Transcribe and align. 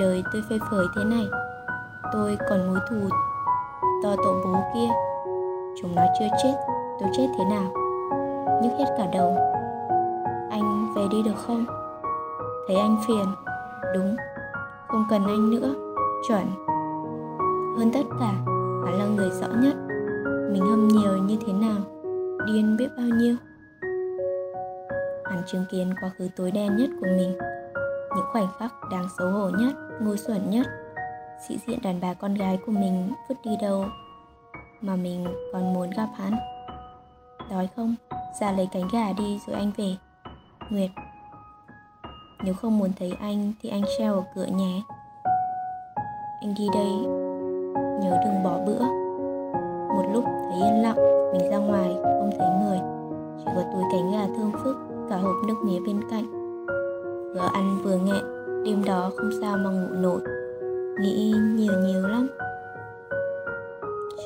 đời 0.00 0.22
tôi 0.32 0.42
phơi 0.48 0.58
phới 0.70 0.86
thế 0.96 1.04
này. 1.04 1.28
Tôi 2.12 2.38
còn 2.50 2.68
mối 2.68 2.78
thù 2.90 3.08
to 4.02 4.16
tổ 4.16 4.34
bố 4.44 4.54
kia. 4.74 4.88
Chúng 5.82 5.94
nó 5.94 6.02
chưa 6.18 6.26
chết, 6.42 6.54
tôi 7.00 7.08
chết 7.16 7.26
thế 7.38 7.44
nào? 7.44 7.72
Nhức 8.62 8.72
hết 8.78 8.94
cả 8.98 9.06
đầu. 9.12 9.36
Anh 10.50 10.94
về 10.96 11.02
đi 11.10 11.22
được 11.22 11.36
không? 11.46 11.64
Thấy 12.68 12.76
anh 12.76 12.96
phiền. 13.08 13.24
Đúng, 13.94 14.16
không 14.88 15.04
cần 15.10 15.26
anh 15.26 15.50
nữa. 15.50 15.74
Chuẩn. 16.28 16.46
Hơn 17.78 17.90
tất 17.94 18.16
cả, 18.20 18.32
hắn 18.84 18.98
là 18.98 19.04
người 19.04 19.30
rõ 19.30 19.46
nhất. 19.46 19.74
Mình 20.52 20.62
hâm 20.70 20.88
nhiều 20.88 21.16
như 21.16 21.36
thế 21.46 21.52
nào? 21.52 21.76
Điên 22.46 22.76
biết 22.76 22.88
bao 22.96 23.06
nhiêu? 23.06 23.36
Hắn 25.24 25.42
chứng 25.46 25.64
kiến 25.70 25.94
quá 26.00 26.10
khứ 26.18 26.28
tối 26.36 26.50
đen 26.50 26.76
nhất 26.76 26.90
của 27.00 27.06
mình. 27.16 27.38
Những 28.16 28.26
khoảnh 28.32 28.48
khắc 28.58 28.72
đáng 28.90 29.06
xấu 29.18 29.30
hổ 29.30 29.50
nhất, 29.50 29.72
ngu 30.00 30.16
xuẩn 30.16 30.50
nhất. 30.50 30.66
Sĩ 31.48 31.58
diện 31.66 31.78
đàn 31.82 32.00
bà 32.00 32.14
con 32.14 32.34
gái 32.34 32.58
của 32.66 32.72
mình 32.72 33.12
vứt 33.28 33.34
đi 33.44 33.56
đâu 33.60 33.84
Mà 34.80 34.96
mình 34.96 35.26
còn 35.52 35.74
muốn 35.74 35.90
gặp 35.90 36.08
hắn? 36.16 36.34
Đói 37.50 37.68
không? 37.76 37.94
Ra 38.40 38.52
lấy 38.52 38.68
cánh 38.72 38.88
gà 38.92 39.12
đi 39.12 39.38
rồi 39.46 39.56
anh 39.56 39.70
về. 39.76 39.96
Nguyệt, 40.70 40.90
Nếu 42.44 42.54
không 42.54 42.78
muốn 42.78 42.92
thấy 42.98 43.12
anh 43.20 43.52
thì 43.62 43.68
anh 43.68 43.82
treo 43.98 44.14
ở 44.14 44.22
cửa 44.34 44.46
nhé. 44.46 44.82
Anh 46.40 46.54
đi 46.58 46.66
đây, 46.74 46.90
Nhớ 48.00 48.20
đừng 48.24 48.42
bỏ 48.42 48.58
bữa. 48.66 48.84
Một 49.88 50.10
lúc 50.12 50.24
thấy 50.24 50.60
yên 50.60 50.82
lặng, 50.82 50.96
Mình 51.32 51.50
ra 51.50 51.56
ngoài, 51.56 51.90
không 52.02 52.30
thấy 52.38 52.48
người. 52.62 52.78
Chỉ 53.38 53.44
có 53.46 53.62
túi 53.72 53.82
cánh 53.92 54.12
gà 54.12 54.26
thương 54.36 54.52
phức, 54.64 54.76
Cả 55.10 55.16
hộp 55.16 55.36
nước 55.46 55.56
mía 55.64 55.80
bên 55.86 56.00
cạnh. 56.10 56.26
Vừa 57.34 57.48
ăn 57.52 57.78
vừa 57.84 57.96
nghẹn 57.96 58.39
đêm 58.64 58.84
đó 58.84 59.10
không 59.16 59.30
sao 59.40 59.56
mà 59.56 59.70
ngủ 59.70 59.88
nổi. 59.90 60.20
Nghĩ 61.00 61.34
nhiều 61.54 61.72
nhiều 61.80 62.02
lắm. 62.02 62.28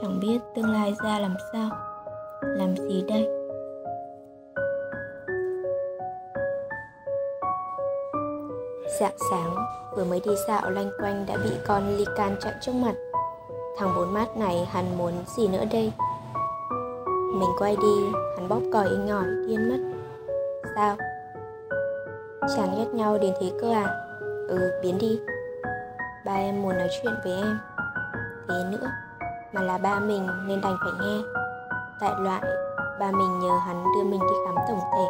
Chẳng 0.00 0.20
biết 0.20 0.38
tương 0.54 0.70
lai 0.70 0.94
ra 1.04 1.18
làm 1.18 1.34
sao. 1.52 1.70
Làm 2.40 2.76
gì 2.76 3.04
đây? 3.08 3.28
Dạng 9.00 9.16
sáng, 9.30 9.54
vừa 9.96 10.04
mới 10.04 10.20
đi 10.24 10.32
dạo 10.48 10.70
lanh 10.70 10.90
quanh 11.00 11.24
đã 11.28 11.36
bị 11.44 11.50
con 11.66 11.96
Lican 11.96 12.36
chặn 12.40 12.54
trước 12.60 12.72
mặt. 12.74 12.94
Thằng 13.78 13.92
bốn 13.96 14.14
mát 14.14 14.36
này 14.36 14.68
hắn 14.70 14.98
muốn 14.98 15.12
gì 15.36 15.48
nữa 15.48 15.64
đây? 15.72 15.92
Mình 17.34 17.50
quay 17.58 17.76
đi, 17.76 18.12
hắn 18.36 18.48
bóp 18.48 18.60
còi 18.72 18.88
inh 18.88 19.08
ỏi, 19.08 19.24
điên 19.48 19.68
mất. 19.68 19.78
Sao, 20.74 20.96
Chán 22.56 22.74
ghét 22.78 22.86
nhau 22.94 23.18
đến 23.18 23.34
thế 23.40 23.52
cơ 23.60 23.72
à? 23.72 24.03
Ừ 24.48 24.72
biến 24.82 24.98
đi. 24.98 25.20
Ba 26.24 26.32
em 26.32 26.62
muốn 26.62 26.78
nói 26.78 26.88
chuyện 27.02 27.14
với 27.24 27.32
em. 27.32 27.58
Thế 28.48 28.64
nữa, 28.70 28.88
Mà 29.52 29.62
là 29.62 29.78
ba 29.78 30.00
mình 30.00 30.26
nên 30.46 30.60
đành 30.60 30.76
phải 30.80 30.92
nghe. 31.00 31.22
Tại 32.00 32.12
loại, 32.18 32.42
Ba 33.00 33.10
mình 33.10 33.40
nhờ 33.40 33.58
hắn 33.66 33.84
đưa 33.94 34.04
mình 34.04 34.20
đi 34.20 34.34
khám 34.46 34.54
tổng 34.68 34.80
thể. 34.92 35.06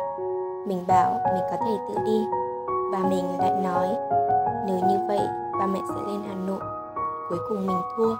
Mình 0.66 0.84
bảo 0.86 1.20
mình 1.34 1.42
có 1.50 1.56
thể 1.66 1.76
tự 1.88 1.94
đi. 2.04 2.24
Ba 2.92 2.98
mình 2.98 3.38
lại 3.38 3.52
nói, 3.62 3.88
Nếu 4.66 4.76
như 4.76 4.98
vậy, 5.08 5.28
ba 5.58 5.66
mẹ 5.66 5.80
sẽ 5.88 6.00
lên 6.06 6.22
Hà 6.28 6.34
Nội. 6.34 6.60
Cuối 7.28 7.38
cùng 7.48 7.66
mình 7.66 7.82
thua. 7.96 8.16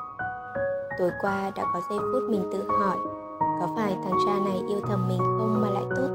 Tối 0.99 1.11
qua 1.23 1.51
đã 1.57 1.65
có 1.75 1.81
giây 1.91 1.99
phút 2.13 2.23
mình 2.31 2.51
tự 2.53 2.65
hỏi, 2.81 2.97
Có 3.61 3.69
phải 3.77 3.97
thằng 4.05 4.19
cha 4.27 4.33
này 4.45 4.63
yêu 4.69 4.81
thầm 4.89 5.09
mình 5.09 5.19
không 5.19 5.61
mà 5.63 5.69
lại 5.71 5.85
tốt 5.97 6.09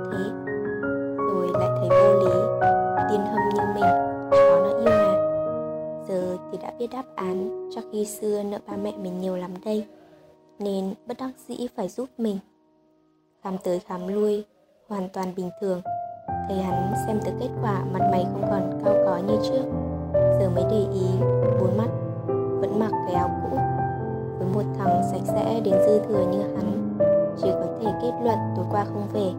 biết 6.79 6.87
đáp 6.91 7.05
án, 7.15 7.69
cho 7.75 7.81
khi 7.91 8.05
xưa 8.05 8.43
nợ 8.43 8.57
ba 8.67 8.77
mẹ 8.77 8.93
mình 9.01 9.21
nhiều 9.21 9.35
lắm 9.35 9.51
đây, 9.65 9.85
nên 10.59 10.93
bất 11.07 11.17
đắc 11.19 11.29
dĩ 11.47 11.67
phải 11.75 11.89
giúp 11.89 12.09
mình. 12.17 12.39
Khám 13.43 13.57
tới 13.63 13.79
khám 13.79 14.07
lui, 14.07 14.45
hoàn 14.87 15.09
toàn 15.09 15.35
bình 15.35 15.49
thường. 15.61 15.81
Thấy 16.47 16.57
hắn 16.57 16.93
xem 17.07 17.19
từ 17.25 17.31
kết 17.39 17.49
quả 17.61 17.83
mặt 17.93 18.09
mày 18.11 18.25
không 18.31 18.41
còn 18.49 18.81
cao 18.85 18.95
có 19.05 19.17
như 19.27 19.37
trước. 19.43 19.63
Giờ 20.13 20.49
mới 20.49 20.63
để 20.71 20.85
ý, 20.93 21.07
bốn 21.61 21.77
mắt 21.77 21.89
vẫn 22.61 22.79
mặc 22.79 22.91
cái 23.05 23.15
áo 23.15 23.29
cũ. 23.43 23.57
Với 24.39 24.47
một 24.53 24.73
thằng 24.77 25.01
sạch 25.11 25.33
sẽ 25.33 25.61
đến 25.63 25.75
dư 25.87 25.99
thừa 25.99 26.31
như 26.31 26.41
hắn, 26.41 26.97
chỉ 27.41 27.49
có 27.51 27.65
thể 27.79 27.91
kết 28.01 28.11
luận 28.23 28.37
tối 28.55 28.65
qua 28.71 28.85
không 28.85 29.07
về. 29.13 29.31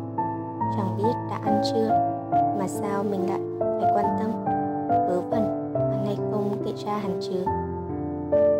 Chẳng 0.76 0.96
biết 0.98 1.14
đã 1.30 1.40
ăn 1.44 1.62
chưa, 1.72 1.88
mà 2.58 2.68
sao 2.68 3.04
mình 3.04 3.28
lại 3.28 3.40
phải 3.80 3.92
quan 3.94 4.06
tâm? 4.18 4.44
Vớ 4.88 5.20
vẩn 5.20 5.49
hay 6.70 6.84
ra 6.84 6.98
hắn 6.98 7.20
chứ 7.20 7.44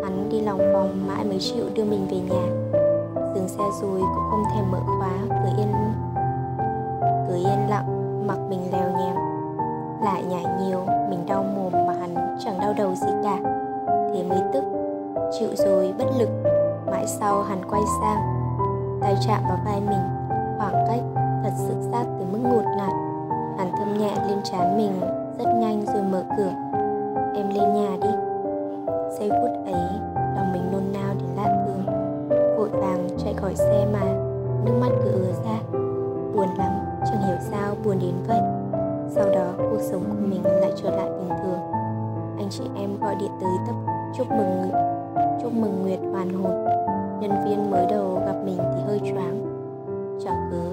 hắn 0.03 0.29
đi 0.29 0.41
lòng 0.41 0.73
vòng 0.73 1.07
mãi 1.07 1.25
mới 1.25 1.37
chịu 1.39 1.65
đưa 1.75 1.83
mình 1.83 2.07
về 2.11 2.17
nhà. 2.17 2.47
Dừng 3.35 3.47
xe 3.47 3.63
rồi 3.81 3.99
cũng 3.99 4.23
không 4.31 4.43
thèm 4.55 4.71
mở 4.71 4.79
khóa, 4.85 5.11
cứ 5.29 5.49
yên 5.57 5.67
cứ 7.27 7.35
yên 7.35 7.69
lặng, 7.69 8.27
mặc 8.27 8.37
mình 8.49 8.59
leo 8.71 8.89
nhèm 8.89 9.15
lại 10.03 10.23
nhảy 10.23 10.45
nhiều, 10.61 10.79
mình 11.09 11.25
đau 11.27 11.43
mồm 11.43 11.87
mà 11.87 11.93
hắn 11.99 12.37
chẳng 12.45 12.59
đau 12.59 12.73
đầu 12.77 12.95
gì 12.95 13.07
cả. 13.23 13.37
Thế 14.13 14.23
mới 14.23 14.39
tức, 14.53 14.63
chịu 15.39 15.49
rồi 15.55 15.93
bất 15.97 16.05
lực. 16.19 16.29
Mãi 16.91 17.07
sau 17.07 17.43
hắn 17.43 17.61
quay 17.69 17.81
sang, 18.01 18.21
tay 19.01 19.15
chạm 19.27 19.43
vào 19.43 19.59
vai 19.65 19.81
mình. 19.81 20.01
Khoảng 20.57 20.85
cách 20.87 21.23
thật 21.43 21.51
sự 21.57 21.73
sát 21.91 22.03
tới 22.03 22.27
mức 22.31 22.39
ngột 22.43 22.65
ngạt. 22.77 22.93
Hắn 23.57 23.71
thâm 23.71 23.97
nhẹ 23.97 24.15
lên 24.27 24.37
trán 24.43 24.77
mình, 24.77 25.01
rất 25.37 25.55
nhanh 25.55 25.85
rồi 25.85 26.03
mở 26.03 26.23
cửa 26.37 26.80
em 27.35 27.49
lên 27.49 27.73
nhà 27.73 27.97
đi. 28.01 28.09
Giây 29.19 29.29
phút 29.29 29.51
ấy, 29.65 29.83
lòng 30.35 30.53
mình 30.53 30.71
nôn 30.71 30.83
nao 30.93 31.13
đến 31.19 31.29
lạ 31.35 31.65
thường. 31.65 31.85
Vội 32.57 32.69
vàng 32.69 33.07
chạy 33.23 33.33
khỏi 33.33 33.55
xe 33.55 33.87
mà 33.93 34.03
nước 34.65 34.73
mắt 34.81 34.89
cứ 35.03 35.11
ứa 35.11 35.31
ra. 35.45 35.59
Buồn 36.35 36.47
lắm, 36.57 36.71
chẳng 36.99 37.21
hiểu 37.27 37.37
sao 37.51 37.75
buồn 37.85 37.99
đến 37.99 38.13
vậy. 38.27 38.39
Sau 39.09 39.29
đó, 39.29 39.53
cuộc 39.57 39.81
sống 39.81 40.03
của 40.09 40.27
mình 40.27 40.43
lại 40.43 40.71
trở 40.75 40.89
lại 40.89 41.09
bình 41.09 41.29
thường. 41.43 41.59
Anh 42.37 42.47
chị 42.49 42.63
em 42.75 42.89
gọi 43.01 43.15
điện 43.15 43.31
tới 43.41 43.51
tấp 43.67 43.75
chúc 44.17 44.27
mừng 44.31 44.71
chúc 45.41 45.53
mừng 45.53 45.81
nguyệt 45.81 45.99
hoàn 46.11 46.33
hồn. 46.33 46.65
Nhân 47.19 47.31
viên 47.45 47.71
mới 47.71 47.85
đầu 47.89 48.21
gặp 48.25 48.35
mình 48.45 48.57
thì 48.57 48.81
hơi 48.87 48.99
choáng. 48.99 49.41
Chẳng 50.25 50.49
cớ. 50.51 50.63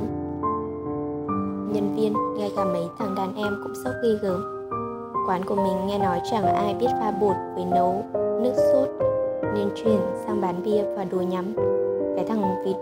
Nhân 1.75 1.95
viên 1.97 2.13
ngay 2.39 2.53
cả 2.57 2.65
mấy 2.65 2.83
thằng 2.99 3.15
đàn 3.15 3.37
em 3.37 3.61
cũng 3.63 3.73
sốc 3.85 3.95
ghê 4.03 4.11
gớm 4.23 4.58
quán 5.29 5.45
của 5.45 5.55
mình 5.55 5.87
nghe 5.87 5.99
nói 5.99 6.21
chẳng 6.31 6.55
ai 6.55 6.77
biết 6.81 6.89
pha 7.01 7.11
bột 7.11 7.37
với 7.55 7.65
nấu 7.65 8.05
nước 8.15 8.53
sốt, 8.73 8.89
nên 9.55 9.69
chuyển 9.77 10.01
sang 10.27 10.41
bán 10.41 10.63
bia 10.65 10.83
và 10.97 11.05
đồ 11.05 11.19
nhắm. 11.19 11.55
Cái 12.17 12.25
thằng 12.29 12.65
vịt, 12.65 12.77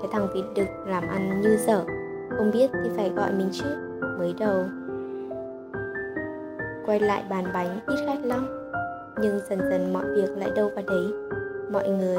cái 0.00 0.10
thằng 0.12 0.28
vịt 0.34 0.44
đực 0.54 0.68
làm 0.86 1.08
ăn 1.08 1.40
như 1.40 1.56
dở. 1.66 1.84
Không 2.30 2.50
biết 2.52 2.70
thì 2.72 2.90
phải 2.96 3.10
gọi 3.16 3.32
mình 3.32 3.48
trước 3.52 4.00
mới 4.18 4.34
đầu, 4.38 4.64
quay 6.86 7.00
lại 7.00 7.24
bàn 7.30 7.44
bánh 7.54 7.80
ít 7.86 7.96
khách 8.06 8.24
lắm, 8.24 8.72
nhưng 9.20 9.40
dần 9.50 9.58
dần 9.70 9.92
mọi 9.92 10.04
việc 10.16 10.30
lại 10.36 10.50
đâu 10.56 10.70
vào 10.74 10.84
đấy. 10.86 11.12
Mọi 11.72 11.88
người, 11.88 12.18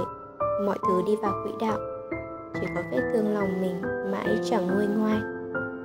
mọi 0.65 0.77
thứ 0.87 1.01
đi 1.07 1.15
vào 1.15 1.33
quỹ 1.43 1.51
đạo. 1.59 1.77
Chỉ 2.53 2.67
có 2.75 2.81
vết 2.91 3.01
thương 3.13 3.33
lòng 3.33 3.61
mình 3.61 3.81
mãi 4.11 4.39
chẳng 4.49 4.67
nguôi 4.67 4.87
ngoai. 4.97 5.19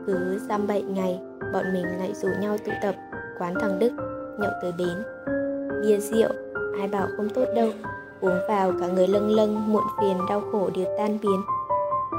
Cứ 0.06 0.38
dăm 0.49 0.67
bảy 0.67 0.82
ngày, 0.82 1.20
bọn 1.52 1.64
mình 1.73 1.87
lại 1.99 2.12
rủ 2.14 2.28
nhau 2.40 2.56
tụ 2.67 2.73
tập 2.82 2.94
quán 3.38 3.55
thằng 3.61 3.79
đức, 3.79 3.91
nhậu 4.38 4.50
tới 4.62 4.73
bến. 4.79 5.03
Bia 5.83 5.99
rượu, 5.99 6.29
ai 6.79 6.88
bảo 6.88 7.06
không 7.17 7.29
tốt 7.29 7.44
đâu. 7.56 7.69
Uống 8.21 8.38
vào 8.49 8.73
cả 8.81 8.87
người 8.87 9.09
lâng 9.09 9.31
lâng, 9.31 9.73
muộn 9.73 9.85
phiền, 10.00 10.17
đau 10.29 10.43
khổ 10.53 10.71
đều 10.75 10.87
tan 10.99 11.19
biến. 11.23 11.43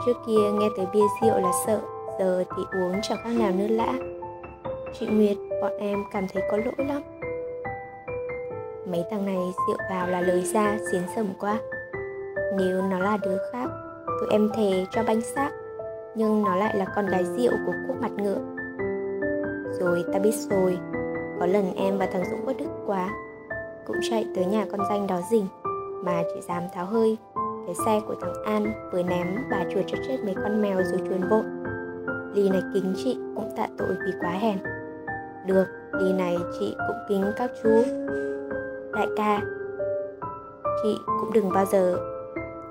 Trước 0.05 0.17
kia 0.27 0.51
nghe 0.53 0.69
tới 0.77 0.85
bia 0.93 1.03
rượu 1.21 1.39
là 1.39 1.51
sợ, 1.67 1.79
giờ 2.19 2.43
thì 2.57 2.63
uống 2.79 2.95
chẳng 3.03 3.17
khác 3.23 3.31
nào 3.39 3.51
nữa 3.51 3.67
lã. 3.67 3.93
Chị 4.99 5.07
nguyệt, 5.07 5.37
bọn 5.61 5.71
em 5.79 6.03
cảm 6.11 6.27
thấy 6.33 6.43
có 6.51 6.57
lỗi 6.57 6.87
lắm. 6.87 7.01
Mấy 8.91 9.03
thằng 9.11 9.25
này 9.25 9.37
rượu 9.67 9.77
vào 9.89 10.07
là 10.07 10.21
lời 10.21 10.41
ra 10.41 10.77
xiến 10.91 11.01
sầm 11.15 11.25
quá. 11.39 11.59
Nếu 12.57 12.81
nó 12.81 12.99
là 12.99 13.17
đứa 13.17 13.37
khác, 13.51 13.69
tụi 14.05 14.29
em 14.31 14.49
thề 14.55 14.85
cho 14.91 15.03
bánh 15.07 15.21
xác. 15.21 15.51
Nhưng 16.15 16.43
nó 16.43 16.55
lại 16.55 16.77
là 16.77 16.85
con 16.95 17.05
gái 17.05 17.25
rượu 17.25 17.51
của 17.65 17.73
quốc 17.87 17.95
mặt 18.01 18.11
ngựa. 18.17 18.39
Rồi 19.79 20.03
ta 20.13 20.19
biết 20.19 20.33
rồi 20.49 20.77
có 21.39 21.45
lần 21.45 21.73
em 21.75 21.97
và 21.97 22.05
thằng 22.05 22.23
dũng 22.31 22.45
bất 22.45 22.57
đức 22.57 22.69
quá, 22.85 23.09
cũng 23.87 23.97
chạy 24.09 24.27
tới 24.35 24.45
nhà 24.45 24.65
con 24.71 24.79
danh 24.89 25.07
đó 25.07 25.19
rình 25.31 25.47
mà 26.03 26.23
chỉ 26.33 26.41
dám 26.47 26.63
tháo 26.73 26.85
hơi. 26.85 27.17
Cái 27.65 27.75
xe 27.85 28.01
của 28.07 28.15
thằng 28.21 28.43
an 28.45 28.89
vừa 28.93 29.03
ném 29.03 29.27
bà 29.51 29.63
chuột 29.73 29.85
cho 29.87 29.97
chết 30.07 30.17
mấy 30.25 30.35
con 30.35 30.61
mèo 30.61 30.77
rồi 30.83 31.01
chuồn 31.09 31.29
vội. 31.29 31.43
Ly 32.33 32.49
này 32.49 32.61
kính 32.73 32.93
chị 32.97 33.17
cũng 33.35 33.51
tạ 33.57 33.67
tội 33.77 33.87
vì 34.05 34.11
quá 34.21 34.31
hèn. 34.31 34.57
Được, 35.45 35.65
ly 35.93 36.13
này 36.13 36.37
chị 36.59 36.75
cũng 36.87 36.97
kính 37.09 37.23
các 37.37 37.51
chú. 37.63 37.69
Đại 38.93 39.07
ca, 39.17 39.41
chị 40.83 40.97
cũng 41.05 41.33
đừng 41.33 41.49
bao 41.49 41.65
giờ 41.65 41.97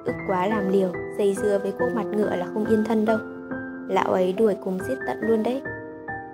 ức 0.04 0.14
quá 0.28 0.46
làm 0.46 0.68
liều, 0.68 0.88
dây 1.18 1.34
dưa 1.34 1.58
với 1.62 1.72
quốc 1.78 1.88
mặt 1.94 2.06
ngựa 2.12 2.36
là 2.36 2.46
không 2.54 2.64
yên 2.64 2.84
thân 2.84 3.04
đâu. 3.04 3.18
Lão 3.88 4.12
ấy 4.12 4.32
đuổi 4.32 4.56
cùng 4.64 4.78
giết 4.88 4.96
tận 5.06 5.18
luôn 5.20 5.42
đấy 5.42 5.62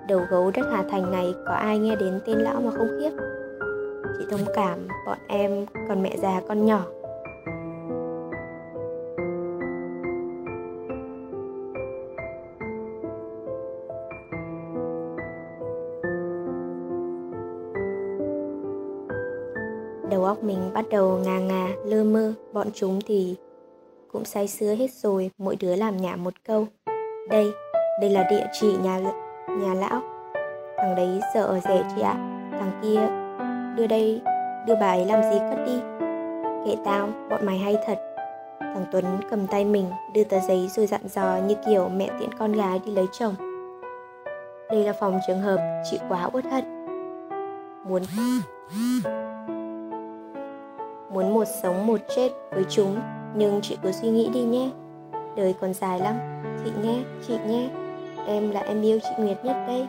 đầu 0.07 0.21
gấu 0.29 0.51
đất 0.51 0.65
hà 0.71 0.83
thành 0.89 1.11
này, 1.11 1.35
có 1.47 1.53
ai 1.53 1.79
nghe 1.79 1.95
đến 1.95 2.19
tên 2.25 2.37
lão 2.37 2.61
mà 2.61 2.71
không 2.71 2.87
khiếp? 2.99 3.11
Chị 4.17 4.25
thông 4.29 4.53
cảm, 4.55 4.87
bọn 5.05 5.17
em 5.27 5.65
còn 5.87 6.03
mẹ 6.03 6.17
già 6.17 6.41
con 6.47 6.65
nhỏ. 6.65 6.85
Đầu 20.09 20.23
óc 20.23 20.43
mình 20.43 20.71
bắt 20.73 20.85
đầu 20.91 21.17
ngà 21.17 21.39
ngà, 21.39 21.69
lơ 21.85 22.03
mơ. 22.03 22.33
Bọn 22.53 22.67
chúng 22.73 22.99
thì 23.05 23.35
cũng 24.11 24.25
say 24.25 24.47
sưa 24.47 24.73
hết 24.73 24.91
rồi. 24.91 25.31
Mỗi 25.37 25.55
đứa 25.59 25.75
làm 25.75 25.97
nhả 25.97 26.15
một 26.15 26.33
câu. 26.47 26.67
Đây 27.29 27.51
đây 28.01 28.09
là 28.09 28.27
địa 28.29 28.47
chỉ 28.53 28.75
nhà 28.83 28.99
nhà 29.57 29.73
lão. 29.73 30.01
Thằng 30.77 30.95
đấy 30.95 31.19
giờ 31.33 31.45
ở 31.45 31.59
rể 31.59 31.83
chị 31.95 32.01
ạ. 32.01 32.15
Thằng 32.51 32.71
kia 32.83 32.99
đưa 33.77 33.87
đây 33.87 34.21
đưa 34.67 34.75
bà 34.75 34.87
ấy 34.87 35.05
làm 35.05 35.23
gì 35.23 35.39
cất 35.49 35.65
đi. 35.65 35.79
Kệ 36.65 36.75
tao 36.85 37.09
bọn 37.29 37.45
mày 37.45 37.57
hay 37.57 37.77
thật. 37.85 37.99
Thằng 38.59 38.85
tuấn 38.91 39.05
cầm 39.29 39.47
tay 39.47 39.65
mình 39.65 39.85
đưa 40.13 40.23
tờ 40.23 40.39
giấy 40.39 40.67
rồi 40.67 40.85
dặn 40.85 41.01
dò 41.07 41.37
như 41.47 41.55
kiểu 41.67 41.89
mẹ 41.89 42.09
tiễn 42.19 42.33
con 42.39 42.51
gái 42.51 42.79
đi 42.85 42.91
lấy 42.91 43.05
chồng. 43.19 43.35
Đây 44.69 44.83
là 44.83 44.93
phòng 44.93 45.19
trường 45.27 45.41
hợp 45.41 45.81
chị 45.91 45.99
quá 46.09 46.29
uất 46.33 46.45
hận. 46.45 46.85
Muốn 47.83 48.01
muốn 51.09 51.33
một 51.33 51.45
sống 51.61 51.87
một 51.87 51.99
chết 52.15 52.29
với 52.51 52.63
chúng 52.69 52.95
nhưng 53.35 53.61
chị 53.61 53.77
cứ 53.83 53.91
suy 53.91 54.09
nghĩ 54.09 54.29
đi 54.33 54.41
nhé. 54.41 54.69
Đời 55.35 55.55
còn 55.61 55.73
dài 55.73 55.99
lắm. 55.99 56.15
Chị 56.63 56.71
nhé 56.83 57.03
chị 57.27 57.37
nhé 57.47 57.82
em 58.27 58.51
là 58.51 58.59
em 58.59 58.81
yêu 58.81 58.99
chị 59.03 59.09
nguyệt 59.17 59.45
nhất 59.45 59.55
đây 59.67 59.87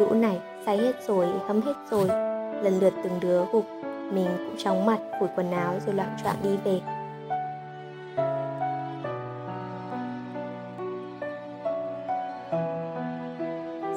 lũ 0.00 0.14
này, 0.14 0.40
say 0.66 0.78
hết 0.78 1.02
rồi, 1.06 1.26
hấm 1.46 1.60
hết 1.62 1.72
rồi. 1.90 2.08
Lần 2.62 2.78
lượt 2.80 2.92
từng 3.04 3.20
đứa 3.20 3.44
gục, 3.52 3.64
mình 4.10 4.28
cũng 4.36 4.56
chóng 4.58 4.86
mặt, 4.86 4.98
phủi 5.20 5.28
quần 5.36 5.50
áo 5.50 5.74
rồi 5.86 5.94
loạn 5.94 6.16
choạng 6.24 6.36
đi 6.42 6.56
về. 6.64 6.80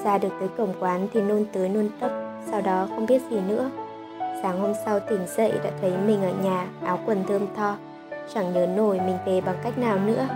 Ra 0.03 0.18
được 0.18 0.33
tới 0.39 0.50
cổng 0.57 0.74
quán 0.80 1.07
thì 1.13 1.21
nôn 1.21 1.45
tới 1.53 1.69
nôn 1.69 1.89
tấp, 2.00 2.12
sau 2.51 2.62
đó 2.62 2.88
không 2.89 3.06
biết 3.06 3.21
gì 3.30 3.39
nữa. 3.47 3.69
Sáng 4.44 4.59
hôm 4.59 4.74
sau 4.85 5.00
tỉnh 5.00 5.27
dậy 5.27 5.53
đã 5.63 5.69
thấy 5.81 5.94
mình 6.07 6.24
ở 6.24 6.33
nhà, 6.44 6.68
áo 6.85 7.00
quần 7.06 7.24
thơm 7.27 7.47
tho. 7.56 7.75
Chẳng 8.33 8.53
nhớ 8.53 8.65
nổi 8.65 9.00
mình 9.06 9.18
về 9.25 9.42
bằng 9.42 9.57
cách 9.63 9.77
nào 9.77 9.97
nữa. 10.06 10.27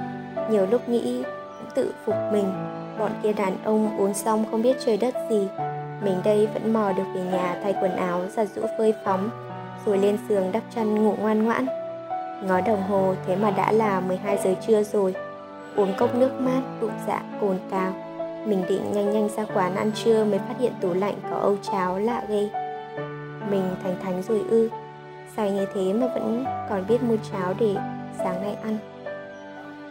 Nhiều 0.49 0.67
lúc 0.71 0.89
nghĩ, 0.89 1.23
cũng 1.57 1.71
tự 1.75 1.94
phục 2.06 2.15
mình 2.31 2.53
bọn 3.00 3.12
kia 3.24 3.34
đàn 3.34 3.57
ông 3.63 3.98
uống 3.98 4.13
xong 4.13 4.45
không 4.51 4.62
biết 4.62 4.78
trời 4.86 4.98
đất 4.98 5.16
gì. 5.30 5.48
Mình 6.04 6.22
đây 6.24 6.48
vẫn 6.54 6.74
mò 6.74 6.92
được 6.92 7.04
về 7.16 7.22
nhà, 7.22 7.60
thay 7.63 7.75
quần 7.81 7.95
áo, 7.95 8.22
giặt 8.36 8.48
rũ 8.56 8.62
phơi 8.78 8.94
phóng, 9.06 9.30
rồi 9.86 9.98
lên 9.98 10.18
giường 10.30 10.51
đắp 10.51 10.63
chăn 10.75 11.04
ngủ 11.04 11.16
ngoan 11.19 11.44
ngoãn. 11.44 11.66
Ngó 12.48 12.62
đồng 12.62 12.84
hồ, 12.84 13.16
thế 13.28 13.36
mà 13.36 13.51
đã 13.51 13.72
là 13.72 14.00
12 14.00 14.38
giờ 14.44 14.54
trưa 14.68 14.84
rồi. 14.84 15.16
Uống 15.75 15.94
cốc 15.98 16.16
nước 16.16 16.31
mát 16.40 16.62
bụng 16.81 16.92
dạ 17.07 17.22
cồn 17.42 17.57
cào. 17.72 17.94
Mình 18.45 18.63
định 18.69 18.92
nhanh 18.94 19.12
nhanh 19.12 19.30
ra 19.30 19.45
quán 19.54 19.75
ăn 19.75 19.92
trưa 19.95 20.24
mới 20.24 20.40
phát 20.40 20.56
hiện 20.60 20.74
tủ 20.81 20.94
lạnh 20.94 21.16
có 21.31 21.38
âu 21.38 21.57
cháo 21.72 22.00
lạ 22.00 22.24
ghê. 22.30 22.50
Mình 23.50 23.75
thành 23.84 23.95
thánh 24.04 24.24
rồi 24.24 24.42
ư. 24.50 24.69
Say 25.36 25.51
như 25.51 25.66
thế 25.74 25.94
mà 25.94 26.07
vẫn 26.07 26.45
còn 26.69 26.84
biết 26.88 27.04
mua 27.04 27.18
cháo 27.31 27.54
để 27.60 27.75
sáng 28.18 28.42
nay 28.42 28.56
ăn 28.63 28.78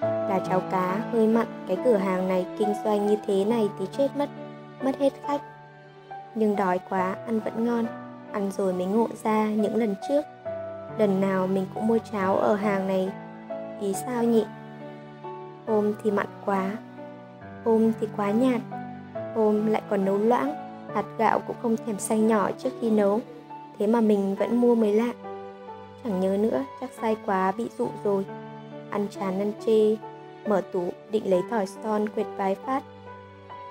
là 0.03 0.41
cháo 0.49 0.61
cá 0.61 1.01
hơi 1.13 1.27
mặn, 1.27 1.47
cái 1.69 1.77
cửa 1.85 1.97
hàng 1.97 2.29
này 2.29 2.47
kinh 2.59 2.75
doanh 2.85 3.07
như 3.07 3.17
thế 3.27 3.45
này 3.45 3.69
thì 3.79 3.87
chết 3.99 4.09
mất 4.17 4.29
mất 4.83 4.99
hết 4.99 5.13
khách 5.27 5.41
nhưng 6.35 6.57
đói 6.57 6.81
quá, 6.91 7.17
ăn 7.27 7.41
vẫn 7.41 7.65
ngon. 7.65 7.87
Ăn 8.33 8.51
rồi 8.51 8.73
mới 8.73 8.87
ngộ 8.87 9.09
ra 9.23 9.47
những 9.47 9.77
lần 9.77 9.95
trước. 10.09 10.23
Lần 10.99 11.21
nào 11.21 11.47
mình 11.47 11.67
cũng 11.75 11.87
mua 11.87 11.99
cháo 12.13 12.37
ở 12.37 12.55
hàng 12.55 12.87
này. 12.87 13.09
Ý 13.81 13.93
sao 13.93 14.25
nhỉ? 14.25 14.45
Hôm 15.67 15.95
thì 16.03 16.11
mặn 16.11 16.27
quá. 16.45 16.71
Hôm 17.65 17.93
thì 18.01 18.09
quá 18.17 18.31
nhạt. 18.31 18.61
Hôm 19.35 19.67
lại 19.67 19.83
còn 19.91 20.05
nấu 20.05 20.19
loãng. 20.19 20.55
Hạt 20.95 21.05
gạo 21.19 21.41
cũng 21.47 21.57
không 21.63 21.77
thèm 21.87 21.99
xay 21.99 22.21
nhỏ 22.21 22.51
trước 22.59 22.71
khi 22.81 22.91
nấu. 22.91 23.21
Thế 23.79 23.87
mà 23.87 24.01
mình 24.01 24.35
vẫn 24.35 24.57
mua 24.57 24.75
mới 24.75 24.95
lạ. 24.95 25.13
Chẳng 26.05 26.21
nhớ 26.21 26.37
nữa, 26.37 26.65
chắc 26.81 26.91
say 27.01 27.17
quá, 27.27 27.53
bị 27.53 27.69
dụ 27.79 27.89
rồi 28.05 28.25
ăn 28.93 29.07
chán 29.11 29.39
năn 29.39 29.53
chê 29.67 29.97
mở 30.47 30.63
tủ 30.73 30.89
định 31.11 31.31
lấy 31.31 31.41
thỏi 31.51 31.67
son 31.67 32.09
quệt 32.09 32.27
vài 32.37 32.55
phát. 32.55 32.83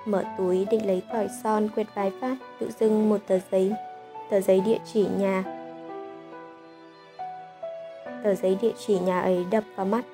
Mở 0.04 0.24
túi 0.38 0.66
định 0.70 0.86
lấy 0.86 1.02
thỏi 1.12 1.28
son 1.42 1.68
quệt 1.74 1.86
vài 1.94 2.12
phát, 2.20 2.36
tự 2.58 2.70
dưng 2.80 3.08
một 3.08 3.18
tờ 3.26 3.38
giấy 3.50 3.72
tờ 4.30 4.40
giấy 4.40 4.60
địa 4.60 4.78
chỉ 4.92 5.06
nhà. 5.18 5.44
Tờ 8.24 8.34
giấy 8.34 8.58
địa 8.62 8.72
chỉ 8.86 8.98
nhà 8.98 9.20
ấy 9.20 9.46
đập 9.50 9.64
vào 9.76 9.86
mắt. 9.86 10.04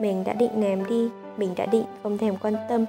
Mình 0.00 0.24
đã 0.24 0.32
định 0.32 0.60
ném 0.60 0.86
đi, 0.86 1.08
mình 1.36 1.54
đã 1.56 1.66
định 1.66 1.84
không 2.02 2.18
thèm 2.18 2.36
quan 2.36 2.54
tâm. 2.68 2.84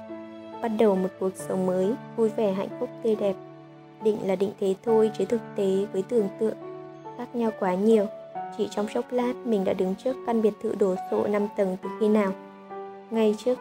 Bắt 0.62 0.68
đầu 0.78 0.94
một 0.96 1.08
cuộc 1.20 1.32
sống 1.36 1.66
mới, 1.66 1.94
vui 2.16 2.28
vẻ, 2.28 2.52
hạnh 2.52 2.68
phúc, 2.80 2.88
tươi 3.02 3.16
đẹp. 3.16 3.34
Định 4.02 4.16
là 4.24 4.36
định 4.36 4.52
thế 4.60 4.74
thôi, 4.84 5.10
chứ 5.18 5.24
thực 5.24 5.40
tế 5.56 5.86
với 5.92 6.02
tưởng 6.08 6.28
tượng 6.38 6.54
khác 7.18 7.28
nhau 7.34 7.50
quá 7.60 7.74
nhiều 7.74 8.06
chỉ 8.56 8.68
trong 8.70 8.86
chốc 8.94 9.04
lát, 9.10 9.32
mình 9.44 9.64
đã 9.64 9.72
đứng 9.72 9.94
trước 9.94 10.16
căn 10.26 10.42
biệt 10.42 10.52
thự 10.62 10.74
đổ 10.78 10.94
sộ 11.10 11.26
5 11.26 11.48
tầng 11.56 11.76
từ 11.82 11.88
khi 12.00 12.08
nào? 12.08 12.32
Ngay 13.10 13.34
trước, 13.44 13.58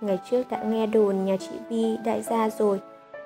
ngày 0.00 0.18
trước 0.30 0.42
đã 0.50 0.62
nghe 0.62 0.86
đồn 0.86 1.24
nhà 1.24 1.36
chị 1.36 1.54
Vi 1.68 1.96
đại 2.04 2.22
gia 2.22 2.50
rồi, 2.50 2.80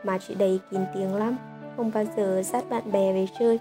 mà 0.05 0.19
chị 0.19 0.35
đầy 0.35 0.61
kín 0.71 0.81
tiếng 0.95 1.15
lắm. 1.15 1.37
Không 1.77 1.91
bao 1.95 2.05
giờ 2.17 2.43
dắt 2.43 2.65
bạn 2.71 2.93
bè 2.93 3.13
về 3.13 3.27
chơi, 3.39 3.61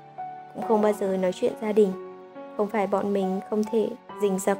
cũng 0.53 0.63
không 0.67 0.81
bao 0.81 0.93
giờ 0.93 1.17
nói 1.17 1.31
chuyện 1.31 1.53
gia 1.61 1.71
đình. 1.71 1.91
Không 2.57 2.67
phải 2.67 2.87
bọn 2.87 3.13
mình 3.13 3.39
không 3.49 3.63
thể 3.63 3.89
rình 4.21 4.39
rập, 4.39 4.57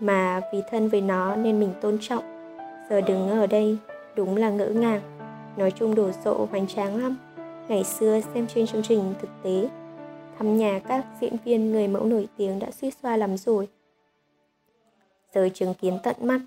mà 0.00 0.40
vì 0.52 0.62
thân 0.70 0.88
với 0.88 1.00
nó 1.00 1.36
nên 1.36 1.60
mình 1.60 1.72
tôn 1.80 1.98
trọng. 2.00 2.24
Giờ 2.90 3.00
đứng 3.00 3.30
ở 3.30 3.46
đây 3.46 3.78
đúng 4.16 4.36
là 4.36 4.50
ngỡ 4.50 4.68
ngàng. 4.68 5.00
Nói 5.56 5.70
chung 5.70 5.94
đồ 5.94 6.10
sộ 6.24 6.48
hoành 6.50 6.66
tráng 6.66 7.02
lắm. 7.02 7.16
Ngày 7.68 7.84
xưa 7.84 8.20
xem 8.34 8.46
trên 8.54 8.66
chương 8.66 8.82
trình 8.82 9.14
thực 9.20 9.28
tế 9.42 9.68
thăm 10.38 10.56
nhà 10.56 10.80
các 10.88 11.06
diễn 11.20 11.36
viên 11.44 11.72
người 11.72 11.88
mẫu 11.88 12.04
nổi 12.04 12.28
tiếng 12.36 12.58
đã 12.58 12.70
suy 12.70 12.90
xoa 12.90 13.16
lắm 13.16 13.36
rồi. 13.36 13.68
Giờ 15.34 15.48
chứng 15.54 15.74
kiến 15.74 15.98
tận 16.02 16.16
mắt, 16.20 16.40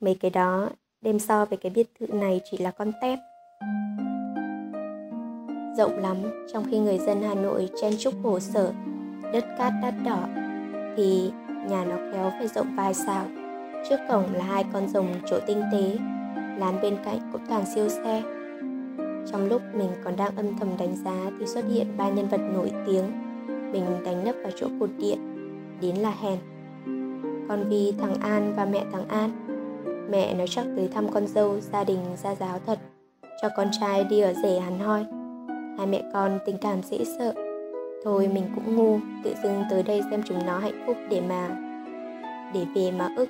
mấy 0.00 0.14
cái 0.14 0.30
đó 0.30 0.68
đem 1.00 1.18
so 1.18 1.44
với 1.44 1.58
cái 1.58 1.72
biệt 1.74 1.88
thự 2.00 2.06
này 2.06 2.40
chỉ 2.50 2.58
là 2.58 2.70
con 2.70 2.92
tép. 3.02 3.18
Rộng 5.76 5.98
lắm, 5.98 6.16
trong 6.52 6.64
khi 6.70 6.78
người 6.78 6.98
dân 6.98 7.22
hà 7.22 7.34
nội 7.34 7.68
chen 7.80 7.92
chúc 7.98 8.14
hồ 8.22 8.40
sở, 8.40 8.72
đất 9.32 9.44
cát 9.58 9.72
đắt 9.82 9.94
đỏ, 10.04 10.28
thì 10.96 11.30
nhà 11.68 11.84
nó 11.84 11.96
khéo 12.12 12.30
phải 12.30 12.48
rộng 12.48 12.76
vài 12.76 12.94
xào 12.94 13.26
trước 13.88 13.96
cổng 14.08 14.34
là 14.34 14.44
hai 14.44 14.64
con 14.72 14.88
rồng 14.88 15.06
chỗ 15.30 15.38
tinh 15.46 15.62
tế, 15.72 15.96
lán 16.58 16.80
bên 16.82 16.96
cạnh 17.04 17.18
cũng 17.32 17.40
toàn 17.48 17.64
siêu 17.74 17.88
xe. 17.88 18.22
Trong 19.32 19.48
lúc 19.48 19.62
mình 19.74 19.90
còn 20.04 20.16
đang 20.16 20.36
âm 20.36 20.58
thầm 20.58 20.68
đánh 20.78 20.96
giá 21.04 21.30
thì 21.38 21.46
xuất 21.46 21.64
hiện 21.68 21.96
ba 21.96 22.08
nhân 22.08 22.28
vật 22.28 22.40
nổi 22.54 22.72
tiếng 22.86 23.04
mình 23.72 23.84
đánh 24.04 24.24
nấp 24.24 24.34
vào 24.42 24.52
chỗ 24.56 24.66
cột 24.80 24.90
điện, 24.98 25.18
đến 25.80 25.96
là 25.96 26.14
hèn. 26.22 26.38
Còn 27.48 27.64
vì 27.68 27.94
thằng 28.00 28.14
An 28.20 28.54
và 28.56 28.64
mẹ 28.64 28.84
thằng 28.92 29.08
An, 29.08 29.30
mẹ 30.10 30.34
nó 30.34 30.44
chắc 30.46 30.66
tới 30.76 30.88
thăm 30.88 31.08
con 31.12 31.26
dâu, 31.26 31.60
gia 31.60 31.84
đình, 31.84 31.98
gia 32.16 32.34
giáo 32.34 32.58
thật, 32.66 32.78
cho 33.42 33.48
con 33.56 33.68
trai 33.80 34.04
đi 34.04 34.20
ở 34.20 34.34
rể 34.42 34.58
hẳn 34.58 34.78
hoi. 34.78 35.04
Hai 35.78 35.86
mẹ 35.86 36.02
con 36.12 36.38
tình 36.46 36.58
cảm 36.58 36.82
dễ 36.82 37.04
sợ. 37.18 37.34
Thôi 38.04 38.28
mình 38.34 38.44
cũng 38.54 38.76
ngu, 38.76 38.98
tự 39.24 39.34
dưng 39.42 39.62
tới 39.70 39.82
đây 39.82 40.02
xem 40.10 40.22
chúng 40.26 40.46
nó 40.46 40.58
hạnh 40.58 40.84
phúc 40.86 40.96
để 41.10 41.20
mà, 41.28 41.48
để 42.54 42.60
về 42.74 42.90
mà 42.98 43.08
ức. 43.16 43.28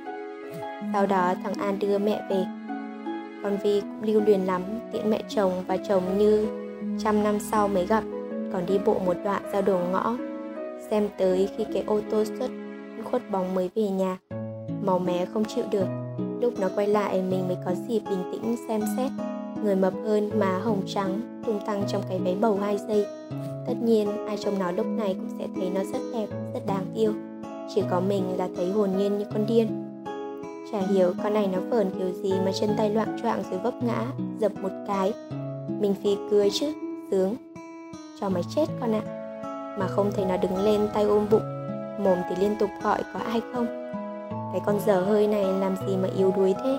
Sau 0.92 1.06
đó 1.06 1.34
thằng 1.44 1.54
an 1.54 1.78
đưa 1.78 1.98
mẹ 1.98 2.22
về. 2.30 2.44
Con 3.42 3.56
vi 3.62 3.80
cũng 3.80 4.02
lưu 4.02 4.20
luyến 4.20 4.40
lắm 4.40 4.62
tiện 4.92 5.10
mẹ 5.10 5.22
chồng 5.28 5.52
và 5.66 5.76
chồng 5.76 6.02
như 6.18 6.46
trăm 6.98 7.22
năm 7.22 7.38
sau 7.38 7.68
mới 7.68 7.86
gặp, 7.86 8.04
còn 8.52 8.66
đi 8.66 8.78
bộ 8.84 8.98
một 9.06 9.16
đoạn 9.24 9.42
ra 9.52 9.60
đầu 9.60 9.80
ngõ 9.92 10.16
xem 10.90 11.08
tới 11.18 11.48
khi 11.56 11.64
cái 11.74 11.84
ô 11.86 12.00
tô 12.10 12.24
xuất 12.24 12.50
khuất 13.04 13.30
bóng 13.30 13.54
mới 13.54 13.70
về 13.74 13.88
nhà. 13.88 14.18
Màu 14.82 14.98
mé 14.98 15.26
không 15.26 15.44
chịu 15.44 15.64
được. 15.70 15.86
Lúc 16.40 16.52
nó 16.60 16.68
quay 16.74 16.86
lại 16.86 17.22
mình 17.22 17.48
mới 17.48 17.56
có 17.64 17.74
dịp 17.88 18.00
bình 18.10 18.22
tĩnh 18.32 18.56
xem 18.68 18.80
xét. 18.96 19.10
Người 19.64 19.76
mập 19.76 19.92
hơn 20.04 20.30
má 20.38 20.58
hồng 20.58 20.82
trắng 20.86 21.20
tung 21.46 21.60
tăng 21.66 21.84
trong 21.88 22.02
cái 22.08 22.18
váy 22.18 22.36
bầu 22.40 22.58
hai 22.62 22.78
giây. 22.88 23.06
Tất 23.66 23.74
nhiên 23.82 24.26
ai 24.26 24.36
trông 24.36 24.58
nó 24.58 24.72
lúc 24.72 24.86
này 24.86 25.14
cũng 25.14 25.28
sẽ 25.38 25.46
thấy 25.56 25.70
nó 25.74 25.84
rất 25.84 25.98
đẹp, 26.12 26.26
rất 26.54 26.66
đáng 26.66 26.84
yêu. 26.94 27.12
Chỉ 27.74 27.82
có 27.90 28.00
mình 28.00 28.24
là 28.36 28.48
thấy 28.56 28.70
hồn 28.70 28.90
nhiên 28.96 29.18
như 29.18 29.24
con 29.32 29.46
điên. 29.46 29.84
Chả 30.72 30.80
hiểu 30.80 31.12
con 31.22 31.34
này 31.34 31.48
nó 31.52 31.58
phởn 31.70 31.90
kiểu 31.98 32.12
gì 32.12 32.32
mà 32.44 32.52
chân 32.60 32.70
tay 32.78 32.90
loạn 32.90 33.16
choạng 33.22 33.42
rồi 33.50 33.60
vấp 33.60 33.74
ngã, 33.82 34.06
dập 34.38 34.52
một 34.62 34.72
cái. 34.86 35.12
Mình 35.80 35.94
phì 36.02 36.16
cười 36.30 36.50
chứ, 36.50 36.72
sướng. 37.10 37.36
Cho 38.20 38.28
mày 38.28 38.42
chết 38.54 38.66
con 38.80 38.94
ạ. 38.94 39.02
à. 39.06 39.17
Mà 39.78 39.86
không 39.86 40.12
thấy 40.12 40.24
nó 40.24 40.36
đứng 40.36 40.56
lên 40.56 40.88
tay 40.94 41.04
ôm 41.04 41.26
bụng. 41.30 41.42
Mồm 41.98 42.18
thì 42.28 42.36
liên 42.36 42.56
tục 42.60 42.70
gọi 42.82 43.02
có 43.14 43.20
ai 43.26 43.40
không? 43.54 43.66
Cái 44.52 44.60
con 44.66 44.80
dở 44.86 45.00
hơi 45.00 45.26
này 45.26 45.44
làm 45.44 45.76
gì 45.86 45.96
mà 45.96 46.08
yếu 46.16 46.32
đuối 46.36 46.54
thế? 46.64 46.78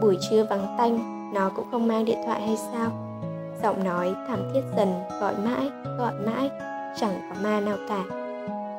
Buổi 0.00 0.18
trưa 0.30 0.44
vắng 0.44 0.74
tanh 0.78 0.98
Nó 1.34 1.50
cũng 1.56 1.66
không 1.70 1.88
mang 1.88 2.04
điện 2.04 2.18
thoại 2.26 2.40
hay 2.40 2.56
sao? 2.72 2.90
Giọng 3.62 3.84
nói 3.84 4.14
thảm 4.28 4.38
thiết 4.52 4.60
dần 4.76 4.88
Gọi 5.20 5.34
mãi, 5.44 5.70
gọi 5.98 6.12
mãi 6.26 6.50
Chẳng 7.00 7.20
có 7.30 7.36
ma 7.42 7.60
nào 7.60 7.76
cả. 7.88 8.02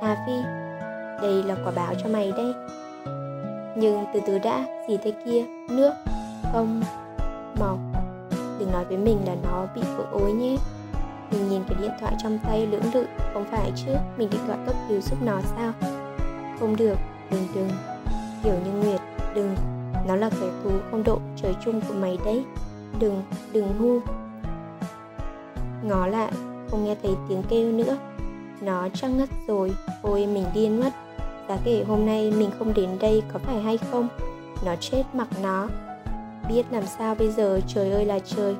Hà 0.01 0.25
Phi 0.27 0.33
Đây 1.21 1.43
là 1.43 1.55
quả 1.63 1.71
báo 1.75 1.93
cho 2.03 2.09
mày 2.09 2.31
đây 2.31 2.53
Nhưng 3.75 4.05
từ 4.13 4.19
từ 4.27 4.39
đã 4.39 4.65
Gì 4.89 4.97
thế 5.03 5.13
kia, 5.25 5.45
nước 5.69 5.93
Không, 6.53 6.81
mọc. 7.59 7.77
Đừng 8.59 8.71
nói 8.71 8.85
với 8.85 8.97
mình 8.97 9.17
là 9.25 9.35
nó 9.43 9.65
bị 9.75 9.81
vỡ 9.97 10.03
ối 10.11 10.31
nhé 10.31 10.55
mình 11.33 11.49
nhìn 11.49 11.63
cái 11.67 11.77
điện 11.81 11.91
thoại 11.99 12.13
trong 12.23 12.39
tay 12.43 12.67
lưỡng 12.67 12.93
lự, 12.93 13.05
Không 13.33 13.45
phải 13.51 13.71
chứ? 13.75 13.91
Mình 14.17 14.29
định 14.29 14.47
gọi 14.47 14.57
cấp 14.65 14.75
cứu 14.89 15.01
giúp 15.01 15.17
nó 15.21 15.41
sao? 15.41 15.73
Không 16.59 16.75
được, 16.75 16.97
Đừng 17.31 17.47
đừng. 17.55 17.69
Hiểu 18.43 18.53
như 18.65 18.71
Nguyệt, 18.71 19.01
Đừng. 19.35 19.55
Nó 20.07 20.15
là 20.15 20.29
kẻ 20.29 20.47
thù 20.63 20.69
không 20.91 21.03
độ 21.03 21.19
trời 21.41 21.55
chung 21.65 21.81
của 21.81 21.93
mày 21.93 22.17
đấy. 22.25 22.43
Đừng 22.99 23.23
Đừng 23.51 23.73
hu 23.79 23.99
Ngó 25.83 26.07
lại, 26.07 26.31
Không 26.71 26.85
nghe 26.85 26.95
thấy 27.03 27.11
tiếng 27.29 27.43
kêu 27.49 27.71
nữa. 27.71 27.97
Nó 28.61 28.87
chắc 28.93 29.07
ngất 29.07 29.29
rồi. 29.47 29.73
Ôi 30.01 30.27
mình 30.27 30.45
điên 30.53 30.79
mất. 30.79 30.89
Giá 31.49 31.57
kể 31.63 31.83
hôm 31.87 32.05
nay 32.05 32.31
mình 32.31 32.49
không 32.59 32.73
đến 32.73 32.89
đây 32.99 33.23
có 33.33 33.39
phải 33.39 33.61
hay 33.61 33.77
không? 33.77 34.07
Nó 34.65 34.75
chết 34.79 35.03
mặc 35.13 35.27
nó. 35.43 35.67
Biết 36.49 36.63
làm 36.71 36.83
sao 36.97 37.15
bây 37.15 37.31
giờ? 37.31 37.59
Trời 37.67 37.91
ơi 37.91 38.05
là 38.05 38.19
trời 38.19 38.55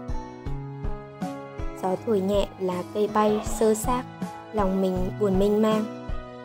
gió 1.84 1.96
thổi 2.06 2.20
nhẹ 2.20 2.48
lá 2.60 2.84
cây 2.94 3.10
bay 3.14 3.42
sơ 3.46 3.74
xác. 3.74 4.04
Lòng 4.54 4.82
mình 4.82 4.98
buồn 5.20 5.40
mênh 5.40 5.62
mang. 5.62 5.86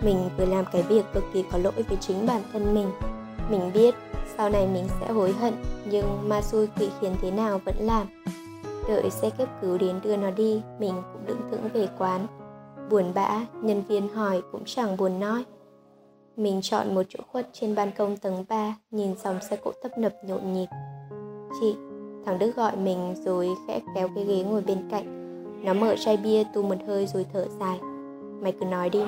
Mình 0.00 0.30
vừa 0.38 0.46
làm 0.46 0.64
cái 0.72 0.82
việc 0.82 1.04
cực 1.14 1.24
kỳ 1.32 1.44
có 1.52 1.58
lỗi 1.58 1.72
với 1.88 1.96
chính 2.00 2.26
bản 2.26 2.42
thân 2.52 2.74
mình. 2.74 2.90
Mình 3.50 3.70
biết 3.74 3.94
sau 4.36 4.50
này 4.50 4.66
mình 4.66 4.88
sẽ 5.00 5.12
hối 5.12 5.32
hận, 5.32 5.54
nhưng 5.90 6.28
ma 6.28 6.42
xui 6.42 6.66
quỷ 6.66 6.88
khiến 7.00 7.12
thế 7.22 7.30
nào 7.30 7.60
vẫn 7.64 7.74
làm. 7.80 8.06
Đợi 8.88 9.10
xe 9.10 9.30
cấp 9.30 9.48
cứu 9.62 9.78
đến 9.78 10.00
đưa 10.02 10.16
nó 10.16 10.30
đi, 10.30 10.62
mình 10.78 10.94
cũng 11.12 11.26
lững 11.26 11.40
thững 11.50 11.68
về 11.72 11.88
quán. 11.98 12.26
Buồn 12.90 13.04
bã, 13.14 13.46
nhân 13.62 13.82
viên 13.88 14.08
hỏi 14.08 14.42
cũng 14.52 14.62
chẳng 14.64 14.96
buồn 14.96 15.20
nói. 15.20 15.44
Mình 16.36 16.60
chọn 16.62 16.94
một 16.94 17.02
chỗ 17.08 17.18
khuất 17.32 17.48
trên 17.52 17.74
ban 17.74 17.92
công 17.92 18.16
tầng 18.16 18.44
3 18.48 18.74
nhìn 18.90 19.14
dòng 19.24 19.38
xe 19.50 19.56
cộ 19.56 19.72
tấp 19.82 19.98
nập 19.98 20.12
nhộn 20.24 20.52
nhịp. 20.52 20.66
Chị, 21.60 21.76
thằng 22.26 22.38
đức 22.38 22.56
gọi 22.56 22.76
mình 22.76 23.14
rồi 23.24 23.48
khẽ 23.68 23.80
kéo 23.94 24.08
cái 24.14 24.24
ghế 24.24 24.42
ngồi 24.42 24.62
bên 24.62 24.88
cạnh 24.90 25.17
nó 25.62 25.74
mở 25.74 25.96
chai 25.96 26.16
bia 26.16 26.44
tu 26.54 26.62
một 26.62 26.76
hơi 26.86 27.06
rồi 27.06 27.26
thở 27.32 27.46
dài. 27.60 27.78
Mày 28.42 28.52
cứ 28.60 28.66
nói 28.66 28.90
đi. 28.90 29.02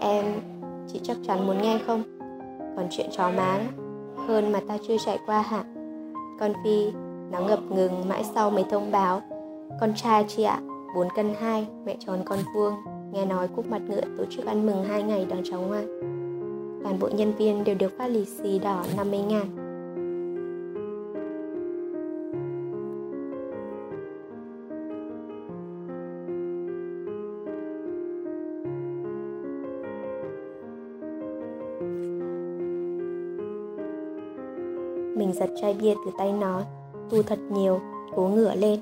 Em, 0.00 0.24
chị 0.92 1.00
chắc 1.02 1.16
chắn 1.26 1.46
muốn 1.46 1.62
nghe 1.62 1.78
không? 1.86 2.02
Còn 2.76 2.86
chuyện 2.90 3.10
chó 3.16 3.30
má 3.30 3.58
đó, 3.58 3.84
hơn 4.26 4.52
mà 4.52 4.60
ta 4.68 4.78
chưa 4.88 4.96
trải 5.06 5.18
qua 5.26 5.42
hả? 5.42 5.64
Con 6.40 6.52
Phi, 6.64 6.90
nó 7.30 7.40
ngập 7.40 7.60
ngừng 7.70 8.08
mãi 8.08 8.24
sau 8.34 8.50
mới 8.50 8.64
thông 8.70 8.90
báo. 8.90 9.22
Con 9.80 9.94
trai 9.94 10.24
chị 10.28 10.42
ạ, 10.42 10.60
4 10.94 11.08
cân 11.16 11.34
2, 11.40 11.66
mẹ 11.84 11.96
tròn 12.06 12.22
con 12.24 12.38
vuông. 12.54 12.74
Nghe 13.12 13.26
nói 13.26 13.48
cúc 13.56 13.66
mặt 13.70 13.82
ngựa 13.88 14.00
tổ 14.18 14.24
chức 14.30 14.46
ăn 14.46 14.66
mừng 14.66 14.84
2 14.84 15.02
ngày 15.02 15.26
đón 15.30 15.40
cháu 15.44 15.60
ngoan. 15.60 15.86
Toàn 16.84 16.98
bộ 16.98 17.08
nhân 17.08 17.32
viên 17.38 17.64
đều 17.64 17.74
được 17.74 17.98
phát 17.98 18.06
lì 18.06 18.24
xì 18.24 18.58
đỏ 18.58 18.84
50 18.96 19.20
ngàn. 19.20 19.61
Mình 35.32 35.40
giật 35.40 35.50
chai 35.60 35.74
bia 35.74 35.94
từ 36.04 36.10
tay 36.18 36.32
nó 36.32 36.62
Tu 37.10 37.22
thật 37.22 37.38
nhiều 37.52 37.80
Cố 38.16 38.28
ngửa 38.28 38.54
lên 38.54 38.80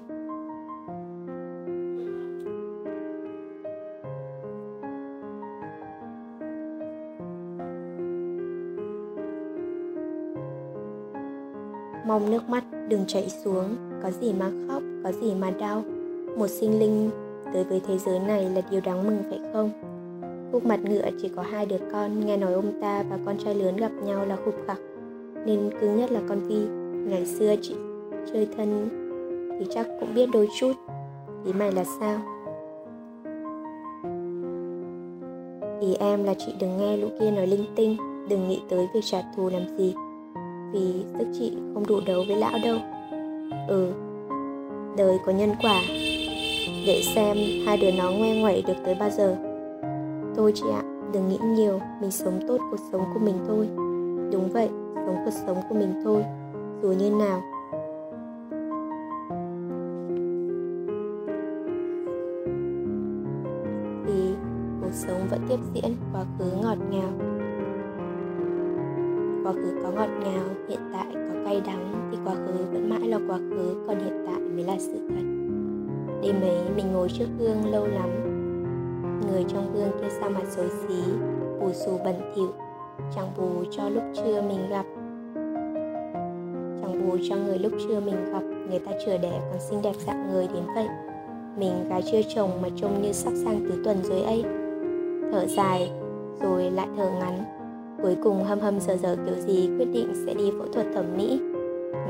Mong 12.07 12.31
nước 12.31 12.49
mắt 12.49 12.65
đừng 12.89 13.05
chảy 13.07 13.29
xuống 13.45 13.77
Có 14.03 14.11
gì 14.11 14.33
mà 14.33 14.51
khóc, 14.69 14.83
có 15.05 15.13
gì 15.13 15.35
mà 15.35 15.51
đau 15.51 15.83
Một 16.37 16.47
sinh 16.47 16.79
linh 16.79 17.11
tới 17.55 17.65
với 17.65 17.81
thế 17.87 17.99
giới 17.99 18.19
này 18.19 18.51
là 18.51 18.63
điều 18.71 18.81
đáng 18.81 19.07
mừng 19.07 19.23
phải 19.31 19.41
không? 19.53 19.71
Khúc 20.53 20.67
mặt 20.67 20.81
ngựa 20.85 21.11
chỉ 21.23 21.31
có 21.37 21.43
hai 21.43 21.67
đứa 21.67 21.79
con 21.93 22.27
Nghe 22.27 22.37
nói 22.37 22.53
ông 22.53 22.81
ta 22.81 23.03
và 23.11 23.19
con 23.27 23.37
trai 23.45 23.55
lớn 23.55 23.77
gặp 23.77 23.93
nhau 24.05 24.27
là 24.27 24.37
khúc 24.45 24.55
khặc 24.67 24.79
nên 25.47 25.71
cứng 25.81 25.97
nhất 25.97 26.13
là 26.13 26.21
con 26.29 26.39
Vi. 26.39 26.59
Ngày 27.11 27.27
xưa 27.27 27.55
chị 27.63 27.75
chơi 28.33 28.49
thân 28.57 28.89
thì 29.59 29.67
chắc 29.71 29.87
cũng 30.01 30.15
biết 30.15 30.27
đôi 30.33 30.49
chút. 30.59 30.73
Ý 31.47 31.53
mày 31.53 31.73
là 31.73 31.85
sao? 32.01 32.19
Ý 35.81 35.95
em 35.95 36.25
là 36.25 36.35
chị 36.35 36.53
đừng 36.61 36.77
nghe 36.77 36.97
lũ 36.97 37.09
kia 37.21 37.31
nói 37.31 37.47
linh 37.47 37.65
tinh, 37.77 37.97
đừng 38.29 38.49
nghĩ 38.49 38.61
tới 38.69 38.89
việc 38.95 39.01
trả 39.05 39.19
thù 39.37 39.49
làm 39.49 39.63
gì. 39.79 39.95
Vì 40.73 41.05
sức 41.19 41.27
chị 41.39 41.53
không 41.75 41.87
đủ 41.87 42.01
đấu 42.07 42.25
với 42.29 42.37
lão 42.37 42.53
đâu. 42.65 42.77
Ừ, 43.69 43.93
đời 44.97 45.19
có 45.27 45.33
nhân 45.33 45.51
quả. 45.63 45.81
Để 46.87 47.03
xem 47.15 47.37
hai 47.67 47.77
đứa 47.77 47.91
nó 47.99 48.11
ngoe 48.11 48.41
ngoẩy 48.41 48.63
được 48.67 48.75
tới 48.85 48.97
bao 49.01 49.11
giờ. 49.11 49.37
Thôi 50.37 50.53
chị 50.55 50.65
ạ, 50.73 50.83
đừng 51.13 51.29
nghĩ 51.29 51.39
nhiều, 51.43 51.81
mình 52.01 52.11
sống 52.11 52.41
tốt 52.49 52.59
cuộc 52.71 52.81
sống 52.93 53.03
của 53.15 53.21
mình 53.21 53.35
thôi. 53.47 53.69
Đúng 54.33 54.49
vậy, 54.53 54.69
sống 54.95 55.17
cuộc 55.25 55.31
sống 55.47 55.57
của 55.69 55.75
mình 55.75 55.93
thôi, 56.05 56.25
dù 56.83 56.93
như 56.93 57.11
nào. 57.11 57.43
Thì 64.07 64.35
cuộc 64.81 64.93
sống 64.93 65.27
vẫn 65.31 65.41
tiếp 65.49 65.59
diễn 65.75 65.97
quá 66.13 66.25
khứ 66.39 66.45
ngọt 66.63 66.79
ngào. 66.91 67.13
Quá 69.45 69.53
khứ 69.53 69.81
có 69.83 69.91
ngọt 69.91 70.11
ngào, 70.25 70.45
hiện 70.69 70.81
tại 70.93 71.07
có 71.15 71.45
cay 71.45 71.63
đắng, 71.67 72.09
thì 72.11 72.19
quá 72.25 72.35
khứ 72.35 72.65
vẫn 72.73 72.91
mãi 72.91 73.09
là 73.09 73.19
quá 73.29 73.39
khứ, 73.39 73.85
còn 73.87 73.99
hiện 73.99 74.25
tại 74.27 74.41
mới 74.41 74.65
là 74.65 74.77
sự 74.79 75.09
thật. 75.09 75.25
Đêm 76.23 76.41
ấy, 76.41 76.59
mình 76.77 76.93
ngồi 76.93 77.09
trước 77.09 77.29
gương 77.39 77.71
lâu 77.71 77.87
lắm. 77.87 78.11
Người 79.31 79.45
trong 79.49 79.75
gương 79.75 79.91
kia 80.01 80.09
sao 80.21 80.31
mà 80.31 80.41
xấu 80.45 80.65
xí, 80.69 81.03
bù 81.61 81.73
xù 81.73 81.99
bẩn 82.05 82.15
thỉu 82.35 82.49
chẳng 83.15 83.27
bù 83.39 83.65
cho 83.71 83.89
lúc 83.89 84.03
chưa 84.17 84.43
mình 84.43 84.69
gặp. 84.71 84.87
Chẳng 86.83 87.07
bù 87.07 87.17
cho 87.29 87.37
người 87.37 87.59
lúc 87.59 87.73
chưa 87.89 88.01
mình 88.01 88.33
gặp. 88.33 88.43
Người 88.71 88.79
ta 88.79 88.93
chưa 89.07 89.19
đẻ 89.19 89.41
còn 89.51 89.61
xinh 89.61 89.83
đẹp 89.83 89.95
dạng 90.07 90.33
người 90.33 90.49
đến 90.55 90.63
vậy. 90.75 90.87
Mình 91.59 91.89
gái 91.89 92.03
chưa 92.13 92.21
chồng 92.35 92.51
mà 92.63 92.69
trông 92.77 93.03
như 93.03 93.13
sắp 93.13 93.33
sang 93.45 93.61
tứ 93.61 93.83
tuần 93.85 93.97
rồi 94.03 94.23
ấy. 94.23 94.45
Thở 95.33 95.47
dài, 95.47 95.91
rồi 96.41 96.71
lại 96.71 96.89
thở 96.97 97.11
ngắn. 97.21 97.45
Cuối 98.03 98.17
cùng 98.23 98.45
hâm 98.45 98.61
hâm 98.61 98.81
giờ 98.81 98.97
giờ 98.97 99.17
kiểu 99.27 99.35
gì 99.35 99.71
quyết 99.79 99.89
định 99.93 100.13
sẽ 100.27 100.35
đi 100.35 100.51
phẫu 100.59 100.67
thuật 100.73 100.87
thẩm 100.95 101.05
mỹ. 101.17 101.41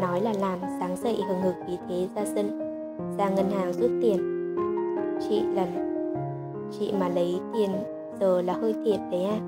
Nói 0.01 0.21
là 0.21 0.33
làm, 0.41 0.59
sáng 0.81 0.97
dậy 0.97 1.19
hừng 1.29 1.41
hực 1.43 1.55
vì 1.69 1.77
thế 1.89 2.09
ra 2.15 2.25
sân, 2.35 2.59
ra 3.19 3.29
ngân 3.29 3.51
hàng 3.51 3.73
rút 3.73 3.91
tiền. 4.03 4.47
Chị 5.29 5.43
là 5.55 5.67
chị 6.79 6.93
mà 7.01 7.09
lấy 7.09 7.41
tiền, 7.55 7.71
giờ 8.21 8.43
là 8.43 8.53
hơi 8.53 8.75
thiệt 8.85 9.01
đấy 9.11 9.25
à 9.25 9.39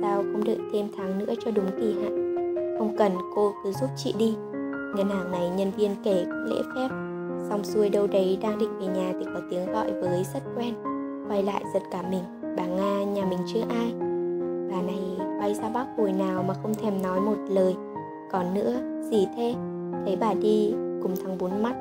sao 0.00 0.24
không 0.32 0.44
đợi 0.44 0.58
thêm 0.72 0.86
tháng 0.96 1.18
nữa 1.18 1.34
cho 1.44 1.50
đúng 1.50 1.66
kỳ 1.80 1.94
hạn. 2.02 2.36
Không 2.78 2.96
cần 2.98 3.12
cô 3.34 3.52
cứ 3.64 3.72
giúp 3.72 3.90
chị 3.96 4.14
đi. 4.18 4.34
Ngân 4.96 5.08
hàng 5.08 5.32
này 5.32 5.50
nhân 5.50 5.70
viên 5.76 5.90
kể 6.04 6.24
cũng 6.24 6.44
lễ 6.44 6.62
phép. 6.74 6.88
Xong 7.48 7.64
xuôi 7.64 7.88
đâu 7.88 8.06
đấy 8.06 8.38
đang 8.42 8.58
định 8.58 8.78
về 8.78 8.86
nhà 8.86 9.12
thì 9.18 9.24
có 9.34 9.40
tiếng 9.50 9.72
gọi 9.72 9.92
với 9.92 10.24
rất 10.34 10.40
quen. 10.56 10.74
Quay 11.28 11.42
lại 11.42 11.62
giật 11.74 11.82
cả 11.90 12.02
mình. 12.10 12.22
Bà 12.56 12.66
nga, 12.66 13.04
nhà 13.04 13.24
mình 13.30 13.38
chưa 13.54 13.60
ai. 13.68 13.92
Bà 14.70 14.82
này 14.82 15.28
bay 15.40 15.54
ra 15.54 15.68
bắc 15.74 15.86
hồi 15.96 16.12
nào 16.12 16.42
mà 16.42 16.54
không 16.62 16.74
thèm 16.74 17.02
nói 17.02 17.20
một 17.20 17.36
lời. 17.50 17.74
Còn 18.32 18.54
nữa, 18.54 18.74
gì 19.10 19.26
thế? 19.36 19.54
Thấy 20.04 20.16
bà 20.20 20.34
đi 20.34 20.74
cùng 21.02 21.14
thằng 21.24 21.38
bốn 21.38 21.62
mắt, 21.62 21.74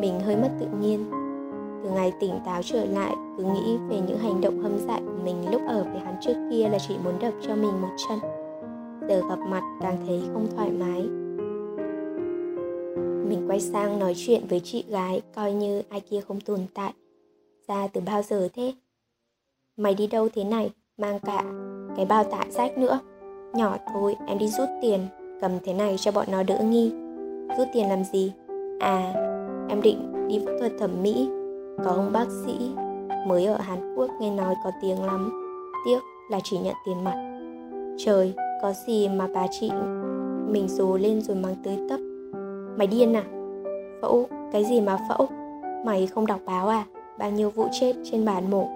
mình 0.00 0.20
hơi 0.20 0.36
mất 0.36 0.50
tự 0.60 0.66
nhiên. 0.80 1.04
Từ 1.84 1.90
ngày 1.90 2.12
tỉnh 2.20 2.32
táo 2.46 2.62
trở 2.62 2.84
lại, 2.84 3.14
cứ 3.38 3.44
nghĩ 3.44 3.78
về 3.88 4.00
những 4.08 4.18
hành 4.18 4.40
động 4.40 4.62
hâm 4.62 4.78
dại 4.78 5.00
của 5.06 5.13
mình 5.24 5.50
lúc 5.50 5.62
ở 5.68 5.84
với 5.84 6.00
hắn 6.00 6.16
trước 6.20 6.34
kia 6.50 6.68
là 6.68 6.78
chỉ 6.88 6.94
muốn 7.04 7.18
đập 7.20 7.32
cho 7.42 7.54
mình 7.54 7.82
một 7.82 7.96
chân 8.08 8.18
giờ 9.08 9.22
gặp 9.28 9.38
mặt 9.38 9.62
càng 9.80 9.96
thấy 10.06 10.22
không 10.32 10.46
thoải 10.56 10.70
mái 10.70 11.00
Mình 13.28 13.44
quay 13.48 13.60
sang 13.60 13.98
nói 13.98 14.14
chuyện 14.16 14.42
với 14.48 14.60
chị 14.60 14.84
gái 14.88 15.22
coi 15.34 15.52
như 15.52 15.82
ai 15.88 16.00
kia 16.00 16.20
không 16.20 16.40
tồn 16.40 16.60
tại. 16.74 16.92
Ra 17.68 17.86
từ 17.86 18.00
bao 18.00 18.22
giờ 18.22 18.48
thế? 18.54 18.74
Mày 19.76 19.94
đi 19.94 20.06
đâu 20.06 20.28
thế 20.34 20.44
này? 20.44 20.70
Mang 20.98 21.18
cả 21.18 21.44
cái 21.96 22.06
bao 22.06 22.24
tải 22.24 22.50
rách 22.50 22.78
nữa. 22.78 22.98
Nhỏ 23.54 23.76
thôi, 23.92 24.16
em 24.26 24.38
đi 24.38 24.48
rút 24.48 24.68
tiền, 24.82 25.00
cầm 25.40 25.52
thế 25.64 25.72
này 25.74 25.96
cho 25.98 26.12
bọn 26.12 26.26
nó 26.30 26.42
đỡ 26.42 26.58
nghi. 26.58 26.92
Rút 27.58 27.68
tiền 27.72 27.88
làm 27.88 28.04
gì? 28.12 28.32
À, 28.80 29.12
em 29.68 29.82
định 29.82 30.28
đi 30.28 30.38
phẫu 30.46 30.58
thuật 30.58 30.72
thẩm 30.78 31.02
mỹ. 31.02 31.28
Có 31.84 31.90
ông 31.90 32.12
bác 32.12 32.26
sĩ 32.46 32.52
mới 33.26 33.46
ở 33.46 33.58
Hàn 33.60 33.94
Quốc 33.96 34.10
nghe 34.20 34.30
nói 34.30 34.54
có 34.64 34.70
tiếng 34.82 35.04
lắm. 35.04 35.30
Tiếc 35.84 35.98
là 36.30 36.40
chỉ 36.44 36.58
nhận 36.58 36.74
tiền 36.86 37.04
mặt. 37.04 37.40
Trời, 37.98 38.34
có 38.62 38.72
gì 38.86 39.08
mà 39.08 39.28
bà 39.34 39.46
chị 39.60 39.70
mình 40.48 40.68
rồ 40.68 40.96
lên 40.96 41.20
rồi 41.20 41.36
mang 41.36 41.54
tới 41.64 41.78
tấp. 41.88 42.00
Mày 42.76 42.86
điên 42.86 43.16
à? 43.16 43.24
Phẫu, 44.02 44.26
cái 44.52 44.64
gì 44.64 44.80
mà 44.80 44.98
phẫu? 45.08 45.28
Mày 45.84 46.06
không 46.06 46.26
đọc 46.26 46.40
báo 46.46 46.68
à? 46.68 46.84
Bao 47.18 47.30
nhiêu 47.30 47.50
vụ 47.50 47.66
chết 47.80 47.92
trên 48.04 48.24
bàn 48.24 48.50
mổ, 48.50 48.68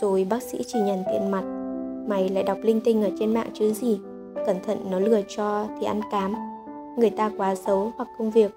rồi 0.00 0.26
bác 0.30 0.42
sĩ 0.42 0.58
chỉ 0.66 0.80
nhận 0.80 1.02
tiền 1.12 1.30
mặt. 1.30 1.44
Mày 2.08 2.28
lại 2.28 2.42
đọc 2.42 2.58
linh 2.62 2.80
tinh 2.80 3.02
ở 3.02 3.10
trên 3.18 3.34
mạng 3.34 3.48
chứ 3.54 3.72
gì? 3.72 4.00
Cẩn 4.46 4.56
thận 4.66 4.78
nó 4.90 4.98
lừa 4.98 5.20
cho 5.36 5.66
thì 5.80 5.86
ăn 5.86 6.00
cám. 6.10 6.34
Người 6.96 7.10
ta 7.10 7.30
quá 7.36 7.54
xấu 7.54 7.92
hoặc 7.96 8.08
công 8.18 8.30
việc 8.30 8.50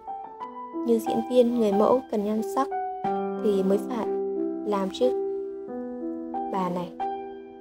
như 0.87 0.99
diễn 0.99 1.19
viên, 1.29 1.59
người 1.59 1.71
mẫu 1.71 2.01
cần 2.11 2.25
nhan 2.25 2.41
sắc 2.55 2.67
thì 3.43 3.63
mới 3.63 3.77
phải 3.89 4.07
làm 4.65 4.89
chứ. 4.93 5.28
Bà 6.51 6.69
này, 6.69 6.91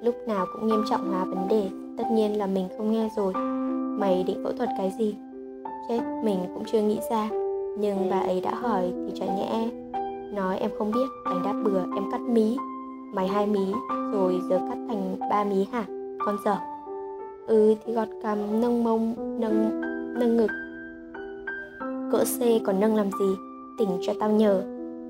lúc 0.03 0.15
nào 0.27 0.47
cũng 0.53 0.67
nghiêm 0.67 0.83
trọng 0.91 1.11
hóa 1.11 1.25
vấn 1.25 1.49
đề, 1.49 1.71
tất 1.99 2.05
nhiên 2.11 2.39
là 2.39 2.47
mình 2.47 2.69
không 2.77 2.93
nghe 2.93 3.09
rồi. 3.17 3.33
Mày 3.99 4.25
định 4.27 4.41
phẫu 4.45 4.53
thuật 4.53 4.69
cái 4.79 4.93
gì? 4.99 5.17
Chết, 5.89 6.01
mình 6.25 6.39
cũng 6.55 6.65
chưa 6.73 6.81
nghĩ 6.81 6.99
ra. 7.11 7.29
Nhưng 7.79 8.11
bà 8.11 8.19
ấy 8.19 8.41
đã 8.41 8.55
hỏi 8.55 8.93
thì 9.07 9.21
chả 9.21 9.27
nhẽ 9.27 9.71
Nói 10.35 10.59
em 10.59 10.71
không 10.79 10.93
biết, 10.93 11.07
đánh 11.25 11.43
đáp 11.45 11.55
bừa 11.65 11.81
em 11.81 12.11
cắt 12.13 12.21
mí 12.21 12.57
Mày 13.15 13.29
hai 13.29 13.47
mí, 13.47 13.73
rồi 14.13 14.41
giờ 14.49 14.61
cắt 14.69 14.79
thành 14.89 15.17
ba 15.31 15.45
mí 15.45 15.67
hả? 15.73 15.85
Con 16.27 16.37
dở 16.45 16.57
Ừ 17.47 17.75
thì 17.85 17.93
gọt 17.93 18.09
cằm, 18.23 18.61
nâng 18.61 18.85
mông, 18.85 19.15
nâng, 19.41 19.81
nâng 20.19 20.37
ngực 20.37 20.51
Cỡ 22.13 22.25
C 22.25 22.65
còn 22.65 22.81
nâng 22.81 22.97
làm 22.97 23.11
gì? 23.21 23.35
Tỉnh 23.79 23.89
cho 24.03 24.13
tao 24.21 24.31
nhờ 24.31 24.63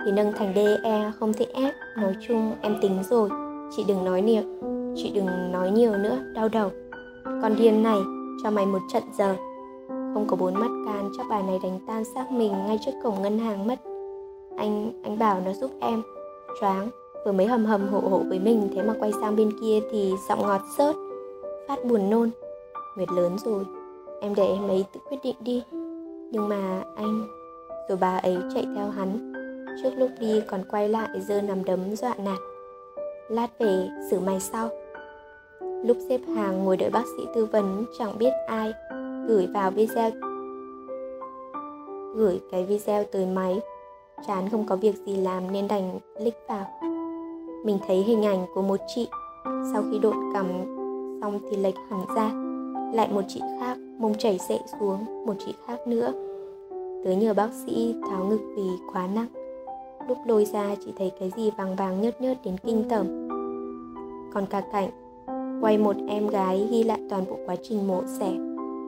Thì 0.04 0.12
nâng 0.12 0.32
thành 0.32 0.52
D, 0.54 0.58
E 0.84 1.12
không 1.18 1.32
thể 1.32 1.46
ép 1.54 1.74
Nói 1.96 2.16
chung 2.28 2.52
em 2.60 2.76
tính 2.82 3.02
rồi 3.10 3.30
Chị 3.76 3.84
đừng 3.88 4.04
nói 4.04 4.22
nhiều 4.22 4.42
Chị 4.96 5.10
đừng 5.14 5.52
nói 5.52 5.70
nhiều 5.70 5.96
nữa, 5.96 6.18
đau 6.34 6.48
đầu. 6.48 6.70
Con 7.24 7.56
điên 7.58 7.82
này, 7.82 7.98
cho 8.42 8.50
mày 8.50 8.66
một 8.66 8.78
trận 8.92 9.02
giờ. 9.18 9.36
Không 9.88 10.24
có 10.28 10.36
bốn 10.36 10.54
mắt 10.54 10.70
can 10.86 11.10
chắc 11.16 11.26
bài 11.30 11.42
này 11.42 11.58
đánh 11.62 11.80
tan 11.86 12.04
xác 12.14 12.32
mình 12.32 12.52
ngay 12.66 12.78
trước 12.84 12.92
cổng 13.02 13.22
ngân 13.22 13.38
hàng 13.38 13.66
mất. 13.66 13.78
Anh, 14.56 15.02
anh 15.02 15.18
bảo 15.18 15.40
nó 15.44 15.52
giúp 15.52 15.70
em. 15.80 16.02
Choáng, 16.60 16.88
vừa 17.24 17.32
mới 17.32 17.46
hầm 17.46 17.64
hầm 17.64 17.88
hộ 17.88 18.00
hộ 18.00 18.22
với 18.28 18.38
mình 18.38 18.68
Thế 18.74 18.82
mà 18.82 18.94
quay 19.00 19.12
sang 19.20 19.36
bên 19.36 19.50
kia 19.60 19.80
thì 19.90 20.12
giọng 20.28 20.42
ngọt 20.42 20.60
sớt 20.78 20.96
Phát 21.68 21.84
buồn 21.84 22.10
nôn. 22.10 22.30
Nguyệt 22.96 23.12
lớn 23.12 23.36
rồi, 23.44 23.64
em 24.20 24.34
để 24.34 24.46
em 24.46 24.68
ấy 24.68 24.84
tự 24.92 25.00
quyết 25.08 25.18
định 25.22 25.36
đi. 25.40 25.62
Nhưng 26.32 26.48
mà 26.48 26.82
anh 26.96 27.26
Rồi 27.88 27.98
bà 28.00 28.16
ấy 28.16 28.36
chạy 28.54 28.66
theo 28.76 28.90
hắn. 28.90 29.32
Trước 29.82 29.90
lúc 29.98 30.10
đi 30.20 30.40
còn 30.50 30.64
quay 30.70 30.88
lại 30.88 31.08
giơ 31.28 31.42
nằm 31.42 31.64
đấm 31.64 31.96
dọa 31.96 32.14
nạt. 32.14 32.38
Lát 33.28 33.58
về, 33.58 33.88
xử 34.10 34.20
mày 34.20 34.40
sau. 34.40 34.68
Lúc 35.60 35.96
xếp 36.08 36.20
hàng 36.34 36.64
ngồi 36.64 36.76
đợi 36.76 36.90
bác 36.90 37.04
sĩ 37.16 37.22
tư 37.34 37.46
vấn, 37.46 37.84
chẳng 37.98 38.18
biết 38.18 38.32
ai 38.46 38.72
gửi 39.28 39.46
vào 39.54 39.70
video. 39.70 40.10
Gửi 42.14 42.40
cái 42.50 42.64
video 42.64 43.04
tới 43.04 43.26
máy. 43.26 43.60
Chán 44.26 44.48
không 44.50 44.66
có 44.66 44.76
việc 44.76 44.94
gì 45.06 45.16
làm 45.16 45.52
nên 45.52 45.68
đành 45.68 45.98
click 46.16 46.38
vào. 46.48 46.66
Mình 47.64 47.78
thấy 47.86 47.96
hình 47.96 48.24
ảnh 48.24 48.46
của 48.54 48.62
một 48.62 48.80
chị. 48.94 49.08
Sau 49.72 49.82
khi 49.90 49.98
đột 49.98 50.14
cằm 50.34 50.46
xong 51.20 51.40
thì 51.50 51.56
lệch 51.56 51.76
hẳn 51.90 52.00
ra. 52.16 52.30
Lại 52.94 53.08
một 53.12 53.22
chị 53.28 53.40
khác, 53.60 53.78
mông 53.98 54.14
chảy 54.18 54.38
xệ 54.38 54.58
xuống, 54.80 55.26
một 55.26 55.34
chị 55.46 55.54
khác 55.66 55.78
nữa. 55.86 56.12
Tới 57.04 57.16
nhờ 57.16 57.34
bác 57.34 57.48
sĩ 57.66 57.94
tháo 58.10 58.24
ngực 58.24 58.40
vì 58.56 58.68
quá 58.92 59.08
nặng 59.14 59.37
lúc 60.08 60.18
lôi 60.24 60.44
ra, 60.44 60.74
chỉ 60.84 60.92
thấy 60.96 61.12
cái 61.20 61.32
gì 61.36 61.50
vàng 61.50 61.76
vàng 61.76 62.00
nhớt 62.00 62.20
nhớt 62.20 62.38
đến 62.44 62.56
kinh 62.64 62.84
tởm. 62.88 63.28
Còn 64.34 64.46
cả 64.46 64.62
cảnh, 64.72 64.90
quay 65.60 65.78
một 65.78 65.96
em 66.08 66.28
gái 66.28 66.68
ghi 66.70 66.82
lại 66.82 67.00
toàn 67.10 67.24
bộ 67.30 67.36
quá 67.46 67.56
trình 67.62 67.88
mổ 67.88 68.02
xẻ, 68.18 68.32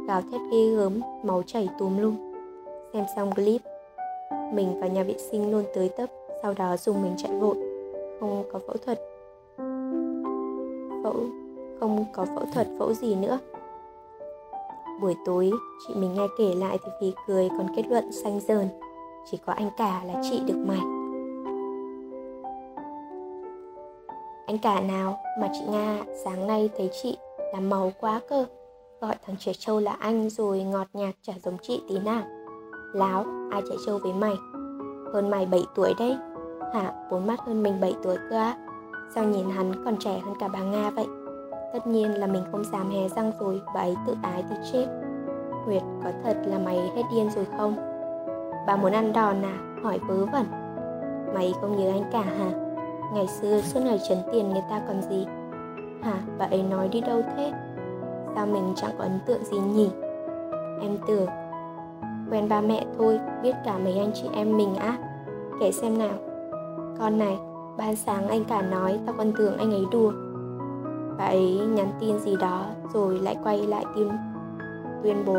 gào 0.09 0.23
thét 0.23 0.41
ghê 0.51 0.71
gớm, 0.77 1.01
máu 1.23 1.43
chảy 1.47 1.69
tùm 1.79 1.99
lum. 1.99 2.17
Xem 2.93 3.05
xong 3.17 3.35
clip, 3.35 3.61
mình 4.53 4.81
vào 4.81 4.91
nhà 4.91 5.03
vệ 5.03 5.15
sinh 5.19 5.51
luôn 5.51 5.65
tới 5.75 5.89
tấp, 5.89 6.07
sau 6.43 6.55
đó 6.55 6.77
dùng 6.77 7.03
mình 7.03 7.13
chạy 7.17 7.33
vội. 7.33 7.57
Không 8.21 8.45
có 8.53 8.59
phẫu 8.67 8.77
thuật. 8.85 9.01
Phẫu, 11.05 11.15
không 11.81 12.05
có 12.13 12.25
phẫu 12.25 12.45
thuật, 12.55 12.67
phẫu 12.79 12.95
gì 12.95 13.15
nữa. 13.15 13.39
Buổi 15.01 15.15
tối, 15.25 15.51
chị 15.89 15.95
mình 15.97 16.15
nghe 16.15 16.27
kể 16.39 16.55
lại 16.55 16.79
thì 16.85 16.91
phì 17.01 17.13
cười, 17.27 17.49
còn 17.49 17.67
kết 17.77 17.83
luận 17.91 18.13
xanh 18.13 18.41
dờn. 18.49 18.69
Chỉ 19.31 19.39
có 19.47 19.53
anh 19.53 19.71
cả 19.79 20.03
là 20.07 20.23
chị 20.31 20.41
được 20.47 20.65
mày. 20.67 21.00
Anh 24.51 24.59
cả 24.59 24.81
nào 24.81 25.19
mà 25.39 25.49
chị 25.53 25.61
nga 25.71 25.99
sáng 26.25 26.47
nay 26.47 26.71
thấy 26.77 26.91
chị 27.03 27.19
làm 27.53 27.71
màu 27.71 27.93
quá 28.01 28.21
cơ. 28.29 28.45
Gọi 29.01 29.17
thằng 29.27 29.37
trẻ 29.39 29.53
trâu 29.59 29.81
là 29.81 29.97
anh 29.99 30.31
rồi 30.31 30.63
ngọt 30.63 30.87
nhạt 30.93 31.15
chả 31.23 31.33
giống 31.45 31.57
chị 31.63 31.83
tí 31.89 31.99
nào. 31.99 32.23
Láo, 32.93 33.25
ai 33.51 33.63
trẻ 33.69 33.77
trâu 33.87 33.99
với 33.99 34.13
mày? 34.13 34.35
Hơn 35.13 35.31
mày 35.31 35.47
7 35.47 35.63
tuổi 35.75 35.95
đấy. 35.99 36.17
Hả, 36.75 36.93
bốn 37.11 37.27
mắt 37.27 37.41
hơn 37.41 37.63
mình 37.63 37.81
7 37.81 37.95
tuổi 38.03 38.17
cơ 38.31 38.37
á. 38.37 38.57
Sao 39.15 39.25
nhìn 39.25 39.51
hắn 39.51 39.85
còn 39.85 39.97
trẻ 39.97 40.19
hơn 40.25 40.35
cả 40.41 40.49
bà 40.49 40.63
nga 40.63 40.91
vậy? 40.91 41.07
Tất 41.73 41.87
nhiên 41.87 42.21
là 42.21 42.27
mình 42.27 42.43
không 42.53 42.65
dám 42.65 42.91
hé 42.91 43.09
răng 43.09 43.33
rồi, 43.41 43.61
bà 43.75 43.81
ấy 43.81 43.97
tự 44.07 44.17
ái 44.23 44.45
thì 44.51 44.57
chết. 44.73 44.87
Nguyệt, 45.67 45.83
có 46.05 46.11
thật 46.25 46.37
là 46.47 46.59
mày 46.59 46.77
hết 46.77 47.03
điên 47.15 47.31
rồi 47.31 47.47
không? 47.59 47.77
Bà 48.67 48.77
muốn 48.77 48.93
ăn 48.93 49.13
đòn 49.13 49.43
à? 49.43 49.59
Hỏi 49.83 49.99
vớ 50.09 50.27
vẩn. 50.33 50.47
Mày 51.35 51.55
không 51.61 51.77
nhớ 51.77 51.91
anh 51.91 52.11
cả 52.13 52.23
hả? 52.23 52.70
Ngày 53.13 53.27
xưa, 53.27 53.61
suốt 53.61 53.81
ngày 53.81 54.01
trấn 54.09 54.19
tiền 54.33 54.51
người 54.51 54.63
ta 54.71 54.81
còn 54.89 55.03
gì? 55.03 55.27
Hả, 56.03 56.21
bà 56.39 56.47
ấy 56.47 56.63
nói 56.63 56.89
đi 56.89 57.01
đâu 57.01 57.23
thế? 57.37 57.53
Sao 58.35 58.47
mình 58.47 58.73
chẳng 58.77 58.91
có 58.99 59.05
ấn 59.05 59.19
tượng 59.27 59.45
gì 59.45 59.59
nhỉ? 59.59 59.91
Em 60.81 60.99
tưởng, 61.07 61.27
quen 62.31 62.49
ba 62.49 62.61
mẹ 62.61 62.87
thôi, 62.99 63.21
biết 63.43 63.53
cả 63.65 63.79
mấy 63.79 63.99
anh 63.99 64.11
chị 64.15 64.29
em 64.33 64.57
mình 64.57 64.75
á. 64.75 64.99
Kể 65.61 65.73
xem 65.73 65.99
nào. 65.99 66.15
Con 66.99 67.19
này, 67.19 67.39
ban 67.77 67.97
sáng 67.97 68.29
anh 68.29 68.45
cả 68.45 68.63
nói 68.63 69.01
tao 69.07 69.15
còn 69.19 69.33
tưởng 69.39 69.57
anh 69.59 69.71
ấy 69.71 69.85
đùa. 69.93 70.13
Bà 71.19 71.25
ấy 71.25 71.61
nhắn 71.69 71.89
tin 72.01 72.19
gì 72.19 72.37
đó 72.37 72.65
rồi 72.93 73.19
lại 73.19 73.37
quay 73.45 73.67
lại 73.67 73.85
tin 73.97 74.09
tuyên 75.03 75.25
bố. 75.27 75.39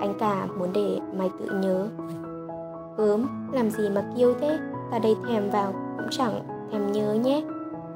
Anh 0.00 0.14
cả 0.18 0.46
muốn 0.58 0.68
để 0.72 0.98
mày 1.18 1.30
tự 1.38 1.58
nhớ. 1.58 1.88
Gớm 2.96 3.48
làm 3.52 3.70
gì 3.70 3.90
mà 3.90 4.04
kêu 4.16 4.34
thế? 4.40 4.58
Ta 4.90 4.98
đây 4.98 5.16
thèm 5.28 5.50
vào 5.50 5.72
cũng 5.96 6.06
chẳng 6.10 6.40
thèm 6.72 6.92
nhớ 6.92 7.14
nhé. 7.14 7.42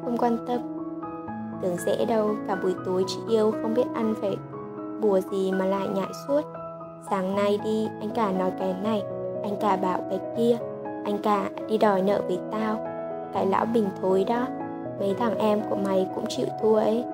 Không 0.05 0.19
quan 0.19 0.39
tâm. 0.47 0.61
Tưởng 1.63 1.77
dễ 1.77 2.05
đâu, 2.05 2.31
cả 2.49 2.57
buổi 2.63 2.75
tối 2.87 3.05
chị 3.07 3.19
yêu 3.29 3.53
không 3.63 3.75
biết 3.75 3.87
ăn 3.95 4.15
phải 4.21 4.37
bùa 5.01 5.21
gì 5.21 5.53
mà 5.53 5.65
lại 5.65 5.89
nhại 5.89 6.09
suốt. 6.27 6.41
Sáng 7.11 7.37
nay 7.37 7.59
đi, 7.65 7.89
anh 8.01 8.11
cả 8.15 8.33
nói 8.33 8.53
cái 8.59 8.75
này, 8.83 9.03
anh 9.43 9.57
cả 9.61 9.77
bảo 9.77 10.01
cái 10.11 10.21
kia, 10.37 10.59
anh 11.05 11.19
cả 11.23 11.51
đi 11.69 11.79
đòi 11.79 12.03
nợ 12.03 12.23
với 12.27 12.39
tao. 12.51 12.87
Cái 13.33 13.47
lão 13.47 13.65
bình 13.65 13.89
thối 14.03 14.25
đó, 14.25 14.47
mấy 15.01 15.15
thằng 15.19 15.39
em 15.39 15.61
của 15.71 15.77
mày 15.77 16.09
cũng 16.15 16.25
chịu 16.29 16.47
thua 16.63 16.75
ấy. 16.75 17.05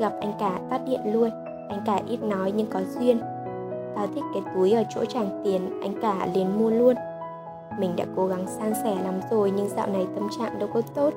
Gặp 0.00 0.12
anh 0.20 0.32
cả 0.40 0.58
tắt 0.70 0.80
điện 0.86 1.00
luôn, 1.12 1.30
anh 1.68 1.82
cả 1.86 2.00
ít 2.08 2.22
nói 2.22 2.52
nhưng 2.56 2.66
có 2.66 2.80
duyên. 2.98 3.20
Tao 3.94 4.06
thích 4.14 4.24
cái 4.34 4.42
túi 4.54 4.72
ở 4.72 4.82
chỗ 4.94 5.04
tràng 5.04 5.42
tiền, 5.44 5.80
anh 5.82 5.94
cả 6.02 6.28
liền 6.34 6.58
mua 6.58 6.70
luôn 6.70 6.94
mình 7.78 7.96
đã 7.96 8.04
cố 8.16 8.26
gắng 8.26 8.46
san 8.46 8.74
sẻ 8.84 8.96
lắm 9.04 9.14
rồi 9.30 9.52
nhưng 9.56 9.68
dạo 9.68 9.86
này 9.86 10.06
tâm 10.14 10.28
trạng 10.38 10.58
đâu 10.58 10.68
có 10.74 10.80
tốt. 10.94 11.14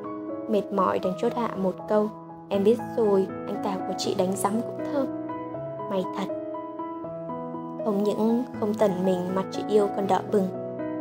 Mệt 0.50 0.64
mỏi 0.72 1.00
đành 1.00 1.14
chốt 1.22 1.34
hạ 1.36 1.50
một 1.58 1.76
câu. 1.88 2.10
Em 2.50 2.64
biết 2.64 2.78
rồi, 2.98 3.28
anh 3.48 3.62
cả 3.64 3.78
của 3.88 3.94
chị 3.98 4.16
đánh 4.18 4.36
rắm 4.36 4.54
cũng 4.62 4.86
thơm. 4.94 5.08
Mày 5.90 6.04
thật. 6.18 6.34
Không 7.86 8.04
những 8.04 8.44
không 8.60 8.74
tẩn 8.74 8.92
mình 9.06 9.36
mặt 9.36 9.46
chị 9.52 9.64
yêu 9.70 9.88
còn 9.96 10.08
đỏ 10.08 10.20
bừng. 10.32 10.48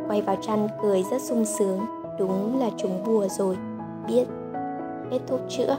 Quay 0.07 0.21
vào 0.21 0.35
chăn 0.41 0.67
cười 0.81 1.03
rất 1.11 1.21
sung 1.21 1.45
sướng. 1.45 1.79
Đúng 2.19 2.59
là 2.59 2.69
trúng 2.77 3.03
bùa 3.05 3.27
rồi. 3.27 3.57
Biết. 4.07 4.25
Hết 5.11 5.19
thuốc 5.27 5.39
chữa. 5.49 5.77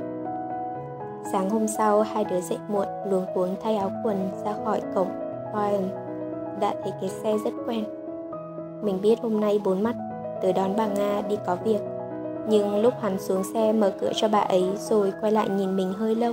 Sáng 1.32 1.50
hôm 1.50 1.68
sau 1.68 2.02
hai 2.02 2.24
đứa 2.24 2.40
dậy 2.40 2.58
muộn 2.68 2.86
luống 3.10 3.26
cuống 3.34 3.56
thay 3.62 3.76
áo 3.76 3.90
quần 4.04 4.30
ra 4.44 4.54
khỏi 4.64 4.82
cổng. 4.94 5.08
Ryan 5.54 5.88
đã 6.60 6.74
thấy 6.82 6.92
cái 7.00 7.10
xe 7.10 7.36
rất 7.44 7.50
quen. 7.66 7.84
Mình 8.82 9.00
biết 9.02 9.20
hôm 9.22 9.40
nay 9.40 9.60
bốn 9.64 9.82
mắt 9.82 9.96
tới 10.42 10.52
đón 10.52 10.76
bà 10.76 10.86
Nga 10.86 11.22
đi 11.28 11.36
có 11.46 11.56
việc. 11.64 11.80
Nhưng 12.48 12.82
lúc 12.82 12.94
hắn 13.00 13.18
xuống 13.18 13.42
xe 13.54 13.72
mở 13.72 13.92
cửa 14.00 14.12
cho 14.16 14.28
bà 14.28 14.38
ấy 14.38 14.64
rồi 14.76 15.12
quay 15.20 15.32
lại 15.32 15.48
nhìn 15.48 15.76
mình 15.76 15.92
hơi 15.92 16.14
lâu, 16.14 16.32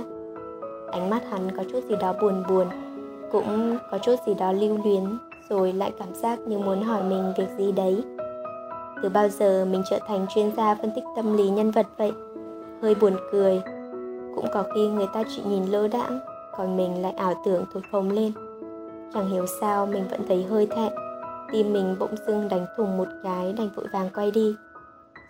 ánh 0.92 1.10
mắt 1.10 1.22
hắn 1.30 1.56
có 1.56 1.64
chút 1.72 1.80
gì 1.88 1.96
đó 2.00 2.14
buồn 2.20 2.42
buồn, 2.48 2.66
cũng 3.32 3.78
có 3.90 3.98
chút 3.98 4.14
gì 4.26 4.34
đó 4.34 4.52
lưu 4.52 4.78
luyến, 4.84 5.18
rồi 5.48 5.72
lại 5.72 5.92
cảm 5.98 6.14
giác 6.14 6.38
như 6.38 6.58
muốn 6.58 6.82
hỏi 6.82 7.02
mình 7.02 7.32
việc 7.38 7.48
gì 7.58 7.72
đấy. 7.72 8.04
Từ 9.02 9.08
bao 9.08 9.28
giờ 9.28 9.64
mình 9.70 9.82
trở 9.90 9.98
thành 10.06 10.26
chuyên 10.34 10.50
gia 10.56 10.74
phân 10.74 10.90
tích 10.94 11.04
tâm 11.16 11.36
lý 11.36 11.48
nhân 11.48 11.70
vật 11.70 11.86
vậy? 11.96 12.12
Hơi 12.82 12.94
buồn 12.94 13.12
cười. 13.32 13.62
Cũng 14.36 14.46
có 14.52 14.64
khi 14.74 14.88
người 14.88 15.06
ta 15.14 15.22
chỉ 15.36 15.42
nhìn 15.48 15.64
lơ 15.64 15.88
đãng, 15.88 16.18
còn 16.56 16.76
mình 16.76 17.02
lại 17.02 17.12
ảo 17.16 17.34
tưởng 17.44 17.64
thổi 17.72 17.82
phồng 17.92 18.10
lên. 18.10 18.32
Chẳng 19.14 19.30
hiểu 19.30 19.46
sao 19.60 19.86
mình 19.86 20.04
vẫn 20.10 20.20
thấy 20.28 20.42
hơi 20.50 20.66
thẹn 20.66 20.92
tim 21.52 21.72
mình 21.72 21.96
bỗng 21.98 22.14
dưng 22.26 22.48
đánh 22.48 22.66
thùng 22.76 22.96
một 22.96 23.08
cái, 23.22 23.52
đành 23.58 23.68
vội 23.76 23.86
vàng 23.92 24.08
quay 24.14 24.30
đi. 24.30 24.56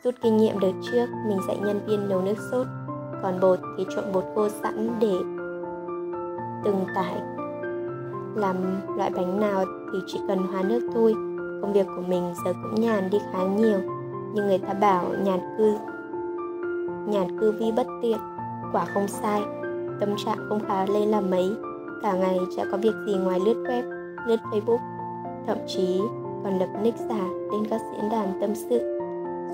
Rút 0.05 0.15
kinh 0.23 0.37
nghiệm 0.37 0.61
đợt 0.61 0.73
trước, 0.83 1.07
mình 1.29 1.39
dạy 1.49 1.59
nhân 1.65 1.81
viên 1.87 2.09
nấu 2.09 2.23
nước 2.23 2.35
sốt, 2.51 2.67
còn 3.23 3.41
bột 3.41 3.59
thì 3.79 3.87
trộn 3.95 4.05
bột 4.13 4.25
khô 4.35 4.49
sẵn 4.49 4.89
để 5.01 5.13
từng 6.65 6.85
tải. 6.95 7.21
Làm 8.35 8.57
loại 8.97 9.11
bánh 9.11 9.41
nào 9.41 9.65
thì 9.93 9.99
chỉ 10.07 10.21
cần 10.29 10.39
hóa 10.39 10.63
nước 10.63 10.91
thôi, 10.95 11.13
công 11.63 11.73
việc 11.73 11.87
của 11.97 12.03
mình 12.09 12.35
giờ 12.45 12.53
cũng 12.53 12.81
nhàn 12.81 13.11
đi 13.11 13.19
khá 13.33 13.43
nhiều. 13.43 13.79
Nhưng 14.35 14.47
người 14.47 14.59
ta 14.59 14.75
bảo 14.75 15.05
nhàn 15.25 15.41
cư 15.59 15.75
nhàn 17.07 17.41
cư 17.41 17.53
vi 17.53 17.73
bất 17.73 17.87
tiện, 18.03 18.19
quả 18.73 18.85
không 18.95 19.09
sai, 19.09 19.43
tâm 20.01 20.09
trạng 20.25 20.47
không 20.49 20.61
khá 20.69 20.87
lên 20.87 21.09
là 21.09 21.21
mấy. 21.21 21.57
Cả 22.03 22.13
ngày 22.13 22.39
chả 22.57 22.65
có 22.71 22.77
việc 22.77 22.95
gì 23.07 23.17
ngoài 23.17 23.41
lướt 23.41 23.55
web, 23.55 23.83
lướt 24.27 24.37
facebook 24.53 24.96
thậm 25.47 25.59
chí 25.67 26.01
còn 26.45 26.59
lập 26.59 26.69
nick 26.83 26.99
giả 26.99 27.29
lên 27.53 27.67
các 27.71 27.81
diễn 27.93 28.11
đàn 28.11 28.41
tâm 28.41 28.55
sự. 28.55 28.99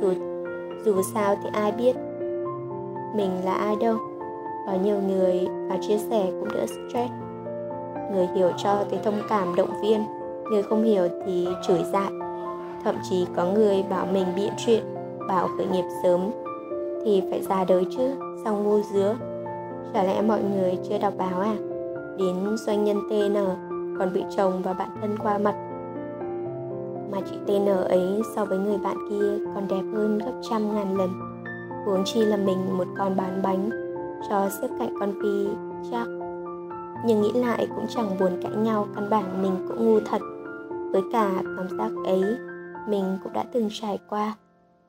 Dù 0.01 0.13
dù 0.85 1.03
sao 1.15 1.37
thì 1.43 1.51
ai 1.53 1.73
biết 1.73 1.97
mình 3.15 3.31
là 3.45 3.55
ai 3.55 3.77
đâu. 3.81 3.97
Có 4.67 4.73
nhiều 4.85 4.97
người 5.09 5.49
và 5.69 5.77
chia 5.81 5.99
sẻ 5.99 6.33
cũng 6.41 6.49
đỡ 6.55 6.67
stress. 6.67 7.13
Người 8.13 8.29
hiểu 8.35 8.51
cho 8.57 8.85
thì 8.91 8.99
thông 9.05 9.21
cảm 9.29 9.55
động 9.57 9.81
viên, 9.83 10.05
người 10.51 10.63
không 10.63 10.83
hiểu 10.83 11.09
thì 11.27 11.49
chửi 11.67 11.85
dại. 11.93 12.11
Thậm 12.85 12.97
chí 13.11 13.27
có 13.37 13.45
người 13.45 13.85
bảo 13.91 14.07
mình 14.13 14.27
biện 14.37 14.53
chuyện, 14.67 14.85
bảo 15.29 15.49
khởi 15.57 15.67
nghiệp 15.67 15.85
sớm 16.03 16.31
thì 17.05 17.23
phải 17.31 17.43
ra 17.43 17.65
đời 17.65 17.87
chứ 17.97 18.11
sao 18.45 18.57
ngu 18.57 18.81
dứa. 18.81 19.17
Chả 19.95 20.03
lẽ 20.03 20.23
mọi 20.23 20.43
người 20.43 20.79
chưa 20.89 20.99
đọc 20.99 21.13
báo 21.19 21.41
à? 21.41 21.55
Đến 22.19 22.57
doanh 22.67 22.85
nhân 22.85 23.01
tn 23.09 23.37
còn 23.99 24.13
bị 24.13 24.25
chồng 24.37 24.63
và 24.63 24.73
bạn 24.73 24.89
thân 25.01 25.17
qua 25.23 25.39
mặt 25.39 25.55
mà 27.13 27.19
chị 27.31 27.37
tn 27.47 27.67
ấy 27.67 28.23
so 28.37 28.45
với 28.45 28.59
người 28.59 28.79
bạn 28.79 28.97
kia 29.11 29.45
còn 29.55 29.69
đẹp 29.69 29.83
hơn 29.95 30.19
gấp 30.19 30.33
trăm 30.51 30.75
ngàn 30.75 30.97
lần. 30.97 31.11
Huống 31.87 32.05
chi 32.05 32.25
là 32.25 32.37
mình 32.37 32.79
một 32.79 32.87
con 32.99 33.17
bán 33.17 33.43
bánh, 33.43 33.71
cho 34.29 34.49
xếp 34.61 34.69
cạnh 34.79 34.95
con 35.01 35.13
phi, 35.23 35.47
chắc. 35.91 36.07
Nhưng 37.07 37.23
nghĩ 37.23 37.33
lại 37.33 37.69
cũng 37.75 37.87
chẳng 37.89 38.19
buồn 38.21 38.41
cãi 38.43 38.53
nhau, 38.57 38.87
căn 38.95 39.11
bản 39.11 39.43
mình 39.43 39.69
cũng 39.69 39.87
ngu 39.87 40.01
thật. 40.01 40.21
Với 40.93 41.03
cả 41.13 41.31
cảm 41.57 41.79
giác 41.79 41.91
ấy, 42.07 42.23
mình 42.89 43.19
cũng 43.23 43.33
đã 43.33 43.45
từng 43.53 43.69
trải 43.73 43.99
qua. 44.09 44.35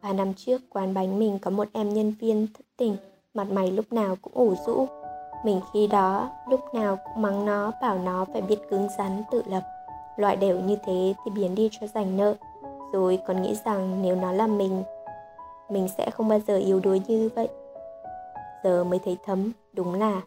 Và 0.01 0.13
năm 0.13 0.33
trước, 0.33 0.61
quán 0.69 0.93
bánh 0.93 1.19
mình 1.19 1.39
có 1.41 1.51
một 1.51 1.67
em 1.73 1.93
nhân 1.93 2.13
viên 2.19 2.47
thất 2.53 2.65
tình, 2.77 2.95
mặt 3.33 3.51
mày 3.51 3.71
lúc 3.71 3.85
nào 3.93 4.15
cũng 4.21 4.33
ủ 4.33 4.55
rũ. 4.65 4.87
Mình 5.45 5.59
khi 5.73 5.87
đó, 5.87 6.29
lúc 6.49 6.59
nào 6.73 6.97
cũng 7.03 7.21
mắng 7.21 7.45
nó, 7.45 7.71
bảo 7.81 7.99
nó 8.05 8.25
phải 8.33 8.41
biết 8.41 8.57
cứng 8.69 8.87
rắn, 8.97 9.23
tự 9.31 9.41
lập 9.49 9.61
loại 10.17 10.35
đều 10.35 10.59
như 10.59 10.75
thế 10.85 11.13
thì 11.25 11.31
biến 11.31 11.55
đi 11.55 11.69
cho 11.71 11.87
giành 11.87 12.17
nợ. 12.17 12.35
Rồi 12.93 13.19
còn 13.27 13.41
nghĩ 13.41 13.55
rằng 13.65 14.01
nếu 14.01 14.15
nó 14.15 14.31
là 14.31 14.47
mình 14.47 14.83
mình 15.69 15.87
sẽ 15.97 16.09
không 16.09 16.27
bao 16.27 16.39
giờ 16.47 16.57
yếu 16.57 16.79
đuối 16.79 17.01
như 17.07 17.29
vậy. 17.35 17.47
Giờ 18.63 18.83
mới 18.83 18.99
thấy 18.99 19.17
thấm, 19.25 19.51
đúng 19.73 19.93
là 19.93 20.21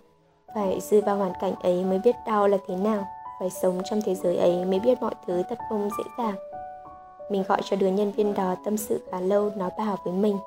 phải 0.55 0.81
rơi 0.81 1.01
vào 1.01 1.17
hoàn 1.17 1.33
cảnh 1.41 1.55
ấy 1.63 1.85
mới 1.85 1.99
biết 1.99 2.17
đau 2.27 2.49
là 2.49 2.59
thế 2.67 2.77
nào. 2.77 3.07
Phải 3.41 3.51
sống 3.51 3.81
trong 3.85 4.03
thế 4.03 4.15
giới 4.15 4.37
ấy 4.37 4.65
mới 4.65 4.81
biết 4.81 5.03
mọi 5.03 5.15
thứ 5.27 5.43
thật 5.49 5.59
không 5.69 5.89
dễ 5.99 6.05
dàng. 6.19 6.35
Mình 7.31 7.45
gọi 7.49 7.61
cho 7.65 7.77
đứa 7.77 7.89
nhân 7.89 8.13
viên 8.13 8.35
đó 8.35 8.55
tâm 8.65 8.77
sự 8.77 9.03
khá 9.11 9.21
lâu 9.21 9.51
nó 9.57 9.71
bảo 9.79 9.97
với 10.05 10.13
mình. 10.15 10.39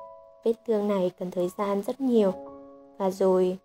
Vết 0.44 0.52
thương 0.66 0.88
này 0.88 1.10
cần 1.18 1.30
thời 1.30 1.50
gian 1.58 1.82
rất 1.82 2.00
nhiều. 2.00 2.32
Và 2.98 3.10
rồi, 3.10 3.58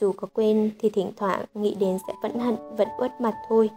dù 0.00 0.12
có 0.16 0.28
quên 0.34 0.70
thì 0.80 0.90
thỉnh 0.90 1.12
thoảng 1.16 1.44
nghĩ 1.54 1.74
đến 1.74 1.98
sẽ 2.06 2.12
vẫn 2.22 2.38
hận, 2.38 2.56
vẫn 2.76 2.88
uất 2.98 3.20
mặt 3.20 3.34
thôi 3.48 3.70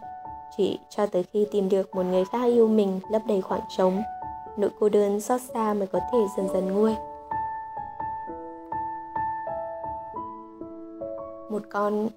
chỉ 0.56 0.78
cho 0.88 1.06
tới 1.06 1.22
khi 1.22 1.46
tìm 1.50 1.68
được 1.68 1.94
một 1.94 2.02
người 2.02 2.24
khác 2.24 2.44
yêu 2.44 2.68
mình 2.68 3.00
lấp 3.10 3.22
đầy 3.28 3.40
khoảng 3.40 3.60
trống, 3.76 4.02
nỗi 4.56 4.70
cô 4.80 4.88
đơn 4.88 5.20
xót 5.20 5.40
xa 5.54 5.74
mới 5.74 5.86
có 5.86 6.00
thể 6.12 6.18
dần 6.36 6.48
dần 6.52 6.72
nguôi. 6.72 6.94
Một 11.50 11.62
con 11.70 12.08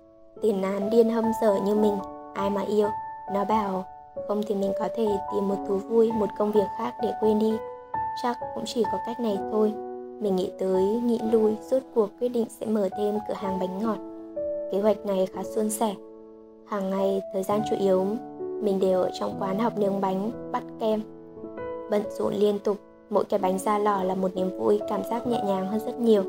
tiền 0.42 0.62
án 0.62 0.90
điên 0.90 1.10
hâm 1.10 1.26
dở 1.42 1.56
như 1.66 1.76
mình, 1.76 1.98
ai 2.34 2.50
mà 2.50 2.62
yêu. 2.62 2.90
Nó 3.34 3.46
bảo, 3.46 3.86
không 4.28 4.42
thì 4.48 4.56
mình 4.56 4.72
có 4.80 4.88
thể 4.96 5.08
tìm 5.34 5.48
một 5.48 5.58
thú 5.68 5.78
vui, 5.78 6.12
một 6.12 6.30
công 6.38 6.52
việc 6.52 6.68
khác 6.78 6.94
để 7.04 7.14
quên 7.20 7.40
đi. 7.40 7.58
Chắc 8.24 8.38
cũng 8.56 8.64
chỉ 8.66 8.84
có 8.84 8.98
cách 9.06 9.20
này 9.20 9.38
thôi. 9.52 9.74
Mình 10.20 10.36
nghĩ 10.36 10.52
tới, 10.60 10.84
nghĩ 10.84 11.20
lui, 11.32 11.56
rốt 11.62 11.82
cuộc 11.96 12.10
quyết 12.20 12.30
định 12.30 12.46
sẽ 12.60 12.66
mở 12.66 12.90
thêm 12.98 13.20
cửa 13.28 13.34
hàng 13.34 13.60
bánh 13.60 13.80
ngọt. 13.82 13.98
Kế 14.72 14.82
hoạch 14.82 15.06
này 15.06 15.28
khá 15.34 15.44
suôn 15.44 15.70
sẻ 15.70 15.96
hàng 16.68 16.90
ngày, 16.90 17.22
thời 17.34 17.44
gian 17.44 17.62
chủ 17.70 17.76
yếu 17.80 18.06
mình 18.62 18.80
đều 18.80 19.02
ở 19.02 19.10
trong 19.20 19.36
quán 19.40 19.60
học 19.60 19.78
nướng 19.78 20.02
bánh, 20.02 20.32
bắt 20.52 20.64
kem. 20.80 21.02
Bận 21.92 22.02
rộn 22.20 22.34
liên 22.34 22.60
tục, 22.60 22.78
mỗi 23.10 23.26
cái 23.26 23.40
bánh 23.40 23.60
ra 23.60 23.80
lò 23.80 24.04
là 24.04 24.16
một 24.16 24.36
niềm 24.36 24.60
vui, 24.60 24.80
cảm 24.90 25.02
giác 25.04 25.28
nhẹ 25.28 25.42
nhàng 25.46 25.68
hơn 25.68 25.80
rất 25.86 26.00
nhiều. 26.00 26.24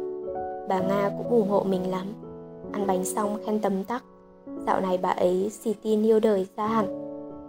Bà 0.68 0.80
nga 0.80 1.10
cũng 1.18 1.28
ủng 1.28 1.48
hộ 1.48 1.62
mình 1.62 1.90
lắm. 1.90 2.06
Ăn 2.72 2.86
bánh 2.86 3.04
xong, 3.04 3.38
khen 3.46 3.60
tấm 3.60 3.84
tắc. 3.84 4.04
Dạo 4.66 4.80
này 4.80 4.98
bà 5.02 5.10
ấy 5.10 5.50
xì 5.50 5.74
tin 5.82 6.02
yêu 6.02 6.20
đời 6.20 6.46
ra 6.56 6.66
hẳn. 6.66 6.86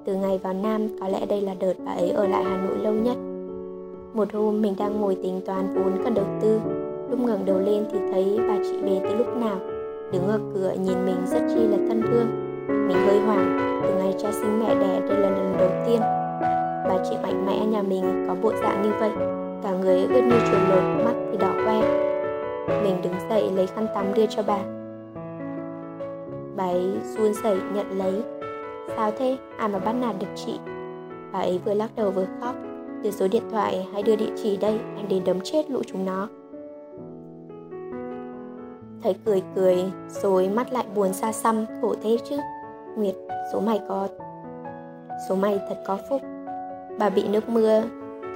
Từ 0.05 0.15
ngày 0.15 0.37
vào 0.37 0.53
nam, 0.53 0.99
có 0.99 1.07
lẽ 1.07 1.25
đây 1.25 1.41
là 1.41 1.53
đợt 1.53 1.73
bà 1.85 1.91
ấy 1.91 2.09
ở 2.09 2.27
lại 2.27 2.43
hà 2.43 2.57
nội 2.57 2.77
lâu 2.77 2.93
nhất. 2.93 3.17
Một 4.13 4.33
hôm, 4.33 4.61
mình 4.61 4.75
đang 4.77 5.01
ngồi 5.01 5.17
tính 5.23 5.41
toán 5.45 5.73
vốn 5.75 6.03
cần 6.03 6.13
đầu 6.13 6.25
tư. 6.41 6.59
Lúc 7.09 7.19
ngẩng 7.19 7.45
đầu 7.45 7.59
lên 7.59 7.85
thì 7.91 7.99
thấy 8.11 8.39
bà 8.47 8.57
chị 8.63 8.77
về 8.81 8.99
từ 9.03 9.15
lúc 9.15 9.27
nào. 9.37 9.57
Đứng 10.11 10.27
ở 10.27 10.39
cửa, 10.53 10.73
nhìn 10.85 11.05
mình 11.05 11.17
rất 11.25 11.41
chi 11.55 11.67
là 11.67 11.77
thân 11.87 12.01
thương 12.01 12.44
mình 12.67 12.97
hơi 13.07 13.19
hoảng. 13.19 13.57
Từ 13.83 13.93
ngày 13.93 14.15
cha 14.17 14.31
sinh 14.31 14.59
mẹ 14.59 14.75
đẻ 14.75 15.01
đây 15.09 15.19
là 15.19 15.29
lần 15.29 15.55
đầu 15.57 15.69
tiên. 15.85 15.99
Bà 16.89 16.97
chị 17.09 17.15
mạnh 17.23 17.45
mẽ 17.45 17.65
nhà 17.65 17.81
mình 17.81 18.25
có 18.27 18.35
bộ 18.41 18.51
dạng 18.61 18.81
như 18.81 18.91
vậy. 18.99 19.11
Cả 19.63 19.71
người 19.71 20.01
ướt 20.01 20.21
như 20.21 20.35
chuồn 20.51 20.61
lột, 20.69 21.05
mắt 21.05 21.13
thì 21.31 21.37
đỏ 21.37 21.51
hoe. 21.65 21.81
mình 22.83 23.01
đứng 23.01 23.13
dậy 23.29 23.51
lấy 23.55 23.67
khăn 23.67 23.87
tắm 23.95 24.13
đưa 24.13 24.25
cho 24.25 24.43
bà. 24.47 24.57
Bà 26.55 26.63
ấy 26.63 26.91
run 27.17 27.33
rẩy 27.33 27.57
nhận 27.73 27.97
lấy. 27.97 28.23
Sao 28.95 29.11
thế? 29.17 29.37
Ai 29.57 29.69
mà 29.69 29.79
bắt 29.79 29.93
nạt 29.93 30.15
được 30.19 30.27
chị? 30.35 30.59
Bà 31.31 31.39
ấy 31.39 31.59
vừa 31.65 31.73
lắc 31.73 31.89
đầu 31.95 32.11
vừa 32.11 32.25
khóc. 32.41 32.55
Đưa 33.03 33.11
số 33.11 33.27
điện 33.27 33.43
thoại 33.51 33.87
hay 33.93 34.03
đưa 34.03 34.15
địa 34.15 34.31
chỉ 34.43 34.57
đây 34.57 34.79
em 34.97 35.07
đến 35.09 35.23
đấm 35.25 35.37
chết 35.43 35.71
lũ 35.71 35.81
chúng 35.87 36.05
nó. 36.05 36.27
Thấy 39.03 39.15
cười 39.25 39.43
cười, 39.55 39.77
rồi 40.09 40.49
mắt 40.49 40.73
lại 40.73 40.85
buồn 40.95 41.13
xa 41.13 41.31
xăm, 41.31 41.65
khổ 41.81 41.95
thế 42.03 42.17
chứ 42.29 42.37
nguyệt. 42.97 43.15
Số 43.53 43.59
mày 43.59 43.81
có, 43.87 44.07
số 45.29 45.35
mày 45.35 45.59
thật 45.69 45.77
có 45.85 45.97
phúc. 46.09 46.21
Bà 46.99 47.09
bị 47.09 47.27
nước 47.27 47.49
mưa, 47.49 47.83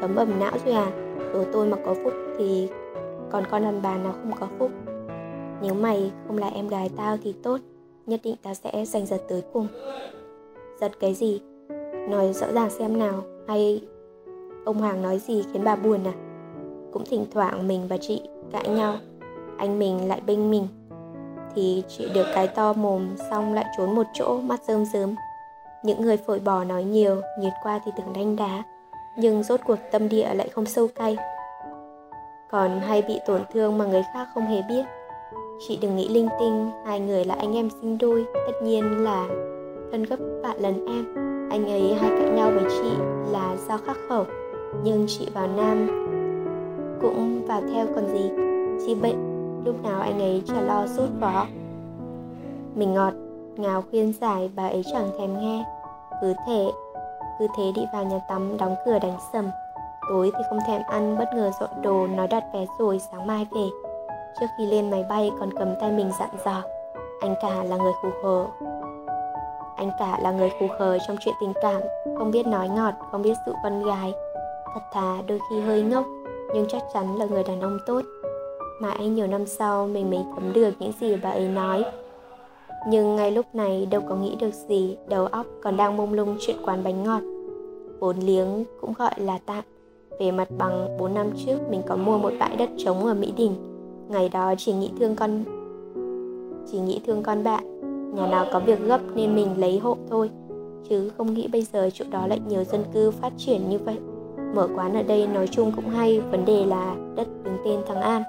thấm 0.02 0.16
ẩm 0.16 0.40
não 0.40 0.52
rồi 0.66 0.74
à? 0.74 0.92
Số 1.34 1.44
tôi 1.54 1.68
mà 1.68 1.78
có 1.86 1.96
phúc 2.04 2.14
thì 2.38 2.70
còn 3.32 3.44
con 3.52 3.62
đàn 3.62 3.82
bà 3.82 3.98
nào 3.98 4.14
không 4.14 4.32
có 4.40 4.48
phúc? 4.60 4.72
Nếu 5.62 5.74
mày 5.74 6.12
không 6.28 6.38
là 6.38 6.48
em 6.48 6.68
gái 6.68 6.90
tao 6.98 7.18
thì 7.24 7.36
tốt, 7.44 7.58
nhất 8.06 8.20
định 8.24 8.36
tao 8.44 8.54
sẽ 8.54 8.86
giành 8.86 9.06
giật 9.06 9.22
tới 9.28 9.44
cùng. 9.54 9.68
Giật 10.82 10.92
cái 11.00 11.14
gì? 11.14 11.42
Nói 12.10 12.34
rõ 12.34 12.48
ràng 12.52 12.70
xem 12.70 13.00
nào. 13.00 13.24
Hay 13.48 13.82
ông 14.66 14.78
hoàng 14.78 15.02
nói 15.02 15.20
gì 15.20 15.44
khiến 15.54 15.64
bà 15.64 15.76
buồn 15.76 16.04
à? 16.04 16.14
Cũng 16.92 17.04
thỉnh 17.10 17.26
thoảng 17.32 17.68
mình 17.68 17.88
và 17.90 17.98
chị 17.98 18.22
cãi 18.52 18.70
nhau, 18.70 18.96
anh 19.58 19.80
mình 19.80 20.08
lại 20.08 20.22
bênh 20.26 20.52
mình 20.52 20.68
thì 21.56 21.84
chị 21.88 22.10
được 22.14 22.26
cái 22.34 22.48
to 22.48 22.74
mồm, 22.74 23.08
xong 23.30 23.54
lại 23.54 23.66
trốn 23.78 23.96
một 23.96 24.08
chỗ, 24.14 24.40
mắt 24.42 24.60
rơm 24.68 24.86
rớm. 24.86 25.16
Những 25.84 26.02
người 26.02 26.18
phổi 26.18 26.40
bò 26.40 26.64
nói 26.64 26.84
nhiều 26.84 27.22
nhiệt 27.40 27.54
qua 27.64 27.80
thì 27.86 27.92
tưởng 27.98 28.14
đánh 28.14 28.36
đá. 28.36 28.64
Nhưng 29.18 29.44
rốt 29.44 29.60
cuộc 29.68 29.78
tâm 29.92 30.10
địa 30.10 30.34
lại 30.34 30.50
không 30.50 30.66
sâu 30.66 30.88
cay. 30.96 31.18
Còn 32.52 32.80
hay 32.80 33.02
bị 33.02 33.20
tổn 33.28 33.42
thương 33.54 33.78
mà 33.78 33.86
người 33.86 34.04
khác 34.14 34.28
không 34.34 34.46
hề 34.46 34.62
biết. 34.70 34.84
Chị 35.68 35.78
đừng 35.82 35.96
nghĩ 35.96 36.08
linh 36.08 36.28
tinh, 36.40 36.72
hai 36.86 37.00
người 37.00 37.26
là 37.26 37.36
anh 37.36 37.56
em 37.56 37.70
sinh 37.82 37.98
đôi. 37.98 38.26
Tất 38.34 38.54
nhiên 38.64 39.04
là 39.04 39.28
thân 39.92 40.04
gấp 40.04 40.20
vạn 40.44 40.58
lần 40.60 40.86
em. 40.86 41.16
Anh 41.50 41.72
ấy 41.72 41.94
hay 41.94 42.10
cãi 42.10 42.30
nhau 42.30 42.52
với 42.52 42.64
chị 42.70 42.90
là 43.32 43.56
do 43.68 43.78
khắc 43.78 43.98
khẩu. 44.10 44.26
Nhưng 44.84 45.06
chị 45.08 45.28
vào 45.34 45.48
nam 45.48 45.88
cũng 47.02 47.46
vào 47.48 47.62
theo 47.74 47.88
còn 47.96 48.08
gì. 48.08 48.32
Chị 48.86 48.96
bệnh 48.96 49.29
lúc 49.66 49.84
nào 49.84 50.02
anh 50.02 50.20
ấy 50.20 50.44
chả 50.48 50.62
lo 50.62 50.88
sốt 50.88 51.10
vó. 51.20 51.46
Mình 52.76 52.94
ngọt 52.94 53.14
ngào 53.56 53.84
khuyên 53.90 54.14
giải 54.22 54.50
bà 54.56 54.68
ấy 54.68 54.84
chẳng 54.92 55.10
thèm 55.18 55.40
nghe. 55.40 55.66
Cứ 56.22 56.34
thế 56.48 56.72
cứ 57.40 57.48
thế 57.58 57.72
đi 57.76 57.82
vào 57.94 58.04
nhà 58.04 58.20
tắm 58.28 58.58
đóng 58.58 58.76
cửa 58.86 59.00
đánh 59.00 59.18
sầm. 59.34 59.50
Tối 60.10 60.32
thì 60.38 60.44
không 60.50 60.60
thèm 60.68 60.82
ăn 60.88 61.18
bất 61.20 61.30
ngờ 61.36 61.52
dọn 61.60 61.70
đồ 61.82 62.08
nói 62.08 62.28
đặt 62.28 62.44
vé 62.54 62.66
rồi 62.80 63.00
sáng 63.12 63.28
mai 63.28 63.48
về. 63.52 63.68
Trước 64.40 64.46
khi 64.58 64.66
lên 64.66 64.92
máy 64.92 65.06
bay 65.10 65.32
còn 65.40 65.50
cầm 65.58 65.76
tay 65.80 65.92
mình 65.92 66.12
dặn 66.20 66.30
dò. 66.46 66.62
Anh 67.22 67.36
cả 67.42 67.64
là 67.64 67.78
người 67.78 67.94
khù 68.02 68.10
khờ 68.24 68.46
Anh 69.76 69.92
cả 70.00 70.20
là 70.22 70.32
người 70.32 70.52
khù 70.60 70.68
khờ 70.80 70.98
trong 71.08 71.18
chuyện 71.20 71.36
tình 71.42 71.54
cảm, 71.62 71.82
không 72.18 72.32
biết 72.32 72.48
nói 72.48 72.70
ngọt, 72.70 72.94
không 73.12 73.22
biết 73.22 73.34
sự 73.46 73.54
con 73.64 73.84
gái. 73.84 74.14
Thật 74.74 74.82
thà 74.94 75.18
đôi 75.28 75.40
khi 75.50 75.62
hơi 75.62 75.82
ngốc, 75.82 76.06
nhưng 76.54 76.68
chắc 76.68 76.82
chắn 76.94 77.16
là 77.16 77.26
người 77.26 77.44
đàn 77.44 77.62
ông 77.62 77.78
tốt. 77.86 78.02
Mà 78.80 78.90
anh 78.90 79.16
nhiều 79.16 79.28
năm 79.28 79.46
sau 79.46 79.88
mình 79.88 80.10
mới 80.10 80.20
thấm 80.36 80.54
được 80.54 80.72
những 80.80 80.92
gì 81.00 81.16
bà 81.24 81.30
ấy 81.30 81.48
nói. 81.48 81.86
Nhưng 82.90 83.16
ngay 83.16 83.32
lúc 83.32 83.46
này 83.54 83.86
đâu 83.86 84.02
có 84.10 84.16
nghĩ 84.16 84.36
được 84.36 84.54
gì, 84.54 84.98
đầu 85.10 85.26
óc 85.26 85.46
còn 85.62 85.78
đang 85.78 85.98
mông 85.98 86.14
lung 86.14 86.38
chuyện 86.40 86.58
quán 86.66 86.84
bánh 86.84 87.04
ngọt. 87.04 87.22
Vốn 88.00 88.20
liếng 88.20 88.64
cũng 88.82 88.94
gọi 88.94 89.14
là 89.18 89.40
tạm. 89.46 89.64
Về 90.20 90.32
mặt 90.32 90.48
bằng 90.58 90.98
4 90.98 91.14
năm 91.14 91.28
trước 91.46 91.58
mình 91.70 91.82
có 91.88 91.96
mua 91.96 92.18
một 92.18 92.32
bãi 92.40 92.56
đất 92.56 92.70
trống 92.78 93.06
ở 93.06 93.14
Mỹ 93.14 93.34
Đình. 93.38 93.56
Ngày 94.10 94.30
đó 94.30 94.54
chỉ 94.58 94.74
nghĩ 94.74 94.92
thương 95.00 95.16
con 95.16 95.44
chỉ 96.72 96.80
nghĩ 96.80 97.02
thương 97.06 97.24
con 97.24 97.44
bạn 97.44 97.80
nhà 98.16 98.28
nào 98.28 98.46
có 98.54 98.60
việc 98.60 98.80
gấp 98.80 99.00
nên 99.16 99.36
mình 99.36 99.48
lấy 99.58 99.80
hộ 99.80 99.98
thôi 100.10 100.30
chứ 100.90 101.10
không 101.18 101.34
nghĩ 101.34 101.48
bây 101.48 101.62
giờ 101.62 101.90
chỗ 101.94 102.06
đó 102.12 102.28
lại 102.28 102.40
nhiều 102.48 102.64
dân 102.64 102.84
cư 102.94 103.12
phát 103.12 103.34
triển 103.38 103.70
như 103.70 103.80
vậy 103.80 103.98
mở 104.56 104.68
quán 104.76 104.94
ở 104.94 105.04
đây 105.04 105.28
nói 105.28 105.48
chung 105.48 105.72
cũng 105.76 105.90
hay 105.90 106.20
vấn 106.20 106.46
đề 106.46 106.66
là 106.66 106.96
đất 107.16 107.28
đứng 107.44 107.58
tên 107.66 107.80
thằng 107.88 108.02
an 108.02 108.24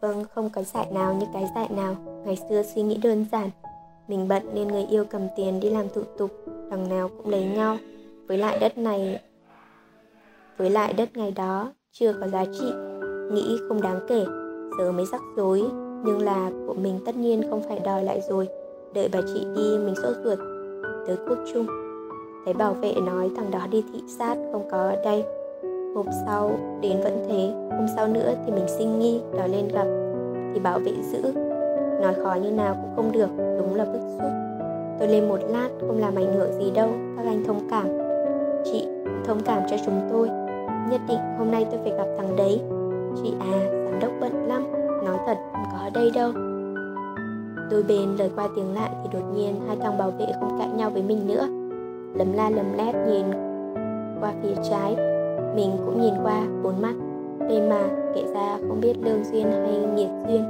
vâng 0.00 0.24
không 0.34 0.50
có 0.50 0.62
dại 0.62 0.86
nào 0.92 1.14
như 1.14 1.26
cái 1.32 1.44
dại 1.54 1.68
nào. 1.70 1.96
Ngày 2.24 2.38
xưa 2.48 2.62
suy 2.62 2.82
nghĩ 2.82 2.96
đơn 2.96 3.26
giản. 3.32 3.50
Mình 4.08 4.28
bận 4.28 4.42
nên 4.54 4.68
người 4.68 4.84
yêu 4.90 5.04
cầm 5.10 5.22
tiền 5.36 5.60
đi 5.60 5.70
làm 5.70 5.88
thủ 5.94 6.02
tục, 6.18 6.30
đằng 6.70 6.88
nào 6.88 7.10
cũng 7.16 7.28
lấy 7.28 7.44
nhau. 7.44 7.76
Với 8.28 8.38
lại 8.38 8.58
đất 8.58 8.78
này, 8.78 9.20
với 10.56 10.70
lại 10.70 10.92
đất 10.92 11.16
ngày 11.16 11.30
đó 11.30 11.72
chưa 11.92 12.12
có 12.12 12.28
giá 12.28 12.44
trị. 12.44 12.72
Nghĩ 13.32 13.58
không 13.68 13.82
đáng 13.82 14.00
kể, 14.08 14.24
giờ 14.78 14.92
mới 14.92 15.06
rắc 15.06 15.20
rối. 15.36 15.64
Nhưng 16.04 16.22
là 16.22 16.50
của 16.66 16.74
mình 16.74 17.00
tất 17.06 17.16
nhiên 17.16 17.42
không 17.50 17.62
phải 17.68 17.78
đòi 17.78 18.04
lại 18.04 18.20
rồi. 18.28 18.48
Đợi 18.94 19.08
bà 19.12 19.20
chị 19.34 19.46
đi, 19.56 19.78
mình 19.78 19.94
sốt 20.02 20.16
ruột. 20.24 20.38
Tới 21.06 21.16
quốc 21.28 21.38
trung 21.52 21.66
thấy 22.44 22.54
bảo 22.54 22.74
vệ 22.74 22.94
nói 22.94 23.30
thằng 23.36 23.50
đó 23.50 23.66
đi 23.70 23.84
thị 23.92 24.02
sát, 24.18 24.36
không 24.52 24.68
có 24.70 24.78
ở 24.78 24.96
đây 25.04 25.24
hôm 25.98 26.06
sau, 26.26 26.50
đến 26.80 27.00
vẫn 27.02 27.24
thế, 27.28 27.52
hôm 27.70 27.86
sau 27.96 28.08
nữa 28.08 28.32
thì 28.46 28.52
mình 28.52 28.68
sinh 28.68 28.98
nghi, 28.98 29.20
đòi 29.36 29.48
lên 29.48 29.68
gặp, 29.68 29.86
thì 30.54 30.60
bảo 30.60 30.78
vệ 30.78 30.92
giữ. 31.12 31.32
Nói 32.02 32.14
khó 32.22 32.34
như 32.34 32.50
nào 32.50 32.74
cũng 32.74 32.90
không 32.96 33.12
được, 33.12 33.28
đúng 33.58 33.74
là 33.74 33.84
bức 33.84 34.00
xúc. 34.18 34.30
Tôi 34.98 35.08
lên 35.08 35.28
một 35.28 35.38
lát, 35.48 35.68
không 35.80 35.98
làm 35.98 36.14
ảnh 36.14 36.34
hưởng 36.34 36.52
gì 36.52 36.70
đâu, 36.70 36.88
các 37.16 37.26
anh 37.26 37.44
thông 37.46 37.60
cảm. 37.70 37.88
Chị, 38.64 38.88
thông 39.24 39.40
cảm 39.44 39.62
cho 39.70 39.76
chúng 39.86 40.00
tôi. 40.12 40.28
Nhất 40.90 41.00
định 41.08 41.18
hôm 41.38 41.50
nay 41.50 41.66
tôi 41.70 41.80
phải 41.82 41.92
gặp 41.92 42.06
thằng 42.18 42.36
đấy. 42.36 42.60
Chị 43.22 43.32
à 43.40 43.60
giám 43.84 44.00
đốc 44.00 44.10
bận 44.20 44.48
lắm, 44.48 44.72
nói 45.04 45.16
thật 45.26 45.36
không 45.52 45.64
có 45.72 45.78
ở 45.78 45.90
đây 45.94 46.10
đâu. 46.14 46.32
Đôi 47.70 47.82
bên 47.82 48.16
lời 48.18 48.30
qua 48.36 48.48
tiếng 48.56 48.74
lại 48.74 48.90
thì 49.02 49.08
đột 49.12 49.24
nhiên 49.34 49.60
hai 49.66 49.76
thằng 49.82 49.98
bảo 49.98 50.10
vệ 50.10 50.26
không 50.40 50.58
cãi 50.58 50.68
nhau 50.76 50.90
với 50.90 51.02
mình 51.02 51.26
nữa. 51.26 51.46
Lấm 52.18 52.32
la 52.32 52.50
lấm 52.50 52.76
lét 52.76 52.94
nhìn 52.94 53.24
qua 54.20 54.32
phía 54.42 54.54
trái 54.70 55.07
mình 55.54 55.70
cũng 55.86 56.00
nhìn 56.00 56.14
qua 56.22 56.46
bốn 56.62 56.82
mắt. 56.82 56.94
Đây 57.48 57.60
mà 57.60 57.80
kể 58.14 58.24
ra 58.34 58.58
không 58.68 58.80
biết 58.80 58.94
lương 59.02 59.24
duyên 59.24 59.46
hay 59.52 59.86
nghiệt 59.94 60.08
duyên. 60.28 60.44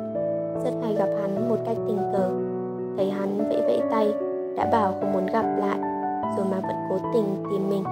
Rất 0.65 0.71
hay 0.83 0.95
gặp 0.95 1.09
hắn 1.21 1.49
một 1.49 1.57
cách 1.67 1.77
tình 1.87 1.99
cờ. 2.13 2.31
Thấy 2.97 3.11
hắn 3.11 3.49
vẫy 3.49 3.61
vẫy 3.61 3.81
tay, 3.91 4.13
đã 4.57 4.69
bảo 4.73 4.95
không 5.01 5.13
muốn 5.13 5.27
gặp 5.27 5.57
lại, 5.59 5.79
rồi 6.37 6.47
mà 6.51 6.61
vẫn 6.61 6.77
cố 6.91 6.97
tình 7.15 7.25
tìm 7.51 7.71
mình. 7.71 7.85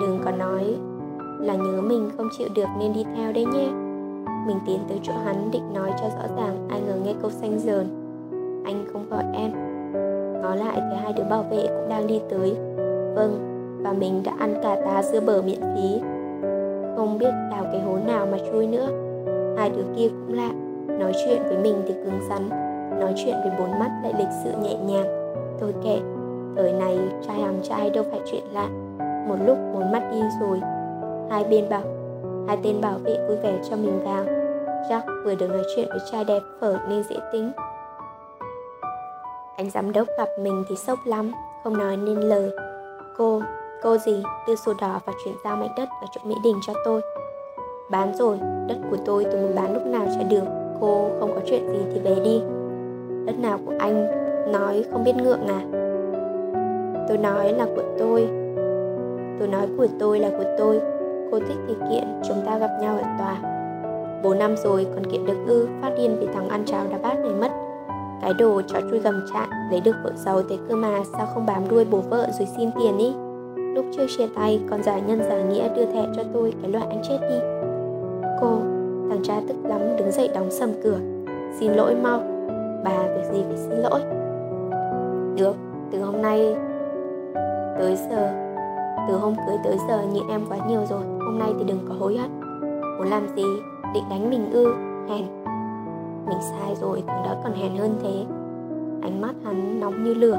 Đừng 0.00 0.20
có 0.24 0.30
nói 0.30 0.74
là 1.40 1.54
nhớ 1.54 1.80
mình 1.80 2.10
không 2.16 2.28
chịu 2.38 2.48
được 2.54 2.68
nên 2.78 2.92
đi 2.92 3.04
theo 3.16 3.32
đấy 3.32 3.44
nhé. 3.44 3.68
Mình 4.46 4.58
tiến 4.66 4.78
tới 4.88 5.00
chỗ 5.02 5.12
hắn 5.24 5.50
định 5.50 5.72
nói 5.74 5.90
cho 6.00 6.08
rõ 6.08 6.36
ràng 6.36 6.68
ai 6.68 6.80
ngờ 6.80 6.94
nghe 7.04 7.14
câu 7.22 7.30
xanh 7.30 7.58
dờn. 7.58 7.86
Anh 8.64 8.84
không 8.92 9.06
gọi 9.10 9.24
em. 9.32 9.52
Ngó 10.42 10.54
lại 10.54 10.80
thấy 10.80 10.96
hai 10.96 11.12
đứa 11.12 11.24
bảo 11.30 11.42
vệ 11.42 11.66
cũng 11.66 11.88
đang 11.88 12.06
đi 12.06 12.20
tới. 12.30 12.56
Vâng 13.14 13.46
và 13.82 13.92
mình 13.92 14.22
đã 14.24 14.32
ăn 14.38 14.54
cả 14.62 14.76
tá 14.84 15.02
dưa 15.02 15.20
bờ 15.20 15.42
miễn 15.42 15.60
phí 15.60 16.00
không 17.00 17.18
biết 17.18 17.30
đào 17.50 17.64
cái 17.72 17.80
hố 17.80 17.96
nào 18.06 18.26
mà 18.32 18.38
chui 18.52 18.66
nữa. 18.66 18.88
Hai 19.58 19.70
đứa 19.70 19.82
kia 19.96 20.08
cũng 20.08 20.36
lạ. 20.36 20.50
Nói 20.98 21.12
chuyện 21.24 21.42
với 21.42 21.58
mình 21.58 21.82
thì 21.86 21.94
cứng 21.94 22.20
rắn. 22.28 22.48
Nói 23.00 23.12
chuyện 23.16 23.34
với 23.42 23.52
bốn 23.58 23.78
mắt 23.78 23.90
lại 24.02 24.14
lịch 24.18 24.28
sự 24.44 24.50
nhẹ 24.62 24.74
nhàng. 24.74 25.34
Tôi 25.60 25.74
kệ 25.84 25.98
thời 26.56 26.72
này 26.72 26.98
trai 27.26 27.40
hàm 27.40 27.54
trai 27.62 27.90
đâu 27.90 28.04
phải 28.10 28.20
chuyện 28.30 28.42
lạ. 28.52 28.68
Một 29.28 29.36
lúc 29.46 29.58
bốn 29.74 29.92
mắt 29.92 30.02
đi 30.12 30.22
rồi, 30.40 30.60
hai 31.30 31.44
bên 31.44 31.68
bảo, 31.68 31.82
hai 32.48 32.58
tên 32.62 32.80
bảo 32.80 32.98
vệ 32.98 33.26
vui 33.28 33.36
vẻ 33.36 33.58
cho 33.70 33.76
mình 33.76 34.04
vào. 34.04 34.24
Chắc 34.88 35.04
vừa 35.24 35.34
được 35.34 35.50
nói 35.50 35.62
chuyện 35.76 35.88
với 35.88 36.00
trai 36.12 36.24
đẹp 36.24 36.40
phở 36.60 36.76
nên 36.88 37.02
dễ 37.10 37.16
tính. 37.32 37.52
Anh 39.56 39.70
giám 39.70 39.92
đốc 39.92 40.08
gặp 40.18 40.28
mình 40.40 40.64
thì 40.68 40.76
sốc 40.76 40.98
lắm, 41.04 41.32
không 41.64 41.78
nói 41.78 41.96
nên 41.96 42.20
lời. 42.20 42.50
Cô 43.16 43.42
cô 43.82 43.96
gì? 43.96 44.22
Đưa 44.48 44.54
sổ 44.54 44.72
đỏ 44.80 45.00
và 45.06 45.12
chuyển 45.24 45.34
giao 45.44 45.56
mảnh 45.56 45.74
đất 45.76 45.88
ở 46.00 46.06
chỗ 46.12 46.20
mỹ 46.24 46.34
đình 46.44 46.56
cho 46.66 46.72
tôi. 46.84 47.00
Bán 47.90 48.14
rồi, 48.14 48.38
đất 48.68 48.76
của 48.90 48.96
tôi 49.04 49.24
tôi 49.24 49.40
muốn 49.40 49.54
bán 49.54 49.74
lúc 49.74 49.86
nào 49.86 50.06
sẽ 50.16 50.24
được. 50.24 50.44
Cô 50.80 51.10
không 51.20 51.34
có 51.34 51.40
chuyện 51.46 51.68
gì 51.68 51.78
thì 51.92 52.00
về 52.00 52.14
đi. 52.24 52.42
Đất 53.24 53.38
nào 53.38 53.58
của 53.66 53.72
anh? 53.78 54.06
Nói 54.52 54.84
không 54.92 55.04
biết 55.04 55.16
ngượng 55.16 55.46
à? 55.46 55.60
Tôi 57.08 57.18
nói 57.18 57.52
là 57.52 57.66
của 57.76 57.82
tôi. 57.98 58.28
Tôi 59.38 59.48
nói 59.48 59.66
của 59.76 59.86
tôi 59.98 60.20
là 60.20 60.30
của 60.30 60.54
tôi. 60.58 60.80
Cô 61.30 61.38
thích 61.38 61.58
thì 61.68 61.74
kiện, 61.90 62.04
chúng 62.28 62.42
ta 62.46 62.58
gặp 62.58 62.70
nhau 62.80 62.96
ở 62.96 63.04
tòa. 63.18 63.36
Bốn 64.22 64.38
năm 64.38 64.56
rồi 64.56 64.86
còn 64.94 65.10
kiện 65.10 65.26
được 65.26 65.38
ư? 65.46 65.68
Phát 65.82 65.90
điên 65.96 66.16
vì 66.20 66.26
thằng 66.34 66.48
ăn 66.48 66.64
cháo 66.66 66.86
đá 66.90 66.98
bát 67.02 67.18
này 67.18 67.34
mất. 67.40 67.50
Cái 68.22 68.34
đồ 68.34 68.62
chó 68.66 68.80
chui 68.90 68.98
gầm 68.98 69.26
trạng 69.34 69.50
lấy 69.70 69.80
được 69.80 69.96
vợ 70.04 70.10
giàu 70.16 70.42
thế 70.48 70.58
cơ 70.68 70.76
mà 70.76 71.00
sao 71.12 71.26
không 71.34 71.46
bám 71.46 71.68
đuôi 71.68 71.84
bố 71.90 71.98
vợ 71.98 72.26
rồi 72.38 72.48
xin 72.56 72.70
tiền 72.78 72.98
ý? 72.98 73.12
Lúc 73.74 73.84
chưa 73.92 74.06
chia 74.18 74.26
tay 74.34 74.60
còn 74.70 74.82
giả 74.82 74.98
nhân 74.98 75.20
giả 75.28 75.42
nghĩa 75.42 75.68
đưa 75.76 75.84
thẻ 75.84 76.06
cho 76.16 76.22
tôi 76.32 76.54
cái 76.62 76.70
loại 76.70 76.86
anh 76.90 77.02
chết 77.08 77.18
đi. 77.20 77.36
Cô, 78.40 78.58
thằng 79.08 79.20
cha 79.22 79.40
tức 79.48 79.56
lắm, 79.64 79.80
đứng 79.98 80.10
dậy 80.10 80.30
đóng 80.34 80.50
sầm 80.50 80.70
cửa. 80.82 80.98
Xin 81.58 81.72
lỗi, 81.72 81.94
mau. 81.94 82.20
Bà 82.84 83.02
việc 83.02 83.24
gì 83.32 83.42
phải 83.48 83.56
xin 83.56 83.78
lỗi? 83.78 84.00
Được, 85.36 85.56
từ 85.92 86.02
hôm 86.02 86.22
nay 86.22 86.56
tới 87.78 87.96
giờ, 88.10 88.30
từ 89.08 89.16
hôm 89.16 89.34
cưới 89.46 89.56
tới 89.64 89.76
giờ 89.88 90.02
nhịn 90.12 90.28
em 90.30 90.40
quá 90.48 90.58
nhiều 90.68 90.80
rồi, 90.90 91.00
hôm 91.00 91.38
nay 91.38 91.52
thì 91.58 91.64
đừng 91.64 91.78
có 91.88 91.94
hối 91.98 92.16
hận. 92.16 92.30
Muốn 92.98 93.10
làm 93.10 93.28
gì? 93.36 93.44
Định 93.94 94.04
đánh 94.10 94.30
mình 94.30 94.50
ư? 94.52 94.66
Hèn. 95.08 95.24
Mình 96.26 96.38
sai 96.40 96.74
rồi, 96.80 97.02
thằng 97.06 97.22
đó 97.24 97.34
còn 97.42 97.52
hèn 97.52 97.76
hơn 97.76 97.98
thế. 98.02 98.24
Ánh 99.02 99.20
mắt 99.20 99.34
hắn 99.44 99.80
nóng 99.80 100.04
như 100.04 100.14
lửa. 100.14 100.38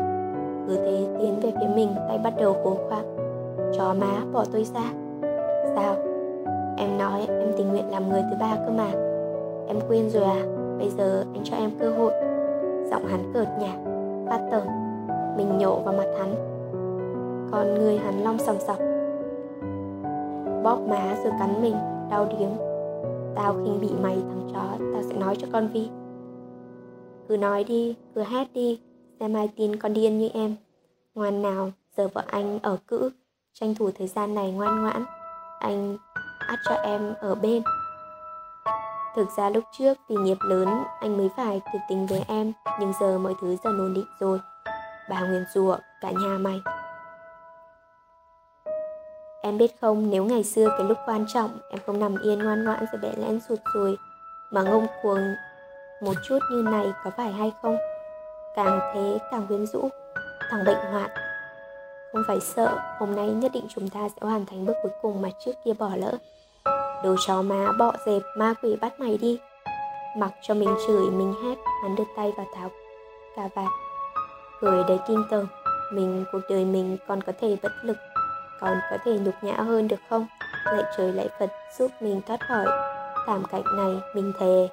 Cứ 0.67 0.75
thế 0.75 1.07
tiến 1.19 1.39
về 1.41 1.51
phía 1.59 1.67
mình, 1.75 1.89
tay 2.07 2.17
bắt 2.23 2.33
đầu 2.39 2.55
cố 2.63 2.77
khoác 2.89 3.01
chó 3.73 3.93
má 3.93 4.25
bỏ 4.33 4.45
tôi 4.51 4.63
ra 4.63 4.93
sao? 5.75 5.95
Em 6.77 6.97
nói 6.97 7.25
em 7.27 7.53
tình 7.57 7.67
nguyện 7.67 7.91
làm 7.91 8.09
người 8.09 8.21
thứ 8.21 8.37
ba 8.39 8.55
cơ 8.55 8.71
mà. 8.71 8.91
Em 9.67 9.79
quên 9.87 10.09
rồi 10.09 10.23
à? 10.23 10.45
Bây 10.77 10.89
giờ 10.89 11.23
anh 11.33 11.43
cho 11.43 11.57
em 11.57 11.71
cơ 11.79 11.89
hội. 11.89 12.13
Giọng 12.91 13.05
hắn 13.05 13.31
cợt 13.33 13.47
nhả 13.59 13.73
phát 14.29 14.47
tởm 14.51 14.67
mình 15.37 15.57
nhộ 15.57 15.79
vào 15.79 15.93
mặt 15.93 16.07
hắn. 16.19 16.35
Còn 17.51 17.75
người 17.75 17.97
hắn 17.97 18.23
long 18.23 18.37
sòng 18.39 18.59
sọc. 18.59 18.77
Bóp 20.63 20.79
má 20.89 21.15
rồi 21.23 21.33
cắn 21.39 21.61
mình, 21.61 21.75
đau 22.09 22.27
điếng. 22.39 22.57
Tao 23.35 23.53
khinh 23.53 23.81
bị 23.81 23.89
mày, 24.01 24.15
thằng 24.29 24.49
chó, 24.53 24.85
tao 24.93 25.01
sẽ 25.03 25.17
nói 25.17 25.35
cho 25.39 25.47
con 25.51 25.67
vi 25.73 25.89
cứ 27.31 27.37
nói 27.37 27.63
đi, 27.63 27.95
cứ 28.15 28.21
hét 28.21 28.53
đi, 28.53 28.81
xem 29.19 29.33
ai 29.33 29.49
tin 29.55 29.75
con 29.75 29.93
điên 29.93 30.17
như 30.17 30.29
em. 30.33 30.55
Ngoan 31.15 31.41
nào, 31.41 31.71
giờ 31.97 32.07
vợ 32.13 32.23
anh 32.27 32.59
ở 32.59 32.77
cữ 32.87 33.09
tranh 33.53 33.75
thủ 33.75 33.91
thời 33.97 34.07
gian 34.07 34.35
này 34.35 34.51
ngoan 34.51 34.81
ngoãn 34.81 35.05
anh 35.59 35.97
ắt 36.47 36.59
cho 36.69 36.75
em 36.75 37.13
ở 37.21 37.35
bên 37.35 37.63
thực 39.15 39.27
ra 39.37 39.49
lúc 39.49 39.63
trước 39.77 39.97
vì 40.09 40.15
nghiệp 40.15 40.37
lớn 40.41 40.83
anh 40.99 41.17
mới 41.17 41.29
phải 41.37 41.61
tuyệt 41.73 41.81
tình 41.89 42.07
với 42.07 42.23
em 42.27 42.53
nhưng 42.79 42.93
giờ 42.99 43.17
mọi 43.17 43.35
thứ 43.41 43.55
dần 43.63 43.77
ổn 43.77 43.93
định 43.93 44.05
rồi 44.19 44.39
bà 45.09 45.19
nguyền 45.19 45.45
rủa 45.53 45.77
cả 46.01 46.11
nhà 46.11 46.37
mày 46.39 46.61
Em 49.43 49.57
biết 49.57 49.81
không, 49.81 50.09
nếu 50.09 50.25
ngày 50.25 50.43
xưa 50.43 50.69
cái 50.77 50.87
lúc 50.87 50.97
quan 51.05 51.25
trọng 51.33 51.59
em 51.69 51.79
không 51.85 51.99
nằm 51.99 52.15
yên 52.21 52.39
ngoan 52.39 52.63
ngoãn 52.63 52.85
rồi 52.91 53.01
bẽ 53.01 53.11
lẽn 53.17 53.39
sụt 53.49 53.59
rồi, 53.73 53.97
mà 54.51 54.61
ngông 54.61 54.87
cuồng 55.03 55.33
một 56.01 56.13
chút 56.27 56.39
như 56.51 56.61
này 56.61 56.93
có 57.03 57.11
phải 57.17 57.31
hay 57.31 57.51
không? 57.61 57.77
Càng 58.55 58.79
thế 58.93 59.17
càng 59.31 59.47
quyến 59.47 59.65
rũ, 59.67 59.89
thằng 60.51 60.63
bệnh 60.65 60.91
hoạn. 60.91 61.09
Không 62.13 62.23
phải 62.27 62.39
sợ, 62.39 62.77
hôm 62.99 63.15
nay 63.15 63.27
nhất 63.27 63.51
định 63.53 63.65
chúng 63.75 63.89
ta 63.89 64.09
sẽ 64.09 64.27
hoàn 64.27 64.45
thành 64.45 64.65
bước 64.65 64.73
cuối 64.83 64.91
cùng 65.01 65.21
mà 65.21 65.29
trước 65.45 65.51
kia 65.65 65.73
bỏ 65.79 65.89
lỡ. 65.95 66.11
Đồ 67.03 67.15
chó 67.27 67.41
má 67.41 67.71
bọ 67.79 67.93
dẹp 68.05 68.21
ma 68.37 68.53
quỷ 68.61 68.75
bắt 68.81 68.99
mày 68.99 69.17
đi. 69.17 69.39
Mặc 70.17 70.31
cho 70.41 70.53
mình 70.53 70.75
chửi, 70.87 71.09
mình 71.11 71.33
hét, 71.43 71.55
hắn 71.83 71.95
đưa 71.95 72.03
tay 72.15 72.31
vào 72.37 72.45
tháo 72.55 72.69
cà 73.35 73.49
vạt. 73.55 73.69
Cười 74.61 74.83
đầy 74.87 74.99
kinh 75.07 75.23
tởm, 75.29 75.47
mình 75.93 76.25
cuộc 76.31 76.41
đời 76.49 76.65
mình 76.65 76.97
còn 77.07 77.23
có 77.23 77.33
thể 77.41 77.57
bất 77.63 77.71
lực 77.81 77.97
còn 78.61 78.77
có 78.91 78.97
thể 79.05 79.11
nhục 79.19 79.33
nhã 79.41 79.53
hơn 79.53 79.87
được 79.87 79.99
không 80.09 80.27
lại 80.65 80.83
trời 80.97 81.13
lại 81.13 81.29
phật 81.39 81.51
giúp 81.77 81.91
mình 81.99 82.21
thoát 82.27 82.39
khỏi 82.47 82.65
thảm 83.25 83.43
cảnh 83.51 83.63
này 83.77 83.95
mình 84.15 84.33
thề 84.39 84.67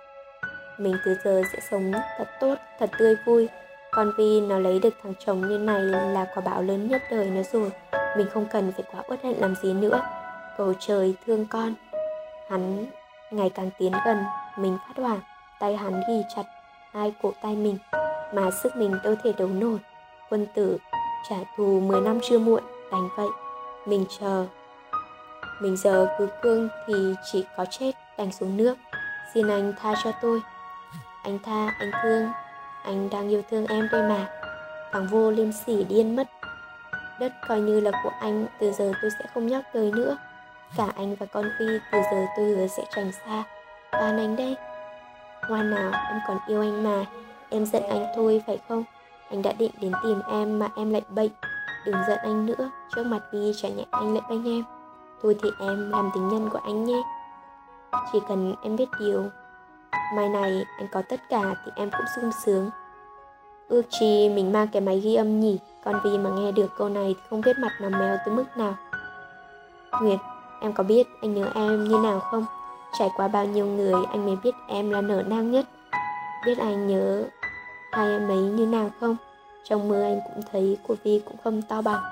Mình 0.78 0.96
từ 1.04 1.16
giờ 1.24 1.42
sẽ 1.52 1.58
sống 1.70 1.92
thật 2.18 2.28
tốt, 2.40 2.54
thật 2.78 2.90
tươi 2.98 3.16
vui 3.26 3.48
con 3.98 4.12
vi 4.16 4.40
nó 4.40 4.58
lấy 4.58 4.78
được 4.78 4.94
thằng 5.02 5.14
chồng 5.18 5.48
như 5.48 5.58
này 5.58 5.80
là 5.82 6.26
quả 6.34 6.42
bão 6.44 6.62
lớn 6.62 6.88
nhất 6.88 7.02
đời 7.10 7.30
nó 7.30 7.42
rồi. 7.52 7.70
Mình 8.16 8.26
không 8.32 8.46
cần 8.52 8.72
phải 8.72 8.84
quá 8.92 9.02
uất 9.08 9.24
hận 9.24 9.34
làm 9.38 9.54
gì 9.62 9.72
nữa. 9.72 10.00
Cầu 10.58 10.74
trời 10.78 11.14
thương 11.26 11.46
con. 11.46 11.74
Hắn 12.50 12.86
ngày 13.30 13.50
càng 13.50 13.70
tiến 13.78 13.92
gần, 14.04 14.24
mình 14.56 14.78
phát 14.86 15.02
hoảng, 15.02 15.20
tay 15.60 15.76
hắn 15.76 16.02
ghi 16.08 16.22
chặt 16.36 16.42
hai 16.92 17.14
cổ 17.22 17.32
tay 17.42 17.56
mình, 17.56 17.78
mà 18.34 18.50
sức 18.62 18.76
mình 18.76 18.98
đâu 19.04 19.14
thể 19.24 19.32
đấu 19.38 19.48
nổi. 19.48 19.78
Quân 20.30 20.46
tử 20.54 20.78
trả 21.28 21.36
thù 21.56 21.80
10 21.80 22.00
năm 22.00 22.18
chưa 22.22 22.38
muộn, 22.38 22.62
đành 22.92 23.08
vậy. 23.16 23.28
Mình 23.86 24.04
chờ. 24.20 24.46
Mình 25.62 25.76
giờ 25.76 26.16
cứ 26.18 26.28
cương 26.42 26.68
thì 26.86 26.94
chỉ 27.32 27.44
có 27.56 27.64
chết 27.70 27.92
đành 28.18 28.32
xuống 28.32 28.56
nước. 28.56 28.74
Xin 29.34 29.48
anh 29.48 29.72
tha 29.80 29.94
cho 30.04 30.12
tôi. 30.22 30.40
Anh 31.22 31.38
tha, 31.44 31.74
anh 31.78 31.90
thương, 32.02 32.28
anh 32.88 33.10
đang 33.10 33.28
yêu 33.28 33.42
thương 33.50 33.66
em 33.66 33.88
đây 33.92 34.02
mà. 34.02 34.26
Thằng 34.92 35.06
vô 35.06 35.30
liêm 35.30 35.52
sỉ 35.52 35.84
điên 35.84 36.16
mất. 36.16 36.28
Đất 37.20 37.32
coi 37.48 37.60
như 37.60 37.80
là 37.80 37.90
của 38.04 38.10
anh, 38.20 38.46
từ 38.60 38.72
giờ 38.72 38.92
tôi 39.02 39.10
sẽ 39.18 39.24
không 39.34 39.46
nhắc 39.46 39.64
tới 39.72 39.92
nữa. 39.92 40.16
Cả 40.76 40.88
anh 40.96 41.16
và 41.16 41.26
con 41.26 41.44
Phi 41.58 41.66
từ 41.92 41.98
giờ 42.12 42.24
tôi 42.36 42.46
hứa 42.46 42.66
sẽ 42.66 42.84
tránh 42.94 43.12
xa. 43.12 43.42
Toàn 43.92 44.18
anh 44.18 44.36
đây. 44.36 44.56
Ngoan 45.48 45.70
nào, 45.70 45.90
em 46.08 46.18
còn 46.28 46.38
yêu 46.46 46.60
anh 46.60 46.84
mà. 46.84 47.04
Em 47.50 47.66
giận 47.66 47.82
anh 47.88 48.06
thôi 48.16 48.42
phải 48.46 48.58
không? 48.68 48.84
Anh 49.30 49.42
đã 49.42 49.52
định 49.52 49.72
đến 49.80 49.92
tìm 50.02 50.20
em 50.30 50.58
mà 50.58 50.68
em 50.76 50.90
lại 50.90 51.02
bệnh. 51.08 51.30
Đừng 51.86 51.96
giận 52.08 52.18
anh 52.22 52.46
nữa, 52.46 52.70
trước 52.94 53.06
mặt 53.06 53.20
Vi 53.32 53.52
chả 53.62 53.68
nhẹ 53.68 53.84
anh 53.90 54.14
lại 54.14 54.22
bênh 54.30 54.44
em. 54.44 54.64
Thôi 55.22 55.36
thì 55.42 55.50
em 55.60 55.90
làm 55.90 56.10
tình 56.14 56.28
nhân 56.28 56.48
của 56.52 56.60
anh 56.64 56.84
nhé. 56.84 57.02
Chỉ 58.12 58.18
cần 58.28 58.54
em 58.62 58.76
biết 58.76 58.88
điều 59.00 59.24
Mai 60.14 60.28
này 60.28 60.64
anh 60.78 60.88
có 60.92 61.02
tất 61.02 61.20
cả 61.28 61.54
thì 61.64 61.72
em 61.76 61.90
cũng 61.90 62.06
sung 62.16 62.30
sướng. 62.44 62.70
Ước 63.68 63.82
chi 63.90 64.28
mình 64.28 64.52
mang 64.52 64.68
cái 64.68 64.82
máy 64.82 65.00
ghi 65.00 65.14
âm 65.14 65.40
nhỉ 65.40 65.58
Còn 65.84 66.00
vì 66.04 66.18
mà 66.18 66.30
nghe 66.30 66.52
được 66.52 66.72
câu 66.78 66.88
này 66.88 67.14
thì 67.18 67.22
không 67.30 67.40
biết 67.40 67.58
mặt 67.58 67.72
nó 67.80 67.88
méo 67.88 68.16
tới 68.24 68.34
mức 68.34 68.44
nào. 68.56 68.74
Nguyệt, 70.02 70.18
em 70.60 70.72
có 70.72 70.82
biết 70.82 71.06
anh 71.22 71.34
nhớ 71.34 71.50
em 71.54 71.84
như 71.84 71.98
nào 71.98 72.20
không? 72.20 72.46
Trải 72.98 73.08
qua 73.16 73.28
bao 73.28 73.46
nhiêu 73.46 73.66
người 73.66 73.94
anh 74.10 74.26
mới 74.26 74.36
biết 74.44 74.54
em 74.68 74.90
là 74.90 75.00
nở 75.00 75.22
nang 75.26 75.50
nhất. 75.50 75.66
Biết 76.46 76.58
anh 76.58 76.86
nhớ 76.86 77.24
hai 77.92 78.10
em 78.10 78.28
ấy 78.28 78.38
như 78.38 78.66
nào 78.66 78.90
không? 79.00 79.16
Trong 79.64 79.88
mưa 79.88 80.02
anh 80.02 80.20
cũng 80.34 80.42
thấy 80.52 80.78
của 80.86 80.96
Vi 81.04 81.22
cũng 81.24 81.36
không 81.44 81.62
to 81.62 81.82
bằng. 81.82 82.02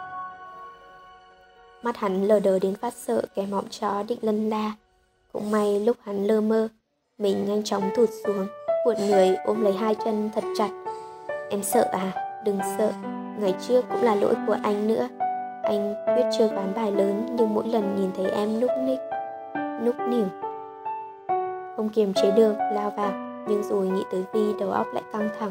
Mắt 1.83 1.97
hắn 1.97 2.25
lờ 2.25 2.41
đờ 2.41 2.59
đến 2.59 2.75
phát 2.75 2.95
sợ 2.95 3.23
kẻ 3.35 3.47
mọng 3.51 3.69
chó 3.71 4.03
định 4.09 4.19
lân 4.23 4.51
la. 4.51 4.73
Cũng 5.33 5.51
may 5.51 5.81
lúc 5.81 5.97
hắn 6.05 6.25
lơ 6.25 6.41
mơ, 6.41 6.69
mình 7.19 7.45
nhanh 7.45 7.63
chóng 7.63 7.83
thụt 7.97 8.09
xuống, 8.25 8.47
cuộn 8.85 8.97
người 8.97 9.37
ôm 9.45 9.65
lấy 9.65 9.73
hai 9.73 9.95
chân 10.05 10.31
thật 10.35 10.45
chặt. 10.59 10.69
Em 11.51 11.63
sợ 11.63 11.89
à? 11.93 12.13
Đừng 12.45 12.59
sợ, 12.79 12.93
ngày 13.41 13.55
trước 13.69 13.85
cũng 13.91 14.03
là 14.03 14.15
lỗi 14.15 14.35
của 14.47 14.57
anh 14.63 14.89
nữa. 14.89 15.09
Anh 15.63 15.95
quyết 16.07 16.25
chơi 16.39 16.49
ván 16.49 16.73
bài 16.77 16.93
lớn 16.93 17.27
nhưng 17.39 17.55
mỗi 17.55 17.69
lần 17.69 17.97
nhìn 17.97 18.11
thấy 18.17 18.31
em 18.31 18.61
núp 18.61 18.71
ních, 18.81 19.01
núp 19.85 19.95
nỉu. 20.09 20.27
Không 21.77 21.89
kiềm 21.89 22.13
chế 22.15 22.31
được, 22.31 22.55
lao 22.73 22.91
vào, 22.97 23.13
nhưng 23.49 23.63
rồi 23.63 23.87
nghĩ 23.87 24.03
tới 24.13 24.25
Vi 24.33 24.55
đầu 24.61 24.71
óc 24.71 24.87
lại 24.95 25.03
căng 25.13 25.29
thẳng. 25.39 25.51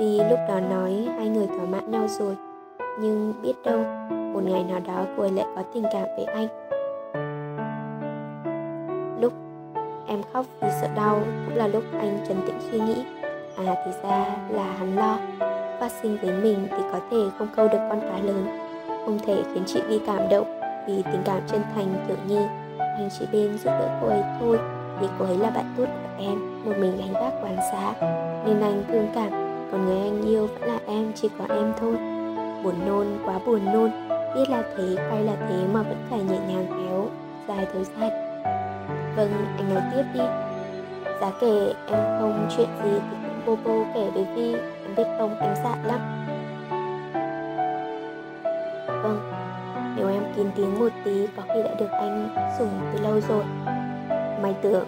Vì 0.00 0.20
lúc 0.30 0.38
đó 0.48 0.60
nói 0.60 1.08
hai 1.16 1.28
người 1.28 1.46
thỏa 1.46 1.66
mãn 1.66 1.90
nhau 1.90 2.08
rồi, 2.08 2.36
nhưng 3.00 3.34
biết 3.42 3.54
đâu, 3.64 3.78
một 4.10 4.40
ngày 4.44 4.64
nào 4.64 4.80
đó 4.80 5.04
cô 5.16 5.22
ấy 5.22 5.30
lại 5.30 5.46
có 5.56 5.62
tình 5.74 5.84
cảm 5.92 6.06
với 6.16 6.24
anh 6.24 6.63
Em 10.06 10.22
khóc 10.32 10.46
vì 10.60 10.68
sợ 10.80 10.88
đau 10.96 11.20
cũng 11.46 11.56
là 11.56 11.66
lúc 11.66 11.82
anh 11.98 12.24
trấn 12.28 12.36
tĩnh 12.46 12.58
suy 12.70 12.80
nghĩ. 12.80 13.04
À 13.56 13.74
thì 13.84 13.90
ra 14.02 14.26
là 14.50 14.72
hắn 14.78 14.96
lo. 14.96 15.18
Phát 15.80 15.92
sinh 16.02 16.18
với 16.22 16.32
mình 16.32 16.66
thì 16.70 16.82
có 16.92 17.00
thể 17.10 17.18
không 17.38 17.48
câu 17.56 17.68
được 17.68 17.78
con 17.90 18.00
cá 18.00 18.18
lớn 18.18 18.46
Không 18.86 19.18
thể 19.26 19.42
khiến 19.54 19.62
chị 19.66 19.80
Vi 19.88 20.00
cảm 20.06 20.28
động 20.30 20.60
Vì 20.86 21.02
tình 21.02 21.22
cảm 21.24 21.40
chân 21.46 21.62
thành 21.74 21.94
kiểu 22.08 22.16
như. 22.28 22.46
Anh 22.78 23.08
chỉ 23.18 23.26
bên 23.32 23.58
giúp 23.58 23.70
đỡ 23.70 23.98
cô 24.00 24.06
ấy 24.06 24.22
thôi 24.40 24.58
Vì 25.00 25.06
cô 25.18 25.24
ấy 25.24 25.38
là 25.38 25.50
bạn 25.50 25.74
tốt 25.76 25.84
của 25.84 26.24
em 26.24 26.64
Một 26.64 26.72
mình 26.78 26.96
gánh 26.98 27.12
vác 27.12 27.32
quán 27.42 27.56
xá. 27.72 27.92
Nên 28.46 28.60
anh 28.60 28.84
thương 28.88 29.08
cảm 29.14 29.30
Còn 29.72 29.86
người 29.86 30.00
anh 30.00 30.22
yêu 30.22 30.46
vẫn 30.46 30.68
là 30.68 30.78
em, 30.86 31.12
chỉ 31.14 31.28
có 31.38 31.54
em 31.54 31.72
thôi. 31.80 31.96
Buồn 32.64 32.74
nôn, 32.86 33.06
quá 33.24 33.38
buồn 33.46 33.60
nôn 33.72 33.90
Biết 34.34 34.50
là 34.50 34.62
thế, 34.76 34.96
hay 35.10 35.24
là 35.24 35.32
thế 35.48 35.56
mà 35.72 35.82
vẫn 35.82 35.96
phải 36.10 36.18
nhẹ 36.18 36.38
nhàng 36.48 36.66
kéo 36.68 37.06
Dài 37.48 37.66
thời 37.72 37.84
gian. 37.84 38.23
Vâng, 39.16 39.32
anh 39.56 39.74
nói 39.74 39.82
tiếp 39.92 40.04
đi. 40.14 40.20
Giá 41.20 41.30
kể 41.40 41.72
em 41.86 41.98
không 42.20 42.48
chuyện 42.56 42.68
gì 42.84 42.90
thì 42.90 43.16
cũng 43.20 43.40
bô 43.46 43.56
bô 43.64 43.84
kể 43.94 44.10
với 44.10 44.24
Vi 44.34 44.52
Em 44.84 44.94
biết 44.96 45.04
không, 45.18 45.38
em 45.40 45.54
dạ 45.64 45.76
lắm. 45.84 46.00
Vâng, 48.86 49.20
nếu 49.96 50.08
em 50.08 50.22
kín 50.36 50.50
tiếng 50.56 50.78
một 50.78 50.88
tí 51.04 51.26
có 51.36 51.42
khi 51.54 51.62
đã 51.62 51.74
được 51.78 51.90
anh 51.90 52.28
dùng 52.58 52.70
từ 52.92 53.00
lâu 53.02 53.20
rồi. 53.28 53.44
Mày 54.42 54.54
tưởng 54.62 54.86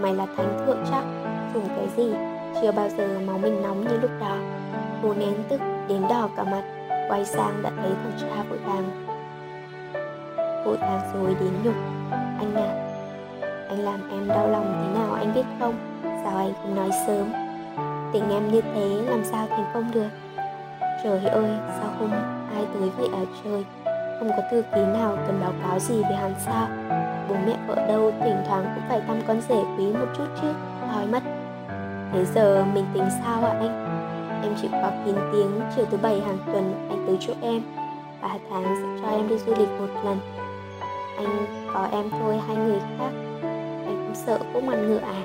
mày 0.00 0.14
là 0.14 0.26
thánh 0.36 0.58
thượng 0.66 0.84
chắc. 0.90 1.04
Dùng 1.54 1.68
cái 1.76 1.88
gì? 1.96 2.14
Chưa 2.62 2.72
bao 2.72 2.88
giờ 2.88 3.20
máu 3.26 3.38
mình 3.38 3.62
nóng 3.62 3.84
như 3.88 3.98
lúc 4.02 4.10
đó. 4.20 4.36
Cô 5.02 5.14
nén 5.14 5.34
tức 5.48 5.60
đến 5.88 6.02
đỏ 6.10 6.28
cả 6.36 6.44
mặt. 6.44 6.62
Quay 7.08 7.24
sang 7.24 7.62
đã 7.62 7.70
thấy 7.76 7.90
thằng 8.02 8.12
cha 8.20 8.42
vội 8.48 8.58
vàng. 8.58 9.06
Vội 10.64 10.76
vàng 10.76 11.00
rồi 11.14 11.36
đến 11.40 11.52
nhục. 11.64 11.74
Anh 12.38 12.54
à 12.54 12.87
anh 13.68 13.78
làm 13.78 14.10
em 14.10 14.28
đau 14.28 14.48
lòng 14.48 14.82
thế 14.82 15.00
nào 15.00 15.14
anh 15.14 15.34
biết 15.34 15.44
không? 15.60 15.74
Sao 16.02 16.36
anh 16.36 16.52
không 16.62 16.76
nói 16.76 16.90
sớm? 17.06 17.32
Tình 18.12 18.30
em 18.30 18.52
như 18.52 18.60
thế, 18.60 18.88
làm 19.10 19.24
sao 19.24 19.46
thành 19.50 19.64
công 19.74 19.90
được? 19.94 20.08
Trời 21.04 21.24
ơi, 21.24 21.50
sao 21.80 21.90
không 21.98 22.10
ai 22.54 22.66
tới 22.74 22.90
vậy 22.98 23.08
à 23.12 23.22
trời? 23.44 23.64
Không 24.18 24.28
có 24.28 24.42
thư 24.50 24.62
ký 24.74 24.80
nào 24.80 25.16
cần 25.26 25.40
báo 25.40 25.52
cáo 25.62 25.78
gì 25.78 26.02
về 26.02 26.16
hắn 26.16 26.34
sao? 26.46 26.68
Bố 27.28 27.34
mẹ 27.46 27.56
vợ 27.66 27.74
đâu, 27.88 28.12
thỉnh 28.20 28.42
thoảng 28.48 28.64
cũng 28.74 28.84
phải 28.88 29.00
thăm 29.06 29.16
con 29.26 29.40
rể 29.48 29.62
quý 29.78 29.92
một 29.92 30.06
chút 30.16 30.26
chứ 30.42 30.48
Hỏi 30.88 31.06
mất 31.06 31.22
Thế 32.12 32.24
giờ 32.24 32.64
mình 32.74 32.84
tính 32.94 33.04
sao 33.24 33.44
ạ 33.44 33.54
anh? 33.60 33.88
Em 34.42 34.54
chịu 34.62 34.70
khó 34.70 34.90
kín 35.04 35.14
tiếng, 35.32 35.60
chiều 35.76 35.84
thứ 35.90 35.96
bảy 36.02 36.20
hàng 36.20 36.38
tuần 36.46 36.88
anh 36.90 37.04
tới 37.06 37.16
chỗ 37.20 37.32
em. 37.40 37.62
Ba 38.22 38.28
tháng 38.50 38.64
sẽ 38.64 39.02
cho 39.02 39.16
em 39.16 39.28
đi 39.28 39.38
du 39.38 39.54
lịch 39.58 39.68
một 39.80 39.88
lần. 40.04 40.18
Anh 41.16 41.46
có 41.74 41.88
em 41.92 42.10
thôi, 42.10 42.40
hai 42.46 42.56
người 42.56 42.80
khác 42.98 43.27
sợ 44.26 44.38
cũng 44.52 44.66
ngoan 44.66 44.86
ngựa 44.86 44.98
à? 44.98 45.22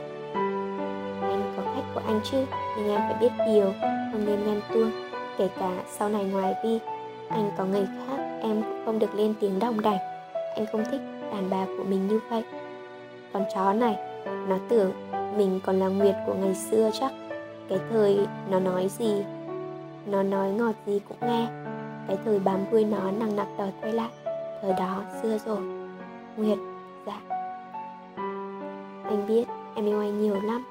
Anh 1.21 1.53
có 1.57 1.63
khách 1.75 1.93
của 1.93 2.01
anh 2.07 2.19
chứ? 2.23 2.45
Nhưng 2.77 2.89
em 2.89 3.01
phải 3.09 3.15
biết 3.21 3.31
điều, 3.45 3.73
không 4.11 4.25
nên 4.25 4.45
nhanh 4.45 4.61
tuông. 4.73 4.91
Kể 5.37 5.49
cả 5.59 5.71
sau 5.91 6.09
này 6.09 6.25
ngoài 6.25 6.55
vi 6.63 6.79
anh 7.29 7.51
có 7.57 7.65
người 7.65 7.85
khác, 7.85 8.39
em 8.41 8.61
cũng 8.61 8.81
không 8.85 8.99
được 8.99 9.15
lên 9.15 9.33
tiếng 9.39 9.59
đồng 9.59 9.81
đảnh 9.81 10.13
anh 10.55 10.65
không 10.71 10.83
thích 10.91 11.01
đàn 11.31 11.49
bà 11.49 11.65
của 11.77 11.83
mình 11.83 12.07
như 12.07 12.19
vậy. 12.29 12.43
Con 13.33 13.43
chó 13.55 13.73
này, 13.73 13.97
nó 14.47 14.57
tưởng 14.69 14.91
mình 15.37 15.59
còn 15.65 15.79
là 15.79 15.87
nguyệt 15.87 16.15
của 16.25 16.33
ngày 16.33 16.55
xưa 16.55 16.89
chắc. 16.93 17.11
Cái 17.69 17.79
thời 17.89 18.27
nó 18.49 18.59
nói 18.59 18.89
gì, 18.89 19.23
nó 20.05 20.23
nói 20.23 20.51
ngọt 20.51 20.75
gì 20.85 21.01
cũng 21.09 21.17
nghe. 21.21 21.47
Cái 22.07 22.17
thời 22.25 22.39
bám 22.39 22.59
đuôi 22.71 22.83
nó 22.83 23.11
nặng 23.11 23.35
nặc 23.35 23.47
đòi 23.57 23.71
quay 23.81 23.93
lại. 23.93 24.09
Thời 24.61 24.73
đó 24.73 25.01
xưa 25.21 25.37
rồi. 25.45 25.59
Nguyệt 26.37 26.57
dạ 27.05 27.32
anh 29.13 29.27
biết 29.27 29.45
em 29.75 29.85
yêu 29.85 29.99
anh 29.99 30.21
nhiều 30.21 30.41
lắm. 30.41 30.65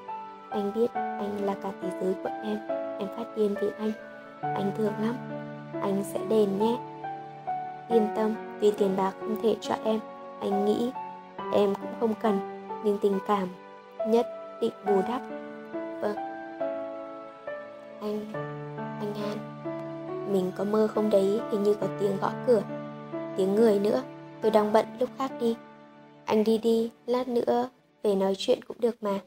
Anh 0.49 0.71
biết 0.75 0.93
anh 0.93 1.45
là 1.45 1.55
cả 1.63 1.71
thế 1.81 1.89
giới 2.01 2.13
của 2.23 2.29
em. 2.43 2.59
Em 2.99 3.07
phát 3.17 3.23
điên 3.35 3.55
vì 3.61 3.67
anh. 3.79 3.91
Anh 4.41 4.71
thương 4.77 4.93
lắm. 5.01 5.15
Anh 5.81 6.03
sẽ 6.03 6.19
đền 6.29 6.59
nhé. 6.59 6.77
Yên 7.89 8.07
tâm, 8.15 8.33
tuy 8.61 8.71
tiền 8.71 8.95
bạc 8.97 9.11
không 9.19 9.35
thể 9.43 9.55
cho 9.61 9.75
em. 9.83 9.99
Anh 10.39 10.65
nghĩ 10.65 10.91
em 11.53 11.75
cũng 11.75 11.91
không 11.99 12.13
cần 12.21 12.39
Nhưng 12.83 12.97
tình 13.01 13.19
cảm 13.27 13.47
nhất 14.07 14.27
định 14.61 14.73
bù 14.85 15.01
đắp. 15.07 15.21
Vâng. 16.01 16.15
Anh, 18.01 18.25
anh 18.75 19.13
an 19.13 19.37
Mình 20.31 20.51
có 20.57 20.63
mơ 20.63 20.87
không 20.95 21.09
đấy? 21.09 21.41
Hình 21.51 21.63
như 21.63 21.73
có 21.73 21.87
tiếng 21.99 22.17
gõ 22.21 22.31
cửa 22.47 22.61
Tiếng 23.37 23.55
người 23.55 23.79
nữa. 23.79 24.01
Tôi 24.41 24.51
đang 24.51 24.73
bận 24.73 24.85
lúc 24.99 25.09
khác 25.17 25.31
đi. 25.39 25.55
Anh 26.25 26.43
đi 26.43 26.57
đi, 26.57 26.91
lát 27.05 27.27
nữa 27.27 27.69
về 28.03 28.15
nói 28.15 28.33
chuyện 28.37 28.63
cũng 28.63 28.77
được 28.79 29.03
mà. 29.03 29.19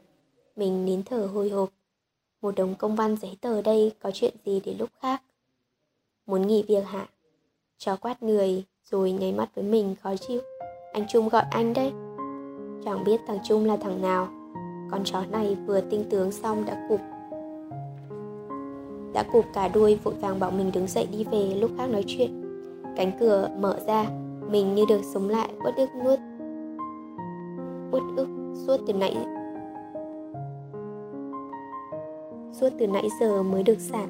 Mình 0.55 0.85
nín 0.85 1.03
thở 1.03 1.29
hồi 1.33 1.49
hộp. 1.49 1.69
Một 2.41 2.55
đống 2.55 2.75
công 2.75 2.95
văn 2.95 3.15
giấy 3.21 3.37
tờ 3.41 3.61
đây 3.61 3.91
có 3.99 4.11
chuyện 4.13 4.33
gì 4.45 4.61
để 4.65 4.73
lúc 4.79 4.89
khác. 5.01 5.21
Muốn 6.25 6.47
nghỉ 6.47 6.63
việc 6.67 6.85
hả? 6.85 7.07
Chó 7.77 7.95
quát 7.95 8.23
người 8.23 8.63
rồi 8.85 9.11
nháy 9.11 9.33
mắt 9.33 9.49
với 9.55 9.63
mình 9.63 9.95
khó 10.01 10.15
chịu. 10.15 10.41
Anh 10.93 11.05
Trung 11.09 11.29
gọi 11.29 11.43
anh 11.51 11.73
đấy. 11.73 11.91
Chẳng 12.85 13.03
biết 13.05 13.21
thằng 13.27 13.39
Trung 13.47 13.65
là 13.65 13.77
thằng 13.77 14.01
nào. 14.01 14.27
Con 14.91 15.03
chó 15.03 15.25
này 15.31 15.57
vừa 15.65 15.81
tinh 15.81 16.03
tướng 16.09 16.31
xong 16.31 16.65
đã 16.65 16.87
cụp. 16.89 16.99
Đã 19.13 19.23
cụp 19.31 19.45
cả 19.53 19.67
đuôi 19.67 19.99
vội 20.03 20.13
vàng 20.13 20.39
bảo 20.39 20.51
mình 20.51 20.71
đứng 20.71 20.87
dậy 20.87 21.07
đi 21.11 21.23
về 21.23 21.55
lúc 21.59 21.71
khác 21.77 21.89
nói 21.89 22.03
chuyện. 22.07 22.43
Cánh 22.95 23.11
cửa 23.19 23.49
mở 23.59 23.79
ra, 23.87 24.05
mình 24.49 24.75
như 24.75 24.85
được 24.89 25.01
sống 25.13 25.29
lại 25.29 25.49
uất 25.63 25.75
ức 25.75 25.89
nuốt 26.03 26.19
uất 27.91 28.03
ức 28.17 28.36
suốt 28.65 28.77
từ 28.87 28.93
nãy 28.93 29.15
suốt 32.51 32.69
từ 32.79 32.87
nãy 32.87 33.09
giờ 33.19 33.43
mới 33.43 33.63
được 33.63 33.79
xả. 33.79 34.05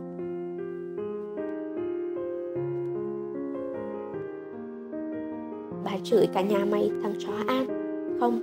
Bà 5.83 5.91
chửi 6.03 6.27
cả 6.33 6.41
nhà 6.41 6.65
mày 6.65 6.91
thằng 7.03 7.13
chó 7.19 7.31
An. 7.47 7.67
Không, 8.19 8.39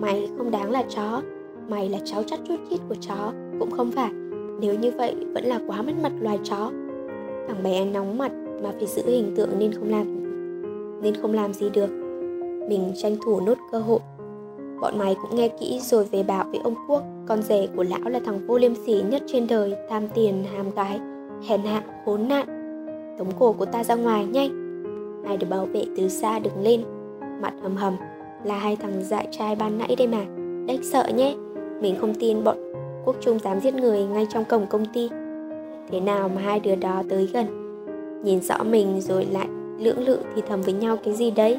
mày 0.00 0.28
không 0.38 0.50
đáng 0.50 0.70
là 0.70 0.82
chó, 0.88 1.22
mày 1.68 1.88
là 1.88 1.98
cháu 2.04 2.22
chắt 2.22 2.40
chút 2.48 2.56
chít 2.70 2.80
của 2.88 2.94
chó, 3.00 3.32
cũng 3.58 3.70
không 3.70 3.90
phải. 3.90 4.10
Nếu 4.60 4.74
như 4.74 4.90
vậy 4.96 5.14
vẫn 5.34 5.44
là 5.44 5.60
quá 5.66 5.82
mất 5.82 5.92
mặt 6.02 6.12
loài 6.20 6.38
chó. 6.44 6.70
Thằng 7.48 7.62
bé 7.62 7.84
nóng 7.84 8.18
mặt 8.18 8.32
mà 8.62 8.72
phải 8.78 8.86
giữ 8.86 9.02
hình 9.06 9.34
tượng 9.36 9.58
nên 9.58 9.72
không 9.72 9.90
làm 9.90 10.18
nên 11.02 11.14
không 11.14 11.32
làm 11.32 11.52
gì 11.54 11.70
được. 11.70 11.90
Mình 12.68 12.92
tranh 12.96 13.16
thủ 13.24 13.40
nốt 13.40 13.58
cơ 13.72 13.78
hội 13.78 14.00
Bọn 14.80 14.98
mày 14.98 15.16
cũng 15.22 15.36
nghe 15.36 15.48
kỹ 15.48 15.80
rồi 15.82 16.04
về 16.04 16.22
bảo 16.22 16.44
với 16.50 16.60
ông 16.64 16.74
Quốc 16.88 17.02
Con 17.28 17.42
rể 17.42 17.68
của 17.76 17.82
lão 17.82 18.10
là 18.10 18.20
thằng 18.24 18.46
vô 18.46 18.58
liêm 18.58 18.74
sỉ 18.74 19.02
nhất 19.10 19.22
trên 19.26 19.46
đời 19.46 19.74
Tham 19.90 20.08
tiền, 20.14 20.44
hàm 20.56 20.70
gái, 20.70 21.00
hèn 21.48 21.60
hạ, 21.60 21.82
khốn 22.04 22.28
nạn. 22.28 22.46
Tống 23.18 23.32
cổ 23.38 23.52
của 23.52 23.66
ta 23.66 23.84
ra 23.84 23.94
ngoài 23.94 24.26
nhanh. 24.26 24.68
Hai 25.26 25.36
được 25.36 25.46
bảo 25.50 25.66
vệ 25.66 25.84
từ 25.96 26.08
xa 26.08 26.38
đứng 26.38 26.62
lên. 26.62 26.82
Mặt 27.42 27.52
hầm 27.62 27.76
hầm 27.76 27.96
Là 28.44 28.58
hai 28.58 28.76
thằng 28.76 29.02
dại 29.02 29.28
trai 29.30 29.56
ban 29.56 29.78
nãy 29.78 29.94
đây 29.98 30.06
mà. 30.06 30.24
Đếch 30.66 30.84
sợ 30.84 31.08
nhé 31.16 31.36
Mình 31.80 31.96
không 32.00 32.14
tin 32.14 32.44
bọn 32.44 32.56
Quốc 33.04 33.16
Trung 33.20 33.38
dám 33.38 33.60
giết 33.60 33.74
người 33.74 34.04
ngay 34.04 34.26
trong 34.32 34.44
cổng 34.44 34.66
công 34.66 34.84
ty. 34.94 35.08
Thế 35.90 36.00
nào 36.00 36.28
mà 36.28 36.40
hai 36.42 36.60
đứa 36.60 36.74
đó 36.74 37.02
tới 37.08 37.28
gần? 37.32 37.46
Nhìn 38.24 38.40
rõ 38.40 38.62
mình 38.62 39.00
rồi 39.00 39.24
lại 39.24 39.48
lưỡng 39.78 40.06
lự 40.06 40.18
thì 40.34 40.42
thầm 40.48 40.62
với 40.62 40.74
nhau 40.74 40.96
cái 41.04 41.14
gì 41.14 41.30
đấy? 41.30 41.58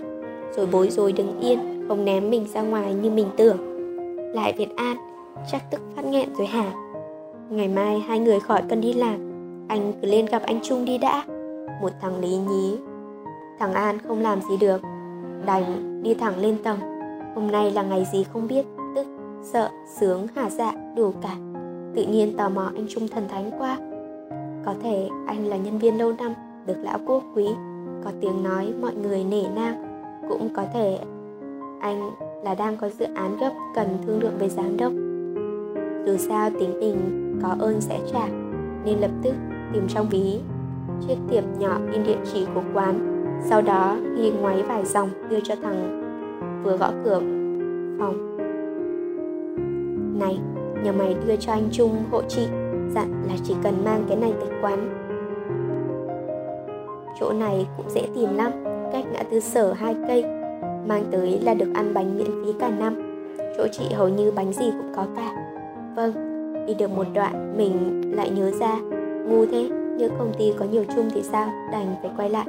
Rồi 0.56 0.68
bối 0.72 0.90
rối 0.90 1.12
đứng 1.12 1.40
yên 1.40 1.79
không 1.90 2.06
ném 2.06 2.30
mình 2.30 2.46
ra 2.54 2.62
ngoài 2.62 2.94
như 2.94 3.12
mình 3.12 3.28
tưởng. 3.38 3.58
Lại 4.34 4.54
việt 4.58 4.76
an, 4.76 4.98
chắc 5.52 5.72
tức 5.72 5.82
phát 5.96 6.06
nghẹn 6.06 6.36
rồi 6.36 6.48
hả? 6.48 6.72
Ngày 7.50 7.68
mai 7.68 8.00
hai 8.00 8.20
người 8.20 8.40
khỏi 8.40 8.64
cần 8.70 8.82
đi 8.82 8.94
làm, 8.94 9.20
anh 9.68 9.94
cứ 10.02 10.08
lên 10.08 10.26
gặp 10.26 10.42
anh 10.46 10.60
trung 10.64 10.86
đi 10.86 10.98
đã. 10.98 11.24
Một 11.82 11.90
thằng 12.02 12.20
lý 12.20 12.38
nhí. 12.38 12.78
Thằng 13.60 13.74
an 13.74 13.98
không 14.08 14.22
làm 14.22 14.42
gì 14.42 14.58
được. 14.58 14.82
Đành 15.46 16.00
đi 16.04 16.14
thẳng 16.14 16.40
lên 16.40 16.58
tầng. 16.64 16.80
Hôm 17.36 17.52
nay 17.52 17.72
là 17.72 17.84
ngày 17.84 18.06
gì 18.14 18.24
không 18.24 18.48
biết, 18.48 18.66
tức, 18.96 19.08
sợ, 19.44 19.70
sướng, 20.00 20.28
hả 20.36 20.50
dạ 20.50 20.74
đủ 20.96 21.12
cả. 21.22 21.36
Tự 21.96 22.06
nhiên 22.06 22.38
tò 22.38 22.50
mò 22.50 22.72
anh 22.76 22.86
trung 22.90 23.08
thần 23.08 23.28
thánh 23.28 23.52
quá. 23.60 23.78
Có 24.66 24.74
thể 24.84 25.10
anh 25.28 25.46
là 25.46 25.58
nhân 25.58 25.78
viên 25.78 25.98
lâu 25.98 26.14
năm, 26.14 26.34
được 26.66 26.78
lão 26.84 27.00
quốc 27.06 27.24
quý. 27.36 27.46
Có 28.06 28.12
tiếng 28.22 28.44
nói 28.44 28.74
mọi 28.82 28.96
người 28.96 29.24
nể 29.24 29.44
nang. 29.56 30.04
Cũng 30.30 30.50
có 30.54 30.64
thể 30.74 31.00
anh 31.80 32.12
là 32.44 32.56
đang 32.56 32.78
có 32.78 32.90
dự 32.90 33.06
án 33.16 33.38
gấp 33.38 33.52
cần 33.76 33.88
thương 34.06 34.24
lượng 34.24 34.38
với 34.40 34.50
giám 34.50 34.78
đốc. 34.78 34.92
Dù 36.06 36.18
sao 36.18 36.50
tính 36.60 36.78
tình 36.82 36.98
có 37.44 37.56
ơn 37.60 37.82
sẽ 37.82 38.00
trả, 38.14 38.28
nên 38.86 39.00
lập 39.00 39.12
tức 39.24 39.34
tìm 39.74 39.84
trong 39.88 40.10
ví. 40.10 40.40
Chiếc 41.08 41.16
tiệp 41.30 41.44
nhỏ 41.60 41.78
in 41.94 42.04
địa 42.04 42.18
chỉ 42.34 42.48
của 42.56 42.64
quán, 42.74 43.24
sau 43.50 43.62
đó 43.62 43.98
ghi 44.18 44.32
ngoáy 44.32 44.64
vài 44.64 44.86
dòng 44.86 45.10
đưa 45.30 45.40
cho 45.44 45.56
thằng. 45.64 46.02
Vừa 46.64 46.78
gõ 46.78 46.92
cửa 47.06 47.20
phòng. 48.00 48.38
Này, 50.20 50.40
nhờ 50.84 50.92
mày 50.92 51.16
đưa 51.28 51.36
cho 51.36 51.52
anh 51.52 51.70
trung 51.72 51.92
hộ 52.12 52.22
chị, 52.28 52.48
dặn 52.90 53.24
là 53.28 53.34
chỉ 53.44 53.56
cần 53.64 53.74
mang 53.86 54.04
cái 54.08 54.18
này 54.18 54.34
tới 54.40 54.50
quán. 54.62 54.90
Chỗ 57.20 57.34
này 57.34 57.68
cũng 57.78 57.90
dễ 57.90 58.08
tìm 58.16 58.30
lắm, 58.36 58.52
cách 58.94 59.06
ngã 59.14 59.24
tư 59.24 59.40
sở 59.40 59.74
hai 59.74 59.96
cây 60.08 60.39
mang 60.90 61.04
tới 61.12 61.40
là 61.44 61.54
được 61.54 61.74
ăn 61.74 61.94
bánh 61.94 62.18
miễn 62.18 62.28
phí 62.28 62.52
cả 62.60 62.70
năm. 62.80 62.96
Chỗ 63.58 63.68
chị 63.72 63.84
hầu 63.94 64.10
như 64.10 64.32
bánh 64.32 64.54
gì 64.54 64.72
cũng 64.72 64.92
có 64.96 65.06
cả. 65.16 65.32
Vâng 65.96 66.14
đi 66.68 66.74
được 66.74 66.92
một 66.92 67.08
đoạn 67.14 67.54
mình 67.58 68.02
lại 68.16 68.30
nhớ 68.30 68.52
ra. 68.52 68.76
Ngu 69.28 69.46
thế 69.46 69.70
nếu 69.98 70.10
công 70.20 70.32
ty 70.38 70.54
có 70.60 70.66
nhiều 70.72 70.84
chung 70.96 71.10
thì 71.14 71.22
sao? 71.22 71.50
Đành 71.72 71.96
phải 72.02 72.12
quay 72.18 72.30
lại. 72.30 72.46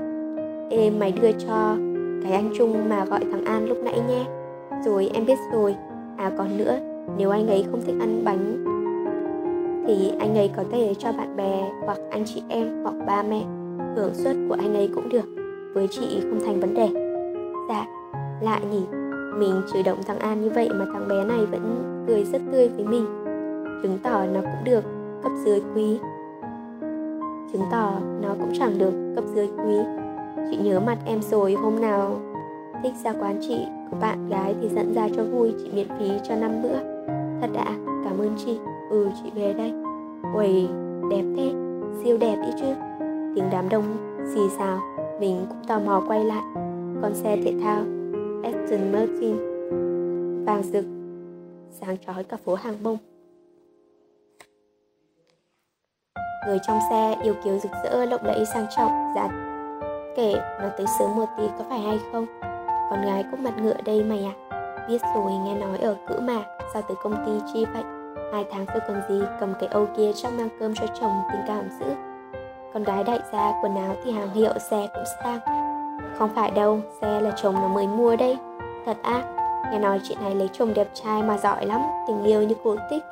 Ê, 0.70 0.90
mày 0.90 1.12
đưa 1.12 1.32
cho 1.32 1.76
cái 2.22 2.32
anh 2.32 2.50
trung 2.58 2.88
mà 2.88 3.04
gọi 3.04 3.20
thằng 3.20 3.44
an 3.44 3.68
lúc 3.68 3.78
nãy 3.84 4.00
nhé. 4.08 4.24
Rồi, 4.84 5.10
em 5.14 5.26
biết 5.26 5.38
rồi. 5.52 5.76
À 6.16 6.30
còn 6.38 6.58
nữa, 6.58 6.78
nếu 7.18 7.30
anh 7.30 7.48
ấy 7.48 7.64
không 7.70 7.80
thích 7.86 7.94
ăn 8.00 8.24
bánh 8.24 8.64
thì 9.86 10.12
anh 10.20 10.34
ấy 10.34 10.50
có 10.56 10.64
thể 10.72 10.94
cho 10.98 11.12
bạn 11.12 11.36
bè 11.36 11.70
hoặc 11.86 11.98
anh 12.10 12.24
chị 12.26 12.42
em 12.48 12.82
hoặc 12.82 12.94
ba 13.06 13.22
mẹ 13.22 13.42
hưởng 13.96 14.14
suất 14.14 14.36
của 14.48 14.56
anh 14.58 14.74
ấy 14.74 14.90
cũng 14.94 15.08
được. 15.08 15.24
Với 15.74 15.88
chị 15.88 16.20
không 16.20 16.40
thành 16.46 16.60
vấn 16.60 16.74
đề. 16.74 16.88
Dạ. 17.68 17.99
Lạ 18.40 18.60
nhỉ, 18.70 18.82
mình 19.38 19.62
chửi 19.72 19.82
động 19.82 19.98
thằng 20.06 20.18
An 20.18 20.42
như 20.42 20.50
vậy 20.54 20.68
mà 20.74 20.84
thằng 20.92 21.08
bé 21.08 21.24
này 21.24 21.46
vẫn 21.46 21.82
cười 22.06 22.24
rất 22.24 22.42
tươi 22.52 22.68
với 22.68 22.84
mình. 22.84 23.06
Chứng 23.82 23.98
tỏ 24.02 24.24
nó 24.34 24.40
cũng 24.40 24.64
được 24.64 24.84
cấp 25.22 25.32
dưới 25.44 25.62
quý. 25.74 25.98
Chứng 27.52 27.62
tỏ 27.70 27.92
nó 28.22 28.28
cũng 28.40 28.52
chẳng 28.58 28.78
được 28.78 28.92
cấp 29.14 29.24
dưới 29.34 29.46
quý. 29.46 29.74
Chị 30.50 30.56
nhớ 30.56 30.80
mặt 30.80 30.98
em 31.06 31.22
rồi 31.22 31.54
hôm 31.54 31.80
nào 31.80 32.16
thích 32.82 32.92
ra 33.04 33.12
quán 33.12 33.38
chị 33.40 33.66
của 33.90 33.96
bạn 34.00 34.28
gái 34.28 34.54
thì 34.60 34.68
dẫn 34.68 34.94
ra 34.94 35.08
cho 35.16 35.22
vui 35.24 35.54
chị 35.58 35.70
miễn 35.74 35.86
phí 35.98 36.10
cho 36.28 36.34
năm 36.34 36.62
bữa. 36.62 36.78
Thật 37.40 37.50
ạ, 37.56 37.76
cảm 37.86 38.18
ơn 38.18 38.34
chị. 38.44 38.58
Ừ, 38.90 39.08
chị 39.22 39.30
về 39.34 39.52
đây. 39.52 39.72
uầy 40.34 40.68
đẹp 41.10 41.24
thế, 41.36 41.52
siêu 42.02 42.18
đẹp 42.20 42.36
ý 42.46 42.52
chứ. 42.60 42.66
Tiếng 43.34 43.44
đám 43.52 43.68
đông 43.68 43.84
xì 44.34 44.40
xào, 44.58 44.78
mình 45.20 45.46
cũng 45.48 45.64
tò 45.68 45.78
mò 45.78 46.02
quay 46.08 46.24
lại. 46.24 46.42
Con 47.02 47.14
xe 47.14 47.36
thể 47.44 47.54
thao 47.62 47.82
Aston 48.42 48.92
Martin. 48.92 49.36
Vàng 50.44 50.62
rực, 50.62 50.84
sáng 51.70 51.96
chói 52.06 52.24
cả 52.24 52.36
phố 52.44 52.54
hàng 52.54 52.82
bông. 52.82 52.96
Người 56.46 56.58
trong 56.62 56.78
xe 56.90 57.16
yêu 57.22 57.34
kiều 57.44 57.58
rực 57.58 57.72
rỡ 57.84 58.04
lộng 58.04 58.24
lẫy 58.24 58.44
sang 58.54 58.66
trọng 58.76 59.12
dạ 59.14 59.28
kể 60.16 60.34
nó 60.62 60.68
tới 60.76 60.86
sớm 60.98 61.16
một 61.16 61.26
tí 61.38 61.42
có 61.58 61.64
phải 61.68 61.78
hay 61.78 62.00
không? 62.12 62.26
Con 62.90 63.02
gái 63.02 63.24
cũng 63.30 63.42
mặt 63.42 63.54
ngựa 63.62 63.76
đây 63.84 64.04
mày 64.04 64.24
à 64.24 64.34
biết 64.88 65.00
rồi, 65.14 65.32
nghe 65.32 65.54
nói 65.54 65.78
ở 65.78 65.96
cữ 66.08 66.20
mà, 66.20 66.44
sao 66.72 66.82
tới 66.82 66.96
công 67.02 67.24
ty 67.26 67.32
chi 67.52 67.64
vậy? 67.64 67.82
Hai 68.32 68.44
tháng 68.50 68.66
rồi 68.66 68.80
còn 68.88 69.02
gì 69.08 69.26
cầm 69.40 69.54
cái 69.60 69.68
âu 69.68 69.86
kia 69.96 70.12
chắc 70.14 70.32
mang 70.32 70.48
cơm 70.60 70.74
cho 70.74 70.86
chồng, 71.00 71.12
tình 71.32 71.40
cảm 71.46 71.68
dữ. 71.80 71.86
Con 72.74 72.84
gái 72.84 73.04
đại 73.04 73.20
gia 73.32 73.52
quần 73.62 73.76
áo 73.76 73.96
thì 74.04 74.10
hàng 74.10 74.30
hiệu, 74.30 74.52
xe 74.70 74.88
cũng 74.94 75.04
sang 75.22 75.69
không 76.20 76.30
phải 76.34 76.50
đâu, 76.50 76.80
xe 77.00 77.20
là 77.20 77.30
chồng 77.42 77.54
nó 77.54 77.68
mới 77.68 77.86
mua 77.86 78.16
đây. 78.16 78.38
Thật 78.86 78.96
ác, 79.02 79.22
nghe 79.72 79.78
nói 79.78 80.00
chị 80.02 80.16
này 80.22 80.34
lấy 80.34 80.48
chồng 80.52 80.74
đẹp 80.74 80.88
trai 80.94 81.22
mà 81.22 81.38
giỏi 81.38 81.66
lắm 81.66 81.80
Tình 82.08 82.24
yêu 82.24 82.42
như 82.42 82.54
cổ 82.64 82.76
tích. 82.90 83.02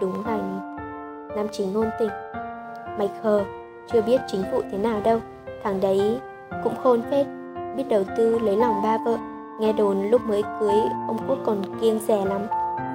Đúng 0.00 0.26
là 0.26 0.38
nam 1.36 1.46
chính 1.52 1.72
ngôn 1.72 1.86
tình. 1.98 2.08
Mày 2.98 3.10
khờ, 3.22 3.44
chưa 3.92 4.02
biết 4.02 4.20
chính 4.26 4.42
phụ 4.52 4.62
thế 4.72 4.78
nào 4.78 5.00
đâu. 5.04 5.20
Thằng 5.64 5.80
đấy 5.80 6.18
cũng 6.64 6.74
khôn 6.82 7.02
phết 7.10 7.26
Biết 7.76 7.84
đầu 7.88 8.04
tư 8.16 8.38
lấy 8.38 8.56
lòng 8.56 8.82
ba 8.82 8.98
vợ. 8.98 9.16
Nghe 9.60 9.72
đồn 9.72 10.10
lúc 10.10 10.20
mới 10.22 10.42
cưới 10.60 10.80
ông 11.08 11.18
Quốc 11.28 11.38
còn 11.44 11.62
kiêng 11.80 11.98
rẻ 11.98 12.24
lắm. 12.24 12.40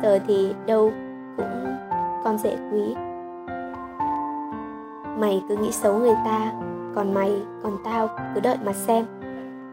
Giờ 0.03 0.19
thì 0.27 0.53
đâu 0.65 0.91
cũng 1.37 1.75
con 2.23 2.37
rể 2.37 2.57
quý. 2.71 2.95
Mày 5.17 5.43
cứ 5.49 5.55
nghĩ 5.55 5.71
xấu 5.71 5.93
người 5.93 6.15
ta 6.25 6.51
Còn 6.95 7.13
mày, 7.13 7.41
còn 7.63 7.77
tao 7.83 8.09
cứ 8.35 8.41
đợi 8.41 8.57
mà 8.65 8.73
xem. 8.73 9.18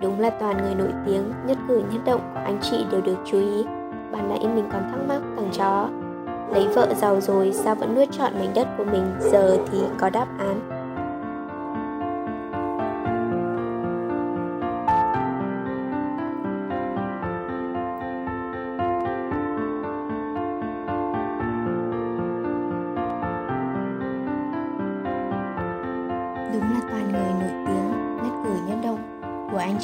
Đúng 0.02 0.20
là 0.20 0.30
toàn 0.30 0.56
người 0.62 0.74
nổi 0.74 0.92
tiếng, 1.06 1.32
nhất 1.46 1.58
cử 1.68 1.82
nhất 1.92 2.00
động 2.04 2.20
của 2.34 2.40
anh 2.44 2.58
chị 2.62 2.84
đều 2.90 3.00
được 3.00 3.16
chú 3.24 3.38
ý. 3.38 3.64
Ban 4.12 4.28
nãy 4.28 4.38
mình 4.54 4.68
còn 4.72 4.82
thắc 4.90 5.00
mắc 5.08 5.20
thằng 5.36 5.48
chó. 5.52 5.88
Lấy 6.52 6.68
vợ 6.74 6.94
giàu 6.94 7.20
rồi 7.20 7.52
sao 7.52 7.74
vẫn 7.74 7.94
nuốt 7.94 8.10
trọn 8.10 8.32
mảnh 8.38 8.52
đất 8.54 8.68
của 8.78 8.84
mình? 8.84 9.14
Giờ 9.20 9.58
thì 9.72 9.78
có 9.98 10.10
đáp 10.10 10.26
án. 10.38 10.75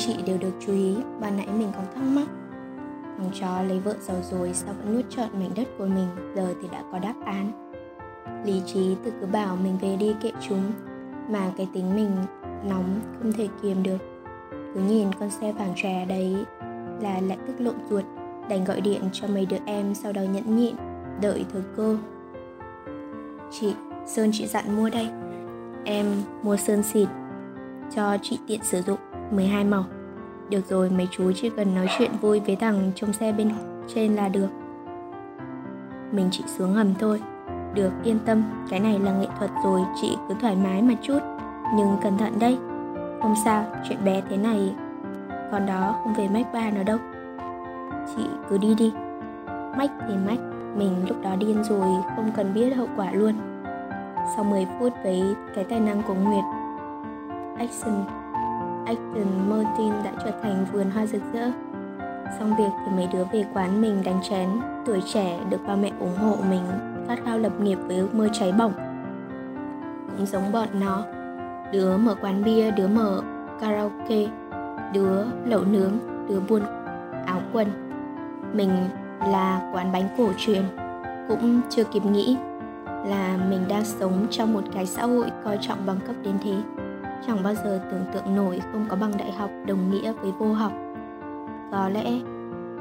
Chị 0.07 0.17
đều 0.27 0.39
được 0.39 0.53
chú 0.67 0.73
ý. 0.73 0.97
Ban 1.21 1.37
nãy 1.37 1.49
mình 1.59 1.73
còn 1.77 1.85
thắc 1.95 2.05
mắc 2.05 2.29
Thằng 3.19 3.31
chó 3.41 3.63
lấy 3.63 3.81
vợ 3.81 3.95
giàu 4.01 4.17
rồi 4.31 4.51
sao 4.55 4.75
vẫn 4.79 4.95
nuốt 4.95 5.05
trọn 5.11 5.29
mảnh 5.33 5.51
đất 5.57 5.69
của 5.79 5.87
mình? 5.87 6.09
Giờ 6.37 6.55
thì 6.63 6.69
đã 6.73 6.83
có 6.93 6.99
đáp 6.99 7.15
án. 7.25 7.73
Lý 8.45 8.63
trí 8.67 8.97
tự 9.05 9.13
cứ 9.21 9.27
bảo 9.27 9.57
mình 9.57 9.79
về 9.81 9.97
đi 9.97 10.15
kệ 10.23 10.31
chúng 10.49 10.73
Mà 11.29 11.53
cái 11.57 11.69
tính 11.75 11.97
mình 11.97 12.11
nóng 12.65 13.01
không 13.19 13.33
thể 13.33 13.49
kiềm 13.63 13.83
được. 13.83 13.99
Cứ 14.75 14.81
nhìn 14.81 15.09
con 15.21 15.31
xe 15.31 15.53
vàng 15.53 15.73
trẻ 15.77 16.07
đấy 16.09 16.37
là 17.01 17.21
lại 17.21 17.39
tức 17.47 17.55
lộn 17.59 17.75
ruột 17.91 18.05
Đành 18.49 18.65
gọi 18.65 18.81
điện 18.81 19.03
cho 19.13 19.27
mấy 19.29 19.47
đứa 19.47 19.57
em 19.67 19.95
sau 19.95 20.13
đó 20.13 20.23
nhẫn 20.23 20.57
nhịn 20.57 20.77
Đợi 21.21 21.45
thời 21.53 21.63
cơ 21.77 21.97
Chị, 23.51 23.75
Sơn 24.07 24.31
chị 24.33 24.47
dặn 24.47 24.77
mua 24.77 24.91
đây. 24.91 25.09
Em 25.85 26.07
mua 26.43 26.57
sơn 26.57 26.83
xịt 26.83 27.09
cho 27.95 28.17
chị 28.23 28.39
tiện 28.47 28.65
sử 28.65 28.83
dụng. 28.83 28.99
12 29.33 29.65
màu 29.65 29.85
Được 30.51 30.67
rồi 30.69 30.91
mấy 30.91 31.09
chú 31.11 31.33
chỉ 31.33 31.51
cần 31.51 31.75
nói 31.75 31.87
chuyện 31.99 32.11
vui 32.21 32.41
với 32.41 32.57
thằng 32.57 32.93
trong 32.95 33.13
xe 33.13 33.33
bên 33.33 33.51
trên 33.95 34.15
là 34.15 34.29
được 34.29 34.49
Mình 36.13 36.29
chỉ 36.31 36.45
xuống 36.47 36.73
hầm 36.73 36.95
thôi 36.95 37.21
Được 37.75 37.91
yên 38.05 38.19
tâm, 38.27 38.43
cái 38.71 38.81
này 38.81 38.99
là 38.99 39.13
nghệ 39.13 39.27
thuật 39.39 39.51
rồi, 39.65 39.81
chị 40.01 40.17
cứ 40.29 40.35
thoải 40.41 40.57
mái 40.57 40.83
mà 40.83 40.95
chút. 41.03 41.19
Nhưng 41.75 41.97
cẩn 42.03 42.19
thận 42.19 42.39
đây. 42.39 42.59
Không 43.23 43.35
sao, 43.45 43.65
chuyện 43.89 44.05
bé 44.05 44.23
thế 44.31 44.37
này, 44.37 44.75
còn 45.53 45.67
đó 45.67 45.95
không 46.03 46.15
về 46.15 46.29
mách 46.29 46.53
ba 46.53 46.71
nó 46.71 46.83
đâu. 46.83 46.99
Chị 48.17 48.23
cứ 48.49 48.59
đi 48.59 48.75
đi. 48.75 48.93
Mách 49.77 49.91
thì 50.09 50.15
mách, 50.27 50.41
mình 50.77 51.05
lúc 51.09 51.17
đó 51.23 51.37
điên 51.37 51.65
rồi, 51.65 51.89
không 52.17 52.31
cần 52.37 52.55
biết 52.55 52.77
hậu 52.77 52.89
quả 52.97 53.13
luôn. 53.13 53.33
Sau 54.37 54.45
10 54.45 54.67
phút 54.79 54.93
với 55.05 55.23
cái 55.55 55.65
tài 55.65 55.81
năng 55.81 56.03
của 56.03 56.15
Nguyệt, 56.15 56.45
Action 57.59 58.05
Action 58.87 59.51
Martin 59.51 59.93
đã 60.05 60.13
trở 60.25 60.31
thành 60.43 60.67
vườn 60.73 60.91
hoa 60.91 61.07
rực 61.07 61.23
rỡ. 61.33 61.51
Xong 62.39 62.57
việc 62.59 62.71
thì 62.87 62.93
mấy 62.97 63.09
đứa 63.13 63.25
về 63.33 63.45
quán 63.55 63.81
mình 63.81 64.03
đánh 64.05 64.21
chén, 64.23 64.49
tuổi 64.87 65.03
trẻ 65.13 65.41
được 65.51 65.61
ba 65.67 65.77
mẹ 65.77 65.93
ủng 66.01 66.17
hộ 66.17 66.37
mình 66.51 66.63
khát 67.09 67.19
khao 67.25 67.39
lập 67.39 67.53
nghiệp 67.61 67.79
với 67.87 67.97
ước 67.97 68.15
mơ 68.15 68.29
cháy 68.33 68.53
bỏng. 68.53 68.73
Cũng 70.17 70.27
giống 70.27 70.53
bọn 70.53 70.69
nó, 70.81 71.05
đứa 71.73 71.97
mở 71.97 72.15
quán 72.21 72.45
bia, 72.45 72.71
đứa 72.71 72.89
mở 72.89 73.23
karaoke, 73.61 74.27
đứa 74.93 75.25
lẩu 75.45 75.65
nướng, 75.65 75.93
đứa 76.29 76.41
buôn 76.41 76.63
áo 77.27 77.41
quần. 77.53 77.69
Mình 78.53 78.71
là 79.21 79.71
quán 79.75 79.93
bánh 79.93 80.09
cổ 80.19 80.29
truyền, 80.39 80.63
cũng 81.29 81.61
chưa 81.71 81.85
kịp 81.85 82.05
nghĩ 82.05 82.37
là 82.87 83.39
mình 83.51 83.61
đang 83.69 83.85
sống 83.85 84.27
trong 84.31 84.53
một 84.53 84.63
cái 84.73 84.87
xã 84.87 85.07
hội 85.07 85.27
coi 85.45 85.59
trọng 85.61 85.79
bằng 85.87 85.99
cấp 86.07 86.17
đến 86.23 86.35
thế 86.45 86.55
chẳng 87.27 87.43
bao 87.43 87.55
giờ 87.55 87.81
tưởng 87.91 88.05
tượng 88.13 88.37
nổi 88.37 88.61
không 88.73 88.87
có 88.89 88.97
bằng 88.97 89.13
đại 89.19 89.33
học 89.33 89.51
đồng 89.67 89.91
nghĩa 89.91 90.13
với 90.13 90.33
vô 90.39 90.53
học. 90.53 90.73
Có 91.73 91.89
lẽ, 91.89 92.21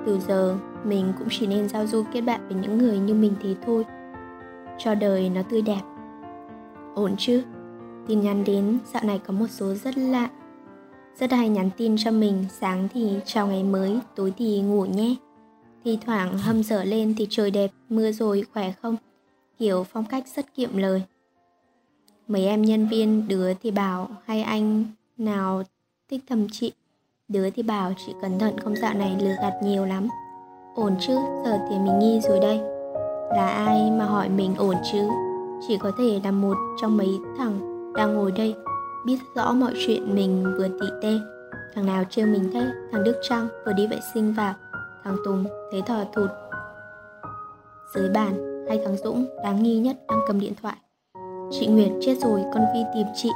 từ 0.06 0.20
giờ, 0.20 0.58
mình 0.84 1.14
cũng 1.20 1.28
chỉ 1.32 1.48
nên 1.48 1.70
giao 1.70 1.88
du 1.88 2.04
kết 2.14 2.22
bạn 2.22 2.48
với 2.48 2.58
những 2.62 2.78
người 2.78 3.00
như 3.00 3.14
mình 3.14 3.34
thế 3.42 3.56
thôi. 3.66 3.86
Cho 4.78 4.96
đời 4.96 5.30
nó 5.30 5.42
tươi 5.50 5.62
đẹp. 5.62 5.82
Ổn 6.96 7.16
chứ? 7.18 7.44
Tin 8.08 8.22
nhắn 8.22 8.44
đến, 8.44 8.78
dạo 8.94 9.04
này 9.04 9.20
có 9.28 9.34
một 9.34 9.48
số 9.50 9.74
rất 9.74 9.98
lạ. 9.98 10.30
Rất 11.20 11.32
hay 11.32 11.50
nhắn 11.50 11.70
tin 11.78 11.96
cho 11.98 12.12
mình, 12.12 12.46
sáng 12.50 12.88
thì 12.94 13.20
chào 13.26 13.48
ngày 13.48 13.64
mới, 13.64 14.00
tối 14.16 14.34
thì 14.38 14.62
ngủ 14.62 14.86
nhé. 14.86 15.16
Thi 15.84 16.00
thoảng 16.06 16.38
hâm 16.38 16.64
dở 16.64 16.84
lên 16.84 17.14
thì 17.18 17.28
trời 17.30 17.52
đẹp, 17.52 17.72
mưa 17.90 18.12
rồi 18.12 18.44
khỏe 18.54 18.72
không? 18.82 18.96
Kiểu 19.58 19.84
phong 19.84 20.06
cách 20.06 20.24
rất 20.36 20.56
kiệm 20.56 20.78
lời 20.78 21.04
mấy 22.28 22.46
em 22.46 22.62
nhân 22.62 22.88
viên, 22.88 23.28
đứa 23.28 23.54
thì 23.54 23.72
bảo, 23.72 24.08
hay 24.26 24.42
anh 24.42 24.86
nào 25.18 25.64
thích 26.10 26.22
thầm 26.30 26.48
chị 26.52 26.72
đứa 27.32 27.50
thì 27.50 27.64
bảo, 27.64 27.94
chị 28.06 28.14
cẩn 28.22 28.40
thận 28.40 28.60
không 28.64 28.76
dạo 28.76 28.94
này 28.94 29.16
lừa 29.20 29.36
gạt 29.42 29.54
nhiều 29.64 29.86
lắm. 29.86 30.08
Ổn 30.76 30.96
chứ? 31.00 31.16
Giờ 31.46 31.58
thì 31.70 31.76
mình 31.80 32.00
nghi 32.00 32.20
rồi 32.20 32.40
đây. 32.40 32.60
Là 33.36 33.50
ai 33.50 33.92
mà 33.92 34.06
hỏi 34.06 34.30
mình 34.30 34.56
ổn 34.56 34.76
chứ? 34.92 35.08
Chỉ 35.68 35.78
có 35.78 35.92
thể 35.98 36.22
là 36.24 36.32
một 36.32 36.58
trong 36.82 36.98
mấy 36.98 37.20
thằng 37.38 37.60
đang 37.96 38.14
ngồi 38.14 38.32
đây, 38.32 38.56
biết 39.06 39.18
rõ 39.36 39.54
mọi 39.54 39.74
chuyện 39.86 40.16
mình 40.16 40.44
vừa 40.58 40.68
tị 40.68 40.88
tê. 41.02 41.20
Thằng 41.76 41.86
nào 41.86 42.04
trêu 42.10 42.28
mình 42.28 42.50
thế? 42.54 42.68
Thằng 42.92 43.04
đức 43.04 43.22
trăng 43.30 43.48
vừa 43.66 43.74
đi 43.74 43.88
vệ 43.88 44.00
sinh 44.14 44.34
vào 44.34 44.54
thằng 45.04 45.18
tùng 45.26 45.46
thấy 45.72 45.82
thò 45.82 46.04
thụt. 46.14 46.30
Dưới 47.96 48.10
bàn 48.10 48.66
hay 48.68 48.82
thằng 48.86 48.98
dũng 48.98 49.26
đáng 49.44 49.64
nghi 49.64 49.80
nhất 49.80 49.98
đang 50.08 50.20
cầm 50.28 50.40
điện 50.40 50.54
thoại. 50.62 50.76
Chị 51.52 51.68
Nguyệt 51.68 51.92
chết 52.02 52.16
rồi, 52.22 52.44
con 52.54 52.64
Vi 52.74 52.80
tìm 52.94 53.08
chị 53.16 53.30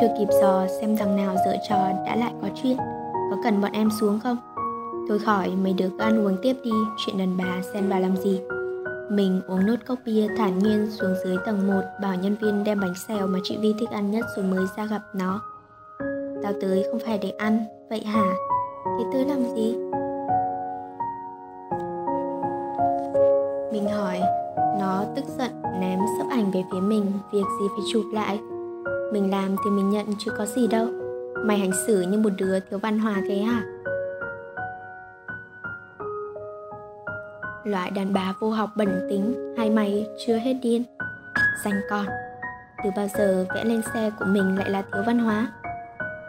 Chưa 0.00 0.08
kịp 0.18 0.28
dò 0.40 0.66
xem 0.80 0.96
thằng 0.96 1.16
nào 1.16 1.36
dở 1.46 1.56
trò 1.68 1.76
đã 2.06 2.16
lại 2.16 2.32
có 2.42 2.48
chuyện, 2.62 2.76
Có 3.30 3.36
cần 3.44 3.60
bọn 3.60 3.72
em 3.72 3.88
xuống 4.00 4.20
không? 4.20 4.36
Thôi 5.08 5.18
khỏi 5.18 5.50
mấy 5.62 5.72
đứa 5.72 5.88
cứ 5.88 5.98
ăn 5.98 6.26
uống 6.26 6.36
tiếp 6.42 6.56
đi, 6.64 6.70
Chuyện 6.96 7.18
đàn 7.18 7.36
bà 7.36 7.62
xen 7.72 7.88
vào 7.88 8.00
làm 8.00 8.16
gì 8.16 8.40
Mình 9.10 9.40
uống 9.46 9.66
nốt 9.66 9.76
cốc 9.86 9.98
bia 10.04 10.26
thản 10.36 10.58
nhiên 10.58 10.90
xuống 10.90 11.14
dưới 11.24 11.36
tầng 11.46 11.66
1 11.66 11.80
Bảo 12.02 12.14
nhân 12.14 12.36
viên 12.42 12.64
đem 12.64 12.80
bánh 12.80 12.94
xèo 13.08 13.26
mà 13.26 13.38
chị 13.42 13.58
Vi 13.60 13.74
thích 13.80 13.90
ăn 13.90 14.10
nhất 14.10 14.24
rồi 14.36 14.44
mới 14.44 14.66
ra 14.76 14.86
gặp 14.86 15.02
nó 15.14 15.40
Tao 16.42 16.52
tới 16.60 16.86
không 16.90 17.00
phải 17.06 17.18
để 17.18 17.30
ăn, 17.30 17.64
Vậy 17.90 18.00
hả? 18.04 18.32
Thế 18.98 19.04
tới 19.12 19.24
làm 19.24 19.42
gì? 19.54 19.76
Mình 23.72 23.88
hỏi 23.88 24.20
nó 24.80 25.04
tức 25.16 25.24
giận, 25.38 25.62
ném 25.80 26.00
sấp 26.18 26.26
ảnh 26.30 26.50
về 26.50 26.64
phía 26.72 26.80
mình, 26.80 27.12
việc 27.32 27.44
gì 27.60 27.66
phải 27.68 27.86
chụp 27.92 28.04
lại? 28.12 28.40
Mình 29.12 29.30
làm 29.30 29.56
thì 29.64 29.70
mình 29.70 29.90
nhận 29.90 30.06
chứ 30.18 30.30
có 30.38 30.46
gì 30.46 30.66
đâu. 30.66 30.86
Mày 31.44 31.58
hành 31.58 31.72
xử 31.86 32.00
như 32.00 32.18
một 32.18 32.30
đứa 32.38 32.60
thiếu 32.60 32.78
văn 32.78 32.98
hóa 32.98 33.14
thế 33.28 33.38
à? 33.38 33.62
Loại 37.64 37.90
đàn 37.90 38.12
bà 38.12 38.34
vô 38.40 38.50
học 38.50 38.70
bẩn 38.76 39.06
tính 39.10 39.54
hay 39.58 39.70
mày 39.70 40.06
chưa 40.26 40.36
hết 40.36 40.54
điên. 40.62 40.84
Danh 41.64 41.80
con, 41.90 42.06
từ 42.84 42.90
bao 42.96 43.06
giờ 43.18 43.46
vẽ 43.54 43.64
lên 43.64 43.82
xe 43.94 44.10
của 44.18 44.24
mình 44.24 44.58
lại 44.58 44.70
là 44.70 44.82
thiếu 44.92 45.02
văn 45.06 45.18
hóa? 45.18 45.52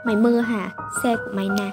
Mày 0.05 0.15
mơ 0.15 0.39
hả? 0.39 0.71
Xe 1.03 1.15
của 1.15 1.31
mày 1.33 1.47
nè. 1.49 1.71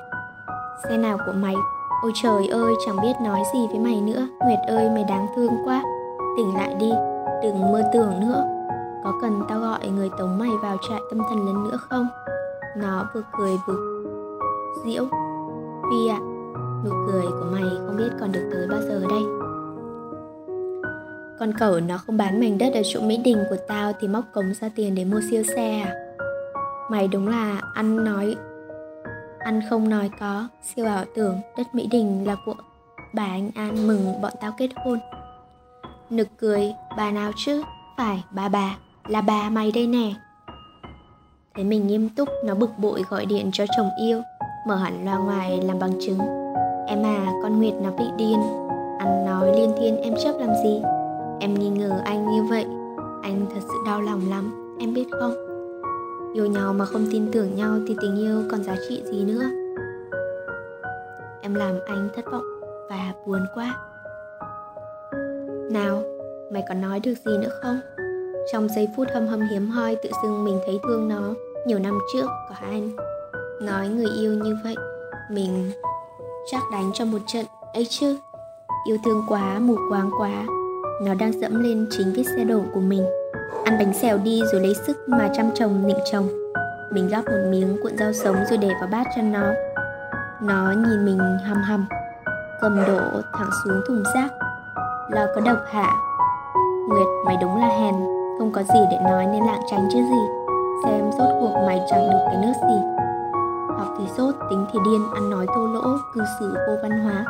Xe 0.88 0.96
nào 0.96 1.18
của 1.26 1.32
mày? 1.32 1.54
Ôi 2.02 2.12
trời 2.22 2.46
ơi, 2.46 2.72
chẳng 2.86 2.96
biết 3.02 3.12
nói 3.22 3.42
gì 3.54 3.58
với 3.70 3.78
mày 3.78 4.00
nữa. 4.00 4.26
Nguyệt 4.40 4.58
ơi, 4.68 4.90
mày 4.90 5.04
đáng 5.04 5.26
thương 5.36 5.52
quá 5.64 5.82
tỉnh 6.36 6.54
lại 6.54 6.74
đi 6.80 6.90
đừng 7.42 7.72
mơ 7.72 7.82
tưởng 7.92 8.20
nữa. 8.20 8.44
Có 9.04 9.12
cần 9.22 9.42
tao 9.48 9.60
gọi 9.60 9.88
người 9.88 10.10
tống 10.18 10.38
mày 10.38 10.50
vào 10.62 10.76
trại 10.88 11.00
tâm 11.10 11.18
thần 11.28 11.46
lần 11.46 11.64
nữa 11.64 11.78
không? 11.90 12.08
Nó 12.76 13.08
vừa 13.14 13.22
cười 13.38 13.56
vừa 13.66 13.76
diễu 14.84 15.04
phi 15.90 16.08
ạ 16.08 16.18
à, 16.18 16.26
nụ 16.84 16.90
cười 17.12 17.22
của 17.22 17.46
mày 17.52 17.62
không 17.86 17.96
biết 17.96 18.10
còn 18.20 18.32
được 18.32 18.50
tới 18.52 18.66
bao 18.70 18.80
giờ 18.80 19.00
đây. 19.10 19.22
Con 21.40 21.52
cẩu 21.58 21.80
nó 21.80 21.98
không 22.06 22.16
bán 22.16 22.40
mảnh 22.40 22.58
đất 22.58 22.72
ở 22.74 22.82
chỗ 22.84 23.00
Mỹ 23.00 23.16
Đình 23.24 23.38
của 23.50 23.56
tao 23.68 23.92
thì 24.00 24.08
móc 24.08 24.24
cống 24.32 24.54
ra 24.60 24.70
tiền 24.76 24.94
để 24.94 25.04
mua 25.04 25.20
siêu 25.30 25.42
xe 25.56 25.80
à? 25.80 25.94
Mày 26.90 27.08
đúng 27.08 27.28
là 27.28 27.60
ăn 27.74 28.04
nói 28.04 28.36
ăn 29.38 29.60
không 29.70 29.88
nói 29.88 30.10
có. 30.20 30.48
Siêu 30.62 30.86
ảo 30.86 31.04
tưởng 31.14 31.40
đất 31.56 31.74
Mỹ 31.74 31.88
Đình 31.90 32.26
là 32.26 32.36
của 32.46 32.54
bà 33.14 33.24
anh 33.24 33.50
An 33.54 33.86
mừng 33.86 34.20
bọn 34.22 34.32
tao 34.40 34.52
kết 34.58 34.68
hôn. 34.84 34.98
Nực 36.10 36.28
cười, 36.38 36.74
bà 36.96 37.10
nào 37.10 37.32
chứ? 37.36 37.62
Phải, 37.96 38.24
bà 38.30 38.48
bà, 38.48 38.76
là 39.08 39.20
bà 39.20 39.50
mày 39.50 39.72
đây 39.72 39.86
nè. 39.86 40.14
Thấy 41.54 41.64
mình 41.64 41.86
nghiêm 41.86 42.08
túc, 42.08 42.28
nó 42.44 42.54
bực 42.54 42.70
bội 42.78 43.04
gọi 43.10 43.26
điện 43.26 43.50
cho 43.52 43.64
chồng 43.76 43.90
yêu, 44.00 44.20
mở 44.66 44.76
hẳn 44.76 45.04
loa 45.04 45.18
ngoài 45.18 45.60
làm 45.62 45.78
bằng 45.78 45.92
chứng. 46.00 46.18
Em 46.86 47.02
à, 47.02 47.32
con 47.42 47.58
Nguyệt 47.58 47.74
nó 47.82 47.90
bị 47.90 48.04
điên, 48.16 48.42
ăn 48.98 49.24
nói 49.26 49.56
liên 49.56 49.72
thiên 49.80 49.96
em 49.96 50.14
chấp 50.24 50.32
làm 50.38 50.54
gì? 50.64 50.82
Em 51.40 51.54
nghi 51.54 51.68
ngờ 51.68 52.00
anh 52.04 52.30
như 52.30 52.42
vậy, 52.42 52.64
anh 53.22 53.46
thật 53.54 53.60
sự 53.60 53.74
đau 53.86 54.00
lòng 54.00 54.30
lắm, 54.30 54.76
em 54.80 54.94
biết 54.94 55.06
không? 55.20 55.34
Yêu 56.34 56.46
nhau 56.46 56.72
mà 56.72 56.84
không 56.84 57.06
tin 57.12 57.32
tưởng 57.32 57.56
nhau 57.56 57.78
thì 57.88 57.96
tình 58.02 58.16
yêu 58.16 58.42
còn 58.50 58.64
giá 58.64 58.76
trị 58.88 59.02
gì 59.04 59.24
nữa? 59.24 59.44
Em 61.42 61.54
làm 61.54 61.74
anh 61.86 62.08
thất 62.16 62.24
vọng 62.32 62.44
và 62.90 63.12
buồn 63.26 63.40
quá. 63.54 63.76
Nào, 65.70 66.02
mày 66.52 66.64
còn 66.68 66.80
nói 66.80 67.00
được 67.00 67.14
gì 67.26 67.38
nữa 67.38 67.50
không? 67.62 67.80
Trong 68.52 68.68
giây 68.68 68.88
phút 68.96 69.08
hâm 69.14 69.26
hâm 69.26 69.40
hiếm 69.40 69.70
hoi 69.70 69.96
tự 69.96 70.10
dưng 70.22 70.44
mình 70.44 70.58
thấy 70.66 70.78
thương 70.82 71.08
nó 71.08 71.34
Nhiều 71.66 71.78
năm 71.78 71.98
trước 72.12 72.26
có 72.48 72.54
anh. 72.60 72.90
Nói 73.60 73.88
người 73.88 74.08
yêu 74.20 74.34
như 74.34 74.56
vậy 74.64 74.74
Mình 75.30 75.70
chắc 76.50 76.62
đánh 76.72 76.90
cho 76.94 77.04
một 77.04 77.18
trận 77.26 77.46
ấy 77.74 77.86
chứ? 77.90 78.16
Yêu 78.88 78.98
thương 79.04 79.24
quá, 79.28 79.58
mù 79.58 79.76
quáng 79.90 80.10
quá. 80.18 80.46
Nó 81.02 81.14
đang 81.14 81.40
dẫm 81.40 81.62
lên 81.62 81.86
chính 81.90 82.12
vết 82.16 82.24
xe 82.36 82.44
đổ 82.44 82.62
của 82.74 82.80
mình. 82.80 83.06
Ăn 83.64 83.78
bánh 83.78 83.94
xèo 83.94 84.18
đi 84.18 84.42
rồi 84.52 84.60
lấy 84.60 84.74
sức 84.86 84.96
mà 85.06 85.30
chăm 85.34 85.50
chồng 85.54 85.86
nịnh 85.86 85.98
chồng. 86.12 86.28
Mình 86.92 87.08
gắp 87.08 87.24
một 87.24 87.48
miếng 87.50 87.76
cuộn 87.82 87.96
rau 87.98 88.12
sống 88.12 88.36
rồi 88.50 88.58
để 88.58 88.68
vào 88.80 88.88
bát 88.92 89.06
cho 89.16 89.22
nó. 89.22 89.52
Nó 90.42 90.72
nhìn 90.72 91.04
mình 91.04 91.18
hầm 91.18 91.62
hầm 91.62 91.86
Cầm 92.60 92.76
đổ 92.86 93.00
thẳng 93.32 93.50
xuống 93.64 93.80
thùng 93.88 94.02
rác. 94.14 94.43
Lo 95.10 95.26
có 95.34 95.40
độc 95.40 95.58
hả? 95.72 95.92
Nguyệt 96.88 97.06
mày 97.26 97.36
đúng 97.40 97.56
là 97.56 97.68
hèn. 97.68 97.94
Không 98.38 98.50
có 98.52 98.62
gì 98.62 98.80
để 98.90 98.98
nói 99.10 99.26
nên 99.26 99.44
lạng 99.44 99.62
tránh 99.70 99.88
chứ 99.92 99.98
gì. 99.98 100.20
Xem 100.84 101.10
rốt 101.18 101.28
cuộc 101.40 101.64
mày 101.66 101.80
chẳng 101.90 102.10
được 102.10 102.18
cái 102.26 102.36
nước 102.36 102.52
gì. 102.68 102.76
Học 103.78 103.88
thì 103.98 104.04
sốt, 104.16 104.34
tính 104.50 104.66
thì 104.72 104.78
điên, 104.84 105.00
ăn 105.14 105.30
nói 105.30 105.46
thô 105.54 105.66
lỗ, 105.66 105.82
cư 106.14 106.20
xử 106.40 106.54
vô 106.66 106.74
văn 106.82 106.90
hóa. 107.04 107.24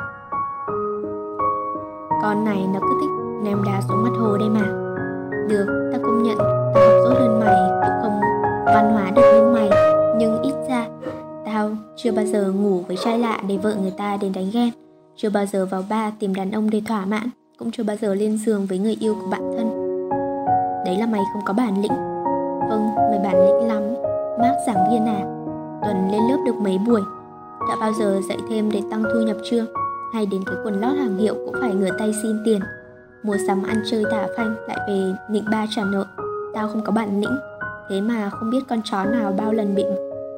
Con 2.22 2.44
này 2.44 2.66
nó 2.74 2.80
cứ 2.80 3.00
thích 3.00 3.42
ném 3.42 3.64
đá 3.64 3.80
xuống 3.88 4.02
mặt 4.02 4.12
hồ 4.20 4.36
đây 4.36 4.48
mà. 4.48 4.66
Được, 5.48 5.90
ta 5.92 5.98
công 6.02 6.22
nhận, 6.22 6.38
ta 6.74 6.80
học 6.80 6.94
tốt 7.04 7.14
hơn 7.18 7.40
mày, 7.40 7.56
cũng 7.82 8.02
không 8.02 8.20
văn 8.66 8.92
hóa 8.92 9.10
được 9.10 9.32
như 9.34 9.50
mày. 9.54 9.70
Nhưng 10.18 10.42
ít 10.42 10.54
ra, 10.68 10.86
tao 11.46 11.70
chưa 11.96 12.12
bao 12.12 12.24
giờ 12.24 12.52
ngủ 12.52 12.80
với 12.88 12.96
trai 12.96 13.18
lạ 13.18 13.40
để 13.48 13.56
vợ 13.56 13.74
người 13.82 13.94
ta 13.98 14.16
đến 14.20 14.32
đánh 14.32 14.50
ghen. 14.52 14.70
Chưa 15.16 15.30
bao 15.30 15.46
giờ 15.46 15.66
vào 15.66 15.82
ba 15.90 16.12
tìm 16.18 16.34
đàn 16.34 16.50
ông 16.50 16.70
để 16.70 16.82
thỏa 16.88 17.04
mãn 17.04 17.30
cũng 17.58 17.70
chưa 17.70 17.82
bao 17.82 17.96
giờ 17.96 18.14
lên 18.14 18.38
giường 18.38 18.66
với 18.66 18.78
người 18.78 18.96
yêu 19.00 19.14
của 19.14 19.30
bạn 19.30 19.52
thân. 19.56 19.98
Đấy 20.86 20.96
là 20.98 21.06
mày 21.06 21.20
không 21.32 21.42
có 21.44 21.52
bản 21.52 21.82
lĩnh. 21.82 21.92
Vâng 22.68 22.94
mày 22.94 23.18
bản 23.24 23.46
lĩnh 23.46 23.68
lắm. 23.68 23.82
Mác 24.40 24.54
giảng 24.66 24.90
viên 24.90 25.06
à. 25.06 25.20
Tuần 25.82 26.10
lên 26.12 26.22
lớp 26.30 26.36
được 26.46 26.54
mấy 26.54 26.78
buổi? 26.78 27.00
Đã 27.68 27.76
bao 27.80 27.92
giờ 27.92 28.20
dạy 28.28 28.38
thêm 28.50 28.70
để 28.70 28.82
tăng 28.90 29.02
thu 29.02 29.20
nhập 29.20 29.36
chưa? 29.50 29.66
Hay 30.14 30.26
đến 30.26 30.42
cái 30.46 30.54
quần 30.64 30.80
lót 30.80 30.96
hàng 30.96 31.16
hiệu 31.16 31.34
cũng 31.34 31.54
phải 31.60 31.74
ngửa 31.74 31.98
tay 31.98 32.12
xin 32.22 32.42
tiền? 32.44 32.60
Mua 33.22 33.36
sắm, 33.46 33.62
ăn 33.62 33.82
chơi 33.90 34.04
tả 34.10 34.26
phanh, 34.36 34.54
Lại 34.68 34.78
về 34.88 35.12
nịnh 35.30 35.44
ba 35.50 35.66
trả 35.76 35.82
nợ. 35.84 36.04
Tao 36.54 36.68
không 36.68 36.82
có 36.84 36.92
bản 36.92 37.20
lĩnh. 37.20 37.36
Thế 37.90 38.00
mà 38.00 38.30
không 38.30 38.50
biết 38.50 38.60
con 38.68 38.80
chó 38.84 39.04
nào 39.04 39.32
bao 39.38 39.52
lần 39.52 39.74
bị 39.74 39.84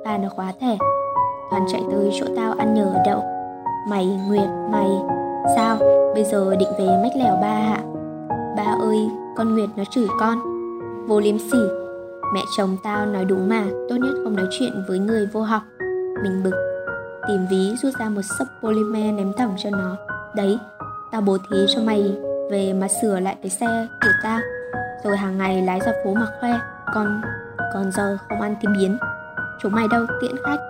ba 0.05 0.19
nó 0.19 0.29
khóa 0.29 0.53
thẻ. 0.61 0.77
Toàn 1.51 1.67
chạy 1.73 1.83
tới 1.91 2.11
chỗ 2.21 2.27
tao 2.37 2.53
ăn 2.53 2.75
nhờ 2.75 2.85
ở 2.85 3.03
đậu. 3.07 3.25
Mày, 3.89 4.07
Nguyệt, 4.07 4.49
mày. 4.71 4.89
Sao? 5.55 5.79
Bây 6.15 6.25
giờ 6.25 6.57
định 6.57 6.69
về 6.79 6.87
mách 7.03 7.17
lẻo 7.17 7.37
ba 7.43 7.55
hả? 7.55 7.79
Ba 8.57 8.77
ơi, 8.81 9.11
con 9.37 9.55
Nguyệt 9.55 9.69
nó 9.77 9.85
chửi 9.91 10.07
con. 10.21 10.39
Vô 11.09 11.21
liêm 11.21 11.39
sỉ. 11.39 11.59
Mẹ 12.35 12.41
chồng 12.57 12.77
tao 12.85 13.07
nói 13.07 13.25
đúng 13.25 13.49
mà, 13.49 13.65
Tốt 13.89 13.97
nhất 14.01 14.15
không 14.25 14.37
nói 14.37 14.47
chuyện 14.51 14.85
với 14.89 14.99
người 14.99 15.27
vô 15.33 15.43
học. 15.43 15.63
Mình 16.23 16.43
bực. 16.45 16.55
Tìm 17.29 17.47
ví 17.51 17.75
rút 17.83 17.95
ra 17.99 18.09
một 18.09 18.23
sấp 18.39 18.47
polymer 18.63 19.15
ném 19.15 19.33
thẳng 19.33 19.55
cho 19.57 19.71
nó. 19.71 19.97
Đấy, 20.35 20.59
Tao 21.13 21.21
bố 21.21 21.39
thí 21.51 21.67
cho 21.75 21.83
mày 21.83 22.17
về 22.51 22.73
mà 22.73 22.89
sửa 23.03 23.21
lại 23.21 23.37
cái 23.43 23.51
xe 23.51 23.87
của 24.03 24.11
tao. 24.23 24.41
Rồi 25.05 25.17
hàng 25.17 25.39
ngày 25.39 25.63
lái 25.63 25.81
ra 25.81 25.93
phố 26.05 26.15
mà 26.15 26.27
khoe. 26.41 26.51
Còn 26.95 27.21
còn 27.75 27.93
giờ 27.93 28.17
không 28.29 28.41
ăn 28.41 28.57
thì 28.61 28.69
biến. 28.79 28.99
Chúng 29.63 29.73
mày 29.73 29.87
đâu 29.91 30.07
tiễn 30.21 30.37
khách. 30.45 30.61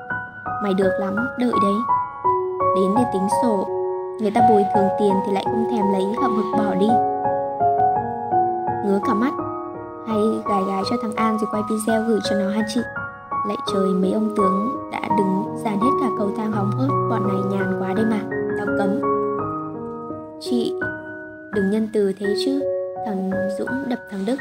Mày 0.62 0.74
được 0.74 0.92
lắm, 1.00 1.16
đợi 1.38 1.52
đấy. 1.62 1.74
Đến 2.76 2.94
để 2.96 3.02
tính 3.12 3.28
sổ. 3.42 3.75
Người 4.20 4.30
ta 4.30 4.40
bồi 4.48 4.64
thường 4.74 4.88
tiền 4.98 5.12
thì 5.26 5.32
lại 5.32 5.44
không 5.44 5.66
thèm 5.70 5.92
lấy 5.92 6.02
hậm 6.22 6.36
hực 6.36 6.58
bỏ 6.58 6.74
đi. 6.74 6.88
Ngứa 8.84 8.98
cả 9.06 9.14
mắt. 9.14 9.32
Hay 10.08 10.18
gài 10.48 10.62
gái 10.68 10.82
cho 10.90 10.96
thằng 11.02 11.14
An 11.16 11.38
rồi 11.38 11.48
quay 11.52 11.62
video 11.70 12.02
gửi 12.02 12.20
cho 12.30 12.36
nó 12.36 12.50
ha 12.50 12.66
chị? 12.74 12.80
Lại 13.48 13.56
trời, 13.72 13.88
mấy 13.88 14.12
ông 14.12 14.34
tướng 14.36 14.90
đã 14.92 15.00
đứng 15.18 15.56
dàn 15.64 15.80
hết 15.80 15.90
cả 16.00 16.06
cầu 16.18 16.30
thang 16.36 16.52
hóng 16.52 16.70
hớt. 16.70 16.88
Bọn 17.10 17.28
này 17.28 17.58
nhàn 17.58 17.80
quá 17.80 17.94
đây 17.94 18.04
mà. 18.04 18.20
Tao 18.58 18.66
cấm. 18.78 19.00
Chị, 20.40 20.74
Đừng 21.52 21.70
nhân 21.70 21.88
từ 21.92 22.12
thế 22.18 22.26
chứ. 22.44 22.62
Thằng 23.06 23.30
Dũng 23.58 23.88
đập 23.88 23.98
thằng 24.10 24.24
Đức. 24.26 24.36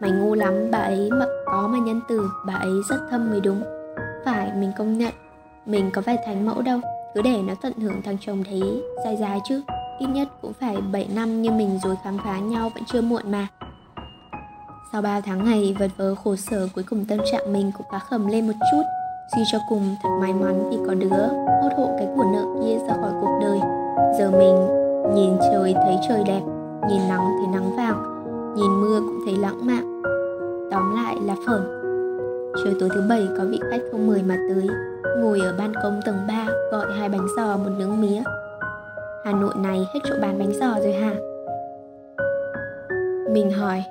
Mày 0.00 0.10
ngu 0.10 0.34
lắm, 0.34 0.54
bà 0.72 0.78
ấy 0.78 1.10
mà 1.10 1.26
có 1.46 1.68
mà 1.72 1.78
nhân 1.78 2.00
từ, 2.08 2.30
Bà 2.46 2.54
ấy 2.54 2.72
rất 2.88 2.96
thâm 3.10 3.30
mới 3.30 3.40
đúng. 3.40 3.62
Phải, 4.24 4.52
mình 4.56 4.72
công 4.78 4.98
nhận. 4.98 5.12
Mình 5.66 5.90
có 5.94 6.02
phải 6.02 6.18
thánh 6.26 6.46
mẫu 6.46 6.62
đâu. 6.62 6.80
Cứ 7.14 7.22
để 7.22 7.42
nó 7.46 7.54
tận 7.62 7.72
hưởng 7.72 8.02
thằng 8.02 8.16
chồng 8.20 8.44
thấy 8.44 8.82
dài 9.04 9.16
dài 9.16 9.38
chứ. 9.48 9.62
Ít 9.98 10.06
nhất 10.06 10.28
cũng 10.42 10.52
phải 10.60 10.76
7 10.92 11.08
năm 11.14 11.42
như 11.42 11.50
mình 11.50 11.78
rồi 11.84 11.96
khám 12.04 12.18
phá 12.24 12.38
nhau 12.38 12.70
vẫn 12.74 12.84
chưa 12.92 13.00
muộn 13.00 13.22
mà. 13.30 13.46
Sau 14.92 15.02
3 15.02 15.20
tháng 15.20 15.44
ngày 15.44 15.76
vật 15.78 15.90
vờ 15.96 16.14
khổ 16.14 16.36
sở, 16.36 16.68
cuối 16.74 16.84
cùng 16.90 17.04
tâm 17.04 17.18
trạng 17.32 17.52
mình 17.52 17.72
cũng 17.78 17.86
khá 17.92 17.98
khẩm 17.98 18.26
lên 18.26 18.46
một 18.46 18.52
chút. 18.72 18.82
Suy 19.36 19.42
cho 19.52 19.58
cùng, 19.68 19.96
thật 20.02 20.08
may 20.20 20.32
mắn 20.32 20.70
vì 20.70 20.76
có 20.86 20.94
đứa 20.94 21.28
hốt 21.62 21.70
hộ 21.76 21.90
cái 21.98 22.08
của 22.16 22.24
nợ 22.32 22.44
kia 22.62 22.78
ra 22.88 22.94
khỏi 23.00 23.10
cuộc 23.20 23.38
đời. 23.42 23.58
Giờ 24.18 24.30
mình 24.30 24.80
Nhìn 25.14 25.36
trời 25.40 25.74
thấy 25.74 25.96
trời 26.08 26.22
đẹp, 26.26 26.40
Nhìn 26.88 27.08
nắng 27.08 27.36
thấy 27.38 27.46
nắng 27.52 27.76
vàng, 27.76 28.24
Nhìn 28.56 28.80
mưa 28.80 29.00
cũng 29.00 29.20
thấy 29.24 29.36
lãng 29.36 29.66
mạn. 29.66 30.02
Tóm 30.70 30.94
lại 30.94 31.16
là 31.22 31.34
phởn 31.46 31.62
Chiều 32.64 32.74
tối 32.80 32.88
thứ 32.94 33.02
bảy 33.08 33.26
có 33.38 33.44
vị 33.44 33.60
khách 33.70 33.80
không 33.90 34.06
mời 34.06 34.22
mà 34.22 34.36
tới. 34.48 34.68
Ngồi 35.18 35.40
ở 35.40 35.54
ban 35.58 35.72
công 35.82 36.00
tầng 36.06 36.16
3 36.28 36.46
Gọi 36.70 36.92
hai 36.98 37.08
bánh 37.08 37.26
giò 37.36 37.56
một 37.56 37.70
nướng 37.78 38.00
mía. 38.00 38.22
Hà 39.24 39.32
Nội 39.32 39.54
này 39.56 39.78
hết 39.94 40.00
chỗ 40.04 40.14
bán 40.20 40.38
bánh 40.38 40.52
giò 40.60 40.80
rồi 40.80 40.92
hả? 40.92 41.14
Mình 43.30 43.50
hỏi. 43.50 43.84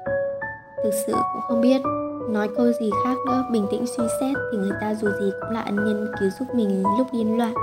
Thực 0.83 0.93
sự 1.07 1.13
cũng 1.13 1.41
không 1.47 1.61
biết. 1.61 1.81
Nói 2.29 2.49
câu 2.57 2.71
gì 2.79 2.89
khác 3.03 3.15
nữa 3.25 3.43
Bình 3.51 3.67
tĩnh 3.71 3.85
suy 3.97 4.03
xét 4.19 4.37
Thì 4.51 4.57
người 4.57 4.71
ta 4.81 4.95
dù 4.95 5.07
gì 5.19 5.31
cũng 5.41 5.49
là 5.49 5.61
ân 5.61 5.75
nhân 5.75 6.11
cứu 6.19 6.29
giúp 6.39 6.45
mình 6.53 6.83
lúc 6.97 7.07
điên 7.11 7.37
loạn. 7.37 7.53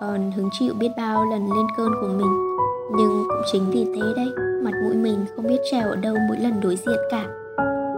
Còn 0.00 0.30
hứng 0.30 0.48
chịu 0.52 0.74
biết 0.78 0.90
bao 0.96 1.24
lần 1.24 1.40
lên 1.40 1.66
cơn 1.76 1.88
của 2.00 2.08
mình 2.08 2.54
nhưng 2.96 3.24
cũng 3.28 3.42
chính 3.52 3.70
vì 3.70 3.84
thế 3.84 4.12
đấy 4.16 4.28
Mặt 4.62 4.72
mũi 4.84 4.94
mình 4.94 5.24
không 5.36 5.46
biết 5.46 5.60
trèo 5.70 5.88
ở 5.88 5.96
đâu 5.96 6.16
mỗi 6.28 6.36
lần 6.36 6.60
đối 6.60 6.76
diện 6.76 6.98
cả. 7.10 7.26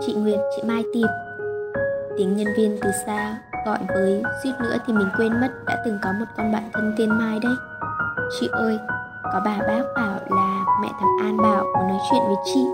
Chị 0.00 0.14
Nguyệt, 0.14 0.38
chị 0.56 0.62
Mai 0.66 0.84
tìm. 0.94 1.06
Tiếng 2.18 2.36
nhân 2.36 2.46
viên 2.56 2.78
từ 2.82 2.90
xa 3.06 3.38
gọi 3.66 3.78
với 3.94 4.22
Suýt 4.42 4.52
nữa 4.60 4.76
thì 4.86 4.92
mình 4.92 5.08
quên 5.16 5.40
mất 5.40 5.48
đã 5.66 5.76
từng 5.84 5.98
có 6.02 6.12
một 6.12 6.26
con 6.36 6.52
bạn 6.52 6.70
thân 6.72 6.94
tên 6.98 7.10
Mai 7.10 7.38
đấy. 7.42 7.54
Chị 8.40 8.48
ơi, 8.52 8.78
có 9.22 9.40
bà 9.44 9.58
bác 9.68 9.82
bảo 9.96 10.18
là 10.28 10.64
mẹ 10.82 10.88
thằng 11.00 11.10
An 11.22 11.36
bảo 11.36 11.64
muốn 11.64 11.88
nói 11.88 11.98
chuyện 12.10 12.22
với 12.26 12.36
chị. 12.44 12.66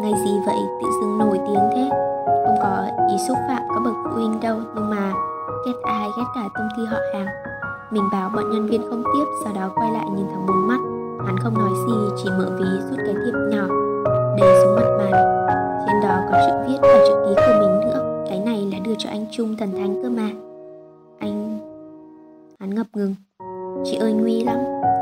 Ngày 0.00 0.12
gì 0.24 0.40
vậy? 0.46 0.58
Tự 0.82 0.88
dưng 1.00 1.18
nổi 1.18 1.38
tiếng 1.46 1.70
thế. 1.74 1.90
Không 2.46 2.56
có 2.62 2.86
ý 3.10 3.16
xúc 3.28 3.38
phạm 3.48 3.62
các 3.68 3.80
bậc 3.84 3.94
phụ 4.04 4.10
huynh 4.10 4.40
đâu 4.40 4.56
Nhưng 4.74 4.90
mà 4.90 5.12
ghét 5.66 5.72
ai 5.82 6.08
ghét 6.16 6.24
cả 6.34 6.40
công 6.54 6.68
ty 6.76 6.84
họ 6.84 6.98
hàng. 7.14 7.26
Mình 7.90 8.04
bảo 8.12 8.30
bọn 8.34 8.50
nhân 8.50 8.66
viên 8.66 8.90
không 8.90 9.02
tiếp 9.02 9.24
Sau 9.44 9.52
đó 9.54 9.70
quay 9.74 9.90
lại 9.92 10.06
nhìn 10.16 10.26
thằng 10.30 10.46
bốn 10.46 10.68
mắt. 10.68 10.78
Hắn 11.26 11.36
không 11.38 11.54
nói 11.54 11.70
gì 11.86 12.22
chỉ 12.22 12.30
mở 12.30 12.50
ví 12.58 12.66
rút 12.90 12.98
cái 13.06 13.14
thiệp 13.24 13.34
nhỏ 13.50 13.66
Để 14.36 14.62
xuống 14.62 14.76
mặt 14.76 14.96
bàn. 14.98 15.12
Trên 15.86 16.00
đó 16.02 16.20
có 16.30 16.38
chữ 16.46 16.52
viết 16.68 16.78
và 16.82 17.04
chữ 17.08 17.14
ký 17.26 17.34
của 17.34 17.60
mình 17.60 17.80
nữa. 17.80 18.24
Cái 18.28 18.40
này 18.40 18.63
đưa 18.94 18.98
cho 18.98 19.10
anh 19.10 19.26
Trung 19.30 19.56
thần 19.56 19.72
thánh 19.72 20.02
cơ 20.02 20.10
mà. 20.10 20.30
Anh... 21.18 21.58
Hắn 22.60 22.74
ngập 22.74 22.86
ngừng. 22.94 23.14
Chị 23.84 23.96
ơi 23.96 24.12
nguy 24.12 24.44
lắm. 24.44 24.56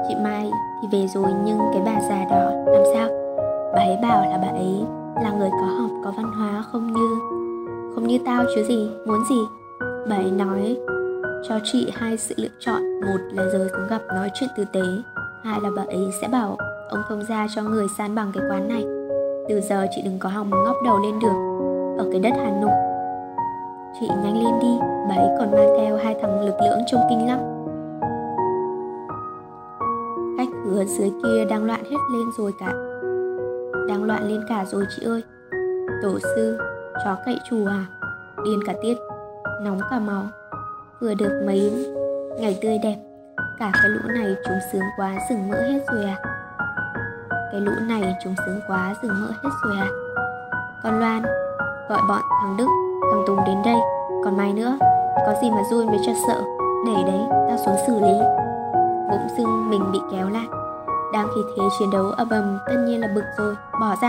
Chị 0.09 0.15
Mai 0.23 0.51
thì 0.83 0.89
về 0.93 1.07
rồi 1.15 1.27
nhưng 1.45 1.59
cái 1.73 1.83
bà 1.87 2.01
già 2.09 2.25
đó 2.31 2.51
làm 2.67 2.83
sao? 2.95 3.09
Bà 3.75 3.81
ấy 3.81 3.97
bảo 4.03 4.31
là 4.31 4.39
bà 4.43 4.49
ấy 4.49 4.85
là 5.23 5.33
người 5.39 5.51
có 5.51 5.67
học 5.67 5.91
có 6.05 6.13
văn 6.17 6.33
hóa 6.33 6.65
không 6.73 6.93
như 6.93 7.17
Không 7.95 8.07
như 8.07 8.19
tao 8.27 8.45
chứ 8.55 8.65
gì, 8.65 8.91
muốn 9.07 9.25
gì? 9.31 9.41
Bà 10.09 10.17
ấy 10.17 10.31
nói 10.31 10.77
cho 11.49 11.59
chị 11.65 11.91
hai 11.95 12.17
sự 12.17 12.35
lựa 12.39 12.49
chọn. 12.61 13.01
Một 13.01 13.19
là 13.33 13.45
giờ 13.53 13.69
cũng 13.73 13.89
gặp 13.91 14.03
nói 14.09 14.31
chuyện 14.35 14.51
tử 14.57 14.65
tế. 14.73 14.83
Hai 15.45 15.61
là 15.61 15.71
bà 15.77 15.83
ấy 15.83 16.11
sẽ 16.21 16.29
bảo 16.29 16.57
ông 16.89 17.03
thông 17.09 17.23
gia 17.29 17.47
cho 17.55 17.63
người 17.63 17.87
san 17.99 18.15
bằng 18.15 18.33
cái 18.35 18.45
quán 18.51 18.69
này. 18.69 18.85
Từ 19.49 19.61
giờ 19.61 19.87
chị 19.91 20.03
đừng 20.05 20.19
có 20.19 20.29
hòng 20.29 20.51
ngóc 20.51 20.77
đầu 20.85 20.99
lên 20.99 21.19
được. 21.19 21.63
Ở 21.99 22.09
cái 22.13 22.21
đất 22.21 22.33
hà 22.37 22.51
nội 22.61 22.92
chị 24.01 24.09
nhanh 24.09 24.45
lên 24.45 24.61
đi 24.61 24.79
bà 25.09 25.15
ấy 25.15 25.29
còn 25.39 25.51
mang 25.51 25.69
theo 25.79 25.97
hai 25.97 26.17
thằng 26.23 26.41
lực 26.41 26.55
lưỡng 26.61 26.79
trông 26.87 27.01
kinh 27.11 27.27
lắm. 27.27 27.39
Khách 30.39 30.49
hứa 30.65 30.85
dưới 30.85 31.13
kia 31.23 31.45
đang 31.51 31.65
loạn 31.65 31.85
hết 31.85 31.97
lên 32.13 32.27
rồi 32.39 32.53
cả. 32.61 32.73
Đang 33.89 34.05
loạn 34.05 34.29
lên 34.29 34.41
cả 34.49 34.65
rồi 34.65 34.85
chị 34.97 35.07
ơi. 35.07 35.23
Tổ 36.03 36.19
sư 36.19 36.59
chó 37.05 37.17
cậy 37.25 37.39
chùa 37.51 37.67
à? 37.67 37.87
Điên 38.45 38.61
cả 38.67 38.73
tiết. 38.83 38.97
Nóng 39.63 39.81
cả 39.91 39.99
máu, 39.99 40.23
vừa 41.01 41.15
được 41.15 41.43
mấy 41.47 41.73
ngày 42.41 42.59
tươi 42.63 42.79
đẹp 42.83 42.97
cả 43.59 43.71
cái 43.75 43.91
lũ 43.91 44.01
này 44.09 44.37
chúng 44.45 44.59
sướng 44.73 44.83
quá 44.97 45.15
rừng 45.31 45.49
mỡ 45.49 45.57
hết 45.57 45.81
rồi 45.93 46.05
à? 46.05 46.17
Cái 47.53 47.61
lũ 47.61 47.73
này 47.89 48.17
chúng 48.25 48.35
sướng 48.47 48.61
quá 48.69 48.95
rừng 49.03 49.13
mỡ 49.21 49.29
hết 49.43 49.51
rồi 49.65 49.77
à? 49.81 49.89
Con 50.83 51.01
loan 51.01 51.23
gọi 51.89 52.01
bọn 52.09 52.23
thằng 52.43 52.57
đức 52.57 52.92
thằng 53.13 53.25
tùng 53.27 53.39
đến 53.47 53.57
đây. 53.65 53.81
Còn 54.25 54.37
mày 54.37 54.53
nữa, 54.53 54.79
có 55.27 55.35
gì 55.43 55.51
mà 55.51 55.63
run 55.71 55.87
với 55.87 55.99
cho 56.07 56.13
sợ. 56.27 56.43
Để 56.87 57.03
đấy, 57.07 57.21
tao 57.49 57.57
xuống 57.67 57.77
xử 57.87 58.01
lý. 58.01 58.15
Bỗng 59.11 59.29
dưng 59.39 59.71
mình 59.71 59.93
bị 59.93 59.99
kéo 60.13 60.29
lại. 60.29 60.47
Đang 61.13 61.29
khi 61.35 61.41
thế 61.57 61.63
chiến 61.79 61.91
đấu 61.91 62.05
ầm 62.05 62.29
ầm, 62.31 62.59
tất 62.67 62.77
nhiên 62.87 63.01
là 63.01 63.09
bực 63.15 63.25
rồi, 63.39 63.55
bỏ 63.81 63.95
ra. 64.03 64.09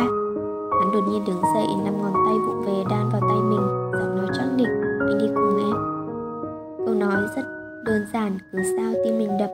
Hắn 0.80 0.91
đột 0.93 1.04
nhiên 1.10 1.26
đứng 1.26 1.41
dậy, 1.56 1.68
năm 1.86 1.93
ngón 2.01 2.14
tay 2.14 2.36
vụ 2.47 2.54
về 2.66 2.84
đan 2.89 3.10
vào 3.10 3.22
tay 3.22 3.38
mình, 3.43 3.91
giọng 3.93 4.18
nói 4.18 4.28
chắc 4.38 4.45
định 4.56 4.82
anh 4.99 5.18
đi 5.18 5.28
cùng 5.36 5.58
em. 5.58 5.76
Câu 6.86 6.95
nói 6.95 7.22
rất 7.36 7.43
đơn 7.86 8.01
giản, 8.14 8.38
cứ 8.51 8.60
sao 8.78 8.93
tim 9.04 9.20
mình 9.20 9.38
đập. 9.38 9.49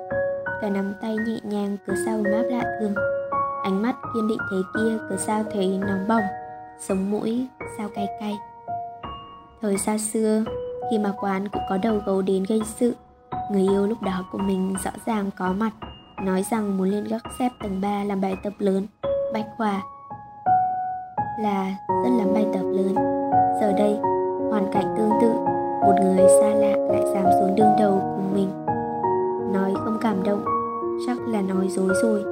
Cả 0.62 0.70
nắm 0.70 0.94
tay 1.02 1.16
nhẹ 1.28 1.40
nhàng, 1.44 1.78
cứ 1.88 1.94
sao 2.06 2.18
mát 2.18 2.44
lạ 2.50 2.64
thường 2.80 2.94
Ánh 3.64 3.82
mắt 3.82 3.96
kiên 4.14 4.28
định 4.28 4.38
thế 4.52 4.58
kia, 4.74 4.98
cứ 5.10 5.16
sao 5.18 5.44
thấy 5.54 5.80
nóng 5.88 6.08
bỏng. 6.08 6.24
Sống 6.80 7.12
mũi, 7.12 7.48
sao 7.78 7.90
cay 7.96 8.08
cay. 8.20 8.38
Thời 9.62 9.78
xa 9.78 9.98
xưa, 9.98 10.44
khi 10.92 10.98
mà 10.98 11.14
quán 11.20 11.48
cũng 11.48 11.62
có 11.70 11.78
đầu 11.78 12.02
gấu 12.06 12.22
đến 12.22 12.44
gây 12.50 12.62
sự, 12.80 12.96
Người 13.52 13.62
yêu 13.62 13.88
lúc 13.88 14.02
đó 14.02 14.26
của 14.32 14.38
mình 14.38 14.76
rõ 14.84 14.92
ràng 15.06 15.30
có 15.38 15.54
mặt, 15.54 15.72
Nói 16.26 16.44
rằng 16.52 16.78
muốn 16.78 16.90
lên 16.90 17.04
gác 17.04 17.22
xếp 17.40 17.50
tầng 17.64 17.82
3 17.82 18.04
làm 18.04 18.22
bài 18.22 18.36
tập 18.44 18.54
lớn, 18.60 18.88
Bách 19.34 19.46
Khoa. 19.58 19.82
Là 21.40 21.76
rất 22.04 22.10
lắm 22.18 22.34
bài 22.34 22.46
tập 22.54 22.64
lớn. 22.64 22.96
Giờ 23.62 23.72
đây, 23.78 23.98
hoàn 24.50 24.72
cảnh 24.74 24.96
tương 24.98 25.12
tự, 25.22 25.30
một 25.82 25.96
người 26.02 26.28
xa 26.42 26.48
lạ 26.48 26.78
lại 26.78 27.02
dám 27.14 27.26
xuống 27.40 27.56
đương 27.56 27.76
đầu 27.80 28.00
cùng 28.16 28.34
mình. 28.34 28.50
Nói 29.54 29.74
không 29.76 29.98
cảm 30.02 30.24
động, 30.24 30.46
chắc 31.08 31.18
là 31.28 31.42
nói 31.42 31.68
dối 31.70 31.94
rồi. 32.02 32.24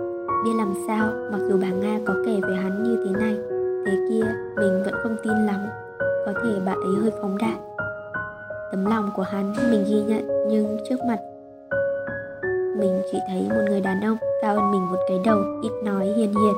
Biết 0.45 0.51
làm 0.57 0.73
sao, 0.87 1.07
mặc 1.31 1.39
dù 1.49 1.57
bà 1.61 1.69
nga 1.69 1.99
có 2.05 2.13
kể 2.25 2.39
về 2.49 2.55
hắn 2.55 2.83
như 2.83 3.05
thế 3.05 3.19
này, 3.19 3.35
thế 3.85 4.07
kia 4.09 4.25
mình 4.55 4.83
vẫn 4.85 4.93
không 5.03 5.15
tin 5.23 5.45
lắm 5.45 5.59
có 6.27 6.33
thể 6.43 6.59
bạn 6.65 6.77
ấy 6.81 6.95
hơi 7.01 7.11
phóng 7.21 7.37
đại 7.37 7.57
tấm 8.71 8.85
lòng 8.85 9.11
của 9.15 9.23
hắn 9.23 9.53
mình 9.71 9.85
ghi 9.87 10.01
nhận, 10.01 10.47
nhưng 10.49 10.77
trước 10.89 10.95
mặt 11.07 11.19
mình 12.77 13.01
chỉ 13.11 13.19
thấy 13.27 13.41
một 13.49 13.61
người 13.69 13.81
đàn 13.81 14.01
ông 14.01 14.17
cao 14.41 14.55
hơn 14.55 14.71
mình 14.71 14.91
một 14.91 14.99
cái 15.07 15.19
đầu, 15.25 15.39
ít 15.63 15.71
nói 15.83 16.05
hiền 16.05 16.33
hiền. 16.33 16.53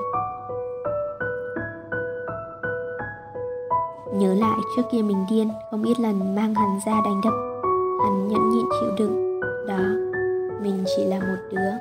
Nhớ 4.14 4.34
lại 4.34 4.58
trước 4.76 4.82
kia 4.92 5.02
mình 5.02 5.26
điên, 5.30 5.50
Không 5.72 5.84
ít 5.84 6.00
lần 6.00 6.36
mang 6.36 6.56
hắn 6.56 6.80
ra 6.86 7.02
đánh 7.06 7.22
đập. 7.24 7.34
Hắn 8.04 8.28
nhẫn 8.28 8.50
nhịn 8.50 8.66
chịu 8.80 8.90
đựng. 8.98 9.42
Đó, 9.68 9.80
Mình 10.62 10.84
chỉ 10.96 11.06
là 11.06 11.20
một 11.20 11.38
đứa. 11.52 11.72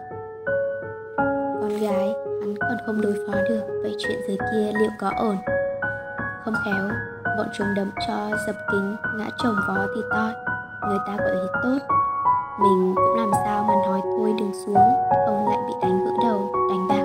Con 1.61 1.81
gái, 1.81 2.15
hắn 2.41 2.55
còn 2.61 2.77
không 2.87 3.01
đối 3.01 3.15
phó 3.27 3.33
được, 3.49 3.81
vậy 3.83 3.95
chuyện 3.99 4.19
dưới 4.29 4.37
kia 4.37 4.73
liệu 4.79 4.91
có 5.01 5.11
ổn? 5.17 5.37
Không 6.49 6.63
khéo. 6.65 6.89
Bọn 7.37 7.47
chúng 7.53 7.75
đấm 7.77 7.91
cho 8.09 8.15
dập 8.47 8.57
kính 8.73 8.97
ngã 9.17 9.27
chồng 9.43 9.57
vó 9.69 9.87
thì 9.95 10.03
to. 10.11 10.31
Người 10.89 10.99
ta 11.07 11.17
gọi 11.17 11.35
hết 11.35 11.53
tốt. 11.63 11.79
Mình 12.61 12.95
cũng 12.95 13.17
làm 13.17 13.31
sao 13.45 13.65
mà 13.65 13.75
nói 13.87 14.01
thôi, 14.03 14.35
đừng 14.39 14.53
xuống. 14.67 14.95
Ông 15.27 15.49
lại 15.49 15.59
bị 15.67 15.75
đánh 15.83 16.05
vỡ 16.05 16.11
đầu, 16.23 16.53
đánh 16.71 16.89
bạc. 16.89 17.05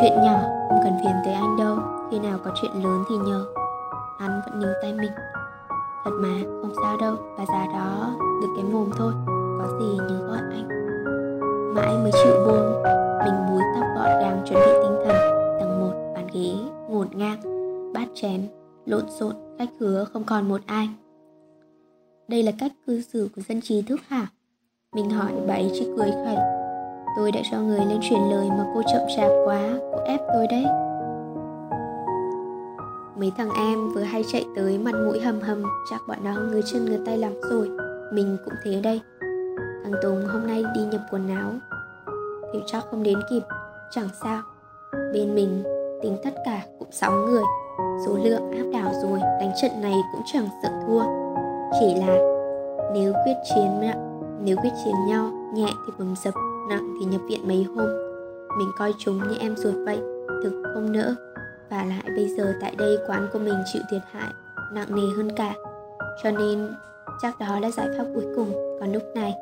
Chuyện 0.00 0.12
nhỏ, 0.22 0.40
không 0.68 0.80
cần 0.84 0.92
phiền 1.02 1.14
tới 1.24 1.34
anh 1.34 1.56
đâu. 1.56 1.76
Khi 2.10 2.18
nào 2.18 2.38
có 2.44 2.50
chuyện 2.62 2.84
lớn 2.84 3.04
thì 3.08 3.16
nhờ. 3.16 3.44
Hắn 4.20 4.40
vẫn 4.46 4.60
níu 4.60 4.70
tay 4.82 4.92
mình. 4.92 5.12
Thật 6.04 6.10
mà, 6.20 6.34
không 6.62 6.72
sao 6.82 6.96
đâu. 7.00 7.14
Bà 7.38 7.44
già 7.48 7.66
đó 7.74 8.10
được 8.42 8.48
cái 8.56 8.64
mồm 8.64 8.90
thôi. 8.96 9.12
Có 9.58 9.78
gì 9.80 9.98
nhớ 10.08 10.26
gọi 10.26 10.38
anh. 10.38 10.68
Mãi 11.74 11.94
mới 12.02 12.12
chịu 12.12 12.34
buông, 12.46 12.82
mình 13.24 13.46
búi 13.50 13.62
tóc 13.74 13.84
gọn 13.96 14.20
gàng 14.20 14.42
chuẩn 14.44 14.60
bị 14.60 14.72
tinh 14.82 14.98
thần. 15.04 15.16
Tầng 15.60 15.80
một, 15.80 16.12
bàn 16.14 16.26
ghế, 16.32 16.54
ngổn 16.88 17.08
ngang 17.12 17.59
bát 17.92 18.08
chén, 18.14 18.48
lộn 18.86 19.10
xộn 19.18 19.34
khách 19.58 19.70
hứa 19.80 20.04
không 20.04 20.24
còn 20.24 20.48
một 20.48 20.60
ai. 20.66 20.88
Đây 22.28 22.42
là 22.42 22.52
cách 22.58 22.72
cư 22.86 23.00
xử 23.00 23.28
của 23.36 23.42
dân 23.48 23.60
trí 23.60 23.82
thức 23.82 24.00
hả? 24.08 24.26
Mình 24.94 25.10
hỏi 25.10 25.32
bà 25.46 25.54
ấy 25.54 25.70
chỉ 25.74 25.88
cười 25.96 26.10
khẩy. 26.10 26.36
Tôi 27.16 27.32
đã 27.32 27.40
cho 27.50 27.60
người 27.60 27.80
lên 27.88 27.98
chuyển 28.02 28.30
lời 28.30 28.48
mà 28.48 28.64
cô 28.74 28.82
chậm 28.92 29.02
chạp 29.16 29.30
quá, 29.44 29.78
cô 29.92 29.98
ép 30.04 30.20
tôi 30.34 30.46
đấy. 30.46 30.64
Mấy 33.18 33.32
thằng 33.36 33.50
em 33.56 33.88
vừa 33.88 34.02
hay 34.02 34.24
chạy 34.32 34.44
tới 34.56 34.78
mặt 34.78 34.94
mũi 35.06 35.20
hầm 35.20 35.40
hầm, 35.40 35.62
chắc 35.90 36.00
bọn 36.08 36.18
nó 36.24 36.34
người 36.34 36.62
chân 36.62 36.84
người 36.84 37.00
tay 37.06 37.18
lắm 37.18 37.32
rồi. 37.50 37.70
Mình 38.12 38.36
cũng 38.44 38.54
thế 38.64 38.80
đây. 38.80 39.00
Thằng 39.84 39.92
tùng 40.02 40.26
hôm 40.26 40.46
nay 40.46 40.64
đi 40.74 40.84
nhập 40.84 41.00
quần 41.10 41.28
áo. 41.28 41.52
Thì 42.52 42.58
chắc 42.66 42.84
không 42.90 43.02
đến 43.02 43.18
kịp, 43.30 43.42
chẳng 43.90 44.08
sao. 44.22 44.42
Bên 45.12 45.34
mình, 45.34 45.62
tính 46.02 46.16
tất 46.24 46.34
cả 46.44 46.62
cũng 46.78 46.88
sáu 46.92 47.12
người 47.12 47.44
số 48.06 48.12
lượng 48.24 48.50
áp 48.50 48.80
đảo 48.80 48.92
rồi, 49.02 49.18
đánh 49.20 49.52
trận 49.62 49.80
này 49.80 49.94
cũng 50.12 50.22
chẳng 50.26 50.48
sợ 50.62 50.68
thua. 50.86 51.02
Chỉ 51.80 51.94
là 51.94 52.18
nếu 52.94 53.12
quyết 53.24 53.36
chiến 53.54 53.80
nếu 54.44 54.56
quyết 54.56 54.72
chiến 54.84 54.94
nhau, 55.08 55.30
nhẹ 55.54 55.66
thì 55.86 55.92
bầm 55.98 56.14
dập, 56.24 56.34
nặng 56.68 56.94
thì 57.00 57.06
nhập 57.06 57.20
viện 57.28 57.48
mấy 57.48 57.62
hôm. 57.62 57.88
Mình 58.58 58.70
coi 58.78 58.92
chúng 58.98 59.18
như 59.18 59.36
em 59.40 59.56
ruột 59.56 59.74
vậy, 59.86 60.00
thực 60.42 60.62
không 60.74 60.92
nỡ. 60.92 61.14
Và 61.70 61.84
lại 61.84 62.02
bây 62.16 62.28
giờ 62.28 62.54
tại 62.60 62.74
đây 62.78 62.98
quán 63.06 63.28
của 63.32 63.38
mình 63.38 63.54
chịu 63.72 63.82
thiệt 63.90 64.02
hại, 64.10 64.32
nặng 64.72 64.94
nề 64.94 65.02
hơn 65.16 65.30
cả. 65.36 65.54
Cho 66.22 66.30
nên 66.30 66.68
chắc 67.22 67.38
đó 67.38 67.60
là 67.60 67.70
giải 67.70 67.86
pháp 67.98 68.04
cuối 68.14 68.24
cùng. 68.36 68.52
Còn 68.80 68.92
lúc 68.92 69.02
này, 69.14 69.34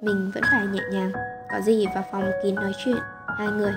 mình 0.00 0.30
vẫn 0.34 0.42
phải 0.52 0.66
nhẹ 0.66 0.80
nhàng, 0.92 1.12
có 1.52 1.60
gì 1.60 1.86
vào 1.94 2.04
phòng 2.12 2.24
kín 2.42 2.54
nói 2.54 2.72
chuyện. 2.84 2.98
Hai 3.38 3.48
người 3.48 3.72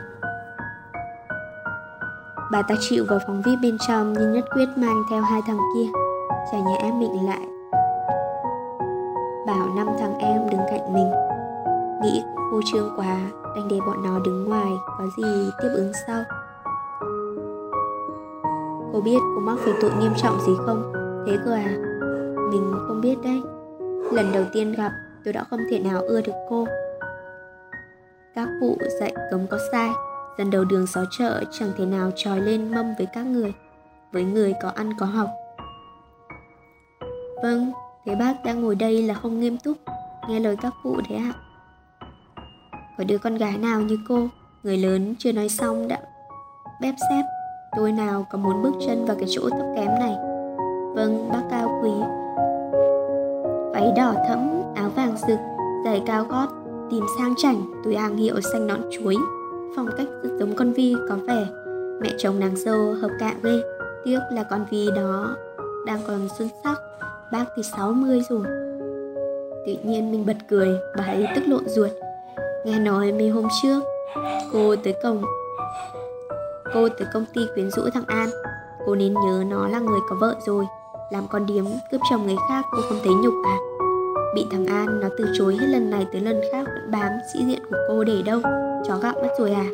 bà 2.52 2.62
ta 2.62 2.76
chịu 2.80 3.06
vào 3.10 3.20
phòng 3.28 3.42
vip 3.46 3.60
bên 3.62 3.78
trong 3.88 4.14
nhưng 4.14 4.34
nhất 4.34 4.46
quyết 4.56 4.70
mang 4.76 5.04
theo 5.10 5.22
hai 5.22 5.42
thằng 5.48 5.60
kia. 5.76 5.90
Chả 6.52 6.58
nhẽ 6.58 6.92
mình 7.00 7.26
lại. 7.26 7.48
Bảo 9.48 9.68
năm 9.76 9.88
thằng 10.00 10.18
em 10.18 10.50
đứng 10.50 10.62
cạnh 10.70 10.94
mình. 10.94 11.12
Nghĩ 12.04 12.24
cũng 12.36 12.44
vô 12.52 12.60
trương 12.66 12.94
quá 12.98 13.18
đành 13.56 13.68
để 13.68 13.80
bọn 13.88 14.04
nó 14.04 14.20
đứng 14.20 14.50
ngoài, 14.50 14.72
có 14.98 15.04
gì 15.18 15.52
tiếp 15.62 15.70
ứng 15.74 15.92
sau? 16.08 16.24
Cô 18.94 19.02
biết 19.02 19.18
cô 19.36 19.40
mắc 19.42 19.58
phải 19.60 19.74
tội 19.82 19.92
nghiêm 20.00 20.12
trọng 20.18 20.40
gì 20.40 20.54
không? 20.66 20.94
Thế 21.28 21.38
cơ 21.46 21.54
à? 21.54 21.78
Mình 22.52 22.74
không 22.88 23.02
biết 23.02 23.16
đấy. 23.24 23.42
Lần 24.12 24.32
đầu 24.34 24.44
tiên 24.54 24.74
gặp, 24.78 24.92
tôi 25.26 25.34
đã 25.34 25.44
không 25.50 25.60
thể 25.72 25.80
nào 25.80 26.02
ưa 26.02 26.22
được 26.22 26.34
cô. 26.50 26.66
Các 28.36 28.50
cụ 28.60 28.78
dạy 29.00 29.14
cấm 29.32 29.48
có 29.48 29.58
sai 29.72 29.90
dân 30.38 30.50
đầu 30.50 30.66
đường 30.66 30.88
xó 30.88 31.06
chợ 31.12 31.44
chẳng 31.52 31.72
thể 31.78 31.86
nào 31.86 32.12
tròi 32.16 32.42
lên 32.42 32.72
mâm 32.72 32.86
với 32.98 33.08
các 33.14 33.26
người, 33.26 33.54
với 34.12 34.24
người 34.24 34.54
có 34.62 34.72
ăn 34.76 34.94
có 35.00 35.06
học. 35.06 35.30
Vâng 37.44 37.72
thế 38.06 38.16
bác 38.16 38.34
đang 38.46 38.62
ngồi 38.62 38.76
đây 38.76 39.04
là 39.04 39.14
không 39.14 39.40
nghiêm 39.40 39.58
túc, 39.58 39.78
nghe 40.30 40.40
lời 40.40 40.56
các 40.62 40.74
cụ 40.84 40.98
thế 41.10 41.16
ạ. 41.16 41.34
Có 42.98 43.04
đứa 43.04 43.18
con 43.18 43.38
gái 43.38 43.58
nào 43.58 43.82
như 43.82 43.98
cô, 44.08 44.28
người 44.64 44.78
lớn 44.78 45.16
chưa 45.20 45.32
nói 45.32 45.50
xong 45.50 45.88
đã 45.88 46.00
bép 46.82 46.96
xếp, 47.10 47.24
tôi 47.78 47.92
nào 47.92 48.28
có 48.32 48.38
muốn 48.38 48.64
bước 48.64 48.74
chân 48.88 49.06
vào 49.06 49.16
cái 49.20 49.30
chỗ 49.30 49.50
thấp 49.50 49.66
kém 49.76 49.88
này? 50.00 50.16
Vâng 50.96 51.30
bác 51.34 51.42
cao 51.52 51.80
quý. 51.84 51.92
Váy 53.74 53.92
đỏ 53.96 54.14
thẫm, 54.28 54.50
áo 54.76 54.90
vàng 54.90 55.18
rực, 55.28 55.40
giày 55.86 56.02
cao 56.06 56.24
gót, 56.24 56.48
tìm 56.92 57.04
sang 57.20 57.34
chảnh, 57.38 57.62
túi 57.84 57.96
hàng 57.96 58.18
hiệu 58.18 58.42
xanh 58.42 58.68
nõn 58.68 58.82
chuối 58.92 59.16
phong 59.76 59.88
cách 59.98 60.08
rất 60.24 60.30
giống 60.40 60.56
con 60.56 60.74
vi, 60.74 60.96
có 61.10 61.16
vẻ. 61.28 61.48
Mẹ 62.02 62.10
chồng 62.18 62.40
nàng 62.40 62.56
dâu 62.56 62.94
hợp 63.02 63.10
cạ 63.20 63.36
ghê. 63.44 63.62
Tiếc 64.06 64.20
là 64.32 64.44
con 64.44 64.66
vi 64.72 64.90
đó 64.96 65.36
đang 65.86 66.00
còn 66.08 66.28
xuân 66.38 66.50
sắc. 66.64 66.82
Bác 67.32 67.46
thì 67.56 67.64
60 67.64 68.22
rồi. 68.30 68.44
Tự 69.66 69.74
nhiên 69.84 70.12
mình 70.12 70.26
bật 70.26 70.38
cười, 70.50 70.80
bà 70.98 71.04
ấy 71.04 71.28
tức 71.36 71.42
lộn 71.48 71.68
ruột. 71.68 71.92
Nghe 72.66 72.80
nói 72.80 73.12
mấy 73.12 73.30
hôm 73.30 73.48
trước, 73.62 73.84
cô 74.54 74.76
tới 74.76 74.96
cổng, 75.04 75.22
cô 76.74 76.90
tới 76.90 77.08
công 77.14 77.26
ty 77.34 77.42
quyến 77.54 77.72
rũ 77.72 77.82
thằng 77.94 78.04
an. 78.08 78.30
Cô 78.86 78.96
nên 78.96 79.14
nhớ 79.14 79.44
nó 79.48 79.68
là 79.68 79.80
người 79.80 80.00
có 80.10 80.16
vợ 80.20 80.36
rồi. 80.46 80.66
Làm 81.12 81.28
con 81.28 81.46
điếm 81.46 81.66
cướp 81.92 82.02
chồng 82.10 82.26
người 82.26 82.36
khác 82.50 82.66
cô 82.72 82.78
không 82.90 83.00
thấy 83.04 83.14
nhục 83.14 83.34
à? 83.46 83.58
Bị 84.38 84.48
thằng 84.52 84.66
an 84.66 85.00
nó 85.00 85.08
từ 85.18 85.26
chối 85.34 85.58
hết 85.62 85.68
lần 85.68 85.90
này 85.90 86.08
tới 86.12 86.22
lần 86.22 86.42
khác 86.52 86.66
vẫn 86.66 86.92
bám 86.92 87.12
sĩ 87.34 87.46
diện 87.46 87.60
của 87.70 87.78
cô 87.88 88.04
để 88.04 88.22
đâu. 88.26 88.40
Chó 88.88 88.98
gạo 88.98 89.14
mất 89.22 89.30
rồi 89.40 89.52
à? 89.52 89.66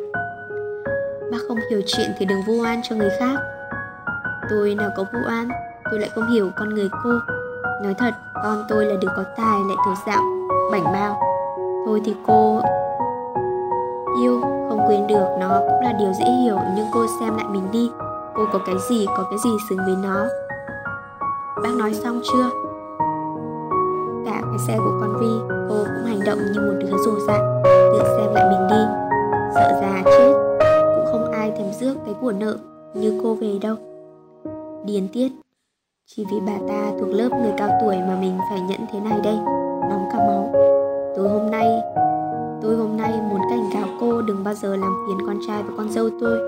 Bác 1.32 1.38
không 1.48 1.58
hiểu 1.70 1.82
chuyện 1.86 2.10
thì 2.18 2.26
đừng 2.26 2.42
vu 2.46 2.62
oan 2.62 2.80
cho 2.82 2.96
người 2.96 3.10
khác. 3.18 3.38
Tôi 4.50 4.74
nào 4.74 4.90
có 4.96 5.04
vu 5.12 5.18
oan 5.28 5.48
tôi 5.90 6.00
lại 6.00 6.10
không 6.14 6.30
hiểu 6.30 6.50
con 6.56 6.68
người 6.68 6.88
cô. 7.04 7.10
Nói 7.82 7.94
thật 7.98 8.14
con 8.34 8.64
tôi 8.68 8.86
là 8.86 8.94
đứa 9.00 9.08
có 9.16 9.24
tài 9.36 9.60
lại 9.68 9.76
thuộc 9.86 9.96
dạo, 10.06 10.22
bảnh 10.72 10.84
bao. 10.84 11.20
Thôi 11.86 12.00
thì 12.04 12.14
cô 12.26 12.62
yêu 14.22 14.40
không 14.40 14.80
quên 14.86 15.06
được 15.06 15.26
nó 15.40 15.60
cũng 15.60 15.80
là 15.82 15.92
điều 15.98 16.12
dễ 16.12 16.24
hiểu 16.24 16.58
nhưng 16.76 16.86
cô 16.92 17.06
xem 17.20 17.36
lại 17.36 17.46
mình 17.48 17.70
đi. 17.72 17.90
Cô 18.34 18.46
có 18.52 18.58
cái 18.66 18.76
gì 18.90 19.06
có 19.06 19.26
cái 19.30 19.38
gì 19.44 19.50
xứng 19.68 19.78
với 19.78 19.96
nó. 20.02 20.26
Bác 21.62 21.74
nói 21.78 21.94
xong 21.94 22.20
chưa? 22.32 22.63
Cái 24.54 24.66
xe 24.66 24.76
của 24.78 24.98
con 25.00 25.16
vi. 25.20 25.54
Cô 25.68 25.84
cũng 25.84 26.04
hành 26.04 26.20
động 26.26 26.38
như 26.38 26.60
một 26.60 26.74
đứa 26.80 26.96
rồ 27.04 27.26
rạng 27.26 27.62
tự 27.64 27.98
xem 28.16 28.34
lại 28.34 28.44
mình 28.50 28.68
đi. 28.70 28.82
Sợ 29.54 29.78
già 29.80 30.02
chết, 30.04 30.32
cũng 30.96 31.04
không 31.12 31.32
ai 31.32 31.52
thèm 31.58 31.72
rước 31.80 31.94
cái 32.04 32.14
của 32.20 32.32
nợ 32.32 32.56
như 32.94 33.20
cô 33.22 33.34
về 33.34 33.58
đâu. 33.60 33.76
Điền 34.84 35.08
tiết, 35.12 35.32
chỉ 36.06 36.26
vì 36.30 36.36
bà 36.46 36.52
ta 36.68 36.92
thuộc 37.00 37.08
lớp 37.08 37.28
người 37.42 37.52
cao 37.56 37.68
tuổi 37.82 37.96
mà 37.96 38.16
mình 38.20 38.38
phải 38.50 38.60
nhận 38.60 38.80
thế 38.92 39.00
này 39.00 39.20
đây, 39.24 39.36
nóng 39.90 40.08
cả 40.12 40.18
máu. 40.18 40.52
Tối 41.16 41.28
hôm 41.28 41.50
nay 41.50 41.82
tôi 42.62 42.76
hôm 42.76 42.96
nay 42.96 43.12
muốn 43.30 43.40
cảnh 43.50 43.70
cáo 43.72 43.88
cô 44.00 44.22
đừng 44.22 44.44
bao 44.44 44.54
giờ 44.54 44.76
làm 44.76 45.06
phiền 45.06 45.26
con 45.26 45.38
trai 45.46 45.62
và 45.62 45.74
con 45.76 45.88
dâu 45.88 46.08
tôi. 46.20 46.38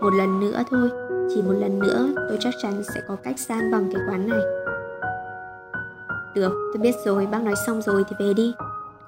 Một 0.00 0.10
lần 0.18 0.40
nữa 0.40 0.62
thôi, 0.70 0.90
chỉ 1.34 1.42
một 1.42 1.54
lần 1.58 1.78
nữa 1.78 2.08
tôi 2.28 2.38
chắc 2.40 2.54
chắn 2.62 2.82
sẽ 2.94 3.00
có 3.08 3.16
cách 3.24 3.38
san 3.38 3.70
bằng 3.72 3.90
cái 3.92 4.02
quán 4.08 4.28
này 4.28 4.40
được, 6.34 6.70
tôi 6.72 6.82
biết 6.82 6.94
rồi, 7.04 7.26
bác 7.26 7.42
nói 7.42 7.54
xong 7.66 7.82
rồi 7.82 8.04
thì 8.08 8.16
về 8.18 8.34
đi. 8.34 8.54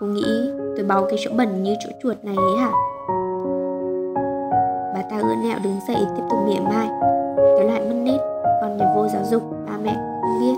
Cô 0.01 0.07
nghĩ 0.07 0.51
tôi 0.77 0.85
báu 0.85 1.07
cái 1.09 1.19
chỗ 1.25 1.31
bẩn 1.37 1.63
như 1.63 1.75
chỗ 1.85 1.91
chuột 2.03 2.25
này 2.25 2.37
ấy 2.37 2.57
hả? 2.59 2.71
Bà 4.95 5.03
ta 5.11 5.19
ươn 5.19 5.43
nẹo 5.43 5.59
đứng 5.65 5.79
dậy, 5.89 5.97
tiếp 6.17 6.23
tục 6.31 6.39
mỉa 6.47 6.61
mai. 6.61 6.89
Cái 7.57 7.67
loại 7.67 7.81
mất 7.81 7.95
nết 8.03 8.21
còn 8.61 8.77
nhà 8.77 8.93
vô 8.97 9.09
giáo 9.09 9.23
dục, 9.31 9.43
ba 9.67 9.73
mẹ 9.85 9.95
không 10.23 10.41
biết. 10.41 10.57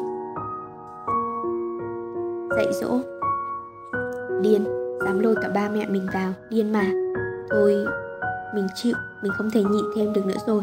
Dạy 2.56 2.72
dỗ. 2.72 2.98
Điên 4.40 4.64
dám 5.04 5.20
lôi 5.20 5.34
cả 5.42 5.48
ba 5.54 5.68
mẹ 5.68 5.86
mình 5.88 6.06
vào. 6.14 6.32
Điên 6.50 6.72
mà. 6.72 6.84
Thôi, 7.50 7.76
mình 8.54 8.66
chịu, 8.74 8.94
mình 9.22 9.32
không 9.38 9.50
thể 9.54 9.62
nhịn 9.62 9.84
thêm 9.96 10.12
được 10.12 10.26
nữa 10.26 10.38
rồi. 10.46 10.62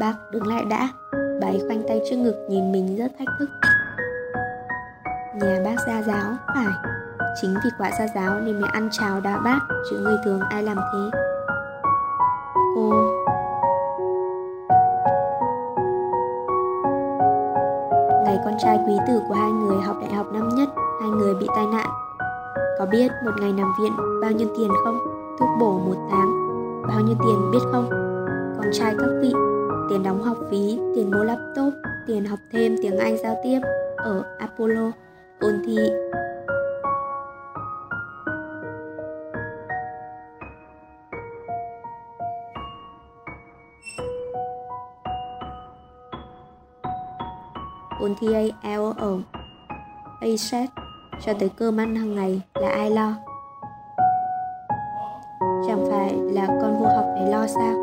Bác 0.00 0.14
đứng 0.32 0.46
lại 0.46 0.64
đã. 0.70 0.88
Bà 1.40 1.46
ấy 1.46 1.62
khoanh 1.66 1.82
tay 1.88 2.00
trước 2.10 2.16
ngực, 2.16 2.46
nhìn 2.48 2.72
mình 2.72 2.96
rất 2.96 3.12
thách 3.18 3.28
thức 3.38 3.48
nhà 5.36 5.60
bác 5.64 5.76
gia 5.86 6.02
giáo, 6.02 6.32
phải. 6.54 6.92
Chính 7.42 7.54
vì 7.64 7.70
quả 7.78 7.90
gia 7.98 8.06
giáo 8.14 8.40
nên 8.40 8.60
mới 8.60 8.70
ăn 8.72 8.88
cháo 8.92 9.20
đá 9.20 9.38
bát, 9.44 9.58
chứ 9.90 9.98
người 9.98 10.16
thường 10.24 10.40
ai 10.50 10.62
làm 10.62 10.76
thế? 10.76 11.18
Cô. 12.74 12.90
Ngày 18.24 18.38
con 18.44 18.54
trai 18.58 18.78
quý 18.86 18.92
tử 19.08 19.20
của 19.28 19.34
hai 19.34 19.52
người 19.52 19.82
học 19.82 19.96
đại 20.00 20.14
học 20.14 20.26
năm 20.32 20.48
nhất, 20.48 20.68
hai 21.00 21.10
người 21.10 21.34
bị 21.34 21.46
tai 21.56 21.66
nạn. 21.66 21.86
Có 22.78 22.86
biết 22.86 23.12
một 23.24 23.32
ngày 23.40 23.52
nằm 23.52 23.72
viện, 23.80 23.92
bao 24.22 24.30
nhiêu 24.30 24.48
tiền 24.58 24.70
không? 24.84 24.98
Thuốc 25.38 25.48
bổ 25.60 25.78
một 25.78 26.08
tháng, 26.10 26.28
bao 26.88 27.00
nhiêu 27.00 27.16
tiền 27.24 27.50
biết 27.52 27.62
không? 27.72 27.90
Con 28.56 28.66
trai 28.72 28.94
các 28.98 29.08
vị, 29.22 29.34
tiền 29.90 30.02
đóng 30.02 30.22
học 30.22 30.36
phí, 30.50 30.80
tiền 30.94 31.10
mua 31.10 31.24
laptop, 31.24 31.74
tiền 32.06 32.24
học 32.24 32.38
thêm 32.52 32.76
tiếng 32.82 32.98
anh 32.98 33.16
giao 33.22 33.36
tiếp 33.44 33.60
ở 33.96 34.22
apollo 34.38 34.90
ôn 35.40 35.62
thị 35.66 35.76
ôn 48.00 48.14
thi 48.20 48.32
ai 48.32 48.52
ở. 48.98 49.18
Ai 50.20 50.38
sát, 50.38 50.66
cho 51.20 51.32
tới 51.40 51.50
cơm 51.56 51.80
ăn 51.80 51.96
hàng 51.96 52.14
ngày, 52.14 52.42
là 52.54 52.68
ai 52.68 52.90
lo? 52.90 53.12
Chẳng 55.66 55.86
phải 55.90 56.14
là 56.32 56.46
con 56.46 56.78
vua 56.78 56.88
học 56.88 57.04
này 57.14 57.30
lo 57.30 57.46
sao? 57.46 57.74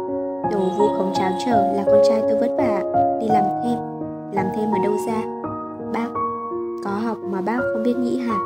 Đồ 0.51 0.60
vua 0.78 0.97
khống 0.97 1.14
cháo 1.16 1.32
trở 1.45 1.74
là 1.74 1.84
con 1.86 2.01
trai 2.10 2.22
tôi 2.22 2.39
vất 2.39 2.51
vả, 2.58 2.82
đi 3.22 3.28
làm 3.28 3.43
thêm. 3.64 3.80
Làm 4.34 4.45
thêm 4.56 4.72
ở 4.72 4.78
đâu 4.84 4.97
ra? 5.08 5.22
Bác 5.93 6.22
có 6.84 6.91
học 6.91 7.17
mà 7.17 7.41
bác 7.41 7.57
không 7.57 7.84
biết 7.84 7.97
nghĩ 7.97 8.19
hả? 8.19 8.38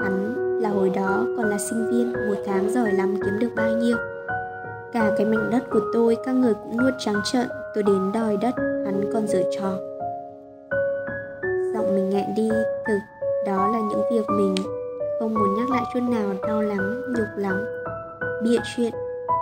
Hắn 0.00 0.34
là 0.60 0.68
hồi 0.68 0.90
đó 0.90 1.24
còn 1.36 1.46
là 1.46 1.58
sinh 1.58 1.90
viên, 1.90 2.12
Một 2.12 2.42
tháng 2.46 2.70
giỏi 2.70 2.92
lắm 2.92 3.14
kiếm 3.16 3.38
được 3.38 3.48
bao 3.56 3.76
nhiêu 3.76 3.96
Cả 4.92 5.10
cái 5.16 5.26
mảnh 5.26 5.50
đất 5.50 5.70
của 5.70 5.80
tôi, 5.92 6.16
Các 6.24 6.32
người 6.32 6.54
cũng 6.54 6.76
nuốt 6.76 6.94
trắng 6.98 7.20
trợn, 7.32 7.48
Tôi 7.74 7.84
đến 7.84 8.12
đòi 8.12 8.36
đất, 8.36 8.54
Hắn 8.56 9.10
còn 9.12 9.26
giở 9.26 9.42
trò 9.58 9.70
Giọng 11.74 11.94
mình 11.94 12.10
nghẹn 12.10 12.34
đi, 12.36 12.48
Thực 12.86 12.98
đó 13.46 13.68
là 13.68 13.78
những 13.90 14.02
việc 14.12 14.26
mình 14.36 14.54
Không 15.20 15.34
muốn 15.34 15.54
nhắc 15.54 15.70
lại 15.70 15.82
chút 15.94 16.00
nào, 16.00 16.34
đau 16.48 16.62
lắm, 16.62 17.02
Nhục 17.08 17.28
lắm 17.36 17.64
Bịa 18.42 18.58
chuyện, 18.76 18.92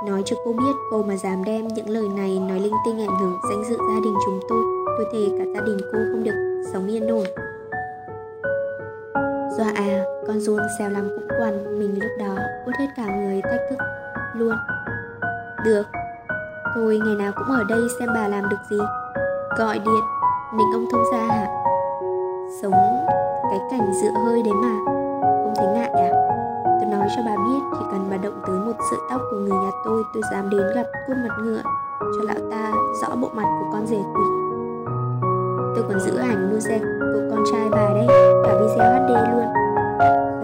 Nói 0.06 0.22
cho 0.24 0.36
cô 0.44 0.52
biết, 0.52 0.72
cô 0.90 1.02
mà 1.02 1.16
dám 1.16 1.44
đem 1.44 1.68
những 1.68 1.88
lời 1.88 2.08
này 2.16 2.38
nói 2.48 2.60
linh 2.60 2.74
tinh 2.86 3.00
ảnh 3.00 3.18
hưởng 3.20 3.38
danh 3.50 3.64
dự 3.64 3.76
gia 3.76 4.00
đình 4.04 4.14
chúng 4.26 4.40
tôi 4.48 4.64
Tôi 4.98 5.06
thề 5.12 5.38
cả 5.38 5.44
gia 5.54 5.60
đình 5.60 5.78
cô 5.92 5.98
không 6.12 6.24
được 6.24 6.62
sống 6.72 6.86
yên 6.86 7.06
ổn. 7.06 7.26
Do 9.60 9.66
à, 9.74 10.04
con 10.26 10.40
run 10.40 10.60
xèo 10.78 10.90
lắm 10.90 11.08
cũng 11.08 11.28
quằn 11.40 11.78
Mình 11.78 11.98
lúc 12.02 12.10
đó 12.18 12.42
út 12.66 12.74
hết 12.78 12.86
cả 12.96 13.02
người 13.06 13.42
thách 13.42 13.60
thức 13.70 13.78
luôn. 14.34 14.54
Được. 15.64 15.82
Tôi 16.74 16.98
ngày 17.04 17.14
nào 17.14 17.32
cũng 17.36 17.56
ở 17.56 17.64
đây 17.68 17.80
xem 17.98 18.08
bà 18.14 18.28
làm 18.28 18.48
được 18.48 18.56
gì. 18.70 18.78
Gọi 19.58 19.78
điện. 19.78 20.04
Định 20.58 20.66
ông 20.74 20.86
thông 20.92 21.04
gia 21.12 21.34
hả? 21.34 21.46
Sống 22.62 22.72
cái 23.50 23.60
cảnh 23.70 23.92
dựa 24.02 24.20
hơi 24.24 24.42
đấy 24.42 24.54
mà. 24.62 24.74
Không 25.22 25.54
thấy 25.56 25.66
ngại 25.66 25.90
à? 25.90 26.10
Tôi 26.64 26.90
nói 26.90 27.08
cho 27.16 27.22
bà 27.26 27.36
biết 27.36 27.60
chỉ 27.72 27.84
cần 27.90 28.06
bà 28.10 28.16
động 28.16 28.42
tới 28.46 28.56
một 28.58 28.76
sợi 28.90 29.00
tóc 29.10 29.20
của 29.30 29.36
người 29.36 29.58
nhà 29.64 29.70
tôi 29.84 30.02
Tôi 30.14 30.22
dám 30.32 30.50
đến 30.50 30.66
gặp 30.74 30.86
khuôn 31.06 31.16
mặt 31.22 31.34
ngựa 31.42 31.62
Cho 32.00 32.22
lão 32.24 32.50
ta 32.50 32.72
rõ 33.02 33.16
bộ 33.16 33.28
mặt 33.34 33.46
của 33.60 33.66
con 33.72 33.86
rể 33.86 33.98
quỷ. 34.14 34.39
Tôi 35.74 35.84
còn 35.88 36.00
giữ 36.00 36.16
ảnh 36.16 36.50
mua 36.50 36.60
xe 36.60 36.78
của 36.78 37.20
con 37.30 37.44
trai 37.52 37.68
bà 37.70 37.88
đấy, 37.94 38.06
Cả 38.44 38.54
video 38.60 38.68
HD 38.68 39.10
luôn. 39.10 39.46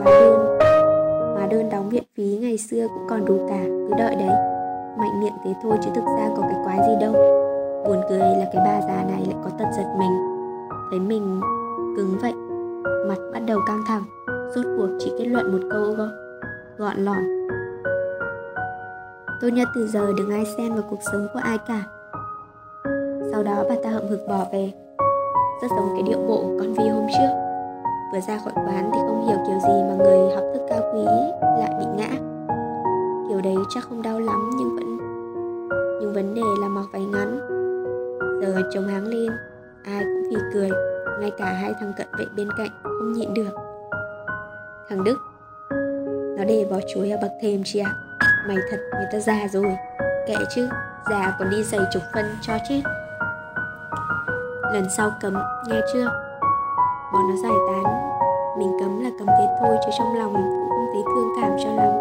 Hóa 0.03 0.21
đơn 0.21 0.59
Hóa 1.35 1.47
đơn 1.51 1.71
đóng 1.71 1.89
viện 1.91 2.03
phí 2.17 2.39
ngày 2.41 2.59
xưa 2.59 2.87
cũng 2.89 3.07
còn 3.11 3.25
đủ 3.25 3.47
cả, 3.49 3.65
Cứ 3.65 3.95
đợi 3.99 4.15
đấy. 4.15 4.29
Mạnh 4.99 5.21
miệng 5.21 5.33
thế 5.45 5.55
thôi 5.63 5.77
chứ 5.85 5.91
thực 5.95 6.05
ra 6.19 6.29
có 6.37 6.43
cái 6.43 6.61
quái 6.65 6.79
gì 6.89 6.95
đâu. 7.01 7.13
Buồn 7.87 8.01
cười 8.09 8.19
là 8.19 8.47
cái 8.53 8.63
bà 8.65 8.81
già 8.81 9.05
này 9.11 9.25
lại 9.27 9.37
có 9.45 9.51
tật 9.59 9.67
giật 9.77 9.95
mình. 9.99 10.11
Thấy 10.91 11.01
mình 11.01 11.41
cứng 11.97 12.19
vậy, 12.23 12.33
Mặt 13.09 13.19
bắt 13.33 13.41
đầu 13.47 13.61
căng 13.67 13.83
thẳng. 13.87 14.03
Rốt 14.55 14.65
cuộc 14.77 14.89
chỉ 14.99 15.13
kết 15.19 15.25
luận 15.25 15.53
một 15.53 15.69
câu 15.71 15.95
thôi. 15.97 16.09
Gọn 16.79 16.97
lỏn. 16.97 17.49
Tốt 19.41 19.49
nhất 19.49 19.69
từ 19.75 19.87
giờ 19.87 20.13
đừng 20.19 20.31
ai 20.31 20.45
xen 20.57 20.75
vào 20.75 20.83
cuộc 20.91 21.01
sống 21.13 21.27
của 21.35 21.41
ai 21.43 21.59
cả. 21.69 21.83
Sau 23.33 23.43
đó 23.43 23.65
bà 23.69 23.75
ta 23.85 23.91
hậm 23.91 24.09
hực 24.09 24.21
bỏ 24.29 24.47
về. 24.53 24.73
Rất 25.63 25.69
giống 25.71 25.89
cái 25.95 26.03
điệu 26.03 26.19
bộ 26.29 26.43
của 26.43 26.57
con 26.59 26.75
Vi 26.75 26.89
hôm 26.89 27.07
trước. 27.13 27.31
Vừa 28.13 28.21
ra 28.21 28.39
khỏi 28.45 28.53
quán 28.55 28.91
thì 28.95 28.99
không 29.07 29.27
hiểu 29.27 29.37
kiểu 29.47 29.59
gì 29.61 29.83
mà 29.89 29.95
người 29.95 30.35
học 30.35 30.45
thức 30.55 30.67
cao 30.69 30.81
quý 30.95 31.05
lại 31.41 31.71
bị 31.79 31.87
ngã. 31.97 32.11
Kiểu 33.29 33.41
đấy 33.41 33.57
chắc 33.75 33.85
không 33.85 34.03
đau 34.03 34.21
lắm 34.21 34.51
nhưng 34.59 34.77
vẫn, 34.77 34.99
Nhưng 36.01 36.13
vấn 36.15 36.35
đề 36.35 36.43
là 36.61 36.69
mặc 36.69 36.85
váy 36.93 37.05
ngắn. 37.05 37.39
Giờ 38.41 38.63
chồng 38.75 38.89
háng 38.89 39.07
lên, 39.07 39.33
Ai 39.85 40.05
cũng 40.05 40.23
phì 40.31 40.37
cười, 40.55 40.71
Ngay 41.21 41.31
cả 41.39 41.45
hai 41.45 41.75
thằng 41.81 41.93
cận 41.97 42.07
vệ 42.19 42.25
bên 42.37 42.49
cạnh 42.59 42.71
không 42.83 43.13
nhịn 43.13 43.35
được. 43.35 43.55
Thằng 44.89 45.05
Đức, 45.05 45.17
Nó 46.39 46.45
để 46.45 46.67
bỏ 46.71 46.77
chuối 46.95 47.11
ở 47.11 47.19
bậc 47.23 47.33
thềm 47.43 47.63
chị 47.65 47.79
ạ. 47.79 47.95
Mày 48.49 48.57
thật, 48.71 48.79
người 48.93 49.07
ta 49.13 49.19
già 49.19 49.49
rồi. 49.53 49.77
Kệ 50.27 50.35
chứ, 50.55 50.69
Già 51.11 51.37
còn 51.39 51.51
đi 51.51 51.63
giày 51.63 51.81
chục 51.93 52.03
phân 52.15 52.25
cho 52.43 52.55
chết. 52.69 52.81
Lần 54.77 54.89
sau 54.97 55.11
cấm 55.21 55.35
nghe 55.69 55.81
chưa? 55.93 56.05
Bọn 57.13 57.23
nó 57.29 57.37
giải 57.43 57.53
tán. 57.69 58.11
Mình 58.59 58.77
cấm 58.81 59.01
là 59.01 59.11
cấm 59.19 59.27
thế 59.27 59.47
thôi 59.61 59.77
Chứ 59.85 59.91
trong 59.99 60.15
lòng 60.19 60.35
cũng 60.35 60.69
không 60.69 60.87
thấy 60.93 61.03
thương 61.07 61.29
cảm 61.41 61.51
cho 61.65 61.73
lắm. 61.73 61.93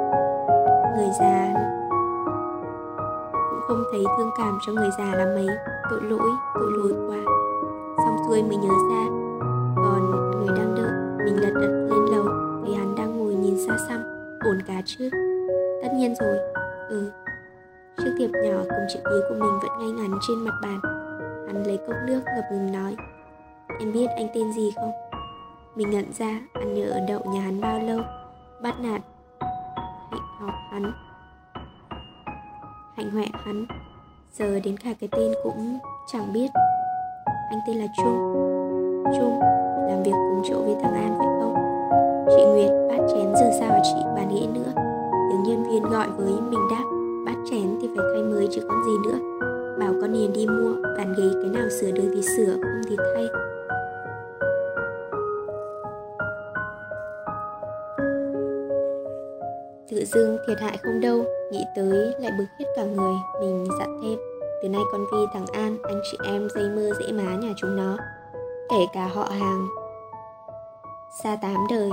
Người 0.97 1.09
già. 1.19 1.53
Cũng 3.32 3.59
không 3.67 3.84
thấy 3.91 4.03
thương 4.17 4.30
cảm 4.38 4.59
cho 4.65 4.73
người 4.73 4.89
già 4.97 5.05
là 5.05 5.26
mấy 5.26 5.47
Tội 5.89 6.01
lỗi, 6.01 6.30
tội 6.53 6.71
lỗi 6.71 6.93
quá. 7.07 7.34
Xong 7.97 8.17
xuôi 8.28 8.43
mới 8.43 8.57
nhớ 8.57 8.73
ra. 8.91 9.05
Còn 9.76 10.11
người 10.38 10.57
đang 10.57 10.76
đợi 10.76 11.26
Mình 11.26 11.41
lật 11.41 11.53
đật 11.53 11.71
lên 11.89 12.05
lầu 12.11 12.26
Thấy 12.65 12.76
hắn 12.76 12.95
đang 12.95 13.17
ngồi 13.17 13.34
nhìn 13.34 13.67
xa 13.67 13.78
xăm. 13.89 13.99
Ổn 14.39 14.59
cả 14.67 14.82
chứ? 14.86 15.09
Tất 15.84 15.89
nhiên 15.93 16.13
rồi. 16.19 16.38
Ừ. 16.89 17.11
Chiếc 17.97 18.11
thiệp 18.19 18.30
nhỏ 18.43 18.59
cùng 18.69 18.86
chữ 18.93 18.99
ký 19.05 19.15
của 19.30 19.36
mình 19.36 19.59
vẫn 19.61 19.71
ngay 19.80 19.91
ngắn 19.91 20.19
trên 20.28 20.38
mặt 20.38 20.53
bàn. 20.61 20.94
Hắn 21.55 21.63
lấy 21.63 21.77
cốc 21.77 21.95
nước 22.07 22.21
ngập 22.35 22.45
ngừng 22.51 22.71
nói. 22.71 22.95
Em 23.79 23.93
biết 23.93 24.07
anh 24.15 24.27
tên 24.33 24.53
gì 24.53 24.71
không? 24.75 24.91
Mình 25.75 25.89
nhận 25.89 26.05
ra 26.13 26.39
anh 26.53 26.73
nhờ 26.73 26.89
ở 26.89 26.99
đậu 27.07 27.19
nhà 27.33 27.41
hắn 27.41 27.61
bao 27.61 27.79
lâu. 27.79 27.99
Bắt 28.61 28.79
nạt. 28.79 29.01
Hạnh 30.11 30.21
học 30.39 30.53
hắn. 30.71 30.91
Hạnh 32.95 33.11
hoẹ 33.11 33.25
hắn. 33.45 33.65
Giờ 34.33 34.59
đến 34.63 34.77
cả 34.77 34.89
cái 34.99 35.09
tên 35.11 35.33
cũng 35.43 35.79
chẳng 36.07 36.33
biết. 36.33 36.47
Anh 37.49 37.59
tên 37.67 37.77
là 37.77 37.85
Trung. 37.97 38.33
Trung, 39.19 39.39
Làm 39.87 40.03
việc 40.03 40.11
cùng 40.11 40.41
chỗ 40.49 40.61
với 40.61 40.75
thằng 40.83 40.93
An 40.93 41.15
phải 41.17 41.27
không? 41.41 41.55
Chị 42.35 42.45
Nguyệt 42.45 42.71
bát 42.89 43.07
chén 43.13 43.35
giờ 43.35 43.51
sao 43.59 43.79
chị? 43.83 44.05
Bà 44.15 44.23
nghĩ 44.23 44.47
nữa. 44.53 44.71
Tiếng 45.31 45.43
nhân 45.43 45.63
viên 45.63 45.83
gọi 45.83 46.07
với 46.17 46.33
mình 46.41 46.67
đáp. 46.71 46.83
Bát 47.25 47.37
chén 47.49 47.77
thì 47.81 47.89
phải 47.95 48.05
thay 48.13 48.23
mới 48.23 48.47
chứ 48.51 48.61
còn 48.69 48.83
gì 48.85 49.09
nữa. 49.09 49.34
Bảo 49.80 49.93
con 50.01 50.13
Hiền 50.13 50.34
đi 50.34 50.47
mua 50.47 50.76
Bàn 50.97 51.13
ghế 51.17 51.30
cái 51.41 51.51
nào 51.51 51.69
sửa 51.69 51.91
được 51.91 52.11
thì 52.15 52.21
sửa, 52.21 52.51
Không 52.51 52.82
thì 52.89 52.95
thay. 52.97 53.28
Tự 59.89 60.05
dưng 60.05 60.38
thiệt 60.47 60.59
hại 60.59 60.78
không 60.84 61.01
đâu, 61.01 61.23
Nghĩ 61.51 61.63
tới 61.76 62.13
lại 62.19 62.32
bực 62.38 62.45
hết 62.59 62.65
cả 62.76 62.84
người, 62.84 63.15
Mình 63.41 63.65
dặn 63.80 63.99
thêm, 64.03 64.19
Từ 64.63 64.69
nay 64.69 64.82
con 64.91 65.05
Vi 65.11 65.17
thằng 65.34 65.45
An, 65.53 65.78
Anh 65.84 66.01
chị 66.11 66.17
em 66.26 66.47
dây 66.55 66.69
mơ 66.69 66.89
dễ 66.99 67.11
má 67.11 67.36
nhà 67.36 67.53
chúng 67.57 67.76
nó, 67.76 67.97
Kể 68.69 68.86
cả 68.93 69.07
họ 69.07 69.23
hàng. 69.23 69.67
Xa 71.23 71.38
tám 71.41 71.57
đời, 71.71 71.89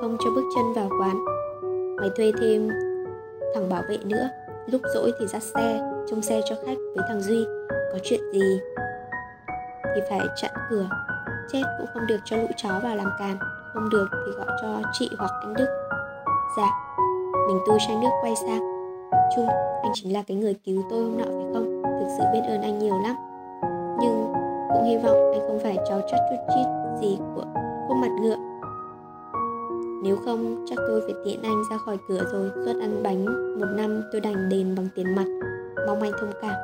Không 0.00 0.16
cho 0.24 0.30
bước 0.34 0.44
chân 0.54 0.72
vào 0.72 0.88
quán. 1.00 1.24
Mày 1.96 2.10
thuê 2.16 2.32
thêm 2.40 2.68
thằng 3.54 3.68
bảo 3.68 3.82
vệ 3.88 3.98
nữa, 4.04 4.28
Lúc 4.66 4.80
rỗi 4.94 5.12
thì 5.20 5.26
dắt 5.26 5.42
xe. 5.42 5.91
Trông 6.10 6.22
xe 6.22 6.40
cho 6.44 6.56
khách 6.66 6.78
với 6.94 7.04
thằng 7.08 7.20
Duy. 7.20 7.44
Có 7.92 7.98
chuyện 8.02 8.20
gì 8.32 8.60
Thì 9.94 10.00
phải 10.10 10.20
chặn 10.36 10.50
cửa. 10.70 10.88
Chết 11.52 11.62
cũng 11.78 11.86
không 11.94 12.06
được 12.06 12.18
cho 12.24 12.36
lũ 12.36 12.46
chó 12.56 12.80
vào 12.82 12.96
làm 12.96 13.08
càn. 13.18 13.38
Không 13.74 13.88
được 13.90 14.06
thì 14.26 14.32
gọi 14.32 14.46
cho 14.62 14.82
chị 14.92 15.10
hoặc 15.18 15.30
anh 15.42 15.54
Đức. 15.54 15.66
Dạ 16.56 16.70
Mình 17.48 17.58
tôi 17.66 17.78
chai 17.86 17.96
nước 17.96 18.10
quay 18.22 18.36
sang. 18.36 18.60
Trung, 19.36 19.46
anh 19.82 19.92
chính 19.94 20.12
là 20.12 20.22
cái 20.26 20.36
người 20.36 20.54
cứu 20.64 20.82
tôi 20.90 21.02
hôm 21.02 21.18
nọ 21.18 21.24
phải 21.24 21.46
không? 21.54 21.82
Thực 21.82 22.06
sự 22.18 22.24
biết 22.32 22.40
ơn 22.48 22.62
anh 22.62 22.78
nhiều 22.78 22.98
lắm. 23.02 23.16
Nhưng 24.00 24.32
cũng 24.68 24.84
hy 24.84 24.96
vọng 24.96 25.32
anh 25.32 25.40
không 25.48 25.58
phải 25.62 25.78
cháu 25.88 26.00
chắt 26.10 26.20
chút 26.30 26.36
chít 26.48 26.66
gì 27.00 27.18
của 27.34 27.44
khuôn 27.88 28.00
mặt 28.00 28.10
ngựa. 28.20 28.36
Nếu 30.02 30.16
không 30.24 30.64
chắc 30.68 30.78
tôi 30.88 31.00
phải 31.00 31.14
tiện 31.24 31.42
anh 31.42 31.62
ra 31.70 31.76
khỏi 31.78 31.98
cửa 32.08 32.24
rồi 32.32 32.50
Suốt 32.54 32.80
ăn 32.80 33.02
bánh. 33.02 33.24
Một 33.60 33.66
năm 33.76 34.02
tôi 34.12 34.20
đành 34.20 34.48
đền 34.48 34.74
bằng 34.76 34.88
tiền 34.94 35.14
mặt. 35.14 35.26
Mong 35.86 36.00
anh 36.00 36.12
thông 36.20 36.32
cảm. 36.42 36.54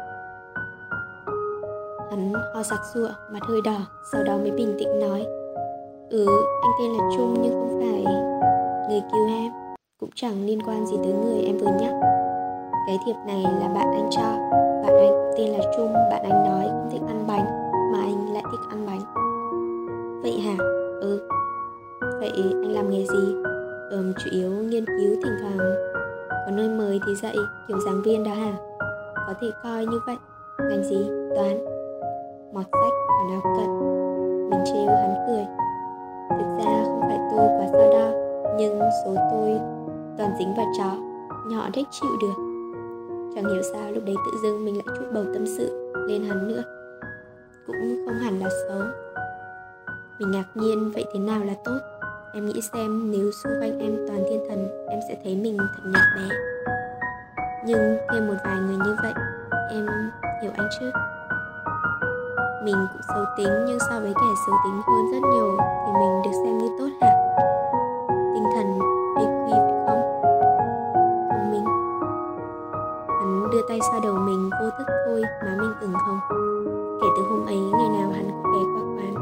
Hắn 2.10 2.32
ho 2.54 2.62
sặc 2.62 2.80
sụa 2.94 3.08
Mặt 3.32 3.38
hơi 3.42 3.60
đỏ 3.64 3.78
Sau 4.12 4.22
đó 4.24 4.36
mới 4.36 4.50
bình 4.50 4.76
tĩnh 4.78 5.00
nói. 5.00 5.26
Ừ 6.10 6.26
anh 6.62 6.72
tên 6.80 6.92
là 6.92 6.98
Trung 7.16 7.36
nhưng 7.42 7.52
không 7.52 7.80
phải 7.80 8.04
Người 8.88 9.02
cứu 9.12 9.28
em 9.28 9.52
Cũng 10.00 10.10
chẳng 10.14 10.46
liên 10.46 10.60
quan 10.66 10.86
gì 10.86 10.96
tới 11.04 11.12
người 11.12 11.42
em 11.42 11.58
vừa 11.58 11.70
nhắc. 11.80 11.94
Cái 12.86 12.98
thiệp 13.06 13.14
này 13.26 13.42
là 13.42 13.68
bạn 13.74 13.92
anh 13.92 14.08
cho. 14.10 14.22
Bạn 14.82 14.96
anh 14.96 15.08
cũng 15.08 15.34
tên 15.38 15.52
là 15.52 15.72
Trung 15.76 15.92
Bạn 15.92 16.22
anh 16.22 16.44
nói 16.44 16.64
không 16.68 16.88
thích 16.92 17.02
ăn 17.08 17.24
bánh 17.28 17.44
Mà 17.92 17.98
anh 18.00 18.34
lại 18.34 18.42
thích 18.52 18.68
ăn 18.70 18.86
bánh. 18.86 19.00
Vậy 20.22 20.40
hả? 20.40 20.56
Ừ. 21.00 21.28
Vậy 22.20 22.30
anh 22.34 22.72
làm 22.72 22.90
nghề 22.90 23.04
gì? 23.06 23.34
Ừm, 23.90 24.12
chủ 24.18 24.30
yếu 24.32 24.50
nghiên 24.50 24.84
cứu 24.86 25.14
thỉnh 25.24 25.34
thoảng. 25.42 25.58
Có 26.28 26.50
nơi 26.52 26.68
mời 26.68 27.00
thì 27.06 27.14
dạy 27.14 27.36
kiểu 27.68 27.80
giảng 27.80 28.02
viên 28.02 28.24
đó 28.24 28.34
hả? 28.34 28.67
Có 29.28 29.34
thể 29.40 29.50
coi 29.62 29.86
như 29.86 30.00
vậy. 30.06 30.16
Ngành 30.58 30.84
gì? 30.84 31.10
Toán. 31.36 31.64
Mọt 32.52 32.64
sách 32.64 32.92
còn 33.08 33.30
nào 33.30 33.40
cận. 33.56 33.68
Mình 34.50 34.60
trêu 34.66 34.86
hắn 34.86 35.14
cười. 35.26 35.44
Thực 36.30 36.58
ra 36.58 36.84
không 36.84 37.00
phải 37.00 37.18
tôi 37.30 37.48
quá 37.48 37.66
so 37.72 37.90
đo, 37.92 38.10
Nhưng 38.58 38.80
số 39.04 39.14
tôi 39.30 39.60
toàn 40.18 40.30
dính 40.38 40.54
vào 40.56 40.66
chó 40.78 40.96
Nhỏ 41.46 41.68
thích 41.74 41.86
chịu 41.90 42.10
được. 42.20 42.42
Chẳng 43.34 43.52
hiểu 43.52 43.62
sao 43.72 43.92
lúc 43.92 44.04
đấy 44.06 44.16
tự 44.26 44.38
dưng 44.42 44.64
mình 44.64 44.76
lại 44.76 44.96
chút 44.98 45.04
bầu 45.12 45.24
tâm 45.34 45.46
sự 45.46 45.92
lên 46.06 46.24
hắn 46.24 46.48
nữa. 46.48 46.62
Cũng 47.66 48.04
không 48.06 48.14
hẳn 48.14 48.40
là 48.40 48.48
xấu 48.68 48.82
Mình 50.18 50.30
ngạc 50.30 50.46
nhiên 50.54 50.90
vậy 50.94 51.04
thế 51.12 51.20
nào 51.20 51.44
là 51.44 51.54
tốt? 51.64 51.78
Em 52.34 52.46
nghĩ 52.46 52.60
xem 52.72 53.10
nếu 53.10 53.30
xung 53.30 53.52
quanh 53.60 53.78
em 53.78 53.96
toàn 54.08 54.24
thiên 54.28 54.44
thần, 54.48 54.86
Em 54.88 55.00
sẽ 55.08 55.16
thấy 55.24 55.36
mình 55.36 55.56
thật 55.58 55.82
nhỏ 55.84 56.00
bé. 56.16 56.34
Nhưng 57.68 57.98
thêm 58.12 58.26
một 58.26 58.34
vài 58.44 58.60
người 58.60 58.76
như 58.76 58.96
vậy, 59.02 59.12
Em 59.70 59.86
hiểu 60.42 60.52
anh 60.56 60.68
chứ? 60.80 60.90
Mình 62.64 62.74
cũng 62.92 63.02
xấu 63.08 63.24
tính, 63.36 63.64
Nhưng 63.66 63.78
so 63.90 64.00
với 64.00 64.14
kẻ 64.14 64.28
xấu 64.46 64.56
tính 64.64 64.82
hơn 64.86 65.12
rất 65.12 65.28
nhiều 65.32 65.56
Thì 65.58 65.92
mình 65.92 66.22
được 66.24 66.30
xem 66.44 66.58
như 66.58 66.68
tốt 66.78 66.88
hả? 67.00 67.12
Tinh 68.34 68.44
thần 68.54 68.78
quy 69.16 69.24
phải 69.52 69.84
không? 69.86 70.02
Thông 71.30 71.50
minh. 71.50 71.64
Hắn 73.08 73.48
đưa 73.52 73.62
tay 73.68 73.78
xoa 73.90 74.00
đầu 74.02 74.14
mình, 74.14 74.50
vô 74.60 74.70
thức 74.78 74.86
thôi 75.06 75.22
Mà 75.44 75.56
mình 75.60 75.72
ửng 75.80 75.94
không 75.94 76.20
Kể 77.00 77.06
từ 77.16 77.22
hôm 77.30 77.46
ấy, 77.46 77.56
ngày 77.56 77.88
nào 77.88 78.10
hắn 78.12 78.30
cũng 78.30 78.52
ghé 78.52 78.60
qua 78.74 78.82
quán 78.96 79.14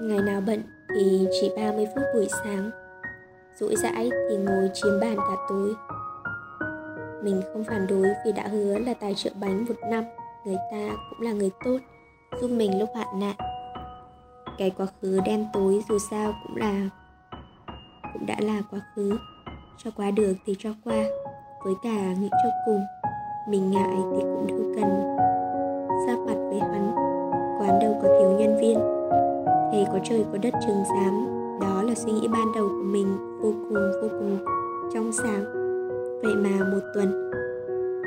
Ngày 0.00 0.18
nào 0.18 0.40
bận 0.46 0.62
thì 0.94 1.28
chỉ 1.40 1.52
30 1.56 1.86
phút 1.94 2.04
buổi 2.14 2.28
sáng. 2.44 2.70
Rỗi 3.60 3.76
rãi 3.76 4.10
thì 4.30 4.36
ngồi 4.36 4.70
chiếm 4.74 5.00
bàn 5.00 5.16
cả 5.16 5.36
tối 5.48 5.74
Mình 7.22 7.42
không 7.52 7.64
phản 7.64 7.86
đối 7.86 8.06
vì 8.24 8.32
đã 8.32 8.48
hứa 8.48 8.78
là 8.78 8.94
tài 8.94 9.14
trợ 9.14 9.30
bánh 9.40 9.64
một 9.64 9.74
năm, 9.90 10.04
Người 10.44 10.56
ta 10.72 10.96
cũng 11.10 11.20
là 11.20 11.32
người 11.32 11.50
tốt, 11.64 11.78
Giúp 12.40 12.48
mình 12.48 12.78
lúc 12.78 12.88
hoạn 12.94 13.20
nạn. 13.20 13.36
Cái 14.58 14.70
quá 14.70 14.86
khứ 15.02 15.20
đen 15.24 15.46
tối 15.52 15.82
dù 15.88 15.98
sao 16.10 16.32
cũng 16.42 16.56
là, 16.56 16.88
Cũng 18.12 18.26
đã 18.26 18.36
là 18.40 18.62
quá 18.70 18.80
khứ. 18.94 19.18
Cho 19.84 19.90
qua 19.96 20.10
được 20.10 20.34
thì 20.46 20.54
cho 20.58 20.70
qua, 20.84 21.04
Với 21.64 21.74
cả 21.82 22.14
nghĩ 22.20 22.28
cho 22.30 22.50
cùng, 22.66 22.80
Mình 23.48 23.70
ngại 23.70 23.96
thì 23.96 24.20
cũng 24.20 24.46
đâu 24.46 24.72
cần. 24.76 25.16
Giáp 26.06 26.18
mặt 26.18 26.48
với 26.50 26.60
hắn, 26.60 26.94
Quán 27.60 27.78
đâu 27.80 27.98
có 28.02 28.08
thiếu 28.18 28.30
nhân 28.38 28.58
viên. 28.60 28.78
Thầy 29.72 29.86
có 29.92 29.98
trời 30.04 30.24
có 30.32 30.38
đất 30.38 30.54
trường 30.66 30.84
giám 30.84 31.26
Đó 31.60 31.82
là 31.82 31.94
suy 31.94 32.12
nghĩ 32.12 32.28
ban 32.28 32.52
đầu 32.54 32.68
của 32.68 32.84
mình. 32.84 33.29
Vô 33.42 33.52
cùng 33.68 33.92
vô 34.02 34.08
cùng 34.08 34.38
trong 34.94 35.12
sáng. 35.12 35.44
Vậy 36.22 36.34
mà 36.36 36.64
một 36.64 36.80
tuần 36.94 37.30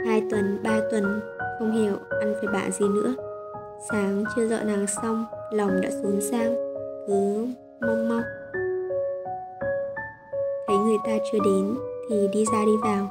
Hai 0.05 0.23
tuần, 0.31 0.59
ba 0.63 0.79
tuần 0.91 1.19
Không 1.59 1.71
hiểu 1.71 1.95
ăn 2.09 2.33
phải 2.41 2.53
bạ 2.53 2.69
gì 2.69 2.85
nữa. 2.87 3.13
Sáng 3.91 4.23
chưa 4.35 4.47
dọn 4.47 4.67
hàng 4.67 4.85
xong 4.87 5.25
Lòng 5.51 5.81
đã 5.81 5.89
xuống 6.03 6.21
sang 6.21 6.55
Cứ 7.07 7.47
mong 7.81 8.09
mong. 8.09 8.23
Thấy 10.67 10.77
người 10.77 10.97
ta 11.05 11.11
chưa 11.31 11.39
đến 11.45 11.75
Thì 12.09 12.27
đi 12.33 12.45
ra 12.53 12.65
đi 12.65 12.71
vào. 12.83 13.07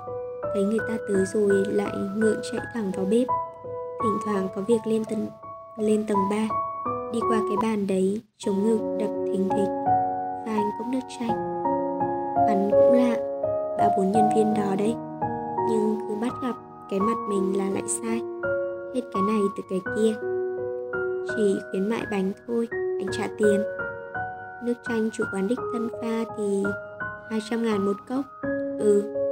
Thấy 0.54 0.64
người 0.64 0.78
ta 0.88 0.96
tới 1.08 1.24
rồi 1.34 1.64
lại 1.66 1.96
ngượng 2.16 2.40
chạy 2.52 2.60
thẳng 2.74 2.92
vào 2.96 3.04
bếp. 3.04 3.26
Thỉnh 4.02 4.18
thoảng 4.24 4.48
có 4.54 4.62
việc 4.68 4.80
lên 4.86 5.04
tầng 5.04 5.26
lên 5.78 6.04
tầng 6.08 6.18
3 6.30 6.36
Đi 7.12 7.20
qua 7.28 7.40
cái 7.48 7.56
bàn 7.62 7.86
đấy 7.86 8.20
Chống 8.38 8.66
ngực 8.66 8.96
đập 8.98 9.10
thình 9.26 9.48
thịch. 9.48 9.81
Bốn 13.96 14.12
nhân 14.12 14.28
viên 14.36 14.54
đó 14.54 14.74
đấy. 14.78 14.94
Nhưng 15.70 15.96
cứ 16.08 16.14
bắt 16.20 16.32
gặp 16.42 16.54
cái 16.90 17.00
mặt 17.00 17.16
mình 17.28 17.58
là 17.58 17.70
lại 17.70 17.82
sai. 17.86 18.22
Hết 18.94 19.02
cái 19.12 19.22
này 19.28 19.40
từ 19.56 19.62
cái 19.70 19.80
kia. 19.96 20.14
Chỉ 21.36 21.56
khuyến 21.70 21.88
mại 21.88 22.02
bánh 22.10 22.32
thôi 22.46 22.68
Anh 22.72 23.06
trả 23.12 23.28
tiền. 23.38 23.62
Nước 24.64 24.74
chanh 24.88 25.10
chủ 25.12 25.24
quán 25.32 25.48
đích 25.48 25.58
thân 25.72 25.88
pha 26.02 26.34
thì 26.36 26.62
200 27.30 27.62
ngàn 27.62 27.86
một 27.86 27.96
cốc. 28.08 28.24
Ừ 28.78 29.22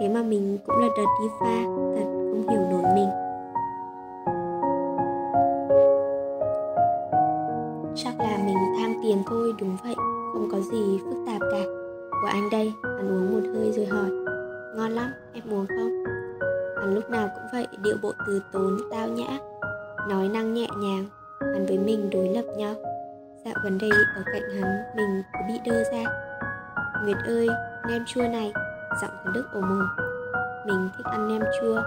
Thế 0.00 0.08
mà 0.08 0.22
mình 0.22 0.58
cũng 0.66 0.78
là 0.78 0.88
đợt 0.96 1.06
đi 1.20 1.28
pha, 1.40 1.62
Thật 1.96 2.04
không 2.04 2.48
hiểu 2.50 2.60
nổi 2.70 2.82
mình. 2.94 3.08
Chắc 7.96 8.14
là 8.18 8.38
mình 8.46 8.56
tham 8.78 8.94
tiền 9.02 9.22
thôi, 9.26 9.54
đúng 9.60 9.76
vậy. 9.84 9.94
Không 10.32 10.48
có 10.52 10.60
gì 10.60 10.98
phức 11.04 11.16
tạp 11.26 11.40
cả. 11.40 11.64
Của 12.10 12.28
anh 12.28 12.50
đây. 12.50 12.72
Hắn 13.04 13.12
uống 13.12 13.32
một 13.32 13.50
hơi 13.54 13.72
rồi 13.72 13.86
hỏi, 13.86 14.10
Ngon 14.76 14.90
lắm, 14.90 15.12
em 15.32 15.44
uống 15.50 15.66
không? 15.66 16.04
Hắn 16.76 16.94
lúc 16.94 17.10
nào 17.10 17.28
cũng 17.34 17.44
vậy, 17.52 17.66
điệu 17.82 17.96
bộ 18.02 18.12
từ 18.26 18.42
tốn 18.52 18.78
tao 18.90 19.08
nhã, 19.08 19.38
Nói 20.08 20.28
năng 20.28 20.54
nhẹ 20.54 20.66
nhàng, 20.76 21.06
Hắn 21.40 21.66
với 21.66 21.78
mình 21.78 22.10
đối 22.10 22.28
lập 22.28 22.44
nhau. 22.56 22.74
Dạo 23.44 23.54
gần 23.64 23.78
đây, 23.78 23.90
ở 24.16 24.22
cạnh 24.32 24.42
hắn, 24.60 24.96
Mình 24.96 25.22
có 25.32 25.38
bị 25.48 25.54
đơ 25.66 25.84
ra. 25.92 26.04
Nguyệt 27.04 27.16
ơi, 27.26 27.48
nem 27.88 28.04
chua 28.06 28.22
này, 28.22 28.52
Giọng 29.02 29.16
của 29.24 29.30
Đức 29.34 29.44
ồ 29.52 29.60
mồm 29.60 29.84
Mình 30.66 30.88
thích 30.96 31.06
ăn 31.06 31.28
nem 31.28 31.42
chua. 31.60 31.80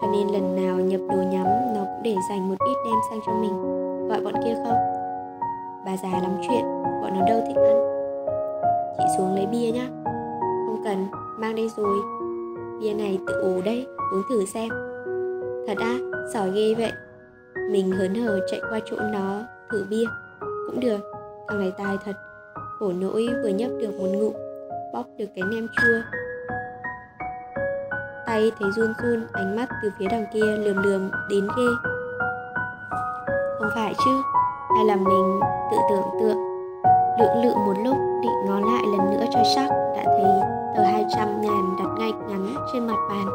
Cho 0.00 0.06
nên 0.12 0.28
lần 0.28 0.66
nào 0.66 0.76
nhập 0.76 1.00
đồ 1.10 1.16
nhắm, 1.16 1.46
Nó 1.74 1.80
cũng 1.80 2.02
để 2.02 2.14
dành 2.30 2.48
một 2.48 2.56
ít 2.66 2.76
đem 2.84 2.98
sang 3.10 3.20
cho 3.26 3.32
mình. 3.32 3.62
Gọi 4.08 4.20
bọn 4.20 4.34
kia 4.44 4.54
không? 4.54 4.78
Bà 5.84 5.96
già 6.02 6.08
lắm 6.22 6.36
chuyện, 6.48 6.64
Bọn 7.02 7.10
nó 7.14 7.26
đâu 7.26 7.40
thích 7.46 7.56
ăn 7.56 7.95
xuống 9.16 9.34
lấy 9.34 9.46
bia 9.46 9.70
nhá. 9.70 9.88
Không 10.66 10.80
cần, 10.84 11.06
Mang 11.38 11.56
đây 11.56 11.70
rồi. 11.76 11.98
Bia 12.80 12.92
này 12.92 13.18
tự 13.26 13.40
ủ 13.40 13.60
đây 13.64 13.86
Uống 14.12 14.22
thử 14.28 14.44
xem. 14.44 14.68
Thật 15.66 15.74
á, 15.78 15.98
Giỏi 16.34 16.50
ghê 16.50 16.74
vậy. 16.74 16.92
Mình 17.70 17.90
hớn 17.90 18.14
hở 18.14 18.40
chạy 18.50 18.60
qua 18.70 18.80
chỗ 18.84 18.96
nó, 19.12 19.40
Thử 19.70 19.86
bia. 19.90 20.04
Cũng 20.40 20.80
được, 20.80 21.00
Thằng 21.48 21.58
này 21.58 21.72
tài 21.78 21.96
thật. 22.04 22.12
Khổ 22.78 22.92
nỗi 23.00 23.28
vừa 23.42 23.48
nhấp 23.48 23.70
được 23.80 23.90
một 23.98 24.08
ngụm 24.12 24.32
Bóc 24.92 25.06
được 25.18 25.26
cái 25.34 25.44
nem 25.50 25.68
chua. 25.68 26.18
Tay 28.26 28.52
thấy 28.58 28.70
run 28.76 28.92
run, 29.02 29.26
Ánh 29.32 29.56
mắt 29.56 29.68
từ 29.82 29.90
phía 29.98 30.06
đằng 30.10 30.26
kia 30.34 30.56
lườm 30.56 30.76
lườm 30.76 31.10
đến 31.30 31.48
ghê. 31.56 31.66
Không 33.58 33.70
phải 33.74 33.94
chứ, 34.04 34.22
Hay 34.76 34.84
là 34.84 34.96
mình 34.96 35.40
tự 35.70 35.76
tưởng 35.90 36.20
tượng. 36.20 36.38
Lưỡng 37.18 37.44
lự 37.44 37.54
một 37.54 37.74
lúc 37.84 37.96
định 38.22 38.44
ngó 38.46 38.60
lại 38.60 38.82
lần 38.86 39.10
nữa 39.10 39.24
cho 39.34 39.42
chắc, 39.54 39.70
Đã 39.96 40.04
thấy 40.04 40.24
tờ 40.76 40.82
200 40.82 41.40
ngàn 41.40 41.76
đặt 41.78 41.88
ngay 41.98 42.12
ngắn 42.28 42.54
trên 42.72 42.86
mặt 42.86 42.98
bàn. 43.08 43.26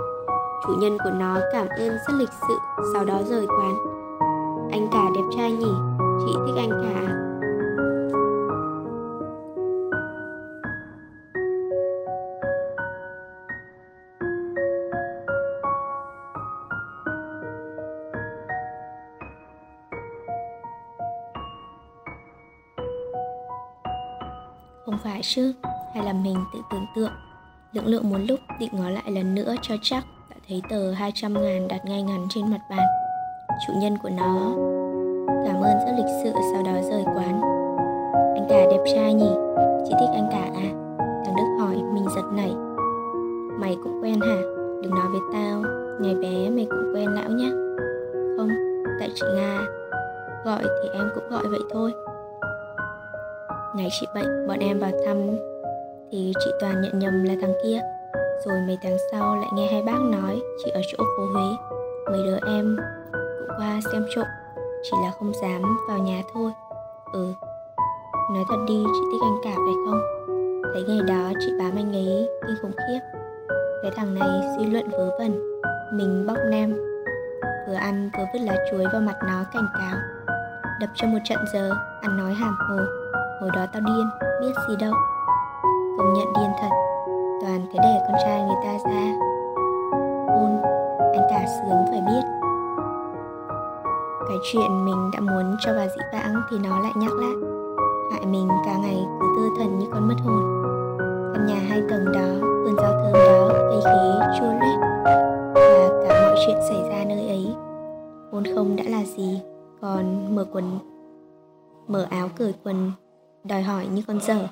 Chủ 0.67 0.73
nhân 0.79 0.97
của 1.03 1.11
nó 1.19 1.37
cảm 1.53 1.67
ơn 1.77 1.89
rất 1.89 2.13
lịch 2.19 2.33
sự, 2.47 2.57
Sau 2.93 3.05
đó 3.05 3.21
rời 3.29 3.47
quán. 3.47 3.75
Anh 4.71 4.87
cả 4.91 5.03
đẹp 5.15 5.35
trai 5.37 5.51
nhỉ? 5.51 5.73
Chị 6.25 6.33
thích 6.45 6.55
anh 6.57 6.69
cả 6.69 6.99
à? 6.99 7.30
Không 25.21 25.25
chứ, 25.35 25.53
hay 25.95 26.03
là 26.05 26.13
mình 26.13 26.35
tự 26.53 26.59
tưởng 26.71 26.85
tượng? 26.95 27.11
Lượng 27.73 27.85
lượng 27.85 28.09
một 28.09 28.17
lúc 28.27 28.39
định 28.59 28.69
ngó 28.73 28.89
lại 28.89 29.03
lần 29.07 29.35
nữa 29.35 29.55
cho 29.61 29.75
chắc 29.81 30.03
Đã 30.29 30.35
thấy 30.47 30.61
tờ 30.69 30.91
200 30.91 31.33
ngàn 31.33 31.67
đặt 31.67 31.85
ngay 31.85 32.01
ngắn 32.03 32.27
trên 32.29 32.51
mặt 32.51 32.59
bàn. 32.69 32.87
Chủ 33.67 33.73
nhân 33.81 33.97
của 34.03 34.09
nó. 34.09 34.51
Cảm 35.47 35.55
ơn 35.55 35.77
rất 35.85 35.91
lịch 35.97 36.21
sự 36.23 36.33
sau 36.53 36.63
đó 36.63 36.71
rời 36.89 37.03
quán. 37.15 37.41
Anh 38.35 38.45
cả 38.49 38.65
đẹp 38.71 38.83
trai 38.93 39.13
nhỉ? 39.13 39.31
Chị 39.87 39.93
thích 39.99 40.09
anh 40.13 40.29
cả 40.31 40.43
à? 40.55 40.69
Thằng 41.25 41.35
Đức 41.37 41.57
hỏi 41.59 41.75
mình 41.75 42.05
giật 42.15 42.25
nảy. 42.33 42.53
Mày 43.59 43.77
cũng 43.83 44.03
quen 44.03 44.21
hả? 44.21 44.41
Đừng 44.83 44.91
nói 44.91 45.07
với 45.11 45.21
tao. 45.33 45.61
Ngày 45.99 46.15
bé 46.15 46.49
mày 46.49 46.67
cũng 46.69 46.95
quen 46.95 47.09
lão 47.09 47.29
nhá. 47.29 47.49
Không, 48.37 48.49
tại 48.99 49.09
chị 49.15 49.25
Nga. 49.35 49.59
Gọi 50.45 50.63
thì 50.63 50.89
em 50.93 51.09
cũng 51.15 51.29
gọi 51.29 51.43
vậy 51.47 51.61
thôi. 51.73 51.93
Ngày 53.75 53.87
chị 53.99 54.07
bệnh, 54.15 54.40
em 54.61 54.79
vào 54.79 54.91
thăm 55.05 55.17
thì 56.11 56.33
chị 56.45 56.51
Toàn 56.59 56.81
nhận 56.81 56.99
nhầm 56.99 57.23
là 57.23 57.33
thằng 57.41 57.53
kia. 57.63 57.79
Rồi 58.45 58.59
mấy 58.67 58.77
tháng 58.83 58.97
sau 59.11 59.35
lại 59.35 59.49
nghe 59.53 59.67
hai 59.71 59.81
bác 59.81 59.99
nói 60.01 60.41
chị 60.63 60.71
ở 60.71 60.81
chỗ 60.91 61.03
phố 61.17 61.23
Huế. 61.33 61.55
Mấy 62.11 62.23
đứa 62.25 62.37
em 62.47 62.77
cũng 63.13 63.57
qua 63.57 63.79
xem 63.91 64.05
trộm, 64.15 64.25
chỉ 64.83 64.97
là 65.03 65.11
không 65.19 65.33
dám 65.41 65.77
vào 65.87 65.97
nhà 65.97 66.21
thôi. 66.33 66.51
Ừ, 67.13 67.33
nói 68.33 68.43
thật 68.49 68.57
đi 68.67 68.83
chị 68.93 69.01
thích 69.11 69.21
anh 69.21 69.37
cả 69.43 69.51
phải 69.55 69.75
không? 69.85 70.01
Thấy 70.73 70.83
ngày 70.87 70.99
đó 71.07 71.31
chị 71.39 71.51
bám 71.59 71.71
anh 71.75 71.93
ấy 71.93 72.29
kinh 72.47 72.55
khủng 72.61 72.71
khiếp. 72.71 72.99
Cái 73.81 73.91
thằng 73.95 74.13
này 74.19 74.41
suy 74.57 74.65
luận 74.65 74.89
vớ 74.89 75.09
vẩn, 75.19 75.61
mình 75.93 76.25
bóc 76.27 76.37
nem, 76.49 76.73
vừa 77.67 77.73
ăn 77.73 78.09
vừa 78.17 78.25
vứt 78.33 78.39
lá 78.39 78.55
chuối 78.71 78.85
vào 78.93 79.01
mặt 79.01 79.15
nó 79.23 79.43
cảnh 79.53 79.67
cáo. 79.73 79.97
Đập 80.79 80.89
cho 80.95 81.07
một 81.07 81.19
trận 81.23 81.39
giờ, 81.53 81.71
ăn 82.01 82.17
nói 82.17 82.33
hàm 82.33 82.57
hồ 82.69 82.77
Hồi 83.41 83.49
đó 83.53 83.65
tao 83.73 83.81
điên, 83.81 84.09
biết 84.41 84.53
gì 84.67 84.75
đâu. 84.79 84.93
Công 85.97 86.13
nhận 86.13 86.33
điên 86.33 86.51
thật. 86.61 86.69
Toàn 87.41 87.65
cái 87.73 87.79
để 87.83 88.05
con 88.07 88.15
trai 88.25 88.41
người 88.41 88.55
ta 88.63 88.89
ra. 88.89 89.03
Hôn, 90.27 90.61
anh 91.13 91.27
cả 91.29 91.45
sướng 91.47 91.85
phải 91.89 92.01
biết. 92.07 92.23
Cái 94.27 94.37
chuyện 94.51 94.85
mình 94.85 95.11
đã 95.13 95.19
muốn 95.19 95.55
cho 95.59 95.73
bà 95.73 95.87
dĩ 95.87 96.01
vãng 96.13 96.35
thì 96.51 96.57
nó 96.59 96.79
lại 96.79 96.91
nhắc 96.95 97.11
lại. 97.13 97.33
Hại 98.11 98.25
mình 98.25 98.47
cả 98.65 98.77
ngày 98.77 99.05
cứ 99.19 99.27
tơ 99.35 99.63
thần 99.63 99.79
như 99.79 99.85
con 99.93 100.07
mất 100.07 100.15
hồn. 100.23 100.63
Căn 101.33 101.45
nhà 101.47 101.61
hai 101.69 101.81
tầng 101.89 102.05
đó, 102.13 102.47
vườn 102.63 102.75
rau 102.77 102.91
thơm 102.91 103.13
đó, 103.13 103.49
cây 103.51 103.81
khí 103.83 104.39
chua 104.39 104.53
lét 104.53 104.79
Và 105.53 105.89
cả 106.07 106.21
mọi 106.21 106.35
chuyện 106.45 106.57
xảy 106.69 106.89
ra 106.89 107.03
nơi 107.07 107.27
ấy. 107.27 107.55
Hôn 108.31 108.43
không 108.55 108.75
đã 108.75 108.83
là 108.87 109.03
gì 109.03 109.41
còn 109.81 110.35
mở 110.35 110.45
quần 110.51 110.79
mở 111.87 112.07
áo 112.09 112.29
cởi 112.37 112.53
quần 112.63 112.91
đòi 113.43 113.61
hỏi 113.61 113.87
như 113.93 114.01
con 114.07 114.19
dở. 114.21 114.47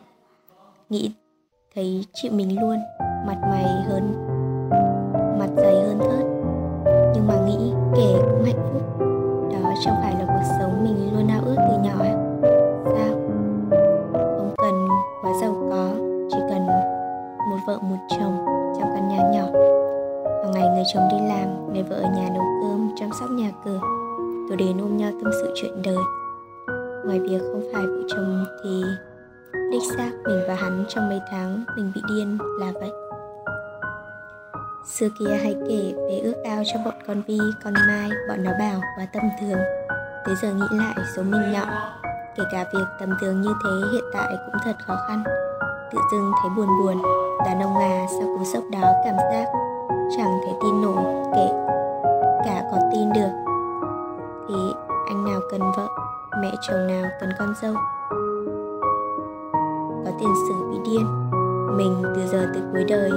Nghĩ 0.89 1.11
thấy 1.75 2.05
chịu 2.13 2.31
mình 2.31 2.61
luôn, 2.61 2.77
mặt 3.27 3.37
mày 3.41 3.63
hơn, 3.63 4.13
mặt 5.39 5.49
dày 5.57 5.75
hơn 5.75 5.99
thớt. 5.99 6.25
Nhưng 7.15 7.27
mà 7.27 7.35
nghĩ 7.45 7.73
kể 7.95 8.21
cũng 8.21 8.43
hạnh 8.43 8.69
phúc. 8.73 8.81
Đó 9.53 9.73
chẳng 9.85 9.95
phải 10.01 10.13
là 10.13 10.25
cuộc 10.27 10.55
sống 10.59 10.83
mình 10.83 11.13
luôn 11.13 11.27
ao 11.27 11.41
ước 11.45 11.55
từ 11.57 11.77
nhỏ. 11.83 11.95
À 11.99 12.15
sao? 12.85 13.13
Không 14.37 14.53
cần 14.57 14.87
quá 15.21 15.31
giàu 15.41 15.55
có, 15.69 15.89
chỉ 16.31 16.37
cần 16.49 16.65
một 17.49 17.57
vợ 17.67 17.79
một 17.81 17.97
chồng 18.09 18.45
trong 18.79 18.89
căn 18.95 19.07
nhà 19.07 19.17
nhỏ. 19.17 19.45
Hàng 20.43 20.51
ngày 20.51 20.69
người 20.69 20.83
chồng 20.93 21.03
đi 21.11 21.17
làm 21.27 21.73
người 21.73 21.83
vợ 21.83 21.95
ở 21.95 22.09
nhà 22.15 22.29
nấu 22.33 22.43
cơm, 22.61 22.91
chăm 22.95 23.09
sóc 23.19 23.29
nhà 23.29 23.51
cửa. 23.65 23.79
Rồi 24.49 24.57
đến 24.57 24.77
ôm 24.81 24.97
nhau 24.97 25.11
tâm 25.23 25.31
sự 25.41 25.53
chuyện 25.55 25.81
đời 25.81 26.03
ngoài 27.09 27.19
việc 27.19 27.41
không 27.51 27.63
phải 27.73 27.83
vợ 27.87 28.01
chồng 28.07 28.45
thì 28.63 28.83
đích 29.71 29.81
xác 29.97 30.09
mình 30.25 30.39
và 30.47 30.55
hắn 30.55 30.85
trong 30.87 31.09
mấy 31.09 31.21
tháng 31.31 31.63
mình 31.75 31.91
bị 31.95 32.01
điên 32.09 32.37
là 32.59 32.71
vậy. 32.73 32.89
Xưa 34.85 35.07
kia 35.19 35.35
hay 35.43 35.55
kể 35.69 35.93
về 35.97 36.19
ước 36.23 36.35
ao 36.43 36.63
cho 36.73 36.79
bọn 36.85 36.93
con 37.07 37.21
vi, 37.27 37.39
con 37.63 37.73
mai, 37.73 38.09
bọn 38.27 38.43
nó 38.43 38.51
bảo 38.59 38.81
quá 38.97 39.07
tầm 39.13 39.23
thường. 39.41 39.59
Tới 40.25 40.35
giờ 40.41 40.53
nghĩ 40.53 40.77
lại, 40.77 40.95
số 41.15 41.23
mình 41.23 41.51
nhỏ, 41.51 41.65
kể 42.37 42.43
cả 42.51 42.65
việc 42.73 42.85
tầm 42.99 43.09
thường 43.21 43.41
như 43.41 43.53
thế 43.63 43.71
hiện 43.91 44.03
tại 44.13 44.35
cũng 44.45 44.61
thật 44.65 44.75
khó 44.87 44.95
khăn. 45.07 45.23
Tự 45.91 45.99
dưng 46.11 46.31
thấy 46.41 46.49
buồn 46.57 46.67
buồn, 46.83 47.01
đàn 47.45 47.61
ông 47.61 47.75
à 47.77 48.05
sau 48.09 48.37
cú 48.37 48.43
sốc 48.53 48.63
đó 48.71 48.93
cảm 49.05 49.15
giác 49.17 49.45
chẳng 50.17 50.39
thể 50.45 50.53
tin 50.61 50.81
nổi, 50.81 51.03
kể 51.35 51.49
cả 52.45 52.63
có 52.71 52.77
tin 52.93 53.13
được. 53.13 53.31
Thì 54.47 54.55
anh 55.07 55.25
nào 55.25 55.39
cần 55.51 55.61
vợ? 55.77 55.98
Mẹ 56.41 56.51
chồng 56.61 56.87
nào 56.87 57.09
cần 57.19 57.29
con 57.39 57.53
dâu. 57.61 57.73
Có 60.05 60.11
tiền 60.19 60.33
sử 60.49 60.71
bị 60.71 60.77
điên, 60.85 61.05
mình 61.77 62.03
từ 62.15 62.27
giờ 62.27 62.47
tới 62.53 62.63
cuối 62.73 62.83
đời 62.83 63.11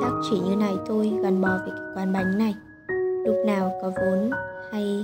chắc 0.00 0.12
chỉ 0.30 0.40
như 0.40 0.56
này 0.56 0.78
thôi, 0.86 1.12
gắn 1.22 1.40
bó 1.40 1.48
với 1.48 1.70
cái 1.70 1.86
quán 1.96 2.12
bánh 2.12 2.38
này. 2.38 2.54
Lúc 3.26 3.36
nào 3.46 3.72
có 3.82 3.90
vốn 3.90 4.30
hay 4.72 5.02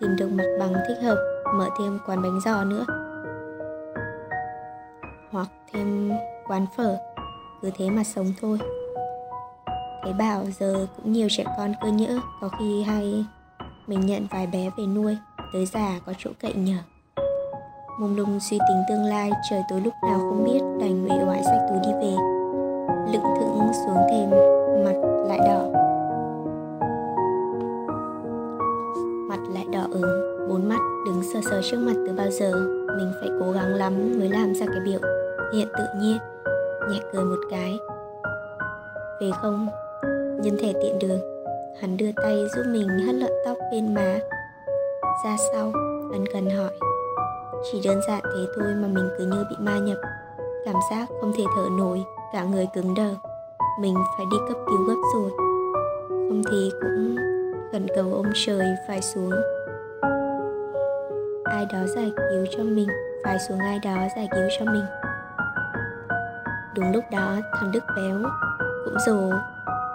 tìm 0.00 0.16
được 0.16 0.28
mặt 0.32 0.44
bằng 0.60 0.72
thích 0.88 0.98
hợp, 1.02 1.42
mở 1.54 1.68
thêm 1.78 1.98
quán 2.06 2.22
bánh 2.22 2.40
giò 2.44 2.64
nữa. 2.64 2.84
Hoặc 5.30 5.48
thêm 5.72 6.10
quán 6.48 6.66
phở, 6.76 6.96
cứ 7.62 7.70
thế 7.78 7.90
mà 7.90 8.04
sống 8.04 8.26
thôi. 8.40 8.58
Thấy 10.02 10.12
bảo 10.12 10.44
giờ 10.58 10.86
cũng 10.96 11.12
nhiều 11.12 11.28
trẻ 11.30 11.44
con 11.58 11.72
cơ 11.82 11.88
nhỡ, 11.88 12.20
có 12.40 12.48
khi 12.58 12.82
hay 12.82 13.24
mình 13.86 14.00
nhận 14.00 14.26
vài 14.30 14.46
bé 14.46 14.70
về 14.78 14.86
nuôi 14.86 15.18
tới 15.52 15.66
già 15.66 16.00
có 16.06 16.12
chỗ 16.18 16.30
cậy 16.40 16.52
nhờ 16.52 16.76
mông 17.98 18.16
lung 18.16 18.40
suy 18.40 18.58
tính 18.68 18.82
tương 18.88 19.04
lai, 19.04 19.30
trời 19.50 19.62
tối 19.68 19.80
lúc 19.80 19.94
nào 20.02 20.18
không 20.18 20.44
biết 20.44 20.60
đành 20.80 21.06
uể 21.08 21.16
oải 21.28 21.44
sách 21.44 21.66
túi 21.68 21.78
đi 21.86 21.92
về. 21.92 22.16
Lững 23.12 23.34
thững 23.38 23.70
xuống 23.72 23.96
thềm, 24.10 24.30
mặt 24.84 25.08
lại 25.28 25.38
đỏ. 25.38 25.68
Mặt 29.28 29.40
lại 29.54 29.66
đỏ 29.72 29.86
ửng, 29.90 30.48
bốn 30.48 30.68
mắt 30.68 30.78
đứng 31.06 31.22
sờ 31.32 31.40
sờ 31.50 31.62
trước 31.70 31.78
mặt 31.78 31.94
từ 32.06 32.12
bao 32.16 32.30
giờ, 32.30 32.52
mình 32.98 33.12
phải 33.20 33.28
cố 33.40 33.52
gắng 33.52 33.74
lắm 33.74 34.18
mới 34.18 34.28
làm 34.28 34.54
ra 34.54 34.66
cái 34.66 34.80
biểu. 34.84 35.00
Hiện 35.54 35.68
tự 35.78 35.84
nhiên, 36.00 36.18
nhẹ 36.90 36.98
cười 37.12 37.24
một 37.24 37.40
cái. 37.50 37.78
Về 39.20 39.30
không, 39.40 39.68
nhân 40.42 40.56
thể 40.60 40.72
tiện 40.82 40.98
đường, 40.98 41.20
hắn 41.80 41.96
đưa 41.96 42.12
tay 42.16 42.44
giúp 42.56 42.62
mình 42.72 42.88
hất 42.88 43.14
lợn 43.14 43.32
tóc 43.44 43.56
bên 43.72 43.94
má 43.94 44.18
ra 45.24 45.36
sau, 45.52 45.72
ân 46.12 46.24
cần 46.32 46.50
hỏi. 46.50 46.70
Chỉ 47.72 47.80
đơn 47.84 48.00
giản 48.08 48.20
thế 48.22 48.46
thôi 48.56 48.74
mà 48.76 48.88
mình 48.88 49.08
cứ 49.18 49.26
như 49.26 49.44
bị 49.50 49.56
ma 49.58 49.78
nhập. 49.78 49.96
Cảm 50.64 50.74
giác 50.90 51.06
không 51.20 51.32
thể 51.36 51.44
thở 51.56 51.68
nổi, 51.78 52.04
cả 52.32 52.44
người 52.44 52.68
cứng 52.74 52.94
đờ. 52.94 53.14
Mình 53.80 53.94
phải 54.16 54.26
đi 54.30 54.36
cấp 54.48 54.56
cứu 54.66 54.84
gấp 54.84 55.02
rồi. 55.14 55.30
Không 56.08 56.42
thì 56.50 56.70
cũng 56.80 57.16
cần 57.72 57.86
cầu 57.96 58.14
ông 58.14 58.32
trời 58.34 58.66
phải 58.88 59.02
xuống. 59.02 59.32
Ai 61.44 61.66
đó 61.72 61.78
giải 61.96 62.12
cứu 62.16 62.46
cho 62.56 62.62
mình, 62.62 62.88
phải 63.24 63.38
xuống 63.48 63.58
ai 63.58 63.78
đó 63.84 63.96
giải 64.16 64.28
cứu 64.30 64.44
cho 64.58 64.72
mình. 64.72 64.84
Đúng 66.74 66.92
lúc 66.92 67.04
đó, 67.12 67.36
thằng 67.60 67.72
đức 67.72 67.84
béo, 67.96 68.18
cũng 68.84 68.98
rồ 69.06 69.30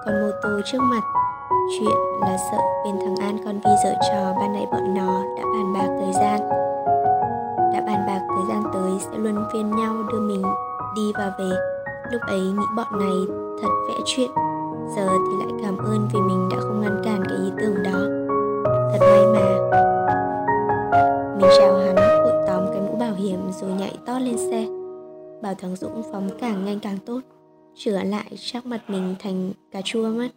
con 0.06 0.22
mô 0.22 0.32
tô 0.42 0.50
trước 0.66 0.80
mặt 0.82 1.23
chuyện 1.72 1.95
là 2.22 2.38
sợ 2.51 2.57
bên 2.86 2.95
thằng 3.05 3.16
an 3.16 3.38
con 3.45 3.55
vi 3.55 3.72
dở 3.84 3.93
trò 4.11 4.34
ban 4.39 4.53
nãy 4.53 4.68
bọn 4.72 4.93
nó 4.93 5.24
đã 5.38 5.43
bàn 5.43 5.74
bạc 5.74 5.88
thời 5.99 6.14
gian. 6.14 6.49
Đã 7.74 7.84
bàn 7.88 8.03
bạc 8.07 8.22
thời 8.30 8.45
gian 8.49 8.64
tới 8.74 8.91
sẽ 8.99 9.18
luân 9.18 9.45
phiên 9.53 9.72
nhau 9.72 9.95
đưa 10.11 10.20
mình 10.20 10.41
đi 10.95 11.11
và 11.18 11.32
về. 11.39 11.49
Lúc 12.11 12.22
ấy 12.28 12.41
nghĩ 12.41 12.66
bọn 12.76 12.88
này 12.91 13.36
thật 13.61 13.70
vẽ 13.88 13.93
chuyện. 14.05 14.32
Giờ 14.95 15.07
thì 15.07 15.45
lại 15.45 15.59
cảm 15.64 15.78
ơn 15.78 16.07
vì 16.14 16.20
mình 16.20 16.49
đã 16.51 16.57
không 16.59 16.82
ngăn 16.82 17.01
cản 17.03 17.24
cái 17.30 17.38
ý 17.38 17.51
tưởng 17.57 17.84
đó. 17.84 17.99
Thật 18.91 18.99
may 18.99 19.26
mà. 19.26 19.59
Mình 21.38 21.49
chào 21.57 21.78
hắn, 21.78 21.95
vội 21.95 22.43
tóm 22.47 22.66
cái 22.72 22.82
mũ 22.82 22.95
bảo 22.99 23.14
hiểm 23.14 23.39
rồi 23.51 23.72
nhảy 23.72 23.97
to 24.05 24.20
lên 24.20 24.38
xe. 24.38 24.66
Bảo 25.41 25.53
thằng 25.61 25.76
dũng 25.76 26.03
phóng 26.11 26.30
càng 26.41 26.66
nhanh 26.66 26.80
càng 26.80 26.97
tốt. 27.05 27.20
Chữa 27.76 28.03
lại 28.03 28.26
chắc 28.39 28.66
mặt 28.66 28.82
mình 28.88 29.16
thành 29.20 29.51
cà 29.72 29.82
chua 29.84 30.07
mất 30.09 30.28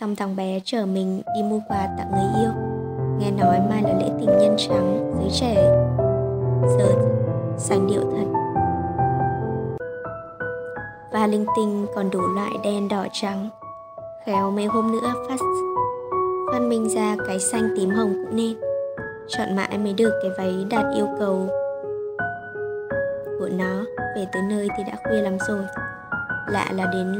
xong 0.00 0.16
thằng 0.16 0.36
bé 0.36 0.60
chở 0.64 0.86
mình 0.86 1.22
đi 1.34 1.42
mua 1.42 1.60
quà 1.68 1.88
tặng 1.98 2.10
người 2.10 2.42
yêu. 2.42 2.50
Nghe 3.18 3.30
nói 3.30 3.60
mai 3.70 3.82
là 3.82 3.92
lễ 4.00 4.10
tình 4.20 4.38
nhân 4.38 4.54
trắng, 4.58 5.14
giới 5.18 5.30
trẻ. 5.40 5.54
Giờ 6.78 6.88
sành 7.58 7.86
điệu 7.86 8.00
thật. 8.00 8.26
Và 11.12 11.26
linh 11.26 11.46
tinh 11.56 11.86
còn 11.94 12.10
đủ 12.10 12.20
loại 12.20 12.50
đen 12.64 12.88
đỏ 12.88 13.06
trắng. 13.12 13.48
Khéo 14.24 14.50
mấy 14.50 14.66
hôm 14.66 14.92
nữa 14.92 15.12
phát 15.28 15.36
phát 16.52 16.60
minh 16.60 16.88
ra 16.88 17.16
cái 17.26 17.38
xanh 17.40 17.68
tím 17.76 17.90
hồng 17.90 18.12
cũng 18.24 18.36
nên. 18.36 18.56
Chọn 19.28 19.56
mãi 19.56 19.78
mới 19.78 19.92
được 19.92 20.12
cái 20.22 20.30
váy 20.38 20.66
đạt 20.70 20.84
yêu 20.94 21.08
cầu 21.18 21.48
của 23.38 23.48
nó. 23.52 23.84
Về 24.16 24.26
tới 24.32 24.42
nơi 24.50 24.68
thì 24.76 24.84
đã 24.86 24.92
khuya 25.04 25.20
lắm 25.20 25.36
rồi. 25.48 25.64
Lạ 26.48 26.68
là 26.70 26.86
đến, 26.92 27.16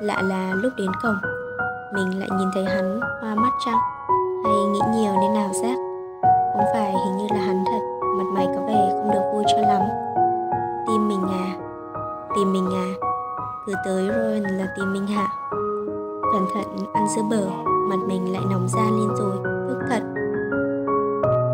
lạ 0.00 0.22
là 0.22 0.54
lúc 0.54 0.72
đến 0.76 0.90
cổng 1.02 1.43
mình 1.94 2.18
lại 2.18 2.28
nhìn 2.38 2.48
thấy 2.54 2.64
hắn 2.64 3.00
hoa 3.20 3.34
mắt 3.34 3.52
chăng? 3.64 3.78
Hay 4.44 4.54
nghĩ 4.72 4.80
nhiều 4.94 5.12
nên 5.20 5.34
nào 5.34 5.50
giác? 5.52 5.76
Không 6.52 6.66
phải, 6.74 6.92
hình 6.92 7.16
như 7.16 7.26
là 7.30 7.40
hắn 7.40 7.64
thật. 7.66 7.80
Mặt 8.18 8.24
mày 8.34 8.46
có 8.46 8.62
vẻ 8.66 8.90
không 8.92 9.10
được 9.10 9.30
vui 9.32 9.44
cho 9.46 9.60
lắm. 9.60 9.82
Tim 10.86 11.08
mình 11.08 11.22
à? 11.28 11.56
Tìm 12.36 12.52
mình 12.52 12.68
à? 12.74 12.88
Cứ 13.66 13.72
tới 13.84 14.08
rồi 14.08 14.40
là 14.40 14.66
tìm 14.76 14.92
mình 14.92 15.06
hạ 15.06 15.28
cẩn 16.34 16.46
thận, 16.54 16.92
ăn 16.92 17.08
sữa 17.08 17.22
bở. 17.30 17.46
Mặt 17.66 17.96
mình 18.06 18.32
lại 18.32 18.42
nóng 18.50 18.68
ra 18.68 18.82
lên 18.82 19.08
rồi. 19.18 19.36
Tức 19.68 19.78
thật. 19.88 20.02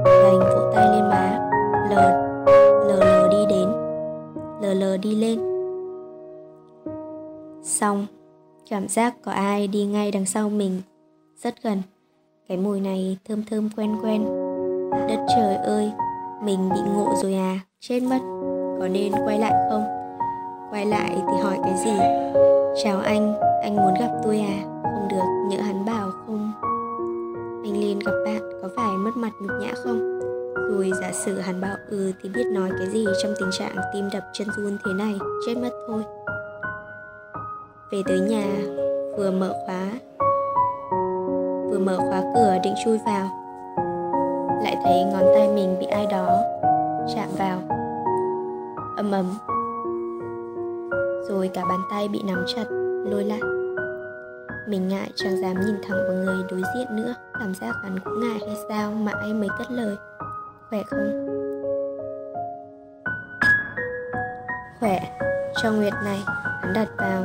Đành 0.04 0.40
vỗ 0.40 0.72
tay 0.74 0.88
lên 0.88 1.08
má. 1.08 1.48
Lờ 1.90 2.10
lờ 2.88 2.96
lờ 2.96 3.28
đi 3.28 3.46
đến. 3.50 3.68
Lờ 4.60 4.74
lờ 4.74 4.96
đi 4.96 5.14
lên. 5.14 5.40
Xong 7.62 8.06
cảm 8.70 8.88
giác 8.88 9.14
có 9.24 9.32
ai 9.32 9.68
đi 9.68 9.84
ngay 9.84 10.10
đằng 10.10 10.26
sau 10.26 10.50
mình. 10.50 10.80
Rất 11.42 11.54
gần. 11.62 11.82
Cái 12.48 12.56
mùi 12.58 12.80
này 12.80 13.18
thơm 13.28 13.42
thơm 13.50 13.68
quen 13.76 13.96
quen. 14.02 14.24
Đất 14.90 15.26
trời 15.36 15.54
ơi, 15.54 15.92
mình 16.42 16.68
bị 16.68 16.80
ngộ 16.94 17.14
rồi 17.22 17.34
à. 17.34 17.60
Chết 17.80 18.00
mất. 18.00 18.18
Có 18.80 18.88
nên 18.88 19.12
quay 19.24 19.38
lại 19.38 19.52
không? 19.70 19.84
Quay 20.70 20.86
lại 20.86 21.10
thì 21.10 21.42
hỏi 21.42 21.58
cái 21.62 21.74
gì? 21.84 21.98
Chào 22.84 23.00
anh 23.00 23.34
anh 23.62 23.76
muốn 23.76 23.94
gặp 24.00 24.20
tôi 24.24 24.38
à? 24.40 24.58
Không 24.82 25.08
được, 25.10 25.48
nhỡ 25.48 25.62
hắn 25.62 25.84
bảo 25.84 26.10
không. 26.26 26.52
Anh 27.64 27.80
lên 27.80 27.98
gặp 27.98 28.12
bạn 28.24 28.40
có 28.62 28.68
phải 28.76 28.96
mất 28.96 29.16
mặt 29.16 29.32
nhục 29.40 29.52
nhã 29.60 29.72
không? 29.84 30.20
Rồi 30.54 30.90
giả 31.00 31.12
sử 31.12 31.38
hắn 31.38 31.60
bảo 31.60 31.76
ừ 31.88 32.12
thì 32.22 32.28
biết 32.28 32.46
nói 32.52 32.70
cái 32.78 32.88
gì 32.88 33.04
trong 33.22 33.34
tình 33.40 33.50
trạng 33.58 33.76
tim 33.94 34.08
đập 34.12 34.22
chân 34.32 34.48
run 34.56 34.76
thế 34.86 34.92
này, 34.92 35.14
chết 35.46 35.54
mất 35.56 35.70
thôi 35.88 36.02
về 37.92 38.02
tới 38.06 38.20
nhà, 38.20 38.46
vừa 39.18 39.30
mở 39.30 39.54
khóa, 39.66 39.90
vừa 41.70 41.78
mở 41.78 41.96
khóa 41.96 42.22
cửa 42.34 42.58
định 42.64 42.74
chui 42.84 42.98
vào. 43.06 43.28
Lại 44.62 44.76
thấy 44.84 45.04
ngón 45.04 45.24
tay 45.34 45.48
mình 45.48 45.76
bị 45.80 45.86
ai 45.86 46.06
đó 46.06 46.42
chạm 47.14 47.28
vào. 47.38 47.58
Ầm 48.96 49.10
ầm. 49.10 49.26
Rồi 51.28 51.50
cả 51.54 51.64
bàn 51.68 51.80
tay 51.90 52.08
bị 52.08 52.22
nắm 52.26 52.44
chặt, 52.46 52.64
lôi 53.10 53.24
lại. 53.24 53.40
Mình 54.68 54.88
ngại 54.88 55.10
chẳng 55.14 55.40
dám 55.42 55.54
nhìn 55.66 55.76
thẳng 55.88 55.98
vào 56.08 56.16
người 56.16 56.44
đối 56.50 56.62
diện 56.76 56.96
nữa, 56.96 57.14
cảm 57.40 57.54
giác 57.54 57.74
hắn 57.82 57.98
cũng 58.04 58.20
ngại 58.20 58.38
hay 58.46 58.56
sao 58.68 58.92
mà 58.92 59.12
anh 59.12 59.40
mới 59.40 59.48
cất 59.58 59.70
lời. 59.70 59.96
Khỏe 60.70 60.82
không? 60.90 61.26
Khỏe. 64.80 65.00
Cho 65.62 65.72
nguyệt 65.72 65.92
này, 66.04 66.22
hắn 66.60 66.72
đặt 66.74 66.88
vào. 66.98 67.24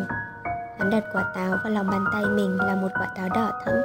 Hắn 0.79 0.89
đặt 0.89 1.03
quả 1.13 1.23
táo 1.35 1.49
vào 1.63 1.73
lòng 1.73 1.87
bàn 1.91 2.05
tay 2.13 2.23
mình 2.25 2.57
là 2.57 2.75
một 2.75 2.89
quả 2.93 3.07
táo 3.15 3.29
đỏ 3.29 3.51
thẫm 3.65 3.75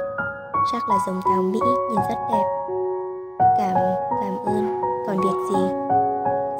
chắc 0.71 0.89
là 0.89 0.95
giống 1.07 1.21
táo 1.25 1.41
Mỹ 1.41 1.59
nhìn 1.89 1.99
rất 2.09 2.15
đẹp. 2.31 2.43
Cảm, 3.57 3.75
cảm 4.21 4.37
ơn, 4.45 4.81
còn 5.07 5.17
việc 5.17 5.53
gì? 5.53 5.91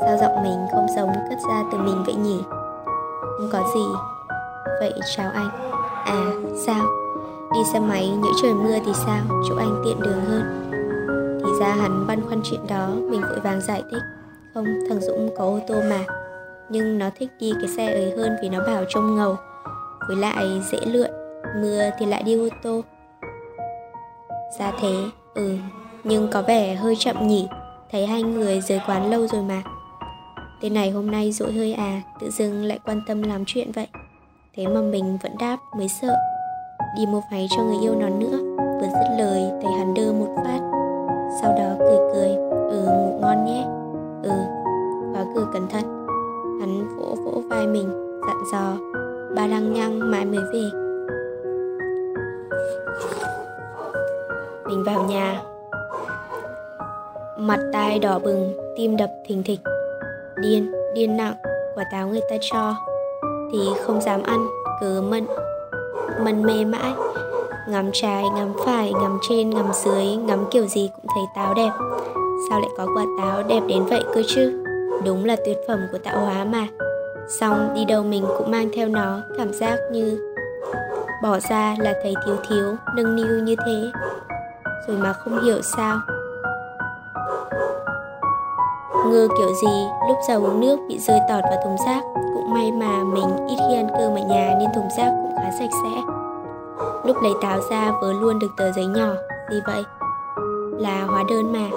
Sao 0.02 0.18
giọng 0.18 0.44
mình 0.44 0.68
không 0.72 0.88
giống 0.96 1.10
cất 1.30 1.40
ra 1.50 1.64
từ 1.72 1.78
mình 1.78 2.04
vậy 2.06 2.16
nhỉ? 2.16 2.44
Không 3.22 3.50
có 3.52 3.60
gì. 3.76 3.86
Vậy 4.80 4.94
chào 5.16 5.32
anh. 5.34 5.50
À, 6.06 6.32
sao? 6.66 6.86
Đi 7.54 7.60
xe 7.74 7.80
máy 7.80 8.10
những 8.10 8.34
trời 8.42 8.54
mưa 8.54 8.78
thì 8.86 8.92
sao? 8.94 9.22
Chỗ 9.50 9.56
anh 9.58 9.82
tiện 9.86 10.00
đường 10.02 10.22
hơn. 10.26 10.70
Thì 11.46 11.52
ra 11.60 11.74
hắn 11.74 12.08
băn 12.08 12.22
khoăn 12.28 12.42
chuyện 12.44 12.68
đó, 12.68 12.88
mình 13.10 13.22
vội 13.22 13.40
vàng 13.40 13.62
giải 13.62 13.84
thích. 13.92 14.04
Không, 14.54 14.66
thằng 14.90 15.02
Dũng 15.02 15.30
có 15.38 15.44
ô 15.44 15.60
tô 15.68 15.76
mà. 15.90 16.00
Nhưng 16.70 16.98
nó 16.98 17.10
thích 17.20 17.30
đi 17.40 17.54
cái 17.62 17.70
xe 17.78 17.94
ấy 17.94 18.14
hơn 18.18 18.36
vì 18.42 18.50
nó 18.50 18.60
bảo 18.68 18.84
trông 18.90 19.16
ngầu. 19.16 19.38
Với 20.08 20.18
lại 20.18 20.62
dễ 20.72 20.80
lượn, 20.86 21.12
mưa 21.62 21.90
thì 22.00 22.06
lại 22.06 22.24
đi 22.24 22.38
ô 22.38 22.48
tô. 22.64 22.82
Ra 24.60 24.72
thế, 24.82 24.94
ừ, 25.34 25.58
nhưng 26.04 26.28
có 26.32 26.42
vẻ 26.42 26.76
hơi 26.76 26.96
chậm 26.96 27.28
nhỉ. 27.28 27.48
Thấy 27.92 28.08
hai 28.08 28.24
người 28.24 28.62
rời 28.62 28.82
quán 28.88 29.12
lâu 29.12 29.28
rồi 29.28 29.42
mà. 29.42 29.64
Tên 30.62 30.74
này 30.74 30.90
hôm 30.90 31.12
nay 31.12 31.32
dỗi 31.32 31.52
hơi 31.54 31.74
à, 31.74 32.02
tự 32.20 32.30
dưng 32.30 32.64
lại 32.64 32.80
quan 32.86 33.02
tâm 33.08 33.24
làm 33.24 33.44
chuyện 33.48 33.72
vậy. 33.72 33.88
Thế 34.56 34.68
mà 34.68 34.82
mình 34.82 35.18
vẫn 35.24 35.32
đáp 35.40 35.58
mới 35.78 35.88
sợ. 35.88 36.16
Đi 36.98 37.06
mua 37.06 37.22
váy 37.32 37.48
cho 37.56 37.64
người 37.64 37.78
yêu 37.82 37.96
nó 37.96 38.10
nữa. 38.10 38.38
Vừa 38.58 38.88
dứt 38.88 39.16
lời 39.18 39.52
thấy 39.62 39.72
hắn 39.72 39.94
đơ 39.94 40.14
một 40.14 40.36
phát. 40.46 40.60
Sau 41.42 41.52
đó 41.58 41.76
cười 41.80 41.98
cười, 42.14 42.30
ừ 42.70 42.86
ngủ 42.88 43.20
ngon 43.22 43.46
nhé. 43.46 43.66
Ừ, 44.24 44.32
khóa 45.14 45.26
cửa 45.36 45.48
cẩn 45.54 45.68
thận. 45.70 46.08
Hắn 46.60 46.98
vỗ 46.98 47.16
vỗ 47.26 47.42
vai 47.50 47.68
mình, 47.68 48.20
dặn 48.28 48.38
dò 48.52 48.91
bà 49.36 49.48
lăng 49.48 49.74
nhăng 49.74 50.12
mãi 50.12 50.26
mới 50.26 50.40
về. 50.54 50.64
Mình 54.66 54.84
vào 54.84 55.04
nhà, 55.04 55.42
mặt 57.38 57.60
tai 57.74 58.00
đỏ 58.00 58.20
bừng, 58.20 58.58
tim 58.78 58.98
đập 58.98 59.10
thình 59.28 59.44
thịch. 59.44 59.60
Điên 60.42 60.72
điên 60.94 61.18
nặng 61.18 61.34
quả 61.76 61.84
táo 61.92 62.08
người 62.08 62.22
ta 62.30 62.36
cho. 62.42 62.76
Thì 63.52 63.60
không 63.86 64.02
dám 64.02 64.24
ăn 64.24 64.48
cứ 64.82 65.02
mân 65.02 65.28
mân 66.24 66.44
mê 66.44 66.66
mãi. 66.66 66.94
Ngắm 67.68 67.90
trái 67.94 68.24
ngắm 68.36 68.54
phải 68.66 68.94
ngắm 68.94 69.20
trên 69.30 69.50
ngắm 69.50 69.66
dưới 69.74 70.06
ngắm 70.06 70.46
kiểu 70.52 70.66
gì 70.66 70.90
cũng 70.96 71.06
thấy 71.16 71.24
táo 71.36 71.54
đẹp. 71.54 71.72
Sao 72.50 72.60
lại 72.60 72.70
có 72.78 72.88
quả 72.96 73.06
táo 73.20 73.44
đẹp 73.44 73.62
đến 73.68 73.86
vậy 73.86 74.04
cơ 74.16 74.22
chứ? 74.28 74.64
Đúng 75.06 75.26
là 75.26 75.36
tuyệt 75.46 75.58
phẩm 75.68 75.80
của 75.92 75.98
tạo 75.98 76.20
hóa 76.20 76.44
mà 76.44 76.68
xong, 77.40 77.74
đi 77.74 77.86
đâu 77.86 78.04
mình 78.04 78.26
cũng 78.38 78.52
mang 78.52 78.70
theo 78.74 78.88
nó, 78.88 79.22
cảm 79.38 79.54
giác 79.54 79.78
như 79.92 80.34
bỏ 81.24 81.40
ra 81.40 81.76
là 81.80 81.94
thấy 82.04 82.14
thiếu 82.26 82.36
thiếu, 82.50 82.76
nâng 82.96 83.16
niu 83.16 83.44
như 83.44 83.56
thế. 83.66 83.92
Rồi 84.88 84.98
mà 84.98 85.14
không 85.14 85.44
hiểu 85.44 85.62
sao. 85.62 85.98
Ngơ 89.06 89.28
kiểu 89.38 89.54
gì, 89.62 89.88
lúc 90.08 90.18
giờ 90.28 90.36
uống 90.36 90.60
nước 90.60 90.80
bị 90.90 91.00
rơi 91.00 91.20
tọt 91.30 91.44
vào 91.44 91.62
thùng 91.64 91.78
rác. 91.86 92.02
Cũng 92.34 92.54
may 92.54 92.72
mà 92.72 93.04
mình 93.04 93.48
ít 93.48 93.56
khi 93.68 93.76
ăn 93.76 93.88
cơm 93.90 94.16
ở 94.16 94.22
nhà 94.30 94.56
nên 94.60 94.70
thùng 94.76 94.90
rác 94.98 95.10
cũng 95.10 95.36
khá 95.38 95.52
sạch 95.60 95.70
sẽ. 95.84 96.02
Lúc 97.06 97.18
lấy 97.24 97.34
táo 97.42 97.60
ra 97.70 97.92
vớ 98.02 98.14
luôn 98.14 98.40
được 98.40 98.52
tờ 98.58 98.72
giấy 98.72 98.86
nhỏ 98.86 99.14
gì 99.52 99.60
vậy 99.68 99.84
là 100.78 101.04
hóa 101.04 101.24
đơn 101.30 101.54
mà. 101.54 101.70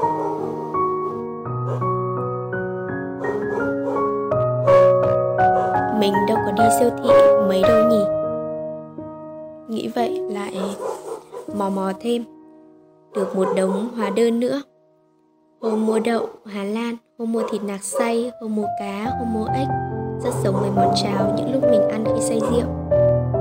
Mình 6.05 6.26
đâu 6.26 6.39
có 6.47 6.52
đi 6.52 6.64
siêu 6.78 6.90
thị 6.90 7.10
mấy 7.48 7.62
đâu 7.62 7.89
nhỉ? 7.89 8.05
Nghĩ 9.68 9.89
vậy 9.94 10.20
lại 10.31 10.55
mò 11.56 11.70
mò 11.70 11.93
thêm. 12.01 12.24
Được 13.14 13.36
một 13.36 13.48
đống 13.56 13.89
hóa 13.97 14.10
đơn 14.10 14.40
nữa. 14.40 14.62
Hôm 15.62 15.86
mua 15.86 15.98
đậu 15.98 16.26
hà 16.47 16.64
lan, 16.64 16.97
hôm 17.18 17.32
mua 17.32 17.43
thịt 17.51 17.62
nạc 17.62 17.85
xay, 17.85 18.31
hôm 18.40 18.56
mua 18.56 18.66
cá, 18.78 19.12
hôm 19.18 19.35
mua 19.35 19.47
ếch. 19.55 19.68
Rất 20.24 20.31
giống 20.44 20.55
với 20.60 20.70
món 20.76 20.94
cháo 21.02 21.35
những 21.36 21.52
lúc 21.52 21.62
mình 21.70 21.89
ăn 21.89 22.05
khi 22.05 22.20
say 22.20 22.40
rượu. 22.40 22.66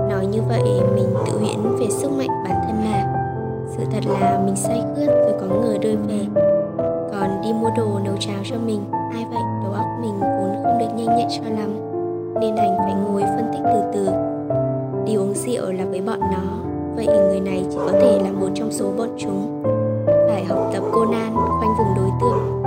Nói 0.09 0.25
như 0.25 0.41
vậy 0.49 0.63
mình 0.95 1.13
tự 1.25 1.39
huyễn 1.39 1.75
về 1.79 1.85
sức 1.89 2.11
mạnh 2.17 2.43
bản 2.43 2.61
thân 2.65 2.75
mà. 2.85 3.13
Sự 3.77 3.83
thật 3.91 4.03
là 4.21 4.41
mình 4.45 4.55
say 4.55 4.83
khướt 4.95 5.07
rồi 5.07 5.33
có 5.41 5.55
người 5.55 5.77
đưa 5.77 5.95
về 6.07 6.19
còn 7.11 7.41
đi 7.43 7.53
mua 7.53 7.69
đồ 7.77 7.99
nấu 8.05 8.15
cháo 8.19 8.39
cho 8.43 8.55
mình, 8.65 8.81
ai 8.91 9.25
vậy? 9.29 9.41
Đầu 9.63 9.73
óc 9.73 9.85
mình 10.01 10.19
vốn 10.19 10.63
không 10.63 10.77
được 10.79 10.89
nhanh 10.95 11.17
nhẹn 11.17 11.27
cho 11.29 11.49
lắm 11.49 11.92
nên 12.41 12.55
anh 12.55 12.77
phải 12.77 12.93
ngồi 12.93 13.21
phân 13.21 13.51
tích 13.53 13.61
từ 13.63 13.81
từ 13.93 14.09
đi 15.05 15.15
uống 15.15 15.33
rượu 15.33 15.71
là 15.71 15.85
với 15.85 16.01
bọn 16.01 16.19
nó 16.19 16.43
vậy 16.95 17.07
người 17.07 17.39
này 17.39 17.65
chỉ 17.71 17.77
có 17.77 17.91
thể 17.91 18.19
là 18.23 18.31
một 18.31 18.49
trong 18.55 18.71
số 18.71 18.85
bọn 18.97 19.09
chúng 19.17 19.63
phải 20.27 20.45
học 20.45 20.69
tập 20.73 20.83
Conan 20.91 21.35
khoanh 21.35 21.75
vùng 21.77 21.95
đối 21.95 22.09
tượng 22.21 22.63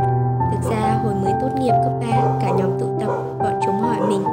Thực 0.57 0.71
ra 0.71 1.01
hồi 1.05 1.15
mới 1.15 1.33
tốt 1.41 1.49
nghiệp 1.61 1.75
cấp 1.85 1.93
3, 2.01 2.07
cả 2.41 2.51
nhóm 2.59 2.71
tụ 2.81 2.87
tập, 3.01 3.11
bọn 3.39 3.61
chúng 3.65 3.81
hỏi 3.81 3.97
mình, 4.09 4.25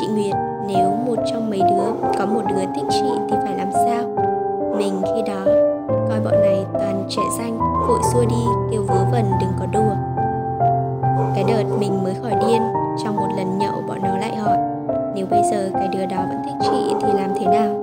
chị 0.00 0.06
Nguyệt, 0.06 0.34
nếu 0.68 0.90
một 0.90 1.16
trong 1.32 1.50
mấy 1.50 1.60
đứa 1.60 2.08
có 2.18 2.26
một 2.26 2.42
đứa 2.48 2.64
thích 2.74 2.84
chị 2.90 3.10
thì 3.28 3.36
phải 3.44 3.56
làm 3.56 3.68
sao? 3.72 4.02
Mình 4.78 5.02
khi 5.04 5.22
đó 5.26 5.44
coi 6.08 6.20
bọn 6.20 6.40
này 6.40 6.64
toàn 6.72 7.04
trẻ 7.08 7.22
danh, 7.38 7.58
vội 7.88 8.00
xua 8.12 8.24
đi, 8.24 8.44
kêu 8.70 8.82
vớ 8.82 9.04
vẩn 9.12 9.24
đừng 9.40 9.50
có 9.60 9.66
đùa. 9.72 9.94
Cái 11.34 11.44
đợt 11.48 11.64
mình 11.78 12.04
mới 12.04 12.14
khỏi 12.22 12.32
điên, 12.46 12.62
trong 13.04 13.16
một 13.16 13.28
lần 13.36 13.58
nhậu 13.58 13.82
bọn 13.88 13.98
nó 14.02 14.18
lại 14.18 14.36
hỏi, 14.36 14.56
nếu 15.30 15.40
bây 15.40 15.50
giờ 15.50 15.70
cái 15.72 15.88
đứa 15.88 16.06
đó 16.06 16.16
vẫn 16.28 16.38
thích 16.44 16.68
chị 16.70 16.94
thì 17.02 17.12
làm 17.12 17.30
thế 17.40 17.46
nào? 17.46 17.74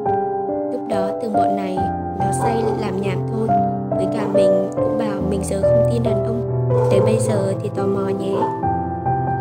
Lúc 0.71 0.81
đó 0.89 1.09
từng 1.21 1.33
bọn 1.33 1.55
này 1.55 1.77
nó 2.19 2.31
say 2.31 2.63
làm 2.81 3.01
nhảm 3.01 3.17
thôi, 3.31 3.47
với 3.89 4.07
cả 4.13 4.27
mình 4.33 4.69
cũng 4.75 4.97
bảo 4.97 5.21
mình 5.29 5.41
giờ 5.43 5.61
không 5.61 5.89
tin 5.91 6.03
đàn 6.03 6.25
ông. 6.25 6.69
Tới 6.91 6.99
bây 6.99 7.17
giờ 7.19 7.53
thì 7.61 7.69
tò 7.75 7.83
mò 7.83 8.07
nhé. 8.07 8.35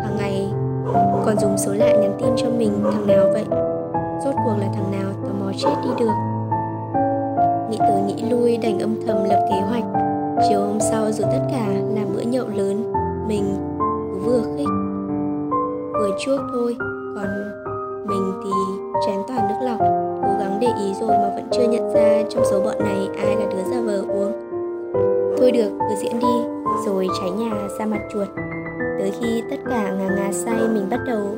Hàng 0.03 0.17
ngày 0.17 0.47
còn 1.25 1.37
dùng 1.39 1.57
số 1.57 1.73
lạ 1.73 1.91
nhắn 1.91 2.13
tin 2.19 2.29
cho 2.35 2.47
mình 2.57 2.71
thằng 2.91 3.07
nào 3.07 3.25
vậy? 3.33 3.45
Rốt 4.25 4.35
cuộc 4.45 4.55
là 4.59 4.67
thằng 4.73 4.91
nào 4.91 5.11
tò 5.25 5.33
mò 5.39 5.51
chết 5.57 5.75
đi 5.83 5.89
được? 5.99 6.13
Nghĩ 7.69 7.77
tới 7.79 8.01
nghĩ 8.01 8.29
lui 8.29 8.57
đành 8.57 8.79
âm 8.79 8.95
thầm 9.07 9.23
lập 9.23 9.47
kế 9.49 9.61
hoạch. 9.61 9.83
Chiều 10.49 10.59
hôm 10.59 10.79
sau 10.79 11.11
dù 11.11 11.23
tất 11.23 11.47
cả 11.51 11.65
là 11.95 12.01
bữa 12.13 12.21
nhậu 12.21 12.47
lớn 12.47 12.93
Mình 13.27 13.55
cứ 14.13 14.19
vừa 14.25 14.41
khích. 14.57 14.67
Vừa 15.93 16.17
chuốc 16.19 16.39
thôi 16.53 16.75
Còn 17.15 17.62
mình 18.05 18.33
thì 18.43 18.51
chén 19.05 19.19
toàn 19.27 19.47
nước 19.47 19.65
lọc. 19.65 19.79
Cố 20.21 20.39
gắng 20.39 20.57
để 20.61 20.67
ý 20.67 20.93
rồi 20.99 21.09
mà 21.09 21.31
vẫn 21.35 21.47
chưa 21.51 21.67
nhận 21.67 21.93
ra 21.93 22.23
Trong 22.29 22.43
số 22.51 22.61
bọn 22.61 22.75
này 22.79 23.07
ai 23.17 23.35
là 23.35 23.45
đứa 23.51 23.71
ra 23.71 23.81
vờ 23.81 24.01
uống 24.01 24.31
Thôi 25.37 25.51
được, 25.51 25.69
cứ 25.79 25.95
diễn 26.01 26.19
đi 26.19 26.63
rồi 26.85 27.07
cháy 27.21 27.31
nhà 27.31 27.67
ra 27.79 27.85
mặt 27.85 28.01
chuột. 28.13 28.27
Tới 28.99 29.11
khi 29.19 29.43
tất 29.49 29.57
cả 29.69 29.91
ngà 29.91 30.15
ngà 30.15 30.31
say 30.31 30.67
mình 30.73 30.87
bắt 30.89 30.99
đầu 31.07 31.35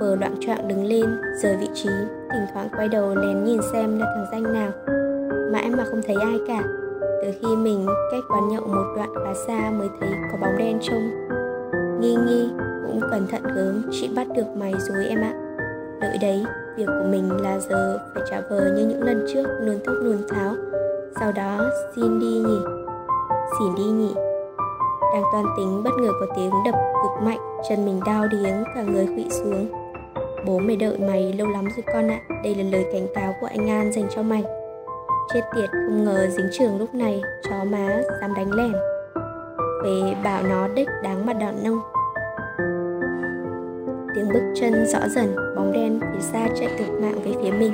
vờ 0.00 0.16
loạn 0.16 0.34
choạng 0.40 0.68
đứng 0.68 0.84
lên 0.84 1.04
rời 1.42 1.56
vị 1.56 1.68
trí 1.74 1.88
thỉnh 2.32 2.46
thoảng 2.52 2.68
quay 2.76 2.88
đầu 2.88 3.14
lén 3.14 3.44
nhìn 3.44 3.60
xem 3.72 3.98
là 3.98 4.06
thằng 4.14 4.26
danh 4.32 4.52
nào. 4.52 4.70
Mãi 5.52 5.70
mà 5.70 5.84
không 5.84 6.00
thấy 6.06 6.16
ai 6.20 6.38
cả. 6.48 6.62
Từ 7.22 7.32
khi 7.40 7.56
mình 7.56 7.86
cách 8.12 8.24
quán 8.28 8.48
nhậu 8.48 8.66
một 8.66 8.92
đoạn 8.96 9.10
khá 9.14 9.34
xa 9.46 9.70
mới 9.70 9.88
thấy 10.00 10.10
có 10.32 10.38
bóng 10.40 10.58
đen 10.58 10.78
trông. 10.82 11.10
Nghi 12.00 12.16
nghi 12.26 12.48
cũng 12.86 13.00
cẩn 13.10 13.26
thận 13.26 13.42
gớm 13.42 13.82
chị 13.92 14.10
bắt 14.16 14.26
được 14.36 14.46
mày 14.56 14.72
rồi 14.78 15.06
em 15.08 15.20
ạ 15.20 15.45
đợi 16.00 16.18
đấy, 16.20 16.44
việc 16.76 16.86
của 16.86 17.08
mình 17.10 17.42
là 17.42 17.58
giờ 17.58 17.98
phải 18.14 18.22
trả 18.30 18.40
vờ 18.40 18.60
như 18.76 18.86
những 18.86 19.02
lần 19.02 19.26
trước 19.34 19.46
nôn 19.62 19.76
thốc 19.86 19.96
nôn 20.02 20.18
tháo. 20.28 20.54
Sau 21.20 21.32
đó, 21.32 21.70
xin 21.96 22.20
đi 22.20 22.26
nhỉ. 22.26 22.58
Xin 23.58 23.74
đi 23.74 23.84
nhỉ. 23.84 24.14
Đang 25.14 25.22
toan 25.32 25.44
tính 25.56 25.82
bất 25.84 25.90
ngờ 26.00 26.10
có 26.20 26.26
tiếng 26.36 26.50
đập 26.64 26.74
cực 26.74 27.26
mạnh, 27.26 27.38
chân 27.68 27.84
mình 27.84 28.00
đau 28.06 28.26
điếng, 28.28 28.64
cả 28.74 28.82
người 28.82 29.06
khụy 29.06 29.26
xuống. 29.30 29.68
Bố 30.46 30.58
mày 30.58 30.76
đợi 30.76 30.98
mày 30.98 31.32
lâu 31.32 31.48
lắm 31.48 31.64
rồi 31.64 31.84
con 31.94 32.08
ạ, 32.10 32.20
đây 32.44 32.54
là 32.54 32.64
lời 32.72 32.86
cảnh 32.92 33.06
cáo 33.14 33.34
của 33.40 33.46
anh 33.46 33.70
an 33.70 33.92
dành 33.92 34.06
cho 34.14 34.22
mày. 34.22 34.44
Chết 35.34 35.40
tiệt, 35.56 35.70
không 35.70 36.04
ngờ 36.04 36.26
dính 36.30 36.48
trường 36.52 36.78
lúc 36.78 36.94
này, 36.94 37.22
chó 37.50 37.64
má 37.64 38.02
dám 38.20 38.34
đánh 38.34 38.52
lẻn 38.52 38.72
về 39.84 40.14
bảo 40.24 40.42
nó 40.42 40.68
đích 40.68 40.88
đáng 41.02 41.26
mặt 41.26 41.36
đòn 41.40 41.54
nông 41.64 41.80
tiếng 44.16 44.28
bước 44.28 44.52
chân 44.54 44.86
rõ 44.86 44.98
dần, 45.08 45.36
bóng 45.56 45.72
đen 45.72 46.00
phía 46.00 46.20
xa 46.20 46.48
chạy 46.60 46.68
thực 46.78 47.00
mạng 47.00 47.18
về 47.24 47.32
phía 47.42 47.50
mình. 47.50 47.72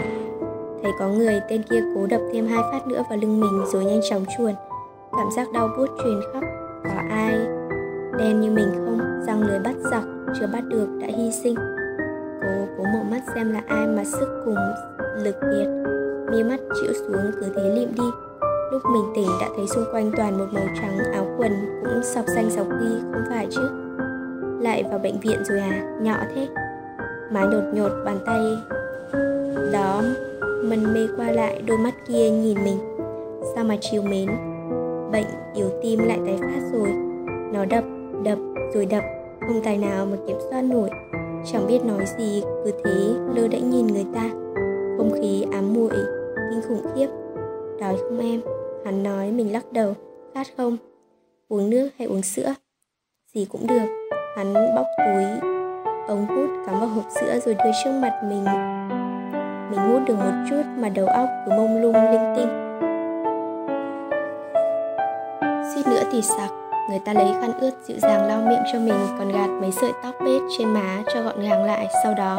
Thấy 0.82 0.92
có 0.98 1.08
người 1.08 1.40
tên 1.48 1.62
kia 1.62 1.80
cố 1.94 2.06
đập 2.06 2.20
thêm 2.32 2.46
hai 2.46 2.62
phát 2.72 2.86
nữa 2.86 3.02
vào 3.10 3.18
lưng 3.22 3.40
mình 3.40 3.64
rồi 3.72 3.84
nhanh 3.84 4.00
chóng 4.10 4.24
chuồn. 4.38 4.54
Cảm 5.12 5.26
giác 5.36 5.52
đau 5.52 5.68
buốt 5.78 5.86
truyền 6.02 6.20
khắp, 6.32 6.40
có 6.84 7.02
ai 7.10 7.32
đen 8.18 8.40
như 8.40 8.50
mình 8.50 8.68
không? 8.74 8.98
Răng 9.26 9.42
lưới 9.42 9.58
bắt 9.58 9.74
giặc 9.90 10.04
chưa 10.40 10.46
bắt 10.52 10.64
được 10.68 10.88
đã 11.00 11.06
hy 11.06 11.30
sinh. 11.42 11.54
Cố 12.42 12.66
cố 12.78 12.84
mở 12.84 13.02
mắt 13.10 13.20
xem 13.34 13.52
là 13.52 13.62
ai 13.66 13.86
mà 13.86 14.04
sức 14.04 14.42
cùng 14.44 14.58
lực 15.24 15.36
kiệt. 15.40 15.68
Mi 16.32 16.42
mắt 16.42 16.60
chịu 16.82 16.92
xuống 16.92 17.30
cứ 17.40 17.46
thế 17.56 17.62
liệm 17.74 17.88
đi. 17.94 18.04
Lúc 18.72 18.82
mình 18.92 19.04
tỉnh 19.14 19.28
đã 19.40 19.48
thấy 19.56 19.66
xung 19.66 19.84
quanh 19.92 20.10
toàn 20.16 20.38
một 20.38 20.46
màu 20.52 20.64
trắng, 20.80 20.98
áo 21.14 21.26
quần 21.38 21.52
cũng 21.84 22.02
sọc 22.02 22.24
xanh 22.34 22.50
sọc 22.50 22.66
ghi, 22.80 22.94
không 23.12 23.24
phải 23.28 23.46
chứ? 23.50 23.81
Lại 24.62 24.82
vào 24.82 24.98
bệnh 24.98 25.20
viện 25.20 25.44
rồi 25.44 25.58
à? 25.58 25.96
Nhỏ 26.02 26.16
thế. 26.34 26.48
Mái 27.30 27.44
đột 27.52 27.62
nhột 27.74 27.92
bàn 28.04 28.18
tay. 28.26 28.40
Đó, 29.72 30.02
mân 30.40 30.94
mê 30.94 31.06
qua 31.16 31.30
lại 31.30 31.62
đôi 31.66 31.78
mắt 31.78 31.94
kia 32.08 32.30
nhìn 32.30 32.64
mình. 32.64 32.78
Sao 33.54 33.64
mà 33.64 33.76
chiều 33.80 34.02
mến? 34.02 34.26
Bệnh, 35.12 35.26
yếu 35.54 35.70
tim 35.82 36.00
lại 36.04 36.18
tái 36.26 36.36
phát 36.40 36.60
rồi. 36.72 36.88
Nó 37.52 37.64
đập 37.64 37.84
đập, 38.24 38.38
rồi 38.74 38.86
đập. 38.86 39.04
Không 39.40 39.60
tài 39.64 39.78
nào 39.78 40.06
mà 40.06 40.16
kiểm 40.26 40.36
soát 40.50 40.62
nổi. 40.62 40.90
Chẳng 41.52 41.66
biết 41.66 41.84
nói 41.84 42.04
gì, 42.18 42.42
cứ 42.64 42.70
thế 42.84 43.14
lơ 43.34 43.48
đễnh 43.48 43.70
nhìn 43.70 43.86
người 43.86 44.06
ta. 44.14 44.30
Không 44.96 45.12
khí 45.14 45.44
ám 45.52 45.74
muội, 45.74 45.96
kinh 46.50 46.62
khủng 46.68 46.86
khiếp. 46.94 47.08
Đói 47.80 47.96
không 47.96 48.18
em? 48.18 48.40
Hắn 48.84 49.02
nói 49.02 49.32
mình 49.32 49.52
lắc 49.52 49.72
đầu. 49.72 49.94
Khát 50.34 50.46
không? 50.56 50.76
Uống 51.48 51.70
nước 51.70 51.88
hay 51.98 52.08
uống 52.08 52.22
sữa? 52.22 52.54
Gì 53.34 53.44
cũng 53.44 53.66
được 53.66 54.01
hắn 54.36 54.54
bóc 54.74 54.86
túi, 54.98 55.24
ống 56.08 56.26
hút 56.26 56.50
cắm 56.66 56.80
vào 56.80 56.88
hộp 56.88 57.04
sữa 57.20 57.38
rồi 57.44 57.54
đưa 57.54 57.70
trước 57.84 57.90
mặt 58.02 58.20
mình. 58.24 58.44
Mình 59.70 59.80
hút 59.80 60.02
được 60.06 60.14
một 60.14 60.32
chút 60.50 60.62
mà 60.76 60.88
đầu 60.88 61.06
óc 61.06 61.28
cứ 61.46 61.52
mông 61.52 61.82
lung 61.82 61.94
linh 61.94 62.34
tinh. 62.36 62.48
Suýt 65.74 65.82
nữa 65.86 66.02
thì 66.12 66.22
sặc, 66.22 66.50
người 66.90 66.98
ta 66.98 67.12
lấy 67.12 67.32
khăn 67.40 67.52
ướt 67.60 67.70
dịu 67.82 67.96
dàng 67.98 68.26
lau 68.26 68.42
miệng 68.42 68.62
cho 68.72 68.78
mình, 68.78 69.16
còn 69.18 69.28
gạt 69.32 69.48
mấy 69.60 69.72
sợi 69.72 69.92
tóc 70.02 70.14
bết 70.24 70.42
trên 70.58 70.68
má 70.68 71.02
cho 71.14 71.22
gọn 71.22 71.40
gàng 71.40 71.64
lại. 71.64 71.86
Sau 72.02 72.14
đó, 72.14 72.36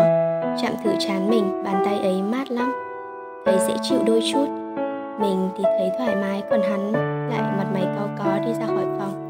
chạm 0.61 0.73
thử 0.83 0.91
chán 0.99 1.29
mình, 1.29 1.63
bàn 1.63 1.81
tay 1.85 1.99
ấy 1.99 2.21
mát 2.21 2.51
lắm, 2.51 2.73
thấy 3.45 3.55
dễ 3.67 3.73
chịu 3.81 3.99
đôi 4.05 4.21
chút. 4.33 4.47
Mình 5.19 5.49
thì 5.57 5.63
thấy 5.63 5.91
thoải 5.97 6.15
mái, 6.15 6.43
còn 6.49 6.61
hắn 6.61 6.91
lại 7.29 7.41
mặt 7.57 7.65
mày 7.73 7.85
cau 7.95 8.09
có 8.17 8.39
đi 8.45 8.53
ra 8.53 8.65
khỏi 8.65 8.85
phòng 8.99 9.22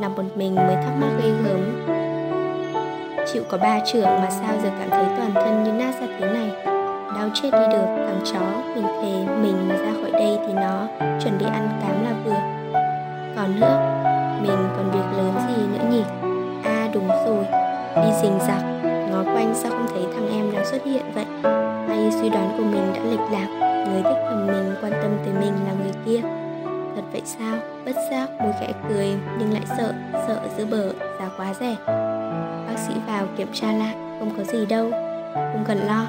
nằm 0.00 0.14
một 0.14 0.22
mình 0.34 0.54
mới 0.54 0.74
thắc 0.74 0.92
mắc 1.00 1.08
ghê 1.22 1.30
gớm. 1.44 1.86
Chịu 3.32 3.42
có 3.48 3.58
ba 3.58 3.78
trưởng 3.86 4.04
mà 4.04 4.30
sao 4.30 4.54
giờ 4.62 4.70
cảm 4.78 4.90
thấy 4.90 5.04
toàn 5.16 5.30
thân 5.34 5.64
như 5.64 5.72
nát 5.72 5.94
ra 6.00 6.06
thế 6.20 6.26
này? 6.26 6.50
Đau 7.14 7.28
chết 7.34 7.50
đi 7.52 7.66
được, 7.72 7.86
thằng 8.06 8.20
chó, 8.24 8.72
mình 8.74 8.84
thề 8.84 9.34
mình 9.42 9.68
mà 9.68 9.76
ra 9.76 9.92
khỏi 10.02 10.10
đây 10.12 10.38
thì 10.46 10.52
nó 10.52 10.86
chuẩn 10.98 11.38
bị 11.38 11.46
ăn 11.46 11.68
cám 11.82 12.04
là 12.04 12.12
vừa. 12.24 12.40
Còn 13.36 13.60
nữa, 13.60 13.78
mình 14.42 14.68
còn 14.76 14.90
việc 14.90 15.18
lớn 15.18 15.32
gì 15.48 15.62
nữa 15.66 15.84
nhỉ? 15.90 16.02
À 16.64 16.88
đúng 16.94 17.08
rồi, 17.08 17.44
đi 17.96 18.10
rình 18.22 18.38
rặc, 18.40 18.62
ngó 19.10 19.22
quanh 19.34 19.54
sao 19.54 19.70
không 19.70 19.86
thấy 19.92 20.02
thằng 20.14 20.28
em 20.32 20.52
nào 20.54 20.64
xuất 20.64 20.84
hiện 20.84 21.02
vậy? 21.14 21.26
Hay 21.88 22.10
suy 22.10 22.28
đoán 22.28 22.54
của 22.56 22.64
mình 22.64 22.92
đã 22.94 23.00
lệch 23.10 23.32
lạc, 23.32 23.48
người 23.90 24.02
thích 24.02 24.22
thầm 24.28 24.46
mình 24.46 24.74
quan 24.82 24.92
tâm 24.92 25.10
tới 25.24 25.34
mình 25.40 25.52
là 25.66 25.72
người 25.82 25.92
kia 26.06 26.28
vậy 27.12 27.22
sao? 27.24 27.58
Bất 27.84 27.96
giác 28.10 28.28
môi 28.40 28.52
khẽ 28.60 28.72
cười, 28.88 29.16
nhưng 29.38 29.52
lại 29.52 29.62
sợ 29.78 29.94
sợ 30.26 30.40
giữ 30.58 30.66
bờ, 30.66 30.92
giá 31.18 31.30
quá 31.36 31.54
rẻ. 31.54 31.76
Bác 32.66 32.76
sĩ 32.88 32.94
vào 33.06 33.26
kiểm 33.36 33.48
tra 33.52 33.72
lại, 33.72 33.94
không 34.18 34.30
có 34.36 34.44
gì 34.44 34.66
đâu, 34.66 34.90
không 35.34 35.64
cần 35.66 35.78
lo. 35.78 36.06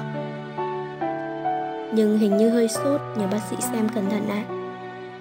Nhưng 1.92 2.18
hình 2.18 2.36
như 2.36 2.50
hơi 2.50 2.68
sốt, 2.68 3.00
nhờ 3.16 3.26
bác 3.32 3.38
sĩ 3.50 3.56
xem 3.72 3.88
cẩn 3.88 4.10
thận 4.10 4.28
ạ. 4.28 4.42
À. 4.48 4.54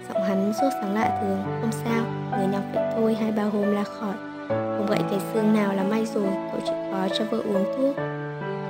giọng 0.10 0.24
hắn 0.24 0.54
sốt 0.62 0.74
sáng 0.82 0.94
lạ 0.94 1.20
thường, 1.22 1.44
không 1.62 1.72
sao, 1.72 2.06
người 2.38 2.48
nhọc 2.48 2.64
vậy 2.74 2.84
thôi, 2.96 3.18
hai 3.22 3.32
ba 3.32 3.44
hôm 3.44 3.72
là 3.72 3.84
khỏi. 3.84 4.14
Không 4.48 4.86
vậy 4.90 5.00
cái 5.10 5.20
xương 5.34 5.54
nào 5.54 5.74
là 5.74 5.84
may 5.84 6.06
rồi, 6.06 6.28
cậu 6.52 6.62
chỉ 6.66 6.72
có 6.92 7.08
cho 7.18 7.26
vợ 7.32 7.38
uống 7.38 7.66
thuốc. 7.78 7.96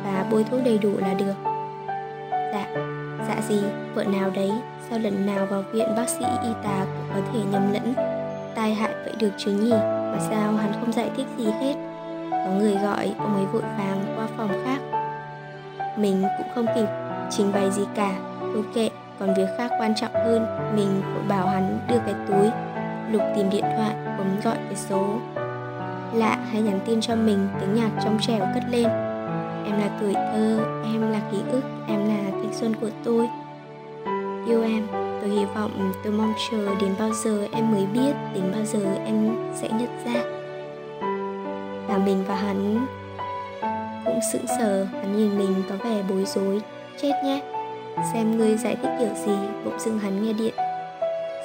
Và 0.03 0.25
bôi 0.31 0.43
thuốc 0.43 0.59
đầy 0.65 0.77
đủ 0.77 0.91
là 0.97 1.13
được. 1.13 1.33
Dạ 2.31 2.67
dạ 3.27 3.41
gì, 3.49 3.61
vợ 3.95 4.03
nào 4.03 4.29
đấy? 4.29 4.51
Sao 4.89 4.99
lần 4.99 5.25
nào 5.25 5.45
vào 5.45 5.63
viện 5.71 5.87
bác 5.95 6.09
sĩ 6.09 6.25
y 6.43 6.49
tá 6.63 6.85
cũng 6.85 7.09
có 7.15 7.31
thể 7.33 7.39
nhầm 7.51 7.73
lẫn? 7.73 7.93
Tai 8.55 8.73
hại 8.73 8.91
vậy 9.03 9.13
được 9.19 9.31
chứ 9.37 9.51
nhỉ? 9.51 9.71
Mà 10.11 10.17
sao 10.29 10.53
hắn 10.53 10.71
không 10.79 10.91
giải 10.91 11.09
thích 11.17 11.27
gì 11.37 11.45
hết? 11.45 11.75
Có 12.31 12.51
người 12.59 12.75
gọi 12.75 13.13
ông 13.19 13.35
ấy 13.35 13.45
vội 13.45 13.61
vàng 13.61 14.13
qua 14.15 14.27
phòng 14.37 14.63
khác. 14.65 14.79
Mình 15.97 16.23
cũng 16.37 16.47
không 16.55 16.65
kịp 16.75 16.87
trình 17.29 17.51
bày 17.53 17.71
gì 17.71 17.83
cả. 17.95 18.11
Thôi 18.39 18.63
kệ, 18.73 18.89
còn 19.19 19.33
việc 19.33 19.47
khác 19.57 19.71
quan 19.79 19.95
trọng 19.95 20.13
hơn. 20.13 20.45
Mình 20.75 21.01
vội 21.13 21.23
bảo 21.27 21.47
hắn 21.47 21.79
đưa 21.87 21.99
cái 21.99 22.13
túi, 22.27 22.49
lục 23.11 23.21
tìm 23.35 23.49
điện 23.49 23.65
thoại, 23.77 23.95
bấm 24.17 24.39
gọi 24.43 24.55
cái 24.55 24.75
số. 24.75 25.19
Lạ 26.13 26.37
hay 26.51 26.61
nhắn 26.61 26.79
tin 26.85 27.01
cho 27.01 27.15
mình, 27.15 27.47
tiếng 27.59 27.75
nhạc 27.75 27.89
trong 28.03 28.17
trẻo 28.21 28.39
cất 28.53 28.63
lên. 28.69 28.87
Em 29.65 29.79
là 29.79 29.89
tuổi 30.01 30.13
thơ, 30.13 30.59
em 30.93 31.11
là 31.11 31.19
ký 31.31 31.37
ức, 31.51 31.63
em 31.87 31.99
là 32.07 32.31
thanh 32.31 32.53
xuân 32.53 32.73
của 32.81 32.89
tôi 33.03 33.27
yêu 34.49 34.63
em. 34.63 34.87
Tôi 35.21 35.29
hy 35.29 35.45
vọng 35.45 35.91
tôi 36.03 36.13
mong 36.13 36.33
chờ 36.51 36.75
đến 36.81 36.91
bao 36.99 37.13
giờ 37.13 37.47
em 37.51 37.71
mới 37.71 37.85
biết, 37.85 38.13
đến 38.33 38.43
bao 38.51 38.65
giờ 38.65 38.79
em 39.05 39.35
sẽ 39.55 39.69
nhận 39.69 39.89
ra. 40.05 40.23
Cả 41.87 41.97
mình 41.97 42.23
và 42.27 42.35
hắn 42.35 42.87
cũng 44.05 44.19
sững 44.33 44.45
sờ, 44.47 44.83
hắn 44.83 45.17
nhìn 45.17 45.37
mình 45.37 45.63
có 45.69 45.75
vẻ 45.83 46.03
bối 46.09 46.25
rối, 46.25 46.61
chết 47.01 47.11
nhé. 47.23 47.41
Xem 48.13 48.37
ngươi 48.37 48.57
giải 48.57 48.75
thích 48.81 48.91
kiểu 48.99 49.09
gì 49.25 49.37
bỗng 49.65 49.79
dưng 49.79 49.99
hắn 49.99 50.23
nghe 50.23 50.33
điện. 50.33 50.53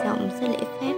Giọng 0.05 0.29
rất 0.41 0.49
lễ 0.49 0.59
phép. 0.81 0.93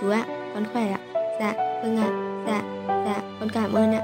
Chú 0.00 0.10
ạ, 0.10 0.24
con 0.54 0.64
khỏe 0.72 0.92
ạ. 0.92 0.98
Dạ 1.40 1.52
vâng 1.82 1.96
ạ. 1.96 2.10
Dạ 2.46 2.62
dạ 2.88 3.22
con 3.40 3.48
cảm 3.48 3.72
ơn 3.72 3.92
ạ. 3.92 4.02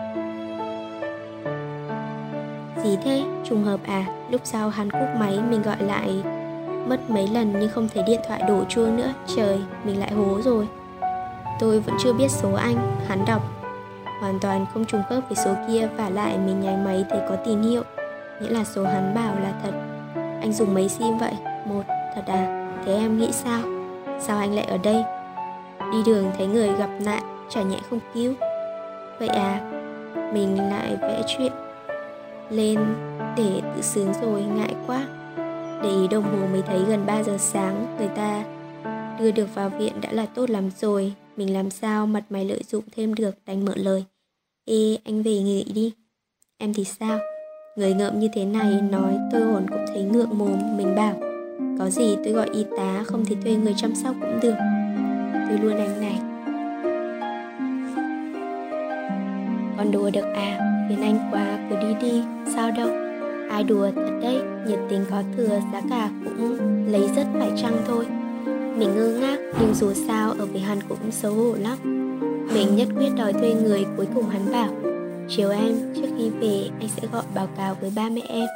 Gì 2.85 2.99
thế? 3.05 3.25
Trùng 3.45 3.65
hợp 3.65 3.81
à? 3.87 4.05
Lúc 4.31 4.41
sau 4.45 4.69
hắn 4.69 4.91
cúp 4.91 5.09
máy, 5.19 5.39
mình 5.51 5.63
gọi 5.63 5.77
lại 5.81 6.23
mất 6.87 7.11
mấy 7.11 7.29
lần 7.29 7.55
nhưng 7.61 7.71
không 7.71 7.89
thấy 7.95 8.03
điện 8.03 8.21
thoại 8.29 8.43
đổ 8.49 8.65
chuông 8.65 8.97
nữa. 8.97 9.13
Trời, 9.37 9.59
mình 9.85 10.01
lại 10.01 10.13
hố 10.13 10.43
rồi. 10.43 10.69
Tôi 11.61 11.81
vẫn 11.81 11.97
chưa 12.01 12.13
biết 12.13 12.31
số 12.31 12.53
anh, 12.53 12.77
hắn 13.07 13.25
đọc. 13.27 13.43
Hoàn 14.21 14.41
toàn 14.41 14.67
không 14.75 14.85
trùng 14.85 15.03
khớp 15.09 15.29
với 15.29 15.37
số 15.37 15.55
kia, 15.69 15.89
và 15.97 16.11
lại 16.11 16.39
mình 16.39 16.61
nháy 16.61 16.77
máy 16.77 17.05
thấy 17.11 17.21
có 17.29 17.37
tín 17.37 17.63
hiệu. 17.63 17.83
Nghĩa 18.41 18.51
là 18.51 18.65
số 18.65 18.85
hắn 18.85 19.15
bảo 19.15 19.35
là 19.35 19.53
thật. 19.63 19.73
Anh 20.41 20.53
dùng 20.53 20.75
mấy 20.75 20.89
sim 20.89 21.19
vậy? 21.19 21.33
Một, 21.65 21.83
thật 22.15 22.23
à? 22.27 22.71
Thế 22.85 22.95
em 22.95 23.19
nghĩ 23.19 23.33
sao? 23.33 23.61
Sao 24.21 24.39
anh 24.39 24.55
lại 24.55 24.65
ở 24.65 24.79
đây? 24.79 25.05
Đi 25.93 26.03
đường 26.07 26.31
thấy 26.39 26.47
người 26.47 26.73
gặp 26.79 26.91
nạn, 27.05 27.23
chả 27.49 27.63
nhẹ 27.63 27.77
không 27.91 28.01
cứu. 28.15 28.35
Vậy 29.19 29.29
à? 29.29 29.61
Mình 30.33 30.71
lại 30.71 30.97
vẽ 31.01 31.23
chuyện 31.27 31.53
lên 32.51 32.79
để 33.37 33.61
tự 33.77 33.83
sướng 33.83 34.13
rồi, 34.23 34.43
ngại 34.43 34.75
quá 34.87 35.07
để 35.85 35.91
ý 35.91 36.09
đồng 36.09 36.25
hồ 36.25 36.47
mới 36.53 36.63
thấy 36.63 36.81
gần 36.89 37.07
3 37.07 37.23
giờ 37.23 37.37
sáng, 37.39 37.97
người 37.99 38.09
ta 38.09 38.45
đưa 39.19 39.31
được 39.31 39.55
vào 39.55 39.69
viện 39.69 39.93
đã 40.01 40.13
là 40.13 40.27
tốt 40.27 40.51
lắm 40.51 40.71
rồi. 40.81 41.13
Mình 41.37 41.55
làm 41.55 41.71
sao 41.71 42.07
mặt 42.07 42.25
mày 42.31 42.45
lợi 42.45 42.63
dụng 42.69 42.85
thêm 42.97 43.15
được, 43.15 43.35
đành 43.47 43.65
mở 43.65 43.73
lời. 43.77 44.05
Ê, 44.65 44.99
anh 45.05 45.23
về 45.23 45.39
nghỉ 45.39 45.65
đi. 45.75 45.93
Em 46.59 46.75
thì 46.75 46.85
sao? 46.85 47.19
Người 47.77 47.95
ngợm 47.95 48.21
như 48.21 48.29
thế 48.35 48.45
này 48.45 48.81
nói, 48.91 49.19
tôi 49.33 49.43
hồn 49.43 49.67
cũng 49.71 49.85
thấy 49.89 50.03
ngượng 50.03 50.39
mồm. 50.39 50.77
Mình 50.77 50.95
bảo, 50.95 51.15
có 51.79 51.91
gì 51.91 52.17
tôi 52.25 52.33
gọi 52.33 52.49
y 52.53 52.65
tá, 52.77 53.03
không 53.07 53.25
thì 53.25 53.37
thuê 53.45 53.55
người 53.55 53.75
chăm 53.77 53.95
sóc 53.95 54.15
cũng 54.21 54.41
được. 54.43 54.55
Tôi 55.49 55.59
luôn 55.59 55.77
anh 55.77 56.01
này. 56.01 56.19
Con 59.77 59.93
đùa 59.93 60.11
được 60.11 60.33
à? 60.35 60.59
Phiền 60.89 61.03
anh 61.03 61.29
quá, 61.33 61.59
cứ 61.71 61.77
đi 61.77 61.95
đi, 62.01 62.23
sao 62.55 62.71
đâu? 62.71 63.14
Ai 63.51 63.65
đùa 63.65 63.91
thật 63.95 64.19
đấy, 64.23 64.43
nhiệt 64.67 64.79
tình 64.89 65.05
có 65.11 65.23
thừa, 65.37 65.61
giá 65.73 65.81
cả 65.91 66.11
cũng 66.25 66.59
lấy 66.89 67.09
rất 67.17 67.27
phải 67.39 67.51
chăng 67.63 67.77
thôi. 67.89 68.07
Mình 68.77 68.97
ngơ 68.97 69.19
ngác, 69.21 69.39
nhưng 69.61 69.75
dù 69.75 69.93
sao, 69.93 70.31
ở 70.39 70.47
với 70.47 70.61
hắn 70.61 70.79
cũng 70.89 70.99
xấu 71.11 71.35
hổ 71.35 71.55
lắm. 71.55 71.79
Mình 72.55 72.77
nhất 72.77 72.89
quyết 72.97 73.11
đòi 73.17 73.33
thuê 73.33 73.55
người, 73.55 73.85
cuối 73.97 74.07
cùng 74.15 74.29
hắn 74.29 74.53
bảo 74.53 74.69
chiều 75.29 75.51
em 75.51 75.77
trước 75.97 76.07
khi 76.19 76.31
về, 76.31 76.69
anh 76.81 76.89
sẽ 76.89 77.09
gọi 77.13 77.23
báo 77.35 77.49
cáo 77.57 77.77
với 77.81 77.93
ba 77.97 78.09
mẹ 78.09 78.21
em. 78.29 78.47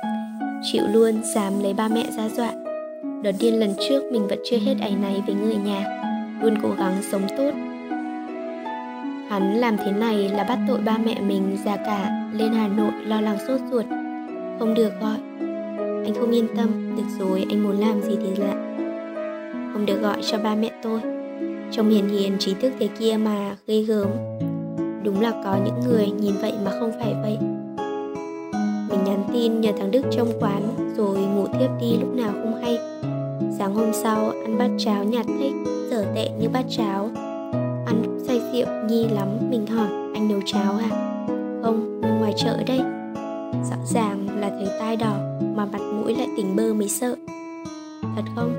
Chịu 0.73 0.83
luôn, 0.93 1.23
dám 1.35 1.63
lấy 1.63 1.75
ba 1.75 1.89
mẹ 1.89 2.05
ra 2.17 2.29
dọa. 2.29 2.53
Đợt 3.23 3.33
điên 3.41 3.61
lần 3.61 3.75
trước, 3.89 4.03
mình 4.13 4.29
vẫn 4.29 4.39
chưa 4.51 4.57
hết 4.57 4.75
áy 4.81 4.95
náy 5.03 5.23
với 5.27 5.35
người 5.35 5.57
nhà, 5.57 5.85
luôn 6.43 6.55
cố 6.63 6.69
gắng 6.79 7.03
sống 7.13 7.23
tốt. 7.37 7.51
Hắn 9.29 9.57
làm 9.57 9.77
thế 9.77 9.93
này 9.93 10.29
là 10.29 10.45
bắt 10.45 10.59
tội 10.69 10.79
ba 10.79 10.99
mẹ 10.99 11.21
mình, 11.21 11.57
già 11.65 11.77
cả, 11.77 12.31
lên 12.33 12.53
hà 12.53 12.69
nội, 12.69 12.93
lo 13.07 13.21
lắng 13.21 13.39
sốt 13.49 13.61
ruột 13.71 13.85
không 14.59 14.75
được 14.75 14.91
gọi. 15.01 15.19
Anh 16.05 16.15
không 16.19 16.31
yên 16.31 16.49
tâm, 16.57 16.97
được 16.97 17.03
rồi, 17.19 17.47
anh 17.49 17.63
muốn 17.63 17.77
làm 17.81 18.03
gì 18.03 18.17
thì 18.23 18.43
làm. 18.43 18.57
Không 19.73 19.87
được 19.87 20.01
gọi 20.01 20.17
cho 20.23 20.39
ba 20.39 20.55
mẹ 20.55 20.71
tôi. 20.83 21.01
Trông 21.71 21.89
hiền 21.89 22.09
hiền, 22.09 22.37
trí 22.39 22.55
thức 22.55 22.73
thế 22.79 22.89
kia 22.99 23.17
mà 23.25 23.57
ghê 23.67 23.83
gớm. 23.83 24.09
Đúng 25.03 25.21
là 25.21 25.33
có 25.45 25.57
những 25.65 25.81
người 25.89 26.11
nhìn 26.21 26.35
vậy 26.41 26.53
mà 26.65 26.71
không 26.81 26.93
phải 27.01 27.15
vậy. 27.23 27.39
Mình 28.91 29.05
nhắn 29.05 29.25
tin 29.33 29.61
nhờ 29.61 29.73
thằng 29.79 29.91
đức 29.91 30.03
trong 30.11 30.29
quán, 30.41 30.63
rồi 30.97 31.19
ngủ 31.19 31.47
thiếp 31.47 31.71
đi 31.81 31.97
lúc 32.01 32.15
nào 32.17 32.31
không 32.33 32.63
hay. 32.63 32.79
Sáng 33.59 33.75
hôm 33.75 33.93
sau, 33.93 34.31
ăn 34.31 34.59
bát 34.59 34.71
cháo 34.79 35.05
nhạt 35.05 35.27
thích 35.39 35.53
dở 35.91 36.05
tệ 36.15 36.29
như 36.41 36.49
bát 36.49 36.65
cháo. 36.69 37.11
Ăn 37.87 38.19
say 38.27 38.41
rượu 38.53 38.67
nhi 38.89 39.07
lắm, 39.09 39.29
mình 39.51 39.67
hỏi, 39.67 39.89
anh 40.15 40.29
nấu 40.29 40.41
cháo 40.47 40.73
à? 40.73 40.91
Không 41.63 42.01
ngoài 42.01 42.33
chợ 42.37 42.57
đây 42.67 42.81
rõ 43.53 43.77
ràng 43.85 44.41
là 44.41 44.49
thấy 44.49 44.69
tai 44.81 44.97
đỏ 44.97 45.15
mà 45.55 45.65
mặt 45.65 45.81
mũi 45.81 46.15
lại 46.15 46.29
tỉnh 46.37 46.57
bơ 46.57 46.75
mới 46.75 46.89
sợ. 46.89 47.17
Thật 48.17 48.23
không? 48.37 48.55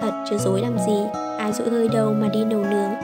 Thật 0.00 0.24
chứ 0.30 0.38
dối 0.38 0.60
làm 0.60 0.78
gì? 0.86 0.96
Ai 1.38 1.52
dỗi 1.52 1.70
hơi 1.70 1.88
đâu 1.88 2.12
mà 2.20 2.28
đi 2.28 2.44
nấu 2.44 2.60
nướng. 2.60 2.94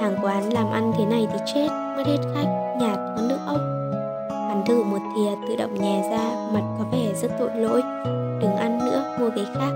Hàng 0.00 0.16
quán 0.22 0.52
làm 0.52 0.70
ăn 0.70 0.92
thế 0.98 1.04
này 1.04 1.26
thì 1.32 1.38
chết, 1.54 1.68
mất 1.96 2.02
hết 2.06 2.18
khách, 2.34 2.76
nhạt 2.80 2.98
có 3.16 3.22
nước 3.28 3.38
ốc. 3.46 3.60
Hắn 4.30 4.62
thử 4.66 4.82
một 4.82 4.98
thìa 5.16 5.48
tự 5.48 5.56
động 5.56 5.74
nhè 5.74 6.08
ra, 6.10 6.50
mặt 6.52 6.62
có 6.78 6.84
vẻ 6.92 7.12
rất 7.22 7.28
tội 7.38 7.50
lỗi. 7.56 7.82
Đừng 8.42 8.56
ăn 8.56 8.78
nữa, 8.78 9.16
mua 9.20 9.30
cái 9.30 9.44
khác. 9.54 9.70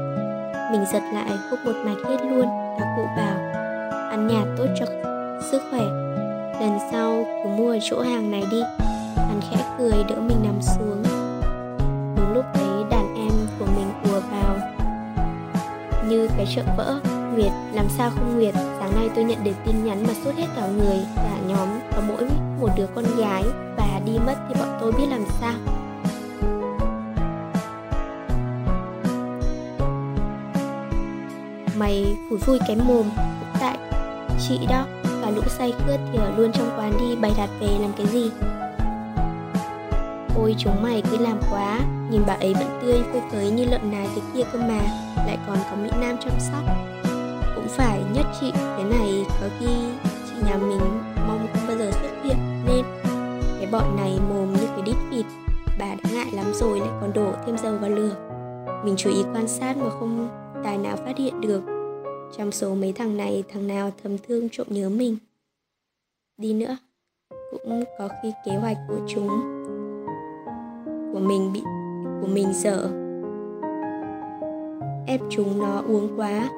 Mình 0.72 0.84
giật 0.92 1.02
lại, 1.14 1.30
hút 1.50 1.60
một 1.64 1.74
mạch 1.84 2.08
hết 2.08 2.16
luôn, 2.30 2.46
Các 2.78 2.86
cụ 2.96 3.02
bảo. 3.16 3.36
Ăn 4.10 4.26
nhạt 4.26 4.46
tốt 4.58 4.66
cho 4.78 4.86
sức 5.50 5.62
khỏe. 5.70 5.84
Lần 6.60 6.78
sau 6.92 7.24
cứ 7.44 7.50
mua 7.50 7.70
ở 7.70 7.78
chỗ 7.82 8.00
hàng 8.00 8.30
này 8.30 8.42
đi 8.50 8.62
cười 9.90 10.04
đỡ 10.08 10.16
mình 10.20 10.42
nằm 10.42 10.62
xuống. 10.62 11.02
Đúng 12.16 12.32
lúc 12.34 12.44
ấy 12.54 12.84
đàn 12.90 13.14
em 13.16 13.32
của 13.58 13.66
mình 13.76 13.92
ùa 14.04 14.20
vào. 14.30 14.56
Như 16.08 16.28
cái 16.36 16.46
chợ 16.54 16.62
vỡ 16.76 17.00
Nguyệt, 17.34 17.52
làm 17.72 17.86
sao 17.88 18.10
không 18.10 18.34
Nguyệt? 18.34 18.54
Sáng 18.54 18.94
nay 18.94 19.10
tôi 19.14 19.24
nhận 19.24 19.44
được 19.44 19.52
tin 19.66 19.84
nhắn 19.84 20.04
mà 20.06 20.14
sốt 20.24 20.34
hết 20.34 20.46
cả 20.56 20.66
người 20.66 20.98
Cả 21.16 21.36
nhóm 21.46 21.68
có 21.96 22.02
mỗi 22.08 22.28
một 22.60 22.68
đứa 22.76 22.86
con 22.94 23.04
gái. 23.18 23.42
Và 23.76 24.00
đi 24.06 24.12
mất 24.26 24.34
thì 24.48 24.54
bọn 24.60 24.78
tôi 24.80 24.92
biết 24.92 25.06
làm 25.10 25.24
sao. 25.40 25.54
Mày 31.76 32.16
phủi 32.30 32.38
phui 32.38 32.58
cái 32.68 32.76
mồm 32.76 33.06
Cũng 33.16 33.60
tại 33.60 33.78
chị 34.48 34.58
đó. 34.70 34.84
Và 35.22 35.30
lũ 35.30 35.42
say 35.48 35.72
khướt 35.86 36.00
thì 36.12 36.18
ở 36.18 36.32
luôn 36.36 36.52
trong 36.52 36.70
quán 36.78 36.92
đi 37.00 37.16
bày 37.16 37.32
đặt 37.36 37.50
về 37.60 37.68
làm 37.80 37.92
cái 37.96 38.06
gì? 38.06 38.30
Ôi 40.36 40.54
chúng 40.58 40.82
mày, 40.82 41.02
cứ 41.10 41.16
làm 41.18 41.40
quá. 41.50 41.80
Nhìn 42.10 42.22
bà 42.26 42.34
ấy 42.34 42.54
vẫn 42.54 42.78
tươi 42.82 43.02
phơi 43.12 43.22
phới 43.30 43.50
như 43.50 43.64
lợn 43.64 43.90
nái 43.90 44.08
thế 44.14 44.22
kia 44.34 44.42
cơ 44.52 44.58
mà. 44.58 44.80
Lại 45.16 45.38
còn 45.46 45.58
có 45.70 45.76
Mỹ 45.76 45.90
Nam 46.00 46.16
chăm 46.20 46.32
sóc. 46.40 46.62
Cũng 47.54 47.68
phải 47.68 48.02
nhất 48.14 48.26
chị, 48.40 48.52
Thế 48.54 48.84
này 48.90 49.24
có 49.40 49.48
khi 49.60 49.66
chị 50.26 50.34
nhà 50.46 50.56
mình 50.56 50.80
mong 51.28 51.46
không 51.52 51.66
bao 51.66 51.76
giờ 51.76 51.90
xuất 51.92 52.10
hiện 52.24 52.36
Nên. 52.66 52.84
Cái 53.58 53.68
bọn 53.72 53.96
này 53.96 54.18
mồm 54.28 54.52
như 54.52 54.66
cái 54.66 54.82
đít 54.84 54.96
vịt, 55.10 55.26
Bà 55.78 55.94
đã 55.94 56.10
ngại 56.12 56.32
lắm 56.32 56.46
rồi, 56.54 56.80
lại 56.80 56.90
còn 57.00 57.12
đổ 57.12 57.32
thêm 57.46 57.58
dầu 57.58 57.78
vào 57.78 57.90
lửa. 57.90 58.16
Mình 58.84 58.94
chú 58.96 59.10
ý 59.10 59.22
quan 59.34 59.48
sát 59.48 59.76
mà 59.76 59.90
không 59.90 60.28
tài 60.64 60.78
nào 60.78 60.96
phát 60.96 61.16
hiện 61.18 61.40
được. 61.40 61.62
Trong 62.36 62.52
số 62.52 62.74
mấy 62.74 62.92
thằng 62.92 63.16
này, 63.16 63.44
thằng 63.52 63.66
nào 63.66 63.92
thầm 64.02 64.18
thương 64.18 64.48
trộm 64.52 64.66
nhớ 64.70 64.88
mình. 64.88 65.16
Đi 66.36 66.52
nữa, 66.52 66.76
cũng 67.50 67.84
có 67.98 68.08
khi 68.22 68.32
kế 68.46 68.52
hoạch 68.52 68.76
của 68.88 68.98
chúng 69.08 69.53
của 71.14 71.20
mình 71.20 71.52
bị 71.52 71.62
của 72.20 72.28
mình 72.32 72.52
dở 72.52 72.88
ép 75.06 75.20
chúng 75.30 75.58
nó 75.58 75.82
uống 75.88 76.08
quá, 76.16 76.48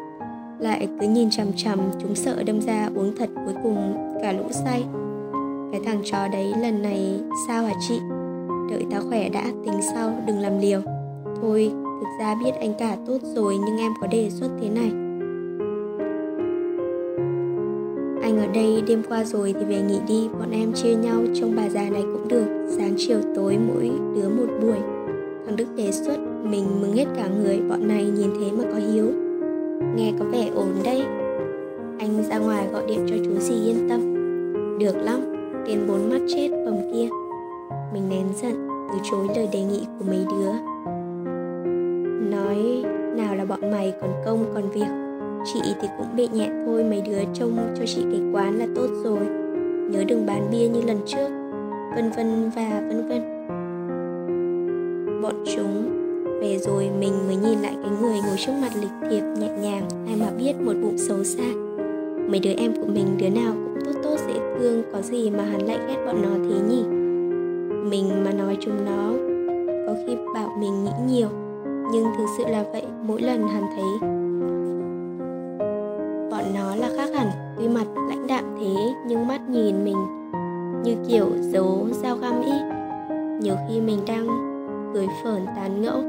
lại 0.59 0.89
cứ 1.01 1.09
nhìn 1.09 1.31
chằm 1.31 1.47
chằm, 1.57 1.79
chúng 1.99 2.15
sợ 2.15 2.43
đâm 2.43 2.61
ra 2.61 2.89
uống 2.95 3.17
thật 3.19 3.29
cuối 3.45 3.55
cùng 3.63 3.97
cả 4.23 4.33
lũ 4.33 4.45
say. 4.51 4.85
Cái 5.73 5.81
thằng 5.85 6.01
chó 6.05 6.29
đấy 6.29 6.55
lần 6.61 6.83
này 6.83 7.21
sao 7.49 7.65
hả 7.65 7.73
chị? 7.89 8.01
Đợi 8.71 8.85
tao 8.91 9.01
khỏe 9.09 9.29
đã, 9.29 9.43
tính 9.65 9.81
sau, 9.95 10.13
đừng 10.27 10.39
làm 10.39 10.59
liều. 10.59 10.81
Thôi, 11.41 11.71
thực 12.01 12.09
ra 12.21 12.35
biết 12.45 12.53
anh 12.61 12.75
cả 12.79 12.97
tốt 13.07 13.19
rồi, 13.23 13.57
nhưng 13.67 13.79
em 13.79 13.93
có 14.01 14.07
đề 14.07 14.31
xuất 14.31 14.49
thế 14.61 14.69
này. 14.69 15.06
Đây, 18.57 18.83
đêm 18.87 19.03
qua 19.09 19.25
rồi 19.25 19.55
thì 19.59 19.65
về 19.65 19.83
nghỉ 19.83 19.99
đi. 20.09 20.29
Bọn 20.39 20.51
em 20.51 20.73
chia 20.73 20.95
nhau 20.95 21.23
trong 21.35 21.57
bà 21.57 21.69
già 21.69 21.91
này 21.91 22.03
cũng 22.03 22.29
được. 22.29 22.47
Sáng 22.77 22.95
chiều 22.97 23.19
tối 23.35 23.59
mỗi 23.69 23.91
đứa 24.15 24.29
một 24.29 24.47
buổi. 24.63 24.79
Thằng 25.47 25.57
Đức 25.57 25.67
đề 25.77 25.93
xuất 25.93 26.17
Mình 26.43 26.81
mừng 26.81 26.93
hết 26.93 27.05
cả 27.17 27.29
người. 27.29 27.61
Bọn 27.69 27.89
này 27.89 28.05
nhìn 28.05 28.31
thế 28.41 28.53
mà 28.53 28.65
có 28.73 28.79
hiếu. 28.93 29.07
Nghe 29.97 30.13
có 30.19 30.25
vẻ 30.25 30.51
ổn 30.55 30.69
đây 30.85 31.03
Anh 31.99 32.23
ra 32.29 32.39
ngoài 32.39 32.67
gọi 32.73 32.87
điện 32.89 33.07
cho 33.09 33.17
chú 33.25 33.41
gì 33.41 33.55
yên 33.67 33.89
tâm. 33.89 34.01
Được 34.79 34.97
lắm 34.97 35.21
Tiền 35.67 35.87
bốn 35.89 36.11
mắt 36.11 36.21
chết 36.29 36.49
bầm 36.65 36.77
kia. 36.93 37.09
Mình 37.93 38.09
nén 38.09 38.27
giận, 38.43 38.69
Từ 38.93 38.99
chối 39.11 39.27
lời 39.37 39.49
đề 39.53 39.63
nghị 39.63 39.87
của 39.99 40.05
mấy 40.09 40.27
đứa. 40.31 40.53
Nói, 42.31 42.85
nào 43.17 43.37
là 43.37 43.45
bọn 43.45 43.71
mày 43.71 43.93
còn 44.01 44.11
công 44.25 44.45
còn 44.55 44.71
việc. 44.71 45.06
Chị 45.53 45.61
thì 45.81 45.89
cũng 45.99 46.17
bị 46.17 46.29
nhẹ 46.33 46.51
thôi, 46.67 46.85
mấy 46.85 47.01
đứa 47.01 47.19
trông 47.35 47.75
cho 47.79 47.87
chị 47.87 48.03
cái 48.11 48.21
quán 48.33 48.59
là 48.59 48.67
tốt 48.75 48.89
rồi. 49.05 49.27
Nhớ 49.91 50.05
đừng 50.09 50.27
bán 50.27 50.49
bia 50.51 50.69
như 50.69 50.83
lần 50.83 50.99
trước. 51.07 51.29
Vân 51.97 52.11
vân 52.17 52.51
và 52.57 52.83
vân 52.89 53.09
vân. 53.09 53.23
Bọn 55.23 55.45
chúng 55.57 55.91
về 56.41 56.59
rồi 56.59 56.91
mình 57.01 57.13
mới 57.27 57.37
nhìn 57.37 57.59
lại 57.59 57.77
cái 57.83 57.91
người 58.01 58.19
ngồi 58.27 58.37
trước 58.47 58.53
mặt 58.63 58.71
lịch 58.81 59.11
thiệp 59.11 59.23
nhẹ 59.39 59.49
nhàng, 59.63 59.89
Ai 60.07 60.17
mà 60.21 60.31
biết 60.39 60.53
một 60.61 60.73
bụng 60.83 60.99
xấu 60.99 61.25
xa. 61.25 61.53
Mấy 62.29 62.41
đứa 62.41 62.53
em 62.57 62.73
của 62.75 62.87
mình, 62.87 63.07
đứa 63.19 63.29
nào 63.29 63.53
cũng 63.55 63.85
tốt 63.85 64.01
tốt 64.03 64.17
dễ 64.27 64.35
thương, 64.59 64.83
Có 64.93 65.03
gì 65.03 65.31
mà 65.31 65.45
hắn 65.45 65.63
lại 65.63 65.79
ghét 65.89 65.97
bọn 66.07 66.23
nó 66.23 66.31
thế 66.31 66.61
nhỉ? 66.69 66.83
Mình 67.91 68.25
mà 68.25 68.33
nói 68.33 68.57
chúng 68.61 68.85
nó, 68.85 69.13
Có 69.87 69.95
khi 70.07 70.17
bảo 70.35 70.57
mình 70.61 70.85
nghĩ 70.85 70.91
nhiều. 71.09 71.29
Nhưng 71.93 72.05
thực 72.19 72.27
sự 72.39 72.45
là 72.49 72.65
vậy, 72.73 72.83
Mỗi 73.03 73.23
lần 73.23 73.49
hắn 73.49 73.63
thấy 73.77 74.09
như 80.87 80.97
kiểu 81.09 81.27
giấu 81.41 81.89
dao 82.03 82.17
găm 82.17 82.43
ý. 82.43 82.53
Nhiều 83.41 83.55
khi 83.69 83.81
mình 83.81 83.99
đang 84.07 84.27
cười 84.95 85.07
phởn 85.25 85.47
tán 85.57 85.83
ngẫu, 85.83 86.03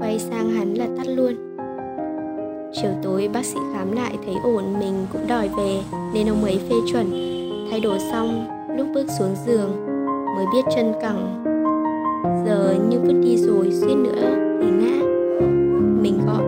quay 0.00 0.18
sang 0.18 0.50
hắn 0.50 0.74
là 0.74 0.86
tắt 0.96 1.06
luôn. 1.06 1.56
Chiều 2.72 2.90
tối 3.02 3.30
bác 3.32 3.44
sĩ 3.44 3.58
khám 3.74 3.92
lại 3.92 4.18
thấy 4.26 4.34
ổn, 4.44 4.64
mình 4.78 4.94
cũng 5.12 5.26
đòi 5.28 5.48
về, 5.56 5.80
nên 6.14 6.28
ông 6.28 6.44
ấy 6.44 6.60
phê 6.68 6.76
chuẩn. 6.92 7.10
Thay 7.70 7.80
đồ 7.80 7.98
xong, 8.12 8.46
lúc 8.76 8.86
bước 8.94 9.06
xuống 9.18 9.34
giường, 9.46 9.70
mới 10.36 10.46
biết 10.52 10.64
chân 10.76 10.92
cẳng. 11.00 11.44
Giờ 12.46 12.74
như 12.88 13.00
vứt 13.00 13.20
đi 13.22 13.36
rồi, 13.36 13.70
suýt 13.72 13.94
nữa 13.94 14.36
thì 14.60 14.70
ngã. 14.70 15.06
Mình 16.02 16.20
gọi 16.26 16.41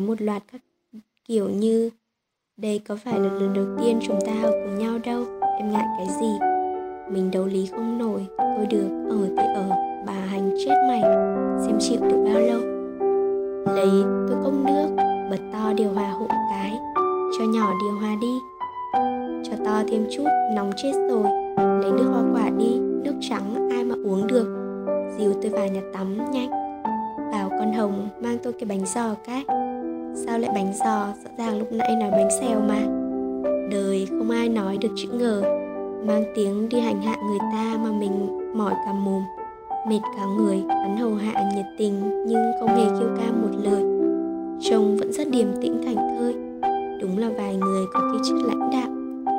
nói 0.00 0.06
một 0.06 0.22
loạt 0.22 0.42
các 0.52 0.60
kiểu 1.28 1.48
như 1.48 1.90
đây 2.56 2.80
có 2.88 2.96
phải 3.04 3.20
là 3.20 3.32
lần 3.32 3.54
đầu 3.54 3.64
tiên 3.80 3.98
chúng 4.02 4.18
ta 4.26 4.32
học 4.32 4.54
cùng 4.64 4.78
nhau 4.78 4.98
đâu, 5.04 5.24
Em 5.58 5.72
ngại 5.72 5.86
cái 5.98 6.06
gì? 6.20 6.38
Mình 7.10 7.30
đấu 7.32 7.46
lý 7.46 7.66
không 7.66 7.98
nổi, 7.98 8.26
thôi 8.38 8.66
được, 8.70 8.88
ở 9.10 9.28
thì 9.36 9.44
ở, 9.54 9.68
Bà 10.06 10.12
hành 10.12 10.50
chết 10.64 10.74
mày, 10.88 11.00
Xem 11.66 11.76
chịu 11.80 12.00
được 12.00 12.24
bao 12.24 12.40
lâu. 12.40 12.60
Lấy 13.76 13.90
tôi 14.28 14.36
cốc 14.44 14.52
nước, 14.66 14.88
Bật 15.30 15.40
to 15.52 15.72
điều 15.76 15.92
hòa 15.92 16.10
hộ 16.10 16.26
cái, 16.28 16.78
Cho 17.38 17.44
nhỏ 17.44 17.72
điều 17.82 17.98
hòa 18.00 18.16
đi. 18.20 18.38
Cho 19.50 19.64
to 19.64 19.82
thêm 19.88 20.06
chút, 20.10 20.26
Nóng 20.56 20.70
chết 20.82 20.92
rồi. 21.10 21.24
Lấy 21.56 21.92
nước 21.92 22.10
hoa 22.12 22.22
quả 22.32 22.50
đi, 22.58 22.78
Nước 22.78 23.14
trắng, 23.20 23.70
ai 23.70 23.84
mà 23.84 23.94
uống 23.94 24.26
được. 24.26 24.46
Dìu 25.18 25.32
tôi 25.42 25.50
vào 25.50 25.66
nhà 25.66 25.80
tắm 25.92 26.30
nhanh. 26.32 26.50
Bảo 27.32 27.48
con 27.50 27.72
Hồng 27.72 28.08
mang 28.20 28.38
tôi 28.42 28.52
cái 28.52 28.64
bánh 28.68 28.86
giò 28.86 29.14
cái. 29.26 29.44
Sao 30.14 30.38
lại 30.38 30.50
bánh 30.54 30.72
giò? 30.74 31.06
Rõ 31.24 31.30
ràng 31.38 31.58
lúc 31.58 31.72
nãy 31.72 31.96
nói 32.00 32.10
bánh 32.10 32.28
xèo 32.40 32.60
mà. 32.60 32.80
Đời, 33.70 34.06
không 34.10 34.30
ai 34.30 34.48
nói 34.48 34.78
được 34.80 34.88
chữ 34.96 35.08
ngờ. 35.12 35.42
Mang 36.06 36.24
tiếng 36.34 36.68
đi 36.68 36.80
hành 36.80 37.02
hạ 37.02 37.16
người 37.28 37.38
ta 37.52 37.76
Mà 37.84 37.90
mình 37.92 38.40
mỏi 38.54 38.74
cả 38.86 38.92
mồm. 38.92 39.22
Mệt 39.88 40.00
cả 40.16 40.24
người, 40.38 40.62
Hắn 40.68 40.96
hầu 40.96 41.14
hạ 41.14 41.50
nhiệt 41.54 41.66
tình 41.78 42.24
Nhưng 42.26 42.52
không 42.60 42.68
hề 42.68 42.84
kêu 43.00 43.08
ca 43.18 43.32
một 43.32 43.58
lời. 43.62 43.82
Trông 44.60 44.96
vẫn 44.96 45.12
rất 45.12 45.28
điềm 45.30 45.46
tĩnh 45.62 45.82
thảnh 45.84 46.16
thơi. 46.18 46.34
Đúng 47.00 47.18
là 47.18 47.30
vài 47.36 47.56
người 47.56 47.84
có 47.92 48.00
cái 48.00 48.20
chức 48.28 48.36
lãnh 48.48 48.70
đạo 48.70 48.88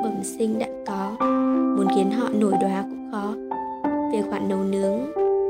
Bẩm 0.02 0.22
sinh 0.22 0.58
đã 0.58 0.66
có 0.86 1.26
Muốn 1.76 1.86
khiến 1.96 2.10
họ 2.10 2.28
nổi 2.40 2.52
đoá 2.60 2.84
cũng 2.90 3.08
khó. 3.12 3.34
Về 4.12 4.22
khoản 4.30 4.48
nấu 4.48 4.58
nướng, 4.58 4.98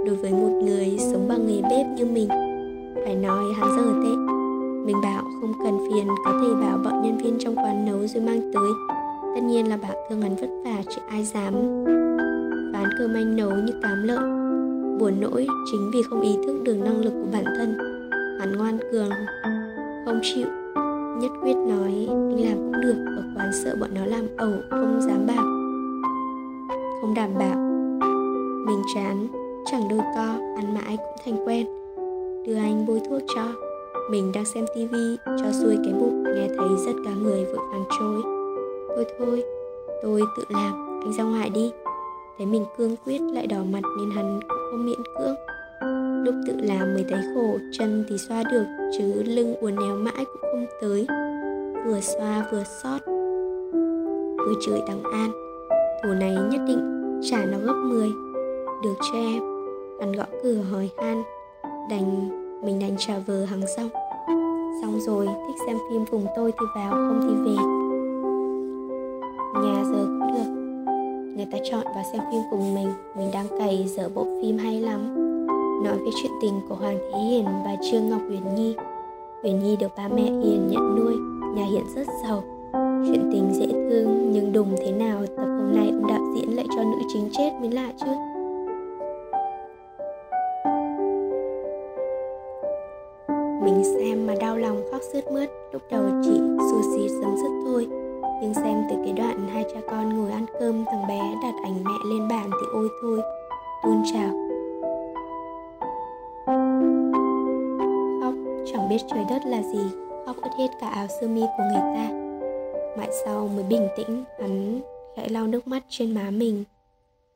Đối 0.06 0.16
với 0.16 0.32
một 0.32 0.60
người 0.64 0.98
sống 0.98 1.28
bằng 1.28 1.46
nghề 1.46 1.62
bếp 1.62 1.86
như 1.96 2.06
mình, 2.06 2.28
Phải 3.04 3.14
nói 3.14 3.44
hắn 3.56 3.76
dở 3.76 3.92
tệ. 4.02 4.41
Mình 4.86 4.96
bảo 5.02 5.22
không 5.40 5.52
cần 5.64 5.78
phiền, 5.78 6.08
Có 6.24 6.32
thể 6.42 6.54
bảo 6.60 6.78
bọn 6.84 7.02
nhân 7.02 7.18
viên 7.18 7.38
trong 7.38 7.56
quán 7.56 7.84
nấu 7.84 8.06
rồi 8.06 8.22
mang 8.22 8.50
tới. 8.54 8.72
Tất 9.34 9.40
nhiên 9.42 9.68
là 9.68 9.76
bảo 9.76 9.92
thương 10.08 10.22
hắn 10.22 10.36
vất 10.36 10.48
vả 10.64 10.82
chứ 10.88 11.02
ai 11.08 11.24
dám. 11.24 11.54
Bán 12.72 12.84
cơm 12.98 13.14
anh 13.14 13.36
nấu 13.36 13.50
như 13.50 13.72
cám 13.82 14.02
lợn. 14.02 14.22
Buồn 14.98 15.20
nỗi 15.20 15.46
chính 15.72 15.90
vì 15.92 16.02
không 16.02 16.20
ý 16.20 16.36
thức 16.46 16.62
được 16.62 16.76
năng 16.84 17.04
lực 17.04 17.12
của 17.12 17.28
bản 17.32 17.44
thân. 17.44 17.78
Hắn 18.40 18.52
ngoan 18.58 18.78
cường, 18.92 19.10
Không 20.04 20.20
chịu. 20.22 20.46
Nhất 21.20 21.32
quyết 21.42 21.56
nói, 21.56 22.06
anh 22.08 22.40
làm 22.40 22.56
cũng 22.56 22.80
được, 22.82 22.96
Ở 23.16 23.22
quán 23.36 23.50
sợ 23.64 23.76
bọn 23.80 23.90
nó 23.94 24.06
làm 24.06 24.26
ẩu, 24.36 24.52
Không 24.70 25.00
dám 25.00 25.26
bảo. 25.26 25.44
Không 27.00 27.14
đảm 27.14 27.30
bảo. 27.38 27.56
Mình 28.66 28.82
chán, 28.94 29.26
Chẳng 29.66 29.88
đôi 29.90 30.00
co 30.14 30.38
Ăn 30.56 30.74
mãi 30.74 30.96
cũng 30.96 31.16
thành 31.24 31.46
quen. 31.46 31.66
Đưa 32.46 32.56
anh 32.56 32.86
bôi 32.86 33.00
thuốc 33.08 33.22
cho. 33.34 33.71
Mình 34.10 34.32
đang 34.32 34.44
xem 34.44 34.64
tivi 34.74 35.16
Cho 35.26 35.52
xuôi 35.52 35.76
cái 35.84 35.92
bụng, 35.92 36.22
Nghe 36.22 36.48
thấy 36.58 36.68
rất 36.86 36.92
cả 37.04 37.10
người 37.22 37.44
vội 37.44 37.66
vàng 37.70 37.84
trôi. 37.98 38.22
Thôi 38.96 39.06
thôi, 39.18 39.44
Tôi 40.02 40.22
tự 40.36 40.44
làm, 40.48 41.00
Anh 41.02 41.12
ra 41.12 41.24
ngoài 41.24 41.50
đi. 41.50 41.72
Thấy 42.38 42.46
mình 42.46 42.64
cương 42.78 42.96
quyết 43.06 43.20
lại 43.20 43.46
đỏ 43.46 43.58
mặt 43.72 43.82
Nên 43.98 44.10
hắn 44.10 44.40
cũng 44.48 44.58
không 44.70 44.86
miễn 44.86 45.02
cưỡng. 45.18 45.36
Lúc 46.24 46.34
tự 46.46 46.52
làm 46.62 46.94
mới 46.94 47.04
thấy 47.08 47.20
khổ, 47.34 47.58
Chân 47.72 48.04
thì 48.08 48.18
xoa 48.18 48.42
được, 48.52 48.64
Chứ 48.98 49.22
lưng 49.22 49.54
uốn 49.60 49.76
éo 49.76 49.96
mãi 49.96 50.24
cũng 50.32 50.40
không 50.40 50.66
tới. 50.80 51.06
Vừa 51.86 52.00
xoa 52.00 52.46
vừa 52.52 52.64
xót. 52.82 53.00
Vừa 54.46 54.54
chửi 54.66 54.80
thằng 54.86 55.02
An, 55.02 55.30
Thù 56.02 56.08
này 56.08 56.36
nhất 56.50 56.60
định 56.68 56.92
trả 57.30 57.44
nó 57.44 57.58
gấp 57.58 57.74
10 57.74 58.08
Được 58.82 58.94
cho 59.00 59.18
em 59.18 59.42
Hắn 60.00 60.12
gõ 60.12 60.24
cửa 60.42 60.62
hỏi 60.70 60.90
han 60.98 61.22
Đành 61.90 62.41
mình 62.62 62.78
đành 62.78 62.96
trả 62.98 63.18
vờ 63.18 63.44
hàng 63.44 63.62
xong 63.76 63.88
Xong 64.82 65.00
rồi, 65.00 65.26
thích 65.26 65.56
xem 65.66 65.76
phim 65.90 66.04
cùng 66.10 66.26
tôi 66.36 66.52
thì 66.52 66.66
vào, 66.74 66.90
không 66.90 67.20
thì 67.22 67.34
về. 67.44 67.56
Nhà 69.62 69.84
giờ 69.84 70.04
cũng 70.04 70.34
được. 70.34 70.50
Người 71.36 71.46
ta 71.52 71.58
chọn 71.70 71.84
vào 71.94 72.04
xem 72.12 72.22
phim 72.30 72.42
cùng 72.50 72.74
mình. 72.74 72.88
Mình 73.16 73.30
đang 73.32 73.46
cày 73.58 73.84
dở 73.88 74.08
bộ 74.14 74.26
phim 74.42 74.58
hay 74.58 74.80
lắm. 74.80 75.14
Nói 75.84 75.98
về 75.98 76.10
chuyện 76.22 76.32
tình 76.42 76.60
của 76.68 76.74
Hoàng 76.74 76.98
Thế 77.12 77.18
Hiền 77.18 77.44
và 77.44 77.76
Trương 77.90 78.08
Ngọc 78.08 78.20
Huyền 78.28 78.54
Nhi. 78.54 78.74
Huyền 79.42 79.62
Nhi 79.62 79.76
được 79.76 79.96
ba 79.96 80.08
mẹ 80.08 80.22
Hiền 80.22 80.68
nhận 80.70 80.96
nuôi, 80.96 81.14
Nhà 81.54 81.64
hiện 81.64 81.84
rất 81.94 82.06
giàu. 82.22 82.42
Chuyện 83.08 83.30
tình 83.32 83.50
dễ 83.52 83.66
thương, 83.66 84.32
nhưng 84.32 84.52
đùng 84.52 84.76
thế 84.78 84.92
nào, 84.92 85.26
Tập 85.36 85.46
hôm 85.46 85.74
nay 85.74 85.88
ông 85.88 86.06
đạo 86.06 86.20
diễn 86.34 86.56
lại 86.56 86.66
cho 86.76 86.82
nữ 86.82 86.98
chính 87.12 87.28
chết 87.32 87.50
mới 87.60 87.70
lạ 87.70 87.92
chứ. 88.00 88.31
Sướt 95.12 95.32
mướt 95.32 95.50
Lúc 95.72 95.82
đầu 95.90 96.04
chỉ 96.22 96.40
xù 96.58 96.82
xì 96.94 97.08
sấm 97.08 97.36
dứt 97.36 97.50
thôi. 97.64 97.88
Nhưng 98.42 98.54
xem 98.54 98.82
từ 98.90 98.96
cái 99.04 99.12
đoạn 99.12 99.48
hai 99.48 99.64
cha 99.74 99.80
con 99.90 100.18
ngồi 100.18 100.30
ăn 100.30 100.46
cơm 100.60 100.84
Thằng 100.84 101.06
bé 101.08 101.34
đặt 101.42 101.54
ảnh 101.62 101.84
mẹ 101.84 101.94
lên 102.04 102.28
bàn 102.28 102.50
thì 102.50 102.66
ôi 102.72 102.88
thôi 103.02 103.20
Tuôn 103.82 104.02
trào 104.12 104.30
Khóc 108.22 108.34
chẳng 108.72 108.88
biết 108.88 108.98
trời 109.10 109.24
đất 109.30 109.42
là 109.46 109.62
gì 109.62 109.90
Khóc 110.26 110.36
ướt 110.42 110.50
hết 110.58 110.68
cả 110.80 110.88
áo 110.88 111.06
sơ 111.20 111.28
mi 111.28 111.40
của 111.40 111.64
người 111.64 111.94
ta. 111.94 112.10
Mãi 112.98 113.10
sau 113.24 113.48
mới 113.48 113.64
bình 113.64 113.88
tĩnh 113.96 114.24
Hắn 114.40 114.80
khẽ 115.16 115.28
lau 115.28 115.46
nước 115.46 115.68
mắt 115.68 115.82
trên 115.88 116.14
má 116.14 116.30
mình 116.30 116.64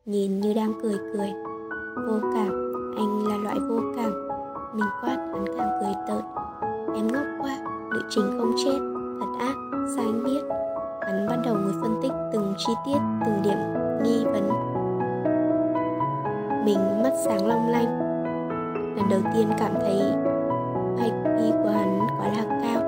Nhìn 0.04 0.40
như 0.40 0.54
đang 0.54 0.72
cười 0.82 0.98
cười. 1.12 1.32
Vô 2.06 2.18
cảm 2.34 2.72
Anh 2.96 3.26
là 3.26 3.36
loại 3.36 3.56
vô 3.68 3.80
cảm. 3.96 4.28
Mình 4.74 4.88
quát 5.02 5.16
hắn 5.16 5.44
càng 5.58 5.70
cười 5.80 5.92
tợn 6.08 6.45
Em 6.96 7.08
ngốc 7.12 7.26
quá 7.40 7.50
Nữ 7.90 8.00
chính 8.10 8.24
không 8.38 8.52
chết. 8.64 8.78
Thật 9.20 9.26
ác, 9.38 9.54
Sao 9.96 10.04
anh 10.04 10.24
biết? 10.24 10.40
Hắn 11.00 11.26
bắt 11.28 11.36
đầu 11.44 11.54
ngồi 11.54 11.72
phân 11.82 12.00
tích 12.02 12.12
từng 12.32 12.54
chi 12.56 12.72
tiết, 12.86 12.98
Từng 13.26 13.42
điểm 13.42 13.58
nghi 14.02 14.24
vấn. 14.24 14.48
Mình 16.64 17.02
mắt 17.02 17.12
sáng 17.24 17.46
long 17.46 17.68
lanh. 17.68 17.98
Lần 18.96 19.08
đầu 19.10 19.20
tiên 19.34 19.48
cảm 19.58 19.72
thấy 19.80 19.96
IQ 20.96 21.62
của 21.62 21.70
hắn 21.70 22.00
quá 22.18 22.28
là 22.28 22.44
cao. 22.62 22.82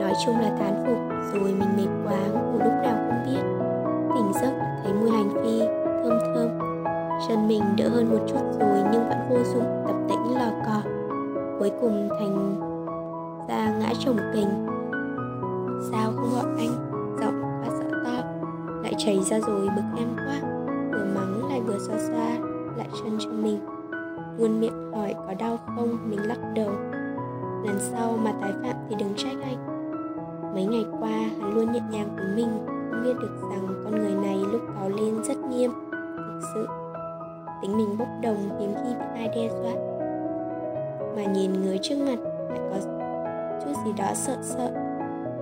Nói 0.00 0.12
chung 0.26 0.40
là 0.40 0.50
thán 0.58 0.84
phục, 0.86 0.98
Rồi 1.32 1.52
mình 1.52 1.76
mệt 1.76 2.08
quá 2.10 2.18
ngủ 2.32 2.58
lúc 2.58 2.72
nào 2.82 2.96
không 3.08 3.22
biết. 3.26 3.42
Tỉnh 4.14 4.32
giấc, 4.42 4.52
thấy 4.82 4.92
mùi 4.92 5.10
hành 5.10 5.30
phi, 5.42 5.60
Thơm 6.04 6.18
thơm. 6.34 6.48
Chân 7.28 7.48
mình 7.48 7.62
đỡ 7.76 7.88
hơn 7.88 8.10
một 8.10 8.24
chút 8.28 8.40
rồi, 8.60 8.78
nhưng 8.92 9.08
vẫn 9.08 9.18
vô 9.30 9.36
dụng, 9.54 9.84
tập 9.86 9.96
tĩnh 10.08 10.34
lò 10.34 10.50
cò. 10.66 10.90
Cuối 11.58 11.70
cùng 11.80 12.08
thành 12.20 12.56
ta 13.48 13.74
ngã 13.80 13.92
trồng 14.04 14.18
kình 14.34 14.66
sao 15.90 16.12
không 16.16 16.30
gọi 16.34 16.44
anh? 16.58 16.76
Giọng 17.20 17.42
bác 17.62 17.68
sợ 17.68 18.00
to. 18.04 18.24
Lại 18.82 18.94
chảy 18.98 19.20
ra 19.20 19.40
rồi 19.40 19.68
bực 19.76 19.82
em 19.98 20.08
quá. 20.16 20.40
Vừa 20.92 21.04
mắng 21.14 21.48
lại 21.48 21.60
vừa 21.60 21.78
xoa 21.78 21.98
xoa 21.98 22.38
lại 22.76 22.88
chân 23.02 23.18
cho 23.18 23.30
mình. 23.30 23.58
Luôn 24.38 24.60
miệng 24.60 24.92
hỏi 24.92 25.14
có 25.26 25.34
đau 25.38 25.58
không? 25.66 25.98
Mình 26.04 26.28
lắc 26.28 26.38
đầu. 26.54 26.70
Lần 27.64 27.76
sau 27.78 28.18
mà 28.24 28.32
tái 28.40 28.52
phạm 28.62 28.76
thì 28.88 28.96
đừng 28.98 29.14
trách 29.16 29.36
anh. 29.42 29.66
Mấy 30.54 30.64
ngày 30.64 30.84
qua, 31.00 31.10
hắn 31.10 31.54
luôn 31.54 31.72
nhẹ 31.72 31.80
nhàng 31.90 32.08
với 32.16 32.26
mình. 32.36 32.48
Không 32.66 33.02
biết 33.04 33.14
được 33.20 33.36
rằng 33.50 33.84
con 33.84 33.92
người 33.92 34.14
này 34.22 34.36
lúc 34.52 34.60
có 34.80 34.88
lên 34.88 35.24
rất 35.24 35.36
nghiêm. 35.38 35.70
Thực 36.16 36.40
sự, 36.54 36.66
tính 37.62 37.76
mình 37.76 37.98
bốc 37.98 38.08
đồng 38.22 38.58
hiếm 38.60 38.74
khi 38.74 38.94
bị 38.94 39.04
ai 39.14 39.28
đe 39.28 39.48
dọa. 39.48 39.72
Mà 41.16 41.32
nhìn 41.32 41.52
người 41.52 41.78
trước 41.82 41.96
mặt, 41.98 42.18
lại 42.48 42.60
có 42.70 43.05
chút 43.64 43.72
gì 43.84 43.92
đó 43.98 44.06
sợ 44.14 44.36
sợ. 44.42 44.70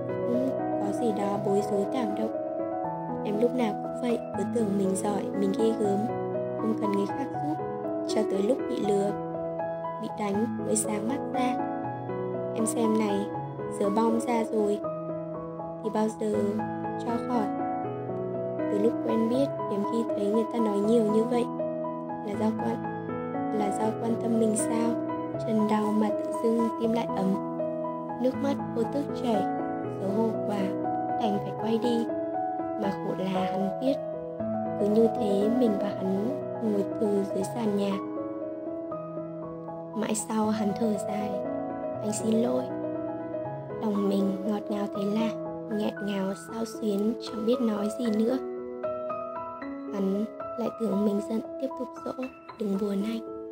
Cũng 0.07 0.49
có 0.81 0.99
gì 0.99 1.11
đó 1.17 1.39
bối 1.45 1.61
rối, 1.71 1.85
cảm 1.93 2.15
động. 2.15 2.35
Em 3.25 3.41
lúc 3.41 3.55
nào 3.55 3.73
cũng 3.73 4.01
vậy, 4.01 4.19
cứ 4.37 4.43
tưởng 4.55 4.77
mình 4.77 4.95
giỏi, 4.95 5.23
mình 5.39 5.51
ghê 5.57 5.73
gớm. 5.79 5.99
Không 6.61 6.73
cần 6.81 6.91
người 6.91 7.05
khác 7.05 7.25
giúp, 7.31 7.55
cho 8.07 8.21
tới 8.31 8.43
lúc 8.43 8.57
bị 8.69 8.75
lừa, 8.87 9.11
bị 10.01 10.07
đánh 10.19 10.57
mới 10.65 10.75
sáng 10.75 11.07
mắt 11.09 11.19
ra. 11.33 11.55
Em 12.55 12.65
xem 12.65 12.99
này, 12.99 13.25
giờ 13.79 13.89
bom 13.89 14.19
ra 14.19 14.43
rồi. 14.51 14.79
Thì 15.83 15.89
bao 15.93 16.07
giờ 16.19 16.33
cho 17.05 17.11
khỏi? 17.27 17.45
Từ 18.57 18.79
lúc 18.79 18.93
quen 19.07 19.29
biết 19.29 19.45
đến 19.71 19.79
khi 19.91 20.03
thấy 20.07 20.25
người 20.25 20.45
ta 20.53 20.59
nói 20.59 20.77
nhiều 20.77 21.03
như 21.13 21.23
vậy. 21.23 21.45
Là 22.25 22.33
do 22.39 22.45
quan, 22.57 22.83
là 23.59 23.71
do 23.79 23.85
quan 24.01 24.15
tâm 24.21 24.39
mình 24.39 24.55
sao? 24.55 24.89
Chân 25.47 25.67
đau 25.69 25.83
mà 25.97 26.07
tự 26.09 26.31
dưng 26.43 26.69
tim 26.79 26.93
lại 26.93 27.07
ấm 27.15 27.54
nước 28.21 28.35
mắt 28.43 28.55
vô 28.75 28.83
tức 28.93 29.03
chảy 29.23 29.43
xấu 30.01 30.09
hổ 30.09 30.29
quá 30.47 30.59
đành 31.19 31.37
phải 31.43 31.51
quay 31.61 31.77
đi. 31.77 32.05
Mà 32.81 32.91
khổ 32.91 33.13
là 33.17 33.25
hắn 33.25 33.79
biết, 33.81 33.95
cứ 34.79 34.85
như 34.89 35.07
thế 35.19 35.49
mình 35.59 35.71
và 35.79 35.87
hắn 35.87 36.29
ngồi 36.63 36.83
từ 37.01 37.07
dưới 37.33 37.43
sàn 37.43 37.77
nhà. 37.77 37.91
Mãi 39.95 40.15
sau 40.15 40.49
hắn 40.49 40.71
thở 40.79 40.93
dài, 41.07 41.29
anh 42.01 42.13
xin 42.23 42.41
lỗi. 42.41 42.63
Lòng 43.81 44.09
mình 44.09 44.35
ngọt 44.45 44.61
ngào 44.69 44.87
thấy 44.95 45.05
lạ, 45.05 45.29
nghẹn 45.71 45.93
ngào 46.05 46.33
sao 46.47 46.65
xuyến 46.65 47.13
chẳng 47.21 47.45
biết 47.45 47.61
nói 47.61 47.89
gì 47.99 48.05
nữa. 48.17 48.37
Hắn 49.93 50.25
lại 50.59 50.69
tưởng 50.79 51.05
mình 51.05 51.21
giận 51.29 51.41
tiếp 51.61 51.69
tục 51.79 51.87
dỗ, 52.05 52.23
đừng 52.59 52.77
buồn 52.81 53.03
anh. 53.03 53.51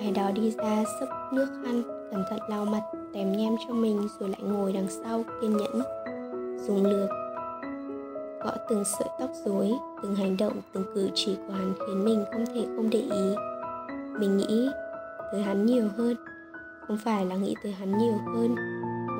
Ai 0.00 0.12
đó 0.12 0.30
đi 0.34 0.50
ra 0.50 0.84
sấp 1.00 1.08
nước 1.32 1.46
khăn 1.64 1.82
cẩn 2.10 2.24
thận 2.30 2.40
lau 2.48 2.64
mặt 2.64 2.82
tèm 3.14 3.32
nhem 3.32 3.54
cho 3.68 3.74
mình 3.74 4.08
rồi 4.20 4.28
lại 4.28 4.40
ngồi 4.42 4.72
đằng 4.72 4.86
sau 4.88 5.24
kiên 5.40 5.56
nhẫn, 5.56 5.82
dùng 6.66 6.84
lược 6.84 7.10
gõ 8.44 8.50
từng 8.70 8.84
sợi 8.84 9.08
tóc 9.20 9.30
rối, 9.44 9.72
từng 10.02 10.14
hành 10.14 10.36
động, 10.36 10.52
từng 10.72 10.84
cử 10.94 11.10
chỉ 11.14 11.36
của 11.46 11.52
hắn 11.52 11.72
khiến 11.78 12.04
mình 12.04 12.24
không 12.32 12.44
thể 12.54 12.66
không 12.76 12.90
để 12.90 12.98
ý. 12.98 13.34
Mình 14.18 14.36
nghĩ 14.36 14.68
tới 15.32 15.42
hắn 15.42 15.66
nhiều 15.66 15.84
hơn, 15.96 16.16
không 16.86 16.96
phải 17.04 17.26
là 17.26 17.36
nghĩ 17.36 17.54
tới 17.62 17.72
hắn 17.72 17.98
nhiều 17.98 18.14
hơn. 18.34 18.54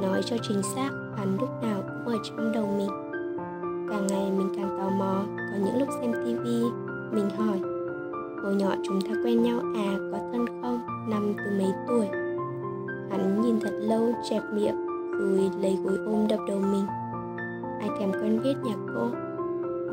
Nói 0.03 0.23
cho 0.27 0.37
chính 0.49 0.63
xác, 0.63 0.91
hắn 1.17 1.37
lúc 1.41 1.51
nào 1.63 1.83
cũng 1.83 2.15
ở 2.15 2.19
trong 2.25 2.53
đầu 2.53 2.67
mình. 2.79 2.91
Càng 3.91 4.07
ngày 4.07 4.31
mình 4.31 4.53
càng 4.57 4.79
tò 4.79 4.91
mò, 4.91 5.23
có 5.37 5.59
những 5.65 5.79
lúc 5.79 5.89
xem 6.01 6.13
tivi 6.13 6.63
mình 7.13 7.31
hỏi, 7.31 7.61
hồi 8.43 8.55
nhỏ 8.55 8.75
chúng 8.85 9.01
ta 9.01 9.11
quen 9.25 9.43
nhau 9.43 9.61
à 9.75 9.99
có 10.13 10.19
thân 10.33 10.47
không? 10.63 10.81
Năm 11.09 11.35
từ 11.37 11.59
mấy 11.59 11.73
tuổi? 11.89 12.24
Hắn 13.19 13.41
nhìn 13.41 13.61
thật 13.61 13.73
lâu, 13.81 14.13
chẹp 14.31 14.43
miệng, 14.53 14.87
rồi 15.19 15.51
lấy 15.61 15.79
gối 15.85 15.99
ôm 16.07 16.29
đập 16.29 16.41
đầu 16.49 16.59
mình. 16.59 16.87
Ai 17.81 17.89
thèm 17.99 18.13
quen 18.13 18.41
biết 18.43 18.55
nhà 18.65 18.75
cô? 18.95 19.09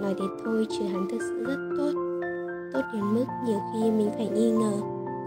Nói 0.01 0.15
thế 0.19 0.25
thôi 0.43 0.67
chứ 0.69 0.85
hắn 0.85 1.07
thực 1.11 1.21
sự 1.21 1.43
rất 1.47 1.57
tốt. 1.77 1.91
Tốt 2.73 2.81
đến 2.93 3.03
mức 3.13 3.25
nhiều 3.45 3.59
khi 3.73 3.91
mình 3.91 4.09
phải 4.17 4.27
nghi 4.27 4.51
ngờ, 4.51 4.73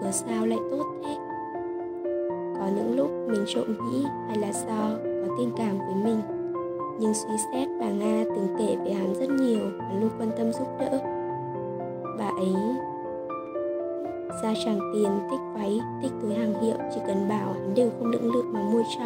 cớ 0.02 0.10
sao 0.10 0.46
lại 0.46 0.58
tốt 0.70 0.84
thế? 1.04 1.16
Có 2.58 2.68
những 2.76 2.96
lúc 2.96 3.10
mình 3.28 3.44
trộm 3.46 3.66
nghĩ 3.66 4.04
hay 4.28 4.38
là 4.38 4.52
do 4.52 4.90
có 5.04 5.34
tình 5.38 5.50
cảm 5.56 5.78
với 5.78 5.94
mình. 6.04 6.20
Nhưng 7.00 7.14
suy 7.14 7.34
xét 7.52 7.68
bà 7.80 7.90
nga 7.90 8.24
từng 8.36 8.48
kể 8.58 8.76
về 8.84 8.92
hắn 8.92 9.14
rất 9.14 9.28
nhiều, 9.28 9.60
hắn 9.80 10.00
luôn 10.00 10.10
quan 10.18 10.30
tâm 10.38 10.52
giúp 10.52 10.66
đỡ. 10.80 11.00
Bà 12.18 12.26
ấy 12.26 12.54
ra 14.42 14.54
chàng 14.64 14.78
tiền 14.94 15.10
thích 15.30 15.40
váy 15.54 15.80
thích 16.02 16.12
túi 16.22 16.34
hàng 16.34 16.62
hiệu, 16.62 16.76
chỉ 16.94 17.00
cần 17.06 17.28
bảo 17.28 17.52
hắn 17.52 17.74
đều 17.74 17.90
không 17.98 18.10
lưỡng 18.10 18.32
lự 18.32 18.42
mà 18.52 18.60
mua 18.72 18.82
cho. 18.98 19.04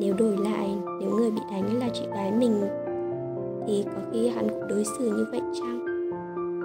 Nếu 0.00 0.14
đổi 0.14 0.36
lại, 0.36 0.76
nếu 1.00 1.10
người 1.10 1.30
bị 1.30 1.40
đánh 1.52 1.78
là 1.78 1.88
chị 1.92 2.06
gái 2.10 2.32
mình, 2.32 2.60
thì 3.66 3.84
có 3.84 4.00
khi 4.12 4.28
hắn 4.28 4.48
cũng 4.48 4.68
đối 4.68 4.84
xử 4.84 5.16
như 5.16 5.26
vậy 5.30 5.40
chăng? 5.60 5.86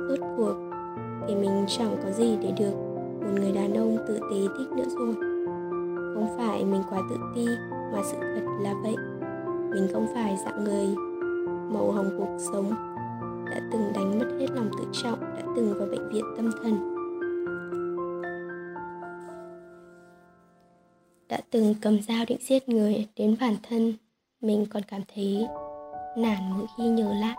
Rốt 0.10 0.19
cuộc, 0.38 0.53
thì 1.28 1.36
mình 1.36 1.65
chẳng 1.68 1.98
có 2.03 2.11
gì 2.11 2.38
để 2.41 2.53
được. 2.60 2.73
Một 3.22 3.40
người 3.41 3.52
đàn 3.52 3.73
ông 3.73 3.98
tử 4.07 4.19
tế 4.19 4.38
thích 4.57 4.72
nữa 4.78 4.90
rồi. 4.98 5.14
Không 6.14 6.28
phải 6.38 6.65
mình 6.65 6.82
quá 6.90 6.99
tự 7.10 7.15
ti, 7.36 7.45
mà 7.94 7.99
sự 8.03 8.18
thật 8.19 8.41
là 8.61 8.73
vậy. 8.84 8.95
Mình 9.69 9.88
không 9.94 10.07
phải 10.14 10.38
dạng 10.45 10.64
người 10.64 10.88
màu 11.73 11.91
hồng 11.91 12.10
cuộc 12.18 12.38
sống, 12.52 12.72
đã 13.52 13.61
từng 13.72 13.82
đánh 13.95 14.19
mất 14.19 14.26
hết 14.40 14.48
lòng 14.56 14.69
tự 14.78 14.84
trọng, 14.91 15.19
đã 15.22 15.44
từng 15.56 15.73
vào 15.78 15.88
bệnh 15.91 16.10
viện 16.10 16.26
tâm 16.38 16.52
thần. 16.64 17.01
Đã 21.32 21.40
từng 21.52 21.76
cầm 21.82 22.02
dao 22.02 22.26
định 22.28 22.38
giết 22.41 22.70
người 22.70 23.08
đến 23.16 23.36
bản 23.41 23.56
thân, 23.70 23.94
mình 24.41 24.66
còn 24.74 24.84
cảm 24.84 25.02
thấy 25.16 25.48
nản 26.18 26.52
mỗi 26.58 26.66
khi 26.78 26.84
nhớ 26.84 27.14
lại. 27.14 27.36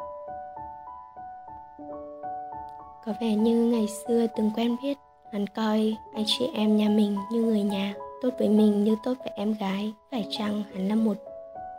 Có 3.05 3.12
vẻ 3.20 3.35
như 3.35 3.64
ngày 3.64 3.86
xưa 3.89 4.27
từng 4.36 4.51
quen 4.56 4.77
biết, 4.82 4.98
hắn 5.32 5.47
coi 5.47 5.97
anh 6.14 6.24
chị 6.27 6.51
em 6.55 6.77
nhà 6.77 6.89
mình 6.89 7.16
như 7.32 7.43
người 7.43 7.62
nhà, 7.62 7.94
tốt 8.23 8.28
với 8.39 8.48
mình 8.48 8.85
như 8.85 8.97
tốt 9.05 9.14
với 9.19 9.32
em 9.36 9.55
gái. 9.60 9.93
Phải 10.10 10.27
chăng 10.31 10.62
hắn 10.74 10.89
là 10.89 10.94
một, 10.94 11.16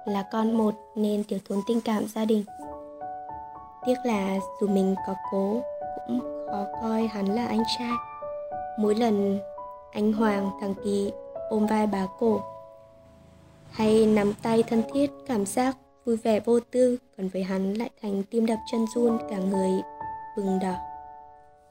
là 0.05 0.23
con 0.31 0.57
một 0.57 0.75
nên 0.95 1.23
thiếu 1.23 1.39
thốn 1.49 1.59
tình 1.67 1.81
cảm 1.81 2.07
gia 2.07 2.25
đình? 2.25 2.43
Tiếc 3.85 3.95
là 4.03 4.39
dù 4.61 4.67
mình 4.67 4.95
có 5.07 5.15
cố, 5.31 5.61
cũng 6.07 6.19
khó 6.51 6.65
coi 6.81 7.07
hắn 7.07 7.25
là 7.25 7.45
anh 7.45 7.63
trai. 7.77 7.93
Mỗi 8.79 8.95
lần 8.95 9.39
anh 9.91 10.13
hoàng 10.13 10.51
thằng 10.61 10.73
kỳ 10.83 11.11
ôm 11.53 11.67
vai 11.67 11.87
bà 11.87 12.07
cổ. 12.19 12.39
Hay 13.71 14.05
nắm 14.05 14.33
tay 14.41 14.63
thân 14.63 14.83
thiết, 14.93 15.11
cảm 15.27 15.45
giác 15.45 15.77
vui 16.05 16.17
vẻ 16.17 16.39
vô 16.39 16.59
tư, 16.71 16.97
còn 17.17 17.29
với 17.29 17.43
hắn 17.43 17.73
lại 17.73 17.89
thành 18.01 18.23
tim 18.31 18.45
đập 18.45 18.59
chân 18.71 18.85
run, 18.95 19.17
cả 19.29 19.37
người 19.37 19.71
bừng 20.37 20.59
đỏ. 20.59 20.73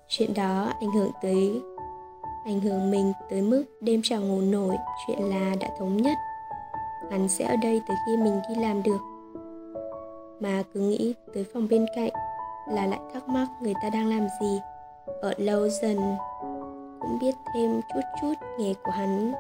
Chuyện 0.08 0.34
đó 0.34 0.72
ảnh 0.80 0.90
hưởng 0.90 1.10
tới, 1.22 1.60
ảnh 2.44 2.60
hưởng 2.60 2.90
mình 2.90 3.12
tới 3.30 3.42
mức 3.42 3.64
đêm 3.80 4.00
chẳng 4.04 4.28
ngủ 4.28 4.40
nổi, 4.40 4.76
chuyện 5.06 5.18
là 5.18 5.54
đã 5.60 5.68
thống 5.78 5.96
nhất. 5.96 6.18
Hắn 7.10 7.28
sẽ 7.28 7.44
ở 7.44 7.56
đây 7.56 7.82
tới 7.88 7.96
khi 8.06 8.16
mình 8.16 8.40
đi 8.48 8.54
làm 8.54 8.82
được. 8.82 9.00
Mà 10.40 10.62
cứ 10.74 10.80
nghĩ 10.80 11.14
tới 11.34 11.46
phòng 11.54 11.68
bên 11.68 11.86
cạnh 11.96 12.10
là 12.68 12.86
lại 12.86 13.00
thắc 13.14 13.28
mắc 13.28 13.46
người 13.60 13.74
ta 13.82 13.90
đang 13.90 14.06
làm 14.06 14.26
gì. 14.40 14.60
Ở 15.20 15.34
lâu 15.36 15.68
dần, 15.68 16.16
cũng 17.00 17.18
biết 17.20 17.34
thêm 17.54 17.80
chút 17.94 18.00
chút 18.20 18.34
nghề 18.58 18.74
của 18.84 18.90
hắn 18.90 19.32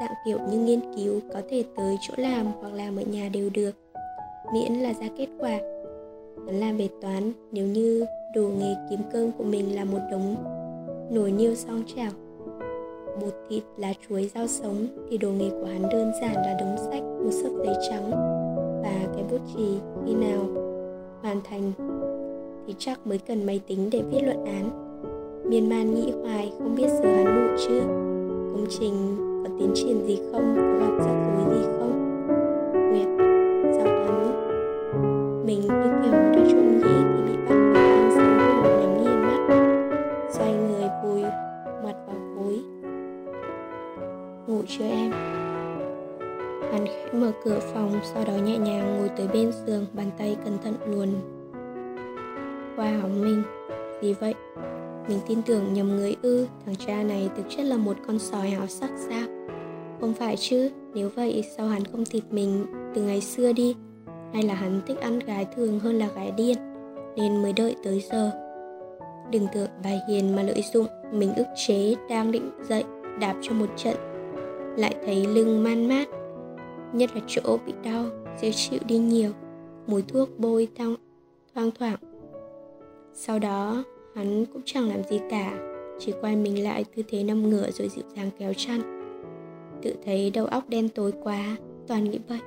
dạng 0.00 0.14
kiểu 0.24 0.38
như 0.50 0.58
nghiên 0.58 0.80
cứu 0.96 1.20
có 1.32 1.40
thể 1.50 1.64
tới 1.76 1.96
chỗ 2.00 2.14
làm 2.16 2.46
hoặc 2.60 2.72
làm 2.74 2.96
ở 2.96 3.02
nhà 3.02 3.28
đều 3.32 3.50
được, 3.50 3.70
miễn 4.52 4.72
là 4.72 4.92
ra 4.92 5.06
kết 5.18 5.28
quả. 5.38 5.58
Hắn 6.46 6.60
làm 6.60 6.76
về 6.76 6.88
toán, 7.02 7.32
nếu 7.52 7.66
như 7.66 8.04
đồ 8.34 8.42
nghề 8.42 8.74
kiếm 8.90 9.00
cơm 9.12 9.32
của 9.38 9.44
mình 9.44 9.74
là 9.74 9.84
một 9.84 9.98
đống 10.10 10.36
nồi 11.10 11.32
niêu 11.32 11.54
song 11.54 11.82
chảo, 11.96 12.10
bột 13.20 13.34
thịt, 13.48 13.62
lá 13.76 13.92
chuối, 14.08 14.30
rau 14.34 14.46
sống, 14.46 14.86
thì 15.10 15.18
đồ 15.18 15.30
nghề 15.30 15.50
của 15.50 15.66
hắn 15.66 15.82
đơn 15.82 16.12
giản 16.20 16.34
là 16.34 16.56
đống 16.60 16.76
sách, 16.90 17.02
một 17.02 17.30
sấp 17.30 17.52
giấy 17.64 17.74
trắng 17.88 18.10
và 18.82 19.12
cái 19.14 19.24
bút 19.30 19.40
chì 19.56 19.78
khi 20.06 20.14
nào 20.14 20.46
hoàn 21.22 21.40
thành 21.44 21.72
thì 22.66 22.74
chắc 22.78 23.06
mới 23.06 23.18
cần 23.18 23.46
máy 23.46 23.60
tính 23.66 23.90
để 23.90 24.02
viết 24.10 24.20
luận 24.22 24.44
án. 24.44 24.70
Miên 25.48 25.68
man 25.68 25.94
nghĩ 25.94 26.12
hoài, 26.22 26.52
không 26.58 26.74
biết 26.74 26.88
giờ 26.88 27.16
hắn 27.16 27.24
ngủ 27.24 27.56
chưa? 27.68 27.80
Công 28.52 28.66
trình 28.78 29.16
có 29.44 29.50
tiến 29.58 29.72
triển 29.74 30.06
gì 30.06 30.20
không? 30.32 30.54
Có 30.56 30.86
gặp 30.86 31.04
rắc 31.04 31.16
rối 31.36 31.54
gì 31.54 31.66
không? 31.78 31.94
Nguyệt 32.90 33.08
giọng 33.76 34.06
hắn 34.06 35.44
mình 35.46 35.60
như 35.60 35.68
kiểu 36.02 36.12
đã 36.12 36.50
trộm 36.50 36.78
nghĩ 36.78 36.82
thì 36.82 37.22
bị 37.26 37.36
bắt 37.48 37.72
đang 37.74 38.10
sống 38.16 38.38
xấu 38.40 38.62
một 38.62 38.70
nhắm 38.80 39.04
nghiền 39.04 39.20
mắt 39.22 39.40
xoay 40.30 40.52
người 40.54 40.88
vùi 41.04 41.22
mặt 41.84 41.94
vào 42.06 42.16
gối. 42.36 42.60
Ngủ 44.46 44.62
chưa 44.68 44.84
em? 44.84 45.10
Hắn 46.72 46.86
khẽ 46.86 47.12
mở 47.12 47.32
cửa 47.44 47.58
phòng, 47.74 47.92
sau 48.14 48.24
đó 48.24 48.32
nhẹ 48.32 48.58
nhàng 48.58 48.98
ngồi 48.98 49.08
tới 49.08 49.28
bên 49.32 49.52
giường, 49.66 49.86
bàn 49.92 50.10
tay 50.18 50.36
cẩn 50.44 50.58
thận 50.64 50.74
luồn. 50.86 51.08
Qua 52.76 52.92
hóng 53.02 53.22
mình, 53.24 53.42
gì 54.02 54.12
vậy? 54.12 54.34
Mình 55.08 55.18
tin 55.28 55.42
tưởng 55.42 55.72
nhầm 55.72 55.96
người 55.96 56.16
ư. 56.22 56.46
Thằng 56.66 56.74
cha 56.86 57.02
này 57.02 57.30
thực 57.36 57.42
chất 57.48 57.62
là 57.62 57.76
một 57.76 57.96
con 58.06 58.18
sói 58.18 58.48
háo 58.48 58.66
sắc 58.66 58.90
sao 58.96 59.33
không 60.04 60.14
phải 60.14 60.36
chứ? 60.36 60.70
Nếu 60.94 61.08
vậy 61.14 61.44
sao 61.56 61.66
hắn 61.66 61.84
không 61.84 62.04
thịt 62.04 62.22
mình 62.30 62.66
từ 62.94 63.02
ngày 63.02 63.20
xưa 63.20 63.52
đi? 63.52 63.76
Hay 64.32 64.42
là 64.42 64.54
hắn 64.54 64.80
thích 64.86 65.00
ăn 65.00 65.18
gái 65.18 65.46
thường 65.56 65.78
hơn 65.80 65.98
là 65.98 66.08
gái 66.16 66.30
điên? 66.30 66.58
Nên 67.16 67.42
mới 67.42 67.52
đợi 67.52 67.76
tới 67.84 68.04
giờ. 68.10 68.30
Đừng 69.30 69.46
tưởng 69.54 69.68
bà 69.84 69.90
hiền 70.08 70.36
mà 70.36 70.42
lợi 70.42 70.62
dụng 70.72 70.86
mình 71.12 71.34
ức 71.34 71.46
chế 71.66 71.94
đang 72.08 72.32
định 72.32 72.50
dậy 72.62 72.84
đạp 73.20 73.34
cho 73.42 73.52
một 73.52 73.66
trận. 73.76 73.96
Lại 74.76 74.94
thấy 75.06 75.26
lưng 75.26 75.62
man 75.62 75.88
mát 75.88 76.08
nhất 76.92 77.10
là 77.14 77.20
chỗ 77.26 77.58
bị 77.66 77.72
đau 77.84 78.04
dễ 78.42 78.52
chịu 78.52 78.80
đi 78.86 78.98
nhiều. 78.98 79.30
Mùi 79.86 80.02
thuốc 80.02 80.28
bôi 80.38 80.68
thoang, 80.76 80.96
thoang 81.54 81.70
thoảng. 81.78 81.98
Sau 83.12 83.38
đó 83.38 83.84
hắn 84.14 84.44
cũng 84.52 84.62
chẳng 84.64 84.88
làm 84.88 85.04
gì 85.10 85.20
cả. 85.30 85.52
Chỉ 85.98 86.12
quay 86.20 86.36
mình 86.36 86.64
lại 86.64 86.84
tư 86.96 87.02
thế 87.08 87.22
nằm 87.22 87.50
ngửa 87.50 87.70
rồi 87.70 87.88
dịu 87.88 88.04
dàng 88.16 88.30
kéo 88.38 88.52
chăn 88.56 89.03
tự 89.84 89.94
thấy 90.04 90.30
đầu 90.30 90.46
óc 90.46 90.68
đen 90.68 90.88
tối 90.88 91.12
quá, 91.22 91.56
toàn 91.88 92.04
nghĩ 92.04 92.18
vậy. 92.28 92.40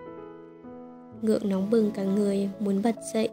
Ngượng 1.22 1.50
nóng 1.50 1.70
bừng 1.70 1.92
cả 1.92 2.04
người, 2.04 2.50
muốn 2.60 2.82
bật 2.84 2.96
dậy. 3.14 3.30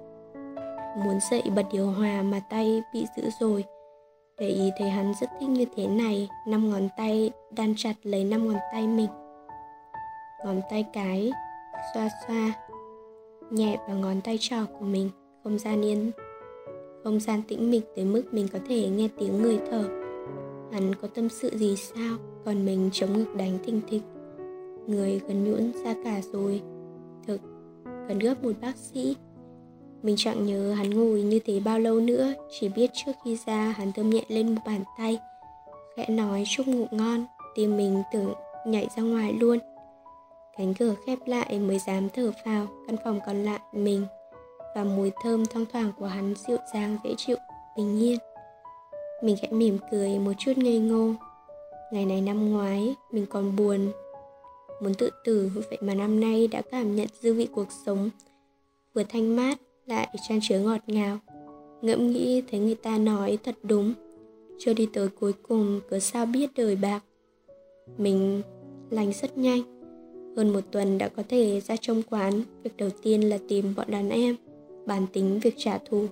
Muốn 1.05 1.19
dậy 1.31 1.43
bật 1.57 1.63
điều 1.73 1.87
hòa 1.87 2.23
mà 2.23 2.41
tay 2.51 2.83
bị 2.95 3.07
giữ 3.17 3.23
rồi. 3.41 3.65
Để 4.39 4.49
ý 4.49 4.71
thấy 4.79 4.91
hắn 4.91 5.13
rất 5.21 5.31
thích 5.41 5.49
như 5.49 5.65
thế 5.77 5.87
này, 5.87 6.29
năm 6.49 6.71
ngón 6.71 6.89
tay, 6.97 7.31
đan 7.57 7.75
chặt 7.77 7.95
lấy 8.03 8.25
năm 8.25 8.49
ngón 8.49 8.59
tay 8.73 8.87
mình. 8.87 9.11
Ngón 10.45 10.61
tay 10.71 10.87
cái, 10.93 11.33
xoa 11.95 12.09
xoa, 12.27 12.53
nhẹ 13.51 13.79
vào 13.89 13.97
ngón 13.97 14.21
tay 14.21 14.39
trỏ 14.41 14.57
của 14.79 14.85
mình, 14.85 15.11
không 15.45 15.59
gian 15.59 15.85
yên, 15.85 16.11
không 17.05 17.21
gian 17.21 17.43
tĩnh 17.43 17.71
mịch 17.71 17.85
tới 17.97 18.05
mức 18.05 18.25
mình 18.33 18.49
có 18.53 18.59
thể 18.69 18.89
nghe 18.89 19.09
tiếng 19.19 19.43
người 19.43 19.59
thở. 19.71 19.85
Hắn 20.73 20.95
có 20.95 21.09
tâm 21.15 21.29
sự 21.29 21.51
gì 21.59 21.77
sao? 21.77 22.34
Còn 22.45 22.67
mình 22.67 22.91
chống 22.93 23.19
ngực 23.19 23.35
đánh 23.37 23.59
thình 23.67 23.81
thịch. 23.89 24.03
Người 24.87 25.21
gần 25.29 25.45
nhũn 25.45 25.73
ra 25.85 25.95
cả 26.05 26.21
rồi. 26.33 26.63
Thực, 27.27 27.41
cần 28.09 28.19
gấp 28.19 28.45
một 28.45 28.53
bác 28.61 28.77
sĩ. 28.77 29.17
Mình 30.03 30.15
chẳng 30.19 30.47
nhớ 30.47 30.73
hắn 30.73 30.91
ngồi 30.91 31.23
như 31.23 31.39
thế 31.45 31.61
bao 31.61 31.79
lâu 31.79 32.01
nữa. 32.01 32.33
Chỉ 32.61 32.69
biết 32.69 32.91
trước 32.95 33.13
khi 33.25 33.39
ra, 33.47 33.75
hắn 33.77 33.93
thơm 33.93 34.11
nhẹ 34.11 34.25
lên 34.29 34.55
một 34.55 34.61
bàn 34.67 34.85
tay. 34.99 35.19
Khẽ 35.97 36.09
nói 36.09 36.45
chúc 36.47 36.67
ngủ 36.67 36.87
ngon. 36.91 37.25
Tim 37.55 37.77
mình 37.77 38.03
tưởng 38.13 38.35
nhảy 38.67 38.89
ra 38.97 39.03
ngoài 39.03 39.33
luôn. 39.33 39.59
Cánh 40.59 40.75
cửa 40.75 40.95
khép 41.07 41.19
lại 41.27 41.59
mới 41.59 41.79
dám 41.79 42.09
thở 42.09 42.33
vào 42.47 42.67
căn 42.87 42.97
phòng 43.05 43.21
còn 43.27 43.45
lại 43.45 43.61
mình. 43.73 44.07
Và 44.75 44.85
mùi 44.85 45.13
thơm 45.23 45.47
thoang 45.47 45.67
thoảng 45.73 45.93
của 45.99 46.07
hắn 46.07 46.35
dịu 46.49 46.59
dàng 46.75 46.97
dễ 47.05 47.15
chịu, 47.17 47.37
bình 47.77 48.03
yên. 48.03 48.19
Mình 49.23 49.37
khẽ 49.43 49.49
mỉm 49.51 49.79
cười 49.91 50.19
một 50.19 50.33
chút 50.39 50.53
ngây 50.59 50.79
ngô 50.79 51.15
ngày 51.93 52.07
này 52.07 52.21
năm 52.21 52.51
ngoái, 52.51 52.95
mình 53.13 53.27
còn 53.27 53.57
buồn. 53.57 53.93
Muốn 54.83 54.95
tự 54.95 55.11
tử, 55.25 55.51
vậy 55.69 55.79
mà 55.81 55.95
năm 55.95 56.21
nay 56.21 56.49
đã 56.49 56.63
cảm 56.71 56.97
nhận 56.97 57.09
dư 57.21 57.35
vị 57.35 57.49
cuộc 57.53 57.69
sống. 57.87 58.11
Vừa 58.95 59.03
thanh 59.09 59.37
mát, 59.37 59.61
lại 59.87 60.09
trang 60.29 60.41
chứa 60.43 60.59
ngọt 60.59 60.81
ngào. 60.87 61.19
Ngẫm 61.83 62.11
nghĩ 62.11 62.43
thấy 62.51 62.61
người 62.61 62.75
ta 62.75 62.99
nói 62.99 63.39
thật 63.45 63.55
đúng. 63.63 63.95
Chưa 64.59 64.75
đi 64.75 64.89
tới 64.93 65.09
cuối 65.09 65.33
cùng, 65.33 65.81
cớ 65.91 65.99
sao 65.99 66.27
biết 66.27 66.51
đời 66.57 66.77
bạc? 66.77 67.01
Mình 67.99 68.43
lành 68.91 69.13
rất 69.13 69.39
nhanh. 69.39 69.63
Hơn 70.37 70.53
một 70.53 70.61
tuần 70.71 70.99
đã 70.99 71.09
có 71.09 71.23
thể 71.29 71.61
ra 71.61 71.77
trong 71.77 72.03
quán. 72.03 72.43
Việc 72.63 72.77
đầu 72.77 72.91
tiên 73.03 73.21
là 73.21 73.39
tìm 73.49 73.75
bọn 73.77 73.91
đàn 73.91 74.11
em, 74.11 74.37
bàn 74.87 75.07
tính 75.13 75.41
việc 75.43 75.55
trả 75.57 75.79
thù 75.79 76.07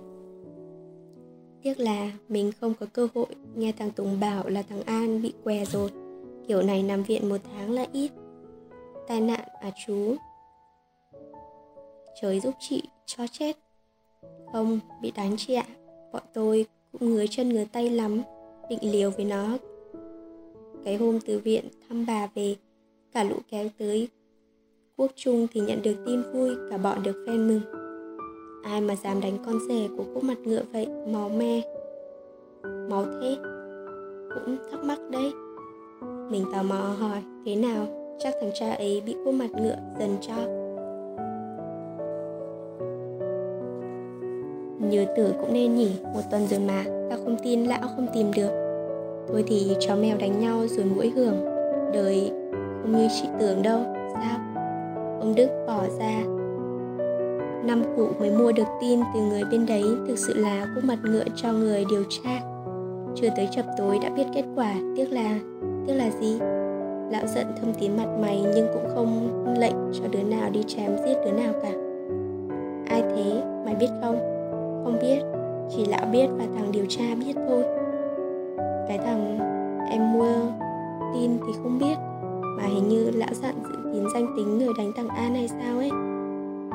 tiếc 1.63 1.79
là 1.79 2.11
mình 2.29 2.51
không 2.61 2.73
có 2.79 2.85
cơ 2.93 3.07
hội. 3.15 3.27
Nghe 3.55 3.71
thằng 3.71 3.91
tùng 3.91 4.19
bảo 4.19 4.49
là 4.49 4.61
thằng 4.61 4.81
an 4.81 5.21
bị 5.21 5.33
què 5.43 5.65
rồi. 5.65 5.89
Kiểu 6.47 6.61
này 6.61 6.83
nằm 6.83 7.03
viện 7.03 7.29
một 7.29 7.37
tháng 7.43 7.71
là 7.71 7.85
ít. 7.93 8.11
Tai 9.07 9.21
nạn 9.21 9.47
à 9.61 9.71
chú? 9.85 10.15
Trời 12.21 12.39
giúp 12.39 12.53
chị 12.59 12.83
cho 13.05 13.27
chết. 13.31 13.57
Không, 14.53 14.79
bị 15.01 15.11
đánh 15.11 15.35
chị 15.37 15.53
ạ. 15.53 15.65
Bọn 16.13 16.23
tôi 16.33 16.65
cũng 16.91 17.09
ngứa 17.09 17.25
chân 17.29 17.49
ngứa 17.49 17.65
tay 17.71 17.89
lắm. 17.89 18.21
Định 18.69 18.79
liều 18.81 19.11
với 19.11 19.25
nó. 19.25 19.57
Cái 20.85 20.95
hôm 20.97 21.19
từ 21.19 21.39
viện 21.39 21.65
thăm 21.89 22.05
bà 22.05 22.27
về 22.35 22.55
Cả 23.13 23.23
lũ 23.23 23.35
kéo 23.49 23.69
tới. 23.77 24.07
Quốc 24.97 25.11
Trung 25.15 25.47
thì 25.53 25.61
nhận 25.61 25.81
được 25.81 25.95
tin 26.05 26.21
vui 26.33 26.55
Cả 26.69 26.77
bọn 26.77 27.03
được 27.03 27.25
phen 27.27 27.47
mừng. 27.47 27.82
Ai 28.63 28.81
mà 28.81 28.95
dám 28.95 29.21
đánh 29.21 29.37
con 29.45 29.59
rể 29.69 29.87
của 29.97 30.03
cô 30.15 30.21
mặt 30.21 30.37
ngựa 30.43 30.61
vậy? 30.73 30.87
Máu 31.07 31.29
me. 31.29 31.61
Máu 32.89 33.05
thế. 33.21 33.37
Cũng 34.33 34.57
thắc 34.71 34.83
mắc 34.83 34.99
đấy. 35.11 35.31
Mình 36.29 36.45
tò 36.53 36.63
mò 36.63 36.95
hỏi, 36.99 37.21
Thế 37.45 37.55
nào? 37.55 37.85
Chắc 38.19 38.33
thằng 38.41 38.51
cha 38.53 38.73
ấy 38.73 39.01
bị 39.05 39.15
cô 39.25 39.31
mặt 39.31 39.49
ngựa 39.51 39.75
dần 39.99 40.17
cho. 40.21 40.35
Nhớ 44.89 45.05
tử 45.15 45.33
cũng 45.41 45.53
nên 45.53 45.75
nhỉ, 45.75 45.91
Một 46.13 46.21
tuần 46.31 46.47
rồi 46.47 46.59
mà, 46.59 46.83
Tao 47.09 47.19
không 47.23 47.37
tin, 47.43 47.63
lão 47.63 47.81
không 47.95 48.07
tìm 48.13 48.31
được. 48.35 48.51
Thôi 49.27 49.43
thì 49.47 49.75
chó 49.79 49.95
mèo 49.95 50.17
đánh 50.17 50.39
nhau 50.39 50.67
rồi 50.67 50.85
mũi 50.85 51.09
hưởng. 51.09 51.45
Đời 51.93 52.31
không 52.81 52.91
như 52.91 53.07
chị 53.21 53.27
tưởng 53.39 53.61
đâu, 53.61 53.79
Sao? 54.13 54.39
Ông 55.19 55.33
Đức 55.35 55.49
bỏ 55.67 55.83
ra. 55.99 56.42
Năm 57.67 57.83
cụ 57.95 58.07
mới 58.19 58.31
mua 58.31 58.51
được 58.51 58.67
tin 58.81 58.99
từ 59.13 59.21
người 59.21 59.43
bên 59.51 59.65
đấy 59.65 59.83
Thực 60.07 60.17
sự 60.17 60.33
là 60.33 60.67
quốc 60.75 60.83
mặt 60.83 60.99
ngựa 61.03 61.23
cho 61.35 61.53
người 61.53 61.85
điều 61.89 62.03
tra. 62.09 62.41
Chưa 63.15 63.29
tới 63.35 63.47
chập 63.51 63.65
tối 63.77 63.99
đã 64.01 64.09
biết 64.09 64.23
kết 64.33 64.43
quả, 64.55 64.73
Tiếc 64.95 65.11
là 65.11 65.39
Tiếc 65.87 65.93
là 65.93 66.09
gì? 66.19 66.39
Lão 67.11 67.27
giận 67.27 67.47
thâm 67.61 67.73
tím 67.73 67.97
mặt 67.97 68.07
mày 68.21 68.41
Nhưng 68.55 68.67
cũng 68.73 68.87
không 68.95 69.29
lệnh 69.59 69.73
cho 69.93 70.07
đứa 70.11 70.23
nào 70.23 70.49
đi 70.49 70.63
chém 70.67 70.91
giết 71.05 71.15
đứa 71.25 71.31
nào 71.31 71.53
cả. 71.61 71.71
Ai 72.89 73.01
thế? 73.01 73.43
Mày 73.65 73.75
biết 73.75 73.89
không? 74.01 74.19
Không 74.83 74.97
biết, 75.01 75.19
Chỉ 75.75 75.85
lão 75.85 76.05
biết 76.05 76.27
và 76.37 76.45
thằng 76.55 76.71
điều 76.71 76.85
tra 76.89 77.15
biết 77.25 77.33
thôi. 77.49 77.63
Cái 78.87 78.97
thằng 78.97 79.39
em 79.89 80.13
mua 80.13 80.35
tin 81.13 81.31
thì 81.47 81.53
không 81.63 81.79
biết, 81.79 81.95
Mà 82.57 82.63
hình 82.63 82.87
như 82.89 83.11
lão 83.11 83.33
dặn 83.33 83.55
giữ 83.63 83.91
kín 83.93 84.03
danh 84.13 84.33
tính 84.37 84.57
người 84.57 84.73
đánh 84.77 84.91
thằng 84.95 85.07
A 85.07 85.29
này 85.29 85.47
sao 85.47 85.77
ấy? 85.77 85.89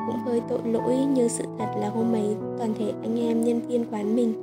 Cũng 0.09 0.19
hơi 0.25 0.41
tội 0.49 0.59
lỗi 0.65 0.95
như 0.95 1.27
sự 1.27 1.43
thật 1.59 1.67
là 1.79 1.89
hôm 1.89 2.13
ấy 2.13 2.35
toàn 2.57 2.73
thể 2.79 2.93
anh 3.01 3.19
em 3.19 3.43
nhân 3.43 3.61
viên 3.67 3.85
quán 3.91 4.15
mình 4.15 4.33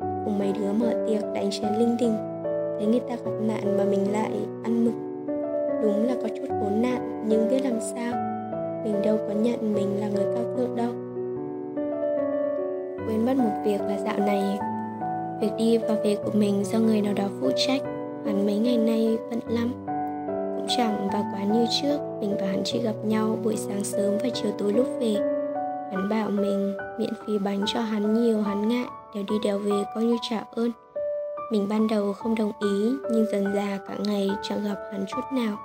Cùng 0.00 0.38
mấy 0.38 0.52
đứa 0.52 0.72
mở 0.72 1.04
tiệc 1.08 1.22
đánh 1.34 1.50
chén 1.50 1.74
linh 1.78 1.96
đình. 2.00 2.16
Thấy 2.78 2.86
người 2.86 3.00
ta 3.00 3.16
gặp 3.24 3.30
nạn 3.40 3.76
mà 3.78 3.84
mình 3.84 4.12
lại 4.12 4.30
ăn 4.64 4.84
mực 4.84 4.94
Đúng 5.82 6.06
là 6.06 6.14
có 6.22 6.28
chút 6.28 6.48
khốn 6.48 6.82
nạn, 6.82 7.24
nhưng 7.28 7.48
biết 7.48 7.64
làm 7.64 7.80
sao? 7.80 8.12
Mình 8.84 9.02
đâu 9.02 9.16
có 9.28 9.34
nhận 9.34 9.74
mình 9.74 10.00
là 10.00 10.08
người 10.08 10.24
cao 10.34 10.44
thượng 10.56 10.76
đâu. 10.76 10.90
Quên 13.06 13.26
mất 13.26 13.36
một 13.36 13.62
việc 13.64 13.80
là 13.80 13.98
dạo 14.04 14.18
này, 14.18 14.58
Việc 15.40 15.50
đi 15.58 15.78
và 15.78 15.94
về 16.04 16.16
của 16.24 16.30
mình 16.34 16.64
do 16.64 16.78
người 16.78 17.00
nào 17.00 17.14
đó 17.14 17.24
phụ 17.40 17.50
trách 17.56 17.82
hẳn 18.26 18.46
mấy 18.46 18.58
ngày 18.58 18.78
nay 18.78 19.18
bận 19.30 19.40
lắm 19.48 19.85
chẳng 20.76 21.08
và 21.12 21.24
quá 21.32 21.44
như 21.44 21.66
trước, 21.82 21.98
Mình 22.20 22.36
và 22.40 22.46
hắn 22.46 22.62
chỉ 22.64 22.80
gặp 22.82 22.94
nhau 23.04 23.38
buổi 23.44 23.56
sáng 23.56 23.84
sớm 23.84 24.18
và 24.22 24.28
chiều 24.34 24.52
tối 24.58 24.72
lúc 24.72 24.86
về. 25.00 25.14
Hắn 25.92 26.08
bảo 26.10 26.30
mình, 26.30 26.76
miễn 26.98 27.10
phí 27.26 27.38
bánh 27.38 27.62
cho 27.66 27.80
hắn 27.80 28.14
nhiều, 28.14 28.42
hắn 28.42 28.68
ngại 28.68 28.86
Đều 29.14 29.24
đi 29.28 29.34
đều 29.44 29.58
về 29.58 29.84
coi 29.94 30.04
như 30.04 30.16
trả 30.30 30.44
ơn. 30.54 30.70
Mình 31.52 31.68
ban 31.68 31.88
đầu 31.88 32.12
không 32.12 32.34
đồng 32.34 32.52
ý, 32.60 32.92
nhưng 33.12 33.26
dần 33.32 33.44
dà 33.54 33.78
cả 33.88 33.94
ngày 34.04 34.30
chẳng 34.42 34.64
gặp 34.64 34.76
hắn 34.92 35.04
chút 35.08 35.22
nào. 35.32 35.56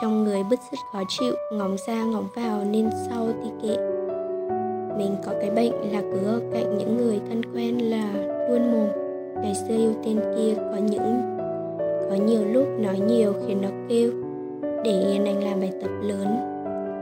Trong 0.00 0.24
người 0.24 0.42
bứt 0.50 0.58
rứt 0.70 0.78
khó 0.92 1.02
chịu, 1.08 1.34
ngóng 1.52 1.76
ra 1.86 2.04
ngóng 2.04 2.28
vào 2.34 2.64
nên 2.64 2.90
sau 3.08 3.28
thì 3.42 3.50
kệ. 3.62 3.76
Mình 4.98 5.16
có 5.26 5.32
cái 5.40 5.50
bệnh 5.50 5.72
là 5.92 6.00
cứ 6.00 6.26
ở 6.26 6.40
cạnh 6.52 6.78
những 6.78 6.96
người 6.96 7.20
thân 7.28 7.42
quen 7.54 7.78
là 7.78 8.12
luôn 8.48 8.72
mồm. 8.72 8.88
Ngày 9.42 9.54
xưa 9.54 9.76
yêu 9.76 9.92
tên 10.04 10.20
kia 10.36 10.54
có 10.70 10.76
những 10.76 11.36
có 12.12 12.18
nhiều 12.18 12.44
lúc 12.52 12.66
nói 12.78 12.98
nhiều 12.98 13.32
khiến 13.46 13.58
nó 13.62 13.68
kêu 13.88 14.10
để 14.84 14.90
yên 14.90 15.24
anh 15.24 15.44
làm 15.44 15.60
bài 15.60 15.72
tập 15.82 15.90
lớn 16.02 16.26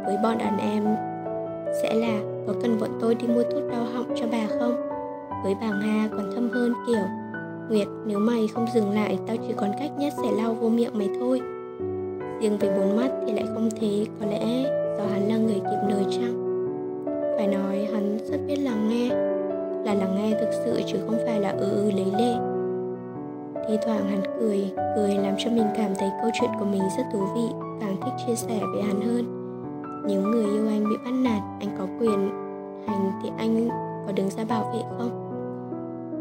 với 0.07 0.16
bọn 0.23 0.39
đàn 0.39 0.59
em 0.59 0.85
sẽ 1.82 1.95
là 1.95 2.20
có 2.47 2.55
cần 2.62 2.77
bọn 2.81 2.91
tôi 3.01 3.15
đi 3.15 3.27
mua 3.27 3.43
thuốc 3.43 3.62
đau 3.70 3.85
họng 3.95 4.15
cho 4.16 4.27
bà 4.32 4.47
không 4.59 4.77
với 5.45 5.55
bà 5.61 5.69
nga 5.69 6.09
còn 6.11 6.31
thâm 6.35 6.51
hơn 6.51 6.73
kiểu 6.87 7.03
Nguyệt, 7.70 7.89
nếu 8.07 8.19
mày 8.19 8.49
không 8.55 8.66
dừng 8.74 8.91
lại, 8.91 9.19
tao 9.27 9.37
chỉ 9.37 9.55
còn 9.57 9.70
cách 9.78 9.91
nhất 9.99 10.12
sẽ 10.23 10.31
lau 10.37 10.55
vô 10.55 10.69
miệng 10.69 10.99
mày 10.99 11.09
thôi. 11.20 11.41
Riêng 12.41 12.59
về 12.61 12.78
bốn 12.78 12.97
mắt 12.97 13.11
thì 13.27 13.32
lại 13.32 13.45
không 13.55 13.69
thế, 13.81 14.07
có 14.20 14.27
lẽ 14.27 14.62
do 14.99 15.05
hắn 15.12 15.28
là 15.28 15.37
người 15.37 15.61
kiệm 15.61 15.89
lời 15.89 16.05
chăng? 16.11 16.35
Phải 17.37 17.47
nói 17.47 17.89
hắn 17.93 18.19
rất 18.31 18.39
biết 18.47 18.57
lắng 18.57 18.89
nghe, 18.89 19.09
là 19.85 19.95
lắng 19.95 20.15
nghe 20.16 20.37
thực 20.41 20.51
sự 20.65 20.81
chứ 20.87 20.99
không 21.07 21.19
phải 21.27 21.41
là 21.41 21.51
ừ 21.51 21.70
ừ 21.70 21.91
lấy 21.91 22.07
lệ 22.19 22.49
thì 23.69 23.78
thoảng 23.87 24.09
hắn 24.11 24.23
cười, 24.41 24.73
cười 24.97 25.15
làm 25.15 25.35
cho 25.39 25.51
mình 25.51 25.66
cảm 25.77 25.95
thấy 25.99 26.11
câu 26.23 26.31
chuyện 26.41 26.51
của 26.59 26.65
mình 26.65 26.82
rất 26.97 27.05
thú 27.12 27.19
vị, 27.35 27.47
càng 27.81 27.97
thích 28.05 28.24
chia 28.27 28.35
sẻ 28.35 28.61
với 28.74 28.82
hắn 28.82 29.01
hơn. 29.01 29.24
Nếu 30.07 30.23
người 30.23 30.45
yêu 30.45 30.69
anh 30.69 30.85
bị 30.89 30.97
bắt 31.05 31.11
nạt, 31.11 31.43
anh 31.61 31.77
có 31.78 31.87
quyền 32.01 32.31
hành 32.87 33.12
thì 33.23 33.31
anh 33.39 33.69
có 34.07 34.12
đứng 34.12 34.31
ra 34.31 34.45
bảo 34.45 34.70
vệ 34.74 34.81
không? 34.99 35.31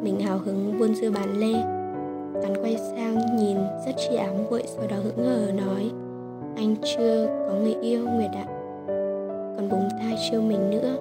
Mình 0.03 0.19
hào 0.19 0.37
hứng 0.37 0.79
buôn 0.79 0.95
dưa 0.95 1.09
bán 1.11 1.39
lê 1.39 1.53
Hắn 2.43 2.53
quay 2.61 2.77
sang 2.77 3.37
nhìn 3.37 3.57
rất 3.85 3.91
chi 3.97 4.15
ám 4.15 4.33
vội 4.49 4.63
Sau 4.65 4.87
đó 4.87 4.95
hững 4.95 5.25
hờ 5.25 5.51
nói 5.51 5.91
Anh 6.55 6.75
chưa 6.83 7.27
có 7.47 7.55
người 7.55 7.75
yêu 7.81 8.07
Nguyệt 8.09 8.31
ạ 8.31 8.45
Còn 9.57 9.69
búng 9.69 9.89
tai 9.99 10.17
chiêu 10.31 10.41
mình 10.41 10.69
nữa 10.69 10.97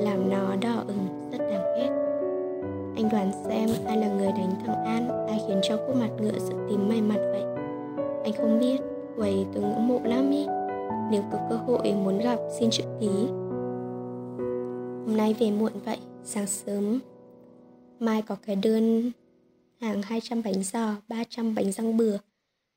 Làm 0.00 0.30
nó 0.30 0.56
đỏ 0.60 0.84
ửng 0.86 1.30
rất 1.32 1.38
đáng 1.38 1.64
ghét 1.78 1.97
anh 2.98 3.08
đoán 3.10 3.32
xem 3.44 3.68
ai 3.86 3.96
là 3.96 4.08
người 4.08 4.32
đánh 4.32 4.50
thằng 4.66 4.84
An 4.84 5.26
Ai 5.28 5.40
khiến 5.46 5.60
cho 5.62 5.76
khuôn 5.76 6.00
mặt 6.00 6.10
ngựa 6.20 6.38
sự 6.38 6.54
tím 6.68 6.88
mày 6.88 7.02
mặt 7.02 7.20
vậy 7.32 7.42
Anh 8.24 8.32
không 8.38 8.58
biết 8.60 8.80
Vậy 9.16 9.46
tôi 9.54 9.62
ngưỡng 9.62 9.88
mộ 9.88 10.00
lắm 10.04 10.30
ý 10.30 10.46
Nếu 11.10 11.22
có 11.32 11.38
cơ 11.50 11.56
hội 11.56 11.92
muốn 11.92 12.18
gặp 12.18 12.38
xin 12.58 12.70
chữ 12.70 12.84
ký 13.00 13.10
Hôm 15.06 15.16
nay 15.16 15.36
về 15.38 15.50
muộn 15.50 15.72
vậy 15.84 15.98
Sáng 16.24 16.46
sớm 16.46 16.98
Mai 18.00 18.22
có 18.22 18.36
cái 18.46 18.56
đơn 18.56 19.12
hàng 19.80 20.02
200 20.02 20.42
bánh 20.42 20.62
giò, 20.62 20.94
300 21.08 21.54
bánh 21.54 21.72
răng 21.72 21.96
bừa, 21.96 22.16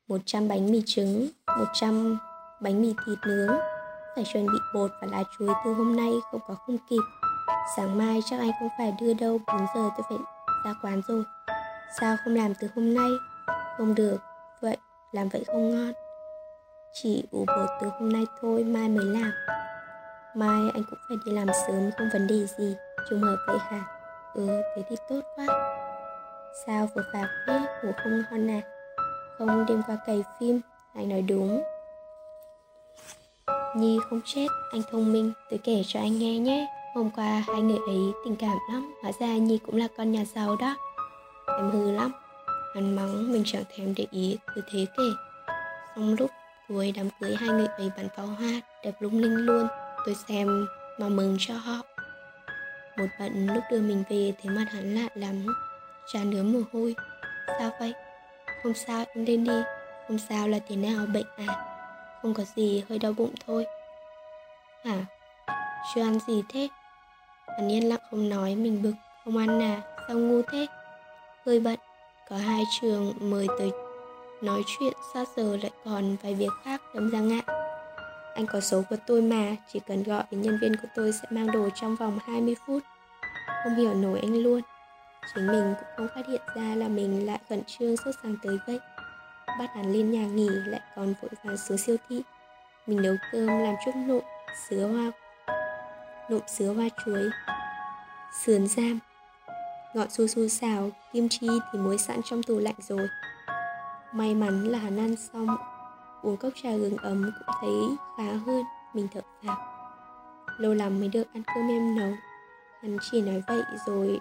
100 0.08 0.48
bánh 0.48 0.72
mì 0.72 0.82
trứng, 0.86 1.28
100 1.58 2.18
bánh 2.62 2.82
mì 2.82 2.94
thịt 3.06 3.18
nướng. 3.28 3.52
Phải 4.16 4.24
chuẩn 4.34 4.46
bị 4.46 4.58
bột 4.76 4.92
và 5.02 5.08
lá 5.12 5.24
chuối 5.38 5.50
từ 5.66 5.74
hôm 5.74 5.96
nay 5.96 6.12
không 6.32 6.42
có 6.48 6.56
không 6.56 6.78
kịp. 6.90 7.21
Sáng 7.78 7.98
mai 7.98 8.20
chắc 8.26 8.40
anh 8.40 8.52
không 8.60 8.70
phải 8.78 8.94
đưa 9.02 9.14
đâu, 9.14 9.40
4 9.48 9.58
giờ 9.76 9.90
tôi 9.98 10.06
phải 10.10 10.18
ra 10.66 10.74
quán 10.82 11.02
rồi. 11.08 11.24
Sao 12.00 12.16
không 12.24 12.36
làm 12.36 12.54
từ 12.54 12.68
hôm 12.76 12.94
nay? 12.94 13.10
Không 13.78 13.96
được, 13.96 14.18
vậy 14.62 14.78
làm 15.12 15.30
vậy 15.30 15.44
không 15.48 15.72
ngon. 15.72 15.94
Chỉ 16.94 17.24
ủ 17.32 17.46
bột 17.48 17.70
từ 17.82 17.90
hôm 18.00 18.14
nay 18.14 18.26
thôi, 18.42 18.64
mai 18.64 18.90
mới 18.90 19.06
làm. 19.06 19.32
Mai 20.36 20.62
anh 20.74 20.84
cũng 20.90 21.00
phải 21.10 21.18
đi 21.26 21.32
làm 21.32 21.48
sớm 21.68 21.92
không 21.98 22.10
vấn 22.14 22.28
đề 22.28 22.46
gì, 22.58 22.76
trùng 23.10 23.22
hợp 23.22 23.38
vậy 23.48 23.58
hả? 23.60 24.02
Ừ 24.34 24.62
thế 24.76 24.84
thì 24.90 24.96
tốt 25.10 25.22
quá 25.36 25.46
Sao 26.66 26.90
vừa 26.96 27.04
phạt 27.14 27.28
thế 27.48 27.60
ngủ 27.84 27.92
không 28.04 28.24
ngon 28.32 28.52
à 28.52 28.62
Không 29.38 29.66
đêm 29.66 29.82
qua 29.88 29.98
cày 30.06 30.24
phim 30.40 30.60
Anh 30.96 31.10
nói 31.10 31.22
đúng 31.22 31.64
Nhi 33.76 34.00
không 34.10 34.22
chết 34.26 34.48
Anh 34.72 34.82
thông 34.92 35.14
minh 35.14 35.32
tôi 35.50 35.60
kể 35.64 35.82
cho 35.88 36.00
anh 36.00 36.20
nghe 36.20 36.40
nhé 36.40 36.68
Hôm 36.94 37.10
qua 37.16 37.44
hai 37.48 37.62
người 37.62 37.80
ấy 37.88 38.14
tình 38.24 38.36
cảm 38.36 38.58
lắm, 38.72 38.94
Hóa 39.02 39.12
ra 39.20 39.28
Nhi 39.28 39.60
cũng 39.66 39.78
là 39.78 39.88
con 39.98 40.12
nhà 40.12 40.26
giàu 40.36 40.56
đó. 40.56 40.76
Em 41.58 41.72
hư 41.72 41.92
lắm, 41.92 42.12
Hắn 42.76 42.96
mắng 42.96 43.32
mình 43.32 43.44
chẳng 43.46 43.64
thèm 43.76 43.94
để 43.98 44.08
ý 44.12 44.38
Cứ 44.56 44.62
thế 44.72 44.86
kể. 44.98 45.04
Xong 45.96 46.16
lúc 46.20 46.32
cuối 46.68 46.94
đám 46.96 47.10
cưới 47.20 47.36
hai 47.36 47.50
người 47.50 47.68
ấy 47.68 47.92
bắn 47.98 48.08
pháo 48.18 48.26
hoa, 48.26 48.62
Đẹp 48.84 48.92
lung 49.00 49.22
linh 49.22 49.36
luôn. 49.36 49.68
Tôi 50.06 50.16
xem 50.28 50.66
mà 51.00 51.10
mừng 51.10 51.38
cho 51.40 51.54
họ. 51.54 51.82
Một 52.98 53.08
bận 53.20 53.48
lúc 53.48 53.64
đưa 53.72 53.82
mình 53.82 54.04
về 54.10 54.34
thấy 54.44 54.52
mặt 54.56 54.66
hắn 54.72 54.96
lạ 54.96 55.08
lắm 55.16 55.46
Tràn 56.14 56.30
nướng 56.30 56.52
mồ 56.54 56.60
hôi. 56.74 56.96
Sao 57.60 57.72
vậy? 57.80 57.94
Không 58.64 58.74
sao, 58.74 59.06
em 59.16 59.26
lên 59.26 59.44
đi. 59.44 59.62
Không 60.08 60.18
sao 60.30 60.48
là 60.48 60.60
thế 60.68 60.76
nào 60.76 61.06
bệnh 61.14 61.26
à? 61.38 61.66
Không 62.22 62.34
có 62.34 62.44
gì, 62.56 62.84
hơi 62.90 63.00
đau 63.00 63.14
bụng 63.14 63.34
thôi. 63.48 63.66
Hả? 64.84 65.06
Chưa 65.96 66.02
ăn 66.02 66.20
gì 66.28 66.44
thế? 66.50 66.68
Hắn 67.58 67.72
yên 67.72 67.90
lặng 67.90 68.02
không 68.12 68.30
nói 68.30 68.56
mình 68.56 68.82
bực 68.84 68.94
Không 69.26 69.38
ăn 69.38 69.62
à? 69.62 69.82
Sao 70.08 70.18
ngu 70.18 70.42
thế? 70.52 70.68
Hơi 71.46 71.60
bận 71.60 71.80
Có 72.30 72.36
hai 72.38 72.64
trường 72.82 73.14
mời 73.20 73.48
tới 73.60 73.72
nói 74.42 74.64
chuyện 74.68 74.94
sao 75.14 75.24
giờ 75.36 75.58
lại 75.62 75.72
còn 75.86 76.16
vài 76.24 76.34
việc 76.34 76.50
khác 76.64 76.82
đâm 76.94 77.10
ra 77.10 77.20
ngại 77.20 77.44
anh 78.34 78.46
có 78.46 78.60
số 78.60 78.84
của 78.90 78.96
tôi 79.08 79.22
mà, 79.22 79.56
chỉ 79.74 79.80
cần 79.80 80.04
gọi 80.04 80.24
nhân 80.32 80.58
viên 80.62 80.76
của 80.76 80.88
tôi 80.96 81.12
sẽ 81.12 81.28
mang 81.30 81.52
đồ 81.52 81.70
trong 81.76 81.96
vòng 81.96 82.20
20 82.26 82.56
phút. 82.68 82.84
Không 83.64 83.76
hiểu 83.76 83.94
nổi 83.94 84.20
anh 84.20 84.34
luôn. 84.34 84.62
Chính 85.36 85.48
mình 85.48 85.74
cũng 85.80 85.88
không 85.98 86.08
phát 86.16 86.28
hiện 86.28 86.42
ra 86.56 86.76
là 86.76 86.88
mình 86.88 87.26
lại 87.26 87.40
khẩn 87.50 87.64
trương 87.64 87.98
sốt 87.98 88.16
sắng 88.24 88.36
tới 88.44 88.58
vậy. 88.68 88.80
Bắt 89.48 89.70
hắn 89.76 89.94
lên 89.94 90.12
nhà 90.12 90.26
nghỉ 90.26 90.50
lại 90.50 90.82
còn 90.96 91.14
vội 91.22 91.32
vàng 91.44 91.58
xuống 91.58 91.78
siêu 91.78 91.98
thị. 92.10 92.22
Mình 92.88 93.02
nấu 93.02 93.16
cơm 93.32 93.48
làm 93.48 93.76
chút 93.86 93.92
nộm, 93.96 94.22
sứa 94.70 94.88
hoa 94.88 95.12
nộm 96.32 96.42
sứa 96.48 96.74
hoa 96.74 96.90
chuối, 97.06 97.30
sườn 98.44 98.68
giam, 98.68 99.00
ngọn 99.94 100.10
su 100.10 100.28
su 100.28 100.48
xào, 100.48 100.90
kim 101.14 101.30
chi 101.30 101.48
thì 101.72 101.80
muối 101.80 101.98
sẵn 101.98 102.22
trong 102.26 102.44
tủ 102.44 102.60
lạnh 102.60 102.76
rồi. 102.80 103.08
May 104.14 104.36
mắn 104.36 104.64
là 104.64 104.78
hắn 104.78 104.98
ăn 104.98 105.16
xong, 105.16 105.58
uống 106.22 106.38
cốc 106.38 106.54
trà 106.64 106.72
gừng 106.72 106.98
ấm 106.98 107.22
cũng 107.24 107.56
thấy 107.62 107.98
khá 108.18 108.34
hơn, 108.46 108.64
mình 108.94 109.08
thở 109.14 109.22
phào. 109.44 109.58
Lâu 110.58 110.74
lắm 110.74 111.00
mới 111.00 111.08
được 111.08 111.28
ăn 111.34 111.44
cơm 111.56 111.68
em 111.70 111.96
nấu, 111.96 112.14
hắn 112.82 112.98
chỉ 113.12 113.22
nói 113.22 113.42
vậy 113.48 113.64
rồi 113.86 114.20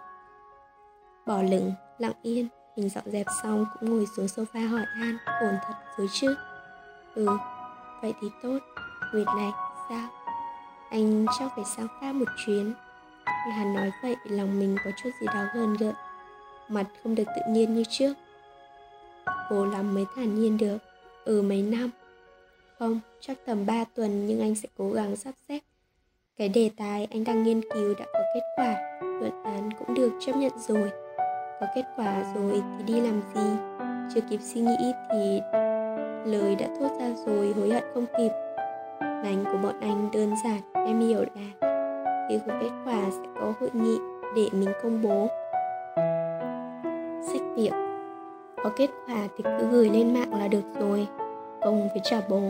bỏ 1.26 1.42
lửng, 1.42 1.72
lặng 1.98 2.12
yên 2.22 2.48
mình 2.76 2.88
dọn 2.88 3.04
dẹp 3.06 3.26
xong 3.42 3.66
cũng 3.80 3.90
ngồi 3.90 4.06
xuống 4.16 4.26
sofa 4.26 4.68
hỏi 4.68 4.84
han, 4.94 5.16
ổn 5.40 5.54
thật 5.66 5.74
rồi 5.98 6.08
chứ? 6.12 6.34
Ừ 7.14 7.26
vậy 8.02 8.14
thì 8.20 8.28
tốt, 8.42 8.58
nguyệt 9.12 9.26
này 9.36 9.50
sao? 9.88 10.08
Anh 10.90 11.26
chắc 11.38 11.52
phải 11.56 11.64
sang 11.64 11.86
pháp 12.00 12.12
một 12.12 12.28
chuyến. 12.46 12.72
Nghe 13.26 13.52
hắn 13.52 13.74
nói 13.74 13.90
vậy 14.02 14.16
lòng 14.24 14.60
mình 14.60 14.76
có 14.84 14.90
chút 15.02 15.10
gì 15.20 15.26
đó 15.26 15.44
gần 15.54 15.76
gợn. 15.80 15.94
Mặt 16.68 16.86
không 17.02 17.14
được 17.14 17.24
tự 17.26 17.52
nhiên 17.52 17.74
như 17.74 17.84
trước. 17.90 18.14
Cố 19.50 19.66
lắm 19.66 19.94
mới 19.94 20.04
thản 20.16 20.34
nhiên 20.34 20.58
được. 20.58 20.78
Ừ 21.24 21.42
mấy 21.42 21.62
năm. 21.62 21.90
Không, 22.78 23.00
chắc 23.20 23.36
tầm 23.46 23.66
3 23.66 23.84
tuần 23.84 24.26
nhưng 24.26 24.40
anh 24.40 24.54
sẽ 24.54 24.68
cố 24.78 24.90
gắng 24.90 25.16
sắp 25.16 25.34
xếp. 25.48 25.58
Cái 26.38 26.48
đề 26.48 26.70
tài 26.76 27.08
anh 27.10 27.24
đang 27.24 27.42
nghiên 27.42 27.60
cứu 27.74 27.94
đã 27.98 28.04
có 28.12 28.20
kết 28.34 28.42
quả. 28.56 29.00
Luận 29.02 29.44
án 29.44 29.70
cũng 29.78 29.94
được 29.94 30.12
chấp 30.20 30.36
nhận 30.36 30.52
rồi. 30.68 30.90
Có 31.60 31.66
kết 31.74 31.84
quả 31.96 32.34
rồi 32.34 32.62
thì 32.78 32.84
đi 32.84 33.00
làm 33.00 33.22
gì? 33.34 33.50
Chưa 34.14 34.20
kịp 34.30 34.40
suy 34.40 34.60
nghĩ 34.60 34.92
thì 35.10 35.40
lời 36.24 36.56
đã 36.58 36.66
thốt 36.78 36.88
ra 37.00 37.10
rồi 37.26 37.52
hối 37.56 37.70
hận 37.70 37.84
không 37.94 38.06
kịp. 38.18 38.30
Ngành 39.00 39.44
của 39.44 39.58
bọn 39.62 39.80
anh 39.80 40.10
đơn 40.12 40.34
giản 40.44 40.60
em 40.86 41.00
hiểu 41.00 41.24
là 41.34 41.70
khi 42.28 42.38
có 42.46 42.52
kết 42.60 42.70
quả 42.84 43.00
sẽ 43.10 43.28
có 43.40 43.52
hội 43.60 43.70
nghị 43.72 43.98
để 44.36 44.48
mình 44.52 44.72
công 44.82 45.02
bố. 45.02 45.28
Sách 47.22 47.42
việc 47.56 47.72
có 48.64 48.70
kết 48.76 48.90
quả 49.06 49.16
thì 49.36 49.44
cứ 49.44 49.66
gửi 49.70 49.90
lên 49.90 50.14
mạng 50.14 50.34
là 50.34 50.48
được 50.48 50.62
rồi. 50.80 51.08
Không 51.60 51.88
với 51.88 52.00
trả 52.04 52.20
bố. 52.28 52.40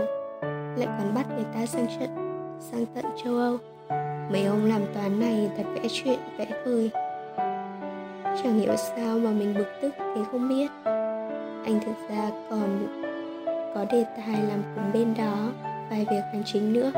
Lại 0.76 0.88
còn 0.98 1.14
bắt 1.14 1.26
người 1.34 1.44
ta 1.54 1.66
sang 1.66 1.86
trận, 1.86 2.10
sang 2.58 2.86
tận 2.94 3.04
châu 3.24 3.36
âu. 3.36 3.56
Mấy 4.32 4.44
ông 4.44 4.64
làm 4.64 4.82
toán 4.94 5.20
này 5.20 5.50
thật 5.56 5.64
vẽ 5.74 5.88
chuyện, 5.92 6.18
vẽ 6.38 6.46
vời. 6.64 6.90
Chẳng 8.42 8.58
hiểu 8.58 8.76
sao 8.76 9.18
mà 9.18 9.30
mình 9.30 9.54
bực 9.58 9.68
tức 9.82 9.94
thì 9.98 10.20
không 10.32 10.48
biết. 10.48 10.70
Anh 11.64 11.80
thực 11.86 12.08
ra 12.08 12.30
còn 12.50 12.86
có 13.74 13.84
đề 13.92 14.04
tài 14.16 14.42
làm 14.48 14.62
cùng 14.74 14.92
bên 14.92 15.14
đó, 15.18 15.50
vài 15.90 16.06
việc 16.10 16.22
hành 16.32 16.42
chính 16.44 16.72
nữa 16.72 16.92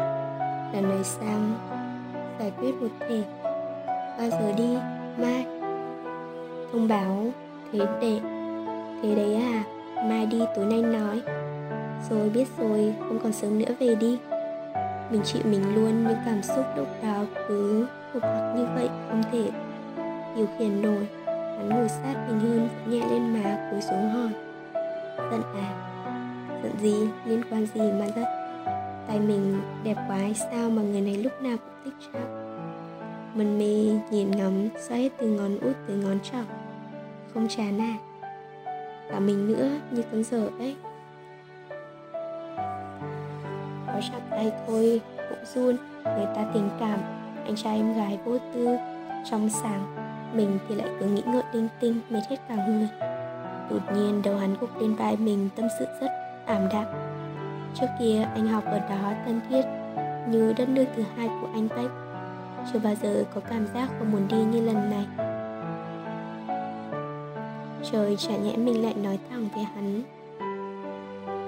lần 0.73 0.89
này 0.89 1.05
sang 1.05 1.53
giải 2.39 2.53
quyết 2.59 2.75
một 2.81 2.89
thể. 3.01 3.23
Bao 4.19 4.31
giờ 4.31 4.53
đi, 4.57 4.77
mai? 5.17 5.47
Thông 6.73 6.89
báo, 6.89 7.27
thế 7.73 7.79
đệ, 8.01 8.21
thế 9.03 9.15
đấy 9.15 9.35
à 9.35 9.65
mai 10.09 10.27
đi, 10.27 10.41
tối 10.57 10.65
nay 10.65 10.83
nói. 10.83 11.21
Rồi 12.11 12.29
biết 12.29 12.49
rồi, 12.59 12.95
không 12.99 13.19
còn 13.23 13.33
sớm 13.33 13.59
nữa 13.59 13.75
về 13.81 13.95
đi. 13.95 14.19
Mình 15.11 15.23
chịu 15.25 15.43
mình 15.45 15.75
luôn, 15.75 16.05
những 16.09 16.19
cảm 16.27 16.43
xúc 16.43 16.65
lúc 16.77 16.87
đó 17.03 17.25
cứ 17.49 17.87
hụt 18.13 18.23
hoặc 18.23 18.55
như 18.57 18.67
vậy 18.75 18.89
không 19.09 19.23
thể 19.33 19.51
điều 20.37 20.47
khiển 20.59 20.83
nổi. 20.83 21.07
Hắn 21.27 21.69
ngồi 21.69 21.89
sát 21.89 22.15
mình 22.29 22.41
hơn, 22.41 22.69
nhẹ 22.87 23.01
lên 23.11 23.35
má, 23.35 23.69
cúi 23.71 23.81
xuống 23.81 24.11
hỏi. 24.11 24.31
Giận 25.31 25.43
à? 25.55 25.69
Giận 26.63 26.73
gì? 26.81 27.09
Liên 27.25 27.43
quan 27.51 27.67
gì 27.75 27.81
mà 27.81 28.07
giận? 28.17 28.42
Tay 29.09 29.21
mình 29.21 29.61
đẹp 29.85 29.97
quá 30.09 30.17
hay 30.17 30.35
sao 30.35 30.71
mà 30.71 30.83
người 30.83 31.01
này 31.01 31.17
lúc 31.17 31.43
nào 31.43 31.57
cũng 31.57 31.75
thích 31.85 32.09
chắc 32.13 32.43
Mân 33.35 33.59
mê 33.59 34.01
nhìn 34.11 34.31
ngắm 34.31 34.69
xoa 34.89 34.97
hết 34.97 35.09
từ 35.19 35.27
ngón 35.27 35.59
út 35.59 35.77
tới 35.87 35.97
ngón 35.97 36.19
trỏ. 36.21 36.39
Không 37.35 37.49
chán 37.49 37.81
à? 37.81 37.95
Cả 39.11 39.21
mình 39.21 39.49
nữa, 39.49 39.71
như 39.91 40.03
con 40.13 40.25
dở 40.25 40.49
ấy 40.59 40.77
Có 43.87 44.01
chặt 44.13 44.21
tay 44.31 44.53
thôi, 44.67 45.01
cũng 45.17 45.45
run, 45.55 45.77
Người 46.05 46.27
ta 46.35 46.51
tình 46.55 46.69
cảm. 46.81 46.99
Anh 47.45 47.57
trai 47.57 47.77
em 47.77 47.95
gái 47.95 48.19
vô 48.25 48.39
tư, 48.55 48.77
Trong 49.31 49.49
sáng. 49.49 49.97
Mình 50.35 50.59
thì 50.69 50.75
lại 50.75 50.89
cứ 51.01 51.07
nghĩ 51.07 51.23
ngợi 51.27 51.43
linh 51.53 51.69
tinh, 51.81 52.01
Mệt 52.11 52.23
hết 52.31 52.37
cả 52.49 52.67
người. 52.67 52.89
Đột 53.71 53.95
nhiên, 53.95 54.23
đầu 54.25 54.37
hắn 54.37 54.55
gục 54.61 54.81
lên 54.81 54.95
vai 54.95 55.17
mình, 55.17 55.49
Tâm 55.57 55.67
sự 55.79 55.87
rất 56.01 56.11
ảm 56.47 56.69
đạm. 56.73 57.12
Trước 57.75 57.87
kia, 58.01 58.29
anh 58.35 58.49
học 58.49 58.65
ở 58.65 58.79
đó 58.79 59.13
thân 59.25 59.41
thiết, 59.51 59.63
Như 60.29 60.53
đất 60.57 60.69
nước 60.69 60.85
thứ 60.97 61.03
hai 61.17 61.29
của 61.29 61.49
anh 61.55 61.69
vậy 61.69 61.87
chưa 62.73 62.79
bao 62.79 62.95
giờ 63.03 63.25
có 63.35 63.41
cảm 63.51 63.67
giác 63.75 63.89
không 63.99 64.13
muốn 64.13 64.29
đi 64.29 64.37
như 64.37 64.61
lần 64.61 64.91
này. 64.91 65.07
Trời 67.93 68.17
chả 68.17 68.37
nhẽ 68.37 68.57
mình 68.57 68.83
lại 68.83 68.95
nói 69.03 69.19
thẳng 69.31 69.49
với 69.55 69.65
hắn. 69.65 70.03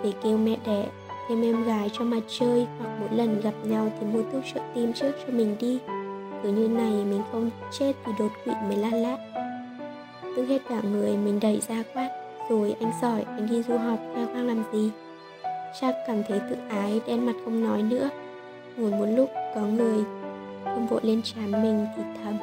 Để 0.05 0.13
kêu 0.23 0.39
mẹ 0.39 0.57
đẻ, 0.67 0.87
thêm 1.29 1.43
em 1.43 1.65
gái 1.65 1.91
cho 1.93 2.05
mà 2.05 2.17
chơi, 2.29 2.67
hoặc 2.79 2.91
mỗi 3.01 3.19
lần 3.19 3.41
gặp 3.41 3.55
nhau 3.65 3.91
thì 4.01 4.07
mua 4.07 4.23
thuốc 4.33 4.43
trợ 4.55 4.61
tim 4.75 4.93
trước 4.93 5.13
cho 5.27 5.33
mình 5.33 5.57
đi. 5.61 5.79
Cứ 6.43 6.53
như 6.53 6.69
này 6.69 6.91
mình 6.91 7.23
không 7.33 7.51
chết 7.79 7.93
thì 8.05 8.13
đột 8.19 8.31
quỵ 8.45 8.53
mới 8.69 8.77
la 8.77 8.91
lát. 8.91 9.17
Tức 10.37 10.47
hết 10.49 10.59
cả 10.69 10.81
người 10.81 11.17
mình 11.17 11.41
đẩy 11.41 11.61
ra 11.69 11.83
quát, 11.95 12.11
rồi 12.51 12.77
anh 12.81 12.93
giỏi, 13.03 13.25
anh 13.27 13.49
đi 13.51 13.63
du 13.63 13.79
học 13.79 13.99
theo 14.15 14.27
khoang 14.27 14.47
làm 14.47 14.63
gì? 14.73 14.91
Chắc 15.81 15.97
cảm 16.07 16.23
thấy 16.29 16.41
tự 16.51 16.57
ái, 16.69 17.01
đen 17.07 17.27
mặt 17.27 17.33
không 17.45 17.65
nói 17.65 17.83
nữa. 17.83 18.11
Ngồi 18.77 18.91
một 18.91 19.07
lúc, 19.17 19.31
có 19.55 19.61
người. 19.61 20.05
Không 20.65 20.87
vội 20.87 21.01
lên 21.03 21.23
trán 21.23 21.53
mình 21.53 21.87
thì 21.97 22.03
thầm, 22.23 22.39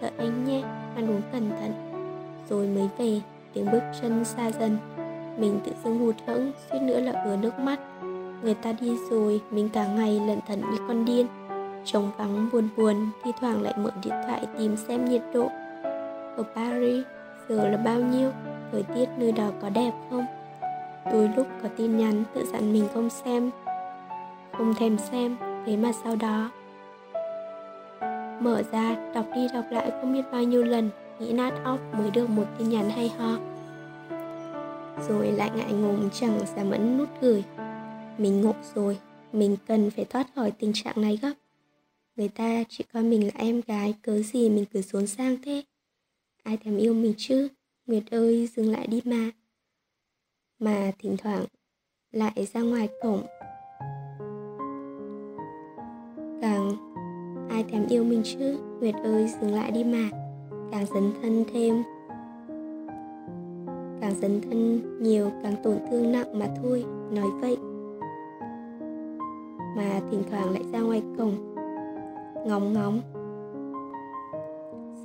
đợi 0.00 0.10
anh 0.18 0.44
nhé, 0.44 0.62
ăn 0.96 1.10
uống 1.10 1.22
cẩn 1.32 1.50
thận. 1.50 1.72
Rồi 2.48 2.66
mới 2.66 2.88
về, 2.98 3.20
tiếng 3.52 3.72
bước 3.72 3.82
chân 4.00 4.24
xa 4.24 4.50
dần. 4.50 4.78
Mình 5.38 5.60
tự 5.64 5.72
dưng 5.84 5.98
hụt 5.98 6.14
hẫng, 6.26 6.52
suýt 6.70 6.78
nữa 6.82 7.00
là 7.00 7.22
ứa 7.24 7.36
nước 7.36 7.58
mắt. 7.58 7.80
Người 8.42 8.54
ta 8.54 8.72
đi 8.80 8.96
rồi, 9.10 9.40
mình 9.50 9.68
cả 9.68 9.86
ngày 9.86 10.20
lẩn 10.26 10.38
thận 10.48 10.60
như 10.60 10.78
con 10.88 11.04
điên. 11.04 11.26
Trống 11.84 12.10
vắng, 12.16 12.48
buồn 12.52 12.68
buồn, 12.76 13.10
thi 13.24 13.30
thoảng 13.40 13.62
lại 13.62 13.74
mở 13.76 13.90
điện 14.04 14.14
thoại 14.26 14.46
tìm 14.58 14.76
xem 14.76 15.04
nhiệt 15.04 15.22
độ. 15.34 15.48
Ở 16.36 16.44
paris, 16.54 17.04
giờ 17.48 17.68
là 17.68 17.76
bao 17.76 18.00
nhiêu? 18.00 18.30
Thời 18.72 18.82
tiết 18.82 19.08
nơi 19.18 19.32
đó 19.32 19.50
có 19.62 19.68
đẹp 19.68 19.92
không? 20.10 20.26
Đôi 21.12 21.30
lúc 21.36 21.46
có 21.62 21.68
tin 21.76 21.98
nhắn 21.98 22.24
tự 22.34 22.44
dặn 22.52 22.72
mình 22.72 22.88
không 22.94 23.10
xem 23.10 23.50
không 24.52 24.74
thèm 24.74 24.98
xem 24.98 25.36
thế 25.66 25.76
mà 25.76 25.92
sau 26.04 26.16
đó 26.16 26.50
Mở 28.40 28.62
ra, 28.72 29.12
đọc 29.14 29.26
đi 29.34 29.46
đọc 29.52 29.64
lại 29.70 29.90
không 29.90 30.12
biết 30.12 30.22
bao 30.32 30.42
nhiêu 30.42 30.64
lần, 30.64 30.90
nghĩ 31.20 31.32
nát 31.32 31.52
óc 31.64 31.80
mới 31.98 32.10
được 32.10 32.30
một 32.30 32.44
tin 32.58 32.68
nhắn 32.68 32.90
hay 32.90 33.08
ho. 33.08 33.38
Rồi 35.08 35.32
lại 35.32 35.50
ngại 35.56 35.72
ngùng 35.72 36.10
chẳng 36.12 36.40
dám 36.56 36.70
ấn 36.70 36.98
nút 36.98 37.08
gửi. 37.20 37.44
Mình 38.18 38.40
ngộ 38.40 38.54
rồi, 38.74 38.98
mình 39.32 39.56
cần 39.66 39.90
phải 39.90 40.04
thoát 40.04 40.26
khỏi 40.34 40.50
tình 40.50 40.72
trạng 40.74 41.02
này 41.02 41.18
gấp. 41.22 41.32
Người 42.16 42.28
ta 42.28 42.64
chỉ 42.68 42.84
coi 42.92 43.02
mình 43.02 43.24
là 43.24 43.32
em 43.34 43.60
gái, 43.66 43.94
cớ 44.02 44.22
gì 44.22 44.50
mình 44.50 44.64
cứ 44.72 44.82
xuống 44.82 45.06
sang 45.06 45.36
thế. 45.44 45.62
Ai 46.42 46.56
thèm 46.56 46.76
yêu 46.76 46.94
mình 46.94 47.14
chứ, 47.18 47.48
Nguyệt 47.86 48.02
ơi 48.10 48.48
dừng 48.56 48.72
lại 48.72 48.86
đi 48.86 49.00
mà. 49.04 49.30
Mà 50.58 50.90
thỉnh 50.98 51.16
thoảng 51.22 51.44
lại 52.12 52.48
ra 52.54 52.62
ngoài 52.62 52.88
cổng. 53.02 53.22
Càng, 56.40 56.76
ai 57.50 57.64
thèm 57.64 57.86
yêu 57.88 58.04
mình 58.04 58.22
chứ? 58.24 58.58
Nguyệt 58.80 58.94
ơi, 58.94 59.28
dừng 59.40 59.54
lại 59.54 59.70
đi 59.70 59.84
mà. 59.84 60.10
Càng 60.70 60.86
dấn 60.94 61.12
thân 61.22 61.44
thêm. 61.52 61.82
Càng 64.00 64.14
dấn 64.20 64.40
thân 64.40 64.82
nhiều, 65.02 65.30
càng 65.42 65.54
tổn 65.62 65.78
thương 65.90 66.12
nặng 66.12 66.38
mà 66.38 66.46
thôi, 66.62 66.84
nói 67.10 67.30
vậy. 67.40 67.56
Mà 69.76 70.00
thỉnh 70.10 70.22
thoảng 70.30 70.50
lại 70.52 70.62
ra 70.72 70.80
ngoài 70.80 71.02
cổng, 71.18 71.54
ngóng 72.46 72.72
ngóng. 72.72 73.00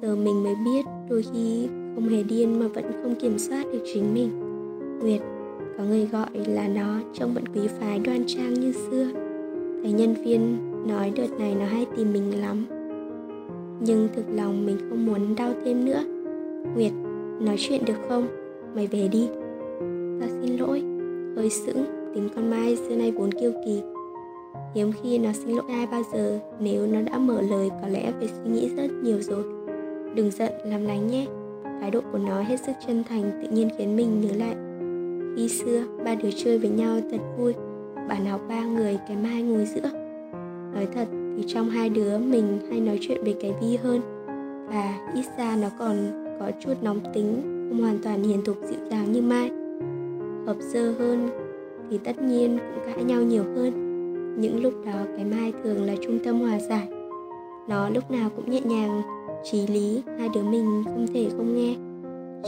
Giờ 0.02 0.15
mình 0.15 0.44
mới 0.44 0.56
biết 0.65 0.86
đôi 1.10 1.23
khi 1.34 1.68
không 1.95 2.10
hề 2.10 2.23
điên 2.23 2.60
mà 2.60 2.68
vẫn 2.68 2.91
không 3.03 3.15
kiểm 3.15 3.40
soát 3.40 3.64
được 3.72 3.84
chính 3.94 4.14
mình. 4.14 4.48
Nguyệt 5.02 5.22
có 5.77 5.84
người 5.84 6.06
gọi 6.06 6.30
là 6.34 6.68
nó 6.68 6.99
trông 7.14 7.34
vẫn 7.34 7.43
quý 7.56 7.61
phái 7.80 7.99
đoan 7.99 8.23
trang 8.27 8.53
như 8.53 8.72
xưa. 8.72 9.07
Thấy 9.84 9.91
nhân 9.91 10.14
viên 10.26 10.57
nói 10.88 11.11
đợt 11.15 11.39
này 11.39 11.56
nó 11.60 11.65
hay 11.65 11.85
tìm 11.98 12.14
mình 12.14 12.41
lắm. 12.41 12.65
Nhưng 13.80 14.07
thực 14.15 14.26
lòng 14.34 14.65
mình 14.65 14.77
không 14.89 15.06
muốn 15.06 15.35
đau 15.35 15.53
thêm 15.65 15.85
nữa. 15.85 16.03
Nguyệt, 16.76 16.91
nói 17.39 17.56
chuyện 17.60 17.85
được 17.85 17.98
không? 18.10 18.27
Mày 18.76 18.88
về 18.88 19.07
đi. 19.07 19.27
Ta 20.22 20.27
xin 20.41 20.57
lỗi. 20.57 20.84
Hơi 21.35 21.49
sững, 21.49 21.85
tính 22.15 22.30
con 22.35 22.49
mai 22.49 22.76
xưa 22.76 22.95
nay 22.95 23.11
vốn 23.11 23.31
kiêu 23.31 23.52
kỳ. 23.65 23.81
Hiếm 24.76 24.91
khi 25.02 25.18
nó 25.18 25.31
xin 25.34 25.56
lỗi 25.56 25.65
ai 25.69 25.88
bao 25.88 26.02
giờ, 26.14 26.39
nếu 26.60 26.88
nó 26.88 27.02
đã 27.02 27.18
mở 27.18 27.41
lời 27.41 27.69
có 27.81 27.88
lẽ 27.88 28.11
phải 28.19 28.27
suy 28.27 28.52
nghĩ 28.52 28.69
rất 28.76 28.88
nhiều 29.03 29.22
rồi. 29.22 29.43
Đừng 30.15 30.31
giận, 30.31 30.52
làm 30.65 30.84
lành 30.84 31.07
nhé. 31.07 31.26
Thái 31.81 31.91
độ 31.91 31.99
của 32.11 32.18
nó 32.18 32.41
hết 32.41 32.60
sức 32.65 32.72
chân 32.88 33.03
thành 33.10 33.31
tự 33.43 33.49
nhiên 33.56 33.69
khiến 33.77 33.95
mình 33.95 34.22
nhớ 34.22 34.30
lại 34.38 34.56
khi 35.36 35.49
xưa, 35.49 35.84
ba 36.06 36.16
đứa 36.16 36.30
chơi 36.36 36.58
với 36.58 36.70
nhau 36.70 36.99
thật 37.12 37.18
vui. 37.38 37.53
Bản 38.10 38.26
học 38.26 38.41
ba 38.49 38.66
người, 38.66 38.99
cái 39.08 39.18
mai 39.18 39.41
ngồi 39.41 39.66
giữa. 39.66 39.90
Nói 40.74 40.88
thật, 40.95 41.08
thì 41.38 41.44
trong 41.48 41.70
hai 41.70 41.90
đứa 41.90 42.18
mình 42.18 42.60
hay 42.70 42.80
nói 42.80 42.98
chuyện 43.02 43.24
về 43.24 43.36
cái 43.41 43.53
vi 43.62 43.78
hơn. 43.78 44.02
Và 44.68 45.12
ít 45.16 45.26
ra 45.38 45.58
nó 45.62 45.68
còn 45.80 45.98
có 46.40 46.52
chút 46.60 46.74
nóng 46.82 46.99
tính, 47.14 47.41
không 47.70 47.82
hoàn 47.82 47.99
toàn 48.03 48.24
hiền 48.24 48.44
thục 48.45 48.58
dịu 48.70 48.80
dàng 48.90 49.12
như 49.12 49.22
mai. 49.22 49.52
Hợp 50.45 50.58
sơ 50.74 50.91
hơn, 50.91 51.30
thì 51.90 51.98
tất 51.98 52.22
nhiên 52.22 52.58
cũng 52.58 52.84
cãi 52.86 53.03
nhau 53.03 53.22
nhiều 53.22 53.44
hơn. 53.44 53.88
Những 54.41 54.64
lúc 54.64 54.74
đó, 54.86 54.99
cái 55.16 55.26
mai 55.26 55.53
thường 55.64 55.84
là 55.84 55.95
trung 56.02 56.20
tâm 56.24 56.40
hòa 56.40 56.60
giải. 56.60 56.88
Nó 57.70 57.90
lúc 57.90 58.12
nào 58.12 58.30
cũng 58.36 58.52
nhẹ 58.52 58.62
nhàng, 58.62 59.02
trí 59.44 59.68
lý, 59.68 60.02
hai 60.20 60.30
đứa 60.36 60.44
mình 60.44 60.84
không 60.86 61.08
thể 61.14 61.28
không 61.38 61.56
nghe 61.56 61.76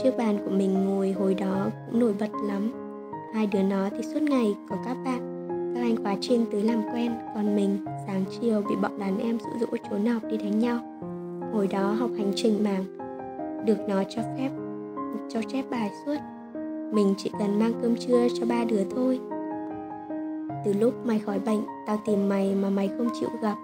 chiếc 0.02 0.16
bàn 0.18 0.38
của 0.44 0.50
mình 0.50 0.84
ngồi 0.84 1.12
hồi 1.12 1.34
đó 1.34 1.70
cũng 1.86 2.00
nổi 2.00 2.14
bật 2.20 2.30
lắm. 2.48 2.72
Hai 3.34 3.46
đứa 3.46 3.62
nó 3.62 3.88
thì 3.90 4.02
suốt 4.02 4.22
ngày 4.22 4.54
có 4.68 4.76
các 4.84 4.96
bạn. 5.04 5.34
Các 5.74 5.80
anh 5.80 5.96
khóa 6.02 6.16
trên 6.20 6.44
tới 6.52 6.62
làm 6.62 6.82
quen, 6.92 7.12
còn 7.34 7.56
mình, 7.56 7.84
sáng 8.06 8.24
chiều 8.40 8.62
bị 8.68 8.76
bọn 8.82 8.98
đàn 8.98 9.18
em 9.18 9.38
dụ 9.38 9.66
dỗ 9.66 9.76
trốn 9.90 10.06
học 10.06 10.22
đi 10.30 10.36
đánh 10.36 10.58
nhau. 10.58 10.78
Hồi 11.52 11.66
đó 11.66 11.92
học 11.92 12.10
hành 12.16 12.32
trình 12.36 12.64
màng 12.64 12.84
được 13.66 13.78
nó 13.88 14.02
cho 14.08 14.22
phép, 14.22 14.50
cho 15.28 15.40
chép 15.52 15.64
bài 15.70 15.90
suốt. 16.06 16.16
Mình 16.92 17.14
chỉ 17.18 17.30
cần 17.38 17.58
mang 17.58 17.72
cơm 17.82 17.96
trưa 17.96 18.28
cho 18.40 18.46
ba 18.46 18.64
đứa 18.64 18.84
thôi. 18.94 19.20
Từ 20.64 20.72
lúc 20.72 21.06
mày 21.06 21.18
khỏi 21.18 21.38
bệnh, 21.38 21.60
tao 21.86 22.00
tìm 22.06 22.28
mày 22.28 22.54
mà 22.54 22.70
mày 22.70 22.90
không 22.98 23.08
chịu 23.20 23.28
gặp. 23.42 23.56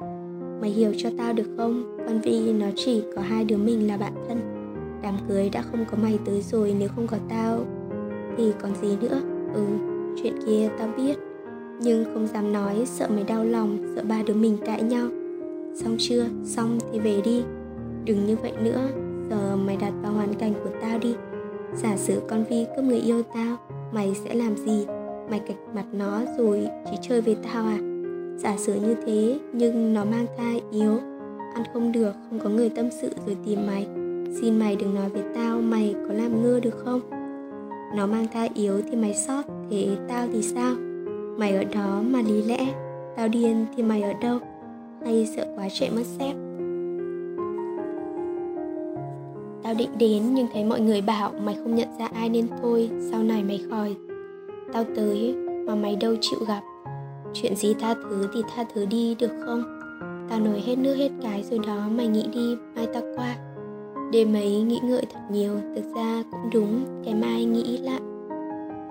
Mày 0.60 0.70
hiểu 0.70 0.92
cho 0.98 1.10
tao 1.18 1.32
được 1.32 1.54
không? 1.56 1.96
Con 2.06 2.20
vi 2.20 2.52
nó 2.52 2.66
chỉ 2.76 3.02
có 3.16 3.22
hai 3.22 3.44
đứa 3.44 3.56
mình 3.56 3.88
là 3.88 3.96
bạn 3.96 4.12
thân 4.28 4.49
đám 5.02 5.14
cưới 5.28 5.50
đã 5.50 5.62
không 5.62 5.84
có 5.90 5.98
mày 6.02 6.18
tới 6.24 6.42
rồi 6.42 6.74
nếu 6.78 6.88
không 6.96 7.06
có 7.06 7.16
tao. 7.28 7.64
Thì 8.36 8.52
còn 8.62 8.74
gì 8.82 8.96
nữa? 9.00 9.20
Ừ 9.54 9.90
chuyện 10.22 10.34
kia 10.46 10.68
tao 10.78 10.88
biết. 10.96 11.18
Nhưng 11.80 12.04
không 12.04 12.26
dám 12.26 12.52
nói, 12.52 12.82
sợ 12.86 13.08
mày 13.14 13.24
đau 13.24 13.44
lòng, 13.44 13.92
sợ 13.96 14.02
ba 14.08 14.22
đứa 14.26 14.34
mình 14.34 14.58
cãi 14.66 14.82
nhau. 14.82 15.08
Xong 15.74 15.96
chưa? 15.98 16.26
Xong 16.44 16.78
thì 16.92 16.98
về 16.98 17.20
đi. 17.24 17.42
Đừng 18.04 18.26
như 18.26 18.36
vậy 18.42 18.52
nữa. 18.62 18.88
Giờ 19.30 19.56
mày 19.56 19.76
đặt 19.76 19.92
vào 20.02 20.12
hoàn 20.12 20.34
cảnh 20.34 20.54
của 20.64 20.70
tao 20.82 20.98
đi. 20.98 21.14
Giả 21.74 21.96
sử 21.96 22.20
con 22.28 22.44
vi 22.44 22.66
cướp 22.76 22.84
người 22.84 22.98
yêu 22.98 23.22
tao, 23.34 23.56
mày 23.92 24.14
sẽ 24.24 24.34
làm 24.34 24.56
gì? 24.56 24.86
Mày 25.30 25.40
cạch 25.40 25.56
mặt 25.74 25.84
nó 25.92 26.22
rồi 26.38 26.68
chỉ 26.90 26.96
chơi 27.02 27.20
với 27.20 27.36
tao 27.42 27.64
à? 27.64 27.78
Giả 28.36 28.56
sử 28.56 28.74
như 28.74 28.94
thế, 29.06 29.38
nhưng 29.52 29.94
nó 29.94 30.04
mang 30.04 30.26
thai 30.38 30.60
yếu. 30.72 30.98
Ăn 31.54 31.64
không 31.72 31.92
được, 31.92 32.12
không 32.28 32.38
có 32.38 32.50
người 32.50 32.68
tâm 32.68 32.88
sự 33.02 33.10
rồi 33.26 33.36
tìm 33.46 33.66
mày 33.66 33.86
xin 34.30 34.58
mày 34.58 34.76
đừng 34.76 34.94
nói 34.94 35.08
với 35.08 35.22
tao 35.34 35.60
mày 35.60 35.94
có 36.08 36.14
làm 36.14 36.42
ngơ 36.42 36.60
được 36.60 36.84
không? 36.84 37.00
Nó 37.96 38.06
mang 38.06 38.26
thai 38.32 38.50
yếu 38.54 38.80
thì 38.90 38.96
mày 38.96 39.14
sót 39.14 39.42
thế 39.70 39.88
tao 40.08 40.26
thì 40.32 40.42
sao? 40.42 40.74
Mày 41.38 41.56
ở 41.56 41.64
đó 41.64 42.02
mà 42.10 42.22
lý 42.22 42.42
lẽ, 42.42 42.74
tao 43.16 43.28
điên 43.28 43.66
thì 43.76 43.82
mày 43.82 44.02
ở 44.02 44.12
đâu? 44.20 44.38
Hay 45.04 45.26
sợ 45.36 45.46
quá 45.56 45.68
chạy 45.72 45.90
mất 45.90 46.04
xếp 46.18 46.34
tao 49.70 49.74
định 49.74 49.98
đến 49.98 50.22
nhưng 50.34 50.46
thấy 50.52 50.64
mọi 50.64 50.80
người 50.80 51.00
bảo 51.00 51.32
mày 51.44 51.54
không 51.54 51.74
nhận 51.74 51.88
ra 51.98 52.08
ai 52.14 52.28
nên 52.28 52.46
thôi, 52.62 52.90
sau 53.10 53.22
này 53.22 53.44
mày 53.44 53.64
khỏi. 53.70 53.96
Tao 54.72 54.84
tới 54.96 55.34
mà 55.66 55.74
mày 55.74 55.96
đâu 55.96 56.14
chịu 56.20 56.38
gặp. 56.48 56.60
Chuyện 57.34 57.56
gì 57.56 57.74
tha 57.74 57.94
thứ 57.94 58.28
thì 58.34 58.42
tha 58.54 58.64
thứ 58.74 58.86
đi, 58.86 59.14
được 59.14 59.30
không? 59.44 59.80
Tao 60.30 60.40
nói 60.40 60.62
hết 60.66 60.78
nước 60.78 60.94
hết 60.94 61.10
cái 61.22 61.42
rồi 61.50 61.60
đó, 61.66 61.88
mày 61.90 62.06
nghĩ 62.06 62.26
đi, 62.32 62.56
mai 62.76 62.86
tao 62.94 63.02
qua 63.16 63.36
đêm 64.10 64.34
ấy 64.34 64.62
nghĩ 64.62 64.80
ngợi 64.82 65.06
thật 65.12 65.20
nhiều, 65.30 65.52
thực 65.74 65.94
ra 65.94 66.22
cũng 66.30 66.50
đúng, 66.52 67.02
cái 67.04 67.14
mai 67.14 67.44
nghĩ 67.44 67.78
lại 67.78 68.00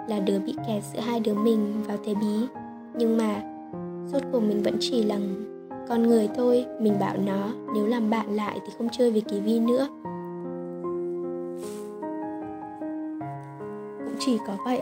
là 0.08 0.20
đứa 0.20 0.40
bị 0.40 0.56
kẹt 0.68 0.84
giữa 0.94 1.00
hai 1.00 1.20
đứa 1.20 1.34
mình 1.34 1.84
vào 1.88 1.98
thế 2.06 2.14
bí. 2.16 2.48
Nhưng 2.98 3.18
mà, 3.18 3.42
suốt 4.12 4.20
cuộc 4.32 4.40
mình 4.40 4.64
vẫn 4.64 4.76
chỉ 4.80 5.04
là 5.04 5.20
con 5.90 6.04
người 6.04 6.30
thôi, 6.36 6.66
mình 6.80 6.94
bảo 7.00 7.18
nó, 7.26 7.54
nếu 7.74 7.86
làm 7.86 8.10
bạn 8.10 8.36
lại 8.36 8.60
thì 8.66 8.74
không 8.78 8.88
chơi 8.92 9.12
với 9.12 9.22
kỳ 9.22 9.40
vi 9.40 9.60
nữa. 9.60 9.88
Cũng 13.98 14.16
chỉ 14.20 14.38
có 14.48 14.58
vậy, 14.66 14.82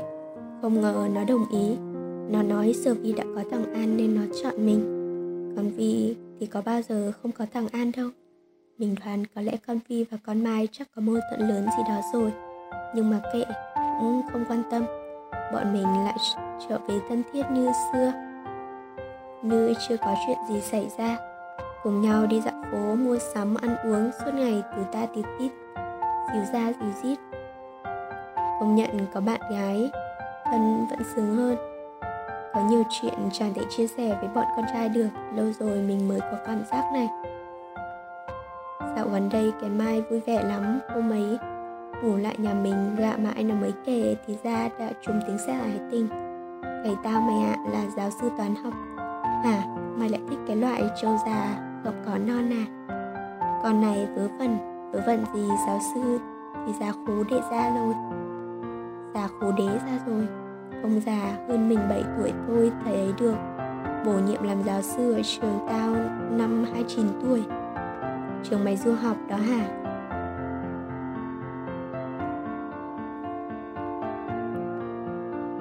không 0.61 0.81
ngờ 0.81 1.07
nó 1.13 1.23
đồng 1.23 1.45
ý. 1.51 1.75
Nó 2.31 2.43
nói 2.43 2.73
giờ 2.75 2.93
vi 2.93 3.13
đã 3.13 3.23
có 3.35 3.43
thằng 3.51 3.73
an 3.73 3.97
nên 3.97 4.15
nó 4.15 4.21
chọn 4.43 4.65
mình. 4.65 4.79
Còn 5.55 5.69
vi 5.69 6.15
thì 6.39 6.45
có 6.45 6.61
bao 6.65 6.81
giờ 6.81 7.11
không 7.21 7.31
có 7.31 7.45
thằng 7.53 7.67
an 7.71 7.91
đâu? 7.97 8.09
Mình 8.77 8.95
đoán 9.05 9.23
có 9.35 9.41
lẽ 9.41 9.51
con 9.67 9.79
vi 9.87 10.05
và 10.11 10.17
con 10.25 10.43
mai 10.43 10.67
chắc 10.71 10.87
có 10.95 11.01
mâu 11.01 11.15
thuẫn 11.29 11.49
lớn 11.49 11.67
gì 11.77 11.83
đó 11.87 12.01
rồi. 12.13 12.33
Nhưng 12.95 13.09
mà 13.09 13.19
kệ, 13.33 13.43
cũng 13.99 14.21
không 14.31 14.45
quan 14.49 14.63
tâm. 14.71 14.85
Bọn 15.53 15.73
mình 15.73 16.05
lại 16.05 16.17
trở 16.69 16.77
về 16.87 16.99
thân 17.09 17.23
thiết 17.33 17.43
như 17.51 17.71
xưa. 17.93 18.11
Như 19.41 19.73
chưa 19.87 19.97
có 19.97 20.15
chuyện 20.27 20.37
gì 20.49 20.61
xảy 20.61 20.89
ra, 20.97 21.17
cùng 21.83 22.01
nhau 22.01 22.25
đi 22.25 22.41
dạo 22.41 22.63
phố 22.71 22.95
mua 22.95 23.17
sắm 23.33 23.55
ăn 23.55 23.75
uống 23.83 24.11
suốt 24.19 24.31
ngày 24.33 24.63
từ 24.75 24.83
ta 24.91 25.05
tít 25.15 25.25
tít, 25.39 25.51
dìu 26.33 26.43
ra 26.53 26.73
dìu 26.79 26.91
rít 27.03 27.19
công 28.59 28.75
nhận 28.75 29.05
có 29.13 29.21
bạn 29.21 29.41
gái, 29.51 29.91
thân 30.45 30.87
vẫn 30.89 30.99
sướng 31.15 31.35
hơn. 31.35 31.57
Có 32.53 32.61
nhiều 32.69 32.83
chuyện 32.89 33.13
chẳng 33.31 33.53
thể 33.53 33.61
chia 33.69 33.87
sẻ 33.87 34.17
với 34.19 34.29
bọn 34.35 34.45
con 34.55 34.65
trai 34.73 34.89
được, 34.89 35.09
lâu 35.35 35.45
rồi 35.59 35.77
mình 35.77 36.07
mới 36.07 36.19
có 36.19 36.37
cảm 36.45 36.63
giác 36.71 36.83
này 36.93 37.07
dạo 39.07 39.13
gần 39.13 39.29
đây 39.29 39.53
cái 39.61 39.69
mai 39.69 40.01
vui 40.09 40.19
vẻ 40.19 40.43
lắm 40.43 40.79
hôm 40.95 41.09
ấy 41.09 41.37
ngủ 42.03 42.17
lại 42.17 42.35
nhà 42.37 42.53
mình 42.53 42.95
gạ 42.97 43.17
mãi 43.17 43.43
nó 43.43 43.55
mới 43.55 43.73
kể 43.85 44.15
thì 44.27 44.37
ra 44.43 44.69
đã 44.79 44.91
trùng 45.01 45.19
tiếng 45.27 45.37
xe 45.37 45.53
hải 45.53 45.79
tinh. 45.91 46.07
Thầy 46.83 46.95
tao 47.03 47.21
mày 47.21 47.49
ạ 47.49 47.57
à, 47.65 47.71
là 47.71 47.85
giáo 47.97 48.09
sư 48.21 48.29
toán 48.37 48.55
học. 48.63 48.73
Hả 49.43 49.63
mày 49.99 50.09
lại 50.09 50.21
thích 50.29 50.39
cái 50.47 50.55
loại 50.55 50.83
trâu 51.01 51.17
già 51.25 51.59
gọc 51.83 51.93
có 52.05 52.17
non 52.17 52.53
à? 52.53 52.65
Con 53.63 53.81
này 53.81 54.07
vớ 54.15 54.27
vẩn 54.39 54.57
vớ 54.91 55.01
vẩn 55.05 55.23
gì 55.33 55.47
giáo 55.67 55.79
sư? 55.93 56.19
Thì 56.65 56.73
già 56.79 56.91
khố 56.91 57.23
đệ 57.29 57.39
ra 57.51 57.75
rồi. 57.75 57.93
Già 59.13 59.27
khố 59.27 59.51
đế 59.51 59.67
ra 59.67 59.99
rồi. 60.07 60.27
Ông 60.83 61.01
già 61.05 61.37
hơn 61.47 61.69
mình 61.69 61.79
7 61.89 62.03
tuổi 62.17 62.33
thôi 62.47 62.71
thầy 62.83 62.93
ấy 62.93 63.13
được 63.19 63.35
bổ 64.05 64.13
nhiệm 64.13 64.43
làm 64.43 64.63
giáo 64.63 64.81
sư 64.81 65.13
ở 65.13 65.21
trường 65.23 65.59
tao 65.67 65.95
năm 66.31 66.65
29 66.73 67.05
tuổi 67.21 67.56
trường 68.49 68.63
mày 68.63 68.77
du 68.77 68.93
học 68.93 69.17
đó 69.29 69.35
hả? 69.35 69.67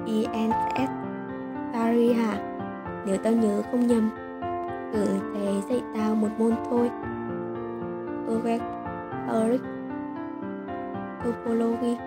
INS 0.05 0.89
Paris 1.73 2.17
hả? 2.17 2.37
Nếu 3.05 3.17
tao 3.17 3.33
nhớ 3.33 3.61
không 3.71 3.87
nhầm 3.87 4.09
ừ 4.93 5.05
thế 5.33 5.61
dạy 5.69 5.81
tao 5.95 6.15
một 6.15 6.29
môn 6.37 6.51
thôi. 6.69 6.89
Correct 8.27 8.63
Eric 9.33 9.61
Topology. 11.23 11.97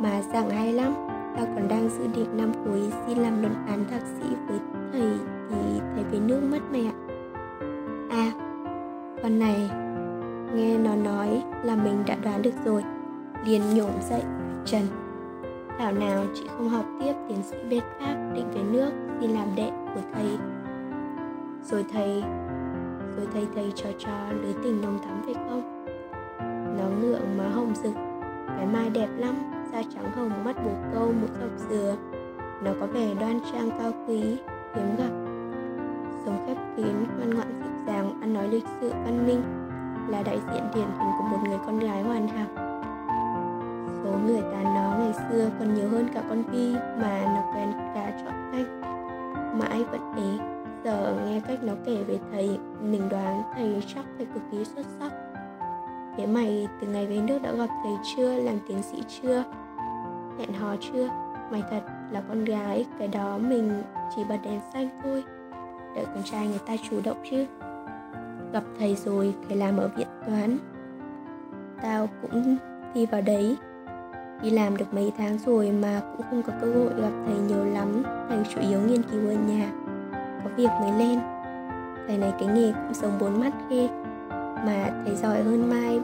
Mà 0.00 0.22
giảng 0.32 0.50
hay 0.50 0.72
lắm, 0.72 0.94
tao 1.36 1.46
còn 1.54 1.68
đang 1.68 1.88
dự 1.88 2.06
định 2.14 2.36
năm 2.36 2.52
cuối 2.64 2.92
xin 3.06 3.18
làm 3.18 3.42
luận 3.42 3.54
án 3.66 3.84
thạc 3.90 4.02
sĩ 4.02 4.26
với 4.48 4.58
thầy 4.92 5.12
thì 5.50 5.80
thầy 5.94 6.04
về 6.04 6.18
nước 6.18 6.40
mất 6.50 6.60
mẹ. 6.72 6.80
ạ 6.80 7.03
con 9.24 9.38
này, 9.38 9.70
nghe 10.54 10.78
nó 10.78 10.94
nói 10.94 11.42
là 11.62 11.76
mình 11.76 12.02
đã 12.06 12.16
đoán 12.22 12.42
được 12.42 12.54
rồi. 12.64 12.84
Liền 13.46 13.62
nhổm 13.74 13.90
dậy, 14.10 14.22
trần, 14.64 14.82
thảo 15.78 15.92
nào 15.92 16.24
chị 16.34 16.44
không 16.56 16.68
học 16.68 16.84
tiếp 17.00 17.12
tiến 17.28 17.38
sĩ 17.42 17.56
bên 17.70 17.82
pháp 18.00 18.14
định 18.34 18.50
về 18.54 18.62
nước 18.72 18.90
xin 19.20 19.30
làm 19.30 19.48
đệ 19.56 19.70
của 19.94 20.00
thầy? 20.14 20.38
Rồi 21.62 21.84
thầy 21.92 22.22
rồi 23.16 23.26
thầy 23.32 23.46
thầy 23.54 23.72
cho 23.74 23.88
cho 23.98 24.10
lưới 24.42 24.54
tình 24.62 24.82
nồng 24.82 24.98
thắm 25.04 25.22
phải 25.24 25.34
không? 25.34 25.86
Nó 26.78 26.84
ngượng 27.00 27.38
má 27.38 27.48
hồng 27.48 27.74
rực, 27.82 27.94
cái 28.56 28.66
mai 28.66 28.90
đẹp 28.90 29.08
lắm, 29.16 29.34
da 29.72 29.82
trắng 29.94 30.12
hồng, 30.16 30.44
mắt 30.44 30.56
bồ 30.64 30.70
câu, 30.94 31.06
mũi 31.06 31.30
dọc 31.40 31.68
dừa. 31.70 31.96
Nó 32.64 32.70
có 32.80 32.86
vẻ 32.86 33.14
đoan 33.20 33.40
trang 33.52 33.70
cao 33.78 33.92
quý, 34.06 34.20
hiếm 34.74 34.96
gặp. 34.98 35.10
Sống 36.24 36.44
khép 36.46 36.56
kín, 36.76 36.94
ngoan 37.16 37.34
ngoãn 37.34 37.48
dịu 37.62 37.73
dàng 37.86 38.20
ăn 38.20 38.34
nói 38.34 38.48
lịch 38.48 38.64
sự 38.80 38.90
văn 38.90 39.26
minh 39.26 39.42
là 40.08 40.22
đại 40.22 40.40
diện 40.52 40.62
điển 40.74 40.86
hình 40.98 41.10
của 41.18 41.24
một 41.24 41.38
người 41.48 41.58
con 41.66 41.78
gái 41.78 42.02
hoàn 42.02 42.28
hảo. 42.28 42.46
Số 44.04 44.18
người 44.26 44.42
ta 44.52 44.62
nó 44.62 44.96
ngày 44.98 45.12
xưa 45.12 45.50
còn 45.58 45.74
nhiều 45.74 45.88
hơn 45.88 46.08
cả 46.14 46.22
con 46.28 46.42
vi 46.42 46.74
mà 46.74 47.20
nó 47.24 47.42
quen 47.54 47.72
cả 47.94 48.12
chọn 48.24 48.50
cách. 48.52 48.90
Mãi 49.54 49.84
vẫn 49.84 50.14
ế 50.16 50.44
giờ 50.84 51.16
nghe 51.26 51.40
cách 51.48 51.58
nó 51.62 51.72
kể 51.84 52.02
về 52.02 52.18
thầy, 52.32 52.58
mình 52.80 53.08
đoán 53.08 53.42
thầy 53.54 53.82
chắc 53.94 54.04
phải 54.16 54.26
cực 54.34 54.42
kỳ 54.50 54.64
xuất 54.64 54.86
sắc. 55.00 55.12
Thế 56.16 56.26
mày, 56.26 56.68
từ 56.80 56.86
ngày 56.86 57.06
về 57.06 57.18
nước 57.18 57.38
đã 57.42 57.52
gặp 57.52 57.68
thầy 57.82 57.92
chưa? 58.16 58.34
Làm 58.34 58.58
tiến 58.68 58.82
sĩ 58.82 59.02
chưa? 59.08 59.44
Hẹn 60.38 60.52
hò 60.52 60.76
chưa? 60.80 61.08
Mày 61.50 61.62
thật 61.70 61.80
là 62.10 62.22
con 62.28 62.44
gái, 62.44 62.86
cái 62.98 63.08
đó 63.08 63.38
mình 63.38 63.82
chỉ 64.16 64.24
bật 64.28 64.38
đèn 64.44 64.60
xanh 64.72 64.88
thôi. 65.02 65.24
Đợi 65.96 66.04
con 66.04 66.22
trai 66.24 66.46
người 66.46 66.60
ta 66.66 66.72
chủ 66.90 67.00
động 67.04 67.16
chứ 67.30 67.46
gặp 68.52 68.62
thầy 68.78 68.94
rồi 68.94 69.34
thầy 69.48 69.56
làm 69.56 69.76
ở 69.76 69.90
viện 69.96 70.08
toán. 70.26 70.58
Tao 71.82 72.08
cũng 72.22 72.56
thi 72.94 73.06
vào 73.06 73.20
đấy. 73.20 73.56
Đi 74.42 74.50
làm 74.50 74.76
được 74.76 74.94
mấy 74.94 75.12
tháng 75.18 75.38
rồi 75.46 75.70
mà 75.82 76.00
cũng 76.16 76.26
không 76.30 76.42
có 76.42 76.52
cơ 76.60 76.66
hội 76.66 77.02
gặp 77.02 77.10
thầy 77.26 77.36
nhiều 77.48 77.64
lắm. 77.64 78.02
Thầy 78.28 78.38
chủ 78.54 78.60
yếu 78.60 78.80
nghiên 78.80 79.02
cứu 79.02 79.28
ở 79.28 79.34
nhà, 79.34 79.72
có 80.44 80.50
việc 80.56 80.70
mới 80.80 80.92
lên. 80.98 81.18
Thầy 82.06 82.18
này 82.18 82.32
cái 82.38 82.48
nghề 82.48 82.72
cũng 82.72 82.94
sống 82.94 83.12
bốn 83.20 83.40
mắt 83.40 83.52
ghê, 83.70 83.88
mà 84.66 85.02
thầy 85.04 85.16
giỏi 85.16 85.42
hơn 85.42 85.70
mai. 85.70 86.00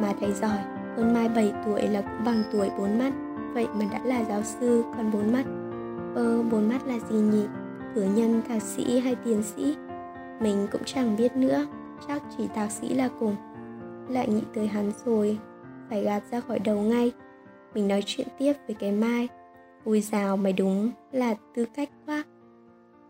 Mà 0.00 0.12
thầy 0.20 0.32
giỏi 0.32 0.58
hơn 0.96 1.14
mai 1.14 1.28
7 1.28 1.52
tuổi 1.64 1.82
là 1.82 2.00
cũng 2.00 2.24
bằng 2.24 2.42
tuổi 2.52 2.70
bốn 2.78 2.98
mắt. 2.98 3.12
Vậy 3.54 3.66
mà 3.74 3.84
đã 3.92 4.00
là 4.04 4.24
giáo 4.24 4.42
sư 4.42 4.84
còn 4.96 5.10
bốn 5.12 5.32
mắt. 5.32 5.44
Ơ, 6.14 6.42
bốn 6.50 6.68
mắt 6.68 6.86
là 6.86 6.94
gì 7.10 7.16
nhỉ? 7.16 7.46
Cử 7.94 8.02
nhân, 8.02 8.42
thạc 8.48 8.62
sĩ 8.62 9.00
hay 9.00 9.14
tiến 9.14 9.42
sĩ? 9.42 9.76
Mình 10.40 10.66
cũng 10.72 10.82
chẳng 10.84 11.16
biết 11.16 11.36
nữa, 11.36 11.66
chắc 12.08 12.22
chỉ 12.36 12.48
thạc 12.54 12.70
sĩ 12.70 12.88
là 12.88 13.08
cùng. 13.20 13.36
Lại 14.08 14.28
nghĩ 14.28 14.42
tới 14.54 14.66
hắn 14.66 14.92
rồi, 15.04 15.38
phải 15.90 16.02
gạt 16.02 16.22
ra 16.30 16.40
khỏi 16.40 16.58
đầu 16.58 16.82
ngay. 16.82 17.12
Mình 17.74 17.88
nói 17.88 18.02
chuyện 18.06 18.28
tiếp 18.38 18.52
với 18.66 18.76
cái 18.78 18.92
mai. 18.92 19.28
Ui 19.84 20.00
rào 20.00 20.36
mày 20.36 20.52
đúng 20.52 20.90
là 21.12 21.34
tư 21.54 21.66
cách 21.76 21.90
quá. 22.06 22.24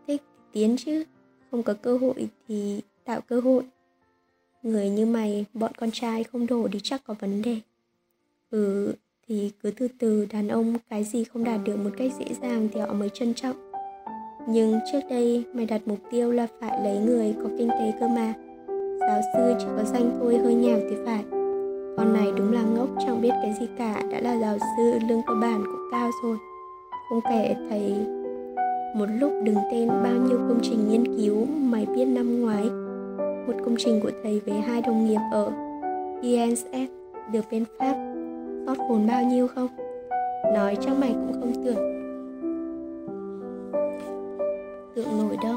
Thích 0.07 0.21
thì 0.27 0.43
tiến 0.51 0.75
chứ, 0.77 1.03
không 1.51 1.63
có 1.63 1.73
cơ 1.73 1.97
hội 1.97 2.29
thì 2.47 2.81
tạo 3.05 3.21
cơ 3.21 3.39
hội. 3.39 3.63
Người 4.63 4.89
như 4.89 5.05
mày, 5.05 5.45
bọn 5.53 5.71
con 5.77 5.89
trai 5.91 6.23
không 6.23 6.47
đổ 6.47 6.67
thì 6.71 6.79
chắc 6.83 7.03
có 7.03 7.15
vấn 7.19 7.41
đề. 7.41 7.59
Ừ 8.51 8.93
thì 9.27 9.51
cứ 9.63 9.71
từ 9.71 9.87
từ 9.99 10.25
đàn 10.25 10.47
ông 10.47 10.77
cái 10.89 11.03
gì 11.03 11.23
không 11.23 11.43
đạt 11.43 11.59
được 11.63 11.75
một 11.75 11.89
cách 11.97 12.11
dễ 12.19 12.25
dàng 12.41 12.69
thì 12.73 12.79
họ 12.79 12.93
mới 12.93 13.09
trân 13.09 13.33
trọng 13.33 13.66
nhưng 14.47 14.79
trước 14.91 14.99
đây, 15.09 15.45
mày 15.53 15.65
đặt 15.65 15.81
mục 15.85 15.97
tiêu 16.11 16.31
là 16.31 16.47
phải 16.59 16.83
lấy 16.83 16.97
người 16.97 17.35
có 17.43 17.49
kinh 17.57 17.69
tế 17.69 17.93
cơ 17.99 18.07
mà. 18.07 18.33
Giáo 18.99 19.21
sư 19.33 19.53
chỉ 19.59 19.65
có 19.77 19.83
danh 19.83 20.17
thôi 20.19 20.37
hơi 20.37 20.53
nhèo 20.53 20.77
thì 20.89 20.95
phải. 21.05 21.23
Con 21.97 22.13
này 22.13 22.31
đúng 22.37 22.53
là 22.53 22.61
ngốc, 22.61 22.89
chẳng 23.05 23.21
biết 23.21 23.31
cái 23.41 23.53
gì 23.59 23.67
cả, 23.77 24.01
đã 24.11 24.19
là 24.19 24.39
giáo 24.39 24.57
sư 24.59 24.99
lương 25.09 25.21
cơ 25.27 25.33
bản 25.41 25.63
cũng 25.65 25.89
cao 25.91 26.09
rồi. 26.23 26.37
Không 27.09 27.21
kể 27.29 27.55
thầy. 27.69 27.95
Một 28.95 29.05
lúc 29.19 29.31
đứng 29.43 29.57
tên 29.71 29.87
bao 29.87 30.13
nhiêu 30.13 30.37
công 30.37 30.59
trình 30.61 30.89
nghiên 30.89 31.17
cứu, 31.17 31.45
mày 31.45 31.85
biết 31.85 32.05
năm 32.05 32.41
ngoái, 32.41 32.63
một 33.47 33.53
công 33.65 33.75
trình 33.77 33.99
của 34.03 34.11
thầy 34.23 34.41
với 34.45 34.59
hai 34.59 34.81
đồng 34.81 35.07
nghiệp 35.07 35.19
ở 35.31 35.51
INSS 36.21 36.91
được 37.31 37.45
bên 37.51 37.63
Pháp, 37.79 37.95
sót 38.65 38.75
vốn 38.89 39.07
bao 39.07 39.23
nhiêu 39.23 39.47
không? 39.47 39.67
Nói 40.53 40.77
chắc 40.81 40.99
mày 40.99 41.11
cũng 41.13 41.41
không 41.41 41.65
tưởng 41.65 41.96
tượng 44.97 45.17
nổi 45.17 45.37
đâu. 45.43 45.55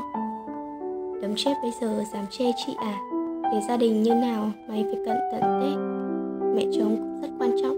Đấm 1.22 1.30
chết 1.36 1.52
bây 1.62 1.70
giờ 1.80 2.04
dám 2.12 2.24
chê 2.30 2.44
chị 2.66 2.74
à? 2.78 3.00
Về 3.52 3.60
gia 3.68 3.76
đình 3.76 4.02
như 4.02 4.14
nào, 4.14 4.50
mày 4.68 4.84
phải 4.84 5.02
cẩn 5.06 5.16
thận 5.32 5.60
tết. 5.62 5.78
Mẹ 6.56 6.72
chồng 6.78 6.96
cũng 6.96 7.20
rất 7.22 7.28
quan 7.38 7.50
trọng. 7.62 7.76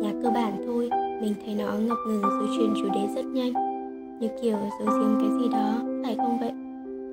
Nhà 0.00 0.12
cơ 0.22 0.30
bản 0.30 0.62
thôi, 0.66 0.88
Mình 1.20 1.34
thấy 1.44 1.54
nó 1.54 1.72
ngập 1.72 1.98
ngừng 2.06 2.22
rồi 2.22 2.48
chuyển 2.56 2.74
chủ 2.76 2.88
đề 2.94 3.14
rất 3.14 3.26
nhanh. 3.26 3.52
Như 4.20 4.28
kiểu 4.42 4.56
giấu 4.80 4.98
giếm 4.98 5.20
cái 5.20 5.30
gì 5.40 5.48
đó, 5.52 5.74
Phải 6.04 6.16
không 6.16 6.38
vậy? 6.40 6.52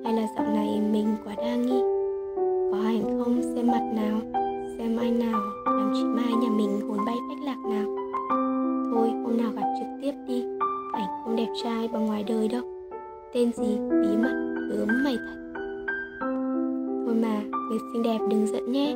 Hay 0.04 0.12
là 0.12 0.28
dạo 0.36 0.46
này 0.54 0.80
mình 0.92 1.16
quá 1.24 1.34
đa 1.36 1.54
nghi? 1.54 1.80
Có 2.72 2.78
hành 2.82 3.02
không? 3.24 3.42
Xem 3.42 3.66
mặt 3.66 3.92
nào, 3.94 4.20
Xem 4.78 4.96
ai 4.96 5.10
nào, 5.10 5.40
làm 5.64 5.92
chị 5.94 6.04
Mai 6.04 6.32
nhà 6.42 6.48
mình 6.56 6.80
hồn 6.88 6.98
bay 7.06 7.16
phách 7.28 7.44
lạc 7.44 7.58
nào. 7.70 7.96
Thôi, 8.94 9.10
hôm 9.24 9.36
nào 9.36 9.50
gặp 9.56 9.74
trực 9.78 9.88
tiếp 10.02 10.12
đi. 10.26 10.44
Ảnh 10.92 11.08
không 11.24 11.36
đẹp 11.36 11.48
trai 11.62 11.88
bằng 11.88 12.06
ngoài 12.06 12.24
đời 12.28 12.48
đâu. 12.48 12.62
Tên 13.34 13.52
gì? 13.52 13.78
Bí 13.90 14.16
mật? 14.16 14.66
Gớm 14.70 14.88
mày 15.04 15.16
thật. 15.16 15.60
Thôi 17.06 17.14
mà, 17.14 17.42
người 17.68 17.78
xinh 17.92 18.02
đẹp 18.02 18.18
đừng 18.30 18.46
giận 18.46 18.72
nhé. 18.72 18.94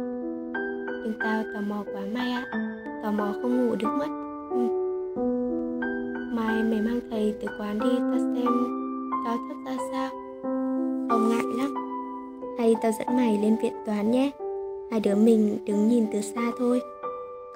Nhưng 1.02 1.12
tao 1.20 1.42
tò 1.54 1.60
mò 1.60 1.84
quá 1.92 2.02
Mai 2.14 2.30
ạ. 2.30 2.44
À. 2.50 2.84
Tò 3.02 3.10
mò 3.12 3.32
không 3.42 3.66
ngủ 3.66 3.74
được 3.78 3.88
mất. 3.98 4.06
Ừ. 4.50 4.66
Mai, 6.32 6.62
mày 6.62 6.80
mang 6.80 7.00
thầy 7.10 7.34
từ 7.40 7.48
quán 7.58 7.78
đi 7.78 7.98
ta 7.98 8.18
xem 8.34 8.46
tao 9.24 9.36
thất 9.48 9.56
ra 9.66 9.76
sao. 9.92 10.10
Không 11.10 11.28
ngại 11.28 11.44
lắm. 11.58 11.74
Hay 12.58 12.74
tao 12.82 12.92
dẫn 12.98 13.16
mày 13.16 13.38
lên 13.42 13.56
viện 13.62 13.74
toán 13.86 14.10
nhé. 14.10 14.30
Hai 14.90 15.00
đứa 15.00 15.14
mình 15.14 15.58
đứng 15.64 15.88
nhìn 15.88 16.06
từ 16.12 16.20
xa 16.20 16.52
thôi. 16.58 16.80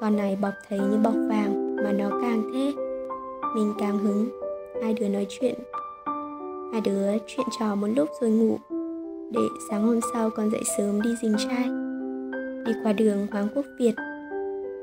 Con 0.00 0.16
này 0.16 0.38
bọc 0.42 0.54
thấy 0.68 0.78
như 0.78 0.98
bọc 1.04 1.14
vàng, 1.28 1.76
Mà 1.76 1.92
nó 1.92 2.10
càng 2.22 2.42
thế. 2.54 2.72
Mình 3.54 3.74
càng 3.78 3.98
hứng. 3.98 4.28
Hai 4.82 4.94
đứa 4.94 5.08
nói 5.08 5.26
chuyện 5.28 5.54
Hai 6.72 6.80
đứa 6.80 7.18
chuyện 7.26 7.46
trò 7.58 7.74
một 7.74 7.86
lúc 7.96 8.08
rồi 8.20 8.30
ngủ, 8.30 8.58
Để 9.30 9.40
sáng 9.70 9.86
hôm 9.86 10.00
sau 10.12 10.30
còn 10.30 10.50
dậy 10.50 10.62
sớm 10.78 11.02
đi 11.02 11.10
dình 11.22 11.34
trai. 11.38 11.68
Đi 12.66 12.72
qua 12.82 12.92
đường 12.92 13.26
Hoàng 13.30 13.48
Quốc 13.54 13.64
Việt. 13.78 13.94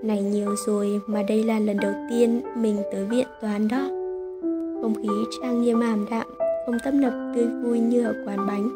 Này 0.03 0.23
nhiều 0.23 0.55
rồi 0.65 1.01
mà 1.07 1.23
đây 1.23 1.43
là 1.43 1.59
lần 1.59 1.77
đầu 1.77 1.91
tiên 2.09 2.41
mình 2.55 2.77
tới 2.91 3.05
viện 3.05 3.27
toán 3.41 3.67
đó. 3.67 3.87
Không 4.81 4.93
khí 4.95 5.09
trang 5.41 5.61
nghiêm 5.61 5.79
ảm 5.79 6.05
đạm, 6.11 6.27
Không 6.65 6.77
tấp 6.85 6.93
nập 6.93 7.13
tươi 7.35 7.47
vui 7.63 7.79
như 7.79 8.05
ở 8.05 8.15
quán 8.25 8.47
bánh. 8.47 8.69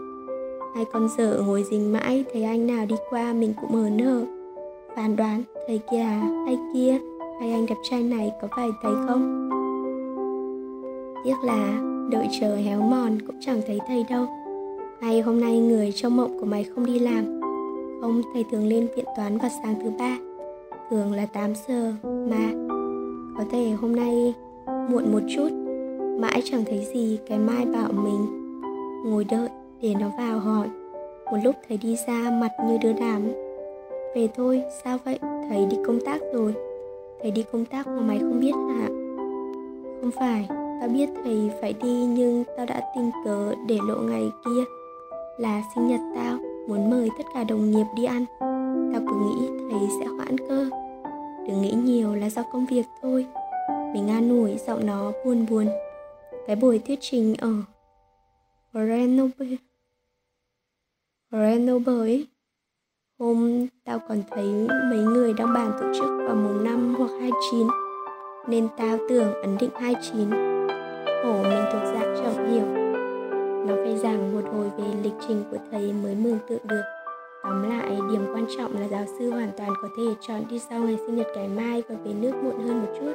Hai 0.76 0.86
con 0.94 1.08
dở 1.18 1.42
ngồi 1.46 1.64
dình 1.72 1.94
mãi 1.94 2.26
Thấy 2.34 2.44
anh 2.44 2.68
nào 2.68 2.86
đi 2.86 2.96
qua 3.10 3.34
mình 3.34 3.54
cũng 3.62 3.72
hớn 3.72 4.00
hở. 4.00 4.26
Phán 4.96 5.16
đoán 5.16 5.44
thầy 5.68 5.80
kia 5.92 6.00
à, 6.00 6.44
hay 6.46 6.58
kia, 6.74 6.98
Hay 7.40 7.52
anh 7.52 7.66
đẹp 7.66 7.78
trai 7.90 8.04
này 8.04 8.32
có 8.42 8.48
phải 8.56 8.70
thầy 8.84 8.94
không? 9.08 9.50
Tiếc 11.26 11.36
là 11.44 11.91
đợi 12.12 12.28
chờ 12.42 12.56
héo 12.56 12.82
mòn 12.82 13.18
cũng 13.28 13.36
chẳng 13.40 13.62
thấy 13.68 13.80
thầy 13.88 14.06
đâu. 14.10 14.26
May 15.02 15.22
hôm 15.22 15.42
nay 15.42 15.60
người 15.60 15.92
trong 15.92 16.18
mộng 16.18 16.40
của 16.40 16.46
mày 16.46 16.64
không 16.64 16.86
đi 16.86 17.00
làm. 17.00 17.42
Không 18.02 18.22
thầy 18.34 18.46
thường 18.52 18.68
lên 18.68 18.88
viện 18.96 19.06
toán 19.16 19.38
vào 19.38 19.52
sáng 19.64 19.76
thứ 19.84 19.90
ba. 20.00 20.18
Thường 20.90 21.14
là 21.14 21.26
8 21.26 21.54
giờ 21.68 21.94
mà. 22.04 22.52
Có 23.38 23.44
thể 23.52 23.70
hôm 23.70 23.96
nay 23.96 24.34
muộn 24.90 25.12
một 25.12 25.20
chút, 25.36 25.50
Mãi 26.20 26.42
chẳng 26.46 26.64
thấy 26.66 26.88
gì 26.94 27.20
cái 27.28 27.40
mai 27.40 27.66
bảo 27.66 27.92
mình. 27.92 28.52
Ngồi 29.06 29.24
đợi 29.24 29.50
để 29.82 29.94
nó 30.00 30.12
vào 30.18 30.40
hỏi. 30.40 30.68
Một 31.26 31.38
lúc 31.44 31.56
thầy 31.68 31.78
đi 31.78 31.96
ra 32.08 32.32
mặt 32.42 32.52
như 32.68 32.78
đứa 32.78 32.94
đàm 32.94 33.22
về 34.16 34.30
thôi, 34.36 34.62
sao 34.84 34.98
vậy? 35.06 35.20
Thầy 35.22 35.66
đi 35.66 35.78
công 35.86 36.00
tác 36.06 36.22
rồi. 36.34 36.54
Thầy 37.22 37.32
đi 37.32 37.44
công 37.52 37.66
tác 37.66 37.88
mà 37.88 38.02
mày 38.02 38.20
không 38.20 38.40
biết 38.40 38.54
hả? 38.70 38.88
Không 40.02 40.12
phải 40.20 40.61
tao 40.82 40.90
biết 40.90 41.10
thầy 41.24 41.52
phải 41.62 41.74
đi, 41.74 42.06
nhưng 42.06 42.44
tao 42.58 42.66
đã 42.66 42.82
tình 42.96 43.12
cớ 43.26 43.56
để 43.68 43.78
lộ 43.88 43.96
ngày 43.96 44.32
kia. 44.46 44.64
Là 45.38 45.64
sinh 45.76 45.88
nhật 45.88 46.00
tao, 46.16 46.38
muốn 46.68 46.90
mời 46.90 47.10
tất 47.18 47.24
cả 47.34 47.44
đồng 47.44 47.72
nghiệp 47.72 47.86
đi 47.96 48.06
ăn. 48.06 48.26
Tao 48.94 49.02
cứ 49.08 49.14
nghĩ 49.20 49.48
thầy 49.72 49.88
sẽ 50.00 50.06
hoãn 50.06 50.38
cơ. 50.38 50.70
Đừng 51.48 51.62
nghĩ 51.62 51.72
nhiều 51.72 52.16
là 52.16 52.30
do 52.30 52.44
công 52.44 52.66
việc 52.66 52.86
thôi. 53.02 53.26
Mình 53.94 54.08
an 54.10 54.30
ủi 54.30 54.58
giọng 54.58 54.86
nó 54.86 55.12
buồn 55.26 55.46
buồn. 55.50 55.68
Cái 56.48 56.56
buổi 56.56 56.80
thuyết 56.80 57.00
trình 57.02 57.36
ở 57.36 57.54
Grenoble. 58.74 59.58
Grenoble 61.32 61.94
ấy. 61.94 62.28
Hôm 63.20 63.68
tao 63.86 64.00
còn 64.00 64.24
thấy 64.32 64.68
mấy 64.90 65.00
người 65.00 65.34
đang 65.34 65.54
bàn 65.54 65.72
tổ 65.82 65.94
chức 65.94 66.10
vào 66.28 66.36
mùng 66.36 66.64
5 66.64 66.96
hoặc 66.98 67.12
29 67.20 67.68
Nên 68.48 68.68
tao 68.78 68.98
tưởng 69.10 69.34
ấn 69.34 69.58
định 69.58 69.72
29 69.76 70.51
Hổ 71.24 71.44
mình 71.44 71.64
thuộc 71.72 71.84
dạng 71.94 72.16
chậm 72.16 72.46
hiểu 72.46 72.66
Nó 73.68 73.76
phải 73.84 73.98
giảng 73.98 74.34
một 74.34 74.50
hồi 74.54 74.72
về 74.78 74.84
lịch 75.04 75.14
trình 75.28 75.44
của 75.52 75.58
thầy 75.72 75.94
mới 76.04 76.16
mường 76.16 76.40
tượng 76.48 76.68
được 76.68 76.82
Tóm 77.44 77.70
lại, 77.70 78.00
điểm 78.12 78.26
quan 78.34 78.46
trọng 78.58 78.74
là 78.80 78.88
giáo 78.88 79.06
sư 79.20 79.32
hoàn 79.32 79.52
toàn 79.58 79.70
có 79.82 79.88
thể 79.98 80.04
chọn 80.22 80.42
đi 80.50 80.60
sau 80.60 80.80
ngày 80.80 80.98
sinh 81.06 81.16
nhật 81.16 81.28
cái 81.36 81.48
mai 81.48 81.84
và 81.90 81.96
về 82.06 82.14
nước 82.14 82.32
muộn 82.44 82.60
hơn 82.68 82.82
một 82.82 82.94
chút. 83.00 83.14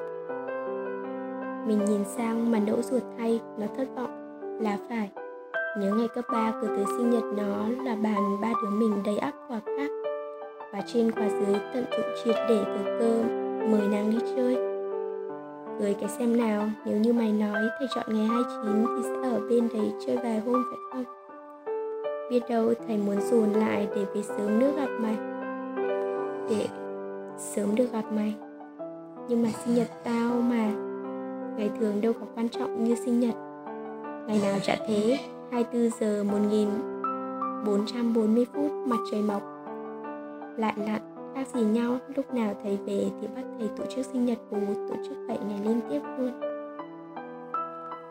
Mình 1.66 1.85
nhìn 1.85 2.05
sang 2.05 2.51
mà 2.51 2.59
đỗ 2.59 2.83
ruột 2.83 3.03
thay, 3.19 3.41
nó 3.59 3.66
thất 3.77 3.89
vọng. 3.97 4.41
Là 4.61 4.78
phải, 4.89 5.11
Nhớ 5.78 5.95
ngày 5.95 6.09
cấp 6.15 6.24
3 6.33 6.53
cứ 6.61 6.66
tới 6.66 6.85
sinh 6.97 7.11
nhật 7.11 7.24
nó 7.37 7.69
là 7.85 7.97
bàn 7.97 8.41
ba 8.43 8.53
đứa 8.62 8.70
mình 8.70 9.03
đầy 9.05 9.19
ắp 9.19 9.35
quà 9.49 9.61
cáp 9.66 9.91
Và 10.73 10.83
trên 10.87 11.12
quà 11.12 11.28
dưới 11.28 11.57
tận 11.74 11.85
dụng 11.97 12.07
triệt 12.24 12.37
để 12.49 12.65
từ 12.65 12.99
cơ 13.01 13.23
Mời 13.70 13.89
nàng 13.89 14.11
đi 14.11 14.19
chơi 14.37 14.76
Cười 15.78 15.94
cái 15.94 16.09
xem 16.09 16.36
nào, 16.36 16.69
Nếu 16.85 16.97
như 16.97 17.12
mày 17.12 17.32
nói 17.32 17.62
thầy 17.78 17.89
chọn 17.94 18.07
ngày 18.09 18.27
29 18.27 18.86
Thì 18.97 19.03
sẽ 19.03 19.11
ở 19.31 19.40
bên 19.51 19.69
đấy 19.74 19.93
chơi 20.07 20.16
vài 20.16 20.40
hôm 20.40 20.65
phải 20.70 20.78
không? 20.93 21.05
Biết 22.31 22.40
đâu 22.48 22.73
thầy 22.86 22.97
muốn 22.97 23.20
dồn 23.20 23.53
lại 23.53 23.89
để 23.97 24.05
về 24.15 24.23
sớm 24.23 24.59
nước 24.59 24.73
gặp 24.77 24.89
mày. 25.01 25.16
Để 26.51 26.69
sớm 27.39 27.74
được 27.74 27.93
gặp 27.93 28.05
mày. 28.12 28.35
Nhưng 29.28 29.43
mà 29.43 29.48
sinh 29.65 29.74
nhật 29.74 29.89
tao 30.05 30.31
mà. 30.31 30.70
Ngày 31.57 31.70
thường 31.81 32.01
đâu 32.01 32.12
có 32.12 32.27
quan 32.35 32.48
trọng 32.48 32.85
như 32.85 32.94
sinh 32.94 33.20
nhật. 33.20 33.35
Ngày 34.27 34.40
nào 34.43 34.59
chả 34.62 34.77
thế 34.89 35.19
24 35.51 35.90
giờ 36.01 36.24
1440 36.24 38.47
phút, 38.55 38.70
mặt 38.86 38.98
trời 39.11 39.23
mọc. 39.23 39.43
Lại 40.57 40.74
lặn 40.77 41.16
khác 41.37 41.47
gì 41.55 41.63
nhau. 41.63 41.99
Lúc 42.17 42.35
nào 42.35 42.55
thầy 42.63 42.79
về 42.87 43.11
thì 43.21 43.29
bắt 43.37 43.43
thầy 43.59 43.69
tổ 43.77 43.85
chức 43.97 44.07
sinh 44.07 44.25
nhật 44.25 44.39
bù 44.51 44.59
Tổ 44.89 44.95
chức 45.09 45.17
vậy 45.29 45.39
ngày 45.49 45.61
liên 45.65 45.81
tiếp 45.91 46.01
luôn. 46.19 46.41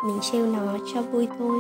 Mình 0.06 0.19
trêu 0.22 0.45
nó 0.45 0.77
cho 0.93 1.02
vui 1.02 1.27
thôi. 1.39 1.60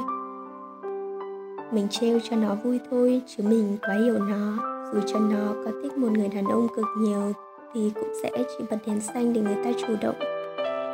Mình 1.71 1.87
trêu 1.89 2.19
cho 2.29 2.35
nó 2.35 2.55
vui 2.55 2.79
thôi, 2.91 3.21
Chứ 3.27 3.43
mình 3.49 3.77
quá 3.81 3.95
hiểu 4.03 4.19
nó. 4.19 4.57
Dù 4.93 4.99
cho 5.05 5.19
nó 5.19 5.53
có 5.65 5.71
thích 5.83 5.97
một 5.97 6.11
người 6.11 6.27
đàn 6.27 6.45
ông 6.45 6.67
cực 6.75 6.85
nhiều, 6.97 7.31
Thì 7.73 7.91
cũng 7.95 8.13
sẽ 8.23 8.31
chỉ 8.35 8.65
bật 8.69 8.77
đèn 8.87 9.01
xanh 9.01 9.33
để 9.33 9.41
người 9.41 9.57
ta 9.63 9.71
chủ 9.81 9.93
động. 10.01 10.19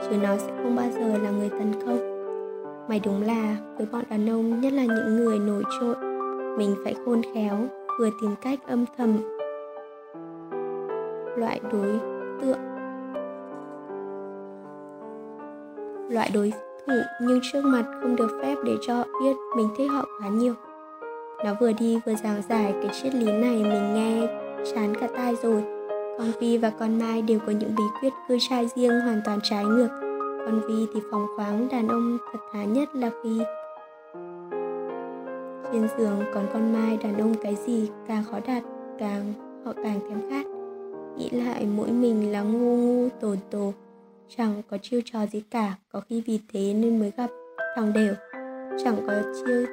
Chứ 0.04 0.18
nó 0.22 0.38
sẽ 0.38 0.52
không 0.64 0.76
bao 0.76 0.88
giờ 0.92 1.18
là 1.18 1.32
người 1.32 1.50
tấn 1.50 1.74
công. 1.86 2.12
Mày 2.90 3.00
đúng 3.00 3.22
là, 3.22 3.58
với 3.78 3.88
bọn 3.92 4.04
đàn 4.10 4.30
ông, 4.30 4.62
nhất 4.62 4.74
là 4.74 4.84
những 4.86 5.16
người 5.16 5.40
nổi 5.40 5.64
trội, 5.80 5.96
Mình 6.58 6.76
phải 6.84 6.96
khôn 7.06 7.22
khéo, 7.34 7.58
Vừa 8.00 8.10
tìm 8.22 8.32
cách 8.42 8.60
âm 8.68 8.86
thầm 8.98 9.18
Loại 11.42 11.60
đối 11.72 12.00
tượng. 12.42 12.60
Loại 16.10 16.32
đối 16.34 16.52
thủ 16.88 16.94
nhưng 17.22 17.40
trước 17.52 17.62
mặt 17.66 17.86
không 18.02 18.16
được 18.16 18.40
phép 18.42 18.56
để 18.66 18.74
cho 18.82 19.04
biết 19.22 19.36
mình 19.56 19.68
thích 19.78 19.92
họ 19.92 20.06
quá 20.20 20.30
nhiều. 20.30 20.54
Nó 21.46 21.54
vừa 21.60 21.72
đi 21.72 22.00
vừa 22.06 22.16
giảng 22.16 22.42
giải 22.50 22.74
cái 22.82 22.92
triết 22.94 23.16
lý 23.16 23.26
này 23.26 23.64
mình 23.64 23.94
nghe 23.94 24.28
chán 24.74 24.94
cả 25.00 25.08
tai 25.18 25.36
rồi. 25.44 25.64
Con 26.18 26.32
Vi 26.40 26.58
và 26.58 26.70
con 26.80 27.00
Mai 27.00 27.22
đều 27.22 27.40
có 27.40 27.52
những 27.52 27.76
bí 27.78 27.84
quyết 28.02 28.14
cưa 28.28 28.38
trai 28.40 28.68
riêng 28.76 29.02
hoàn 29.02 29.22
toàn 29.26 29.40
trái 29.44 29.66
ngược. 29.66 29.90
Con 30.46 30.62
Vi 30.68 30.86
thì 30.94 31.00
phóng 31.12 31.26
khoáng 31.36 31.68
đàn 31.72 31.88
ông 31.88 32.18
thật 32.32 32.40
thà 32.54 32.64
nhất 32.64 32.96
là 32.96 33.10
khi 33.24 33.42
trên 35.72 35.88
giường 35.98 36.22
còn 36.34 36.46
con 36.54 36.74
Mai 36.74 36.98
đàn 37.04 37.18
ông 37.18 37.34
cái 37.44 37.56
gì 37.56 37.90
càng 38.08 38.24
khó 38.32 38.40
đạt 38.48 38.64
càng, 39.00 39.34
họ 39.66 39.74
càng 39.84 40.00
thèm 40.10 40.30
khát 40.30 40.61
nghĩ 41.18 41.30
lại 41.30 41.68
mỗi 41.76 41.92
mình 41.92 42.32
là 42.32 42.42
ngu 42.42 42.78
ngu 42.78 43.10
tồn 43.20 43.38
tổ 43.50 43.74
chẳng 44.38 44.62
có 44.70 44.78
chiêu 44.78 45.02
trò 45.06 45.26
gì 45.26 45.42
cả, 45.52 45.74
có 45.92 46.02
khi 46.10 46.24
vì 46.28 46.40
thế 46.54 46.74
nên 46.74 47.00
mới 47.00 47.12
gặp 47.18 47.30
thằng 47.76 47.94
đều. 47.94 48.14
Chẳng 48.84 48.96
có 49.08 49.14
chiêu, 49.36 49.66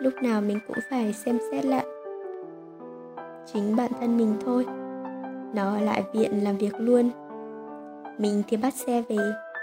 lúc 0.00 0.14
nào 0.22 0.40
mình 0.40 0.58
cũng 0.66 0.76
phải 0.90 1.12
xem 1.12 1.38
xét 1.50 1.64
lại. 1.64 1.86
Chính 3.52 3.76
bản 3.76 3.90
thân 4.00 4.16
mình 4.16 4.36
thôi, 4.44 4.66
nó 5.54 5.80
lại 5.80 6.02
viện 6.14 6.44
làm 6.44 6.56
việc 6.56 6.72
luôn. 6.78 7.10
Mình 8.18 8.42
thì 8.48 8.56
bắt 8.56 8.74
xe 8.74 9.02
về, 9.08 9.16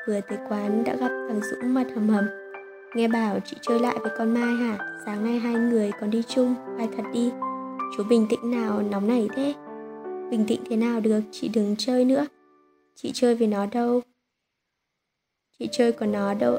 vừa 0.07 0.19
tới 0.29 0.37
quán 0.49 0.83
đã 0.83 0.95
gặp 0.95 1.07
thằng 1.07 1.41
dũng 1.43 1.73
mặt 1.73 1.87
hầm 1.95 2.09
hầm. 2.09 2.25
Nghe 2.95 3.07
bảo 3.07 3.39
chị 3.45 3.57
chơi 3.61 3.79
lại 3.79 3.95
với 4.01 4.11
con 4.17 4.33
mai 4.33 4.55
hả? 4.55 4.77
Sáng 5.05 5.23
nay 5.23 5.39
hai 5.39 5.53
người 5.53 5.91
còn 6.01 6.09
đi 6.09 6.23
chung, 6.27 6.55
ai 6.77 6.89
thật 6.97 7.03
đi? 7.13 7.31
Chú 7.97 8.03
bình 8.09 8.27
tĩnh 8.29 8.51
nào, 8.51 8.81
nóng 8.91 9.07
nảy 9.07 9.29
thế? 9.35 9.53
Bình 10.29 10.45
tĩnh 10.47 10.61
thế 10.69 10.75
nào 10.75 10.99
được? 10.99 11.21
Chị 11.31 11.47
đừng 11.47 11.75
chơi 11.77 12.05
nữa. 12.05 12.25
Chị 12.95 13.11
chơi 13.13 13.35
với 13.35 13.47
nó 13.47 13.65
đâu? 13.65 14.01
Chị 15.59 15.69
chơi 15.71 15.91
của 15.91 16.05
nó 16.05 16.33
đâu? 16.33 16.57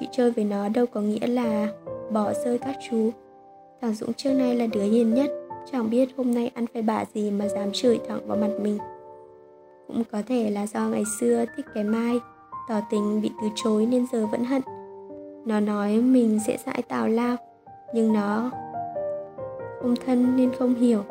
Chị 0.00 0.08
chơi 0.12 0.30
với 0.30 0.44
nó 0.44 0.68
đâu 0.68 0.86
có 0.86 1.00
nghĩa 1.00 1.26
là 1.26 1.72
bỏ 2.12 2.32
rơi 2.44 2.58
các 2.58 2.76
chú. 2.90 3.10
Thằng 3.80 3.94
dũng 3.94 4.12
trước 4.12 4.32
nay 4.32 4.56
là 4.56 4.66
đứa 4.66 4.82
hiền 4.82 5.14
nhất. 5.14 5.30
Chẳng 5.72 5.90
biết 5.90 6.08
hôm 6.16 6.34
nay 6.34 6.50
ăn 6.54 6.66
phải 6.72 6.82
bả 6.82 7.04
gì 7.14 7.30
mà 7.30 7.48
dám 7.48 7.72
chửi 7.72 8.00
thẳng 8.08 8.26
vào 8.26 8.36
mặt 8.36 8.50
mình. 8.60 8.78
Cũng 9.86 10.02
có 10.12 10.22
thể 10.28 10.50
là 10.50 10.66
do 10.66 10.88
ngày 10.88 11.02
xưa 11.20 11.44
thích 11.56 11.66
cái 11.74 11.84
mai, 11.84 12.18
tỏ 12.68 12.80
tình 12.90 13.20
bị 13.22 13.30
từ 13.42 13.48
chối 13.54 13.86
nên 13.86 14.06
giờ 14.12 14.26
vẫn 14.26 14.44
hận. 14.44 14.62
Nó 15.46 15.60
nói 15.60 15.96
mình 15.96 16.40
sẽ 16.46 16.58
dãi 16.66 16.82
tào 16.82 17.08
lao, 17.08 17.36
nhưng 17.94 18.12
nó 18.12 18.50
không 19.82 19.94
thân 20.06 20.36
nên 20.36 20.52
không 20.58 20.74
hiểu 20.74 21.02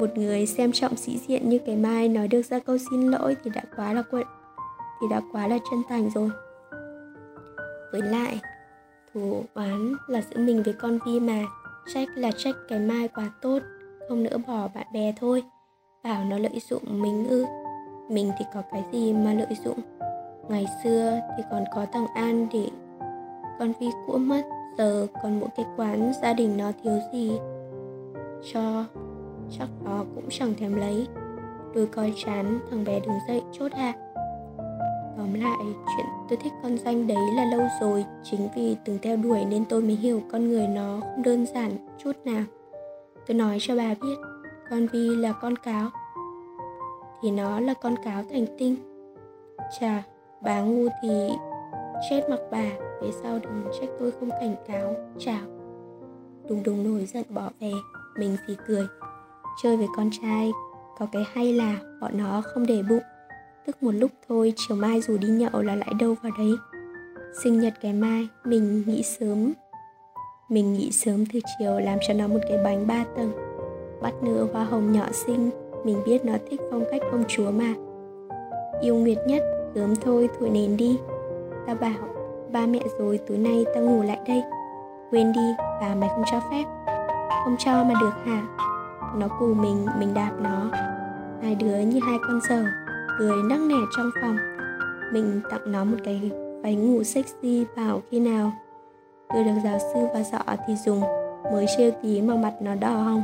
một 0.00 0.18
người 0.18 0.46
xem 0.46 0.72
trọng 0.72 0.96
sĩ 0.96 1.18
diện 1.18 1.48
như 1.48 1.58
cái 1.66 1.76
mai 1.76 2.08
nói 2.08 2.28
được 2.28 2.42
ra 2.42 2.58
câu 2.58 2.78
xin 2.90 3.10
lỗi 3.10 3.36
thì 3.44 3.50
đã 3.54 3.62
quá 3.76 3.92
là 3.92 4.02
quận 4.10 4.26
thì 5.00 5.06
đã 5.10 5.20
quá 5.32 5.48
là 5.48 5.58
chân 5.70 5.82
thành 5.88 6.10
rồi. 6.10 6.30
Với 7.92 8.02
lại 8.02 8.40
thù 9.14 9.42
oán 9.54 9.94
là 10.08 10.22
giữa 10.30 10.40
mình 10.40 10.62
với 10.62 10.74
con 10.74 10.98
vi 11.06 11.20
mà, 11.20 11.44
trách 11.94 12.08
là 12.14 12.30
trách 12.36 12.54
cái 12.68 12.78
mai 12.78 13.08
quá 13.08 13.30
tốt, 13.42 13.58
không 14.08 14.22
nỡ 14.22 14.38
bỏ 14.46 14.68
bạn 14.74 14.86
bè 14.92 15.14
thôi. 15.20 15.42
Bảo 16.04 16.24
nó 16.24 16.38
lợi 16.38 16.60
dụng 16.70 16.82
mình 17.02 17.28
ư, 17.28 17.44
mình 18.08 18.32
thì 18.38 18.44
có 18.54 18.62
cái 18.72 18.84
gì 18.92 19.12
mà 19.12 19.32
lợi 19.32 19.56
dụng? 19.64 19.78
Ngày 20.48 20.66
xưa 20.84 21.20
thì 21.36 21.42
còn 21.50 21.64
có 21.74 21.86
thằng 21.92 22.06
an 22.14 22.46
để 22.52 22.68
con 23.58 23.72
vi 23.80 23.86
cũ 24.06 24.18
mất 24.18 24.42
giờ 24.78 25.06
còn 25.22 25.40
mỗi 25.40 25.48
cái 25.56 25.66
quán 25.76 26.12
gia 26.22 26.32
đình 26.32 26.56
nó 26.56 26.72
thiếu 26.82 26.98
gì 27.12 27.38
cho 28.52 28.84
chắc 29.58 29.68
nó 29.84 30.04
cũng 30.14 30.24
chẳng 30.30 30.54
thèm 30.54 30.74
lấy. 30.74 31.06
Tôi 31.74 31.86
coi 31.86 32.12
chán, 32.16 32.58
thằng 32.70 32.84
bé 32.84 33.00
đứng 33.00 33.18
dậy 33.28 33.42
chốt 33.52 33.72
hạ. 33.74 33.92
Tóm 35.16 35.34
lại, 35.34 35.58
chuyện 35.62 36.06
tôi 36.28 36.38
thích 36.42 36.52
con 36.62 36.78
danh 36.78 37.06
đấy 37.06 37.22
là 37.36 37.44
lâu 37.44 37.66
rồi, 37.80 38.04
chính 38.24 38.48
vì 38.56 38.76
từng 38.84 38.98
theo 39.02 39.16
đuổi 39.16 39.44
nên 39.44 39.64
tôi 39.64 39.82
mới 39.82 39.96
hiểu 39.96 40.22
con 40.32 40.48
người 40.48 40.66
nó 40.66 41.00
không 41.00 41.22
đơn 41.22 41.46
giản 41.46 41.70
chút 41.98 42.12
nào. 42.24 42.44
Tôi 43.26 43.36
nói 43.36 43.58
cho 43.60 43.76
bà 43.76 43.94
biết, 44.02 44.16
con 44.70 44.86
vi 44.86 45.16
là 45.16 45.32
con 45.32 45.56
cáo, 45.56 45.90
thì 47.22 47.30
nó 47.30 47.60
là 47.60 47.74
con 47.74 47.94
cáo 48.04 48.22
thành 48.30 48.46
tinh. 48.58 48.76
Chà, 49.80 50.02
bà 50.42 50.60
ngu 50.60 50.88
thì 51.02 51.28
chết 52.10 52.30
mặc 52.30 52.40
bà, 52.50 52.70
về 53.02 53.10
sau 53.22 53.38
đừng 53.42 53.64
trách 53.80 53.88
tôi 53.98 54.10
không 54.10 54.30
cảnh 54.30 54.54
cáo 54.66 54.94
chào 55.18 55.58
đùng 56.48 56.62
đùng 56.62 56.84
nổi 56.84 57.06
giận 57.06 57.24
bỏ 57.28 57.50
về, 57.60 57.72
mình 58.18 58.36
thì 58.46 58.56
cười 58.66 58.86
chơi 59.62 59.76
với 59.76 59.86
con 59.96 60.10
trai. 60.22 60.52
Có 60.98 61.06
cái 61.12 61.24
hay 61.32 61.52
là 61.52 61.76
bọn 62.00 62.18
nó 62.18 62.42
không 62.44 62.66
để 62.66 62.82
bụng. 62.88 63.02
Tức 63.66 63.82
một 63.82 63.92
lúc 63.94 64.10
thôi, 64.28 64.52
chiều 64.56 64.76
mai 64.76 65.00
dù 65.00 65.18
đi 65.18 65.28
nhậu 65.28 65.62
là 65.62 65.74
lại 65.74 65.92
đâu 66.00 66.14
vào 66.22 66.32
đấy. 66.38 66.52
Sinh 67.42 67.60
nhật 67.60 67.74
cái 67.82 67.92
mai, 67.92 68.28
mình 68.44 68.82
nghĩ 68.86 69.02
sớm. 69.02 69.52
Mình 70.48 70.72
nghĩ 70.72 70.90
sớm 70.92 71.24
từ 71.32 71.40
chiều 71.58 71.78
làm 71.80 71.98
cho 72.08 72.14
nó 72.14 72.26
một 72.26 72.38
cái 72.48 72.58
bánh 72.64 72.86
ba 72.86 73.04
tầng. 73.16 73.32
Bắt 74.02 74.12
nửa 74.22 74.46
hoa 74.52 74.64
hồng 74.64 74.92
nhỏ 74.92 75.06
xinh, 75.12 75.50
mình 75.84 76.02
biết 76.06 76.24
nó 76.24 76.32
thích 76.50 76.60
phong 76.70 76.84
cách 76.90 77.02
công 77.12 77.24
chúa 77.28 77.50
mà. 77.50 77.74
Yêu 78.82 78.94
nguyệt 78.94 79.18
nhất 79.26 79.42
gớm 79.74 79.96
thôi 79.96 80.28
thổi 80.38 80.50
nền 80.50 80.76
đi. 80.76 80.98
Ta 81.66 81.74
bảo, 81.74 82.08
ba 82.52 82.66
mẹ 82.66 82.80
rồi, 82.98 83.20
tối 83.28 83.38
nay 83.38 83.64
ta 83.74 83.80
ngủ 83.80 84.02
lại 84.02 84.18
đây. 84.28 84.42
Quên 85.10 85.32
đi, 85.32 85.54
bà 85.80 85.94
mày 85.94 86.08
không 86.08 86.24
cho 86.30 86.40
phép. 86.50 86.64
Không 87.44 87.56
cho 87.58 87.84
mà 87.84 87.94
được 88.00 88.12
hả? 88.24 88.42
Nó 89.16 89.28
cù 89.40 89.54
mình 89.54 89.86
mình 89.98 90.14
đạp 90.14 90.32
nó. 90.40 90.70
Hai 91.42 91.54
đứa 91.54 91.78
như 91.78 92.00
hai 92.06 92.18
con 92.28 92.40
dở 92.48 92.64
cười 93.18 93.42
nắc 93.42 93.60
nẻ 93.60 93.76
trong 93.96 94.10
phòng. 94.22 94.36
Mình 95.12 95.40
tặng 95.50 95.72
nó 95.72 95.84
một 95.84 95.96
cái 96.04 96.30
váy 96.62 96.74
ngủ 96.74 97.02
sexy 97.02 97.66
bảo 97.76 98.00
khi 98.10 98.20
nào. 98.20 98.52
Đưa 99.34 99.44
được 99.44 99.60
giáo 99.64 99.78
sư 99.78 100.00
và 100.14 100.22
dọ 100.22 100.56
thì 100.66 100.74
dùng, 100.76 101.00
mới 101.52 101.66
trêu 101.76 101.90
tí 102.02 102.22
mà 102.22 102.34
mặt 102.34 102.52
nó 102.60 102.74
đỏ 102.74 102.90
hồng. 102.90 103.22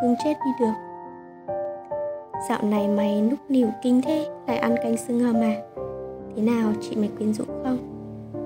Cưng 0.00 0.14
chết 0.24 0.34
đi 0.44 0.50
được. 0.60 0.72
Dạo 2.48 2.62
này 2.62 2.88
mày 2.88 3.22
núc 3.22 3.38
nỉu 3.48 3.68
kinh 3.82 4.02
thế, 4.02 4.28
lại 4.46 4.56
ăn 4.56 4.76
canh 4.82 4.96
xương 4.96 5.20
hầm 5.20 5.40
à? 5.40 5.54
Thế 6.36 6.42
nào, 6.42 6.72
chị 6.80 6.96
mày 6.96 7.10
quyến 7.18 7.34
rũ 7.34 7.44
không? 7.64 7.78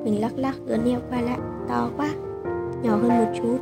Mình 0.05 0.21
lắc 0.21 0.33
lắc 0.37 0.55
ướn 0.67 0.85
eo 0.85 1.01
qua 1.11 1.21
lại, 1.21 1.39
to 1.69 1.91
quá. 1.97 2.09
Nhỏ 2.83 2.97
hơn 2.97 3.09
một 3.09 3.33
chút, 3.37 3.59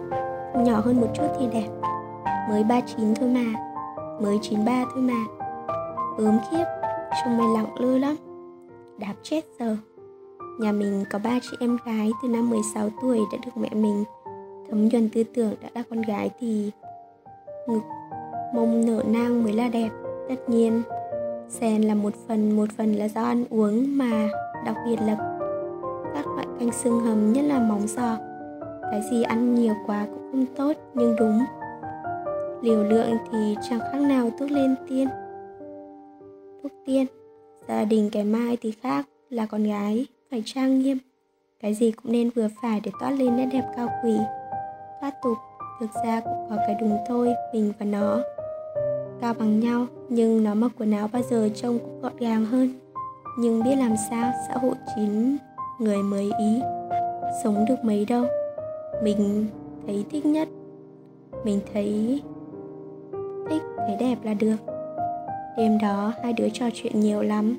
nhỏ 0.54 0.80
hơn 0.84 1.00
một 1.00 1.08
chút 1.14 1.26
thì 1.38 1.46
đẹp 1.52 1.68
mới 2.48 2.64
39 2.64 3.14
thôi 3.14 3.28
mà. 3.28 3.44
Mới 4.20 4.38
93 4.42 4.84
thôi 4.94 5.02
mà. 5.02 5.24
Ớm 6.18 6.38
khiếp, 6.50 6.64
trông 7.24 7.38
mày 7.38 7.46
lặng 7.54 7.74
lư 7.78 7.98
lắm. 7.98 8.16
Đạp 8.98 9.14
chết 9.22 9.44
giờ. 9.58 9.76
Nhà 10.58 10.72
mình 10.72 11.04
có 11.10 11.18
ba 11.18 11.38
chị 11.42 11.56
em 11.60 11.78
gái 11.86 12.10
từ 12.22 12.28
năm 12.28 12.50
16 12.50 12.88
tuổi 13.02 13.20
đã 13.32 13.38
được 13.44 13.56
mẹ 13.56 13.68
mình 13.72 14.04
thấm 14.70 14.88
nhuần 14.88 15.08
tư 15.08 15.22
tưởng 15.34 15.54
đã 15.62 15.68
là 15.74 15.82
con 15.90 16.02
gái 16.02 16.30
thì 16.40 16.70
ngực 17.66 17.82
mông 18.54 18.86
nở 18.86 19.02
nang 19.06 19.44
mới 19.44 19.52
là 19.52 19.68
đẹp, 19.68 19.88
tất 20.28 20.48
nhiên. 20.48 20.82
Sen 21.48 21.82
là 21.82 21.94
một 21.94 22.12
phần 22.28 22.56
một 22.56 22.66
phần 22.76 22.92
là 22.92 23.08
do 23.08 23.22
ăn 23.22 23.44
uống 23.50 23.98
mà, 23.98 24.28
đặc 24.64 24.76
biệt 24.86 24.96
là 25.06 25.16
các 26.14 26.26
loại 26.26 26.46
canh 26.60 26.72
xương 26.72 27.00
hầm 27.00 27.32
nhất 27.32 27.44
là 27.44 27.58
móng 27.58 27.86
giò. 27.86 28.16
Cái 28.90 29.02
gì 29.10 29.22
ăn 29.22 29.54
nhiều 29.54 29.74
quá 29.86 30.06
cũng 30.10 30.30
không 30.32 30.46
tốt, 30.56 30.72
nhưng 30.94 31.16
đúng 31.16 31.44
liều 32.62 32.84
lượng 32.84 33.16
thì 33.32 33.56
chẳng 33.68 33.80
khác 33.80 34.00
nào 34.00 34.30
thuốc 34.38 34.50
lên 34.50 34.74
tiên. 34.88 35.08
Thuốc 36.62 36.72
tiên, 36.86 37.06
gia 37.68 37.84
đình 37.84 38.10
cái 38.12 38.24
mai 38.24 38.56
thì 38.60 38.70
khác, 38.70 39.08
là 39.30 39.46
con 39.46 39.64
gái, 39.64 40.06
phải 40.30 40.42
trang 40.46 40.78
nghiêm. 40.78 40.98
Cái 41.60 41.74
gì 41.74 41.90
cũng 41.90 42.12
nên 42.12 42.30
vừa 42.30 42.48
phải 42.62 42.80
để 42.84 42.90
toát 43.00 43.10
lên 43.10 43.36
nét 43.36 43.46
đẹp 43.52 43.72
cao 43.76 43.88
quý. 44.04 44.16
Thoát 45.00 45.14
tục, 45.22 45.36
thực 45.80 45.90
ra 46.04 46.20
cũng 46.20 46.46
có 46.50 46.56
cái 46.56 46.76
đúng 46.80 46.98
thôi, 47.08 47.34
mình 47.52 47.72
và 47.78 47.86
nó. 47.86 48.22
Cao 49.20 49.34
bằng 49.38 49.60
nhau, 49.60 49.86
nhưng 50.08 50.44
nó 50.44 50.54
mặc 50.54 50.72
quần 50.78 50.92
áo 50.92 51.08
bao 51.12 51.22
giờ 51.30 51.48
trông 51.54 51.78
cũng 51.78 52.00
gọn 52.02 52.16
gàng 52.16 52.44
hơn. 52.44 52.72
Nhưng 53.38 53.64
biết 53.64 53.76
làm 53.76 53.94
sao, 54.10 54.32
xã 54.48 54.54
hội 54.54 54.74
chín 54.96 55.36
người 55.78 56.02
mới 56.02 56.30
ý. 56.38 56.60
Sống 57.44 57.64
được 57.68 57.76
mấy 57.82 58.04
đâu? 58.04 58.24
Mình 59.02 59.46
thấy 59.86 60.04
thích 60.10 60.26
nhất. 60.26 60.48
Mình 61.44 61.60
thấy 61.72 62.22
thích, 63.50 63.62
thấy 63.76 63.96
đẹp 64.00 64.16
là 64.22 64.34
được. 64.34 64.56
Đêm 65.56 65.78
đó, 65.78 66.12
hai 66.22 66.32
đứa 66.32 66.48
trò 66.52 66.66
chuyện 66.74 67.00
nhiều 67.00 67.22
lắm. 67.22 67.56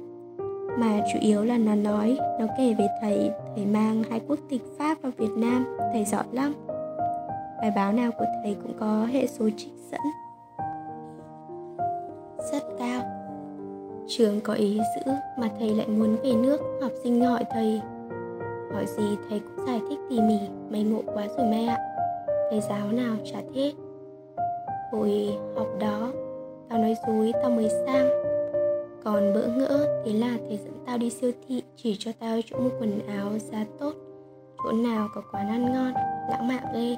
Mà 0.77 1.01
chủ 1.13 1.19
yếu 1.21 1.43
là 1.43 1.57
nó 1.57 1.75
nói, 1.75 2.17
nó 2.39 2.45
kể 2.57 2.73
về 2.73 2.87
thầy 3.01 3.31
thầy 3.55 3.65
mang 3.65 4.03
hai 4.09 4.21
quốc 4.27 4.39
tịch 4.49 4.61
pháp 4.77 5.01
vào 5.01 5.11
việt 5.17 5.31
nam, 5.37 5.65
thầy 5.93 6.05
giỏi 6.05 6.23
lắm. 6.31 6.53
Bài 7.61 7.71
báo 7.75 7.93
nào 7.93 8.11
của 8.11 8.25
thầy 8.43 8.55
cũng 8.63 8.73
có 8.79 9.05
hệ 9.05 9.27
số 9.27 9.49
trích 9.57 9.73
dẫn. 9.91 10.01
Rất 12.51 12.63
cao. 12.79 13.01
Trường 14.07 14.41
có 14.41 14.53
ý 14.53 14.79
giữ 14.95 15.11
mà 15.39 15.49
thầy 15.59 15.75
lại 15.75 15.87
muốn 15.87 16.15
về 16.23 16.33
nước, 16.33 16.61
học 16.81 16.91
sinh 17.03 17.21
hỏi 17.21 17.43
thầy. 17.51 17.81
Hỏi 18.73 18.85
gì 18.85 19.17
thầy 19.29 19.39
cũng 19.39 19.65
giải 19.65 19.81
thích 19.89 19.99
tỉ 20.09 20.21
mỉ 20.21 20.39
Mày 20.69 20.83
ngộ 20.83 21.01
quá 21.13 21.27
rồi 21.37 21.47
mẹ 21.47 21.65
ạ. 21.65 21.77
Thầy 22.49 22.61
giáo 22.61 22.91
nào 22.91 23.15
chả 23.31 23.39
thế. 23.55 23.73
Hồi 24.91 25.37
học 25.55 25.67
đó, 25.79 26.11
Tao 26.69 26.79
nói 26.79 26.95
dối, 27.07 27.31
tao 27.41 27.51
mới 27.51 27.69
sang. 27.69 28.09
Còn 29.03 29.33
bỡ 29.33 29.47
ngỡ 29.47 30.01
Thế 30.05 30.13
là 30.13 30.37
thầy 30.47 30.57
dẫn 30.57 30.73
tao 30.85 30.97
đi 30.97 31.09
siêu 31.09 31.31
thị, 31.47 31.63
Chỉ 31.75 31.95
cho 31.99 32.11
tao 32.19 32.39
chỗ 32.45 32.57
mua 32.57 32.69
quần 32.79 32.99
áo 33.07 33.31
giá 33.37 33.65
tốt, 33.79 33.93
Chỗ 34.63 34.71
nào 34.71 35.07
có 35.15 35.21
quán 35.31 35.47
ăn 35.47 35.73
ngon, 35.73 35.93
Lãng 36.29 36.47
mạn 36.47 36.63
ghê. 36.73 36.95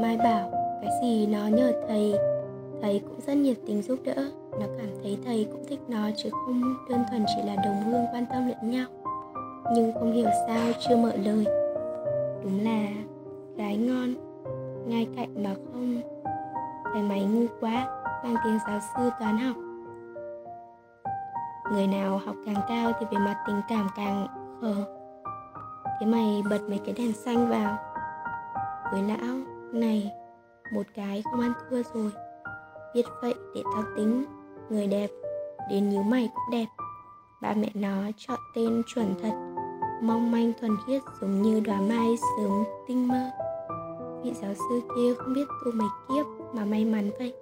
Mai 0.00 0.16
bảo, 0.16 0.50
cái 0.82 0.90
gì 1.02 1.26
nó 1.26 1.46
nhờ 1.46 1.72
thầy? 1.88 2.14
Thầy 2.82 2.98
cũng 2.98 3.20
rất 3.26 3.34
nhiệt 3.34 3.56
tình 3.66 3.82
giúp 3.82 3.98
đỡ, 4.04 4.30
Nó 4.50 4.66
cảm 4.78 4.88
thấy 5.02 5.18
thầy 5.24 5.46
cũng 5.52 5.64
thích 5.68 5.80
nó 5.88 6.10
Chứ 6.16 6.30
không 6.30 6.62
đơn 6.90 7.00
thuần 7.10 7.24
chỉ 7.36 7.42
là 7.46 7.56
đồng 7.56 7.82
hương 7.82 8.06
quan 8.12 8.26
tâm 8.32 8.48
lẫn 8.48 8.70
nhau. 8.70 8.86
Nhưng 9.74 9.92
không 9.92 10.12
hiểu 10.12 10.28
sao 10.46 10.72
chưa 10.88 10.96
mở 10.96 11.12
lời. 11.24 11.44
Đúng 12.44 12.64
là 12.64 12.88
gái 13.56 13.76
ngon, 13.76 14.14
Ngay 14.86 15.06
cạnh 15.16 15.44
mà 15.44 15.54
không. 15.54 16.21
Thầy 16.92 17.02
mày 17.02 17.24
ngu 17.24 17.46
quá, 17.60 17.86
Mang 18.24 18.36
tiếng 18.44 18.58
giáo 18.66 18.80
sư 18.80 19.10
toán 19.20 19.38
học. 19.38 19.56
Người 21.72 21.86
nào 21.86 22.20
học 22.26 22.36
càng 22.46 22.62
cao 22.68 22.92
thì 23.00 23.06
về 23.10 23.18
mặt 23.18 23.44
tình 23.46 23.60
cảm 23.68 23.88
càng 23.96 24.26
khờ 24.60 24.74
Thế 26.00 26.06
mày 26.06 26.42
bật 26.50 26.60
mấy 26.68 26.80
cái 26.84 26.94
đèn 26.98 27.12
xanh 27.12 27.48
vào. 27.48 27.76
Với 28.92 29.02
lão 29.02 29.36
này, 29.72 30.12
Một 30.72 30.82
cái 30.94 31.22
không 31.30 31.40
ăn 31.40 31.52
thua 31.70 31.82
rồi. 31.94 32.10
Biết 32.94 33.04
vậy 33.22 33.34
để 33.54 33.62
tao 33.74 33.82
tính, 33.96 34.24
Người 34.70 34.86
đẹp 34.86 35.10
Đến 35.70 35.88
nhíu 35.88 36.02
mày 36.02 36.30
cũng 36.34 36.50
đẹp. 36.50 36.66
Ba 37.42 37.54
mẹ 37.54 37.70
nó 37.74 37.96
chọn 38.16 38.38
tên 38.54 38.82
chuẩn 38.86 39.14
thật, 39.22 39.32
Mong 40.02 40.32
manh 40.32 40.52
thuần 40.60 40.76
khiết 40.86 41.02
giống 41.20 41.42
như 41.42 41.60
đóa 41.60 41.80
mai 41.80 42.16
sớm 42.16 42.64
tinh 42.88 43.08
mơ. 43.08 43.30
Vị 44.22 44.32
giáo 44.34 44.54
sư 44.54 44.80
kia 44.96 45.14
không 45.14 45.34
biết 45.34 45.44
tu 45.64 45.72
mấy 45.72 45.88
kiếp 46.08 46.41
mà 46.54 46.64
may 46.64 46.84
mắn 46.84 47.10
vậy, 47.18 47.32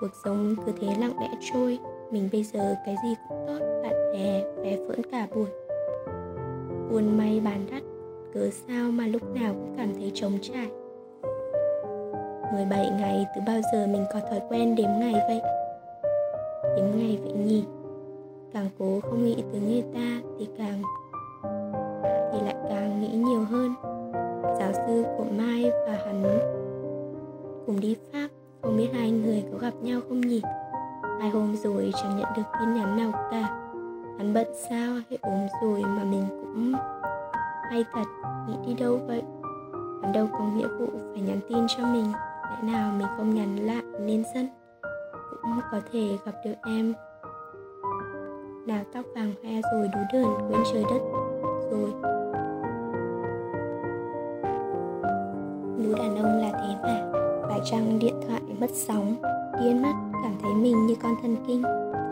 Cuộc 0.00 0.10
sống 0.24 0.54
cứ 0.66 0.72
thế 0.80 0.86
lặng 1.00 1.18
lẽ 1.20 1.28
trôi. 1.52 1.78
Mình 2.10 2.28
bây 2.32 2.42
giờ 2.42 2.74
cái 2.86 2.96
gì 3.04 3.14
cũng 3.28 3.44
tốt, 3.46 3.58
Bạn 3.82 4.12
bè, 4.12 4.44
bé 4.62 4.76
phỡn 4.88 5.02
cả 5.12 5.26
buổi 5.34 5.46
Buồn 6.90 7.18
may 7.18 7.40
bán 7.44 7.66
đắt, 7.70 7.82
Cớ 8.34 8.50
sao 8.50 8.90
mà 8.90 9.06
lúc 9.06 9.22
nào 9.34 9.54
cũng 9.54 9.74
cảm 9.76 9.94
thấy 9.94 10.10
trống 10.14 10.38
trải. 10.42 10.68
17 12.52 12.90
ngày, 13.00 13.26
từ 13.34 13.40
bao 13.46 13.60
giờ 13.72 13.86
mình 13.86 14.04
có 14.12 14.20
thói 14.20 14.40
quen 14.48 14.74
đếm 14.74 14.90
ngày 14.98 15.14
vậy? 15.28 15.40
Đếm 16.76 16.84
ngày 16.96 17.18
vậy 17.22 17.32
nhỉ? 17.32 17.64
Càng 18.52 18.68
cố 18.78 19.00
không 19.02 19.24
nghĩ 19.24 19.44
tới 19.52 19.60
người 19.60 19.84
ta 19.94 20.28
thì 20.38 20.48
càng, 20.58 20.82
Thì 22.32 22.38
lại 22.44 22.56
càng 22.68 23.00
nghĩ 23.00 23.08
nhiều 23.08 23.44
hơn. 23.50 23.74
Giáo 24.58 24.72
sư 24.72 25.04
của 25.18 25.24
Mai 25.36 25.70
và 25.86 25.98
hắn 26.06 26.22
cùng 27.68 27.80
đi 27.80 27.96
Pháp, 28.12 28.28
Không 28.62 28.76
biết 28.76 28.88
hai 28.92 29.10
người 29.10 29.44
có 29.52 29.58
gặp 29.58 29.74
nhau 29.82 30.00
không 30.08 30.20
nhỉ? 30.20 30.42
Hai 31.20 31.30
hôm 31.30 31.56
rồi 31.56 31.92
chẳng 32.02 32.18
nhận 32.18 32.28
được 32.36 32.42
tin 32.60 32.74
nhắn 32.74 32.96
nào 32.96 33.12
cả. 33.30 33.42
Hắn 34.18 34.34
bận 34.34 34.46
sao, 34.68 34.92
hay 34.92 35.18
ốm 35.22 35.46
rồi 35.62 35.82
mà 35.82 36.04
mình 36.04 36.26
cũng 36.28 36.74
hay 37.70 37.84
thật, 37.92 38.04
Nghĩ 38.48 38.54
đi 38.66 38.74
đâu 38.74 39.00
vậy? 39.06 39.22
Hắn 40.02 40.12
đâu 40.12 40.28
có 40.32 40.44
nghĩa 40.44 40.68
vụ 40.68 40.86
phải 41.12 41.20
nhắn 41.20 41.40
tin 41.48 41.66
cho 41.68 41.86
mình, 41.86 42.12
lẽ 42.50 42.72
nào 42.72 42.92
mình 42.92 43.08
không 43.16 43.34
nhắn 43.34 43.56
lại 43.56 43.82
nên 44.00 44.22
sân 44.34 44.48
cũng 45.42 45.60
có 45.70 45.80
thể 45.92 46.18
gặp 46.24 46.34
được 46.44 46.54
em. 46.66 46.94
Nào 48.66 48.84
tóc 48.94 49.04
vàng 49.14 49.32
hoe 49.42 49.60
rồi 49.72 49.88
đú 49.94 50.00
đờn 50.12 50.48
quên 50.48 50.60
trời 50.72 50.84
đất. 50.84 51.00
Rồi. 51.70 51.90
Đú 55.78 55.94
đàn 55.98 56.16
ông 56.16 56.40
là 56.40 56.50
thế 56.52 56.74
mà 56.82 57.07
phải 57.58 57.70
chăng 57.70 57.98
điện 57.98 58.14
thoại 58.26 58.40
mất 58.60 58.70
sóng, 58.72 59.14
điên 59.60 59.82
mất 59.82 59.92
cảm 60.22 60.32
thấy 60.42 60.54
mình 60.54 60.86
như 60.86 60.94
con 61.02 61.14
thần 61.22 61.36
kinh. 61.46 61.62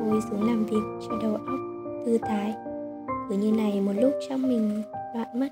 Thôi 0.00 0.20
xuống 0.30 0.46
làm 0.46 0.66
việc 0.66 1.06
cho 1.08 1.18
đầu 1.22 1.34
óc 1.34 1.58
thư 2.06 2.18
thái. 2.18 2.54
Cứ 3.28 3.36
như 3.36 3.52
này 3.52 3.80
một 3.80 3.92
lúc 3.96 4.12
trong 4.28 4.42
mình 4.42 4.82
loạn 5.14 5.40
mất. 5.40 5.48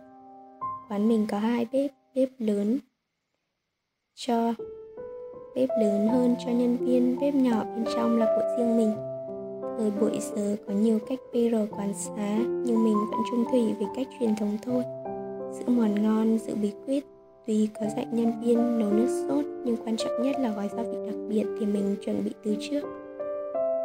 Quán 0.89 1.09
mình 1.09 1.27
có 1.31 1.39
hai 1.39 1.67
bếp 1.73 1.91
bếp 2.15 2.29
lớn 2.39 2.79
cho, 4.15 4.55
bếp 5.55 5.69
lớn 5.81 6.09
hơn 6.09 6.35
cho 6.45 6.53
nhân 6.53 6.77
viên, 6.77 7.17
bếp 7.21 7.35
nhỏ 7.35 7.65
bên 7.65 7.85
trong 7.95 8.19
là 8.19 8.27
của 8.37 8.57
riêng 8.59 8.77
mình. 8.77 8.93
Thời 9.79 9.91
buổi 10.01 10.19
giờ 10.21 10.57
có 10.67 10.73
nhiều 10.75 10.99
cách 11.09 11.19
PR 11.31 11.77
quán 11.77 11.95
xá, 11.95 12.39
nhưng 12.39 12.85
mình 12.85 12.97
vẫn 13.11 13.21
trung 13.31 13.45
thủy 13.51 13.75
với 13.79 13.89
cách 13.97 14.07
truyền 14.21 14.37
thống 14.37 14.59
thôi. 14.63 14.85
Giữ 15.53 15.65
món 15.67 16.03
ngon, 16.03 16.39
giữ 16.39 16.55
bí 16.55 16.73
quyết 16.87 17.05
tuy 17.47 17.69
có 17.81 17.87
dạy 17.97 18.07
nhân 18.11 18.33
viên 18.41 18.79
nấu 18.79 18.91
nước 18.91 19.25
sốt, 19.29 19.45
nhưng 19.65 19.77
quan 19.77 19.97
trọng 19.97 20.23
nhất 20.23 20.37
là 20.41 20.53
gói 20.57 20.69
gia 20.77 20.83
vị 20.83 20.99
đặc 21.07 21.15
biệt 21.29 21.45
thì 21.61 21.67
mình 21.67 21.97
chuẩn 22.05 22.25
bị 22.25 22.31
từ 22.45 22.57
trước. 22.61 22.81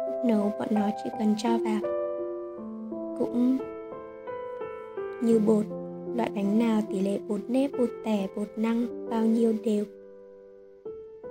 Lúc 0.06 0.24
nấu 0.24 0.52
bọn 0.58 0.68
nó 0.70 0.90
chỉ 1.04 1.10
cần 1.18 1.34
cho 1.42 1.48
vào. 1.48 1.80
Cũng 3.18 3.58
như 5.22 5.40
bột, 5.46 5.64
loại 6.16 6.30
bánh 6.34 6.58
nào, 6.58 6.80
tỷ 6.90 7.00
lệ 7.00 7.18
bột 7.28 7.40
nếp, 7.48 7.70
bột 7.78 7.88
tẻ, 8.04 8.26
bột 8.36 8.48
năng, 8.56 9.08
bao 9.10 9.24
nhiêu 9.24 9.54
đều 9.64 9.84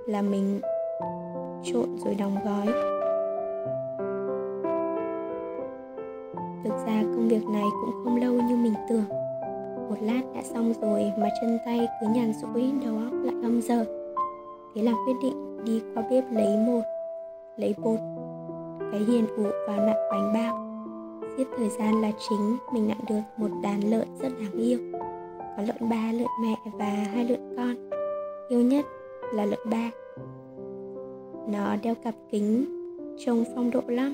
là 0.07 0.21
mình 0.21 0.59
trộn 1.63 1.97
rồi 2.05 2.15
đóng 2.19 2.35
gói. 2.45 2.65
Thực 6.63 6.85
ra 6.85 7.01
công 7.01 7.27
việc 7.27 7.43
này 7.53 7.65
cũng 7.81 7.91
không 8.03 8.21
lâu 8.21 8.33
như 8.33 8.55
mình 8.55 8.73
tưởng 8.89 9.18
một 9.89 9.97
lát 10.01 10.21
đã 10.35 10.41
xong 10.43 10.73
rồi 10.81 11.11
mà 11.17 11.29
chân 11.41 11.57
tay 11.65 11.87
cứ 12.01 12.07
nhàn 12.07 12.33
rỗi 12.33 12.71
đầu 12.85 12.97
óc 12.97 13.13
lại 13.23 13.35
âm 13.43 13.61
giờ 13.61 13.85
thế 14.75 14.81
là 14.81 14.93
quyết 15.05 15.13
định 15.23 15.65
đi 15.65 15.81
qua 15.93 16.03
bếp 16.09 16.23
lấy 16.31 16.57
một, 16.57 16.81
lấy 17.57 17.75
bột, 17.83 17.99
cái 18.91 18.99
hiền 18.99 19.25
vụ 19.37 19.49
và 19.67 19.75
nặn 19.77 19.95
bánh 20.11 20.33
bao. 20.33 20.65
Giết 21.37 21.47
thời 21.57 21.69
gian 21.69 22.01
là 22.01 22.11
chính, 22.29 22.57
mình 22.73 22.87
nặn 22.87 22.97
được 23.09 23.21
một 23.37 23.49
đàn 23.63 23.89
lợn 23.89 24.07
rất 24.19 24.29
đáng 24.39 24.51
yêu. 24.51 24.79
Có 25.57 25.63
lợn 25.63 25.89
ba, 25.89 26.11
lợn 26.11 26.27
mẹ 26.41 26.55
và 26.73 26.85
hai 26.85 27.25
lợn 27.25 27.55
con. 27.57 27.89
Yêu 28.49 28.61
nhất 28.61 28.85
là 29.33 29.45
lợn 29.45 29.59
ba. 29.71 29.91
Nó 31.47 31.75
đeo 31.83 31.95
cặp 31.95 32.15
kính, 32.31 32.65
trông 33.25 33.43
phong 33.55 33.71
độ 33.71 33.81
lắm. 33.87 34.13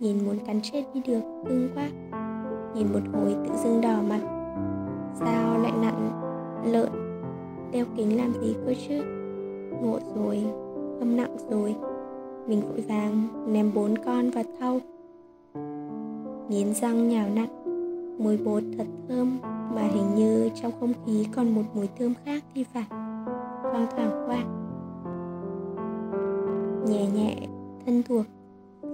Nhìn 0.00 0.16
muốn 0.26 0.38
cắn 0.46 0.60
chết 0.62 0.84
đi 0.94 1.00
được, 1.06 1.20
cưng 1.46 1.68
quá. 1.74 1.88
Nhìn 2.74 2.86
một 2.92 3.00
hồi 3.12 3.36
tự 3.44 3.50
dưng 3.64 3.80
đỏ 3.80 4.02
mặt 4.08 4.35
sao 5.18 5.58
lại 5.58 5.72
nặng 5.82 6.10
lợn? 6.72 6.88
Đeo 7.72 7.84
kính 7.96 8.16
làm 8.16 8.32
gì 8.42 8.56
cơ 8.66 8.74
chứ? 8.88 9.02
Ngộ 9.82 9.98
rồi, 10.16 10.44
âm 11.00 11.16
nặng 11.16 11.36
rồi. 11.50 11.76
Mình 12.46 12.60
vội 12.60 12.80
vàng 12.88 13.28
ném 13.52 13.74
bốn 13.74 13.94
con 13.98 14.30
vào 14.30 14.44
thau. 14.60 14.80
Nghiến 16.48 16.74
răng 16.74 17.08
nhào 17.08 17.28
nặn. 17.34 17.48
Mùi 18.18 18.36
bột 18.36 18.62
thật 18.78 18.86
thơm, 19.08 19.38
mà 19.74 19.82
hình 19.82 20.14
như 20.14 20.48
trong 20.62 20.72
không 20.80 20.92
khí 21.06 21.26
còn 21.36 21.54
một 21.54 21.62
mùi 21.74 21.88
thơm 21.98 22.14
khác 22.24 22.44
thì 22.54 22.64
phải. 22.74 22.86
Thoang 23.62 23.86
thoảng 23.96 24.24
qua. 24.26 24.44
Nhẹ 26.86 27.06
nhẹ, 27.14 27.36
thân 27.86 28.02
thuộc, 28.08 28.26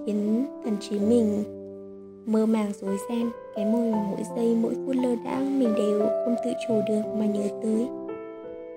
khiến 0.07 0.47
thần 0.65 0.77
trí 0.81 1.01
mình 1.01 1.45
mơ 2.27 2.47
màng 2.47 2.73
rối 2.73 2.97
ren 3.09 3.31
cái 3.57 3.65
môi 3.65 3.91
mà 3.91 4.07
mỗi 4.11 4.23
giây, 4.37 4.57
mỗi 4.63 4.75
phút 4.87 4.97
lơ 5.03 5.17
đãng 5.25 5.59
mình 5.59 5.75
đều 5.75 6.01
không 6.01 6.35
tự 6.45 6.53
chủ 6.69 6.75
được 6.89 7.03
mà 7.19 7.27
nhớ 7.27 7.49
tới. 7.63 7.89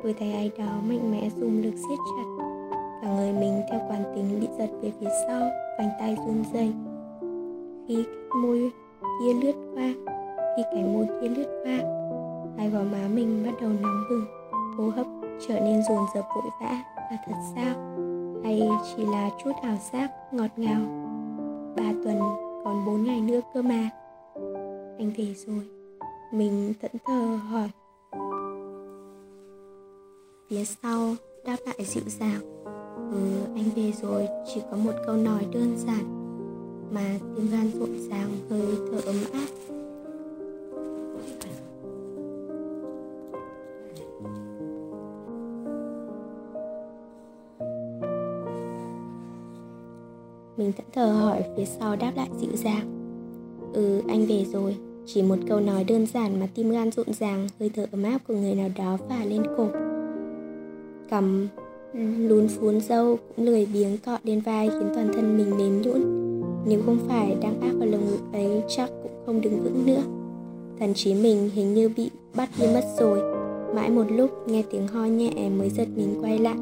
Đôi 0.03 0.13
tay 0.13 0.33
ai 0.33 0.51
đó 0.57 0.65
mạnh 0.87 1.11
mẽ 1.11 1.29
dùng 1.37 1.61
lực 1.61 1.73
siết 1.75 1.99
chặt 2.17 2.45
cả 3.01 3.15
người 3.15 3.33
mình 3.33 3.61
theo 3.71 3.79
quán 3.89 4.03
tính 4.15 4.39
bị 4.39 4.47
giật 4.57 4.69
về 4.81 4.91
phía 4.99 5.09
sau, 5.27 5.49
vành 5.77 5.89
tay 5.99 6.17
run 6.27 6.43
rẩy. 6.53 6.73
Khi 7.87 8.03
cái 8.03 8.41
môi 8.41 8.71
kia 9.19 9.33
lướt 9.33 9.55
qua, 9.75 9.93
khi 10.57 10.63
cái 10.71 10.83
môi 10.83 11.07
kia 11.21 11.27
lướt 11.27 11.63
qua, 11.63 11.79
hai 12.57 12.69
gò 12.69 12.79
má 12.91 13.07
mình 13.13 13.43
bắt 13.45 13.53
đầu 13.61 13.71
nóng 13.81 14.03
bừng, 14.09 14.25
hô 14.77 14.89
hấp 14.89 15.05
trở 15.47 15.59
nên 15.59 15.83
dồn 15.89 16.05
dập 16.15 16.25
vội 16.35 16.49
vã. 16.61 16.83
Và 16.95 17.17
thật 17.25 17.35
sao? 17.55 17.75
Hay 18.43 18.69
chỉ 18.95 19.05
là 19.05 19.29
chút 19.43 19.51
ảo 19.61 19.75
giác 19.91 20.11
ngọt 20.31 20.51
ngào? 20.57 20.81
Ba 21.75 21.93
tuần, 22.03 22.19
còn 22.63 22.85
bốn 22.85 23.03
ngày 23.03 23.21
nữa 23.21 23.39
cơ 23.53 23.61
mà 23.61 23.89
anh 24.97 25.11
về 25.17 25.33
rồi. 25.33 25.61
Mình 26.33 26.73
thẫn 26.81 26.91
thờ 27.05 27.39
hỏi. 27.49 27.69
Phía 30.49 30.65
sau, 30.65 31.15
đáp 31.45 31.57
lại 31.65 31.85
dịu 31.85 32.03
dàng. 32.07 32.41
Ừ 33.11 33.17
anh 33.55 33.69
về 33.75 33.91
rồi. 34.01 34.27
Chỉ 34.53 34.61
có 34.71 34.77
một 34.77 34.93
câu 35.05 35.15
nói 35.15 35.45
đơn 35.53 35.75
giản, 35.77 36.05
mà 36.91 37.19
tim 37.35 37.51
gan 37.51 37.71
rộn 37.79 38.09
ràng 38.09 38.29
hơi 38.49 38.77
thở 38.91 39.01
ấm 39.05 39.15
áp. 39.33 39.47
Mình 50.57 50.71
thẫn 50.71 50.85
thờ 50.93 51.11
hỏi, 51.11 51.43
phía 51.57 51.65
sau 51.65 51.95
đáp 51.95 52.11
lại 52.15 52.29
dịu 52.39 52.55
dàng. 52.55 52.94
Ừ 53.75 54.01
anh 54.07 54.25
về 54.25 54.45
rồi 54.53 54.75
Chỉ 55.05 55.21
một 55.21 55.35
câu 55.47 55.59
nói 55.59 55.83
đơn 55.83 56.05
giản 56.13 56.39
mà 56.39 56.47
tim 56.55 56.71
gan 56.71 56.91
rộn 56.91 57.05
ràng, 57.19 57.47
hơi 57.59 57.71
thở 57.75 57.85
ấm 57.91 58.03
áp 58.03 58.17
của 58.27 58.33
người 58.33 58.55
nào 58.55 58.69
đó 58.77 58.97
phả 59.09 59.25
lên 59.25 59.43
cổ. 59.57 59.67
Cầm 61.09 61.47
ừ, 61.93 61.99
lún 62.17 62.47
phún 62.47 62.81
dâu 62.81 63.17
cũng 63.27 63.45
lười 63.45 63.67
biếng 63.73 63.97
cọ 64.05 64.17
lên 64.23 64.39
vai 64.39 64.69
khiến 64.69 64.87
toàn 64.95 65.13
thân 65.13 65.37
mình 65.37 65.57
mềm 65.57 65.81
nhũn. 65.81 66.01
Nếu 66.67 66.81
không 66.85 66.97
phải 67.07 67.37
đang 67.41 67.61
áp 67.61 67.71
vào 67.79 67.87
lồng 67.87 68.05
ngực 68.05 68.19
ấy 68.33 68.63
chắc 68.67 68.89
cũng 69.03 69.11
không 69.25 69.41
đứng 69.41 69.63
vững 69.63 69.85
nữa. 69.85 70.01
Thần 70.79 70.93
trí 70.93 71.13
mình 71.13 71.49
hình 71.53 71.73
như 71.73 71.89
bị 71.97 72.09
bắt 72.35 72.49
đi 72.59 72.67
mất 72.73 72.83
rồi. 72.99 73.19
Mãi 73.75 73.89
một 73.89 74.05
lúc 74.09 74.29
nghe 74.47 74.63
tiếng 74.71 74.87
ho 74.87 75.05
nhẹ 75.05 75.49
mới 75.49 75.69
giật 75.69 75.87
mình 75.95 76.19
quay 76.21 76.37
lại. 76.37 76.55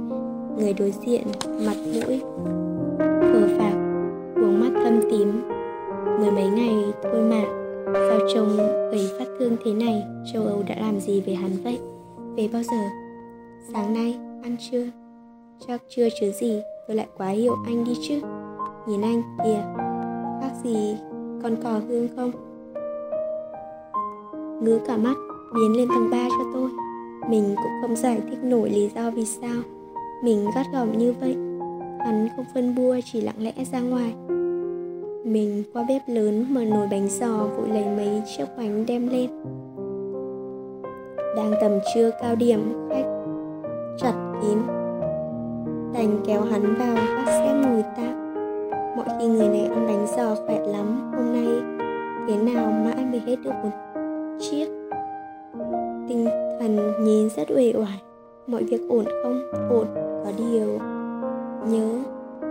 Người 0.58 0.74
đối 0.74 0.94
diện, 1.06 1.24
mặt 1.66 1.78
mũi, 1.94 2.22
phờ 3.00 3.48
phạc, 3.58 3.74
cuống 4.36 4.60
mắt 4.60 4.72
thâm 4.84 5.02
tím. 5.12 5.53
Mười 6.24 6.32
mấy 6.32 6.48
ngày 6.48 6.94
thôi 7.04 7.22
mà, 7.22 7.44
sao 7.94 8.20
trông 8.34 8.58
gầy 8.92 9.12
phát 9.20 9.26
thương 9.40 9.58
thế 9.66 9.74
này, 9.74 10.04
châu 10.34 10.44
Âu 10.44 10.64
đã 10.68 10.76
làm 10.80 11.00
gì 11.00 11.22
về 11.22 11.34
hắn 11.34 11.52
vậy? 11.64 11.80
Về 12.36 12.50
bao 12.54 12.64
giờ? 12.64 12.78
Sáng 13.74 13.94
nay, 13.94 14.20
ăn 14.44 14.56
chưa? 14.72 14.86
Chắc 15.68 15.82
chưa 15.90 16.08
chứ 16.20 16.32
gì, 16.32 16.62
tôi 16.88 16.98
lại 16.98 17.08
quá 17.18 17.28
hiểu 17.28 17.56
anh 17.66 17.84
đi 17.84 17.98
chứ. 18.08 18.22
Nhìn 18.88 19.02
anh 19.02 19.22
kìa, 19.44 19.64
khác 20.42 20.52
gì 20.64 20.98
con 21.44 21.56
cò 21.64 21.80
hương 21.88 22.08
không? 22.16 22.32
Ngứa 24.64 24.80
cả 24.88 24.98
mắt, 24.98 25.16
biến 25.54 25.78
lên 25.78 25.88
tầng 25.96 26.10
3 26.12 26.28
cho 26.30 26.46
tôi. 26.54 26.70
Mình 27.30 27.56
cũng 27.56 27.74
không 27.82 27.96
giải 27.96 28.22
thích 28.30 28.40
nổi 28.44 28.70
lý 28.70 28.90
do 28.96 29.12
vì 29.12 29.26
sao 29.26 29.62
mình 30.24 30.46
gắt 30.56 30.66
gỏng 30.74 30.98
như 30.98 31.14
vậy. 31.20 31.36
Hắn 32.00 32.28
không 32.36 32.46
phân 32.54 32.76
bua 32.76 32.96
chỉ 33.06 33.22
lặng 33.22 33.36
lẽ 33.40 33.54
ra 33.72 33.80
ngoài. 33.80 34.14
Mình 35.24 35.64
qua 35.74 35.86
bếp 35.88 36.02
lớn 36.08 36.46
mở 36.50 36.64
nồi 36.64 36.88
bánh 36.92 37.08
giò 37.10 37.48
vội 37.58 37.70
lấy 37.70 37.86
mấy 37.98 38.22
chiếc 38.26 38.46
bánh 38.58 38.86
đem 38.88 39.08
lên. 39.08 39.30
Đang 41.36 41.54
tầm 41.62 41.72
trưa 41.94 42.12
cao 42.22 42.36
điểm, 42.36 42.88
khách 42.90 43.06
chặt 43.98 44.14
kín. 44.42 44.58
Đành 45.94 46.18
kéo 46.26 46.42
hắn 46.42 46.76
vào 46.76 46.96
bắt 46.96 47.26
xe 47.26 47.62
ngồi 47.66 47.84
tạm. 47.98 48.34
Mọi 48.96 49.06
khi 49.20 49.28
người 49.28 49.48
này 49.48 49.66
ăn 49.66 49.88
bánh 49.88 50.08
giò 50.18 50.36
khỏe 50.46 50.60
lắm 50.68 51.12
hôm 51.14 51.34
nay 51.34 51.48
thế 52.28 52.54
nào 52.54 52.72
mãi 52.72 53.06
mới 53.06 53.22
hết 53.26 53.36
được 53.44 53.54
một 53.64 53.72
chiếc? 54.40 54.68
Tinh 56.08 56.26
thần 56.60 56.94
nhìn 57.00 57.30
rất 57.30 57.48
uể 57.56 57.74
oải. 57.76 58.02
Mọi 58.48 58.64
việc 58.64 58.82
ổn 58.90 59.06
không? 59.24 59.42
Ổn 59.70 59.88
có 59.96 60.32
điều. 60.38 60.80
Nhớ 61.68 61.88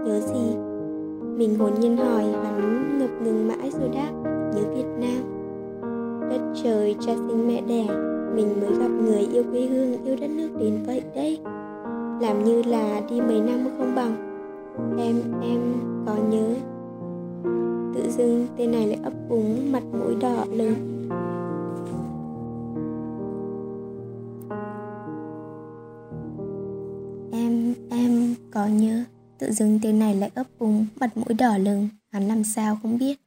nhớ 0.05 0.21
gì? 0.21 0.72
Mình 1.37 1.59
hồn 1.59 1.73
nhiên 1.81 1.97
hỏi 1.97 2.25
hắn 2.25 2.99
ngập 2.99 3.11
ngừng 3.23 3.49
mãi 3.49 3.71
rồi 3.71 3.89
đáp, 3.89 4.11
nhớ 4.25 4.63
việt 4.75 4.87
nam. 4.99 5.43
Đất 6.31 6.41
trời 6.65 6.97
cha 7.01 7.13
sinh 7.15 7.49
mẹ 7.49 7.61
đẻ, 7.61 7.87
mình 8.35 8.61
mới 8.61 8.79
gặp 8.79 8.89
người 8.89 9.21
yêu 9.33 9.45
quê 9.51 9.67
hương, 9.67 10.05
yêu 10.05 10.17
đất 10.21 10.31
nước 10.31 10.49
đến 10.59 10.83
vậy 10.87 11.03
đấy. 11.15 11.39
Làm 12.21 12.45
như 12.45 12.63
là 12.63 13.01
đi 13.11 13.21
mấy 13.21 13.41
năm 13.41 13.69
không 13.79 13.95
bằng. 13.95 14.17
Em 14.99 15.17
em 15.43 15.61
có 16.07 16.15
nhớ. 16.31 16.55
Tự 17.95 18.11
dưng 18.11 18.47
tên 18.57 18.73
này 18.73 18.87
lại 18.87 18.99
ấp 19.05 19.13
úng, 19.29 19.73
mặt 19.73 19.83
mũi 19.93 20.17
đỏ 20.21 20.45
lên. 20.51 20.75
Em 27.33 27.75
em 27.91 28.35
có 28.51 28.67
nhớ 28.67 29.05
tự 29.43 29.53
dưng 29.53 29.79
tên 29.83 29.99
này 29.99 30.15
lại 30.15 30.31
ấp 30.35 30.47
úng, 30.59 30.87
mặt 30.97 31.17
mũi 31.17 31.35
đỏ 31.39 31.59
lừng. 31.59 31.89
Hắn 32.11 32.29
làm 32.29 32.45
sao 32.45 32.79
không 32.83 32.99
biết? 32.99 33.21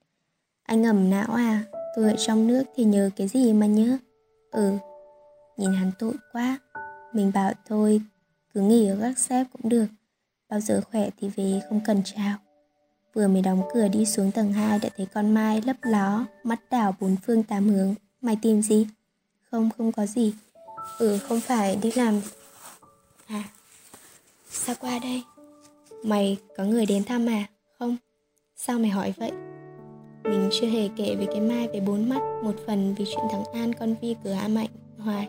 Anh 0.63 0.85
ẩm 0.85 1.09
não 1.09 1.33
à 1.33 1.63
tôi 1.95 2.09
ở 2.11 2.15
trong 2.17 2.47
nước 2.47 2.63
thì 2.75 2.83
nhớ 2.83 3.09
cái 3.15 3.27
gì 3.27 3.53
mà 3.53 3.65
nhớ? 3.65 3.97
Ừ 4.51 4.71
nhìn 5.57 5.73
hắn 5.73 5.91
tội 5.99 6.13
quá. 6.33 6.59
Mình 7.13 7.31
bảo 7.33 7.51
thôi, 7.67 8.01
cứ 8.53 8.61
nghỉ 8.61 8.87
ở 8.87 8.95
gác 8.95 9.19
xếp 9.19 9.45
cũng 9.53 9.69
được. 9.69 9.85
Bao 10.49 10.59
giờ 10.59 10.81
khỏe 10.91 11.09
thì 11.19 11.29
về, 11.35 11.61
không 11.69 11.81
cần 11.85 12.01
chào. 12.05 12.37
Vừa 13.13 13.27
mới 13.27 13.41
đóng 13.41 13.61
cửa 13.73 13.87
đi 13.87 14.05
xuống 14.05 14.31
tầng 14.31 14.53
2 14.53 14.79
đã 14.79 14.89
thấy 14.97 15.07
con 15.13 15.33
mai 15.33 15.61
lấp 15.65 15.75
ló, 15.81 16.25
mắt 16.43 16.59
đảo 16.71 16.95
bốn 16.99 17.15
phương 17.25 17.43
tám 17.43 17.69
hướng. 17.69 17.95
Mày 18.21 18.37
tìm 18.41 18.61
gì? 18.61 18.87
Không 19.51 19.69
không 19.77 19.91
có 19.91 20.05
gì. 20.05 20.33
Ừ 20.99 21.19
không 21.27 21.39
phải, 21.39 21.75
đi 21.75 21.91
làm. 21.91 22.21
À 23.27 23.43
sao 24.49 24.75
qua 24.79 24.99
đây? 24.99 25.23
Mày 26.05 26.37
có 26.57 26.63
người 26.63 26.85
đến 26.85 27.03
thăm 27.03 27.25
à? 27.25 27.45
Không. 27.79 27.97
Sao 28.55 28.79
mày 28.79 28.89
hỏi 28.89 29.13
vậy? 29.17 29.31
Mình 30.23 30.49
chưa 30.51 30.67
hề 30.67 30.89
kể 30.97 31.15
về 31.15 31.25
cái 31.25 31.41
mai 31.41 31.67
về 31.67 31.79
bốn 31.79 32.09
mắt, 32.09 32.21
một 32.43 32.55
phần 32.67 32.95
vì 32.97 33.05
chuyện 33.05 33.25
thằng 33.31 33.43
an 33.53 33.73
con 33.79 33.95
vi 34.01 34.15
cửa 34.23 34.31
a 34.31 34.47
mạnh, 34.47 34.69
hoài. 34.97 35.27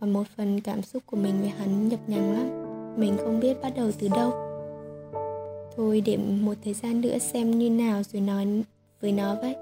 Còn 0.00 0.12
một 0.12 0.22
phần 0.36 0.60
cảm 0.60 0.82
xúc 0.82 1.02
của 1.06 1.16
mình 1.16 1.40
với 1.40 1.48
hắn 1.48 1.88
nhập 1.88 2.00
nhằng 2.06 2.32
lắm. 2.32 2.64
Mình 3.00 3.16
không 3.24 3.40
biết 3.40 3.62
bắt 3.62 3.72
đầu 3.76 3.90
từ 3.98 4.08
đâu. 4.08 4.32
Thôi 5.76 6.02
để 6.06 6.16
một 6.16 6.54
thời 6.64 6.74
gian 6.74 7.00
nữa 7.00 7.18
xem 7.18 7.50
như 7.50 7.70
nào 7.70 8.02
rồi 8.12 8.22
nói 8.22 8.46
với 9.00 9.12
nó 9.12 9.36
vậy. 9.42 9.54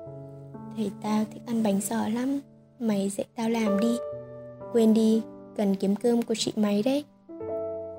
Thầy 0.76 0.90
tao 1.02 1.24
thích 1.32 1.42
ăn 1.46 1.62
bánh 1.62 1.80
giò 1.80 2.08
lắm. 2.08 2.40
Mày 2.78 3.08
dạy 3.08 3.26
tao 3.36 3.50
làm 3.50 3.80
đi. 3.80 3.96
Quên 4.72 4.94
đi, 4.94 5.22
cần 5.56 5.74
kiếm 5.74 5.96
cơm 5.96 6.22
của 6.22 6.34
chị 6.34 6.52
máy 6.56 6.82
đấy. 6.82 7.04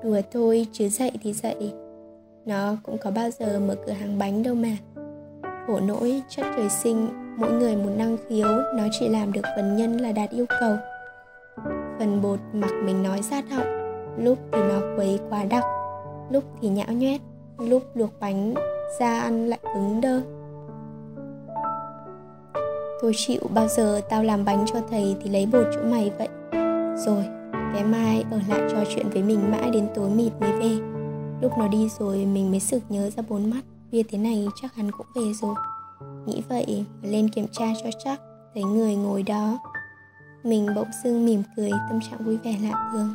Đùa 0.04 0.20
thôi, 0.32 0.66
chứ 0.72 0.88
dạy 0.88 1.12
thì 1.22 1.32
dạy 1.32 1.72
nó 2.46 2.76
cũng 2.82 2.98
có 2.98 3.10
bao 3.10 3.30
giờ 3.30 3.60
mở 3.60 3.74
cửa 3.86 3.92
hàng 3.92 4.18
bánh 4.18 4.42
đâu 4.42 4.54
mà. 4.54 4.76
Khổ 5.66 5.80
nỗi, 5.80 6.22
chất 6.28 6.46
trời 6.56 6.68
sinh, 6.68 7.08
mỗi 7.36 7.52
người 7.52 7.76
một 7.76 7.90
năng 7.96 8.16
khiếu, 8.28 8.48
nó 8.74 8.82
chỉ 8.92 9.08
làm 9.08 9.32
được 9.32 9.42
phần 9.56 9.76
nhân 9.76 9.96
là 9.96 10.12
đạt 10.12 10.30
yêu 10.30 10.46
cầu. 10.60 10.76
Phần 11.98 12.22
bột 12.22 12.38
mặc 12.52 12.70
mình 12.84 13.02
nói 13.02 13.22
sát 13.22 13.50
họng 13.50 13.84
lúc 14.18 14.38
thì 14.52 14.58
nó 14.68 14.80
quấy 14.96 15.20
quá 15.30 15.44
đặc 15.44 15.64
lúc 16.30 16.44
thì 16.60 16.68
nhão 16.68 16.92
nhoét, 16.92 17.20
lúc 17.58 17.82
luộc 17.94 18.10
bánh 18.20 18.54
ra 19.00 19.20
ăn 19.20 19.46
lại 19.48 19.58
cứng 19.74 20.00
đơ. 20.00 20.20
Tôi 23.00 23.12
chịu, 23.16 23.40
bao 23.54 23.68
giờ 23.68 24.00
tao 24.08 24.22
làm 24.22 24.44
bánh 24.44 24.64
cho 24.72 24.80
thầy 24.90 25.16
thì 25.22 25.30
lấy 25.30 25.48
bột 25.52 25.66
chỗ 25.74 25.80
mày 25.90 26.12
vậy? 26.18 26.28
Rồi, 27.06 27.24
cái 27.52 27.84
mai 27.84 28.24
ở 28.30 28.38
lại 28.48 28.60
trò 28.72 28.78
chuyện 28.94 29.10
với 29.10 29.22
mình 29.22 29.50
mãi 29.50 29.70
đến 29.70 29.88
tối 29.94 30.10
mịt 30.10 30.32
mới 30.40 30.52
về 30.52 30.93
lúc 31.40 31.52
nó 31.58 31.68
đi 31.68 31.88
rồi 31.98 32.26
mình 32.26 32.50
mới 32.50 32.60
sực 32.60 32.82
nhớ 32.88 33.10
ra 33.10 33.22
bốn 33.28 33.50
mắt. 33.50 33.60
Bia 33.92 34.02
thế 34.02 34.18
này 34.18 34.46
chắc 34.62 34.74
hắn 34.74 34.90
cũng 34.90 35.06
về 35.14 35.32
rồi. 35.42 35.54
Nghĩ 36.26 36.42
vậy, 36.48 36.84
mà 37.02 37.08
lên 37.08 37.28
kiểm 37.28 37.46
tra 37.52 37.66
cho 37.84 37.90
chắc, 38.04 38.20
thấy 38.54 38.64
người 38.64 38.96
ngồi 38.96 39.22
đó. 39.22 39.58
Mình 40.44 40.66
bỗng 40.76 40.88
dưng 41.04 41.26
mỉm 41.26 41.42
cười, 41.56 41.70
tâm 41.70 42.00
trạng 42.10 42.24
vui 42.24 42.36
vẻ 42.36 42.56
lạ 42.62 42.90
thường. 42.92 43.14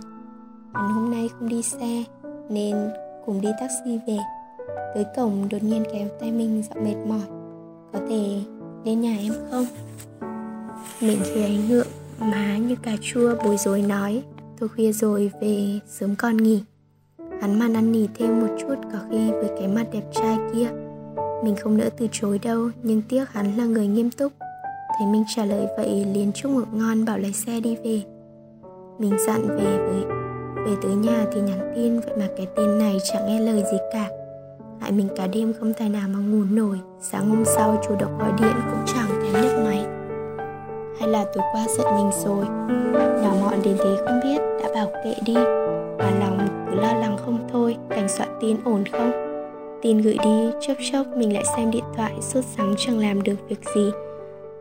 Hắn 0.74 0.94
hôm 0.94 1.12
nay 1.12 1.30
không 1.40 1.50
đi 1.50 1.62
xe, 1.62 2.04
Nên 2.50 2.90
cùng 3.26 3.42
đi 3.42 3.50
taxi 3.60 4.00
về. 4.08 4.18
Tới 4.94 5.06
cổng 5.16 5.50
đột 5.50 5.64
nhiên 5.64 5.84
kéo 5.94 6.08
tay 6.20 6.32
mình 6.32 6.64
giọng 6.70 6.84
mệt 6.84 6.96
mỏi. 7.08 7.28
Có 7.94 8.00
thể 8.10 8.42
lên 8.86 9.02
nhà 9.02 9.18
em 9.18 9.34
không? 9.52 9.66
Mình 11.02 11.20
thì 11.26 11.44
ấy 11.44 11.58
ngượng, 11.70 11.88
Má 12.20 12.58
như 12.58 12.76
cà 12.76 12.92
chua 13.02 13.36
bối 13.46 13.58
rối 13.58 13.82
nói. 13.82 14.24
Thôi 14.60 14.70
khuya 14.70 14.92
rồi, 14.92 15.32
về 15.42 15.80
sớm 15.88 16.16
con 16.16 16.38
nghỉ. 16.38 16.64
Hắn 17.42 17.60
mà 17.60 17.68
năn 17.68 17.92
nỉ 17.92 18.08
thêm 18.18 18.40
một 18.40 18.56
chút 18.60 18.76
Có 18.94 19.00
khi 19.10 19.32
với 19.32 19.50
cái 19.60 19.68
mặt 19.68 19.86
đẹp 19.92 20.04
trai 20.12 20.38
kia. 20.54 20.70
Mình 21.44 21.56
không 21.56 21.78
nỡ 21.78 21.90
từ 21.98 22.08
chối 22.12 22.40
đâu, 22.44 22.70
Nhưng 22.84 23.02
tiếc 23.10 23.30
hắn 23.30 23.58
là 23.58 23.66
người 23.66 23.88
nghiêm 23.88 24.12
túc. 24.12 24.32
Thấy 24.98 25.08
mình 25.08 25.24
trả 25.36 25.46
lời 25.46 25.68
vậy, 25.78 26.06
liền 26.14 26.32
chúc 26.32 26.52
ngủ 26.52 26.62
ngon 26.74 27.06
bảo 27.06 27.18
lấy 27.18 27.34
xe 27.34 27.60
đi 27.60 27.76
về. 27.76 28.02
Mình 29.00 29.18
dặn 29.28 29.48
về 29.48 29.78
với, 29.78 30.04
Về 30.66 30.76
tới 30.82 30.96
nhà 30.96 31.26
thì 31.34 31.42
nhắn 31.42 31.74
tin, 31.76 32.00
Vậy 32.00 32.18
mà 32.18 32.28
cái 32.38 32.48
tên 32.56 32.80
này 32.80 32.98
chẳng 33.14 33.26
nghe 33.28 33.40
lời 33.40 33.64
gì 33.72 33.78
cả. 33.94 34.10
Hại 34.80 34.92
mình 34.92 35.08
cả 35.16 35.28
đêm 35.28 35.54
không 35.60 35.74
tài 35.74 35.90
nào 35.90 36.08
mà 36.08 36.20
ngủ 36.20 36.44
nổi. 36.52 36.80
Sáng 37.02 37.30
hôm 37.30 37.46
sau 37.46 37.82
chủ 37.88 37.96
động 38.00 38.18
gọi 38.20 38.32
điện 38.42 38.56
cũng 38.72 38.86
chẳng 38.86 39.10
thấy 39.10 39.44
nhấc 39.44 39.66
máy. 39.66 39.86
Hay 41.00 41.10
là 41.10 41.26
tối 41.34 41.44
qua 41.54 41.66
giận 41.78 41.88
mình 41.96 42.10
rồi. 42.26 42.46
Nhỏ 43.22 43.34
mọn 43.42 43.54
đến 43.64 43.78
thế 43.78 43.96
không 44.06 44.20
biết, 44.24 44.42
Đã 44.64 44.70
bảo 44.76 44.92
kệ 45.04 45.14
đi. 45.26 45.34
Mà 45.98 46.12
lòng 46.20 46.48
cứ 46.70 46.76
lo 46.76 46.94
lắng 46.94 47.09
soạn 48.18 48.30
tin 48.42 48.58
ổn 48.66 48.84
không 48.92 49.12
Tin 49.82 49.98
gửi 49.98 50.18
đi 50.24 50.50
chốc 50.62 50.78
chốc 50.92 51.08
mình 51.16 51.34
lại 51.34 51.44
xem 51.58 51.72
điện 51.72 51.84
thoại 51.96 52.14
Sốt 52.22 52.44
sắng 52.46 52.76
chẳng 52.78 53.00
làm 53.00 53.24
được 53.24 53.50
việc 53.50 53.60
gì 53.76 53.92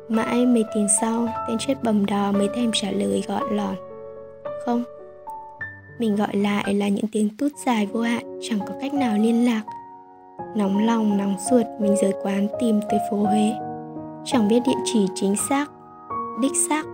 Mãi 0.09 0.47
mấy 0.47 0.65
tiếng 0.75 0.87
sau, 1.01 1.29
tên 1.49 1.59
chết 1.59 1.75
bầm 1.83 2.07
đò 2.07 2.33
mới 2.33 2.49
thèm 2.55 2.71
trả 2.75 2.91
lời 2.91 3.25
gọn 3.29 3.57
lòn. 3.57 3.75
Không. 4.65 4.85
Mình 5.99 6.17
gọi 6.17 6.37
lại 6.37 6.75
là 6.75 6.89
những 6.89 7.05
tiếng 7.13 7.29
tút 7.39 7.53
dài 7.67 7.87
vô 7.93 8.01
hạn, 8.01 8.39
chẳng 8.43 8.59
có 8.69 8.75
cách 8.81 8.95
nào 8.95 9.19
liên 9.19 9.45
lạc. 9.45 9.63
Nóng 10.57 10.87
lòng, 10.87 11.19
nóng 11.19 11.37
ruột, 11.51 11.67
mình 11.81 11.97
rời 12.03 12.13
quán 12.23 12.49
tìm 12.61 12.81
tới 12.91 12.99
phố 13.11 13.17
Huế. 13.17 13.53
Chẳng 14.25 14.49
biết 14.49 14.61
địa 14.67 14.81
chỉ 14.85 15.07
chính 15.15 15.35
xác, 15.49 15.71
đích 16.41 16.57
xác, 16.69 16.87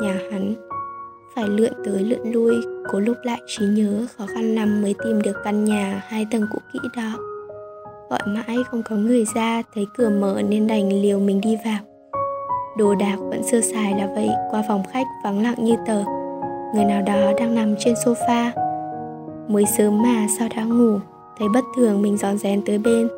nhà 0.00 0.18
hắn. 0.32 0.54
Phải 1.34 1.48
lượn 1.48 1.72
tới 1.84 2.02
lượn 2.02 2.32
lui, 2.32 2.54
cố 2.90 3.00
lúc 3.00 3.16
lại 3.22 3.40
trí 3.46 3.66
nhớ 3.66 4.06
khó 4.18 4.26
khăn 4.34 4.54
lắm 4.54 4.82
mới 4.82 4.94
tìm 5.04 5.22
được 5.22 5.36
căn 5.44 5.64
nhà 5.64 6.02
hai 6.08 6.26
tầng 6.30 6.46
cũ 6.52 6.58
kỹ 6.72 6.78
đó. 6.96 7.18
Gọi 8.10 8.20
mãi 8.26 8.56
không 8.70 8.82
có 8.82 8.96
người 8.96 9.24
ra, 9.34 9.62
thấy 9.74 9.86
cửa 9.96 10.10
mở 10.10 10.42
nên 10.48 10.66
đành 10.66 11.02
liều 11.02 11.18
mình 11.18 11.40
đi 11.40 11.56
vào. 11.64 11.78
Đồ 12.76 12.94
đạc 12.94 13.16
vẫn 13.18 13.42
sơ 13.42 13.60
sài 13.60 13.94
là 13.98 14.08
vậy 14.14 14.30
Qua 14.50 14.62
phòng 14.68 14.82
khách 14.92 15.06
vắng 15.24 15.42
lặng 15.42 15.64
như 15.64 15.74
tờ. 15.86 16.04
Người 16.74 16.84
nào 16.84 17.02
đó 17.02 17.32
đang 17.38 17.54
nằm 17.54 17.74
trên 17.78 17.94
sofa. 17.94 18.50
Mới 19.48 19.64
sớm 19.78 20.02
mà 20.02 20.26
sao 20.38 20.48
đã 20.56 20.64
ngủ 20.64 20.98
Thấy 21.38 21.48
bất 21.54 21.64
thường 21.76 22.02
mình 22.02 22.16
dọn 22.16 22.38
rén 22.38 22.62
tới 22.64 22.78
bên. 22.78 23.08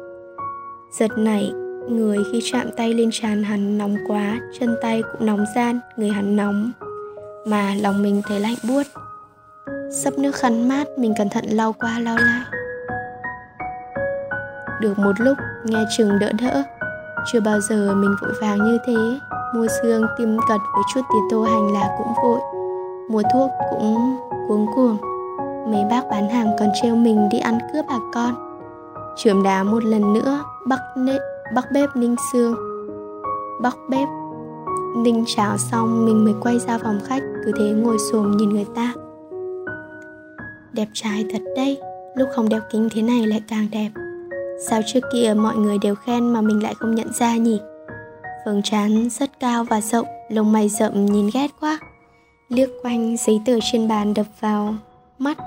Giật 0.98 1.10
nảy 1.18 1.52
Người 1.88 2.18
khi 2.32 2.40
chạm 2.52 2.70
tay 2.76 2.94
lên 2.94 3.10
tràn 3.12 3.42
hắn 3.42 3.78
nóng 3.78 3.96
quá 4.08 4.40
Chân 4.60 4.76
tay 4.82 5.02
cũng 5.02 5.26
nóng 5.26 5.44
gian 5.54 5.80
Người 5.96 6.08
hắn 6.08 6.36
nóng. 6.36 6.72
Mà 7.46 7.74
lòng 7.80 8.02
mình 8.02 8.22
thấy 8.28 8.40
lạnh 8.40 8.56
buốt. 8.68 8.82
Sấp 9.90 10.18
nước 10.18 10.34
khăn 10.34 10.68
mát 10.68 10.84
Mình 10.98 11.14
cẩn 11.18 11.28
thận 11.28 11.44
lau 11.50 11.72
qua 11.72 11.98
lau 11.98 12.16
lại. 12.16 12.42
Được 14.80 14.98
một 14.98 15.12
lúc 15.20 15.38
Nghe 15.64 15.84
chừng 15.96 16.18
đỡ 16.18 16.32
đỡ. 16.40 16.62
Chưa 17.32 17.40
bao 17.40 17.60
giờ 17.60 17.94
mình 17.94 18.16
vội 18.22 18.32
vàng 18.40 18.58
như 18.58 18.78
thế. 18.86 19.18
Mua 19.54 19.66
xương 19.82 20.06
tim 20.18 20.38
cật 20.48 20.60
với 20.74 20.82
chút 20.94 21.00
tiền 21.12 21.22
tô 21.30 21.42
hành 21.42 21.72
là 21.72 21.96
cũng 21.98 22.12
vội. 22.22 22.40
Mua 23.10 23.22
thuốc 23.32 23.50
cũng 23.70 24.16
cuống 24.48 24.66
cuồng. 24.74 24.96
Mấy 25.72 25.84
bác 25.90 26.08
bán 26.10 26.28
hàng 26.30 26.56
còn 26.58 26.68
treo 26.82 26.96
mình 26.96 27.28
đi 27.28 27.38
ăn 27.38 27.58
cướp 27.72 27.84
bà 27.88 27.98
con. 28.14 28.34
Trường 29.16 29.42
đá 29.42 29.62
một 29.62 29.84
lần 29.84 30.12
nữa 30.12 30.42
Bắc, 30.66 30.80
nệ 30.96 31.18
bắc 31.54 31.72
bếp 31.72 31.96
ninh 31.96 32.16
xương 32.32 32.54
Bắc 33.62 33.76
bếp. 33.88 34.08
Ninh 34.96 35.24
cháo 35.26 35.56
xong 35.58 36.06
mình 36.06 36.24
mới 36.24 36.34
quay 36.40 36.58
ra 36.58 36.78
phòng 36.78 37.00
khách 37.04 37.22
Cứ 37.44 37.52
thế 37.58 37.70
ngồi 37.70 37.96
xồm 38.12 38.36
nhìn 38.36 38.48
người 38.48 38.66
ta. 38.74 38.92
Đẹp 40.76 40.88
trai 40.92 41.24
thật 41.32 41.42
đây 41.56 41.78
Lúc 42.14 42.28
không 42.32 42.48
đeo 42.48 42.60
kính 42.70 42.88
thế 42.92 43.02
này 43.02 43.26
lại 43.26 43.42
càng 43.48 43.68
đẹp. 43.72 43.90
Sao 44.68 44.80
trước 44.86 45.00
kia 45.12 45.34
mọi 45.36 45.56
người 45.56 45.78
đều 45.78 45.94
khen 45.94 46.28
mà 46.28 46.40
mình 46.40 46.62
lại 46.62 46.74
không 46.74 46.94
nhận 46.94 47.12
ra 47.12 47.36
nhỉ? 47.36 47.60
Phương 48.44 48.62
trán 48.62 49.08
rất 49.10 49.40
cao 49.40 49.64
và 49.64 49.80
rộng 49.80 50.06
Lông 50.28 50.52
mày 50.52 50.68
rậm 50.68 51.06
nhìn 51.06 51.30
ghét 51.34 51.50
quá. 51.60 51.78
Liếc 52.48 52.68
quanh 52.82 53.16
giấy 53.16 53.40
tờ 53.46 53.58
trên 53.72 53.88
bàn 53.88 54.14
đập 54.14 54.26
vào 54.40 54.74
mắt. 55.18 55.38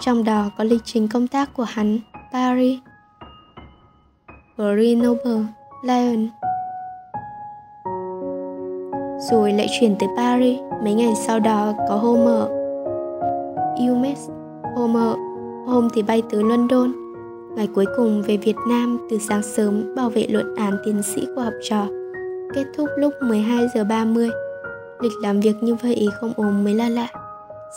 Trong 0.00 0.24
đó 0.24 0.50
có 0.58 0.64
lịch 0.64 0.82
trình 0.84 1.08
công 1.08 1.28
tác 1.28 1.54
của 1.56 1.64
hắn 1.64 1.98
Paris 2.32 2.78
Grenoble, 4.56 5.46
Lyon 5.84 6.28
Rồi 9.30 9.52
lại 9.52 9.66
chuyển 9.80 9.96
tới 9.98 10.08
Paris 10.16 10.58
Mấy 10.84 10.94
ngày 10.94 11.14
sau 11.14 11.40
đó 11.40 11.72
có 11.88 11.96
hôm 11.96 12.18
ở 12.18 12.48
Umes 13.90 14.35
Hôm 14.76 14.96
ở, 14.96 15.16
Hôm 15.66 15.88
thì 15.94 16.02
bay 16.02 16.22
tới 16.30 16.44
London. 16.44 16.92
Ngày 17.56 17.68
cuối 17.74 17.84
cùng 17.96 18.22
về 18.22 18.36
Việt 18.36 18.56
Nam 18.68 18.98
từ 19.10 19.18
sáng 19.18 19.42
sớm 19.42 19.94
bảo 19.94 20.10
vệ 20.10 20.26
luận 20.30 20.54
án 20.54 20.76
tiến 20.84 21.02
sĩ 21.02 21.26
của 21.34 21.40
học 21.40 21.52
trò. 21.62 21.86
Kết 22.54 22.64
thúc 22.76 22.88
lúc 22.96 23.12
12 23.22 23.66
giờ 23.74 23.84
30 23.84 24.30
Lịch 25.00 25.12
làm 25.22 25.40
việc 25.40 25.54
như 25.60 25.74
vậy 25.74 26.08
không 26.20 26.32
ốm 26.36 26.64
mới 26.64 26.74
là 26.74 26.88
lạ. 26.88 27.08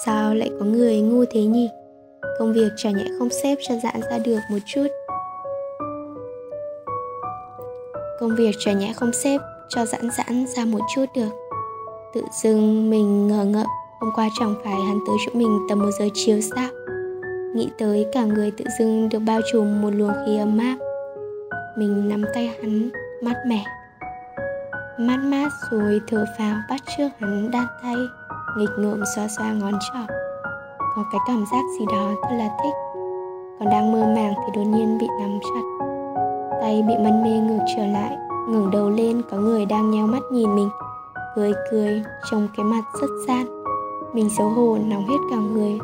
Sao 0.06 0.36
lại 0.36 0.52
có 0.60 0.66
người 0.66 1.02
ngu 1.02 1.26
thế 1.32 1.44
nhỉ? 1.44 1.70
Công 2.40 2.54
việc 2.54 2.70
chả 2.78 2.92
nhẹ 2.92 3.06
không 3.20 3.30
xếp 3.30 3.56
cho 3.68 3.76
giãn 3.84 4.02
ra 4.12 4.18
được 4.26 4.40
một 4.52 4.60
chút. 4.66 4.88
Công 8.20 8.36
việc 8.36 8.56
chả 8.60 8.74
nhẹ 8.74 8.94
không 8.96 9.14
xếp 9.14 9.42
cho 9.70 9.86
giãn 9.86 10.10
giãn 10.18 10.46
ra 10.48 10.66
một 10.66 10.82
chút 10.96 11.06
được. 11.16 11.30
Tự 12.14 12.22
dưng 12.44 12.90
mình 12.90 13.28
ngờ 13.28 13.46
ngợ 13.46 13.66
Hôm 14.00 14.12
qua 14.16 14.30
chẳng 14.40 14.56
phải 14.64 14.74
hắn 14.74 15.00
tới 15.08 15.16
chỗ 15.26 15.32
mình 15.34 15.60
tầm 15.70 15.80
một 15.80 15.92
giờ 16.00 16.06
chiều 16.14 16.42
sao? 16.42 16.70
Nghĩ 17.56 17.70
tới 17.78 18.08
cả 18.12 18.24
người 18.24 18.52
tự 18.52 18.66
dưng 18.80 19.10
được 19.10 19.20
bao 19.20 19.40
trùm 19.52 19.82
một 19.82 19.90
luồng 19.94 20.14
khí 20.26 20.38
ấm 20.38 20.58
áp. 20.58 20.78
Mình 21.78 22.10
nắm 22.10 22.24
tay 22.34 22.48
hắn, 22.48 22.90
mát 23.24 23.36
mẻ. 23.48 23.64
Mát 25.00 25.18
mát 25.18 25.50
rồi 25.72 26.02
thở 26.08 26.26
phào 26.38 26.56
bắt 26.70 26.82
trước 26.98 27.10
hắn 27.20 27.52
đan 27.52 27.66
tay, 27.84 27.96
Nghịch 28.58 28.70
ngợm 28.78 29.00
xoa 29.16 29.28
xoa 29.38 29.54
ngón 29.54 29.74
trỏ. 29.74 30.14
Có 30.96 31.04
cái 31.12 31.20
cảm 31.28 31.46
giác 31.52 31.62
gì 31.80 31.86
đó 31.86 32.12
thật 32.24 32.36
là 32.38 32.50
thích. 32.64 32.74
Còn 33.60 33.70
đang 33.70 33.92
mơ 33.92 34.00
màng 34.16 34.34
thì 34.36 34.52
đột 34.56 34.68
nhiên 34.68 34.98
bị 34.98 35.08
nắm 35.20 35.40
chặt. 35.42 35.86
Tay 36.62 36.84
bị 36.88 36.94
mân 37.04 37.24
mê 37.24 37.30
ngược 37.30 37.64
trở 37.78 37.86
lại, 37.86 38.18
ngẩng 38.50 38.72
đầu 38.72 38.90
lên, 38.90 39.22
có 39.32 39.38
người 39.38 39.66
đang 39.66 39.92
nheo 39.92 40.08
mắt 40.08 40.24
nhìn 40.32 40.56
mình. 40.56 40.70
Cười 41.36 41.52
cười, 41.72 42.04
trông 42.32 42.48
cái 42.58 42.64
mặt 42.64 42.82
rất 43.02 43.10
gian. 43.28 43.46
Mình 44.14 44.30
xấu 44.38 44.50
hổ 44.50 44.78
nóng 44.90 45.08
hết 45.08 45.18
cả 45.32 45.36
người. 45.36 45.80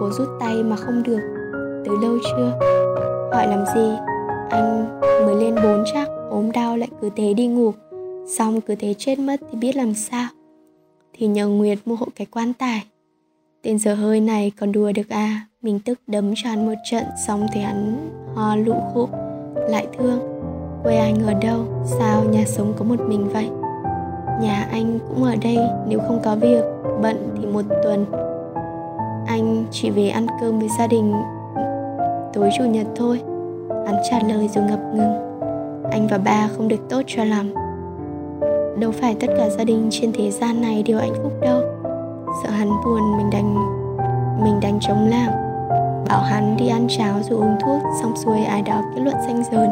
Cố 0.00 0.10
rút 0.10 0.28
tay 0.40 0.62
mà 0.62 0.76
không 0.76 1.02
được. 1.02 1.20
Từ 1.84 1.96
lâu 2.02 2.18
chưa? 2.24 2.58
Hỏi 3.32 3.46
làm 3.48 3.64
gì? 3.74 3.96
Anh 4.50 5.00
mới 5.00 5.34
lên 5.34 5.54
bốn 5.54 5.84
chắc, 5.94 6.08
ốm 6.30 6.52
đau 6.52 6.76
lại 6.76 6.88
cứ 7.00 7.10
thế 7.16 7.34
đi 7.34 7.46
ngủ. 7.46 7.72
Xong 8.38 8.60
cứ 8.60 8.74
thế 8.74 8.94
chết 8.98 9.18
mất 9.18 9.40
thì 9.50 9.58
biết 9.58 9.76
làm 9.76 9.94
sao? 9.94 10.28
Thì 11.12 11.26
nhờ 11.26 11.48
Nguyệt 11.48 11.78
mua 11.84 11.94
hộ 11.94 12.06
cái 12.16 12.26
quan 12.30 12.52
tài. 12.52 12.84
Tên 13.62 13.78
giờ 13.78 13.94
hơi 13.94 14.20
này 14.20 14.52
còn 14.60 14.72
đùa 14.72 14.92
được 14.92 15.08
à? 15.08 15.46
Mình 15.62 15.80
tức 15.84 16.00
đấm 16.06 16.32
cho 16.36 16.50
hắn 16.50 16.66
một 16.66 16.74
trận 16.90 17.04
Xong 17.26 17.46
thì 17.52 17.60
hắn 17.60 18.10
ho 18.34 18.56
lụ 18.56 18.74
khụ, 18.94 19.08
Lại 19.68 19.86
thương. 19.98 20.18
Quê 20.82 20.96
anh 20.96 21.26
ở 21.26 21.34
đâu? 21.42 21.84
Sao 21.98 22.24
nhà 22.24 22.44
sống 22.46 22.74
có 22.78 22.84
một 22.84 23.00
mình 23.08 23.28
vậy? 23.28 23.48
Nhà 24.42 24.68
anh 24.70 24.98
cũng 25.08 25.24
ở 25.24 25.36
đây, 25.42 25.58
Nếu 25.88 25.98
không 25.98 26.20
có 26.24 26.36
việc, 26.36 26.64
Bận 27.02 27.16
thì 27.38 27.46
một 27.46 27.62
tuần 27.84 28.27
chỉ 29.70 29.90
về 29.90 30.08
ăn 30.08 30.26
cơm 30.40 30.58
với 30.58 30.68
gia 30.78 30.86
đình. 30.86 31.14
Tối 32.32 32.50
chủ 32.58 32.64
nhật 32.64 32.86
thôi, 32.96 33.20
Hắn 33.88 33.96
trả 34.10 34.18
lời 34.28 34.48
rồi 34.48 34.64
ngập 34.64 34.80
ngừng. 34.94 35.40
Anh 35.90 36.06
và 36.10 36.18
ba 36.18 36.48
không 36.56 36.68
được 36.68 36.88
tốt 36.88 37.02
cho 37.06 37.24
lắm. 37.24 37.52
Đâu 38.80 38.92
phải 38.92 39.16
tất 39.20 39.26
cả 39.38 39.48
gia 39.48 39.64
đình 39.64 39.88
trên 39.90 40.12
thế 40.12 40.30
gian 40.30 40.62
này 40.62 40.82
đều 40.82 40.98
hạnh 40.98 41.14
phúc 41.22 41.32
đâu. 41.40 41.60
Sợ 42.42 42.50
hắn 42.50 42.68
buồn 42.84 43.16
mình 43.16 43.30
đành 43.32 43.54
mình 44.42 44.60
đành 44.60 44.78
chống 44.80 45.08
làm. 45.10 45.30
Bảo 46.08 46.22
hắn 46.22 46.56
đi 46.56 46.68
ăn 46.68 46.86
cháo 46.88 47.14
rồi 47.22 47.38
uống 47.38 47.56
thuốc, 47.60 47.82
xong 48.02 48.16
xuôi 48.16 48.44
ai 48.44 48.62
đó 48.62 48.82
kết 48.94 49.02
luận 49.02 49.16
xanh 49.26 49.42
dờn. 49.52 49.70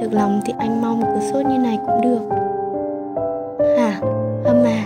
Thực 0.00 0.12
lòng 0.12 0.40
thì 0.46 0.52
anh 0.58 0.82
mong 0.82 1.02
cứ 1.02 1.32
sốt 1.32 1.46
như 1.46 1.58
này 1.58 1.78
cũng 1.86 2.00
được. 2.00 2.20
Hả? 3.78 4.00
Hâm 4.44 4.64
à? 4.64 4.84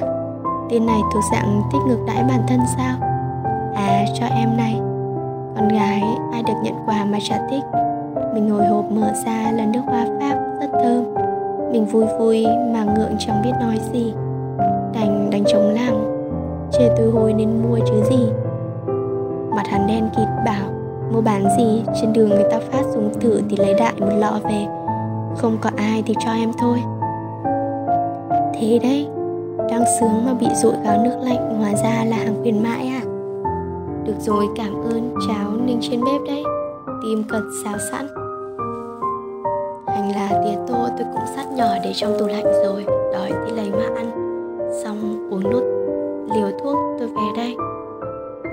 Tên 0.71 0.87
này 0.87 1.01
thuộc 1.13 1.23
dạng 1.33 1.63
tích 1.73 1.81
ngược 1.89 2.05
đãi 2.07 2.25
bản 2.29 2.41
thân 2.49 2.61
sao? 2.77 3.14
Cho 4.21 4.27
em 4.27 4.57
này. 4.57 4.75
Con 5.57 5.69
gái, 5.69 6.03
ai 6.33 6.43
được 6.43 6.55
nhận 6.63 6.75
quà 6.87 7.05
mà 7.05 7.19
chả 7.23 7.47
thích? 7.51 7.65
Mình 8.35 8.49
ngồi 8.49 8.67
hộp 8.67 8.85
mở 8.91 9.13
ra 9.27 9.53
là 9.53 9.67
nước 9.67 9.83
hoa 9.87 10.07
pháp, 10.21 10.35
rất 10.61 10.71
thơm. 10.83 11.05
Mình 11.73 11.85
vui 11.85 12.05
vui 12.19 12.47
mà 12.73 12.85
ngượng 12.85 13.17
chẳng 13.19 13.43
biết 13.45 13.53
nói 13.61 13.79
gì. 13.93 14.13
Đành 14.95 15.31
đánh 15.31 15.45
chống 15.47 15.75
làng, 15.75 16.15
Chê 16.73 16.91
tôi 16.97 17.11
hồi 17.11 17.33
nên 17.33 17.63
mua 17.63 17.79
chứ 17.79 18.03
gì. 18.11 18.27
Mặt 19.57 19.67
hắn 19.67 19.87
đen 19.87 20.09
kịt 20.17 20.29
bảo, 20.47 20.71
Mua 21.13 21.21
bán 21.21 21.45
gì? 21.59 21.83
Trên 22.01 22.13
đường 22.13 22.29
người 22.29 22.45
ta 22.51 22.59
phát 22.73 22.83
súng 22.95 23.21
thử 23.21 23.41
thì 23.51 23.57
lấy 23.57 23.75
đại 23.75 23.93
một 24.01 24.11
lọ 24.19 24.39
về. 24.45 24.67
Không 25.37 25.59
có 25.61 25.71
ai 25.77 26.03
thì 26.07 26.15
cho 26.25 26.31
em 26.33 26.53
thôi. 26.59 26.79
Thế 28.55 28.79
đấy, 28.83 29.07
Đang 29.71 29.85
sướng 30.01 30.27
mà 30.27 30.35
bị 30.35 30.47
dội 30.55 30.75
gáo 30.85 30.99
nước 31.05 31.17
lạnh, 31.23 31.61
Hóa 31.61 31.75
ra 31.75 32.05
là 32.05 32.17
hàng 32.17 32.35
khuyến 32.43 32.63
mãi 32.63 32.87
à? 32.87 33.04
Được 34.05 34.21
rồi, 34.21 34.49
cảm 34.57 34.75
ơn. 34.75 35.15
Cháo 35.29 35.51
ninh 35.65 35.79
trên 35.81 36.01
bếp 36.05 36.21
đấy. 36.27 36.45
Tim 37.03 37.25
cật 37.29 37.43
xào 37.65 37.79
sẵn. 37.91 38.07
Hành 39.87 40.13
là 40.15 40.29
tía 40.29 40.59
tô, 40.69 40.89
tôi 40.99 41.07
cũng 41.15 41.27
sắt 41.37 41.47
nhỏ 41.53 41.69
để 41.85 41.93
trong 41.95 42.19
tủ 42.19 42.27
lạnh 42.27 42.45
rồi. 42.65 42.85
Đói 43.13 43.33
thì 43.47 43.53
lấy 43.57 43.71
mà 43.71 43.95
ăn. 43.97 44.11
Xong 44.85 45.29
uống 45.31 45.51
nốt 45.51 45.63
liều 46.35 46.59
thuốc, 46.63 46.77
tôi 46.99 47.09
về 47.09 47.23
đây. 47.37 47.57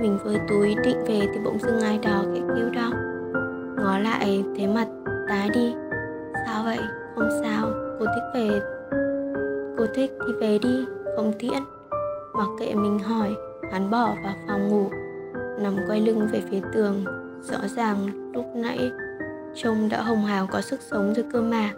Mình 0.01 0.17
với 0.23 0.35
túi 0.49 0.75
định 0.83 1.03
về 1.07 1.19
thì 1.33 1.39
bỗng 1.45 1.59
dưng 1.59 1.79
ai 1.79 1.97
đó 1.97 2.23
khẽ 2.33 2.41
kêu 2.55 2.69
đau. 2.69 2.91
Ngó 3.77 3.97
lại, 3.97 4.43
thấy 4.57 4.67
mặt 4.67 4.87
tái 5.29 5.49
đi. 5.53 5.73
Sao 6.45 6.63
vậy? 6.63 6.79
Không 7.15 7.29
sao. 7.43 7.67
Cô 7.99 8.05
thích 8.05 8.31
về. 8.33 8.59
Cô 9.77 9.85
thích 9.95 10.11
thì 10.27 10.33
về 10.41 10.59
đi. 10.63 10.85
Không 11.15 11.33
tiễn. 11.39 11.63
Mặc 12.33 12.47
kệ 12.59 12.73
mình 12.73 12.99
hỏi. 12.99 13.35
Hắn 13.71 13.91
bỏ 13.91 14.15
vào 14.23 14.33
phòng 14.47 14.67
ngủ. 14.69 14.89
Nằm 15.61 15.77
quay 15.87 16.01
lưng 16.01 16.27
về 16.31 16.41
phía 16.49 16.61
tường. 16.73 17.05
Rõ 17.41 17.57
ràng, 17.75 18.31
lúc 18.33 18.45
nãy, 18.55 18.91
Trông 19.55 19.89
đã 19.89 20.01
hồng 20.01 20.25
hào 20.25 20.47
có 20.51 20.61
sức 20.61 20.81
sống 20.81 21.13
rồi 21.13 21.25
cơ 21.33 21.41
mà. 21.41 21.69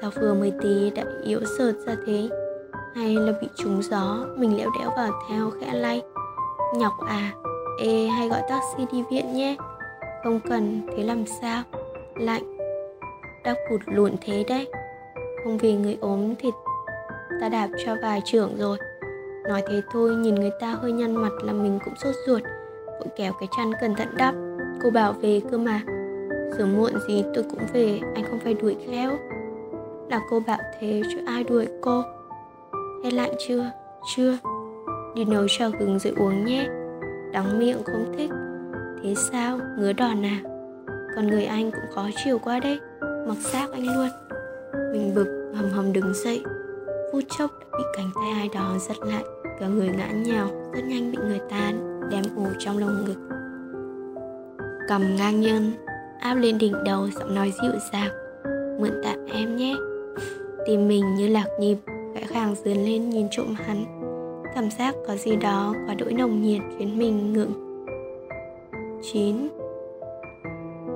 Sao 0.00 0.10
vừa 0.20 0.34
mới 0.34 0.52
tí 0.62 0.90
đã 0.90 1.04
yếu 1.22 1.40
sợt 1.58 1.72
ra 1.86 1.96
thế? 2.06 2.28
Hay 2.94 3.16
là 3.16 3.32
bị 3.40 3.48
trúng 3.54 3.82
gió, 3.82 4.26
Mình 4.36 4.56
lẽo 4.56 4.70
đẽo 4.80 4.90
vào 4.96 5.12
theo 5.28 5.50
khẽ 5.60 5.74
lay? 5.74 6.02
Nhọc 6.76 6.92
à 7.08 7.32
Ê, 7.80 8.06
hay 8.06 8.28
gọi 8.28 8.42
taxi 8.48 8.86
đi 8.92 9.04
viện 9.10 9.32
nhé. 9.32 9.56
Không 10.24 10.40
cần, 10.40 10.86
thế 10.96 11.02
làm 11.02 11.26
sao? 11.26 11.62
Lạnh. 12.14 12.56
Đắp 13.44 13.56
cụt 13.70 13.80
lụn 13.86 14.12
thế 14.20 14.44
đấy. 14.48 14.68
Không 15.44 15.58
vì 15.58 15.74
người 15.74 15.98
ốm 16.00 16.34
thì 16.38 16.50
Ta 17.40 17.48
đạp 17.48 17.68
cho 17.84 17.96
vài 18.02 18.22
trưởng 18.24 18.58
rồi. 18.58 18.78
Nói 19.48 19.62
thế 19.68 19.82
thôi, 19.92 20.16
nhìn 20.16 20.34
người 20.34 20.50
ta 20.60 20.76
hơi 20.82 20.92
nhăn 20.92 21.14
mặt 21.14 21.32
là 21.42 21.52
mình 21.52 21.78
cũng 21.84 21.94
sốt 21.96 22.14
ruột. 22.26 22.42
Vội 23.04 23.12
kéo 23.16 23.32
cái 23.40 23.48
chăn 23.56 23.72
cẩn 23.80 23.94
thận 23.94 24.08
đắp. 24.16 24.34
Cô 24.82 24.90
bảo 24.90 25.12
về 25.12 25.40
cơ 25.50 25.58
mà. 25.58 25.80
Sớm 26.58 26.76
muộn 26.76 26.92
gì 27.08 27.24
tôi 27.34 27.44
cũng 27.50 27.66
về, 27.72 28.00
Anh 28.14 28.24
không 28.24 28.38
phải 28.44 28.54
đuổi 28.54 28.76
khéo 28.86 29.10
Là 30.10 30.20
cô 30.30 30.40
bảo 30.40 30.58
thế 30.80 31.02
chứ 31.12 31.18
ai 31.26 31.44
đuổi 31.44 31.66
cô? 31.80 32.02
Hết 33.04 33.12
lạnh 33.12 33.32
chưa? 33.48 33.70
Chưa. 34.16 34.38
Đi 35.14 35.24
nấu 35.24 35.46
cho 35.48 35.70
gừng 35.70 35.98
rồi 35.98 36.12
uống 36.16 36.44
nhé. 36.44 36.68
Đắng 37.32 37.58
miệng 37.58 37.84
không 37.84 38.14
thích. 38.18 38.30
Thế 39.02 39.14
sao? 39.32 39.58
Ngứa 39.78 39.92
đòn 39.92 40.26
à? 40.26 40.38
Còn 41.16 41.26
người 41.26 41.44
anh 41.44 41.70
cũng 41.70 41.94
khó 41.94 42.08
chịu 42.24 42.38
quá 42.38 42.60
đấy. 42.60 42.78
Mặc 43.00 43.36
xác 43.40 43.66
anh 43.72 43.86
luôn. 43.96 44.08
Mình 44.92 45.14
bực, 45.14 45.52
hầm 45.54 45.70
hầm 45.70 45.92
đứng 45.92 46.14
dậy. 46.14 46.42
Phút 47.12 47.24
chốc 47.38 47.50
đã 47.60 47.66
bị 47.78 47.84
cánh 47.96 48.10
tay 48.14 48.30
ai 48.30 48.48
đó 48.54 48.76
giật 48.88 49.06
lại. 49.06 49.24
Cả 49.60 49.66
người 49.66 49.88
ngã 49.88 50.06
nhào, 50.06 50.48
Rất 50.72 50.82
nhanh 50.84 51.12
bị 51.12 51.18
người 51.28 51.40
tan 51.50 51.93
đem 52.10 52.24
ủ 52.36 52.46
trong 52.58 52.78
lồng 52.78 53.04
ngực. 53.04 53.28
Cầm 54.88 55.16
ngang 55.16 55.40
nhân, 55.40 55.72
Áp 56.20 56.34
lên 56.34 56.58
đỉnh 56.58 56.84
đầu, 56.84 57.08
giọng 57.10 57.34
nói 57.34 57.52
dịu 57.62 57.72
dàng. 57.92 58.10
Mượn 58.80 58.90
tạm 59.04 59.26
em 59.26 59.56
nhé. 59.56 59.76
Tim 60.66 60.88
mình 60.88 61.14
như 61.14 61.28
lạc 61.28 61.46
nhịp, 61.60 61.76
Khẽ 62.14 62.26
khàng 62.26 62.54
dướn 62.54 62.76
lên 62.76 63.10
nhìn 63.10 63.26
trộm 63.30 63.54
hắn. 63.54 63.84
Cảm 64.54 64.70
giác 64.70 64.94
có 65.06 65.16
gì 65.16 65.36
đó 65.36 65.74
quá 65.86 65.94
đỗi 65.94 66.12
nồng 66.12 66.42
nhiệt 66.42 66.62
khiến 66.78 66.98
mình 66.98 67.32
ngượng. 67.32 67.52
9 69.02 69.48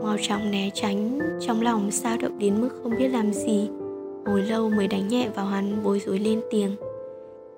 Mau 0.03 0.17
chóng 0.23 0.51
né 0.51 0.71
tránh, 0.75 1.19
Trong 1.41 1.63
lòng 1.63 1.91
sao 1.91 2.17
động 2.21 2.39
đến 2.39 2.61
mức 2.61 2.69
không 2.83 2.97
biết 2.99 3.09
làm 3.09 3.33
gì. 3.33 3.71
Hồi 4.27 4.43
lâu 4.43 4.71
mới 4.71 4.87
đánh 4.87 5.09
nhẹ 5.09 5.29
vào 5.35 5.47
hắn, 5.47 5.83
bối 5.85 6.01
rối 6.07 6.19
lên 6.19 6.41
tiếng. 6.51 6.77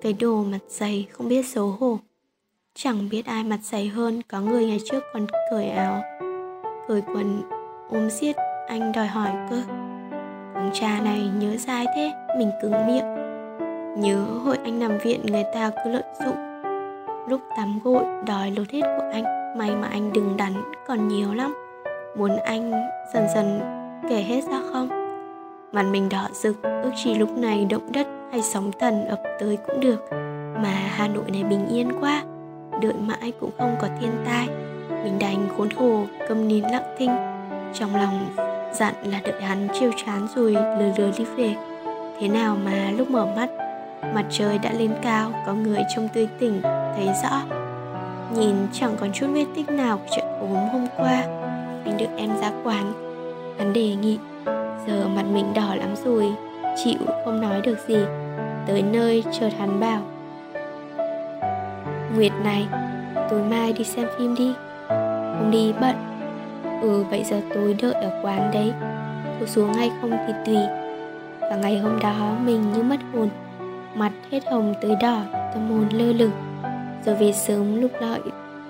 Cái 0.01 0.13
đồ 0.13 0.43
mặt 0.43 0.59
dày, 0.67 1.07
không 1.11 1.29
biết 1.29 1.45
xấu 1.45 1.67
hổ. 1.67 1.99
Chẳng 2.75 3.09
biết 3.11 3.25
ai 3.25 3.43
mặt 3.43 3.59
dày 3.61 3.87
hơn, 3.87 4.21
Có 4.27 4.39
người 4.39 4.65
ngày 4.65 4.79
trước 4.91 5.03
còn 5.13 5.27
cởi 5.51 5.69
áo, 5.69 6.01
Cởi 6.87 7.01
quần, 7.01 7.41
ôm 7.89 8.09
xiết. 8.09 8.35
Anh 8.67 8.91
đòi 8.91 9.07
hỏi 9.07 9.29
cơ. 9.49 9.61
Thằng 10.53 10.69
cha 10.73 10.99
này 11.03 11.29
nhớ 11.39 11.57
dai 11.57 11.85
thế, 11.95 12.11
Mình 12.37 12.51
cứng 12.61 12.87
miệng. 12.87 13.05
Nhớ 14.01 14.25
hội 14.43 14.57
anh 14.63 14.79
nằm 14.79 14.97
viện, 14.97 15.21
người 15.25 15.43
ta 15.53 15.71
cứ 15.83 15.91
lợi 15.91 16.03
dụng. 16.25 16.35
Lúc 17.27 17.41
tắm 17.57 17.79
gội 17.83 18.03
đòi 18.27 18.51
lột 18.51 18.69
hết 18.69 18.81
của 18.81 19.09
anh. 19.13 19.23
May 19.57 19.75
mà 19.75 19.87
anh 19.87 20.13
đừng 20.13 20.37
đắn, 20.37 20.53
còn 20.87 21.07
nhiều 21.07 21.33
lắm. 21.33 21.55
Muốn 22.17 22.37
anh 22.37 22.71
dần 23.13 23.27
dần 23.35 23.59
kể 24.09 24.21
hết 24.21 24.41
ra 24.43 24.61
không? 24.71 24.89
Mặt 25.71 25.83
mình 25.91 26.09
đỏ 26.09 26.27
rực, 26.33 26.63
Ước 26.63 26.91
chỉ 27.03 27.15
lúc 27.15 27.37
này 27.37 27.65
động 27.69 27.91
đất 27.91 28.07
hay 28.31 28.41
sóng 28.41 28.71
thần 28.79 29.05
ập 29.05 29.21
tới 29.39 29.57
cũng 29.67 29.79
được. 29.79 30.05
Mà 30.55 30.71
Hà 30.95 31.07
Nội 31.07 31.31
này 31.31 31.43
bình 31.43 31.67
yên 31.67 31.91
quá. 31.99 32.23
Đợi 32.81 32.93
mãi 32.93 33.33
cũng 33.39 33.51
không 33.57 33.75
có 33.81 33.87
thiên 33.99 34.11
tai 34.25 34.47
Mình 35.03 35.19
đành 35.19 35.47
khốn 35.57 35.71
khổ 35.71 36.05
câm 36.27 36.47
nín 36.47 36.63
lặng 36.63 36.95
thinh 36.97 37.11
Trong 37.73 37.95
lòng 37.95 38.35
dặn 38.73 38.93
là 39.05 39.19
đợi 39.23 39.41
hắn 39.41 39.67
chiêu 39.79 39.91
chán 40.05 40.27
rồi 40.35 40.51
lừa 40.51 40.93
lừa 40.97 41.11
đi 41.17 41.25
về 41.35 41.55
Thế 42.19 42.27
nào 42.27 42.57
mà 42.65 42.91
lúc 42.97 43.09
mở 43.09 43.25
mắt 43.35 43.49
Mặt 44.13 44.25
trời 44.29 44.57
đã 44.57 44.73
lên 44.73 44.91
cao, 45.01 45.31
có 45.45 45.53
người 45.53 45.79
trông 45.95 46.07
tươi 46.13 46.27
tỉnh, 46.39 46.61
thấy 46.95 47.07
rõ. 47.23 47.41
Nhìn 48.35 48.55
chẳng 48.73 48.95
còn 48.99 49.11
chút 49.13 49.27
vết 49.33 49.45
tích 49.55 49.69
nào 49.69 49.97
của 49.97 50.15
trận 50.15 50.25
ốm 50.39 50.69
hôm 50.71 50.87
qua. 50.97 51.23
Mình 51.85 51.97
được 51.97 52.09
em 52.17 52.29
ra 52.41 52.51
quán. 52.63 52.93
Hắn 53.57 53.73
đề 53.73 53.95
nghị, 53.95 54.19
giờ 54.87 55.07
mặt 55.15 55.25
mình 55.33 55.53
đỏ 55.53 55.75
lắm 55.75 55.95
rồi, 56.05 56.31
chịu 56.83 56.99
không 57.25 57.41
nói 57.41 57.61
được 57.61 57.77
gì. 57.87 57.97
Tới 58.67 58.81
nơi 58.81 59.23
chợt 59.39 59.49
hắn 59.59 59.79
bảo. 59.79 60.01
Nguyệt 62.15 62.31
này, 62.43 62.67
tối 63.29 63.41
mai 63.43 63.73
đi 63.73 63.83
xem 63.83 64.07
phim 64.17 64.35
đi. 64.35 64.53
Không 64.87 65.49
đi 65.51 65.73
bận. 65.81 65.95
Ừ 66.81 67.03
vậy 67.09 67.23
giờ 67.23 67.41
tối 67.53 67.75
đợi 67.81 67.93
ở 67.93 68.19
quán 68.23 68.51
đấy. 68.53 68.73
Cô 69.39 69.45
xuống 69.45 69.73
hay 69.73 69.91
không 70.01 70.11
thì 70.27 70.33
tùy. 70.45 70.57
Và 71.39 71.55
ngày 71.55 71.79
hôm 71.79 71.99
đó 71.99 72.35
mình 72.45 72.73
như 72.73 72.83
mất 72.83 72.99
hồn 73.13 73.29
mặt 73.95 74.11
hết 74.31 74.39
hồng 74.51 74.73
tới 74.81 74.95
đỏ 75.01 75.21
tâm 75.53 75.69
hồn 75.69 75.89
lơ 75.91 76.13
lửng 76.13 76.31
rồi 77.05 77.15
về 77.15 77.31
sớm 77.33 77.81
lúc 77.81 77.91
lợi 78.01 78.19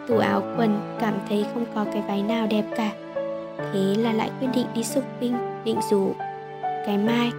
tủ 0.08 0.18
áo 0.18 0.44
quần 0.58 0.98
cảm 1.00 1.14
thấy 1.30 1.46
không 1.54 1.66
có 1.76 1.86
cái 1.94 2.04
váy 2.08 2.24
nào 2.24 2.48
đẹp 2.48 2.64
cả 2.76 2.92
thế 3.58 3.96
là 3.98 4.14
lại 4.14 4.32
quyết 4.40 4.48
định 4.56 4.66
đi 4.76 4.84
shopping 4.84 5.38
định 5.64 5.80
rủ 5.90 6.14
cái 6.86 6.98
mai 6.98 7.32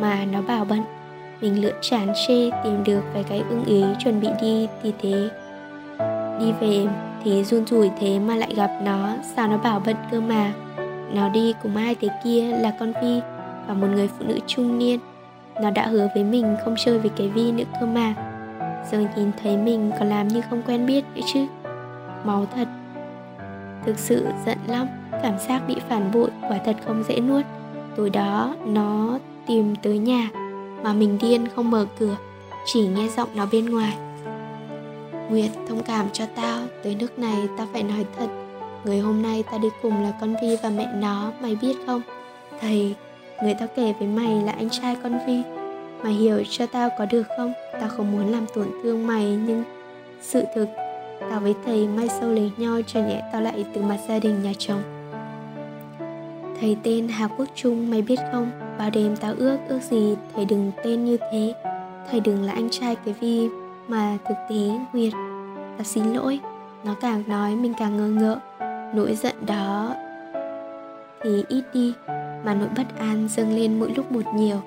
mà 0.00 0.24
nó 0.32 0.42
bảo 0.42 0.64
bận 0.64 0.80
mình 1.40 1.62
lựa 1.62 1.72
chán 1.80 2.08
chê 2.26 2.50
tìm 2.64 2.84
được 2.84 3.02
vài 3.14 3.24
cái 3.28 3.42
ưng 3.50 3.64
ý 3.64 3.84
chuẩn 3.98 4.20
bị 4.20 4.28
đi 4.40 4.68
thì 4.82 4.92
thế. 5.02 5.28
Đi 6.40 6.52
về 6.60 6.86
thì 7.24 7.44
run 7.44 7.66
rủi 7.66 7.90
thế 8.00 8.18
mà 8.18 8.36
lại 8.36 8.54
gặp 8.56 8.70
nó. 8.82 9.08
Sao 9.36 9.48
nó 9.48 9.58
bảo 9.58 9.82
bận 9.86 9.96
cơ 10.10 10.20
mà? 10.20 10.52
Nó 11.12 11.28
đi 11.28 11.54
cùng 11.62 11.76
ai 11.76 11.96
thế 12.00 12.08
kia 12.24 12.42
là 12.42 12.72
con 12.80 12.92
vi 13.02 13.20
và 13.66 13.74
một 13.74 13.86
người 13.86 14.08
phụ 14.08 14.24
nữ 14.28 14.38
trung 14.46 14.78
niên. 14.78 15.00
Nó 15.62 15.70
đã 15.70 15.86
hứa 15.86 16.08
với 16.14 16.24
mình 16.24 16.56
không 16.64 16.74
chơi 16.78 16.98
với 16.98 17.10
cái 17.16 17.28
vi 17.28 17.52
nữa 17.52 17.64
cơ 17.80 17.86
mà. 17.86 18.14
Giờ 18.90 18.98
nhìn 19.16 19.30
thấy 19.42 19.56
mình 19.56 19.90
còn 19.98 20.08
làm 20.08 20.28
như 20.28 20.40
không 20.50 20.62
quen 20.66 20.86
biết 20.86 21.04
nữa 21.14 21.22
chứ. 21.34 21.40
Máu 22.24 22.46
thật. 22.54 22.68
Thực 23.86 23.98
sự 23.98 24.26
giận 24.46 24.58
lắm. 24.66 24.86
Cảm 25.22 25.38
giác 25.38 25.62
bị 25.68 25.76
phản 25.88 26.12
bội 26.12 26.30
quả 26.48 26.58
thật 26.64 26.76
không 26.86 27.04
dễ 27.08 27.20
nuốt. 27.20 27.44
Tối 27.96 28.10
đó, 28.10 28.54
nó 28.66 29.18
tìm 29.46 29.76
tới 29.76 29.98
nhà. 29.98 30.28
Mà 30.82 30.92
mình 30.92 31.18
điên 31.20 31.46
không 31.56 31.70
mở 31.70 31.86
cửa, 31.98 32.16
Chỉ 32.66 32.86
nghe 32.86 33.08
giọng 33.16 33.28
nó 33.34 33.46
bên 33.52 33.66
ngoài. 33.66 33.96
Nguyệt, 35.30 35.50
thông 35.68 35.82
cảm 35.82 36.06
cho 36.12 36.24
tao, 36.34 36.60
Tới 36.82 36.94
nước 36.94 37.18
này 37.18 37.48
tao 37.56 37.66
phải 37.72 37.82
nói 37.82 38.06
thật. 38.18 38.28
Người 38.84 38.98
hôm 38.98 39.22
nay 39.22 39.44
tao 39.50 39.58
đi 39.58 39.68
cùng 39.82 40.02
là 40.02 40.12
con 40.20 40.34
Vi 40.42 40.56
và 40.62 40.70
mẹ 40.70 40.88
nó, 40.94 41.32
Mày 41.40 41.56
biết 41.62 41.76
không? 41.86 42.02
Thầy, 42.60 42.94
Người 43.42 43.54
tao 43.54 43.68
kể 43.76 43.94
với 43.98 44.08
mày 44.08 44.42
là 44.42 44.52
anh 44.52 44.70
trai 44.70 44.96
con 45.02 45.18
Vi. 45.26 45.42
Mày 46.02 46.12
hiểu 46.12 46.42
cho 46.50 46.66
tao 46.66 46.88
có 46.98 47.06
được 47.06 47.22
không? 47.36 47.52
Tao 47.80 47.88
không 47.88 48.12
muốn 48.12 48.32
làm 48.32 48.46
tổn 48.54 48.66
thương 48.82 49.06
mày, 49.06 49.24
Nhưng 49.46 49.64
sự 50.22 50.42
thực, 50.54 50.68
Tao 51.30 51.40
với 51.40 51.54
thầy 51.64 51.88
mai 51.88 52.08
sâu 52.08 52.30
lấy 52.30 52.50
nhau 52.56 52.80
cho 52.86 53.00
nhẹ 53.00 53.22
tao 53.32 53.42
lại 53.42 53.64
từ 53.74 53.82
mặt 53.82 53.98
gia 54.08 54.18
đình 54.18 54.42
nhà 54.42 54.52
chồng. 54.58 54.97
Thầy 56.60 56.76
tên 56.82 57.08
Hà 57.08 57.28
Quốc 57.28 57.48
Trung, 57.54 57.90
mày 57.90 58.02
biết 58.02 58.18
không? 58.32 58.50
Bao 58.78 58.90
đêm 58.90 59.16
tao 59.16 59.34
ước 59.38 59.58
ước 59.68 59.80
gì 59.90 60.14
thầy 60.34 60.44
đừng 60.44 60.72
tên 60.84 61.04
như 61.04 61.16
thế. 61.32 61.54
Thầy 62.10 62.20
đừng 62.20 62.42
là 62.42 62.52
anh 62.52 62.70
trai 62.70 62.96
cái 62.96 63.14
Vi 63.20 63.48
Mà 63.88 64.18
thực 64.28 64.34
tế 64.50 64.70
Nguyệt. 64.92 65.12
Ta 65.78 65.84
xin 65.84 66.04
lỗi. 66.04 66.40
Nó 66.84 66.94
càng 67.00 67.22
nói 67.26 67.56
mình 67.56 67.72
càng 67.78 67.96
ngơ 67.96 68.08
ngợ. 68.08 68.38
Nỗi 68.94 69.14
giận 69.14 69.46
đó 69.46 69.94
thì 71.22 71.44
ít 71.48 71.62
đi, 71.74 71.94
mà 72.44 72.54
nỗi 72.54 72.68
bất 72.76 72.98
an 72.98 73.28
dâng 73.30 73.56
lên 73.56 73.80
mỗi 73.80 73.92
lúc 73.96 74.12
một 74.12 74.34
nhiều. 74.34 74.60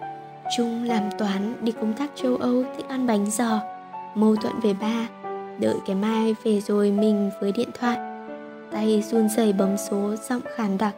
Trung 0.57 0.83
làm 0.83 1.03
toán, 1.17 1.53
đi 1.61 1.71
công 1.71 1.93
tác 1.93 2.11
châu 2.15 2.35
Âu, 2.35 2.63
thích 2.77 2.85
ăn 2.89 3.07
bánh 3.07 3.31
giò. 3.31 3.59
Mâu 4.15 4.35
thuẫn 4.35 4.53
về 4.63 4.73
ba. 4.73 5.07
Đợi 5.59 5.75
cái 5.85 5.95
mai 5.95 6.35
về 6.43 6.61
rồi 6.61 6.91
mình 6.91 7.31
với 7.41 7.51
điện 7.51 7.69
thoại. 7.79 7.97
Tay 8.71 9.03
run 9.11 9.29
rẩy 9.29 9.53
bấm 9.53 9.77
số, 9.77 10.15
giọng 10.29 10.41
khàn 10.55 10.77
đặc. 10.77 10.95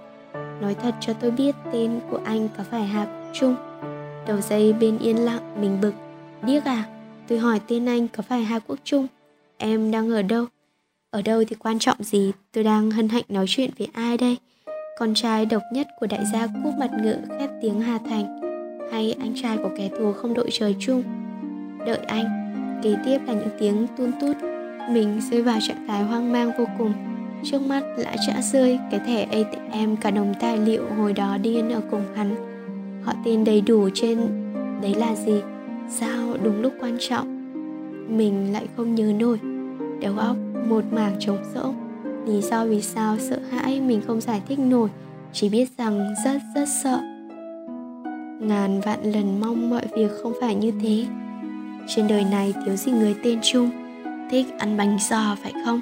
Nói 0.64 0.76
thật 0.76 0.96
cho 1.00 1.14
tôi 1.14 1.32
biết 1.32 1.56
tên 1.72 2.00
của 2.10 2.20
anh 2.26 2.50
có 2.58 2.64
phải 2.72 2.84
Hà 2.84 3.30
Trung. 3.34 3.56
Đầu 4.28 4.42
dây 4.42 4.74
bên 4.74 4.98
yên 4.98 5.18
lặng, 5.26 5.62
mình 5.62 5.78
bực. 5.82 5.94
Điếc 6.46 6.66
à 6.66 6.86
Tôi 7.28 7.40
hỏi 7.40 7.60
tên 7.68 7.86
anh 7.86 8.08
có 8.08 8.24
phải 8.24 8.44
Hà 8.44 8.60
Quốc 8.60 8.80
Trung. 8.84 9.08
Em 9.58 9.92
đang 9.92 10.12
ở 10.12 10.22
đâu? 10.22 10.46
Ở 11.10 11.22
đâu 11.22 11.44
thì 11.48 11.56
quan 11.56 11.80
trọng 11.80 12.04
gì? 12.04 12.32
Tôi 12.52 12.64
đang 12.64 12.92
hân 12.92 13.10
hạnh 13.10 13.24
nói 13.30 13.46
chuyện 13.48 13.70
với 13.78 13.88
ai 13.94 14.18
đây? 14.18 14.38
Con 15.00 15.14
trai 15.14 15.46
độc 15.46 15.62
nhất 15.74 15.88
của 16.00 16.08
đại 16.08 16.26
gia 16.34 16.48
cúp 16.48 16.74
mặt 16.80 16.92
ngựa 17.02 17.20
khét 17.40 17.50
tiếng 17.62 17.82
Hà 17.82 18.00
Thành. 18.10 18.42
Hay 18.92 19.16
anh 19.20 19.34
trai 19.42 19.58
của 19.58 19.70
kẻ 19.78 19.90
thù 20.00 20.14
không 20.14 20.34
đội 20.34 20.50
trời 20.52 20.76
chung? 20.80 21.04
Đợi 21.86 22.00
anh. 22.08 22.26
Kế 22.84 22.96
tiếp 23.06 23.20
là 23.28 23.34
những 23.34 23.58
tiếng 23.60 23.88
tun 23.98 24.12
tút. 24.22 24.38
Mình 24.90 25.22
rơi 25.32 25.42
vào 25.42 25.60
trạng 25.62 25.88
thái 25.88 26.04
hoang 26.04 26.32
mang 26.32 26.52
vô 26.58 26.66
cùng 26.78 27.13
trước 27.44 27.62
mắt, 27.62 27.84
lã 27.98 28.16
trả 28.28 28.42
rơi, 28.42 28.80
cái 28.92 29.00
thẻ 29.00 29.24
atm 29.24 29.96
cả 29.96 30.12
đồng 30.12 30.34
tài 30.40 30.58
liệu 30.58 30.84
hồi 30.98 31.14
đó 31.14 31.38
điên 31.38 31.70
ở 31.70 31.82
cùng 31.92 32.04
hắn. 32.16 32.36
Họ 33.04 33.14
tên 33.26 33.44
đầy 33.44 33.62
đủ 33.62 33.90
trên, 33.94 34.18
đấy 34.82 34.94
là 34.94 35.16
gì? 35.16 35.42
Sao 35.90 36.38
đúng 36.44 36.62
lúc 36.62 36.74
quan 36.80 36.98
trọng? 37.00 37.44
Mình 38.18 38.54
lại 38.54 38.68
không 38.78 38.96
nhớ 38.96 39.14
nổi. 39.20 39.40
Đầu 40.02 40.18
óc 40.18 40.38
một 40.70 40.84
mảng 40.92 41.16
trống 41.20 41.38
rỗng. 41.56 41.76
Lý 42.28 42.42
do 42.42 42.66
vì 42.66 42.82
sao 42.82 43.18
sợ 43.20 43.40
hãi 43.52 43.82
mình 43.82 44.02
không 44.08 44.22
giải 44.22 44.42
thích 44.48 44.60
nổi, 44.60 44.90
chỉ 45.34 45.50
biết 45.50 45.70
rằng 45.78 46.14
rất 46.26 46.42
rất 46.56 46.66
sợ. 46.84 47.00
Ngàn 48.40 48.82
vạn 48.86 49.12
lần 49.12 49.40
mong 49.40 49.70
mọi 49.70 49.86
việc 49.96 50.12
không 50.24 50.34
phải 50.42 50.56
như 50.56 50.72
thế. 50.82 51.06
Trên 51.88 52.08
đời 52.08 52.26
này 52.32 52.54
thiếu 52.66 52.76
gì 52.76 52.92
người 52.92 53.16
tên 53.24 53.40
trung 53.44 53.70
thích 54.32 54.46
ăn 54.58 54.78
bánh 54.78 54.98
giò 55.10 55.36
phải 55.44 55.54
không? 55.66 55.82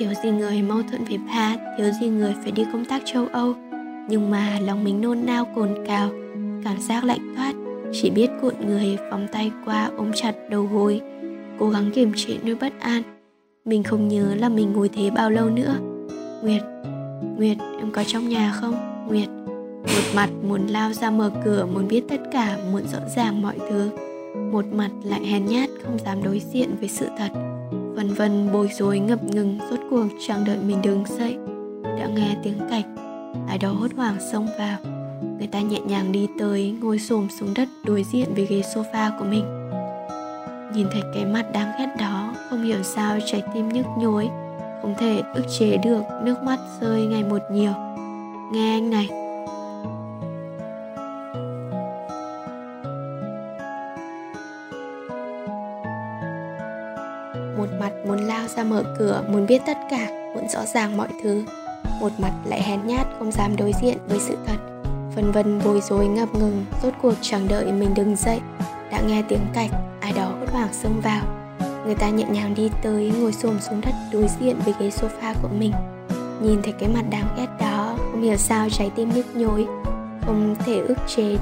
Thiếu 0.00 0.10
gì 0.22 0.30
người 0.30 0.62
mâu 0.62 0.82
thuẫn 0.90 1.04
với 1.04 1.18
ba 1.18 1.56
thiếu 1.78 1.90
gì 2.00 2.08
người 2.08 2.34
phải 2.42 2.52
đi 2.52 2.64
công 2.72 2.84
tác 2.84 3.02
châu 3.04 3.26
âu. 3.32 3.54
Nhưng 4.08 4.30
mà 4.30 4.58
lòng 4.60 4.84
mình 4.84 5.00
nôn 5.00 5.26
nao, 5.26 5.44
cồn 5.54 5.74
cào, 5.86 6.10
cảm 6.64 6.80
giác 6.80 7.04
lạnh 7.04 7.34
toát. 7.36 7.52
Chỉ 7.92 8.10
biết 8.10 8.30
cuộn 8.42 8.54
người, 8.66 8.98
vòng 9.10 9.26
tay 9.32 9.50
qua, 9.64 9.90
ôm 9.96 10.10
chặt 10.14 10.34
đầu 10.50 10.68
gối, 10.72 11.00
cố 11.58 11.70
gắng 11.70 11.90
kiềm 11.94 12.12
chế 12.16 12.36
nỗi 12.44 12.54
bất 12.54 12.72
an. 12.80 13.02
Mình 13.64 13.82
không 13.82 14.08
nhớ 14.08 14.34
là 14.34 14.48
mình 14.48 14.72
ngồi 14.72 14.88
thế 14.88 15.10
bao 15.10 15.30
lâu 15.30 15.50
nữa. 15.50 15.74
Nguyệt 16.42 16.62
Nguyệt, 17.36 17.56
em 17.78 17.90
có 17.92 18.04
trong 18.06 18.28
nhà 18.28 18.52
không? 18.52 18.74
Nguyệt, 19.08 19.28
Một 19.82 20.14
mặt 20.14 20.30
muốn 20.48 20.66
lao 20.66 20.92
ra 20.92 21.10
mở 21.10 21.30
cửa, 21.44 21.66
Muốn 21.74 21.88
biết 21.88 22.02
tất 22.08 22.20
cả, 22.32 22.58
Muốn 22.72 22.82
rõ 22.92 22.98
ràng 23.16 23.42
mọi 23.42 23.56
thứ. 23.70 23.90
Một 24.52 24.64
mặt 24.72 24.90
lại 25.04 25.26
hèn 25.26 25.46
nhát, 25.46 25.70
không 25.82 25.98
dám 25.98 26.22
đối 26.22 26.42
diện 26.52 26.70
với 26.80 26.88
sự 26.88 27.06
thật 27.18 27.28
vân 27.94 28.14
vân 28.14 28.52
bối 28.52 28.68
rối 28.78 28.98
ngập 28.98 29.24
ngừng, 29.24 29.58
rốt 29.70 29.80
cuộc 29.90 30.06
chẳng 30.26 30.44
đợi 30.44 30.58
mình 30.66 30.82
đứng 30.82 31.04
dậy. 31.18 31.36
Đã 31.82 32.06
nghe 32.06 32.36
tiếng 32.42 32.58
cạch, 32.70 32.84
ai 33.48 33.58
đó 33.58 33.68
hốt 33.68 33.88
hoảng 33.96 34.16
xông 34.32 34.46
vào. 34.58 34.78
Người 35.38 35.46
ta 35.46 35.60
nhẹ 35.60 35.80
nhàng 35.80 36.12
đi 36.12 36.28
tới, 36.38 36.74
ngồi 36.80 36.98
xổm 36.98 37.28
xuống 37.40 37.54
đất 37.54 37.68
đối 37.84 38.04
diện 38.12 38.34
với 38.34 38.46
ghế 38.46 38.62
sofa 38.74 39.18
của 39.18 39.24
mình. 39.24 39.44
Nhìn 40.74 40.86
thấy 40.92 41.02
cái 41.14 41.24
mặt 41.24 41.52
đáng 41.52 41.72
ghét 41.78 41.94
đó, 41.98 42.34
không 42.50 42.64
hiểu 42.64 42.82
sao 42.82 43.18
trái 43.26 43.42
tim 43.54 43.68
nhức 43.68 43.86
nhối, 43.98 44.28
không 44.82 44.94
thể 44.98 45.22
ức 45.34 45.44
chế 45.58 45.76
được 45.76 46.02
nước 46.24 46.42
mắt 46.42 46.58
rơi 46.80 47.06
ngày 47.06 47.24
một 47.24 47.42
nhiều. 47.52 47.72
Nghe 48.52 48.76
anh 48.76 48.90
này 48.90 49.08
ra 58.60 58.64
mở 58.64 58.84
cửa, 58.98 59.22
muốn 59.28 59.46
biết 59.46 59.62
tất 59.66 59.78
cả, 59.90 60.06
muốn 60.34 60.48
rõ 60.48 60.66
ràng 60.74 60.96
mọi 60.96 61.08
thứ. 61.22 61.44
Một 62.00 62.12
mặt 62.18 62.32
lại 62.44 62.62
hèn 62.62 62.86
nhát, 62.86 63.06
không 63.18 63.32
dám 63.32 63.56
đối 63.56 63.72
diện 63.82 63.98
với 64.08 64.20
sự 64.20 64.36
thật. 64.46 64.56
Vân 65.14 65.32
vân 65.32 65.60
bối 65.64 65.80
rối 65.80 66.06
ngập 66.06 66.34
ngừng, 66.34 66.64
rốt 66.82 66.92
cuộc 67.02 67.14
chẳng 67.20 67.48
đợi 67.48 67.72
mình 67.72 67.94
đứng 67.94 68.16
dậy, 68.16 68.40
đã 68.90 69.00
nghe 69.00 69.22
tiếng 69.28 69.46
cạch, 69.54 69.70
ai 70.00 70.12
đó 70.12 70.24
hốt 70.24 70.46
hoảng 70.52 70.72
xông 70.72 71.00
vào. 71.00 71.22
Người 71.86 71.94
ta 71.94 72.08
nhẹ 72.08 72.24
nhàng 72.30 72.54
đi 72.54 72.70
tới, 72.82 73.12
ngồi 73.20 73.32
xổm 73.32 73.60
xuống 73.60 73.80
đất 73.80 73.94
đối 74.12 74.26
diện 74.40 74.56
với 74.64 74.74
ghế 74.80 74.88
sofa 74.88 75.34
của 75.42 75.48
mình. 75.58 75.72
Nhìn 76.42 76.62
thấy 76.62 76.72
cái 76.72 76.88
mặt 76.88 77.04
đáng 77.10 77.28
ghét 77.36 77.48
đó, 77.60 77.94
không 77.98 78.22
hiểu 78.22 78.36
sao 78.36 78.68
trái 78.70 78.90
tim 78.96 79.10
nhức 79.14 79.36
nhối, 79.36 79.66
không 80.26 80.56
thể 80.66 80.78
ức 80.78 80.98
chế 81.06 81.36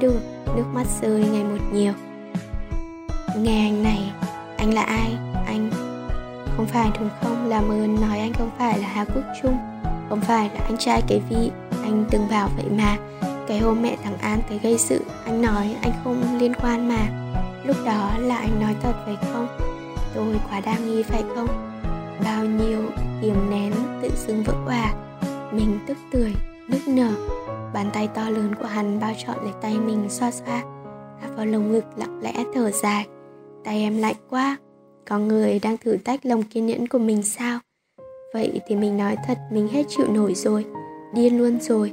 được 0.00 0.20
nước 0.56 0.64
mắt 0.72 0.86
rơi 1.02 1.24
ngày 1.32 1.44
một 1.44 1.64
nhiều. 1.72 1.92
Nghe 3.36 3.68
anh 3.68 3.82
này, 3.82 4.12
anh 4.56 4.74
là 4.74 4.82
ai? 4.82 5.31
Không 6.62 6.70
phải 6.72 6.90
đúng 7.00 7.08
không? 7.20 7.48
Làm 7.48 7.68
ơn 7.68 8.00
nói 8.00 8.18
anh 8.18 8.32
không 8.32 8.50
phải 8.58 8.78
là 8.78 8.88
hà 8.88 9.04
quốc 9.04 9.22
trung, 9.42 9.56
không 10.08 10.20
phải 10.20 10.50
là 10.54 10.60
anh 10.64 10.76
trai 10.78 11.02
cái 11.08 11.22
vị 11.30 11.50
anh 11.82 12.04
từng 12.10 12.28
bảo 12.30 12.48
vậy 12.56 12.66
mà. 12.70 12.96
Cái 13.48 13.58
hôm 13.58 13.82
mẹ 13.82 13.96
thằng 14.04 14.18
an 14.18 14.40
tới 14.48 14.58
gây 14.58 14.78
sự, 14.78 15.00
anh 15.24 15.42
nói 15.42 15.76
anh 15.82 15.92
không 16.04 16.38
liên 16.38 16.54
quan 16.54 16.88
mà. 16.88 17.06
Lúc 17.64 17.76
đó 17.86 18.10
là 18.18 18.36
anh 18.36 18.60
nói 18.60 18.76
thật 18.82 18.92
phải 19.04 19.16
không? 19.32 19.46
Tôi 20.14 20.40
quá 20.50 20.60
đa 20.60 20.78
nghi 20.78 21.02
phải 21.02 21.22
không? 21.34 21.48
Bao 22.24 22.44
nhiêu 22.44 22.80
kiềm 23.22 23.50
nén 23.50 23.72
tự 24.02 24.10
xưng 24.14 24.42
vỡ 24.42 24.54
hòa 24.64 24.92
mình 25.52 25.78
tức 25.86 25.96
tưởi, 26.12 26.34
nức 26.68 26.88
nở. 26.88 27.10
Bàn 27.74 27.90
tay 27.92 28.08
to 28.14 28.30
lớn 28.30 28.54
của 28.54 28.66
hắn 28.66 29.00
bao 29.00 29.12
trọn 29.26 29.36
lấy 29.42 29.52
tay 29.60 29.78
mình 29.78 30.06
xoa 30.08 30.30
xoa 30.30 30.62
vào 31.36 31.46
lồng 31.46 31.72
ngực 31.72 31.84
lặng 31.96 32.20
lẽ 32.22 32.44
thở 32.54 32.70
dài. 32.70 33.06
Tay 33.64 33.80
em 33.80 33.98
lạnh 33.98 34.16
quá 34.30 34.56
có 35.12 35.18
người 35.18 35.58
đang 35.62 35.76
thử 35.76 35.96
tách 36.04 36.26
lòng 36.26 36.42
kiên 36.42 36.66
nhẫn 36.66 36.88
của 36.88 36.98
mình 36.98 37.22
sao? 37.22 37.58
Vậy 38.34 38.60
thì 38.66 38.76
mình 38.76 38.96
nói 38.96 39.16
thật, 39.26 39.38
mình 39.50 39.68
hết 39.68 39.82
chịu 39.88 40.06
nổi 40.12 40.34
rồi, 40.34 40.64
điên 41.14 41.38
luôn 41.38 41.58
rồi. 41.60 41.90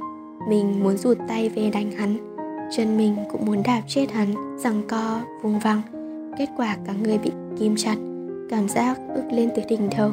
Mình 0.48 0.82
muốn 0.82 0.96
rụt 0.96 1.18
tay 1.28 1.48
về 1.48 1.70
đánh 1.70 1.90
hắn, 1.90 2.36
chân 2.76 2.96
mình 2.96 3.16
cũng 3.32 3.46
muốn 3.46 3.62
đạp 3.62 3.82
chết 3.88 4.10
hắn 4.10 4.58
rằng 4.58 4.82
co 4.88 5.20
vùng 5.42 5.58
vằng. 5.58 5.82
Kết 6.38 6.46
quả 6.56 6.76
cả 6.86 6.92
người 7.02 7.18
bị 7.18 7.30
kim 7.58 7.76
chặt, 7.76 7.96
cảm 8.50 8.68
giác 8.68 8.98
ức 9.14 9.24
lên 9.32 9.50
từ 9.56 9.62
đỉnh 9.68 9.88
đầu. 9.98 10.10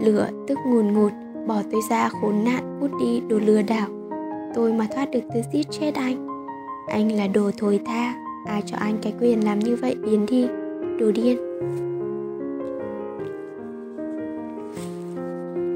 Lửa 0.00 0.28
tức 0.48 0.58
ngùn 0.66 0.92
ngụt, 0.92 1.12
bỏ 1.46 1.62
tôi 1.72 1.80
ra 1.90 2.08
khốn 2.08 2.44
nạn, 2.44 2.78
hút 2.80 2.90
đi 3.00 3.20
đồ 3.28 3.38
lừa 3.38 3.62
đảo. 3.62 3.88
Tôi 4.54 4.72
mà 4.72 4.86
thoát 4.94 5.10
được 5.10 5.22
từ 5.34 5.40
giết 5.52 5.66
chết 5.70 5.94
anh. 5.94 6.26
Anh 6.88 7.12
là 7.12 7.26
đồ 7.26 7.50
thối 7.58 7.80
tha, 7.86 8.14
ai 8.46 8.62
cho 8.66 8.76
anh 8.76 8.98
cái 9.02 9.14
quyền 9.20 9.44
làm 9.44 9.58
như 9.58 9.76
vậy 9.76 9.94
biến 9.94 10.26
đi. 10.26 10.46
Đồ 10.98 11.10
điên. 11.12 11.38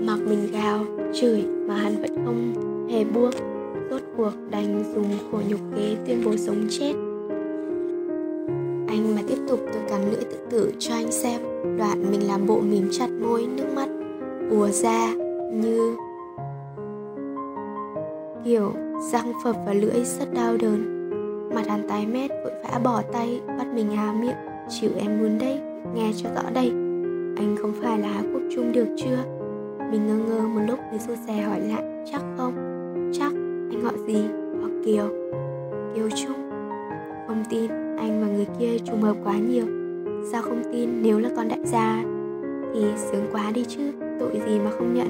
Mặc 0.06 0.18
mình 0.28 0.52
gào, 0.52 0.84
chửi 1.12 1.44
mà 1.66 1.74
hắn 1.74 2.02
vẫn 2.02 2.24
không 2.24 2.52
hề 2.90 3.04
buông. 3.04 3.30
Rốt 3.90 4.00
cuộc 4.16 4.32
đành 4.50 4.84
dùng 4.94 5.10
khổ 5.30 5.38
nhục 5.48 5.60
kế 5.76 5.96
tuyên 6.06 6.22
bố 6.24 6.36
sống 6.36 6.66
chết. 6.70 6.92
Anh 8.88 9.14
mà 9.14 9.22
tiếp 9.28 9.36
tục 9.48 9.60
tôi 9.72 9.82
cắn 9.88 10.10
lưỡi 10.10 10.24
tự 10.24 10.36
tử 10.50 10.72
cho 10.78 10.94
anh 10.94 11.12
xem. 11.12 11.40
Đoạn 11.78 12.10
mình 12.10 12.26
làm 12.26 12.46
bộ 12.46 12.60
mím 12.60 12.88
chặt 12.90 13.10
môi, 13.10 13.46
nước 13.46 13.66
mắt 13.76 13.88
ùa 14.50 14.68
ra 14.68 15.14
như 15.52 15.96
kiểu 18.44 18.72
răng 19.12 19.32
phập 19.44 19.56
vào 19.66 19.74
lưỡi 19.74 20.04
rất 20.04 20.34
đau 20.34 20.56
đớn. 20.56 21.10
Mặt 21.54 21.66
hắn 21.68 21.88
tái 21.88 22.06
mét, 22.06 22.30
vội 22.30 22.52
vã 22.64 22.78
bỏ 22.78 23.02
tay, 23.12 23.40
bắt 23.58 23.66
mình 23.74 23.90
há 23.90 24.12
miệng. 24.12 24.36
Chịu, 24.68 24.90
em 24.98 25.18
muốn 25.20 25.38
đấy 25.38 25.60
nghe 25.94 26.12
cho 26.16 26.30
rõ 26.34 26.50
đây. 26.54 26.68
Anh 27.36 27.56
không 27.58 27.72
phải 27.82 27.98
là 27.98 28.22
quốc 28.32 28.42
trung 28.54 28.72
được 28.72 28.88
chưa? 28.96 29.43
Mình 29.90 30.06
ngơ 30.06 30.14
ngơ 30.14 30.40
một 30.48 30.60
lúc 30.68 30.78
mới 30.90 30.98
rụt 30.98 31.18
rè 31.26 31.40
hỏi 31.40 31.60
lại, 31.60 31.82
chắc 32.12 32.22
không? 32.36 32.52
Chắc 33.12 33.32
anh 33.70 33.82
gọi 33.82 33.94
gì? 34.06 34.22
Hoặc 34.60 34.70
kiều? 34.84 35.08
Kiều 35.94 36.08
trung, 36.10 36.50
không 37.26 37.42
tin, 37.50 37.70
anh 37.96 38.20
và 38.20 38.26
người 38.26 38.46
kia 38.58 38.78
trùng 38.78 39.02
hợp 39.02 39.16
quá 39.24 39.34
nhiều. 39.38 39.64
Sao 40.32 40.42
không 40.42 40.62
tin 40.72 41.02
nếu 41.02 41.18
là 41.18 41.30
con 41.36 41.48
đại 41.48 41.60
gia? 41.64 42.04
Thì 42.74 42.80
sướng 42.96 43.24
quá 43.32 43.50
đi 43.54 43.64
chứ, 43.68 43.92
tội 44.20 44.40
gì 44.46 44.58
mà 44.58 44.70
không 44.70 44.94
nhận. 44.94 45.08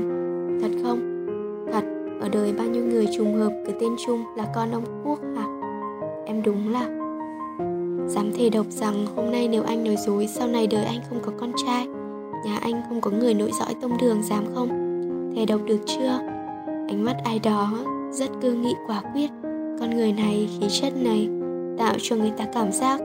Thật 0.62 0.70
không? 0.83 1.27
Thật, 1.73 1.85
ở 2.20 2.28
đời 2.28 2.55
bao 2.59 2.67
nhiêu 2.67 2.85
người 2.85 3.07
trùng 3.17 3.35
hợp 3.35 3.53
cái 3.67 3.75
tên 3.81 3.94
trung 4.07 4.25
là 4.36 4.47
con 4.55 4.73
ông 4.73 4.85
quốc 5.05 5.19
hả? 5.36 5.44
Em 6.27 6.43
đúng 6.43 6.73
là 6.73 6.89
dám 8.09 8.33
thề 8.33 8.51
độc 8.51 8.67
rằng 8.69 9.07
hôm 9.17 9.31
nay 9.31 9.49
nếu 9.49 9.62
anh 9.62 9.85
nói 9.85 9.97
dối, 9.97 10.27
sau 10.27 10.49
này 10.49 10.67
đời 10.67 10.85
anh 10.85 10.99
không 11.09 11.19
có 11.23 11.33
con 11.41 11.53
trai 11.67 11.89
nhà 12.44 12.58
anh 12.60 12.82
không 12.89 13.00
có 13.00 13.10
người 13.10 13.34
nội 13.34 13.50
dõi 13.60 13.74
tông 13.81 13.98
đường, 14.00 14.23
dám 14.23 14.44
không? 14.55 14.68
Thề 15.36 15.47
độc 15.47 15.60
được 15.66 15.81
chưa? 15.86 16.18
Ánh 16.89 17.05
mắt 17.05 17.16
ai 17.24 17.39
đó 17.39 17.73
rất 18.12 18.31
cương 18.42 18.62
nghị 18.62 18.74
quả 18.86 19.02
quyết. 19.12 19.31
Con 19.81 19.97
người 19.97 20.12
này, 20.12 20.48
khí 20.60 20.66
chất 20.81 20.92
này, 20.97 21.28
tạo 21.78 21.94
cho 21.98 22.16
người 22.16 22.32
ta 22.36 22.44
cảm 22.55 22.73
giác 22.73 23.00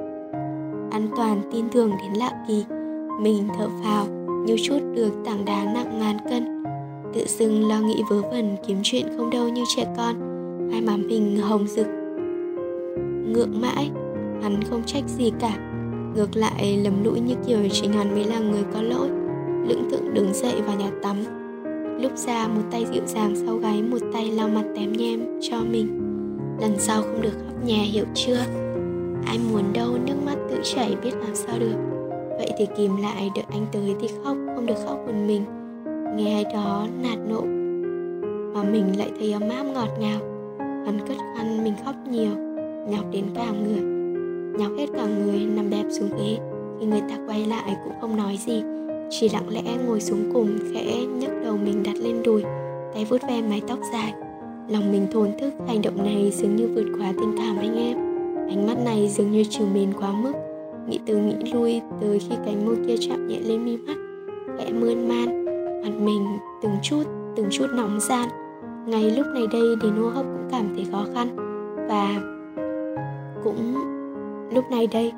an 0.92 1.08
toàn, 1.16 1.42
tin 1.52 1.70
tưởng 1.70 1.90
đến 1.90 2.14
lạ 2.14 2.32
kỳ. 2.48 2.66
Mình 3.22 3.48
thở 3.58 3.68
phào, 3.84 4.06
như 4.46 4.56
chút 4.64 4.80
được 4.96 5.14
tảng 5.26 5.46
đá 5.46 5.74
nặng 5.74 6.00
ngàn 6.00 6.18
cân. 6.30 6.64
Tự 7.14 7.26
dưng 7.28 7.68
lo 7.70 7.80
nghĩ 7.80 8.04
vớ 8.10 8.22
vẩn, 8.22 8.56
kiếm 8.68 8.78
chuyện 8.84 9.06
không 9.18 9.30
đâu 9.30 9.50
như 9.50 9.64
trẻ 9.76 9.86
con. 9.98 10.16
Hai 10.72 10.82
má 10.82 10.98
mình 10.98 11.40
hồng 11.40 11.68
rực, 11.68 11.88
ngượng 13.34 13.62
mãi. 13.62 13.92
Hắn 14.42 14.60
không 14.70 14.84
trách 14.86 15.04
gì 15.08 15.32
cả. 15.40 15.58
Ngược 16.16 16.36
lại, 16.36 16.80
lầm 16.84 17.04
lũi 17.04 17.20
như 17.20 17.36
kiểu 17.48 17.60
chính 17.72 17.94
hắn 17.94 18.12
mới 18.16 18.24
là 18.24 18.40
người 18.40 18.64
có 18.74 18.82
lỗi 18.82 19.10
lưỡng 19.68 19.90
thượng 19.92 20.14
đứng 20.14 20.34
dậy 20.34 20.62
vào 20.66 20.76
nhà 20.76 20.92
tắm. 21.02 21.18
Lúc 22.02 22.12
ra, 22.16 22.48
một 22.48 22.62
tay 22.72 22.86
dịu 22.94 23.04
dàng 23.06 23.36
sau 23.36 23.58
gáy, 23.58 23.82
một 23.82 23.98
tay 24.14 24.32
lau 24.32 24.50
mặt 24.50 24.64
tém 24.76 24.94
nhem 24.94 25.20
cho 25.42 25.58
mình. 25.72 25.88
Lần 26.62 26.72
sau 26.78 27.02
không 27.02 27.22
được 27.22 27.34
khóc 27.34 27.66
nhè, 27.66 27.78
hiểu 27.78 28.06
chưa? 28.14 28.38
Ai 29.26 29.40
muốn 29.52 29.64
đâu, 29.74 29.98
nước 30.08 30.16
mắt 30.26 30.36
tự 30.50 30.56
chảy, 30.64 30.96
biết 31.04 31.12
làm 31.26 31.36
sao 31.36 31.60
được. 31.60 31.76
Vậy 32.30 32.52
thì 32.58 32.66
kìm 32.78 32.92
lại, 33.02 33.32
đợi 33.36 33.46
anh 33.50 33.66
tới 33.72 33.96
thì 34.02 34.08
khóc, 34.24 34.38
không 34.56 34.66
được 34.66 34.78
khóc 34.86 34.98
một 35.08 35.14
mình. 35.28 35.42
Nghe 36.16 36.34
ai 36.34 36.54
đó 36.54 36.88
nạt 37.04 37.18
nộ, 37.30 37.42
mà 38.54 38.64
mình 38.72 38.98
lại 38.98 39.12
thấy 39.20 39.32
ấm 39.32 39.50
áp 39.50 39.64
ngọt 39.64 39.90
ngào. 40.00 40.20
Hắn 40.60 41.00
cất 41.08 41.18
khăn 41.38 41.64
mình 41.64 41.74
khóc 41.86 41.96
nhiều, 42.12 42.32
nhọc 42.88 43.06
đến 43.12 43.26
cả 43.36 43.52
người. 43.52 43.82
Nhọc 44.60 44.72
hết 44.78 44.88
cả 44.94 45.06
người, 45.06 45.40
nằm 45.40 45.70
bẹp 45.70 45.86
xuống 45.90 46.10
ghế. 46.10 46.38
Khi 46.80 46.86
người 46.86 47.02
ta 47.10 47.16
quay 47.28 47.46
lại 47.46 47.76
cũng 47.84 47.94
không 48.02 48.18
nói 48.18 48.38
gì 48.38 48.64
chỉ 49.10 49.30
lặng 49.30 49.50
lẽ 49.50 49.78
ngồi 49.88 50.02
xuống 50.02 50.30
cùng 50.34 50.60
khẽ 50.74 51.06
nhấc 51.06 51.32
đầu 51.44 51.58
mình 51.58 51.84
đặt 51.84 51.96
lên 52.00 52.24
đùi, 52.24 52.44
tay 52.94 53.06
vuốt 53.06 53.22
ve 53.28 53.42
mái 53.42 53.62
tóc 53.68 53.80
dài. 53.94 54.14
Lòng 54.70 54.92
mình 54.92 55.08
thổn 55.12 55.30
thức, 55.40 55.54
hành 55.68 55.82
động 55.82 56.04
này 56.04 56.32
dường 56.32 56.56
như 56.56 56.68
vượt 56.76 56.86
quá 57.00 57.14
tình 57.22 57.36
cảm 57.38 57.58
anh 57.58 57.76
em. 57.78 57.98
Ánh 58.50 58.68
mắt 58.68 58.78
này 58.86 59.10
dường 59.10 59.32
như 59.32 59.44
trừ 59.44 59.66
mến 59.74 59.94
quá 59.94 60.12
mức. 60.12 60.34
Nghĩ 60.88 61.00
từ 61.06 61.18
nghĩ 61.18 61.52
lui, 61.54 61.82
tới 62.02 62.20
khi 62.20 62.36
cánh 62.46 62.66
môi 62.66 62.76
kia 62.88 62.96
chạm 63.10 63.28
nhẹ 63.28 63.40
lên 63.40 63.66
mi 63.66 63.78
mắt, 63.78 63.98
khẽ 64.58 64.72
mơn 64.72 65.08
man, 65.08 65.46
mặt 65.84 65.94
mình 66.00 66.26
từng 66.62 66.74
chút 66.84 67.04
từng 67.36 67.48
chút 67.52 67.68
nóng 67.74 68.00
gian 68.00 68.30
ngay 68.86 69.12
lúc 69.12 69.26
này 69.34 69.48
đây 69.52 69.76
đến 69.84 69.96
hô 69.96 70.10
hấp 70.10 70.26
cũng 70.26 70.48
cảm 70.52 70.74
thấy 70.76 70.86
khó 70.92 71.06
khăn 71.14 71.28
và 71.90 72.22
cũng, 73.44 73.76
lúc 74.54 74.66
này 74.72 74.88
đây 74.88 75.12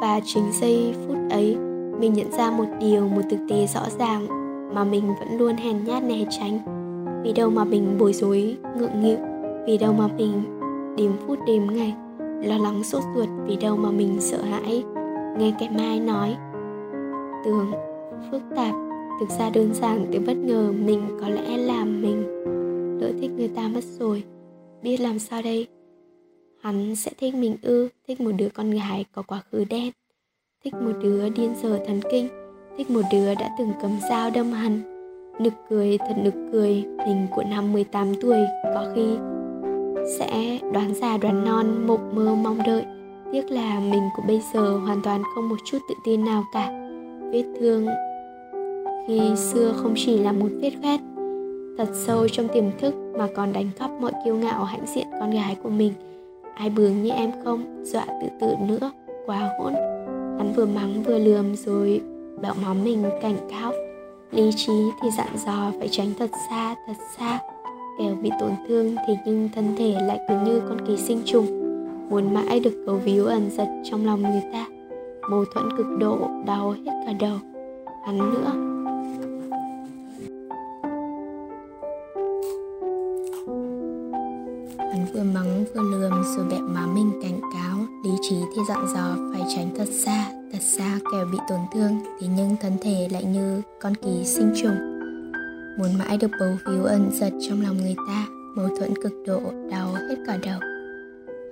và 0.00 0.20
chính 0.24 0.52
giây 0.60 0.94
phút 1.06 1.16
ấy 1.30 1.56
mình 2.00 2.12
nhận 2.12 2.30
ra 2.32 2.50
một 2.50 2.64
điều 2.80 3.08
một 3.08 3.22
thực 3.30 3.40
tế 3.48 3.66
rõ 3.66 3.80
ràng 3.98 4.26
mà 4.74 4.84
mình 4.84 5.06
vẫn 5.18 5.38
luôn 5.38 5.56
hèn 5.56 5.84
nhát 5.84 6.04
né 6.04 6.24
tránh. 6.30 6.58
Vì 7.24 7.32
đâu 7.32 7.50
mà 7.50 7.64
mình 7.64 7.96
bối 7.98 8.12
rối 8.12 8.56
ngượng 8.78 9.00
nghịu 9.00 9.18
vì 9.66 9.78
đâu 9.78 9.92
mà 9.92 10.08
mình 10.18 10.42
đếm 10.96 11.12
phút 11.26 11.38
đếm 11.46 11.62
ngày 11.66 11.94
lo 12.44 12.58
lắng 12.58 12.84
sốt 12.84 13.02
ruột 13.14 13.28
vì 13.46 13.56
đâu 13.56 13.76
mà 13.76 13.90
mình 13.90 14.16
sợ 14.20 14.42
hãi. 14.42 14.84
Nghe 15.38 15.52
cái 15.58 15.70
mai 15.70 16.00
nói 16.00 16.36
tưởng 17.44 17.72
phức 18.30 18.42
tạp 18.56 18.74
thực 19.20 19.30
ra 19.38 19.50
đơn 19.50 19.74
giản 19.74 20.06
từ 20.12 20.20
bất 20.26 20.36
ngờ 20.36 20.72
mình 20.72 21.02
có 21.20 21.28
lẽ 21.28 21.56
làm 21.56 22.02
mình. 22.02 22.22
Lỡ 23.00 23.12
thích 23.20 23.30
người 23.30 23.48
ta 23.48 23.68
mất 23.68 23.84
rồi 23.84 24.24
biết 24.82 25.00
làm 25.00 25.18
sao 25.18 25.42
đây? 25.42 25.66
Hắn 26.60 26.96
sẽ 26.96 27.10
thích 27.18 27.34
mình 27.34 27.56
ư, 27.62 27.88
thích 28.08 28.20
một 28.20 28.30
đứa 28.36 28.48
con 28.48 28.70
gái 28.70 29.04
có 29.12 29.22
quá 29.22 29.42
khứ 29.50 29.64
đen, 29.64 29.92
thích 30.64 30.74
một 30.74 30.92
đứa 31.02 31.28
điên 31.28 31.54
dở 31.62 31.78
thần 31.86 32.00
kinh, 32.10 32.28
thích 32.76 32.90
một 32.90 33.00
đứa 33.12 33.34
đã 33.34 33.50
từng 33.58 33.72
cầm 33.82 33.90
dao 34.10 34.30
đâm 34.30 34.52
hắn. 34.52 34.80
Nực 35.38 35.52
cười, 35.70 35.98
thật 35.98 36.14
nực 36.22 36.34
cười, 36.52 36.84
mình 37.06 37.26
của 37.30 37.42
năm 37.50 37.72
18 37.72 38.14
tuổi 38.20 38.38
có 38.74 38.92
khi 38.94 39.16
sẽ 40.18 40.58
đoán 40.72 40.94
già 40.94 41.16
đoán 41.16 41.44
non, 41.44 41.86
mộng 41.86 42.14
mơ 42.14 42.34
mong 42.34 42.58
đợi. 42.66 42.84
Tiếc 43.32 43.50
là 43.50 43.80
mình 43.80 44.02
của 44.16 44.22
bây 44.26 44.40
giờ 44.54 44.78
hoàn 44.78 45.02
toàn 45.02 45.22
không 45.34 45.48
một 45.48 45.56
chút 45.64 45.78
tự 45.88 45.94
tin 46.04 46.24
nào 46.24 46.44
cả. 46.52 46.72
Vết 47.32 47.44
thương 47.60 47.86
khi 49.08 49.20
xưa 49.36 49.72
không 49.76 49.94
chỉ 49.96 50.18
là 50.18 50.32
một 50.32 50.48
vết 50.60 50.72
khoét 50.82 51.00
thật 51.78 51.88
sâu 51.92 52.28
trong 52.28 52.48
tiềm 52.48 52.64
thức 52.80 52.94
mà 53.18 53.28
còn 53.36 53.52
đánh 53.52 53.70
cắp 53.78 53.90
mọi 54.00 54.12
kiêu 54.24 54.36
ngạo 54.36 54.64
hãnh 54.64 54.86
diện 54.94 55.06
con 55.20 55.30
gái 55.30 55.56
của 55.62 55.68
mình 55.68 55.92
ai 56.54 56.70
bướng 56.70 57.02
như 57.02 57.10
em 57.10 57.30
không 57.44 57.84
dọa 57.84 58.06
tự 58.06 58.28
tử 58.40 58.54
nữa 58.68 58.90
quá 59.26 59.50
hỗn 59.58 59.72
hắn 60.38 60.52
vừa 60.56 60.66
mắng 60.66 61.02
vừa 61.02 61.18
lườm 61.18 61.56
rồi 61.56 62.00
bẹo 62.42 62.54
móng 62.64 62.84
mình 62.84 63.04
cảnh 63.22 63.36
cáo. 63.50 63.72
Lý 64.30 64.50
trí 64.56 64.72
thì 65.02 65.10
dặn 65.18 65.28
dò 65.46 65.72
phải 65.78 65.88
tránh 65.90 66.12
thật 66.18 66.30
xa 66.50 66.74
thật 66.86 66.92
xa. 67.18 67.40
Kẻo 67.98 68.14
bị 68.22 68.30
tổn 68.40 68.50
thương 68.68 68.96
thì 69.06 69.14
nhưng 69.26 69.48
thân 69.54 69.74
thể 69.78 69.94
lại 70.00 70.20
cứ 70.28 70.34
như 70.44 70.62
con 70.68 70.86
ký 70.86 70.96
sinh 70.96 71.22
trùng, 71.24 71.46
muốn 72.10 72.34
mãi 72.34 72.60
được 72.60 72.84
cầu 72.86 72.96
víu 72.96 73.26
ẩn 73.26 73.50
giật 73.50 73.68
trong 73.84 74.06
lòng 74.06 74.22
người 74.22 74.42
ta. 74.52 74.66
Mâu 75.30 75.44
thuẫn 75.54 75.76
cực 75.76 75.86
độ, 75.98 76.18
đau 76.46 76.70
hết 76.70 76.92
cả 77.06 77.12
đầu. 77.20 77.36
Hắn 78.04 78.18
nữa. 78.18 78.52
Hắn 84.78 85.06
vừa 85.14 85.22
mắng 85.34 85.64
vừa 85.74 85.82
lườm 85.82 86.12
rồi 86.36 86.46
bẹo 86.50 86.60
má 86.60 86.86
mình 86.94 87.12
cảnh 87.22 87.40
cáo. 87.40 87.81
Lý 88.04 88.10
trí 88.22 88.36
thì 88.54 88.62
dặn 88.68 88.86
dò 88.94 89.16
phải 89.32 89.42
tránh 89.56 89.74
thật 89.76 89.88
xa 89.92 90.32
Thật 90.52 90.62
xa 90.62 90.98
kẻo 91.12 91.26
bị 91.32 91.38
tổn 91.48 91.60
thương, 91.72 91.98
thế 92.20 92.26
nhưng 92.36 92.56
thân 92.60 92.72
thể 92.82 93.08
lại 93.12 93.24
như 93.24 93.62
con 93.80 93.94
kỳ 93.94 94.24
sinh 94.24 94.52
trùng. 94.62 94.76
Muốn 95.78 95.98
mãi 95.98 96.18
được 96.18 96.30
bầu 96.40 96.56
víu 96.66 96.84
ẩn 96.84 97.10
giật 97.12 97.32
trong 97.48 97.62
lòng 97.62 97.76
người 97.76 97.94
ta, 98.08 98.26
Mâu 98.56 98.68
thuẫn 98.68 98.94
cực 99.02 99.12
độ, 99.26 99.40
đau 99.70 99.92
hết 99.92 100.16
cả 100.26 100.38
đầu. 100.42 100.60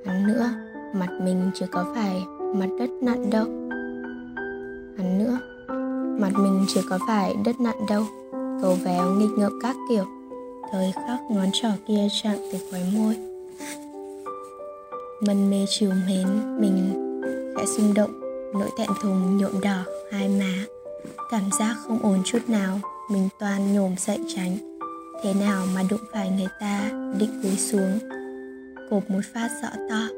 Hắn 0.06 0.26
nữa, 0.26 0.50
Mặt 0.94 1.08
mình 1.22 1.50
chưa 1.54 1.66
có 1.72 1.84
phải 1.94 2.22
mặt 2.54 2.68
đất 2.78 2.90
nặn 3.02 3.30
đâu. 3.30 3.44
Hắn 4.98 5.18
nữa, 5.18 5.38
Mặt 6.20 6.32
mình 6.38 6.64
chưa 6.68 6.82
có 6.90 6.98
phải 7.06 7.36
đất 7.44 7.60
nặn 7.60 7.76
đâu. 7.88 8.02
Cầu 8.62 8.76
véo 8.84 9.14
nghịch 9.14 9.38
ngợm 9.38 9.52
các 9.62 9.76
kiểu. 9.88 10.04
Thời 10.72 10.92
khắc 10.92 11.20
ngón 11.30 11.48
trỏ 11.52 11.68
kia 11.86 12.08
chạm 12.22 12.36
từ 12.52 12.58
khóe 12.70 12.80
môi. 12.94 13.29
Mân 15.20 15.50
mê 15.50 15.64
chiều 15.68 15.90
mến 16.08 16.26
Mình 16.60 16.92
khẽ 17.56 17.64
xung 17.76 17.94
động 17.94 18.20
Nỗi 18.54 18.68
thẹn 18.78 18.88
thùng 19.02 19.38
nhuộm 19.38 19.60
đỏ 19.60 19.84
hai 20.12 20.28
má. 20.28 20.64
Cảm 21.30 21.42
giác 21.58 21.76
không 21.86 21.98
ổn 22.02 22.22
chút 22.24 22.38
nào 22.48 22.80
Mình 23.10 23.28
toàn 23.38 23.74
nhổm 23.74 23.94
dậy 23.98 24.18
tránh. 24.36 24.56
Thế 25.22 25.34
nào 25.34 25.66
mà 25.74 25.82
đụng 25.90 26.00
phải 26.12 26.30
người 26.30 26.48
ta 26.60 26.90
Định 27.18 27.40
cúi 27.42 27.56
xuống. 27.56 27.98
Cộp 28.90 29.10
một 29.10 29.20
phát 29.34 29.48
rõ 29.62 29.68
to. 29.90 30.08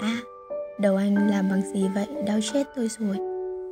À 0.00 0.16
đầu 0.78 0.96
anh 0.96 1.30
làm 1.30 1.50
bằng 1.50 1.62
gì 1.74 1.88
vậy? 1.94 2.06
Đau 2.26 2.38
chết 2.52 2.64
tôi 2.76 2.88
rồi. 2.98 3.16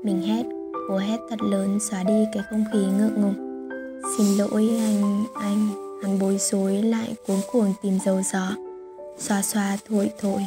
Mình 0.05 0.23
hét 0.23 0.43
Cố 0.89 0.97
hét 0.97 1.19
thật 1.31 1.43
lớn 1.43 1.79
xóa 1.81 2.03
đi 2.03 2.25
cái 2.35 2.43
không 2.51 2.65
khí 2.73 2.79
ngượng 2.79 3.21
ngùng. 3.23 3.69
Xin 4.19 4.39
lỗi 4.39 4.69
anh, 4.81 5.25
anh 5.35 5.69
Hắn 6.03 6.19
bối 6.19 6.37
rối 6.39 6.83
lại 6.83 7.17
cuống 7.27 7.41
cuồng 7.53 7.73
tìm 7.83 7.99
dầu 8.05 8.23
gió. 8.33 8.68
Xoa 9.19 9.43
xoa 9.43 9.77
thổi 9.89 10.11
thổi 10.21 10.41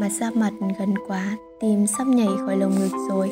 Mặt 0.00 0.08
ra 0.20 0.30
mặt 0.34 0.52
gần 0.78 0.94
quá, 1.06 1.36
Tim 1.60 1.86
sắp 1.86 2.06
nhảy 2.06 2.28
khỏi 2.46 2.56
lồng 2.56 2.74
ngực 2.74 3.08
rồi. 3.10 3.30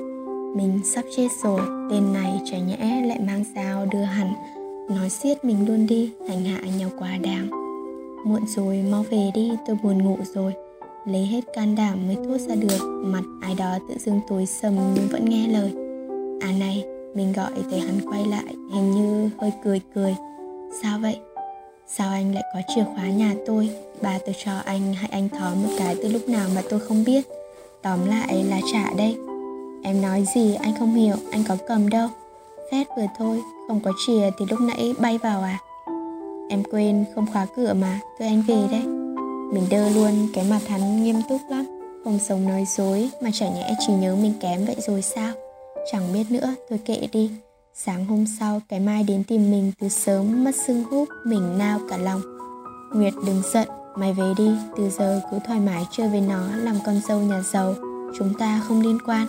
Mình 0.56 0.80
sắp 0.84 1.04
chết 1.16 1.28
rồi, 1.42 1.60
Tên 1.90 2.12
này 2.12 2.40
chả 2.50 2.58
nhẽ 2.58 3.02
lại 3.06 3.20
mang 3.26 3.44
dao 3.54 3.86
đưa 3.86 4.02
hắn 4.02 4.34
Nói 4.88 5.10
xiết 5.10 5.44
mình 5.44 5.68
luôn 5.68 5.86
đi, 5.86 6.12
Hành 6.28 6.44
hạ 6.44 6.60
nhau 6.78 6.90
quá 6.98 7.16
đáng. 7.22 7.50
Muộn 8.24 8.46
rồi, 8.46 8.84
mau 8.90 9.04
về 9.10 9.30
đi, 9.34 9.52
tôi 9.66 9.76
buồn 9.82 9.98
ngủ 9.98 10.18
rồi. 10.34 10.52
Lấy 11.06 11.26
hết 11.26 11.40
can 11.54 11.74
đảm 11.74 12.06
mới 12.06 12.16
thốt 12.16 12.38
ra 12.38 12.54
được, 12.54 13.02
Mặt 13.04 13.22
ai 13.42 13.54
đó 13.54 13.78
tự 13.88 13.94
dưng 13.98 14.20
tối 14.28 14.46
sầm 14.46 14.74
nhưng 14.94 15.08
vẫn 15.08 15.24
nghe 15.24 15.48
lời. 15.48 15.72
À 16.40 16.52
này, 16.58 16.84
mình 17.14 17.32
gọi 17.32 17.52
thấy 17.70 17.80
hắn 17.80 18.00
quay 18.10 18.24
lại, 18.24 18.54
Hình 18.72 18.90
như 18.90 19.30
hơi 19.38 19.52
cười 19.64 19.80
cười. 19.94 20.16
Sao 20.82 20.98
vậy? 20.98 21.16
Sao 21.88 22.12
anh 22.12 22.34
lại 22.34 22.44
có 22.54 22.60
chìa 22.74 22.84
khóa 22.94 23.04
nhà 23.04 23.34
tôi? 23.46 23.70
Bà 24.02 24.18
tôi 24.26 24.34
cho 24.44 24.52
anh 24.64 24.94
hay 24.94 25.08
anh 25.12 25.28
thó 25.28 25.54
một 25.54 25.68
cái 25.78 25.96
từ 26.02 26.08
lúc 26.08 26.28
nào 26.28 26.48
mà 26.54 26.62
tôi 26.70 26.80
không 26.80 27.04
biết. 27.04 27.28
Tóm 27.82 28.08
lại 28.08 28.44
là 28.44 28.60
trả 28.72 28.94
đây 28.96 29.16
Em 29.82 30.02
nói 30.02 30.24
gì 30.34 30.54
anh 30.54 30.74
không 30.78 30.94
hiểu, 30.94 31.14
Anh 31.30 31.44
có 31.48 31.56
cầm 31.68 31.88
đâu. 31.88 32.08
Phét 32.70 32.86
vừa 32.96 33.06
thôi, 33.18 33.42
Không 33.68 33.80
có 33.80 33.92
chìa 34.06 34.30
thì 34.38 34.44
lúc 34.50 34.60
nãy 34.60 34.94
bay 34.98 35.18
vào 35.18 35.42
à? 35.42 35.58
Em 36.48 36.62
quên, 36.70 37.04
không 37.14 37.26
khóa 37.32 37.46
cửa 37.56 37.74
mà 37.74 38.00
Tôi 38.18 38.28
anh 38.28 38.42
về 38.46 38.62
đấy. 38.70 38.82
Mình 39.52 39.66
đơ 39.70 39.88
luôn, 39.88 40.28
cái 40.34 40.44
mặt 40.50 40.60
hắn 40.68 41.04
nghiêm 41.04 41.16
túc 41.28 41.40
lắm. 41.50 41.64
Không 42.04 42.18
sống 42.18 42.48
nói 42.48 42.64
dối, 42.76 43.10
Mà 43.20 43.30
chả 43.32 43.48
nhẽ 43.48 43.74
chỉ 43.86 43.92
nhớ 43.92 44.16
mình 44.16 44.32
kém 44.40 44.64
vậy 44.64 44.76
rồi 44.78 45.02
sao? 45.02 45.32
Chẳng 45.92 46.12
biết 46.12 46.24
nữa 46.30 46.54
tôi 46.68 46.78
kệ 46.78 47.08
đi. 47.12 47.30
Sáng 47.84 48.04
hôm 48.06 48.24
sau, 48.40 48.60
cái 48.68 48.80
mai 48.80 49.02
đến 49.02 49.24
tìm 49.24 49.50
mình 49.50 49.72
từ 49.80 49.88
sớm, 49.88 50.44
mất 50.44 50.54
sưng 50.66 50.84
húp, 50.84 51.08
mình 51.24 51.58
nao 51.58 51.78
cả 51.90 51.96
lòng. 51.96 52.20
Nguyệt 52.92 53.14
đừng 53.26 53.42
giận 53.52 53.68
mày 53.96 54.12
về 54.12 54.32
đi, 54.36 54.50
từ 54.76 54.90
giờ 54.90 55.20
cứ 55.30 55.38
thoải 55.46 55.60
mái 55.60 55.86
chơi 55.90 56.08
với 56.08 56.20
nó, 56.20 56.40
làm 56.56 56.76
con 56.86 57.00
dâu 57.08 57.20
nhà 57.20 57.42
giàu, 57.42 57.74
chúng 58.18 58.34
ta 58.38 58.60
không 58.68 58.80
liên 58.80 58.98
quan. 59.06 59.26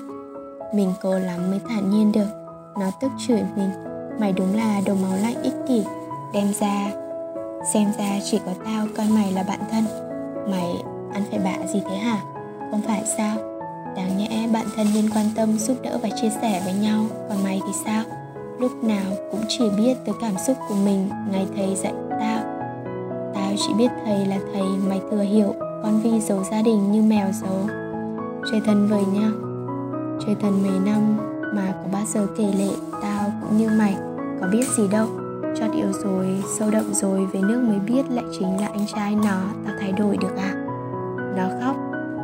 Mình 0.74 0.94
cố 1.02 1.20
lắm 1.20 1.50
mới 1.50 1.60
thản 1.70 1.92
nhiên 1.92 2.12
được, 2.12 2.28
nó 2.80 2.92
tức 3.02 3.12
chửi 3.28 3.44
mình, 3.56 3.70
mày 4.20 4.34
đúng 4.34 4.56
là 4.56 4.82
đồ 4.86 4.94
máu 4.96 5.18
lạnh 5.22 5.44
ích 5.44 5.56
kỷ, 5.68 5.84
đem 6.34 6.54
ra, 6.60 6.92
xem 7.74 7.92
ra 7.98 8.20
chỉ 8.32 8.40
có 8.46 8.54
tao 8.66 8.88
coi 8.98 9.08
mày 9.10 9.32
là 9.32 9.44
bạn 9.44 9.60
thân. 9.72 9.84
Mày 10.50 10.74
ăn 11.14 11.24
phải 11.30 11.40
bạ 11.40 11.68
gì 11.74 11.82
thế 11.90 11.98
hả? 11.98 12.22
Không 12.72 12.82
phải 12.82 13.04
sao? 13.18 13.38
Đáng 13.96 14.18
nhẽ 14.18 14.48
bạn 14.54 14.66
thân 14.76 14.88
nên 14.94 15.10
quan 15.10 15.26
tâm, 15.36 15.60
giúp 15.60 15.78
đỡ 15.84 16.00
và 16.04 16.10
chia 16.22 16.30
sẻ 16.42 16.62
với 16.66 16.74
nhau, 16.74 17.06
còn 17.30 17.44
mày 17.44 17.62
thì 17.68 17.74
sao? 17.86 18.04
Lúc 18.60 18.84
nào 18.84 19.12
cũng 19.32 19.42
chỉ 19.48 19.70
biết 19.78 19.98
tới 20.06 20.16
cảm 20.22 20.34
xúc 20.48 20.58
của 20.70 20.76
mình. 20.86 21.10
Ngày 21.32 21.48
thầy 21.56 21.76
dạy 21.76 21.94
tao 22.10 22.40
tao 23.34 23.54
chỉ 23.58 23.74
biết 23.78 23.92
thầy 24.06 24.26
là 24.26 24.38
thầy 24.54 24.68
mày 24.90 25.02
thừa 25.12 25.22
hiểu, 25.22 25.54
con 25.60 26.00
vi 26.04 26.20
giấu 26.20 26.44
gia 26.52 26.62
đình 26.62 26.92
như 26.92 27.02
mèo 27.02 27.28
giấu 27.42 27.68
chơi 28.52 28.62
thân 28.66 28.88
với 28.88 29.06
nhau 29.06 29.32
chơi 30.26 30.36
thân 30.42 30.64
mấy 30.64 30.80
năm 30.86 31.18
mà 31.56 31.74
có 31.84 31.90
bao 31.92 32.04
giờ 32.08 32.28
kể 32.38 32.44
lệ 32.58 32.70
tao 33.02 33.32
cũng 33.42 33.58
như 33.58 33.70
mày. 33.78 33.96
Có 34.42 34.48
biết 34.52 34.64
gì 34.78 34.88
đâu 34.88 35.08
cho 35.60 35.66
yêu 35.74 35.92
rồi, 36.04 36.44
sâu 36.60 36.72
đậm 36.72 36.94
rồi, 36.94 37.26
về 37.26 37.42
nước 37.42 37.62
mới 37.68 37.80
biết 37.80 38.04
lại 38.10 38.26
chính 38.40 38.62
là 38.62 38.68
anh 38.68 38.86
trai 38.96 39.16
nó, 39.16 39.42
tao 39.66 39.76
thay 39.80 39.92
đổi 39.92 40.18
được 40.18 40.36
à? 40.38 40.54
Nó 41.38 41.44
khóc, 41.62 41.76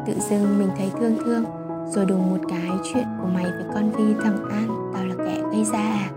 tự 0.08 0.14
dưng 0.30 0.60
mình 0.60 0.70
thấy 0.78 0.92
thương 1.00 1.18
thương, 1.26 1.44
rồi 1.90 2.06
đùng 2.06 2.30
một 2.30 2.40
cái 2.50 2.70
chuyện 2.94 3.06
của 3.22 3.28
mày 3.28 3.44
với 3.44 3.66
con 3.74 3.92
vi 3.92 4.14
thằng 4.24 4.50
an, 4.50 4.92
tao 4.94 5.06
là 5.06 5.16
kẻ 5.18 5.42
gây 5.52 5.66
ra 5.66 5.80
à? 5.80 6.10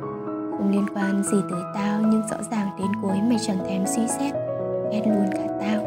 Không 0.56 0.70
liên 0.70 0.86
quan 0.94 1.22
gì 1.22 1.38
tới 1.50 1.60
tao, 1.74 2.00
nhưng 2.00 2.22
rõ 2.30 2.36
ràng 2.50 2.70
đến 2.78 2.86
cuối 3.02 3.16
mày 3.28 3.38
chẳng 3.46 3.58
thèm 3.68 3.86
suy 3.86 4.08
xét. 4.08 4.34
Ghét 4.92 5.02
luôn 5.06 5.26
cả 5.32 5.46
tao. 5.60 5.82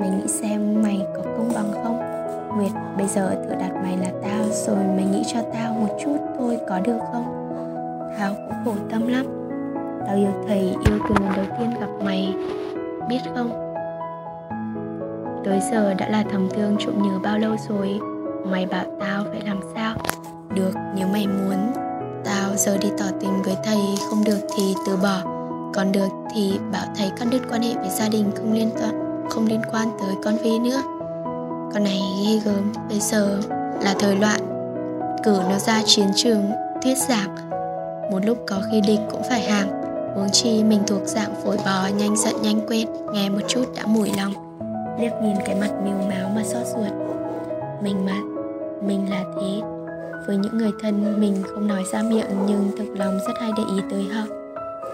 Mày 0.00 0.10
nghĩ 0.10 0.26
xem 0.26 0.82
mày 0.82 1.06
có 1.16 1.22
công 1.22 1.50
bằng 1.54 1.72
không? 1.84 1.98
Nguyệt, 2.56 2.72
bây 2.96 3.06
giờ 3.06 3.34
tự 3.44 3.54
đặt 3.60 3.70
mày 3.82 3.96
là 3.96 4.10
tao, 4.22 4.44
rồi 4.50 4.84
mày 4.96 5.04
nghĩ 5.04 5.22
cho 5.26 5.40
tao 5.52 5.72
một 5.74 5.98
chút 6.04 6.16
thôi 6.38 6.58
có 6.68 6.80
được 6.80 6.98
không? 7.12 7.48
Tao 8.18 8.34
cũng 8.34 8.56
khổ 8.64 8.74
tâm 8.90 9.08
lắm. 9.08 9.26
Tao 10.06 10.16
yêu 10.16 10.30
thầy, 10.48 10.60
yêu 10.60 10.98
từ 11.08 11.14
lần 11.20 11.32
đầu 11.36 11.44
tiên 11.58 11.70
gặp 11.80 12.04
mày. 12.04 12.34
Biết 13.08 13.20
không? 13.34 13.74
Tới 15.44 15.60
giờ 15.70 15.94
đã 15.94 16.08
là 16.08 16.24
thầm 16.30 16.48
thương 16.50 16.76
trộm 16.78 17.02
nhớ 17.02 17.18
bao 17.22 17.38
lâu 17.38 17.56
rồi? 17.68 18.00
Mày 18.50 18.66
bảo 18.66 18.84
tao 19.00 19.24
phải 19.30 19.40
làm 19.46 19.60
sao? 19.74 19.94
Được, 20.54 20.72
nếu 20.96 21.08
mày 21.08 21.26
muốn. 21.26 21.72
Tao 22.24 22.56
giờ 22.56 22.78
đi 22.78 22.88
tỏ 22.98 23.04
tình 23.20 23.42
với 23.42 23.56
thầy, 23.64 23.80
không 24.08 24.24
được 24.24 24.40
thì 24.56 24.74
từ 24.86 24.96
bỏ. 24.96 25.22
Còn 25.74 25.92
được 25.92 26.08
thì 26.34 26.52
bảo 26.72 26.86
thầy 26.96 27.10
cắt 27.18 27.24
đứt 27.30 27.40
quan 27.50 27.62
hệ 27.62 27.74
với 27.74 27.90
gia 27.90 28.08
đình, 28.08 28.30
không 28.36 28.52
liên 28.52 28.70
toàn 28.80 29.02
không 29.32 29.46
liên 29.46 29.62
quan 29.72 29.88
tới 30.00 30.14
con 30.24 30.36
Vi 30.42 30.58
nữa. 30.58 30.82
Con 31.74 31.84
này 31.84 32.00
ghê 32.24 32.40
gớm, 32.44 32.72
Bây 32.88 33.00
giờ 33.00 33.40
là 33.80 33.94
thời 33.98 34.16
loạn. 34.16 34.40
Cử 35.24 35.40
nó 35.50 35.58
ra 35.58 35.82
chiến 35.86 36.08
trường, 36.14 36.50
thuyết 36.82 36.98
giảng. 36.98 37.34
Một 38.10 38.18
lúc 38.24 38.38
có 38.46 38.62
khi 38.70 38.80
địch 38.80 39.00
cũng 39.10 39.22
phải 39.28 39.40
hàng. 39.40 39.82
Huống 40.14 40.30
chi 40.30 40.64
mình 40.64 40.82
thuộc 40.86 41.02
dạng 41.04 41.34
phổi 41.44 41.56
bò, 41.56 41.88
nhanh 41.98 42.16
giận, 42.16 42.34
nhanh 42.42 42.60
quên, 42.66 42.88
Nghe 43.12 43.28
một 43.28 43.40
chút 43.48 43.64
đã 43.76 43.82
mùi 43.86 44.10
lòng. 44.16 44.32
Liếc 45.00 45.12
nhìn 45.22 45.36
cái 45.44 45.54
mặt 45.60 45.70
miêu 45.84 45.96
máu 45.96 46.28
mà 46.34 46.42
xót 46.44 46.66
ruột. 46.66 46.92
Mình 47.82 48.06
mà, 48.06 48.16
Mình 48.86 49.10
là 49.10 49.24
thế 49.40 49.81
với 50.26 50.36
những 50.36 50.58
người 50.58 50.72
thân, 50.80 51.20
mình 51.20 51.42
không 51.46 51.68
nói 51.68 51.84
ra 51.92 52.02
miệng 52.02 52.26
nhưng 52.46 52.70
thực 52.78 52.98
lòng 52.98 53.18
rất 53.26 53.32
hay 53.40 53.50
để 53.56 53.62
ý 53.76 53.82
tới 53.90 54.04
họ. 54.04 54.22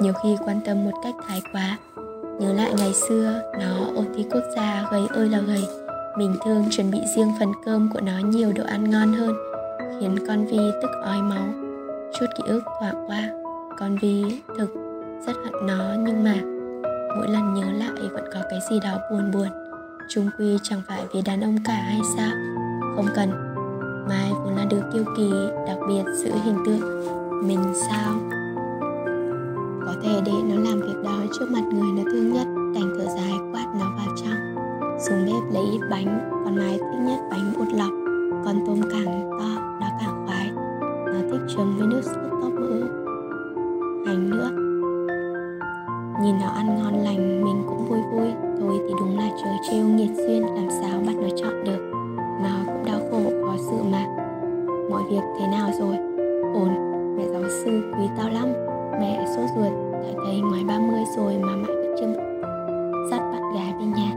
Nhiều 0.00 0.12
khi 0.22 0.36
quan 0.44 0.60
tâm 0.66 0.84
một 0.84 1.00
cách 1.02 1.14
thái 1.28 1.42
quá, 1.52 1.78
nhớ 2.40 2.52
lại 2.52 2.72
ngày 2.76 2.92
xưa, 3.08 3.40
nó 3.60 3.86
ôn 3.94 4.06
thi 4.16 4.26
quốc 4.30 4.44
gia 4.56 4.88
gầy 4.90 5.02
ơi 5.08 5.28
là 5.28 5.40
gầy. 5.40 5.64
Mình 6.18 6.34
thường 6.44 6.64
chuẩn 6.70 6.90
bị 6.90 6.98
riêng 7.16 7.32
phần 7.38 7.52
cơm 7.64 7.88
của 7.94 8.00
nó 8.00 8.18
nhiều 8.18 8.52
đồ 8.52 8.64
ăn 8.64 8.90
ngon 8.90 9.12
hơn, 9.12 9.32
Khiến 10.00 10.16
con 10.28 10.46
Vi 10.46 10.58
tức 10.82 10.90
ói 11.04 11.22
máu. 11.22 11.48
Chút 12.18 12.26
ký 12.36 12.42
ức 12.46 12.62
thoảng 12.80 13.04
qua, 13.06 13.30
Con 13.78 13.96
Vi 14.02 14.24
thực 14.58 14.74
rất 15.26 15.36
hận 15.44 15.66
nó 15.66 15.94
nhưng 16.06 16.24
mà 16.24 16.34
Mỗi 17.18 17.28
lần 17.28 17.54
nhớ 17.54 17.66
lại 17.72 18.08
vẫn 18.12 18.24
có 18.34 18.40
cái 18.50 18.58
gì 18.70 18.80
đó 18.80 18.98
buồn 19.10 19.30
buồn. 19.30 19.48
Chung 20.08 20.30
quy 20.38 20.58
chẳng 20.62 20.82
phải 20.88 21.04
vì 21.12 21.22
đàn 21.22 21.40
ông 21.40 21.56
cả 21.64 21.74
hay 21.74 22.00
sao? 22.16 22.30
Không 22.96 23.06
cần. 23.16 23.47
Mai 24.08 24.32
vốn 24.44 24.56
là 24.56 24.64
đứa 24.70 24.80
kiêu 24.92 25.04
kỳ, 25.16 25.30
Đặc 25.66 25.78
biệt 25.88 26.04
giữ 26.14 26.30
hình 26.44 26.56
tượng. 26.66 26.80
Mình 27.46 27.58
sao? 27.74 28.14
Có 29.86 29.94
thể 30.02 30.20
để 30.26 30.32
nó 30.48 30.70
làm 30.70 30.80
việc 30.80 31.02
đó 31.04 31.22
trước 31.38 31.50
mặt 31.50 31.62
người 31.72 31.90
nó 31.96 32.10
thương 32.12 32.32
nhất 32.32 32.46
Đành 32.74 32.90
thở 32.98 33.04
dài 33.04 33.32
quát 33.52 33.66
nó 33.80 33.86
vào 33.96 34.16
trong. 34.16 34.54
Xuống 35.00 35.26
bếp 35.26 35.54
lấy 35.54 35.62
ít 35.72 35.80
bánh 35.90 36.30
Còn 36.44 36.56
Mai 36.56 36.78
thích 36.78 37.00
nhất 37.00 37.18
bánh 37.30 37.52
bột 37.58 37.68
lọc. 37.74 37.90
Còn 38.44 38.66
tôm 38.66 38.80
càng 38.92 39.30
to, 39.40 39.78
nó 39.80 39.86
càng 40.00 40.26
khoái. 40.26 40.50
Nó 41.06 41.20
thích 41.30 41.54
chấm 41.56 41.76
với 41.78 41.86
nước 41.86 42.02
sốt 42.04 42.30
tóp 42.42 42.52
mỡ 42.52 42.80
Hành 44.06 44.30
nữa. 44.30 44.50
Nhìn 46.22 46.34
nó 46.40 46.48
ăn 46.48 46.66
ngon 46.66 47.04
lành, 47.04 47.44
mình 47.44 47.62
cũng 47.68 47.86
vui 47.88 47.98
vui. 48.12 48.28
Thôi 48.60 48.80
thì 48.88 48.94
đúng 49.00 49.18
là 49.18 49.28
trời 49.42 49.56
trêu 49.70 49.84
nghiệt 49.84 50.10
duyên, 50.16 50.42
Làm 50.42 50.68
sao 50.70 51.00
bắt 51.06 51.14
nó 51.16 51.28
chọn 51.36 51.64
được. 51.64 51.87
Việc 55.10 55.22
thế 55.38 55.46
nào 55.46 55.70
rồi? 55.78 55.96
Ổn, 56.54 56.68
Mẹ 57.16 57.24
giáo 57.32 57.42
sư 57.64 57.92
quý 57.98 58.06
tao 58.16 58.28
lắm. 58.28 58.48
Mẹ 59.00 59.24
sốt 59.36 59.50
ruột 59.56 59.72
đã 59.92 60.22
thấy 60.24 60.40
ngoài 60.40 60.64
30 60.68 61.00
rồi 61.16 61.38
mà 61.38 61.56
mãi 61.56 61.76
vẫn 61.76 61.94
chưa 62.00 62.28
dắt 63.10 63.20
bạn 63.20 63.42
gái 63.54 63.74
về 63.78 63.86
nhà. 63.86 64.14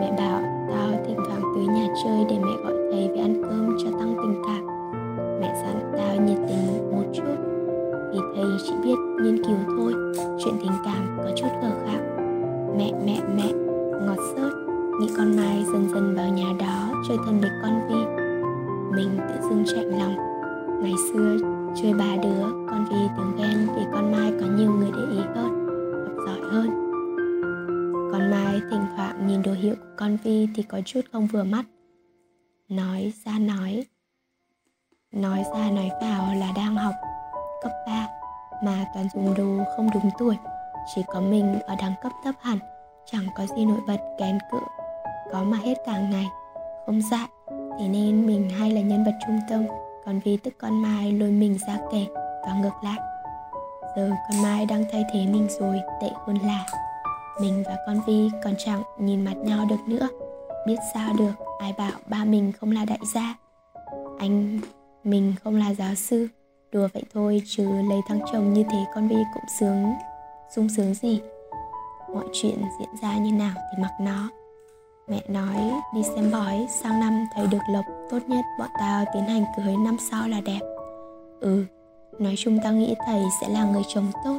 Mẹ 0.00 0.12
bảo, 0.18 0.40
tao 0.70 0.88
thỉnh 1.06 1.16
thoảng 1.26 1.42
tới 1.54 1.66
nhà 1.66 1.86
chơi 2.04 2.24
để 2.30 2.38
mẹ 2.38 2.52
gọi 2.64 2.72
thầy 2.92 3.08
về 3.08 3.20
ăn 3.20 3.42
cơm 3.42 3.76
cho 3.84 3.90
tăng 3.98 4.14
tình 4.22 4.42
cảm. 4.46 4.66
Mẹ 5.40 5.54
dặn 5.62 5.92
tao 5.96 6.16
nhiệt 6.16 6.38
tình 6.48 6.90
một 6.92 7.04
chút. 7.12 7.36
Vì 8.12 8.18
thầy 8.36 8.46
chỉ 8.66 8.72
biết 8.84 8.96
nghiên 9.22 9.44
cứu 9.44 9.56
thôi, 9.76 9.92
Chuyện 10.44 10.54
tình 10.60 10.72
cảm 10.84 11.18
có 11.18 11.30
chút 11.36 11.48
gờ 11.62 11.70
khác 11.86 12.00
Mẹ 12.78 12.92
mẹ 13.06 13.20
mẹ, 13.36 13.52
Ngọt 14.06 14.18
sớt. 14.36 14.50
Nghĩ 15.00 15.08
con 15.16 15.36
Mai 15.36 15.64
dần 15.72 15.88
dần 15.94 16.14
vào 16.14 16.28
nhà 16.28 16.46
đó, 16.58 17.02
Chơi 17.08 17.16
thân 17.26 17.40
với 17.40 17.50
con 17.62 17.80
Vi 17.88 18.07
mình 18.92 19.18
tự 19.28 19.40
dưng 19.40 19.64
chạnh 19.66 19.98
lòng. 19.98 20.16
Ngày 20.82 20.94
xưa 21.12 21.36
chơi 21.82 21.94
ba 21.94 22.16
đứa, 22.22 22.42
Con 22.70 22.84
Vi 22.90 22.96
tiếng 23.16 23.36
ghen 23.36 23.68
vì 23.76 23.82
con 23.92 24.12
Mai 24.12 24.32
có 24.40 24.46
nhiều 24.46 24.72
người 24.72 24.90
để 24.92 25.02
ý 25.10 25.20
hơn, 25.34 25.66
Học 26.06 26.16
giỏi 26.26 26.40
hơn. 26.50 26.70
Con 28.12 28.30
Mai 28.30 28.60
thỉnh 28.70 28.82
thoảng 28.96 29.26
nhìn 29.26 29.42
đồ 29.42 29.52
hiệu 29.52 29.74
của 29.74 29.94
con 29.96 30.16
Vi 30.24 30.48
thì 30.54 30.62
có 30.62 30.80
chút 30.84 31.00
không 31.12 31.26
vừa 31.26 31.44
mắt. 31.44 31.64
Nói 32.68 33.12
ra 33.24 33.38
nói 33.38 33.86
Nói 35.12 35.44
ra 35.54 35.70
nói 35.70 35.90
vào 36.00 36.34
là 36.34 36.52
đang 36.56 36.76
học 36.76 36.94
cấp 37.62 37.72
3 37.86 38.06
Mà 38.64 38.84
toàn 38.94 39.06
dùng 39.14 39.34
đồ 39.34 39.64
không 39.76 39.88
đúng 39.94 40.10
tuổi. 40.18 40.36
Chỉ 40.94 41.02
có 41.06 41.20
mình 41.20 41.60
ở 41.60 41.74
đẳng 41.80 41.94
cấp 42.02 42.12
thấp 42.24 42.34
hẳn, 42.40 42.58
Chẳng 43.06 43.24
có 43.36 43.46
gì 43.46 43.64
nổi 43.64 43.80
bật, 43.86 44.00
kén 44.18 44.38
cự, 44.52 44.58
Có 45.32 45.42
mà 45.44 45.56
hết 45.56 45.74
cả 45.86 46.00
ngày, 46.00 46.26
Không 46.86 47.00
dạy. 47.10 47.28
Thế 47.78 47.88
nên 47.88 48.26
mình 48.26 48.50
hay 48.50 48.70
là 48.70 48.80
nhân 48.80 49.04
vật 49.04 49.14
trung 49.26 49.38
tâm. 49.48 49.64
Còn 50.06 50.20
vì 50.24 50.36
tức 50.36 50.54
con 50.58 50.82
Mai 50.82 51.12
lôi 51.12 51.30
mình 51.30 51.58
ra 51.66 51.78
kể 51.92 52.06
Và 52.46 52.54
ngược 52.62 52.84
lại. 52.84 52.98
Giờ 53.96 54.10
con 54.30 54.42
Mai 54.42 54.66
đang 54.66 54.84
thay 54.92 55.04
thế 55.12 55.26
mình 55.26 55.46
rồi, 55.60 55.80
Tệ 56.00 56.08
hơn 56.26 56.38
là 56.42 56.66
mình 57.40 57.62
và 57.66 57.76
con 57.86 58.00
Vi 58.06 58.30
còn 58.44 58.54
chẳng 58.58 58.82
nhìn 58.98 59.24
mặt 59.24 59.34
nhau 59.36 59.66
được 59.70 59.80
nữa. 59.86 60.08
Biết 60.66 60.76
sao 60.94 61.12
được, 61.18 61.32
ai 61.58 61.74
bảo 61.78 61.92
ba 62.06 62.24
mình 62.24 62.52
không 62.52 62.72
là 62.72 62.84
đại 62.84 62.98
gia? 63.14 63.36
Anh 64.18 64.60
mình 65.04 65.34
không 65.44 65.56
là 65.56 65.74
giáo 65.74 65.94
sư. 65.94 66.28
Đùa 66.72 66.88
vậy 66.94 67.02
thôi, 67.14 67.42
chứ 67.46 67.64
lấy 67.88 68.00
thằng 68.08 68.20
chồng 68.32 68.52
như 68.52 68.64
thế 68.70 68.78
con 68.94 69.08
Vi 69.08 69.16
cũng 69.34 69.44
sướng, 69.60 69.92
sung 70.50 70.68
sướng 70.68 70.94
gì? 70.94 71.20
Mọi 72.14 72.24
chuyện 72.32 72.62
diễn 72.78 72.88
ra 73.02 73.18
như 73.18 73.32
nào 73.32 73.54
thì 73.56 73.82
mặc 73.82 73.92
nó. 74.00 74.28
Mẹ 75.08 75.22
nói 75.28 75.56
đi 75.94 76.02
xem 76.02 76.30
bói 76.32 76.66
sang 76.82 77.00
năm 77.00 77.26
thầy 77.34 77.46
được 77.46 77.58
lộc 77.72 77.84
tốt 78.10 78.18
nhất 78.26 78.44
bọn 78.58 78.68
tao 78.78 79.04
tiến 79.14 79.22
hành 79.22 79.44
cưới 79.56 79.76
năm 79.76 79.96
sau 80.10 80.28
là 80.28 80.40
đẹp. 80.40 80.60
Ừ, 81.40 81.64
nói 82.18 82.34
chung 82.36 82.58
tao 82.64 82.72
nghĩ 82.72 82.94
thầy 83.06 83.22
sẽ 83.40 83.48
là 83.48 83.64
người 83.64 83.82
chồng 83.88 84.06
tốt. 84.24 84.38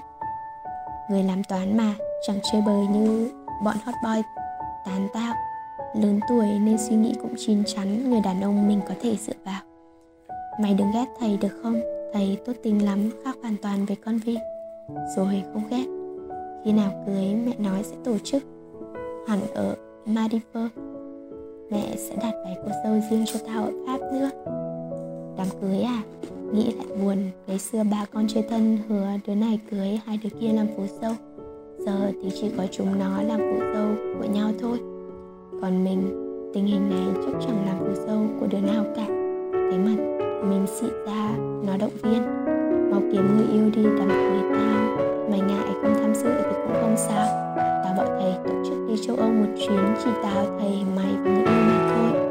Người 1.10 1.24
làm 1.24 1.44
toán 1.44 1.78
mà 1.78 1.94
chẳng 2.28 2.40
chơi 2.52 2.62
bời 2.62 2.88
như 2.88 3.32
bọn 3.64 3.76
hot 3.86 3.96
boy. 4.04 4.22
Tán 4.86 5.08
tao 5.14 5.34
lớn 5.94 6.20
tuổi 6.30 6.46
nên 6.46 6.78
suy 6.78 6.96
nghĩ 6.96 7.16
cũng 7.22 7.34
chín 7.38 7.64
chắn 7.66 8.10
người 8.10 8.22
đàn 8.22 8.42
ông 8.42 8.68
mình 8.68 8.82
có 8.88 8.94
thể 9.02 9.16
dựa 9.16 9.34
vào. 9.46 9.62
Mày 10.60 10.74
đừng 10.74 10.92
ghét 10.94 11.06
thầy 11.20 11.38
được 11.38 11.60
không? 11.64 11.82
Thầy 12.14 12.38
tốt 12.46 12.54
tính 12.64 12.86
lắm 12.86 13.10
khác 13.26 13.36
hoàn 13.42 13.56
toàn 13.62 13.86
với 13.86 13.96
con 14.06 14.18
vị 14.18 14.38
rồi 15.16 15.44
không 15.54 15.64
ghét. 15.70 15.86
Khi 16.66 16.72
nào 16.72 17.04
cưới 17.06 17.36
mẹ 17.36 17.54
nói 17.58 17.84
sẽ 17.84 17.96
tổ 18.04 18.18
chức. 18.24 18.44
Hẳn 19.28 19.40
ở 19.54 19.76
Maldives 20.16 20.72
mẹ 21.72 21.96
sẽ 21.98 22.16
đặt 22.16 22.34
váy 22.44 22.58
cô 22.64 22.72
dâu 22.84 23.00
riêng 23.10 23.26
cho 23.26 23.40
tao 23.48 23.64
ở 23.64 23.72
Pháp 23.86 24.00
nữa. 24.14 24.30
Đám 25.38 25.48
cưới 25.62 25.82
à 25.82 26.02
nghĩ 26.54 26.74
lại 26.74 26.88
buồn, 27.04 27.18
ngày 27.48 27.60
xưa 27.60 27.84
ba 27.92 28.06
con 28.14 28.28
chơi 28.28 28.44
thân 28.50 28.78
hứa 28.88 29.08
đứa 29.28 29.36
này 29.36 29.60
cưới 29.72 30.00
hai 30.06 30.20
đứa 30.24 30.30
kia 30.42 30.48
làm 30.54 30.68
phú 30.78 30.84
dâu. 31.02 31.12
Giờ 31.78 32.12
thì 32.24 32.30
chỉ 32.42 32.52
có 32.58 32.66
chúng 32.72 33.00
nó 33.00 33.22
làm 33.22 33.40
phụ 33.40 33.60
dâu 33.74 33.88
của 34.20 34.28
nhau 34.34 34.52
thôi. 34.62 34.80
Còn 35.62 35.84
mình, 35.84 36.02
tình 36.54 36.66
hình 36.66 36.90
này 36.90 37.24
chắc 37.26 37.48
chẳng 37.48 37.66
làm 37.66 37.76
phụ 37.80 38.06
dâu 38.08 38.20
của 38.40 38.48
đứa 38.48 38.62
nào 38.62 38.86
cả. 38.96 39.06
Thế 39.54 39.78
mà 39.78 39.92
mình 40.50 40.66
xị 40.80 40.88
ra, 41.08 41.32
nó 41.66 41.78
động 41.78 41.98
viên. 42.04 42.22
Mau 42.92 43.02
kiếm 43.12 43.38
người 43.38 43.48
yêu 43.54 43.70
đi 43.76 43.84
đám 43.84 44.10
cưới 44.10 44.58
tao, 44.58 44.98
mày 45.32 45.40
ngại 45.40 45.74
không 45.82 45.94
tham 46.02 46.16
dự 46.16 46.30
thì 46.38 46.56
cũng 46.66 46.74
không 46.82 46.96
sao 46.98 47.50
và 47.90 48.04
bọn 48.04 48.20
thầy 48.20 48.34
tổ 48.46 48.64
chức 48.66 48.88
đi 48.88 48.96
châu 49.08 49.16
âu 49.16 49.30
một 49.30 49.48
chuyến 49.58 49.96
chỉ 50.04 50.10
tao 50.24 50.46
thầy 50.60 50.84
mày 50.96 51.14
và 51.24 51.32
người 51.32 51.44
yêu 51.44 51.64
mày 51.68 51.96
thôi. 51.96 52.22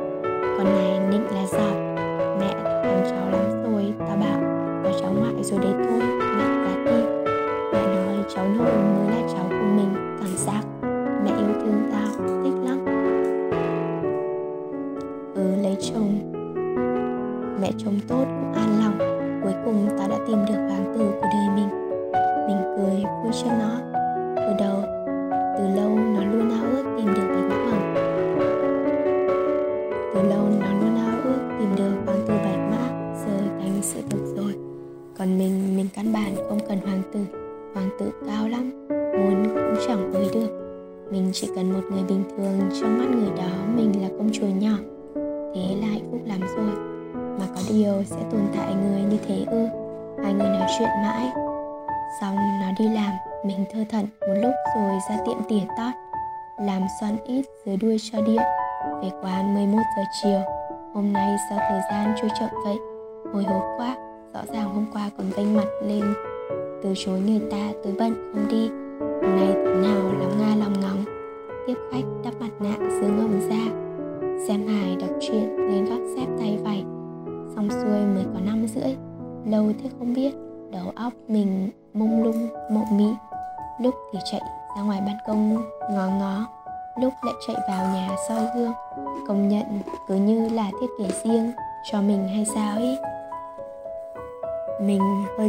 Còn 0.58 0.64
này 0.64 1.00
định 1.10 1.26
là 1.30 1.46
sao 1.46 1.77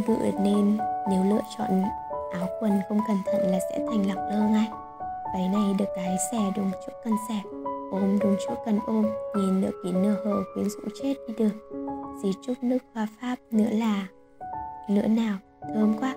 hơi 0.08 0.18
bự 0.18 0.44
nên 0.44 0.78
nếu 1.10 1.24
lựa 1.24 1.42
chọn 1.58 1.84
áo 2.34 2.48
quần 2.60 2.72
không 2.90 3.00
cẩn 3.08 3.18
thận 3.26 3.52
là 3.52 3.60
sẽ 3.70 3.80
thành 3.88 4.08
lọc 4.08 4.18
lơ 4.32 4.40
ngay. 4.40 4.68
Váy 5.34 5.50
này 5.50 5.74
được 5.78 5.86
cái 5.96 6.18
xẻ 6.32 6.38
đúng 6.56 6.72
chỗ 6.88 6.94
cần 7.04 7.14
xẻ 7.30 7.42
ôm 7.92 8.20
đúng 8.22 8.36
chỗ 8.48 8.56
cần 8.66 8.80
ôm, 8.88 9.06
nhìn 9.36 9.62
nửa 9.62 9.72
kín 9.84 10.02
nửa 10.02 10.16
hở 10.26 10.44
quyến 10.54 10.70
rũ 10.70 10.80
chết 11.02 11.14
đi 11.28 11.34
được. 11.38 11.72
Dí 12.24 12.30
trúc 12.46 12.64
nước 12.64 12.78
hoa 12.94 13.08
pháp 13.22 13.36
nữa 13.52 13.70
là, 13.72 14.08
nữa 14.90 15.08
nào, 15.08 15.38
thơm 15.74 15.94
quá. 16.00 16.16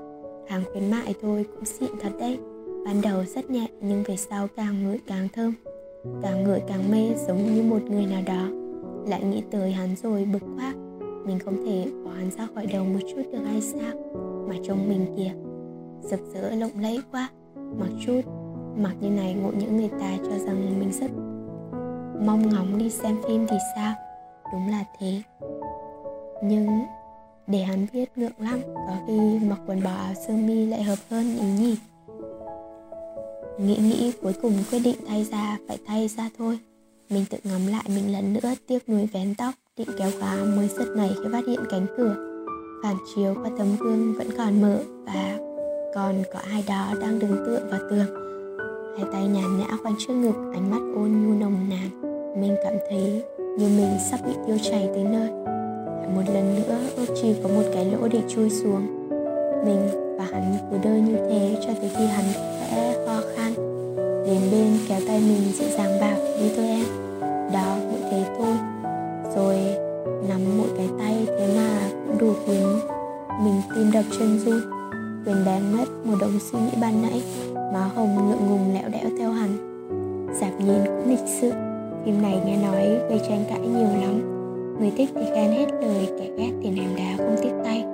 Hàng 0.49 0.62
khuyến 0.73 0.91
mại 0.91 1.15
thôi 1.23 1.47
cũng 1.55 1.65
xịn 1.65 1.91
thật 2.01 2.11
đấy. 2.19 2.39
Ban 2.86 3.01
đầu 3.02 3.25
rất 3.25 3.51
nhẹ, 3.51 3.67
nhưng 3.81 4.02
về 4.02 4.17
sau 4.17 4.49
càng 4.57 4.85
ngửi 4.85 4.99
càng 5.07 5.28
thơm. 5.33 5.55
Càng 6.23 6.44
ngửi 6.44 6.61
càng 6.69 6.91
mê, 6.91 7.15
giống 7.27 7.55
như 7.55 7.62
một 7.62 7.83
người 7.83 8.07
nào 8.07 8.23
đó. 8.27 8.49
Lại 9.07 9.25
nghĩ 9.25 9.43
tới 9.51 9.73
hắn 9.73 9.97
rồi 10.02 10.28
bực 10.33 10.43
quá 10.57 10.75
mình 11.26 11.39
không 11.39 11.65
thể 11.67 11.86
bỏ 12.05 12.10
hắn 12.10 12.31
ra 12.31 12.49
khỏi 12.55 12.67
đầu 12.67 12.84
một 12.84 12.99
chút 13.10 13.23
được 13.33 13.42
hay 13.44 13.60
sao? 13.60 13.92
Mà 14.49 14.55
trông 14.62 14.89
mình 14.89 15.07
kìa, 15.17 15.33
rực 16.10 16.20
rỡ, 16.34 16.51
lộng 16.55 16.81
lẫy 16.81 16.99
quá. 17.12 17.28
Mặc 17.78 17.91
chút, 18.07 18.20
mặc 18.76 18.94
như 19.01 19.10
này 19.10 19.34
ngộ 19.34 19.51
những 19.59 19.76
người 19.76 19.91
ta 20.01 20.17
cho 20.23 20.39
rằng 20.39 20.81
mình 20.81 20.92
rất 20.92 21.10
mong 22.26 22.49
ngóng 22.49 22.78
đi 22.78 22.91
xem 22.91 23.17
phim 23.28 23.47
thì 23.47 23.57
sao? 23.76 23.94
Đúng 24.52 24.70
là 24.70 24.84
thế. 24.99 25.23
Nhưng 26.42 26.67
để 27.47 27.62
hắn 27.62 27.86
biết 27.92 28.10
ngượng 28.17 28.39
lắm, 28.39 28.60
có 28.75 28.97
khi 29.07 29.39
mặc 29.49 29.59
quần 29.67 29.83
bò 29.84 29.91
áo 29.91 30.15
sơ 30.26 30.34
mi 30.34 30.67
lại 30.67 30.83
hợp 30.83 30.99
hơn 31.10 31.36
ý 31.39 31.47
nhỉ? 31.47 31.76
Nghĩ 33.59 33.76
nghĩ, 33.76 34.12
cuối 34.23 34.33
cùng 34.42 34.52
quyết 34.70 34.81
định 34.84 34.97
thay 35.07 35.25
ra, 35.25 35.59
phải 35.68 35.78
thay 35.86 36.09
ra 36.09 36.31
thôi. 36.39 36.59
Mình 37.10 37.25
tự 37.31 37.39
ngắm 37.44 37.67
lại 37.67 37.84
mình 37.89 38.12
lần 38.12 38.33
nữa 38.33 38.55
tiếc 38.67 38.89
nuối 38.89 39.07
vén 39.07 39.34
tóc 39.34 39.55
định 39.78 39.89
kéo 39.99 40.10
khóa 40.20 40.36
mới 40.57 40.68
giật 40.68 40.97
này 40.97 41.10
khi 41.15 41.28
phát 41.33 41.47
hiện 41.47 41.60
cánh 41.70 41.86
cửa. 41.97 42.15
Phản 42.83 42.97
chiếu 43.15 43.34
qua 43.42 43.51
tấm 43.59 43.67
gương 43.81 44.15
vẫn 44.18 44.26
còn 44.39 44.62
mở 44.62 44.78
và 45.07 45.39
còn 45.94 46.23
có 46.33 46.39
ai 46.51 46.65
đó 46.68 46.86
đang 47.01 47.18
đứng 47.18 47.36
tựa 47.47 47.60
vào 47.70 47.81
tường. 47.91 48.07
Hai 48.97 49.07
tay 49.12 49.23
nhàn 49.26 49.59
nhã 49.59 49.67
khoanh 49.83 49.94
trước 49.99 50.15
ngực, 50.15 50.34
ánh 50.55 50.70
mắt 50.70 50.81
ôn 50.97 51.10
nhu 51.10 51.34
nồng 51.41 51.68
nàn. 51.70 51.89
Mình 52.41 52.57
cảm 52.65 52.73
thấy 52.91 53.23
như 53.59 53.67
mình 53.68 53.99
sắp 54.10 54.20
bị 54.26 54.33
tiêu 54.47 54.57
chảy 54.62 54.91
tới 54.94 55.05
nơi. 55.05 55.31
Một 56.15 56.23
lần 56.34 56.55
nữa, 56.55 56.78
ước 56.97 57.15
chỉ 57.23 57.34
có 57.42 57.49
một 57.49 57.65
cái 57.75 57.84
lỗ 57.84 58.09
để 58.09 58.20
chui 58.28 58.51
xuống. 58.51 59.09
Mình 59.67 59.89
và 60.18 60.25
hắn 60.25 60.55
cứ 60.70 60.76
đơ 60.84 60.91
như 60.91 61.17
thế 61.17 61.57
cho 61.67 61.73
tới 61.81 61.91
khi 61.99 62.07
hắn 62.07 62.25
khẽ 62.60 63.05
ho 63.07 63.20
khan. 63.36 63.55
Đến 64.26 64.41
bên 64.52 64.78
kéo 64.89 65.01
tay 65.09 65.20
mình 65.20 65.52
dịu 65.52 65.68
dàng 65.68 66.01
bảo, 66.01 66.17
đi 66.39 66.51
thôi 66.57 66.67
em. 66.67 66.92
Đủ 72.23 72.33
khiến 72.47 72.67
mình 73.44 73.60
tim 73.75 73.91
đập 73.92 74.05
chân 74.18 74.39
run 74.39 74.60
quên 75.25 75.36
bén 75.47 75.62
mất 75.73 75.84
một 76.07 76.15
đống 76.20 76.39
suy 76.41 76.59
nghĩ 76.59 76.70
ban 76.81 77.02
nãy 77.02 77.23
má 77.73 77.91
hồng 77.94 78.28
ngượng 78.28 78.47
ngùng 78.47 78.75
lẹo 78.75 78.89
đẽo 78.89 79.10
theo 79.18 79.31
hắn. 79.31 79.51
Dạp 80.41 80.60
nhìn 80.60 80.84
cũng 80.84 81.09
lịch 81.09 81.28
sự. 81.41 81.52
Phim 82.05 82.23
này 82.23 82.41
nghe 82.47 82.57
nói 82.57 82.83
gây 83.09 83.20
tranh 83.28 83.44
cãi 83.49 83.60
nhiều 83.60 83.89
lắm. 84.01 84.20
Người 84.78 84.92
thích 84.97 85.10
thì 85.15 85.25
khen 85.34 85.51
hết 85.51 85.67
lời 85.81 86.09
kẻ 86.18 86.31
ghét 86.39 86.52
thì 86.62 86.70
ném 86.70 86.97
đá 86.97 87.17
không 87.17 87.36
tiếc 87.42 87.52
tay. 87.65 87.84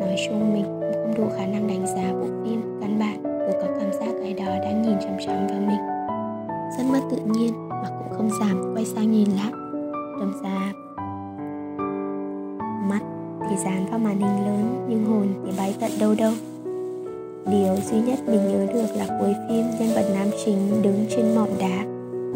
Nói 0.00 0.16
chung 0.28 0.54
mình 0.54 0.64
cũng 0.64 0.92
không 0.92 1.14
đủ 1.16 1.34
khả 1.36 1.46
năng 1.46 1.68
đánh 1.68 1.86
giá 1.86 2.12
bộ 2.12 2.26
phim, 2.44 2.62
căn 2.80 2.98
bản 2.98 3.22
cứ 3.22 3.52
có 3.62 3.68
cảm 3.80 3.92
giác 3.92 4.20
ai 4.22 4.32
đó 4.32 4.58
đang 4.64 4.82
nhìn 4.82 4.98
chằm 5.00 5.26
chằm 5.26 5.46
vào 5.46 5.60
mình. 5.60 5.80
Rất 6.78 6.84
mất 6.92 7.00
tự 7.10 7.16
nhiên, 7.32 7.68
mà 7.68 7.88
cũng 7.98 8.16
không 8.16 8.30
giảm 8.40 8.74
quay 8.74 8.84
sang 8.84 9.12
nhìn 9.12 9.28
lại. 9.30 9.52
Đâm 10.20 10.32
ra 10.42 10.72
thì 13.50 13.56
dán 13.64 13.86
vào 13.90 13.98
màn 13.98 14.20
hình 14.20 14.46
lớn 14.46 14.86
nhưng 14.88 15.04
hồn 15.04 15.28
thì 15.46 15.52
bay 15.58 15.74
tận 15.80 15.90
đâu 16.00 16.14
đâu. 16.14 16.32
Điều 17.50 17.76
duy 17.90 18.00
nhất 18.00 18.18
mình 18.26 18.48
nhớ 18.48 18.72
được 18.72 18.86
là 18.96 19.06
cuối 19.20 19.34
phim 19.48 19.64
nhân 19.78 19.94
vật 19.94 20.10
nam 20.14 20.28
chính 20.44 20.82
đứng 20.82 21.06
trên 21.10 21.34
mỏm 21.34 21.48
đá 21.58 21.84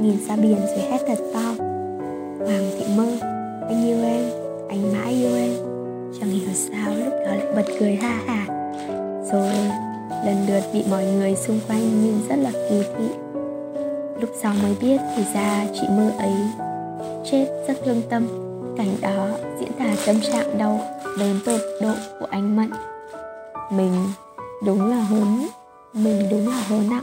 Nhìn 0.01 0.17
ra 0.29 0.37
biển 0.37 0.59
rồi 0.67 0.79
hét 0.91 1.01
thật 1.07 1.19
to. 1.35 1.65
Hoàng 2.39 2.71
thị 2.79 2.85
mơ, 2.97 3.19
anh 3.69 3.87
yêu 3.87 4.05
em, 4.05 4.25
anh 4.69 4.93
mãi 4.93 5.13
yêu 5.13 5.37
em. 5.37 5.51
Chẳng 6.21 6.31
hiểu 6.31 6.49
sao 6.55 6.95
lúc 6.95 7.13
đó 7.27 7.35
lại 7.35 7.47
bật 7.57 7.65
cười 7.81 7.95
ha 7.95 8.23
hả 8.27 8.47
Rồi 9.33 9.55
lần 10.25 10.37
lượt 10.49 10.63
bị 10.73 10.85
mọi 10.91 11.05
người 11.05 11.35
xung 11.35 11.61
quanh 11.69 12.05
nhìn 12.05 12.15
rất 12.29 12.37
là 12.37 12.51
kỳ 12.71 12.83
thị. 12.99 13.09
Lúc 14.21 14.31
sau 14.43 14.55
mới 14.63 14.77
biết 14.81 15.01
thì 15.17 15.25
ra 15.35 15.67
chị 15.75 15.87
mơ 15.97 16.11
ấy 16.19 16.33
chết 17.31 17.47
rất 17.69 17.77
lương 17.87 18.03
tâm. 18.11 18.46
Cảnh 18.77 18.97
đó 19.03 19.29
diễn 19.61 19.73
tả 19.79 19.85
tâm 20.07 20.17
trạng 20.21 20.59
đau 20.59 20.81
đến 21.19 21.37
tột 21.47 21.61
độ 21.83 21.93
của 22.21 22.27
anh 22.31 22.57
Mận 22.57 22.71
Mình 23.71 23.93
đúng 24.67 24.91
là 24.91 24.97
hớn 24.97 25.47
mình 25.93 26.29
đúng 26.31 26.49
là 26.49 26.63
hớn 26.69 26.91
nặng. 26.91 27.03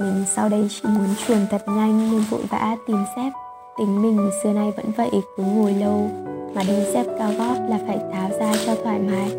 Mình 0.00 0.24
sau 0.26 0.48
đây 0.48 0.66
chỉ 0.70 0.88
muốn 0.88 1.08
chuồn 1.26 1.38
thật 1.50 1.62
nhanh 1.66 2.12
nên 2.12 2.20
vội 2.30 2.40
vã 2.50 2.76
tìm 2.86 2.98
xếp 3.16 3.30
tính 3.78 4.02
mình 4.02 4.30
xưa 4.42 4.52
nay 4.52 4.72
vẫn 4.76 4.86
vậy, 4.96 5.10
cứ 5.36 5.42
ngồi 5.42 5.74
lâu 5.74 6.10
mà 6.54 6.62
đi 6.68 6.84
xếp 6.92 7.04
cao 7.18 7.30
gót 7.38 7.54
là 7.68 7.78
phải 7.86 7.98
tháo 8.12 8.30
ra 8.38 8.52
cho 8.66 8.74
thoải 8.84 8.98
mái. 8.98 9.30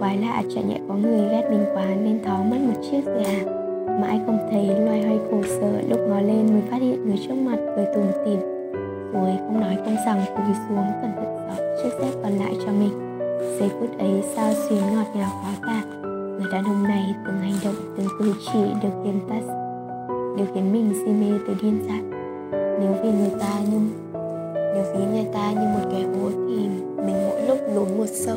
Quái 0.00 0.18
lạ 0.18 0.42
chả 0.54 0.60
nhẹ 0.60 0.80
có 0.88 0.94
người 0.94 1.28
ghét 1.30 1.48
mình 1.50 1.64
quá 1.74 1.84
nên 1.84 2.24
thó 2.24 2.36
mất 2.36 2.58
một 2.60 2.82
chiếc 2.90 3.00
rồi 3.06 3.24
à? 3.24 3.40
Mãi 4.00 4.20
không 4.26 4.38
thấy 4.50 4.66
loay 4.66 5.02
hoay 5.02 5.18
khổ 5.30 5.42
sở, 5.48 5.82
lúc 5.88 6.00
ngó 6.08 6.20
lên 6.20 6.46
mới 6.52 6.62
phát 6.70 6.82
hiện 6.82 7.08
người 7.08 7.18
trước 7.26 7.34
mặt 7.34 7.56
cười 7.76 7.86
tủm 7.94 8.06
tỉm 8.24 8.51
rồi 9.12 9.30
không 9.46 9.60
nói 9.60 9.76
không 9.84 9.96
rằng 10.06 10.24
cúi 10.36 10.54
xuống 10.68 10.86
cẩn 11.02 11.12
thận 11.16 11.36
giọt 11.48 11.82
chiếc 11.82 11.90
dép 12.00 12.12
còn 12.22 12.32
lại 12.32 12.56
cho 12.66 12.72
mình. 12.72 13.18
Giây 13.58 13.70
phút 13.80 13.98
ấy 13.98 14.22
sao 14.34 14.52
xuyến 14.54 14.82
ngọt 14.94 15.06
ngào 15.14 15.30
quá 15.42 15.52
cả 15.66 15.82
người 16.38 16.52
đàn 16.52 16.64
ông 16.64 16.82
này 16.82 17.14
từng 17.26 17.40
hành 17.40 17.56
động 17.64 17.74
từng 17.96 18.06
cử 18.18 18.34
chỉ 18.52 18.60
được 18.82 19.02
khiến 19.04 19.20
ta 19.28 19.36
đều 20.36 20.46
khiến 20.54 20.72
mình 20.72 20.92
si 20.94 21.12
mê 21.12 21.38
tới 21.46 21.56
điên 21.62 21.78
dại. 21.88 22.02
Nếu 22.80 22.92
vì 23.02 23.10
người 23.10 23.40
ta 23.40 23.52
như, 23.72 23.78
nếu 24.54 24.84
vì 24.94 25.04
người 25.04 25.26
ta 25.32 25.52
như 25.52 25.60
một 25.60 25.88
cái 25.92 26.02
hố 26.02 26.30
thì 26.30 26.68
mình 26.96 27.28
mỗi 27.28 27.42
lúc 27.48 27.58
lún 27.74 27.98
một 27.98 28.06
sâu. 28.06 28.36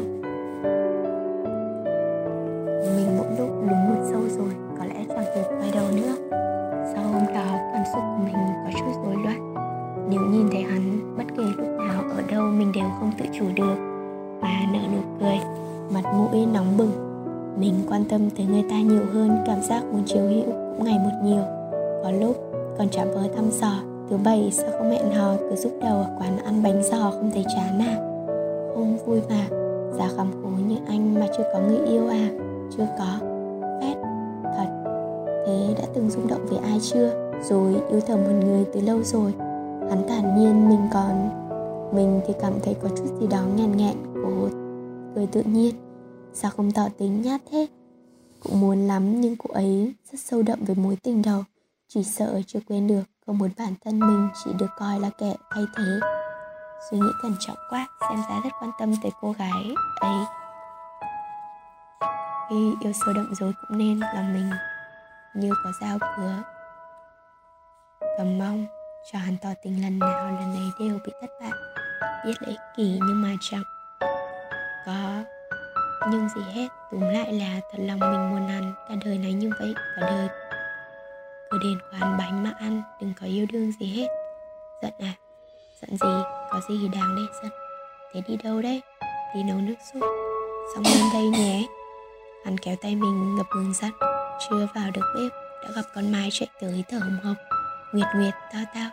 Tâm 18.16 18.30
tới 18.38 18.46
người 18.46 18.64
ta 18.70 18.82
nhiều 18.82 19.06
hơn, 19.14 19.38
cảm 19.46 19.62
giác 19.62 19.84
muốn 19.92 20.04
chiều 20.06 20.28
hữu 20.28 20.46
cũng 20.46 20.84
ngày 20.86 21.00
một 21.00 21.12
nhiều. 21.24 21.44
Có 22.04 22.12
lúc, 22.12 22.36
còn 22.78 22.90
chạm 22.90 23.08
vớ 23.12 23.22
thăm 23.36 23.52
dò, 23.52 23.72
thứ 24.10 24.18
bảy 24.24 24.52
sao 24.52 24.70
không 24.72 24.90
hẹn 24.90 25.12
hò, 25.12 25.36
cứ 25.38 25.56
giúp 25.56 25.72
đầu 25.82 25.98
ở 25.98 26.08
quán 26.20 26.38
ăn 26.38 26.64
bánh 26.64 26.84
giò 26.84 27.12
không 27.12 27.32
thấy 27.34 27.46
chán 27.56 27.80
à? 27.80 27.96
Không 28.76 28.98
vui 29.06 29.22
mà, 29.30 29.48
giá 29.98 30.10
khám 30.18 30.32
khổ 30.32 30.50
như 30.68 30.76
anh 30.88 31.14
mà 31.20 31.28
chưa 31.38 31.44
có 31.54 31.60
người 31.60 31.88
yêu 31.88 32.08
à? 32.08 32.30
Chưa 32.78 32.88
có 32.98 33.06
phét 33.82 33.98
thật. 34.44 34.84
Thế 35.48 35.76
đã 35.78 35.84
từng 35.94 36.10
rung 36.10 36.28
động 36.28 36.46
với 36.50 36.58
ai 36.58 36.80
chưa? 36.82 37.30
Rồi, 37.44 37.76
yêu 37.90 38.00
thầm 38.08 38.20
một 38.24 38.46
người 38.46 38.66
từ 38.74 38.82
lâu 38.82 39.04
rồi. 39.04 39.34
Hắn 39.90 40.08
thản 40.08 40.40
nhiên 40.40 40.70
mình 40.70 40.88
còn, 40.94 41.30
mình 41.96 42.22
thì 42.28 42.34
cảm 42.42 42.54
thấy 42.64 42.74
có 42.74 42.90
chút 42.90 43.20
gì 43.20 43.28
đó 43.28 43.42
nghẹn 43.56 43.78
nghẹn 43.78 43.96
của 44.14 44.50
cười 45.16 45.28
tự 45.28 45.42
nhiên. 45.42 45.76
Sao 46.34 46.52
không 46.58 46.72
tỏ 46.72 46.88
tính 46.98 47.22
nhát 47.22 47.42
thế? 47.52 47.68
Cũng 48.46 48.60
muốn 48.60 48.88
lắm 48.88 49.22
nhưng 49.22 49.36
cô 49.36 49.54
ấy 49.54 49.94
rất 50.12 50.20
sâu 50.20 50.44
đậm 50.44 50.60
với 50.66 50.76
mối 50.76 50.98
tình 51.04 51.22
đầu. 51.22 51.44
Chỉ 51.88 52.04
sợ 52.04 52.42
chưa 52.48 52.60
quên 52.68 52.88
được 52.88 53.04
không 53.26 53.38
muốn 53.38 53.50
bản 53.58 53.74
thân 53.84 54.00
mình 54.00 54.30
chỉ 54.44 54.52
được 54.60 54.70
coi 54.78 55.00
là 55.00 55.10
kẻ 55.18 55.36
thay 55.50 55.66
thế. 55.78 56.00
Suy 56.92 56.98
nghĩ 56.98 57.08
cẩn 57.22 57.36
trọng 57.40 57.58
quá, 57.70 57.88
xem 58.10 58.20
ra 58.30 58.42
rất 58.44 58.50
quan 58.60 58.72
tâm 58.80 58.94
tới 59.04 59.12
cô 59.22 59.32
gái 59.32 59.64
ấy. 60.02 60.26
Khi 62.50 62.74
yêu 62.82 62.94
sâu 62.94 63.14
đậm 63.14 63.34
rồi 63.36 63.54
cũng 63.62 63.78
nên 63.78 64.00
lòng 64.00 64.34
mình 64.34 64.50
như 65.36 65.54
có 65.64 65.72
dao 65.82 65.98
cứa 66.00 66.44
cầm 68.18 68.38
mong 68.40 68.66
cho 69.12 69.20
hắn 69.20 69.38
tỏ 69.42 69.50
tình 69.64 69.82
lần 69.82 70.00
nào 70.00 70.26
lần 70.26 70.54
này 70.54 70.70
đều 70.80 71.00
bị 71.06 71.14
thất 71.22 71.30
bại. 71.42 71.52
Biết 72.26 72.34
là 72.42 72.48
ích 72.48 72.60
kỷ 72.78 73.00
nhưng 73.08 73.22
mà 73.22 73.36
chẳng 73.42 73.64
có 74.86 75.24
nhưng 76.12 76.30
gì 76.30 76.42
hết 76.54 76.68
túm 76.92 77.02
lại 77.02 77.34
là 77.34 77.60
thật 77.72 77.78
lòng 77.80 78.00
mình 78.00 78.30
muốn 78.30 78.48
ăn, 78.48 78.74
cả 78.90 78.96
đời 79.06 79.18
này 79.18 79.34
như 79.34 79.50
vậy, 79.60 79.74
cả 79.76 80.02
đời. 80.02 80.28
Cứ 81.50 81.58
đến 81.64 81.78
quán 81.92 82.18
bánh 82.18 82.44
mà 82.44 82.52
ăn, 82.60 82.82
đừng 83.02 83.14
có 83.22 83.28
yêu 83.28 83.46
đương 83.52 83.72
gì 83.80 83.86
hết. 83.86 84.08
Giận 84.82 84.94
à? 85.00 85.14
Giận 85.82 85.90
gì? 85.90 86.24
Có 86.50 86.62
gì 86.70 86.88
đáng 86.94 87.16
để 87.16 87.22
giận. 87.42 87.52
Thế 88.14 88.22
đi 88.28 88.38
đâu 88.44 88.62
đấy? 88.62 88.82
Đi 89.36 89.44
nấu 89.44 89.58
nước 89.58 89.76
súp 89.94 90.02
xong 90.76 90.84
lên 90.84 91.04
đây 91.14 91.24
nhé. 91.24 91.68
Hắn 92.46 92.58
kéo 92.58 92.76
tay 92.82 92.96
mình 92.96 93.36
ngập 93.36 93.46
ngừng 93.56 93.74
dặn. 93.74 93.92
Chưa 94.50 94.68
vào 94.76 94.92
được 94.94 95.14
bếp, 95.16 95.32
đã 95.64 95.70
gặp 95.76 95.90
con 95.96 96.12
mai 96.12 96.30
chạy 96.32 96.48
tới 96.62 96.84
thở 96.90 96.98
hồng 96.98 97.18
hộc. 97.24 97.38
Nguyệt 97.94 98.08
nguyệt, 98.16 98.34
tao 98.54 98.64
tao. 98.74 98.90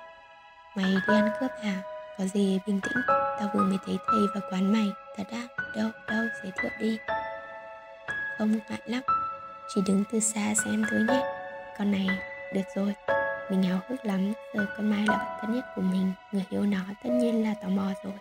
Mày 0.77 0.95
đi 1.09 1.15
ăn 1.15 1.31
cướp 1.41 1.51
à? 1.63 1.83
Có 2.19 2.25
gì 2.25 2.59
bình 2.67 2.81
tĩnh? 2.81 3.03
Tao 3.09 3.51
vừa 3.55 3.63
mới 3.63 3.79
thấy 3.87 3.99
thầy 4.07 4.21
vào 4.35 4.51
quán 4.51 4.73
mày, 4.73 4.93
Thật 5.17 5.25
á 5.31 5.62
Đâu 5.77 5.91
đâu 6.09 6.25
giới 6.43 6.53
thiệu 6.63 6.71
đi. 6.81 6.99
Không 8.39 8.53
ngại 8.69 8.81
lắm. 8.87 9.03
Chỉ 9.75 9.81
đứng 9.87 10.05
từ 10.13 10.21
xa 10.21 10.55
xem 10.65 10.85
thôi 10.91 11.01
nhé. 11.09 11.23
Con 11.79 11.93
này 11.93 12.07
được 12.55 12.63
rồi. 12.77 12.95
Mình 13.51 13.63
háo 13.63 13.79
hức 13.89 14.05
lắm, 14.05 14.33
giờ 14.55 14.67
con 14.77 14.91
Mai 14.91 15.05
là 15.09 15.17
bạn 15.17 15.39
thân 15.41 15.55
nhất 15.55 15.65
của 15.77 15.83
mình. 15.83 16.13
Người 16.33 16.45
yêu 16.51 16.63
nó 16.63 16.79
tất 17.03 17.11
nhiên 17.11 17.45
là 17.45 17.55
tò 17.63 17.69
mò 17.69 17.87
rồi. 18.05 18.13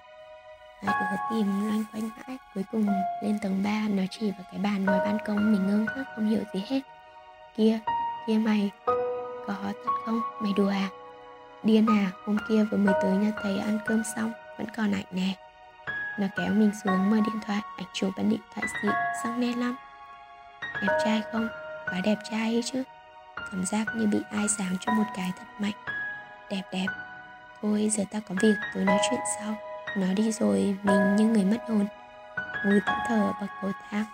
Ai 0.85 0.95
cứ 0.99 1.35
tìm 1.35 1.67
loanh 1.67 1.83
quanh 1.93 2.09
mãi. 2.09 2.37
Cuối 2.53 2.63
cùng 2.71 2.87
lên 3.23 3.39
tầng 3.41 3.63
3 3.63 3.69
Nó 3.89 4.03
chỉ 4.09 4.31
vào 4.31 4.45
cái 4.51 4.59
bàn 4.63 4.85
ngoài 4.85 4.99
ban 4.99 5.17
công. 5.25 5.51
Mình 5.51 5.67
ngơ 5.67 5.77
ngác 5.77 6.03
không 6.15 6.29
hiểu 6.29 6.43
gì 6.53 6.63
hết. 6.69 6.81
Kia, 7.57 7.79
kia 8.27 8.37
mày. 8.37 8.69
Có 9.47 9.55
thật 9.63 9.91
không? 10.05 10.21
Mày 10.41 10.53
đùa 10.57 10.69
à? 10.69 10.89
Điên 11.63 11.85
à, 11.89 12.11
hôm 12.25 12.37
kia 12.49 12.63
vừa 12.71 12.77
mới 12.77 12.93
tới 13.01 13.11
nhà 13.11 13.31
thầy 13.43 13.59
ăn 13.59 13.79
cơm 13.85 14.03
xong 14.15 14.31
Vẫn 14.57 14.67
còn 14.77 14.91
ảnh 14.91 15.05
nè. 15.11 15.50
Nó 16.21 16.27
kéo 16.37 16.53
mình 16.53 16.71
xuống 16.83 17.09
mở 17.09 17.15
điện 17.15 17.41
thoại. 17.45 17.61
Ảnh 17.77 17.87
chụp 17.93 18.09
bằng 18.17 18.29
điện 18.29 18.39
thoại 18.55 18.67
xịn, 18.81 18.91
sắc 19.23 19.37
nét 19.37 19.57
lắm. 19.57 19.75
Đẹp 20.81 20.97
trai 21.05 21.21
không? 21.31 21.47
Quá 21.85 21.99
đẹp 22.03 22.15
trai 22.29 22.41
ấy 22.41 22.61
chứ. 22.65 22.83
Cảm 23.35 23.65
giác 23.65 23.85
như 23.95 24.07
bị 24.07 24.19
ai 24.31 24.45
sáng 24.57 24.75
cho 24.79 24.93
một 24.93 25.03
cái 25.15 25.31
thật 25.37 25.45
mạnh. 25.59 25.73
Đẹp 26.49 26.61
đẹp. 26.71 26.85
Thôi 27.61 27.89
giờ 27.91 28.03
ta 28.11 28.19
có 28.29 28.35
việc 28.41 28.53
tôi 28.73 28.83
nói 28.85 28.97
chuyện 29.09 29.19
sau. 29.39 29.55
Nó 29.97 30.13
đi 30.13 30.31
rồi 30.31 30.77
mình 30.83 31.15
như 31.15 31.25
người 31.25 31.45
mất 31.45 31.57
hồn. 31.67 31.85
Ngồi 32.65 32.79
tận 32.85 32.95
thờ 33.07 33.33
bậc 33.41 33.49
cầu 33.61 33.71
thang. 33.89 34.05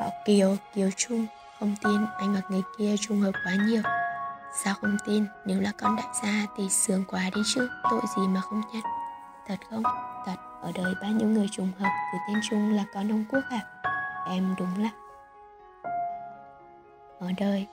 Họ 0.00 0.06
Kiều, 0.26 0.56
Kiều 0.74 0.90
Trung 0.96 1.26
Không 1.60 1.74
tin 1.84 2.06
anh 2.18 2.34
và 2.34 2.40
người 2.48 2.62
kia 2.78 2.94
trùng 3.00 3.20
hợp 3.20 3.32
quá 3.44 3.52
nhiều. 3.66 3.82
Sao 4.64 4.74
không 4.74 4.96
tin? 5.06 5.24
Nếu 5.44 5.60
là 5.60 5.72
con 5.78 5.96
đại 5.96 6.06
gia 6.22 6.46
thì 6.56 6.68
sướng 6.68 7.04
quá 7.04 7.22
đi 7.34 7.40
chứ. 7.54 7.68
Tội 7.90 8.00
gì 8.16 8.22
mà 8.28 8.40
không 8.40 8.62
nhận? 8.72 8.82
Thật 9.48 9.56
không? 9.70 9.82
Ở 10.62 10.72
đời 10.74 10.94
bao 11.02 11.10
nhiêu 11.10 11.28
người 11.28 11.48
trùng 11.52 11.70
hợp, 11.78 11.90
Cứ 12.12 12.18
tên 12.28 12.40
chung 12.50 12.72
là 12.72 12.84
con 12.94 13.12
ông 13.12 13.24
Quốc 13.30 13.44
à? 13.50 13.60
Em 14.28 14.54
đúng 14.58 14.82
lắm. 14.82 14.92
Ở 17.20 17.26
đời, 17.38 17.66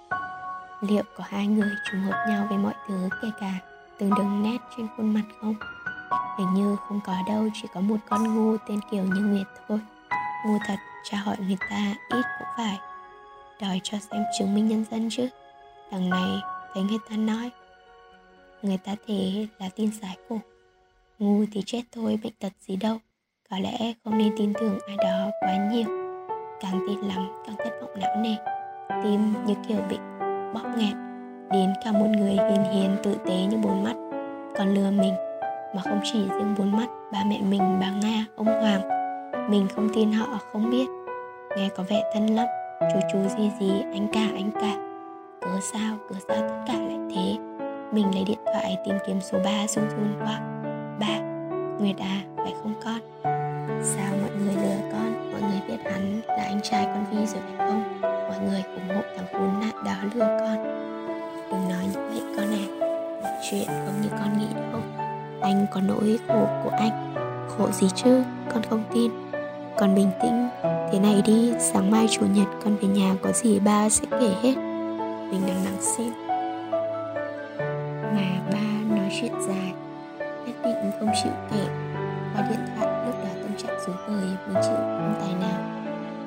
liệu 0.81 1.03
có 1.17 1.23
hai 1.27 1.47
người 1.47 1.69
trùng 1.91 2.01
hợp 2.01 2.25
nhau 2.29 2.47
về 2.51 2.57
mọi 2.57 2.73
thứ, 2.87 3.09
kể 3.21 3.27
cả 3.39 3.51
từng 3.99 4.09
đường 4.17 4.43
nét 4.43 4.57
trên 4.77 4.87
khuôn 4.97 5.13
mặt 5.13 5.23
không? 5.41 5.55
Hình 6.37 6.53
như 6.53 6.75
không 6.75 6.99
có 7.05 7.15
đâu, 7.27 7.49
chỉ 7.53 7.67
có 7.73 7.81
một 7.81 7.97
con 8.09 8.35
ngu 8.35 8.57
tên 8.57 8.79
kiều 8.91 9.03
như 9.03 9.21
nguyệt 9.21 9.47
thôi. 9.67 9.79
Ngu 10.45 10.57
thật 10.67 10.75
tra 11.03 11.17
hỏi 11.17 11.35
người 11.39 11.57
ta 11.69 11.95
ít 12.09 12.25
cũng 12.39 12.47
phải. 12.57 12.79
Đòi 13.61 13.79
cho 13.83 13.97
xem 14.11 14.23
chứng 14.39 14.55
minh 14.55 14.67
nhân 14.67 14.85
dân 14.91 15.07
chứ. 15.11 15.29
Đằng 15.91 16.09
này, 16.09 16.41
thấy 16.73 16.83
người 16.83 16.99
ta 17.09 17.15
nói, 17.15 17.51
người 18.61 18.77
ta 18.77 18.95
thế 19.07 19.47
là 19.59 19.69
tin 19.75 19.91
sái 20.01 20.17
cổ 20.29 20.39
ngu 21.19 21.45
thì 21.51 21.61
chết 21.65 21.81
thôi, 21.91 22.19
bệnh 22.23 22.33
tật 22.39 22.53
gì 22.59 22.75
đâu. 22.75 22.97
Có 23.49 23.59
lẽ 23.59 23.93
không 24.03 24.17
nên 24.17 24.33
tin 24.37 24.53
tưởng 24.53 24.79
ai 24.87 24.97
đó 24.97 25.31
quá 25.41 25.69
nhiều. 25.71 25.87
Càng 26.61 26.79
tin 26.87 26.99
lắm, 26.99 27.27
càng 27.45 27.55
thất 27.57 27.71
vọng 27.81 27.99
não 27.99 28.15
nề. 28.21 28.35
Tim 29.03 29.33
như 29.45 29.53
kiểu 29.67 29.77
bị 29.89 29.97
bóp 30.53 30.65
nghẹt, 30.77 30.93
đến 31.51 31.73
cả 31.83 31.91
một 31.91 32.07
người 32.17 32.31
hiền 32.31 32.63
hiền, 32.73 32.95
tử 33.03 33.15
tế 33.25 33.45
như 33.45 33.57
bốn 33.57 33.83
mắt. 33.83 33.95
Còn 34.57 34.73
lừa 34.73 34.91
mình, 34.91 35.13
mà 35.75 35.81
không 35.81 35.99
chỉ 36.03 36.19
riêng 36.19 36.55
bốn 36.57 36.71
mắt, 36.71 36.87
ba 37.11 37.23
mẹ 37.27 37.41
mình, 37.49 37.79
bà 37.81 37.91
nga, 37.91 38.25
ông 38.35 38.45
hoàng. 38.45 38.81
Mình 39.51 39.67
không 39.75 39.89
tin 39.93 40.11
họ, 40.11 40.39
không 40.51 40.69
biết. 40.69 40.85
Nghe 41.57 41.69
có 41.75 41.83
vẻ 41.83 42.03
thân 42.13 42.27
lắm, 42.27 42.47
chú 42.79 42.99
chú 43.11 43.19
gì 43.37 43.51
gì, 43.59 43.71
anh 43.81 44.07
cả 44.13 44.27
anh 44.35 44.51
cả. 44.51 44.75
Cớ 45.41 45.59
sao 45.73 45.97
cớ 46.09 46.15
sao 46.27 46.37
tất 46.37 46.63
cả 46.67 46.73
lại 46.73 46.97
thế? 47.15 47.37
Mình 47.91 48.05
lấy 48.13 48.23
điện 48.23 48.39
thoại 48.45 48.77
tìm 48.85 48.95
kiếm 49.07 49.21
số 49.21 49.37
3 49.43 49.67
run 49.67 49.89
run 49.89 50.13
quá 50.19 50.54
ba, 50.99 51.19
nguyệt 51.79 51.97
à 51.97 52.21
phải 52.35 52.53
không 52.63 52.73
con. 52.83 52.99
Sao 53.83 54.13
mọi 54.21 54.31
người 54.39 54.53
lừa 54.53 54.91
con? 54.91 55.31
Mọi 55.31 55.41
người 55.41 55.61
biết 55.67 55.91
hắn 55.91 56.21
là 56.27 56.43
anh 56.43 56.59
trai 56.63 56.85
con 56.85 57.05
vi 57.11 57.25
rồi 57.25 57.41
phải 57.47 57.67
không? 57.67 58.01
Mọi 58.01 58.39
người 58.39 58.63
ủng 58.75 58.95
hộ 58.95 59.01
thằng 59.17 59.25
khốn 59.31 59.59
nạn 59.61 59.83
đó 59.85 59.95
lừa 60.13 60.37
con. 60.39 60.63
Đừng 61.51 61.69
nói 61.69 61.83
như 61.93 61.99
vậy 62.09 62.21
con 62.37 62.45
à 62.45 62.65
mọi 63.23 63.33
chuyện 63.49 63.67
không 63.67 64.01
như 64.01 64.09
con 64.11 64.39
nghĩ 64.39 64.47
đâu. 64.71 64.81
Anh 65.41 65.65
có 65.71 65.81
nỗi 65.81 66.19
khổ 66.27 66.47
của 66.63 66.69
anh. 66.69 67.13
Khổ 67.47 67.71
gì 67.71 67.87
chứ? 67.95 68.23
Con 68.53 68.63
không 68.69 68.83
tin. 68.93 69.11
Con 69.77 69.95
bình 69.95 70.11
tĩnh. 70.21 70.49
Thế 70.63 70.99
này 70.99 71.21
đi, 71.25 71.53
sáng 71.59 71.91
mai 71.91 72.07
chủ 72.11 72.25
nhật 72.25 72.47
con 72.63 72.75
về 72.75 72.87
nhà 72.87 73.15
có 73.21 73.31
gì 73.31 73.59
ba 73.59 73.89
sẽ 73.89 74.05
kể 74.11 74.29
hết. 74.43 74.55
Mình 75.31 75.41
đang 75.47 75.63
nắng 75.63 75.77
xin 75.79 76.09
mà 78.15 78.41
ba 78.51 78.95
nói 78.95 79.09
chuyện 79.21 79.33
dài 79.47 79.64
không 80.99 81.09
chịu 81.23 81.31
kể 81.51 81.67
qua 82.33 82.47
điện 82.49 82.59
thoại 82.77 83.05
lúc 83.05 83.15
đó 83.23 83.29
tâm 83.41 83.57
trạng 83.57 83.79
dưới 83.87 83.95
bời 84.07 84.27
mình 84.47 84.63
chịu 84.63 84.75
không 84.75 85.15
tài 85.19 85.33
nào. 85.33 85.61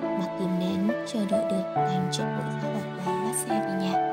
Mà 0.03 0.27
kìm 0.39 0.59
nén 0.61 0.89
chờ 1.07 1.21
đợi 1.31 1.45
được, 1.51 1.63
thành 1.75 2.09
chạy 2.13 2.27
vội 2.27 2.53
ra 2.55 2.61
khỏi 2.63 2.83
quán 3.07 3.25
bắt 3.25 3.37
xe 3.37 3.61
về 3.61 3.87
nhà. 3.87 4.08